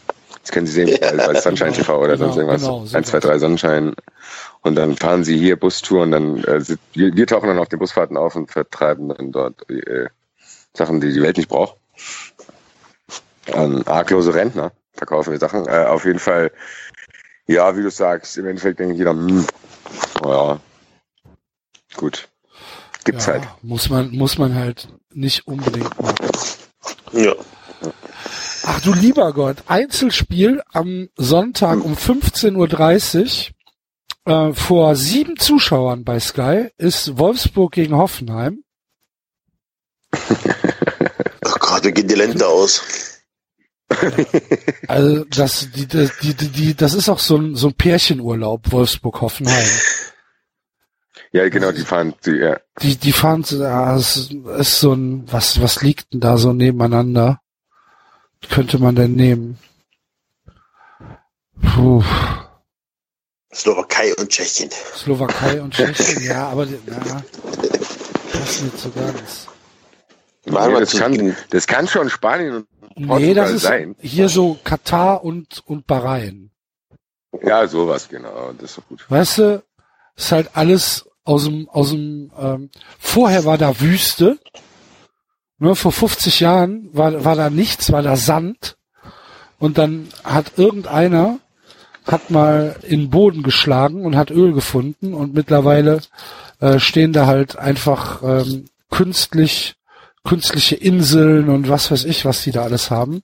das 0.44 0.52
können 0.52 0.66
Sie 0.66 0.72
sehen 0.72 0.98
bei, 1.00 1.10
bei 1.16 1.40
Sunshine 1.40 1.70
Genau, 1.72 1.82
TV 1.82 1.98
oder 2.02 2.16
sonst 2.18 2.34
genau, 2.34 2.46
irgendwas. 2.46 2.60
genau, 2.62 2.84
so 2.86 2.96
Eins, 2.96 3.08
zwei, 3.08 3.16
was. 3.18 3.24
drei 3.24 3.38
Sonnenschein. 3.38 3.94
Und 4.60 4.74
dann 4.76 4.96
fahren 4.96 5.24
Sie 5.24 5.38
hier 5.38 5.56
Bustour 5.56 6.02
und 6.02 6.10
dann, 6.12 6.44
äh, 6.44 6.60
sind, 6.60 6.78
wir, 6.92 7.14
wir 7.16 7.26
tauchen 7.26 7.48
dann 7.48 7.58
auf 7.58 7.68
den 7.68 7.78
Busfahrten 7.78 8.16
auf 8.16 8.36
und 8.36 8.50
vertreiben 8.50 9.08
dann 9.08 9.32
dort 9.32 9.68
äh, 9.70 10.08
Sachen, 10.74 11.00
die 11.00 11.12
die 11.12 11.22
Welt 11.22 11.36
nicht 11.38 11.48
braucht. 11.48 11.76
An 13.52 13.82
arglose 13.86 14.34
Rentner 14.34 14.72
verkaufen 14.92 15.32
wir 15.32 15.38
Sachen. 15.38 15.66
Äh, 15.66 15.84
auf 15.86 16.04
jeden 16.04 16.18
Fall, 16.18 16.50
ja, 17.46 17.76
wie 17.76 17.82
du 17.82 17.90
sagst, 17.90 18.36
im 18.38 18.46
Endeffekt 18.46 18.78
denkt 18.80 18.96
jeder, 18.96 19.10
hm, 19.12 19.46
ja, 20.24 20.58
gut. 21.96 22.28
Gibt's 23.04 23.26
Ja, 23.26 23.34
halt. 23.34 23.48
muss 23.62 23.90
man, 23.90 24.10
muss 24.12 24.38
man 24.38 24.54
halt 24.54 24.88
nicht 25.12 25.46
unbedingt 25.46 26.00
machen. 26.00 26.16
Ja. 27.12 27.34
Ach 28.66 28.80
du 28.80 28.94
lieber 28.94 29.32
Gott, 29.34 29.58
Einzelspiel 29.66 30.62
am 30.72 31.10
Sonntag 31.16 31.84
um 31.84 31.94
15.30 31.94 33.50
Uhr 34.26 34.50
äh, 34.50 34.54
vor 34.54 34.96
sieben 34.96 35.36
Zuschauern 35.36 36.02
bei 36.04 36.18
Sky 36.18 36.68
ist 36.78 37.18
Wolfsburg 37.18 37.72
gegen 37.72 37.94
Hoffenheim. 37.94 38.64
Oh 41.44 41.56
Gott, 41.60 41.84
wie 41.84 41.92
gehen 41.92 42.08
die 42.08 42.14
Länder 42.14 42.48
aus? 42.48 42.82
Also 44.88 45.24
das, 45.24 45.70
die, 45.70 45.86
die, 45.86 46.08
die, 46.22 46.48
die, 46.48 46.74
das 46.74 46.94
ist 46.94 47.08
auch 47.08 47.18
so 47.18 47.36
ein, 47.36 47.54
so 47.54 47.68
ein 47.68 47.74
Pärchenurlaub, 47.74 48.72
Wolfsburg-Hoffenheim. 48.72 49.68
Ja, 51.32 51.48
genau, 51.48 51.70
die 51.72 51.82
fahren, 51.82 52.14
die, 52.24 52.32
ja, 52.32 52.60
Die, 52.80 52.96
die 52.96 53.12
fahren, 53.12 53.44
ja, 53.50 53.96
es 53.96 54.30
ist 54.58 54.80
so 54.80 54.92
ein, 54.92 55.30
was, 55.30 55.60
was 55.60 55.82
liegt 55.82 56.12
denn 56.12 56.20
da 56.20 56.38
so 56.38 56.52
nebeneinander? 56.52 57.40
Könnte 58.50 58.78
man 58.78 58.94
denn 58.94 59.14
nehmen? 59.14 59.58
Puh. 61.74 62.02
Slowakei 63.52 64.14
und 64.16 64.28
Tschechien. 64.28 64.70
Slowakei 64.70 65.62
und 65.62 65.72
Tschechien, 65.72 66.24
ja, 66.24 66.48
aber 66.48 66.66
na, 66.86 67.22
das 68.32 68.62
nicht 68.62 68.78
so 68.78 68.90
ganz. 68.90 69.46
Nee, 70.44 70.80
das, 70.80 70.98
kann, 70.98 71.36
das 71.50 71.66
kann 71.66 71.88
schon 71.88 72.10
Spanien 72.10 72.56
und 72.56 72.68
Portugal 73.06 73.20
Nee, 73.20 73.34
das 73.34 73.50
ist 73.50 73.62
sein. 73.62 73.94
hier 74.00 74.28
so 74.28 74.58
Katar 74.62 75.24
und, 75.24 75.62
und 75.66 75.86
Bahrain. 75.86 76.50
Ja, 77.42 77.66
sowas, 77.66 78.08
genau, 78.08 78.52
das 78.52 78.70
ist 78.70 78.78
doch 78.78 78.88
gut. 78.88 79.06
Weißt 79.08 79.38
du, 79.38 79.62
ist 80.16 80.32
halt 80.32 80.50
alles 80.54 81.08
aus 81.24 81.44
dem, 81.44 81.68
aus 81.70 81.90
dem, 81.90 82.30
ähm, 82.38 82.70
vorher 82.98 83.44
war 83.44 83.56
da 83.56 83.80
Wüste, 83.80 84.38
ne, 85.64 85.74
vor 85.74 85.92
50 85.92 86.40
Jahren 86.40 86.88
war, 86.92 87.24
war 87.24 87.36
da 87.36 87.50
nichts, 87.50 87.92
war 87.92 88.02
da 88.02 88.16
Sand 88.16 88.76
und 89.58 89.78
dann 89.78 90.08
hat 90.24 90.52
irgendeiner 90.56 91.38
hat 92.06 92.30
mal 92.30 92.76
in 92.82 93.00
den 93.00 93.10
Boden 93.10 93.42
geschlagen 93.42 94.04
und 94.04 94.16
hat 94.16 94.30
Öl 94.30 94.52
gefunden 94.52 95.14
und 95.14 95.32
mittlerweile 95.32 96.00
äh, 96.60 96.78
stehen 96.78 97.14
da 97.14 97.26
halt 97.26 97.56
einfach 97.56 98.22
ähm, 98.22 98.66
künstlich 98.90 99.76
künstliche 100.24 100.74
Inseln 100.74 101.48
und 101.48 101.68
was 101.68 101.90
weiß 101.90 102.04
ich, 102.04 102.24
was 102.24 102.42
die 102.42 102.50
da 102.50 102.62
alles 102.62 102.90
haben. 102.90 103.22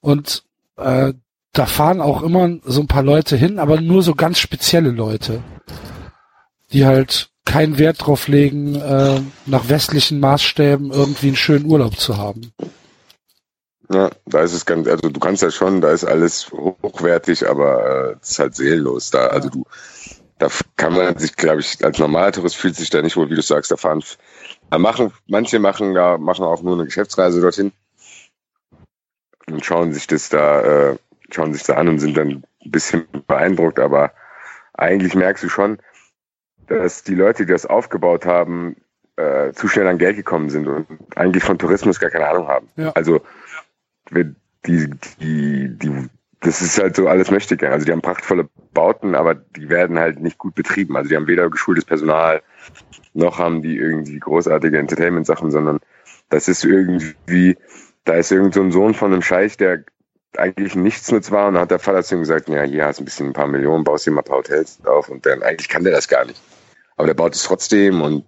Und 0.00 0.44
äh, 0.76 1.14
da 1.52 1.66
fahren 1.66 2.00
auch 2.00 2.22
immer 2.22 2.58
so 2.64 2.80
ein 2.80 2.86
paar 2.86 3.02
Leute 3.02 3.36
hin, 3.36 3.58
aber 3.58 3.80
nur 3.80 4.02
so 4.02 4.14
ganz 4.14 4.38
spezielle 4.38 4.90
Leute, 4.90 5.42
die 6.72 6.86
halt 6.86 7.30
keinen 7.44 7.78
Wert 7.78 8.06
drauf 8.06 8.28
legen, 8.28 8.76
äh, 8.76 9.20
nach 9.46 9.68
westlichen 9.68 10.20
Maßstäben 10.20 10.90
irgendwie 10.90 11.28
einen 11.28 11.36
schönen 11.36 11.66
Urlaub 11.66 11.98
zu 11.98 12.16
haben. 12.16 12.52
Ja, 13.92 14.10
da 14.26 14.40
ist 14.40 14.54
es 14.54 14.64
ganz, 14.64 14.88
also 14.88 15.10
du 15.10 15.20
kannst 15.20 15.42
ja 15.42 15.50
schon, 15.50 15.80
da 15.80 15.90
ist 15.90 16.04
alles 16.04 16.50
hochwertig, 16.50 17.46
aber 17.46 18.12
äh, 18.12 18.16
es 18.22 18.30
ist 18.30 18.38
halt 18.38 18.54
seelenlos 18.54 19.10
da. 19.10 19.26
Also 19.26 19.50
du, 19.50 19.64
da 20.38 20.48
kann 20.76 20.94
man 20.94 21.18
sich, 21.18 21.36
glaube 21.36 21.60
ich, 21.60 21.84
als 21.84 21.98
normaler 21.98 22.32
fühlt 22.32 22.76
sich 22.76 22.90
da 22.90 23.02
nicht 23.02 23.16
wohl, 23.16 23.28
wie 23.28 23.34
du 23.34 23.42
sagst, 23.42 23.70
da 23.70 23.76
fahren, 23.76 24.02
da 24.70 24.78
machen, 24.78 25.12
manche 25.26 25.58
machen 25.58 25.94
da, 25.94 26.16
machen 26.16 26.44
auch 26.44 26.62
nur 26.62 26.74
eine 26.74 26.86
Geschäftsreise 26.86 27.40
dorthin 27.40 27.72
und 29.46 29.64
schauen 29.64 29.92
sich 29.92 30.06
das 30.06 30.28
da, 30.30 30.60
äh, 30.62 30.96
schauen 31.30 31.52
sich 31.52 31.64
da 31.64 31.74
an 31.74 31.88
und 31.88 31.98
sind 31.98 32.16
dann 32.16 32.44
ein 32.64 32.70
bisschen 32.70 33.06
beeindruckt, 33.26 33.78
aber 33.78 34.12
eigentlich 34.74 35.14
merkst 35.14 35.44
du 35.44 35.48
schon, 35.48 35.78
dass 36.78 37.02
die 37.02 37.14
Leute, 37.14 37.46
die 37.46 37.52
das 37.52 37.66
aufgebaut 37.66 38.26
haben, 38.26 38.76
äh, 39.16 39.52
zu 39.52 39.68
schnell 39.68 39.86
an 39.86 39.98
Geld 39.98 40.16
gekommen 40.16 40.50
sind 40.50 40.66
und 40.66 40.86
eigentlich 41.16 41.44
von 41.44 41.58
Tourismus 41.58 42.00
gar 42.00 42.10
keine 42.10 42.28
Ahnung 42.28 42.48
haben. 42.48 42.68
Ja. 42.76 42.92
Also 42.92 43.20
die, 44.66 44.90
die, 45.20 45.68
die, 45.78 46.08
das 46.40 46.62
ist 46.62 46.80
halt 46.80 46.96
so 46.96 47.08
alles 47.08 47.30
möchte 47.30 47.56
gern. 47.56 47.72
Also 47.72 47.86
die 47.86 47.92
haben 47.92 48.02
prachtvolle 48.02 48.48
Bauten, 48.72 49.14
aber 49.14 49.34
die 49.34 49.68
werden 49.68 49.98
halt 49.98 50.20
nicht 50.20 50.38
gut 50.38 50.54
betrieben. 50.54 50.96
Also 50.96 51.08
die 51.08 51.16
haben 51.16 51.26
weder 51.26 51.50
geschultes 51.50 51.84
Personal, 51.84 52.42
noch 53.14 53.38
haben 53.38 53.62
die 53.62 53.76
irgendwie 53.76 54.18
großartige 54.18 54.78
Entertainment-Sachen, 54.78 55.50
sondern 55.50 55.80
das 56.30 56.48
ist 56.48 56.64
irgendwie, 56.64 57.56
da 58.04 58.14
ist 58.14 58.32
irgend 58.32 58.54
so 58.54 58.62
ein 58.62 58.72
Sohn 58.72 58.94
von 58.94 59.12
einem 59.12 59.22
Scheich, 59.22 59.56
der 59.56 59.84
eigentlich 60.36 60.74
nichts 60.74 61.12
mit 61.12 61.30
war 61.30 61.48
und 61.48 61.54
dann 61.54 61.62
hat 61.62 61.70
der 61.70 61.78
Vater 61.78 62.02
zu 62.02 62.14
ihm 62.14 62.20
gesagt, 62.20 62.48
ja, 62.48 62.62
hier 62.62 62.86
hast 62.86 62.98
du 62.98 63.02
ein 63.02 63.04
bisschen 63.04 63.26
ein 63.28 63.32
paar 63.34 63.46
Millionen, 63.46 63.84
baust 63.84 64.06
dir 64.06 64.12
mal 64.12 64.22
ein 64.22 64.24
paar 64.24 64.38
Hotels 64.38 64.80
auf 64.86 65.10
und 65.10 65.26
dann 65.26 65.42
eigentlich 65.42 65.68
kann 65.68 65.84
der 65.84 65.92
das 65.92 66.08
gar 66.08 66.24
nicht. 66.24 66.40
Aber 67.02 67.08
der 67.08 67.14
baut 67.14 67.34
es 67.34 67.42
trotzdem 67.42 68.00
und 68.00 68.24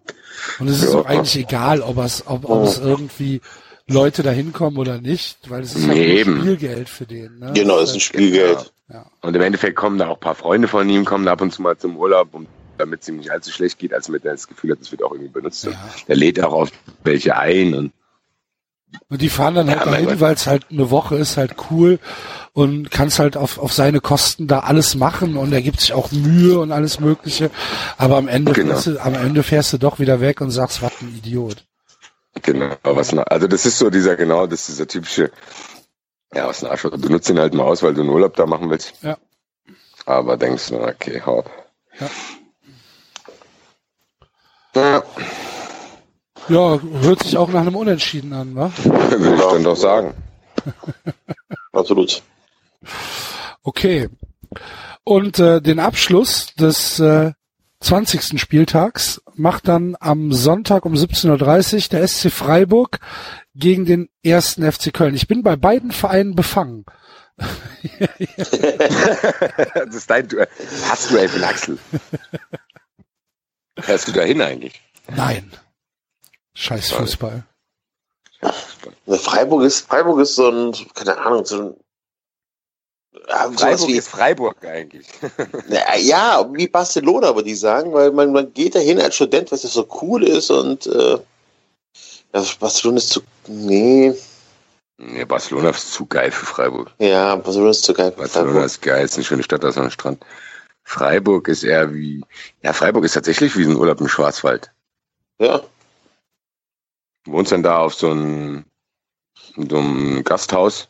Und 0.58 0.66
es 0.68 0.82
ist 0.82 0.92
Ja. 0.92 0.98
auch 0.98 1.06
eigentlich 1.06 1.36
egal, 1.38 1.80
ob 1.80 1.96
es, 1.98 2.24
ob, 2.26 2.50
ob 2.50 2.64
es 2.64 2.78
irgendwie 2.78 3.40
Leute 3.86 4.24
da 4.24 4.30
hinkommen 4.32 4.78
oder 4.80 5.00
nicht, 5.00 5.48
weil 5.48 5.62
es 5.62 5.76
ist 5.76 5.86
halt 5.86 5.96
Nee, 5.96 6.20
eben. 6.20 6.40
Spielgeld 6.40 6.88
für 6.88 7.06
den. 7.06 7.38
Ne? 7.38 7.52
Genau, 7.54 7.78
das 7.78 7.90
ist 7.90 7.94
ein 7.94 8.00
Spielgeld. 8.00 8.72
Ja. 8.92 9.06
Und 9.22 9.36
im 9.36 9.42
Endeffekt 9.42 9.76
kommen 9.76 9.96
da 9.98 10.08
auch 10.08 10.16
ein 10.16 10.20
paar 10.20 10.34
Freunde 10.34 10.66
von 10.66 10.88
ihm, 10.88 11.04
kommen 11.04 11.24
da 11.24 11.32
ab 11.32 11.40
und 11.40 11.52
zu 11.52 11.62
mal 11.62 11.76
zum 11.78 11.96
Urlaub, 11.96 12.34
und 12.34 12.48
damit 12.78 13.02
es 13.02 13.08
ihm 13.08 13.18
nicht 13.18 13.30
allzu 13.30 13.52
schlecht 13.52 13.78
geht, 13.78 13.94
als 13.94 14.08
mit 14.08 14.24
er 14.24 14.32
das 14.32 14.48
Gefühl 14.48 14.72
hat, 14.72 14.80
es 14.80 14.90
wird 14.90 15.04
auch 15.04 15.12
irgendwie 15.12 15.30
benutzt. 15.30 15.64
Ja. 15.66 15.72
Der 16.08 16.16
lädt 16.16 16.42
auch 16.42 16.52
auf 16.52 16.70
welche 17.04 17.36
ein 17.36 17.74
und 17.74 17.92
Und 19.08 19.22
die 19.22 19.28
fahren 19.28 19.54
dann 19.54 19.68
halt 19.68 19.80
Ja, 19.84 19.90
dahin, 19.92 20.20
weil 20.20 20.34
es 20.34 20.46
halt 20.46 20.66
eine 20.70 20.90
Woche 20.90 21.16
ist, 21.16 21.36
halt 21.36 21.54
cool 21.70 21.98
und 22.52 22.90
kannst 22.90 23.18
halt 23.18 23.36
auf, 23.36 23.58
auf 23.58 23.72
seine 23.72 24.00
Kosten 24.00 24.46
da 24.46 24.60
alles 24.60 24.94
machen 24.94 25.36
und 25.36 25.52
er 25.52 25.62
gibt 25.62 25.80
sich 25.80 25.92
auch 25.92 26.10
Mühe 26.12 26.58
und 26.58 26.72
alles 26.72 27.00
Mögliche. 27.00 27.50
Aber 27.98 28.16
am 28.16 28.28
Ende, 28.28 28.52
Genau. 28.52 28.72
fährst, 28.74 28.86
du, 28.86 28.98
am 28.98 29.14
Ende 29.14 29.42
fährst 29.42 29.72
du 29.72 29.78
doch 29.78 29.98
wieder 29.98 30.20
weg 30.20 30.40
und 30.40 30.50
sagst, 30.50 30.82
was 30.82 30.92
ein 31.00 31.14
Idiot. 31.16 31.64
genau, 32.42 32.74
was 32.82 33.16
also 33.16 33.46
das 33.46 33.66
ist 33.66 33.78
so 33.78 33.90
dieser, 33.90 34.16
genau, 34.16 34.46
das 34.46 34.60
ist 34.60 34.68
dieser 34.68 34.86
typische, 34.88 35.30
ja, 36.32 36.46
was 36.48 36.62
ein 36.64 36.70
Arsch, 36.70 36.82
du 36.82 36.90
benutzt 36.98 37.28
ihn 37.30 37.38
halt 37.38 37.54
mal 37.54 37.64
aus, 37.64 37.82
weil 37.82 37.94
du 37.94 38.00
einen 38.00 38.10
Urlaub 38.10 38.34
da 38.36 38.46
machen 38.46 38.70
willst. 38.70 38.94
Ja. 39.02 39.16
Aber 40.06 40.36
denkst 40.36 40.68
du, 40.68 40.80
okay, 40.80 41.22
hau 41.24 41.40
ab. 41.40 41.50
Ja. 42.00 42.10
Ja, 44.76 45.02
Ja, 46.48 46.78
hört 47.00 47.22
sich 47.22 47.36
auch 47.36 47.48
nach 47.48 47.62
einem 47.62 47.76
Unentschieden 47.76 48.32
an, 48.32 48.54
wa? 48.54 48.70
würde 48.84 49.34
ich 49.34 49.40
dann 49.40 49.64
doch 49.64 49.76
sagen. 49.76 50.14
Absolut. 51.72 52.22
Okay. 53.62 54.08
Und 55.04 55.38
äh, 55.38 55.60
den 55.60 55.78
Abschluss 55.78 56.54
des 56.54 56.98
äh, 57.00 57.32
20. 57.80 58.40
Spieltags 58.40 59.22
macht 59.34 59.68
dann 59.68 59.96
am 60.00 60.32
Sonntag 60.32 60.86
um 60.86 60.94
17.30 60.94 61.74
Uhr 61.74 61.88
der 61.90 62.08
SC 62.08 62.30
Freiburg 62.30 62.98
gegen 63.54 63.84
den 63.84 64.08
ersten 64.22 64.70
FC 64.70 64.92
Köln. 64.92 65.14
Ich 65.14 65.28
bin 65.28 65.42
bei 65.42 65.56
beiden 65.56 65.92
Vereinen 65.92 66.34
befangen. 66.34 66.84
das 69.74 69.94
ist 69.94 70.08
dein 70.08 70.28
Duell. 70.28 70.48
Hast 70.88 71.10
du 71.10 71.18
Axel? 71.18 71.78
Hörst 73.76 74.08
du 74.08 74.12
da 74.12 74.22
hin 74.22 74.40
eigentlich? 74.40 74.80
Nein. 75.14 75.50
Scheiß 76.54 76.92
Fußball. 76.92 77.44
Ne, 79.06 79.18
Freiburg 79.18 79.62
ist, 79.64 79.86
Freiburg 79.86 80.20
ist 80.20 80.34
so 80.36 80.48
ein, 80.50 80.74
keine 80.94 81.16
Ahnung, 81.18 81.44
so 81.44 81.60
ein, 81.60 81.74
ja, 83.28 83.50
Freiburg 83.52 83.88
wie, 83.88 83.96
ist 83.96 84.08
Freiburg 84.08 84.64
eigentlich. 84.64 85.06
Na, 85.68 85.96
ja, 85.96 86.46
wie 86.52 86.68
Barcelona, 86.68 87.34
würde 87.34 87.50
ich 87.50 87.60
sagen, 87.60 87.92
weil 87.92 88.10
man, 88.12 88.32
man 88.32 88.52
geht 88.52 88.74
dahin 88.74 89.00
als 89.00 89.14
Student, 89.14 89.50
weil 89.50 89.58
es 89.58 89.62
so 89.72 89.86
cool 90.02 90.24
ist 90.24 90.50
und, 90.50 90.86
äh, 90.86 91.18
ja, 92.34 92.44
Barcelona 92.60 92.98
ist 92.98 93.10
zu, 93.10 93.20
nee, 93.46 94.14
Nee, 94.96 95.24
Barcelona 95.24 95.70
ist 95.70 95.92
zu 95.92 96.06
geil 96.06 96.30
für 96.30 96.46
Freiburg. 96.46 96.92
ja, 97.00 97.34
Barcelona 97.34 97.70
ist 97.70 97.82
zu 97.82 97.92
geil. 97.92 98.12
für 98.12 98.18
Barcelona 98.18 98.50
Freiburg. 98.52 98.66
ist 98.66 98.82
geil, 98.82 99.04
ist 99.04 99.16
eine 99.16 99.24
schöne 99.24 99.42
Stadt, 99.42 99.64
da 99.64 99.68
ist 99.68 99.76
noch 99.76 99.84
ein 99.84 99.90
Strand. 99.90 100.24
Freiburg 100.84 101.48
ist 101.48 101.64
eher 101.64 101.92
wie, 101.92 102.22
ja, 102.62 102.72
Freiburg 102.72 103.04
ist 103.04 103.14
tatsächlich 103.14 103.56
wie 103.56 103.64
so 103.64 103.70
ein 103.70 103.76
Urlaub 103.76 104.00
im 104.00 104.08
Schwarzwald. 104.08 104.70
Ja, 105.40 105.62
wohnst 107.26 107.52
dann 107.52 107.62
da 107.62 107.78
auf 107.78 107.94
so 107.94 108.10
einem, 108.10 108.64
in 109.56 109.68
so 109.70 109.78
einem 109.78 110.24
Gasthaus, 110.24 110.88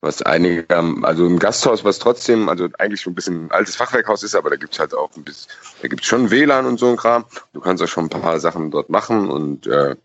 was 0.00 0.22
einige, 0.22 0.64
also 1.02 1.26
ein 1.26 1.38
Gasthaus, 1.38 1.84
was 1.84 1.98
trotzdem, 1.98 2.48
also 2.48 2.68
eigentlich 2.78 3.00
schon 3.00 3.12
ein 3.12 3.16
bisschen 3.16 3.46
ein 3.46 3.50
altes 3.50 3.76
Fachwerkhaus 3.76 4.22
ist, 4.22 4.36
aber 4.36 4.50
da 4.50 4.56
gibt's 4.56 4.78
halt 4.78 4.94
auch 4.94 5.10
ein 5.16 5.24
bisschen, 5.24 5.50
da 5.82 5.88
gibt's 5.88 6.06
schon 6.06 6.30
WLAN 6.30 6.66
und 6.66 6.78
so 6.78 6.88
ein 6.88 6.96
Kram. 6.96 7.24
Du 7.52 7.60
kannst 7.60 7.82
auch 7.82 7.88
schon 7.88 8.04
ein 8.04 8.10
paar 8.10 8.38
Sachen 8.38 8.70
dort 8.70 8.90
machen 8.90 9.28
und 9.28 9.66
äh, 9.66 9.96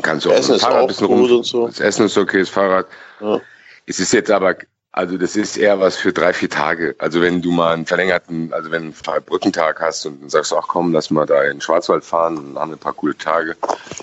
kannst 0.00 0.24
du 0.24 0.30
auch 0.30 0.34
Essen 0.36 0.52
mit 0.52 0.54
dem 0.54 0.56
ist 0.56 0.62
Fahrrad 0.62 0.76
ein 0.78 0.84
auch 0.84 0.88
bisschen 0.88 1.06
gut 1.06 1.30
rum. 1.30 1.36
und 1.38 1.44
so. 1.44 1.66
Das 1.66 1.80
Essen 1.80 2.06
ist 2.06 2.16
okay, 2.16 2.40
das 2.40 2.48
Fahrrad. 2.48 2.86
Ja. 3.20 3.40
Es 3.84 4.00
ist 4.00 4.12
jetzt 4.12 4.30
aber, 4.30 4.56
also 4.92 5.16
das 5.16 5.36
ist 5.36 5.56
eher 5.56 5.80
was 5.80 5.96
für 5.96 6.12
drei, 6.12 6.34
vier 6.34 6.50
Tage. 6.50 6.94
Also 6.98 7.22
wenn 7.22 7.40
du 7.40 7.50
mal 7.50 7.72
einen 7.72 7.86
verlängerten, 7.86 8.52
also 8.52 8.70
wenn 8.70 8.92
du 8.92 9.10
einen 9.10 9.24
Brückentag 9.24 9.80
hast 9.80 10.04
und 10.04 10.20
dann 10.20 10.28
sagst 10.28 10.52
ach 10.52 10.68
komm, 10.68 10.92
lass 10.92 11.10
mal 11.10 11.24
da 11.24 11.42
in 11.44 11.52
den 11.52 11.60
Schwarzwald 11.62 12.04
fahren 12.04 12.36
und 12.36 12.58
haben 12.58 12.72
ein 12.72 12.78
paar 12.78 12.92
coole 12.92 13.16
Tage. 13.16 13.56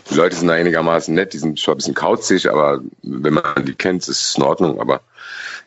Die 0.09 0.15
Leute 0.15 0.35
sind 0.35 0.47
da 0.47 0.55
einigermaßen 0.55 1.13
nett, 1.13 1.33
die 1.33 1.37
sind 1.37 1.59
schon 1.59 1.75
ein 1.75 1.77
bisschen 1.77 1.93
kauzig, 1.93 2.49
aber 2.49 2.81
wenn 3.03 3.35
man 3.35 3.65
die 3.65 3.75
kennt, 3.75 4.01
ist 4.07 4.29
es 4.29 4.35
in 4.35 4.43
Ordnung. 4.43 4.79
Aber 4.81 5.01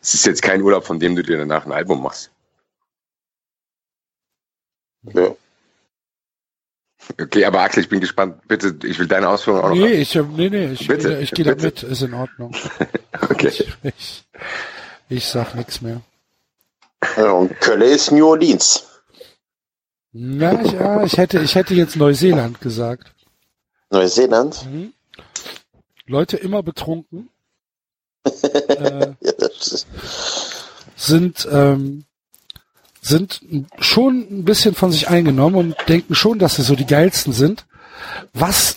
es 0.01 0.15
ist 0.15 0.27
jetzt 0.27 0.43
kein 0.43 0.61
Urlaub, 0.61 0.85
von 0.85 0.99
dem 0.99 1.15
du 1.15 1.23
dir 1.23 1.39
danach 1.39 1.65
ein 1.67 1.73
Album 1.73 2.03
machst. 2.03 2.31
ja. 5.15 5.35
Okay, 7.21 7.45
aber 7.45 7.63
Axel, 7.63 7.83
ich 7.83 7.89
bin 7.89 8.01
gespannt. 8.01 8.47
Bitte, 8.47 8.77
ich 8.87 8.97
will 8.99 9.09
deine 9.09 9.29
Ausführungen 9.29 9.65
auch 9.65 9.69
noch 9.71 9.75
Nee, 9.75 10.05
haben. 10.05 10.31
ich, 10.31 10.37
nee, 10.37 10.49
nee, 10.51 10.73
ich, 10.73 10.87
Bitte, 10.87 11.19
ich 11.19 11.33
gehe 11.33 11.45
da 11.45 11.55
mit, 11.57 11.83
ist 11.83 12.03
in 12.03 12.15
Ordnung. 12.15 12.55
Okay. 13.29 13.49
Ich, 13.49 13.69
ich, 13.83 14.25
ich 15.13 15.27
sag 15.27 15.55
nichts 15.55 15.81
mehr. 15.81 16.01
Und 17.17 17.59
Köln 17.61 17.83
ist 17.83 18.13
New 18.13 18.27
Orleans. 18.27 18.85
Na, 20.13 20.63
ich, 20.63 20.73
ja, 20.73 21.05
ich 21.05 21.17
hätte, 21.17 21.41
ich 21.41 21.55
hätte 21.55 21.75
jetzt 21.75 21.97
Neuseeland 21.97 22.61
gesagt. 22.61 23.13
Neuseeland. 23.91 24.67
Mhm. 24.67 24.93
Leute 26.07 26.37
immer 26.37 26.63
betrunken. 26.63 27.29
äh, 28.43 29.15
sind 30.97 31.49
ähm, 31.51 32.05
sind 33.01 33.41
schon 33.81 34.21
ein 34.31 34.45
bisschen 34.45 34.75
von 34.75 34.93
sich 34.93 35.09
eingenommen 35.09 35.57
und 35.57 35.77
denken 35.89 36.15
schon, 36.15 36.39
dass 36.39 36.55
sie 36.55 36.63
so 36.63 36.77
die 36.77 36.87
geilsten 36.87 37.33
sind, 37.33 37.67
was 38.33 38.77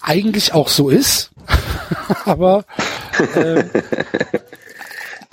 eigentlich 0.00 0.52
auch 0.54 0.68
so 0.68 0.90
ist, 0.90 1.30
aber 2.24 2.64
ähm, 3.36 3.70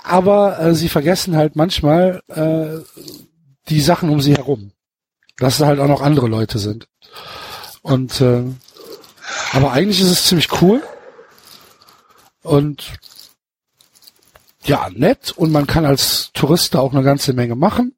aber 0.02 0.58
äh, 0.60 0.74
sie 0.74 0.88
vergessen 0.88 1.36
halt 1.36 1.56
manchmal 1.56 2.22
äh, 2.28 2.84
die 3.68 3.80
Sachen 3.80 4.10
um 4.10 4.20
sie 4.20 4.34
herum, 4.34 4.72
dass 5.38 5.58
da 5.58 5.66
halt 5.66 5.80
auch 5.80 5.88
noch 5.88 6.02
andere 6.02 6.28
Leute 6.28 6.58
sind 6.58 6.88
und 7.82 8.20
äh, 8.20 8.44
aber 9.52 9.72
eigentlich 9.72 10.00
ist 10.00 10.10
es 10.10 10.24
ziemlich 10.24 10.60
cool 10.60 10.82
und 12.42 12.98
ja, 14.62 14.88
nett 14.90 15.32
und 15.32 15.52
man 15.52 15.66
kann 15.66 15.84
als 15.84 16.32
Tourist 16.32 16.74
da 16.74 16.80
auch 16.80 16.92
eine 16.92 17.02
ganze 17.02 17.32
Menge 17.32 17.56
machen. 17.56 17.96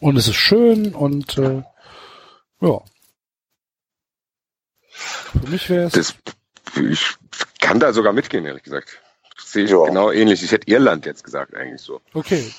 Und 0.00 0.16
es 0.16 0.28
ist 0.28 0.36
schön 0.36 0.94
und 0.94 1.38
äh, 1.38 1.62
ja. 2.60 2.80
Für 4.90 5.48
mich 5.48 5.70
wäre 5.70 5.90
es. 5.92 6.14
Ich 6.76 7.16
kann 7.60 7.80
da 7.80 7.92
sogar 7.92 8.12
mitgehen, 8.12 8.44
ehrlich 8.44 8.62
gesagt. 8.62 9.00
Das 9.48 9.54
sehe 9.54 9.64
ich 9.64 9.70
Ja. 9.70 9.82
genau 9.86 10.10
ähnlich. 10.12 10.42
Ich 10.42 10.52
hätte 10.52 10.70
Irland 10.70 11.06
jetzt 11.06 11.24
gesagt, 11.24 11.54
eigentlich 11.56 11.80
so. 11.80 12.02
Okay, 12.12 12.52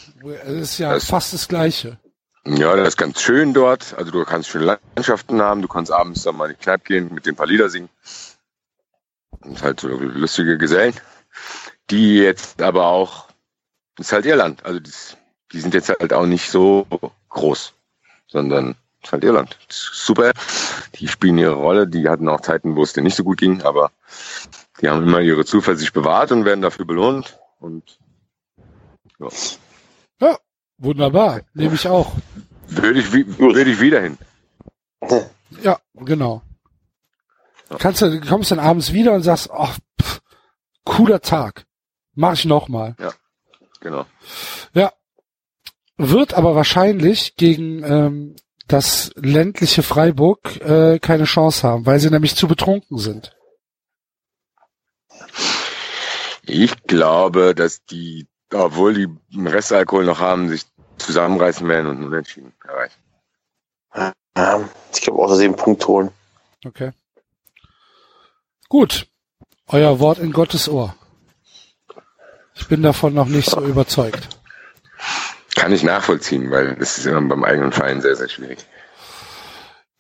es 0.43 0.49
ist 0.53 0.77
ja 0.79 0.93
Das- 0.95 1.05
fast 1.05 1.33
das 1.33 1.47
Gleiche. 1.47 1.99
Ja, 2.47 2.75
das 2.75 2.87
ist 2.89 2.97
ganz 2.97 3.21
schön 3.21 3.53
dort. 3.53 3.93
Also 3.95 4.09
du 4.09 4.25
kannst 4.25 4.49
schöne 4.49 4.79
Landschaften 4.95 5.39
haben, 5.39 5.61
du 5.61 5.67
kannst 5.67 5.91
abends 5.91 6.23
dann 6.23 6.35
mal 6.35 6.49
in 6.49 6.55
die 6.57 6.63
Kneipe 6.63 6.83
gehen, 6.85 7.13
mit 7.13 7.27
den 7.27 7.35
paar 7.35 7.45
Lieder 7.45 7.69
singen. 7.69 7.89
Und 9.41 9.61
halt 9.61 9.79
so 9.81 9.87
lustige 9.89 10.57
Gesellen. 10.57 10.95
Die 11.91 12.15
jetzt 12.17 12.59
aber 12.59 12.87
auch, 12.87 13.27
das 13.95 14.07
ist 14.07 14.13
halt 14.13 14.25
Irland. 14.25 14.65
Also 14.65 14.79
die, 14.79 14.91
die 15.51 15.59
sind 15.61 15.75
jetzt 15.75 15.89
halt 15.89 16.11
auch 16.11 16.25
nicht 16.25 16.49
so 16.49 16.87
groß, 17.29 17.73
sondern 18.25 18.75
das 19.01 19.09
ist 19.09 19.11
halt 19.11 19.23
Irland. 19.25 19.59
Das 19.67 19.77
ist 19.77 20.05
super. 20.07 20.31
Die 20.95 21.07
spielen 21.07 21.37
ihre 21.37 21.53
Rolle. 21.53 21.87
Die 21.87 22.09
hatten 22.09 22.27
auch 22.29 22.41
Zeiten, 22.41 22.75
wo 22.75 22.81
es 22.81 22.93
denen 22.93 23.05
nicht 23.05 23.15
so 23.15 23.23
gut 23.23 23.37
ging, 23.37 23.61
aber 23.61 23.91
die 24.81 24.89
haben 24.89 25.03
immer 25.03 25.21
ihre 25.21 25.45
Zuversicht 25.45 25.93
bewahrt 25.93 26.31
und 26.31 26.45
werden 26.45 26.61
dafür 26.61 26.85
belohnt. 26.85 27.39
Und 27.59 27.99
Wunderbar, 30.77 31.41
nehme 31.53 31.75
ich 31.75 31.87
auch. 31.87 32.13
würde 32.67 32.99
ich, 32.99 33.11
würde 33.11 33.69
ich 33.69 33.81
wieder 33.81 34.01
hin. 34.01 34.17
Ja, 35.61 35.79
genau. 35.93 36.41
Kannst 37.77 38.01
du 38.01 38.19
kommst 38.21 38.51
dann 38.51 38.59
abends 38.59 38.93
wieder 38.93 39.13
und 39.13 39.23
sagst, 39.23 39.51
ach, 39.51 39.77
pff, 40.01 40.21
cooler 40.85 41.21
Tag, 41.21 41.65
mach 42.15 42.33
ich 42.33 42.45
nochmal. 42.45 42.95
Genau. 43.81 44.05
Ja, 44.73 44.93
wird 45.97 46.33
aber 46.33 46.55
wahrscheinlich 46.55 47.35
gegen 47.35 47.83
ähm, 47.83 48.35
dass 48.69 49.11
ländliche 49.15 49.83
Freiburg 49.83 50.61
äh, 50.61 50.99
keine 50.99 51.25
Chance 51.25 51.67
haben, 51.67 51.85
weil 51.85 51.99
sie 51.99 52.09
nämlich 52.09 52.35
zu 52.35 52.47
betrunken 52.47 52.99
sind. 52.99 53.35
Ich 56.49 56.83
glaube, 56.83 57.53
dass 57.53 57.85
die, 57.85 58.27
obwohl 58.53 58.93
die 58.95 59.09
Restalkohol 59.37 60.05
noch 60.05 60.19
haben, 60.19 60.49
sich 60.49 60.65
zusammenreißen 60.97 61.67
werden 61.67 61.87
und 61.87 62.03
unentschieden 62.03 62.53
erreichen. 62.67 62.99
Ja, 64.35 64.69
ich 64.93 65.01
glaube 65.01 65.19
auch, 65.21 65.29
dass 65.29 65.37
sie 65.37 65.45
einen 65.45 65.55
Punkt 65.55 65.85
holen. 65.87 66.09
Okay. 66.65 66.91
Gut. 68.67 69.07
Euer 69.67 69.99
Wort 69.99 70.17
in 70.19 70.31
Gottes 70.31 70.67
Ohr. 70.67 70.95
Ich 72.55 72.67
bin 72.67 72.81
davon 72.81 73.13
noch 73.13 73.27
nicht 73.27 73.49
so 73.49 73.61
überzeugt. 73.61 74.27
Kann 75.55 75.71
ich 75.71 75.83
nachvollziehen, 75.83 76.49
weil 76.51 76.75
das 76.75 76.97
ist 76.97 77.05
immer 77.05 77.21
beim 77.21 77.43
eigenen 77.43 77.71
Verein 77.71 78.01
sehr, 78.01 78.15
sehr 78.15 78.29
schwierig. 78.29 78.65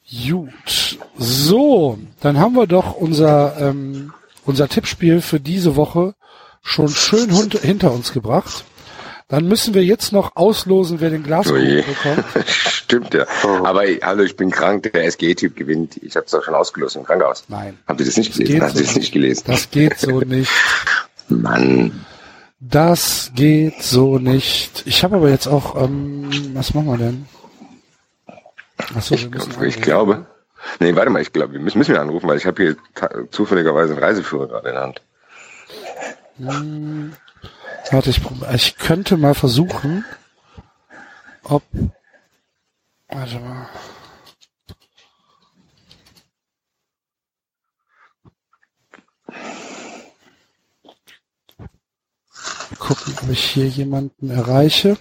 Gut. 0.09 0.99
So, 1.17 1.99
dann 2.21 2.39
haben 2.39 2.55
wir 2.55 2.65
doch 2.65 2.95
unser, 2.95 3.57
ähm, 3.59 4.13
unser 4.45 4.67
Tippspiel 4.67 5.21
für 5.21 5.39
diese 5.39 5.75
Woche 5.75 6.15
schon 6.61 6.89
schön 6.89 7.29
hinter 7.61 7.91
uns 7.91 8.13
gebracht. 8.13 8.65
Dann 9.29 9.47
müssen 9.47 9.75
wir 9.75 9.83
jetzt 9.83 10.11
noch 10.11 10.35
auslosen, 10.35 11.01
wer 11.01 11.11
den 11.11 11.21
Glaskuchen 11.21 11.83
bekommt. 11.85 12.25
Stimmt 12.47 13.13
ja. 13.13 13.27
Oh. 13.43 13.63
Aber 13.63 13.83
hallo, 14.01 14.23
ich 14.23 14.35
bin 14.35 14.49
krank. 14.49 14.91
Der 14.91 15.11
SGE-Typ 15.11 15.55
gewinnt. 15.55 15.97
Ich 15.97 16.15
habe 16.15 16.25
es 16.25 16.31
doch 16.31 16.43
schon 16.43 16.55
ausgelost 16.55 16.95
im 16.95 17.03
Krankenhaus. 17.03 17.43
Nein. 17.47 17.77
Habt 17.87 17.99
ihr 17.99 18.07
das 18.07 18.17
nicht 18.17 18.33
gelesen? 18.33 18.61
Habt 18.61 18.75
ihr 18.75 18.83
das 18.83 18.95
nicht 18.95 19.11
gelesen? 19.11 19.43
Das 19.45 19.69
geht 19.69 19.99
so 19.99 20.19
nicht. 20.25 20.51
Mann. 21.27 22.05
Das 22.59 23.31
geht 23.35 23.83
so 23.83 24.17
nicht. 24.17 24.81
Ich 24.85 25.03
habe 25.03 25.17
aber 25.17 25.29
jetzt 25.29 25.47
auch, 25.47 25.81
ähm, 25.81 26.29
was 26.55 26.73
machen 26.73 26.87
wir 26.87 26.97
denn? 26.97 27.25
Achso, 28.95 29.13
ich, 29.13 29.31
wir 29.31 29.61
ich 29.61 29.79
glaube. 29.79 30.25
Nee, 30.79 30.95
warte 30.95 31.11
mal, 31.11 31.21
ich 31.21 31.31
glaube, 31.31 31.53
wir 31.53 31.59
müssen, 31.59 31.77
müssen 31.77 31.93
wir 31.93 32.01
anrufen, 32.01 32.27
weil 32.27 32.37
ich 32.37 32.45
habe 32.45 32.63
hier 32.63 33.27
zufälligerweise 33.29 33.93
einen 33.93 34.03
Reiseführer 34.03 34.47
gerade 34.47 34.69
in 34.69 34.73
der 34.75 34.83
Hand. 34.83 35.01
Hm, 36.39 37.13
warte, 37.91 38.09
ich, 38.09 38.21
ich 38.53 38.77
könnte 38.77 39.17
mal 39.17 39.35
versuchen, 39.35 40.05
ob. 41.43 41.63
Warte 43.09 43.39
mal. 43.39 43.67
gucken, 52.77 53.13
ob 53.21 53.29
ich 53.29 53.43
hier 53.43 53.67
jemanden 53.67 54.29
erreiche. 54.29 54.97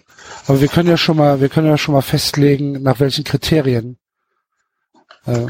Aber 0.47 0.60
wir 0.60 0.68
können 0.68 0.89
ja 0.89 0.97
schon 0.97 1.17
mal, 1.17 1.41
wir 1.41 1.49
können 1.49 1.68
ja 1.68 1.78
schon 1.78 1.94
mal 1.94 2.02
festlegen, 2.02 2.83
nach 2.83 3.00
welchen 3.00 3.25
Kriterien 3.25 3.99
ähm, 5.26 5.49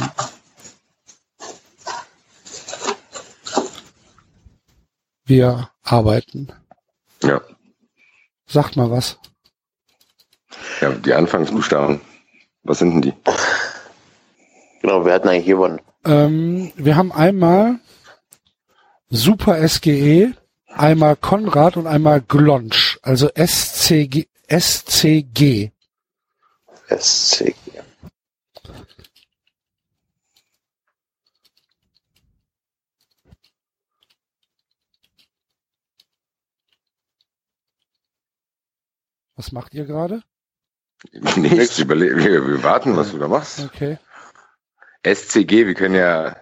wir 5.24 5.70
arbeiten. 5.92 6.52
Ja. 7.22 7.40
Sagt 8.46 8.76
mal 8.76 8.90
was. 8.90 9.18
Ja, 10.80 10.90
die 10.92 11.12
Anfangsbuchstaben. 11.12 12.00
Was 12.62 12.78
sind 12.78 12.92
denn 12.92 13.02
die? 13.02 13.14
Genau, 14.80 15.04
wir 15.04 15.12
hatten 15.12 15.28
eigentlich 15.28 15.46
gewonnen. 15.46 15.80
Ähm, 16.04 16.72
wir 16.76 16.96
haben 16.96 17.12
einmal 17.12 17.80
Super 19.10 19.66
SGE, 19.66 20.34
einmal 20.66 21.16
Konrad 21.16 21.76
und 21.76 21.86
einmal 21.86 22.20
Glonsch, 22.20 22.98
also 23.02 23.28
SCG. 23.34 24.26
SCG. 24.48 25.70
SCG. 26.88 27.54
Was 39.38 39.52
macht 39.52 39.72
ihr 39.72 39.84
gerade? 39.84 40.24
Nichts, 41.36 41.78
überle 41.78 42.16
wir, 42.16 42.44
wir 42.44 42.62
warten, 42.64 42.96
was 42.96 43.12
du 43.12 43.18
da 43.18 43.28
machst. 43.28 43.60
Okay. 43.60 43.98
SCG, 45.06 45.64
wir 45.64 45.74
können 45.74 45.94
ja 45.94 46.36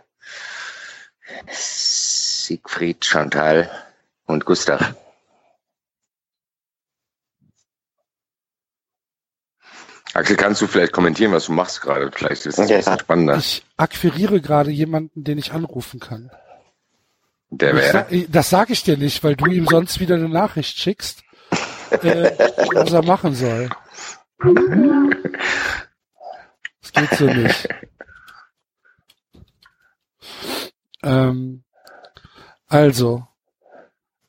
Siegfried, 1.51 3.05
Chantal 3.05 3.71
und 4.25 4.47
Gustav. 4.47 4.95
Axel, 10.15 10.37
kannst 10.37 10.63
du 10.63 10.67
vielleicht 10.67 10.93
kommentieren, 10.93 11.33
was 11.33 11.45
du 11.45 11.53
machst 11.53 11.83
gerade? 11.83 12.11
Vielleicht 12.11 12.47
ist 12.47 12.59
das 12.59 12.71
ja. 12.71 12.77
ein 12.77 12.81
bisschen 12.81 12.99
spannender. 13.01 13.37
Ich 13.37 13.63
akquiriere 13.77 14.41
gerade 14.41 14.71
jemanden, 14.71 15.23
den 15.23 15.37
ich 15.37 15.53
anrufen 15.53 16.01
kann. 16.01 16.31
Der 17.51 17.77
wäre? 17.77 18.27
Das 18.29 18.49
sage 18.49 18.73
ich 18.73 18.83
dir 18.85 18.97
nicht, 18.97 19.23
weil 19.23 19.37
du 19.37 19.45
ihm 19.45 19.67
sonst 19.67 20.01
wieder 20.01 20.15
eine 20.15 20.31
Nachricht 20.31 20.79
schickst 20.79 21.26
äh, 21.91 22.33
was 22.75 22.93
er 22.93 23.05
machen 23.05 23.35
soll. 23.35 23.69
Das 26.81 26.93
geht 26.93 27.19
so 27.19 27.27
nicht. 27.27 27.69
Ähm, 31.03 31.65
also, 32.69 33.27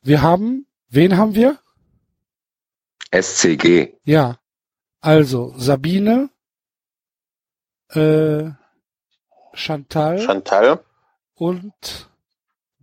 wir 0.02 0.22
haben, 0.22 0.66
wen 0.88 1.16
haben 1.16 1.34
wir? 1.34 1.58
SCG. 3.10 3.94
Ja. 4.04 4.38
Also, 5.00 5.54
Sabine, 5.56 6.30
äh, 7.90 8.50
Chantal. 9.54 10.20
Chantal. 10.20 10.84
Und 11.34 12.10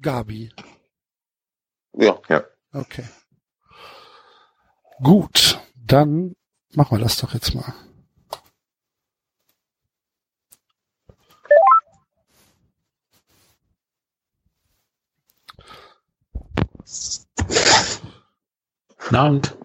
Gabi. 0.02 0.52
Ja. 1.94 2.20
Ja. 2.28 2.44
Okay. 2.74 3.06
Gut, 5.04 5.60
dann 5.76 6.36
machen 6.74 6.98
wir 6.98 7.04
das 7.04 7.18
doch 7.18 7.34
jetzt 7.34 7.54
mal. 7.54 7.74
Abend. 19.12 19.56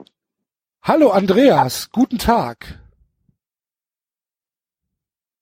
Hallo 0.82 1.10
Andreas, 1.10 1.90
guten 1.90 2.18
Tag. 2.18 2.80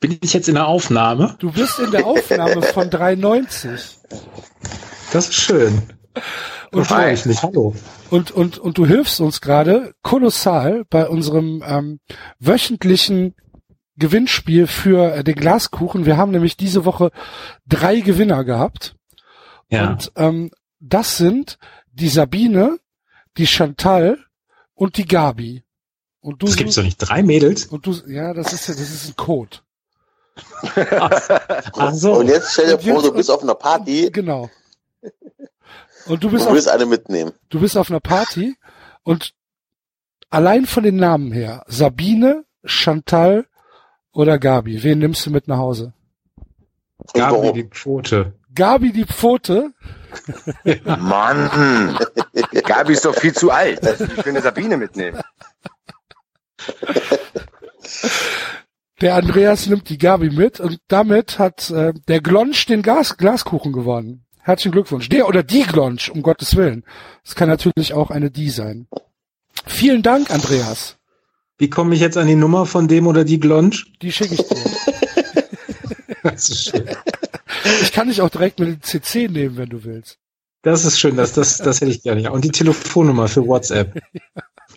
Bin 0.01 0.19
ich 0.23 0.33
jetzt 0.33 0.49
in 0.49 0.55
der 0.55 0.67
Aufnahme? 0.67 1.37
Du 1.39 1.51
bist 1.53 1.79
in 1.79 1.91
der 1.91 2.07
Aufnahme 2.07 2.63
von 2.63 2.89
93. 2.89 3.99
Das 5.13 5.29
ist 5.29 5.35
schön. 5.35 5.98
Und 6.73 6.85
freue 6.87 7.13
ich 7.13 7.25
mich. 7.25 7.43
Hallo. 7.43 7.75
Und, 8.11 8.31
und, 8.31 8.59
und 8.59 8.79
du 8.79 8.87
hilfst 8.87 9.21
uns 9.21 9.41
gerade 9.41 9.95
kolossal 10.03 10.85
bei 10.91 11.09
unserem 11.09 11.63
ähm, 11.67 12.01
wöchentlichen 12.39 13.35
Gewinnspiel 13.97 14.67
für 14.67 15.15
äh, 15.15 15.25
den 15.25 15.35
Glaskuchen. 15.35 16.07
Wir 16.07 16.17
haben 16.17 16.31
nämlich 16.31 16.57
diese 16.57 16.85
Woche 16.85 17.11
drei 17.67 18.01
Gewinner 18.01 18.45
gehabt. 18.45 18.97
Ja. 19.71 19.91
Und 19.91 20.13
ähm, 20.17 20.51
das 20.81 21.17
sind 21.17 21.59
die 21.93 22.09
Sabine, 22.09 22.79
die 23.37 23.47
Chantal 23.47 24.19
und 24.75 24.97
die 24.97 25.07
Gabi. 25.07 25.65
Und 26.21 26.43
du 26.43 26.47
das 26.47 26.57
gibt's 26.57 26.75
doch 26.75 26.83
nicht 26.83 26.99
drei 26.99 27.23
Mädels. 27.23 27.67
Und 27.67 27.87
du, 27.87 27.95
ja, 28.07 28.35
das 28.35 28.53
ist 28.53 28.69
das 28.69 28.79
ist 28.79 29.09
ein 29.09 29.17
Code. 29.17 29.59
Ach 30.77 31.95
so. 31.95 32.15
Und 32.15 32.29
jetzt 32.29 32.53
stell 32.53 32.77
dir 32.77 32.79
vor, 32.79 33.03
du 33.03 33.13
bist 33.13 33.31
auf 33.31 33.43
einer 33.43 33.55
Party. 33.55 34.11
Genau. 34.13 34.51
Und 36.07 36.25
du 36.25 36.31
bist, 36.31 36.47
du 36.47 36.53
willst 36.53 36.69
auf, 36.69 36.75
eine 36.75 36.87
mitnehmen. 36.87 37.33
Du 37.49 37.61
bist 37.61 37.77
auf 37.77 37.91
einer 37.91 38.01
Party 38.01 38.57
und 39.03 39.35
allein 40.31 40.67
von 40.67 40.83
den 40.83 40.97
Namen 40.97 41.33
her, 41.33 41.65
Sabine, 41.67 42.45
Chantal 42.65 43.47
oder 44.13 44.39
Gabi, 44.39 44.83
wen 44.83 44.99
nimmst 44.99 45.27
du 45.27 45.31
mit 45.31 45.49
nach 45.49 45.59
Hause? 45.59 45.93
Gabi 47.15 47.53
die 47.53 47.65
Pfote. 47.65 48.35
Gabi 48.55 48.93
die 48.93 49.05
Pfote? 49.05 49.73
Mann, 50.85 51.99
Gabi 52.65 52.95
ist 52.95 53.05
doch 53.05 53.15
viel 53.15 53.35
zu 53.35 53.51
alt. 53.51 53.81
Ich 53.83 54.25
will 54.25 54.33
eine 54.33 54.43
Sabine 54.43 54.77
mitnehmen. 54.77 55.21
Der 59.01 59.15
Andreas 59.15 59.67
nimmt 59.67 59.89
die 59.89 59.99
Gabi 59.99 60.31
mit 60.31 60.59
und 60.59 60.81
damit 60.89 61.39
hat 61.39 61.71
äh, 61.71 61.93
der 62.09 62.21
Glonsch 62.21 62.67
den 62.67 62.83
Gas 62.83 63.17
Glaskuchen 63.17 63.73
gewonnen. 63.73 64.27
Herzlichen 64.49 64.73
Glückwunsch. 64.73 65.11
Der 65.11 65.29
oder 65.29 65.43
die 65.43 65.65
Glonsch, 65.65 66.09
um 66.09 66.23
Gottes 66.23 66.57
Willen. 66.57 66.83
Es 67.23 67.35
kann 67.35 67.51
natürlich 67.51 67.93
auch 67.93 68.11
eine 68.11 68.31
die 68.31 68.49
sein. 68.49 68.89
Vielen 69.67 70.03
Dank, 70.03 70.31
Andreas. 70.31 70.97
Wie 71.59 71.69
komme 71.69 71.95
ich 71.95 72.01
jetzt 72.01 72.17
an 72.17 72.27
die 72.27 72.35
Nummer 72.35 72.65
von 72.65 72.89
dem 72.89 73.07
oder 73.07 73.25
die 73.25 73.41
Glonsch? 73.41 73.93
Die 74.01 74.11
schicke 74.11 74.37
ich 74.37 74.49
dir. 74.49 74.65
das 76.23 76.49
ist 76.49 76.65
schön. 76.71 76.89
Ich 77.83 77.93
kann 77.93 78.09
dich 78.09 78.23
auch 78.23 78.31
direkt 78.31 78.59
mit 78.59 78.69
dem 78.71 78.81
CC 78.81 79.29
nehmen, 79.29 79.59
wenn 79.59 79.69
du 79.69 79.85
willst. 79.85 80.17
Das 80.63 80.87
ist 80.87 80.99
schön, 80.99 81.19
das, 81.19 81.35
das, 81.35 81.59
das 81.59 81.83
hätte 81.83 81.91
ich 81.91 82.03
gerne. 82.03 82.33
Und 82.33 82.43
die 82.43 82.51
Telefonnummer 82.51 83.29
für 83.29 83.47
WhatsApp. 83.47 84.01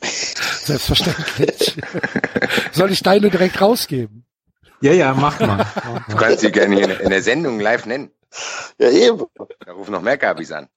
Selbstverständlich. 0.03 1.77
Soll 2.73 2.91
ich 2.91 3.03
deine 3.03 3.29
direkt 3.29 3.61
rausgeben? 3.61 4.25
Ja, 4.81 4.91
ja, 4.91 5.13
mach 5.13 5.39
mal. 5.39 5.65
Du 6.09 6.17
kannst 6.17 6.41
sie 6.41 6.51
gerne 6.51 6.75
hier 6.75 6.99
in 6.99 7.09
der 7.09 7.23
Sendung 7.23 7.61
live 7.61 7.85
nennen. 7.85 8.11
Ja, 8.77 8.89
eben. 8.89 9.23
Da 9.65 9.73
rufen 9.73 9.91
noch 9.91 10.01
mehr 10.01 10.17
Gabis 10.17 10.51
an. 10.51 10.67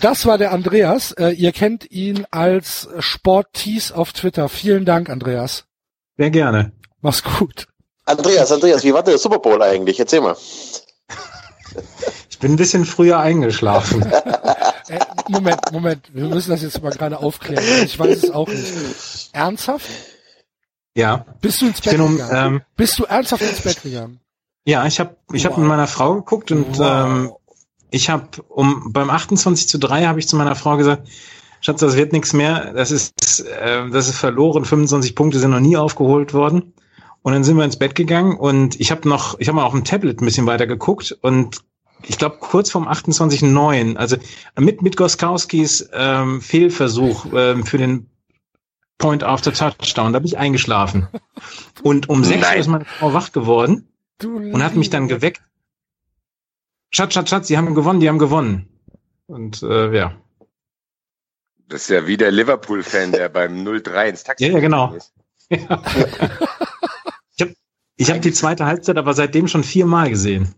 Das 0.00 0.26
war 0.26 0.38
der 0.38 0.52
Andreas. 0.52 1.12
Äh, 1.12 1.30
ihr 1.30 1.52
kennt 1.52 1.90
ihn 1.90 2.26
als 2.30 2.88
Sporttees 2.98 3.92
auf 3.92 4.12
Twitter. 4.12 4.48
Vielen 4.48 4.84
Dank, 4.84 5.10
Andreas. 5.10 5.64
Sehr 6.16 6.30
gerne. 6.30 6.72
Mach's 7.00 7.22
gut. 7.22 7.66
Andreas, 8.04 8.50
Andreas, 8.52 8.82
wie 8.84 8.92
war 8.94 9.02
der 9.02 9.18
Super 9.18 9.38
Bowl 9.38 9.60
eigentlich? 9.62 9.98
Erzähl 10.00 10.20
mal. 10.20 10.36
Ich 12.30 12.38
bin 12.38 12.52
ein 12.52 12.56
bisschen 12.56 12.84
früher 12.84 13.18
eingeschlafen. 13.18 14.04
Äh, 14.88 14.98
Moment, 15.28 15.60
Moment. 15.70 16.10
Wir 16.12 16.24
müssen 16.24 16.50
das 16.50 16.60
jetzt 16.60 16.82
mal 16.82 16.90
gerade 16.90 17.18
aufklären. 17.18 17.64
Ich 17.84 17.96
weiß 17.96 18.24
es 18.24 18.30
auch 18.32 18.48
nicht. 18.48 19.30
Ernsthaft? 19.32 19.88
Ja. 20.96 21.24
Bist 21.40 21.60
du 21.62 21.68
ins 21.68 21.80
Bett 21.80 22.00
um, 22.00 22.16
gegangen? 22.16 22.56
ähm, 22.56 22.62
Bist 22.76 22.98
du 22.98 23.04
ernsthaft 23.04 23.42
ins 23.42 23.60
Bett 23.60 23.80
gegangen? 23.84 24.18
Ja, 24.64 24.86
ich 24.86 25.00
habe 25.00 25.16
ich 25.32 25.44
hab 25.44 25.52
Wow. 25.52 25.58
mit 25.58 25.68
meiner 25.68 25.86
Frau 25.86 26.14
geguckt 26.16 26.50
und 26.52 26.78
ähm, 26.80 27.30
Wow. 27.30 27.40
ich 27.90 28.10
habe 28.10 28.28
um 28.48 28.92
beim 28.92 29.10
28 29.10 29.68
zu 29.68 29.78
3 29.78 30.06
habe 30.06 30.18
ich 30.18 30.28
zu 30.28 30.36
meiner 30.36 30.54
Frau 30.54 30.76
gesagt, 30.76 31.08
Schatz, 31.60 31.80
das 31.80 31.96
wird 31.96 32.12
nichts 32.12 32.32
mehr, 32.32 32.72
das 32.72 32.90
ist, 32.90 33.40
äh, 33.46 33.88
das 33.90 34.08
ist 34.08 34.18
verloren, 34.18 34.64
25 34.64 35.14
Punkte 35.14 35.38
sind 35.38 35.50
noch 35.52 35.60
nie 35.60 35.76
aufgeholt 35.76 36.34
worden. 36.34 36.74
Und 37.22 37.32
dann 37.34 37.44
sind 37.44 37.56
wir 37.56 37.64
ins 37.64 37.78
Bett 37.78 37.94
gegangen 37.94 38.36
und 38.36 38.80
ich 38.80 38.90
habe 38.90 39.08
noch, 39.08 39.38
ich 39.38 39.46
habe 39.46 39.54
mal 39.54 39.64
auf 39.64 39.72
dem 39.72 39.84
Tablet 39.84 40.20
ein 40.20 40.24
bisschen 40.24 40.46
weiter 40.46 40.66
geguckt 40.66 41.16
und 41.22 41.60
ich 42.04 42.18
glaube 42.18 42.38
kurz 42.40 42.72
vorm 42.72 42.88
28.9, 42.88 43.94
also 43.96 44.16
mit, 44.58 44.82
mit 44.82 44.96
Goskowskis 44.96 45.88
ähm, 45.92 46.40
Fehlversuch 46.40 47.26
ähm, 47.32 47.64
für 47.64 47.78
den 47.78 48.10
Point 48.98 49.22
after 49.22 49.52
Touchdown, 49.52 50.12
da 50.12 50.18
bin 50.18 50.26
ich 50.26 50.36
eingeschlafen. 50.38 51.06
Und 51.84 52.08
um 52.08 52.24
6 52.24 52.44
Uhr 52.44 52.54
ist 52.56 52.66
meine 52.66 52.84
Frau 52.86 53.12
wach 53.14 53.30
geworden 53.30 53.86
Du 54.22 54.36
und 54.36 54.62
hat 54.62 54.74
mich 54.76 54.90
dann 54.90 55.08
geweckt. 55.08 55.42
Schatz, 56.90 57.14
Schatz, 57.14 57.30
Schatz, 57.30 57.46
die 57.48 57.56
haben 57.56 57.74
gewonnen, 57.74 58.00
die 58.00 58.08
haben 58.08 58.18
gewonnen. 58.18 58.68
Und 59.26 59.62
äh, 59.62 59.96
ja. 59.96 60.14
Das 61.68 61.82
ist 61.82 61.88
ja 61.90 62.06
wie 62.06 62.16
der 62.18 62.30
Liverpool-Fan, 62.30 63.12
der 63.12 63.28
beim 63.30 63.56
0-3 63.66 64.08
ins 64.10 64.24
Taxi 64.24 64.46
Ja, 64.46 64.52
ja, 64.52 64.60
genau. 64.60 64.94
ist. 64.94 65.12
ich 65.50 65.68
habe 65.70 67.54
ich 67.96 68.10
hab 68.10 68.20
die 68.22 68.32
zweite 68.32 68.66
Halbzeit 68.66 68.96
aber 68.98 69.14
seitdem 69.14 69.48
schon 69.48 69.64
viermal 69.64 70.10
gesehen. 70.10 70.54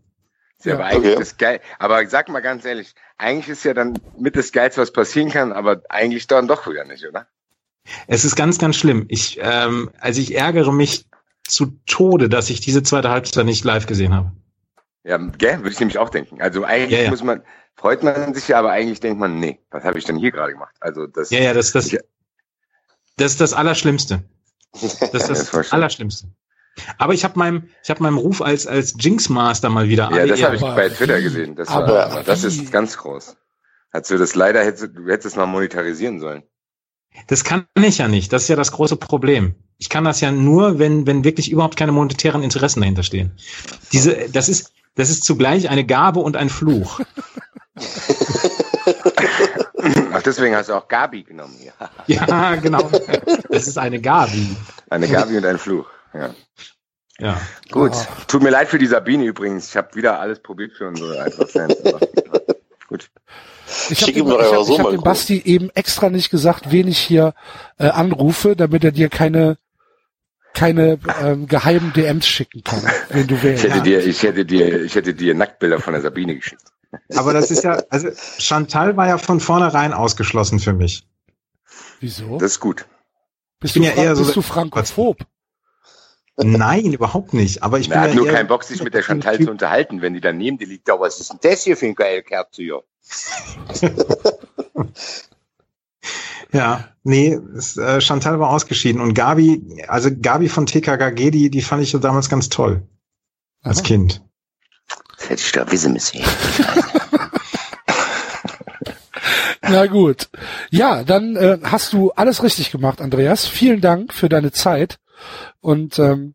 Ist 0.59 0.67
ja, 0.67 0.73
Ja. 0.73 0.79
aber 0.79 0.87
eigentlich 0.87 1.13
Okay. 1.13 1.19
das 1.21 1.37
geil. 1.37 1.61
Aber 1.79 2.05
sag 2.07 2.29
mal 2.29 2.41
ganz 2.41 2.65
ehrlich, 2.65 2.95
eigentlich 3.17 3.49
ist 3.49 3.65
ja 3.65 3.75
dann 3.75 3.99
mit 4.19 4.35
das 4.37 4.51
Geilste, 4.53 4.81
was 4.81 4.93
passieren 4.93 5.31
kann, 5.31 5.53
aber 5.53 5.83
eigentlich 5.89 6.27
dann 6.27 6.49
doch 6.49 6.67
wieder 6.69 6.85
nicht, 6.85 7.05
oder? 7.07 7.27
Es 8.07 8.25
ist 8.25 8.35
ganz, 8.35 8.59
ganz 8.59 8.77
schlimm. 8.77 9.05
Ich, 9.09 9.39
ähm, 9.41 9.91
also 10.01 10.21
ich 10.21 10.35
ärgere 10.35 10.73
mich 10.73 11.07
zu 11.47 11.79
Tode, 11.87 12.29
dass 12.29 12.51
ich 12.51 12.61
diese 12.61 12.83
zweite 12.83 13.11
Halbzeit 13.11 13.45
nicht 13.47 13.65
live 13.65 13.87
gesehen 13.87 14.15
habe. 14.15 14.33
Ja, 15.05 15.19
gell, 15.19 15.59
würde 15.59 15.71
ich 15.71 15.81
nämlich 15.81 15.99
auch 15.99 16.09
denken. 16.11 16.41
Also 16.41 16.65
eigentlich 16.65 16.99
Ja, 16.99 17.05
ja. 17.05 17.11
muss 17.11 17.23
man, 17.23 17.43
freut 17.77 18.03
man 18.03 18.33
sich 18.35 18.49
ja, 18.49 18.59
aber 18.59 18.71
eigentlich 18.71 19.01
denkt 19.01 19.19
man, 19.21 19.39
nee, 19.39 19.59
was 19.71 19.85
habe 19.85 19.99
ich 19.99 20.05
denn 20.05 20.17
hier 20.17 20.31
gerade 20.33 20.53
gemacht? 20.53 20.75
Also 20.81 21.07
das, 21.07 21.31
Ja, 21.31 21.41
ja, 21.41 21.53
das, 21.53 21.73
das, 21.73 21.91
Ja. 21.91 22.01
das 23.17 23.33
ist 23.33 23.41
das 23.41 23.53
Allerschlimmste. 23.53 24.25
Das 24.73 24.83
ist 24.83 25.03
Das 25.13 25.29
das. 25.51 25.73
Allerschlimmste. 25.73 26.29
Aber 26.99 27.13
ich 27.15 27.23
habe 27.23 27.39
meinem, 27.39 27.69
ich 27.85 27.91
habe 27.91 28.03
meinem 28.03 28.19
Ruf 28.19 28.43
als 28.43 28.67
als 28.67 28.95
Jinx 28.99 29.29
Master 29.29 29.69
mal 29.69 29.89
wieder 29.89 30.11
ja, 30.13 30.27
das 30.27 30.43
habe 30.43 30.57
ich 30.57 30.63
bei 30.63 30.89
Twitter 30.89 31.19
wie? 31.19 31.23
gesehen. 31.23 31.55
Das, 31.55 31.69
Aber 31.69 31.87
war, 31.95 32.07
aber 32.11 32.23
das 32.25 32.43
ist 32.43 32.73
ganz 32.73 32.97
groß. 32.97 33.37
Hättest 33.93 34.11
du 34.11 34.19
das 34.19 34.35
leider, 34.35 34.65
hättest, 34.65 34.83
du 34.83 34.89
du 34.89 35.07
hättest 35.09 35.27
es 35.27 35.37
mal 35.37 35.47
monetarisieren 35.47 36.19
sollen. 36.19 36.43
Das 37.27 37.45
kann 37.45 37.67
ich 37.79 37.99
ja 37.99 38.09
nicht. 38.09 38.33
Das 38.33 38.43
ist 38.43 38.49
ja 38.49 38.57
das 38.57 38.73
große 38.73 38.97
Problem. 38.97 39.55
Ich 39.79 39.89
kann 39.89 40.05
das 40.05 40.21
ja 40.21 40.31
nur, 40.33 40.79
wenn, 40.79 41.07
wenn 41.07 41.25
wirklich 41.25 41.51
überhaupt 41.51 41.77
keine 41.77 41.93
monetären 41.93 42.43
Interessen 42.43 42.81
dahinter 42.81 43.03
stehen. 43.03 43.33
Diese, 43.93 44.29
das 44.31 44.49
ist, 44.49 44.73
das 44.95 45.11
ist 45.11 45.25
zugleich 45.25 45.69
eine 45.69 45.85
Gabe 45.85 46.21
und 46.21 46.37
ein 46.37 46.49
Fluch. 46.49 47.01
Ach, 50.13 50.23
deswegen 50.23 50.55
hast 50.55 50.69
du 50.69 50.75
auch 50.75 50.89
Gabi 50.89 51.23
genommen 51.23 51.55
hier. 51.59 51.73
Ja, 52.07 52.55
genau. 52.57 52.91
Das 53.49 53.67
ist 53.67 53.79
eine 53.79 54.01
Gabi. 54.01 54.57
Eine 54.91 55.09
Gabi 55.09 55.37
und 55.37 55.47
ein 55.47 55.59
Fluch. 55.59 55.87
Ja. 56.13 56.35
Ja. 57.19 57.41
Gut. 57.71 57.93
Oh. 57.95 58.07
Tut 58.27 58.43
mir 58.43 58.51
leid 58.51 58.69
für 58.69 58.79
die 58.79 58.87
Sabine 58.87 59.25
übrigens. 59.25 59.69
Ich 59.71 59.77
habe 59.77 59.95
wieder 59.95 60.21
alles 60.21 60.41
probiert 60.41 60.73
für 60.73 60.89
unsere 60.89 61.21
aber- 61.21 62.01
Gut. 62.89 63.11
Ich 63.91 63.99
Schick 63.99 64.09
habe 64.09 64.19
ihm 64.19 64.29
doch 64.29 64.39
einfach 64.39 64.53
hab, 64.59 64.65
so 64.65 64.73
ich 64.73 64.79
hab 64.79 64.85
mal 64.85 64.93
dem. 64.93 65.03
Basti 65.03 65.43
eben 65.45 65.71
extra 65.71 66.09
nicht 66.11 66.31
gesagt, 66.31 66.71
wen 66.71 66.89
ich 66.89 66.99
hier 66.99 67.35
äh, 67.79 67.89
anrufe, 67.89 68.57
damit 68.57 68.85
er 68.85 68.93
dir 68.93 69.09
keine 69.09 69.59
keine 70.53 71.01
ähm, 71.21 71.49
geheimen 71.49 71.93
DMs 71.95 72.29
schicken 72.29 72.63
kann, 72.63 72.81
wenn 73.09 73.27
du 73.27 73.35
Ich 73.35 73.43
hätte 73.43 73.63
wählst. 73.85 73.87
dir, 73.87 74.07
ich 74.07 74.23
hätte 74.23 74.45
dir, 74.45 74.83
ich 74.85 74.95
hätte 74.95 75.13
dir 75.13 75.35
Nacktbilder 75.35 75.81
von 75.81 75.95
der 75.95 76.03
Sabine 76.03 76.37
geschickt. 76.37 76.63
Aber 77.17 77.33
das 77.33 77.51
ist 77.51 77.65
ja, 77.65 77.83
also 77.91 78.09
Chantal 78.39 78.97
war 78.97 79.09
ja 79.09 79.19
von 79.19 79.41
vornherein 79.41 79.93
ausgeschlossen 79.93 80.61
für 80.61 80.73
mich. 80.73 81.05
Wieso? 81.99 82.39
Das 82.39 82.53
ist 82.53 82.61
gut. 82.61 82.87
bist 83.59 83.75
bin 83.75 83.83
du, 83.83 83.89
ja 83.89 83.95
Fra- 83.97 84.03
eher 84.05 84.15
so- 84.17 84.23
bist 84.25 84.37
du 84.37 84.43
frankophob? 84.43 85.19
Nein, 86.37 86.93
überhaupt 86.93 87.33
nicht. 87.33 87.63
Aber 87.63 87.79
ich 87.79 87.89
bin 87.89 87.97
Er 87.97 88.03
hat 88.03 88.09
ja 88.11 88.17
nur 88.17 88.27
keinen 88.27 88.49
Bock, 88.49 88.65
sich 88.65 88.83
mit 88.83 88.93
der 88.93 89.03
Chantal 89.03 89.41
zu 89.41 89.51
unterhalten, 89.51 90.03
wenn 90.03 90.15
die 90.15 90.21
dann 90.21 90.37
neben 90.37 90.59
dir 90.59 90.67
liegt. 90.67 90.91
Oh, 90.91 90.99
was 90.99 91.21
ist 91.21 91.31
denn 91.31 91.39
das 91.43 91.63
hier 91.63 91.77
für 91.77 91.87
ein 91.87 91.95
geil 91.95 92.25
hier? 92.57 92.83
Ja, 96.55 96.89
nee, 97.03 97.37
es, 97.57 97.77
äh, 97.77 98.01
Chantal 98.01 98.39
war 98.39 98.51
ausgeschieden 98.51 99.01
und 99.01 99.15
Gabi, 99.15 99.83
also 99.89 100.09
Gabi 100.13 100.49
von 100.49 100.67
TKKG, 100.67 101.33
die, 101.33 101.51
die 101.51 101.63
fand 101.63 101.83
ich 101.83 101.93
ja 101.93 101.99
damals 101.99 102.29
ganz 102.29 102.49
toll. 102.49 102.87
Als 103.61 103.79
Aha. 103.79 103.87
Kind. 103.87 104.23
Das 105.17 105.31
hätte 105.31 105.43
ich 105.43 105.51
doch 105.51 105.69
wissen 105.73 105.95
müssen. 105.95 106.21
Na 109.63 109.87
gut. 109.87 110.29
Ja, 110.71 111.03
dann 111.03 111.35
äh, 111.35 111.59
hast 111.65 111.93
du 111.93 112.13
alles 112.13 112.45
richtig 112.45 112.71
gemacht, 112.71 113.01
Andreas. 113.01 113.49
Vielen 113.49 113.81
Dank 113.81 114.15
für 114.15 114.29
deine 114.29 114.53
Zeit 114.53 115.01
und 115.61 115.99
ähm, 115.99 116.35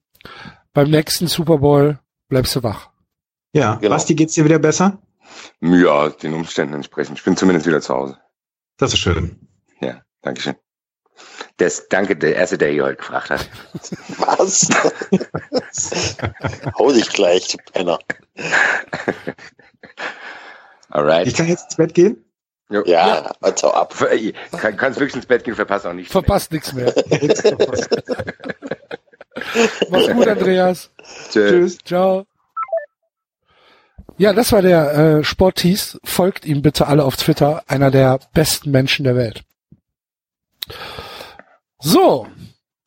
beim 0.73 0.89
nächsten 0.89 1.27
Super 1.27 1.59
Bowl 1.59 1.99
bleibst 2.27 2.55
du 2.55 2.63
wach. 2.63 2.89
Ja, 3.53 3.75
Genau. 3.75 3.95
Basti, 3.95 4.15
geht's 4.15 4.33
dir 4.35 4.45
wieder 4.45 4.59
besser? 4.59 5.01
Ja, 5.61 6.09
den 6.09 6.33
Umständen 6.33 6.73
entsprechend. 6.75 7.17
Ich 7.17 7.23
bin 7.23 7.37
zumindest 7.37 7.67
wieder 7.67 7.81
zu 7.81 7.93
Hause. 7.93 8.17
Das 8.77 8.93
ist 8.93 8.99
schön. 8.99 9.47
Ja, 9.81 10.01
Dankeschön. 10.21 10.55
Das, 11.57 11.87
danke, 11.89 12.15
der 12.15 12.35
Erste, 12.35 12.57
der 12.57 12.71
hier 12.71 12.85
heute 12.85 12.95
gefragt 12.97 13.29
hat. 13.29 13.49
Was? 14.17 14.69
Hau 16.77 16.91
dich 16.91 17.09
gleich, 17.09 17.47
du 17.49 17.57
Penner. 17.73 17.99
Alright. 20.89 21.27
Ich 21.27 21.35
kann 21.35 21.47
jetzt 21.47 21.65
ins 21.65 21.75
Bett 21.75 21.93
gehen? 21.93 22.23
Jo. 22.69 22.83
Ja, 22.85 23.31
hau 23.41 23.71
ab. 23.71 23.95
Kann, 24.51 24.77
kannst 24.77 24.99
wirklich 24.99 25.15
ins 25.15 25.25
Bett 25.25 25.43
gehen, 25.43 25.55
verpasst 25.55 25.87
auch 25.87 25.93
nicht. 25.93 26.11
Verpasst 26.11 26.51
nichts 26.51 26.71
mehr. 26.73 26.93
Mach's 29.89 30.07
gut, 30.11 30.27
Andreas. 30.27 30.91
Tschö. 31.31 31.49
Tschüss. 31.49 31.79
Ciao. 31.83 32.27
Ja, 34.17 34.33
das 34.33 34.51
war 34.51 34.61
der 34.61 34.93
äh, 34.93 35.23
Sporttees. 35.23 35.99
Folgt 36.03 36.45
ihm 36.45 36.61
bitte 36.61 36.85
alle 36.87 37.05
auf 37.05 37.15
Twitter. 37.15 37.63
Einer 37.67 37.89
der 37.89 38.19
besten 38.33 38.69
Menschen 38.69 39.05
der 39.05 39.15
Welt. 39.15 39.43
So, 41.79 42.27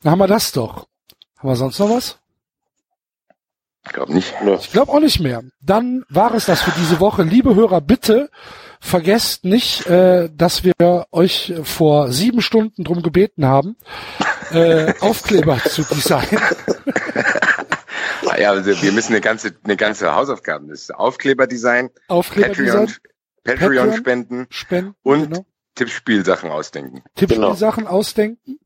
dann 0.01 0.11
haben 0.11 0.19
wir 0.19 0.27
das 0.27 0.51
doch. 0.51 0.87
Haben 1.37 1.49
wir 1.49 1.55
sonst 1.55 1.79
noch 1.79 1.89
was? 1.89 2.19
Ich 3.85 3.91
glaube 3.91 4.13
nicht. 4.13 4.33
Nö. 4.43 4.55
Ich 4.55 4.71
glaube 4.71 4.91
auch 4.91 4.99
nicht 4.99 5.19
mehr. 5.19 5.43
Dann 5.59 6.05
war 6.07 6.33
es 6.35 6.45
das 6.45 6.61
für 6.61 6.71
diese 6.79 7.01
Woche. 7.01 7.23
Liebe 7.23 7.55
Hörer, 7.55 7.81
bitte 7.81 8.29
vergesst 8.83 9.45
nicht, 9.45 9.87
äh, 9.87 10.29
dass 10.35 10.63
wir 10.63 11.07
euch 11.11 11.53
vor 11.63 12.11
sieben 12.11 12.41
Stunden 12.41 12.83
drum 12.83 13.01
gebeten 13.01 13.45
haben, 13.45 13.77
äh, 14.51 14.93
Aufkleber 14.99 15.57
zu 15.63 15.83
designen. 15.83 16.41
Ah 18.27 18.37
Ja, 18.39 18.51
also 18.51 18.81
wir 18.81 18.91
müssen 18.91 19.13
eine 19.13 19.21
ganze, 19.21 19.55
eine 19.63 19.77
ganze 19.77 20.13
Hausaufgaben. 20.13 20.67
Das 20.67 20.81
ist 20.81 20.95
Aufkleberdesign, 20.95 21.89
Aufkleber 22.07 22.47
Patreon, 22.49 22.91
Patreon 23.43 23.75
Patreon. 23.75 23.93
spenden 23.93 24.47
spenden, 24.49 24.95
und 25.03 25.29
genau. 25.29 25.45
Tippspielsachen 25.75 26.49
ausdenken. 26.49 27.03
Tippspielsachen 27.15 27.87
ausdenken, 27.87 28.59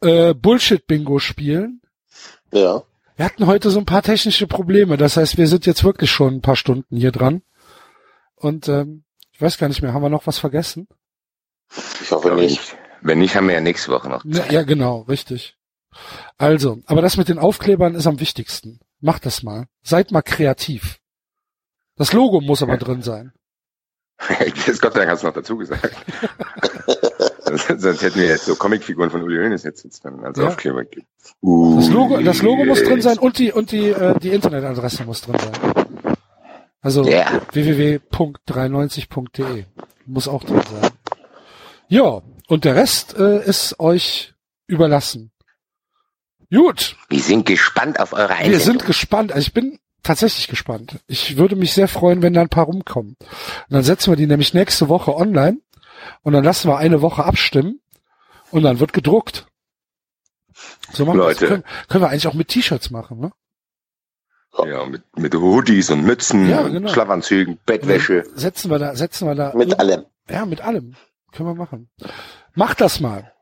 äh, 0.00 0.34
Bullshit-Bingo 0.34 1.18
spielen. 1.20 1.80
Ja. 2.52 2.82
Wir 3.16 3.24
hatten 3.24 3.46
heute 3.46 3.70
so 3.70 3.78
ein 3.78 3.86
paar 3.86 4.02
technische 4.02 4.46
Probleme. 4.46 4.96
Das 4.96 5.16
heißt, 5.16 5.38
wir 5.38 5.46
sind 5.46 5.66
jetzt 5.66 5.84
wirklich 5.84 6.10
schon 6.10 6.34
ein 6.34 6.40
paar 6.40 6.56
Stunden 6.56 6.96
hier 6.96 7.12
dran. 7.12 7.42
Und 8.34 8.68
ähm, 8.68 9.04
ich 9.42 9.46
weiß 9.46 9.58
gar 9.58 9.66
nicht 9.66 9.82
mehr, 9.82 9.92
haben 9.92 10.02
wir 10.02 10.08
noch 10.08 10.28
was 10.28 10.38
vergessen? 10.38 10.86
Ich 12.00 12.12
hoffe 12.12 12.32
nicht. 12.36 12.60
nicht. 12.60 12.76
Wenn 13.00 13.18
nicht, 13.18 13.34
haben 13.34 13.48
wir 13.48 13.56
ja 13.56 13.60
nächste 13.60 13.90
Woche 13.90 14.08
noch. 14.08 14.24
Ne, 14.24 14.44
ja, 14.52 14.62
genau, 14.62 15.00
richtig. 15.00 15.56
Also, 16.38 16.78
aber 16.86 17.02
das 17.02 17.16
mit 17.16 17.28
den 17.28 17.40
Aufklebern 17.40 17.96
ist 17.96 18.06
am 18.06 18.20
wichtigsten. 18.20 18.78
Macht 19.00 19.26
das 19.26 19.42
mal. 19.42 19.66
Seid 19.82 20.12
mal 20.12 20.22
kreativ. 20.22 21.00
Das 21.96 22.12
Logo 22.12 22.40
muss 22.40 22.62
aber 22.62 22.76
drin 22.76 23.02
sein. 23.02 23.32
Das 24.66 24.80
Gott 24.80 24.92
sei 24.92 25.00
Dank 25.00 25.10
hast 25.10 25.24
du 25.24 25.26
noch 25.26 25.34
dazu 25.34 25.56
gesagt. 25.56 25.92
Sonst 27.76 28.02
hätten 28.02 28.20
wir 28.20 28.28
jetzt 28.28 28.44
so 28.44 28.54
Comicfiguren 28.54 29.10
von 29.10 29.24
Uli 29.24 29.38
Hoeneß 29.42 29.64
jetzt, 29.64 29.82
jetzt 29.82 30.04
dann 30.04 30.24
als 30.24 30.38
Ja. 30.38 30.46
Aufkleber. 30.46 30.84
Das 30.84 31.88
Logo, 31.90 32.20
das 32.20 32.42
Logo 32.42 32.64
muss 32.64 32.84
drin 32.84 33.02
sein 33.02 33.18
und 33.18 33.38
die, 33.38 33.50
und 33.50 33.72
die, 33.72 33.88
äh, 33.88 34.16
die 34.20 34.30
Internetadresse 34.30 35.02
muss 35.02 35.22
drin 35.22 35.36
sein. 35.40 35.81
Also 36.82 37.08
Ja. 37.08 37.40
www.390.de 37.52 39.64
muss 40.06 40.28
auch 40.28 40.44
drin 40.44 40.60
sein. 40.70 40.90
Ja, 41.88 42.20
und 42.48 42.64
der 42.64 42.74
Rest 42.74 43.14
äh, 43.16 43.42
ist 43.44 43.78
euch 43.80 44.34
überlassen. 44.66 45.30
Gut, 46.52 46.96
Wir 47.08 47.20
sind 47.20 47.46
gespannt 47.46 47.98
auf 47.98 48.12
eure 48.12 48.28
wir 48.28 48.36
Einsendung. 48.36 48.60
sind 48.80 48.84
gespannt. 48.86 49.32
Also 49.32 49.46
ich 49.46 49.54
bin 49.54 49.78
tatsächlich 50.02 50.48
gespannt. 50.48 50.98
Ich 51.06 51.38
würde 51.38 51.56
mich 51.56 51.72
sehr 51.72 51.88
freuen, 51.88 52.20
wenn 52.20 52.34
da 52.34 52.42
ein 52.42 52.50
paar 52.50 52.66
rumkommen. 52.66 53.16
Und 53.20 53.70
dann 53.70 53.82
setzen 53.84 54.12
wir 54.12 54.16
die 54.16 54.26
nämlich 54.26 54.52
nächste 54.52 54.90
Woche 54.90 55.14
online 55.16 55.58
und 56.22 56.34
dann 56.34 56.44
lassen 56.44 56.68
wir 56.68 56.76
eine 56.76 57.00
Woche 57.00 57.24
abstimmen 57.24 57.80
und 58.50 58.64
dann 58.64 58.80
wird 58.80 58.92
gedruckt. 58.92 59.46
So 60.92 61.06
machen 61.06 61.16
wir 61.18 61.24
Leute. 61.24 61.40
das. 61.40 61.48
Können, 61.48 61.64
können 61.88 62.04
wir 62.04 62.10
eigentlich 62.10 62.26
auch 62.26 62.34
mit 62.34 62.48
T-Shirts 62.48 62.90
machen, 62.90 63.18
ne? 63.20 63.32
Ja, 64.58 64.84
mit, 64.84 65.02
mit 65.16 65.34
Hoodies 65.34 65.90
und 65.90 66.04
Mützen, 66.04 66.48
Ja, 66.48 66.60
und 66.60 66.72
genau. 66.72 66.88
Schlafanzügen, 66.88 67.58
Bettwäsche. 67.64 68.24
Setzen 68.34 68.70
wir 68.70 68.78
da, 68.78 68.94
setzen 68.94 69.26
wir 69.26 69.34
da. 69.34 69.52
Mit 69.54 69.78
allem. 69.78 70.04
Ja, 70.28 70.44
mit 70.44 70.60
allem. 70.60 70.94
Können 71.32 71.48
wir 71.48 71.54
machen. 71.54 71.88
Macht 72.54 72.80
das 72.80 73.00
mal. 73.00 73.32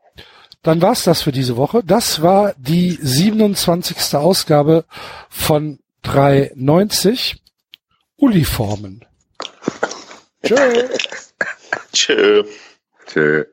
Dann 0.63 0.81
war's 0.81 1.03
das 1.03 1.21
für 1.21 1.31
diese 1.31 1.57
Woche. 1.57 1.83
Das 1.83 2.21
war 2.21 2.53
die 2.57 2.97
27. 3.01 4.15
Ausgabe 4.15 4.85
von 5.29 5.79
390 6.03 7.41
Uniformen. 8.15 9.03
Tschö. 10.43 10.87
Tschö. 11.91 12.43
Tschö. 13.07 13.45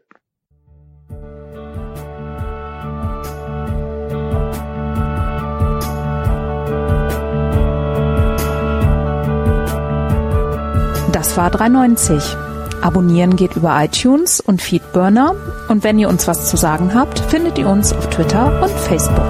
390. 11.39 12.37
Abonnieren 12.81 13.37
geht 13.37 13.55
über 13.55 13.77
iTunes 13.81 14.41
und 14.41 14.61
Feedburner. 14.61 15.35
Und 15.69 15.85
wenn 15.85 15.99
ihr 15.99 16.09
uns 16.09 16.27
was 16.27 16.49
zu 16.49 16.57
sagen 16.57 16.95
habt, 16.95 17.21
findet 17.21 17.59
ihr 17.59 17.69
uns 17.69 17.93
auf 17.93 18.09
Twitter 18.11 18.61
und 18.61 18.71
Facebook. 18.71 19.25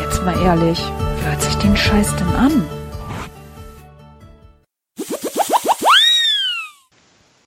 Jetzt 0.00 0.24
mal 0.24 0.36
ehrlich, 0.42 0.82
wer 1.22 1.30
hört 1.30 1.42
sich 1.42 1.54
den 1.56 1.76
Scheiß 1.76 2.14
denn 2.16 2.36
an? 2.36 2.77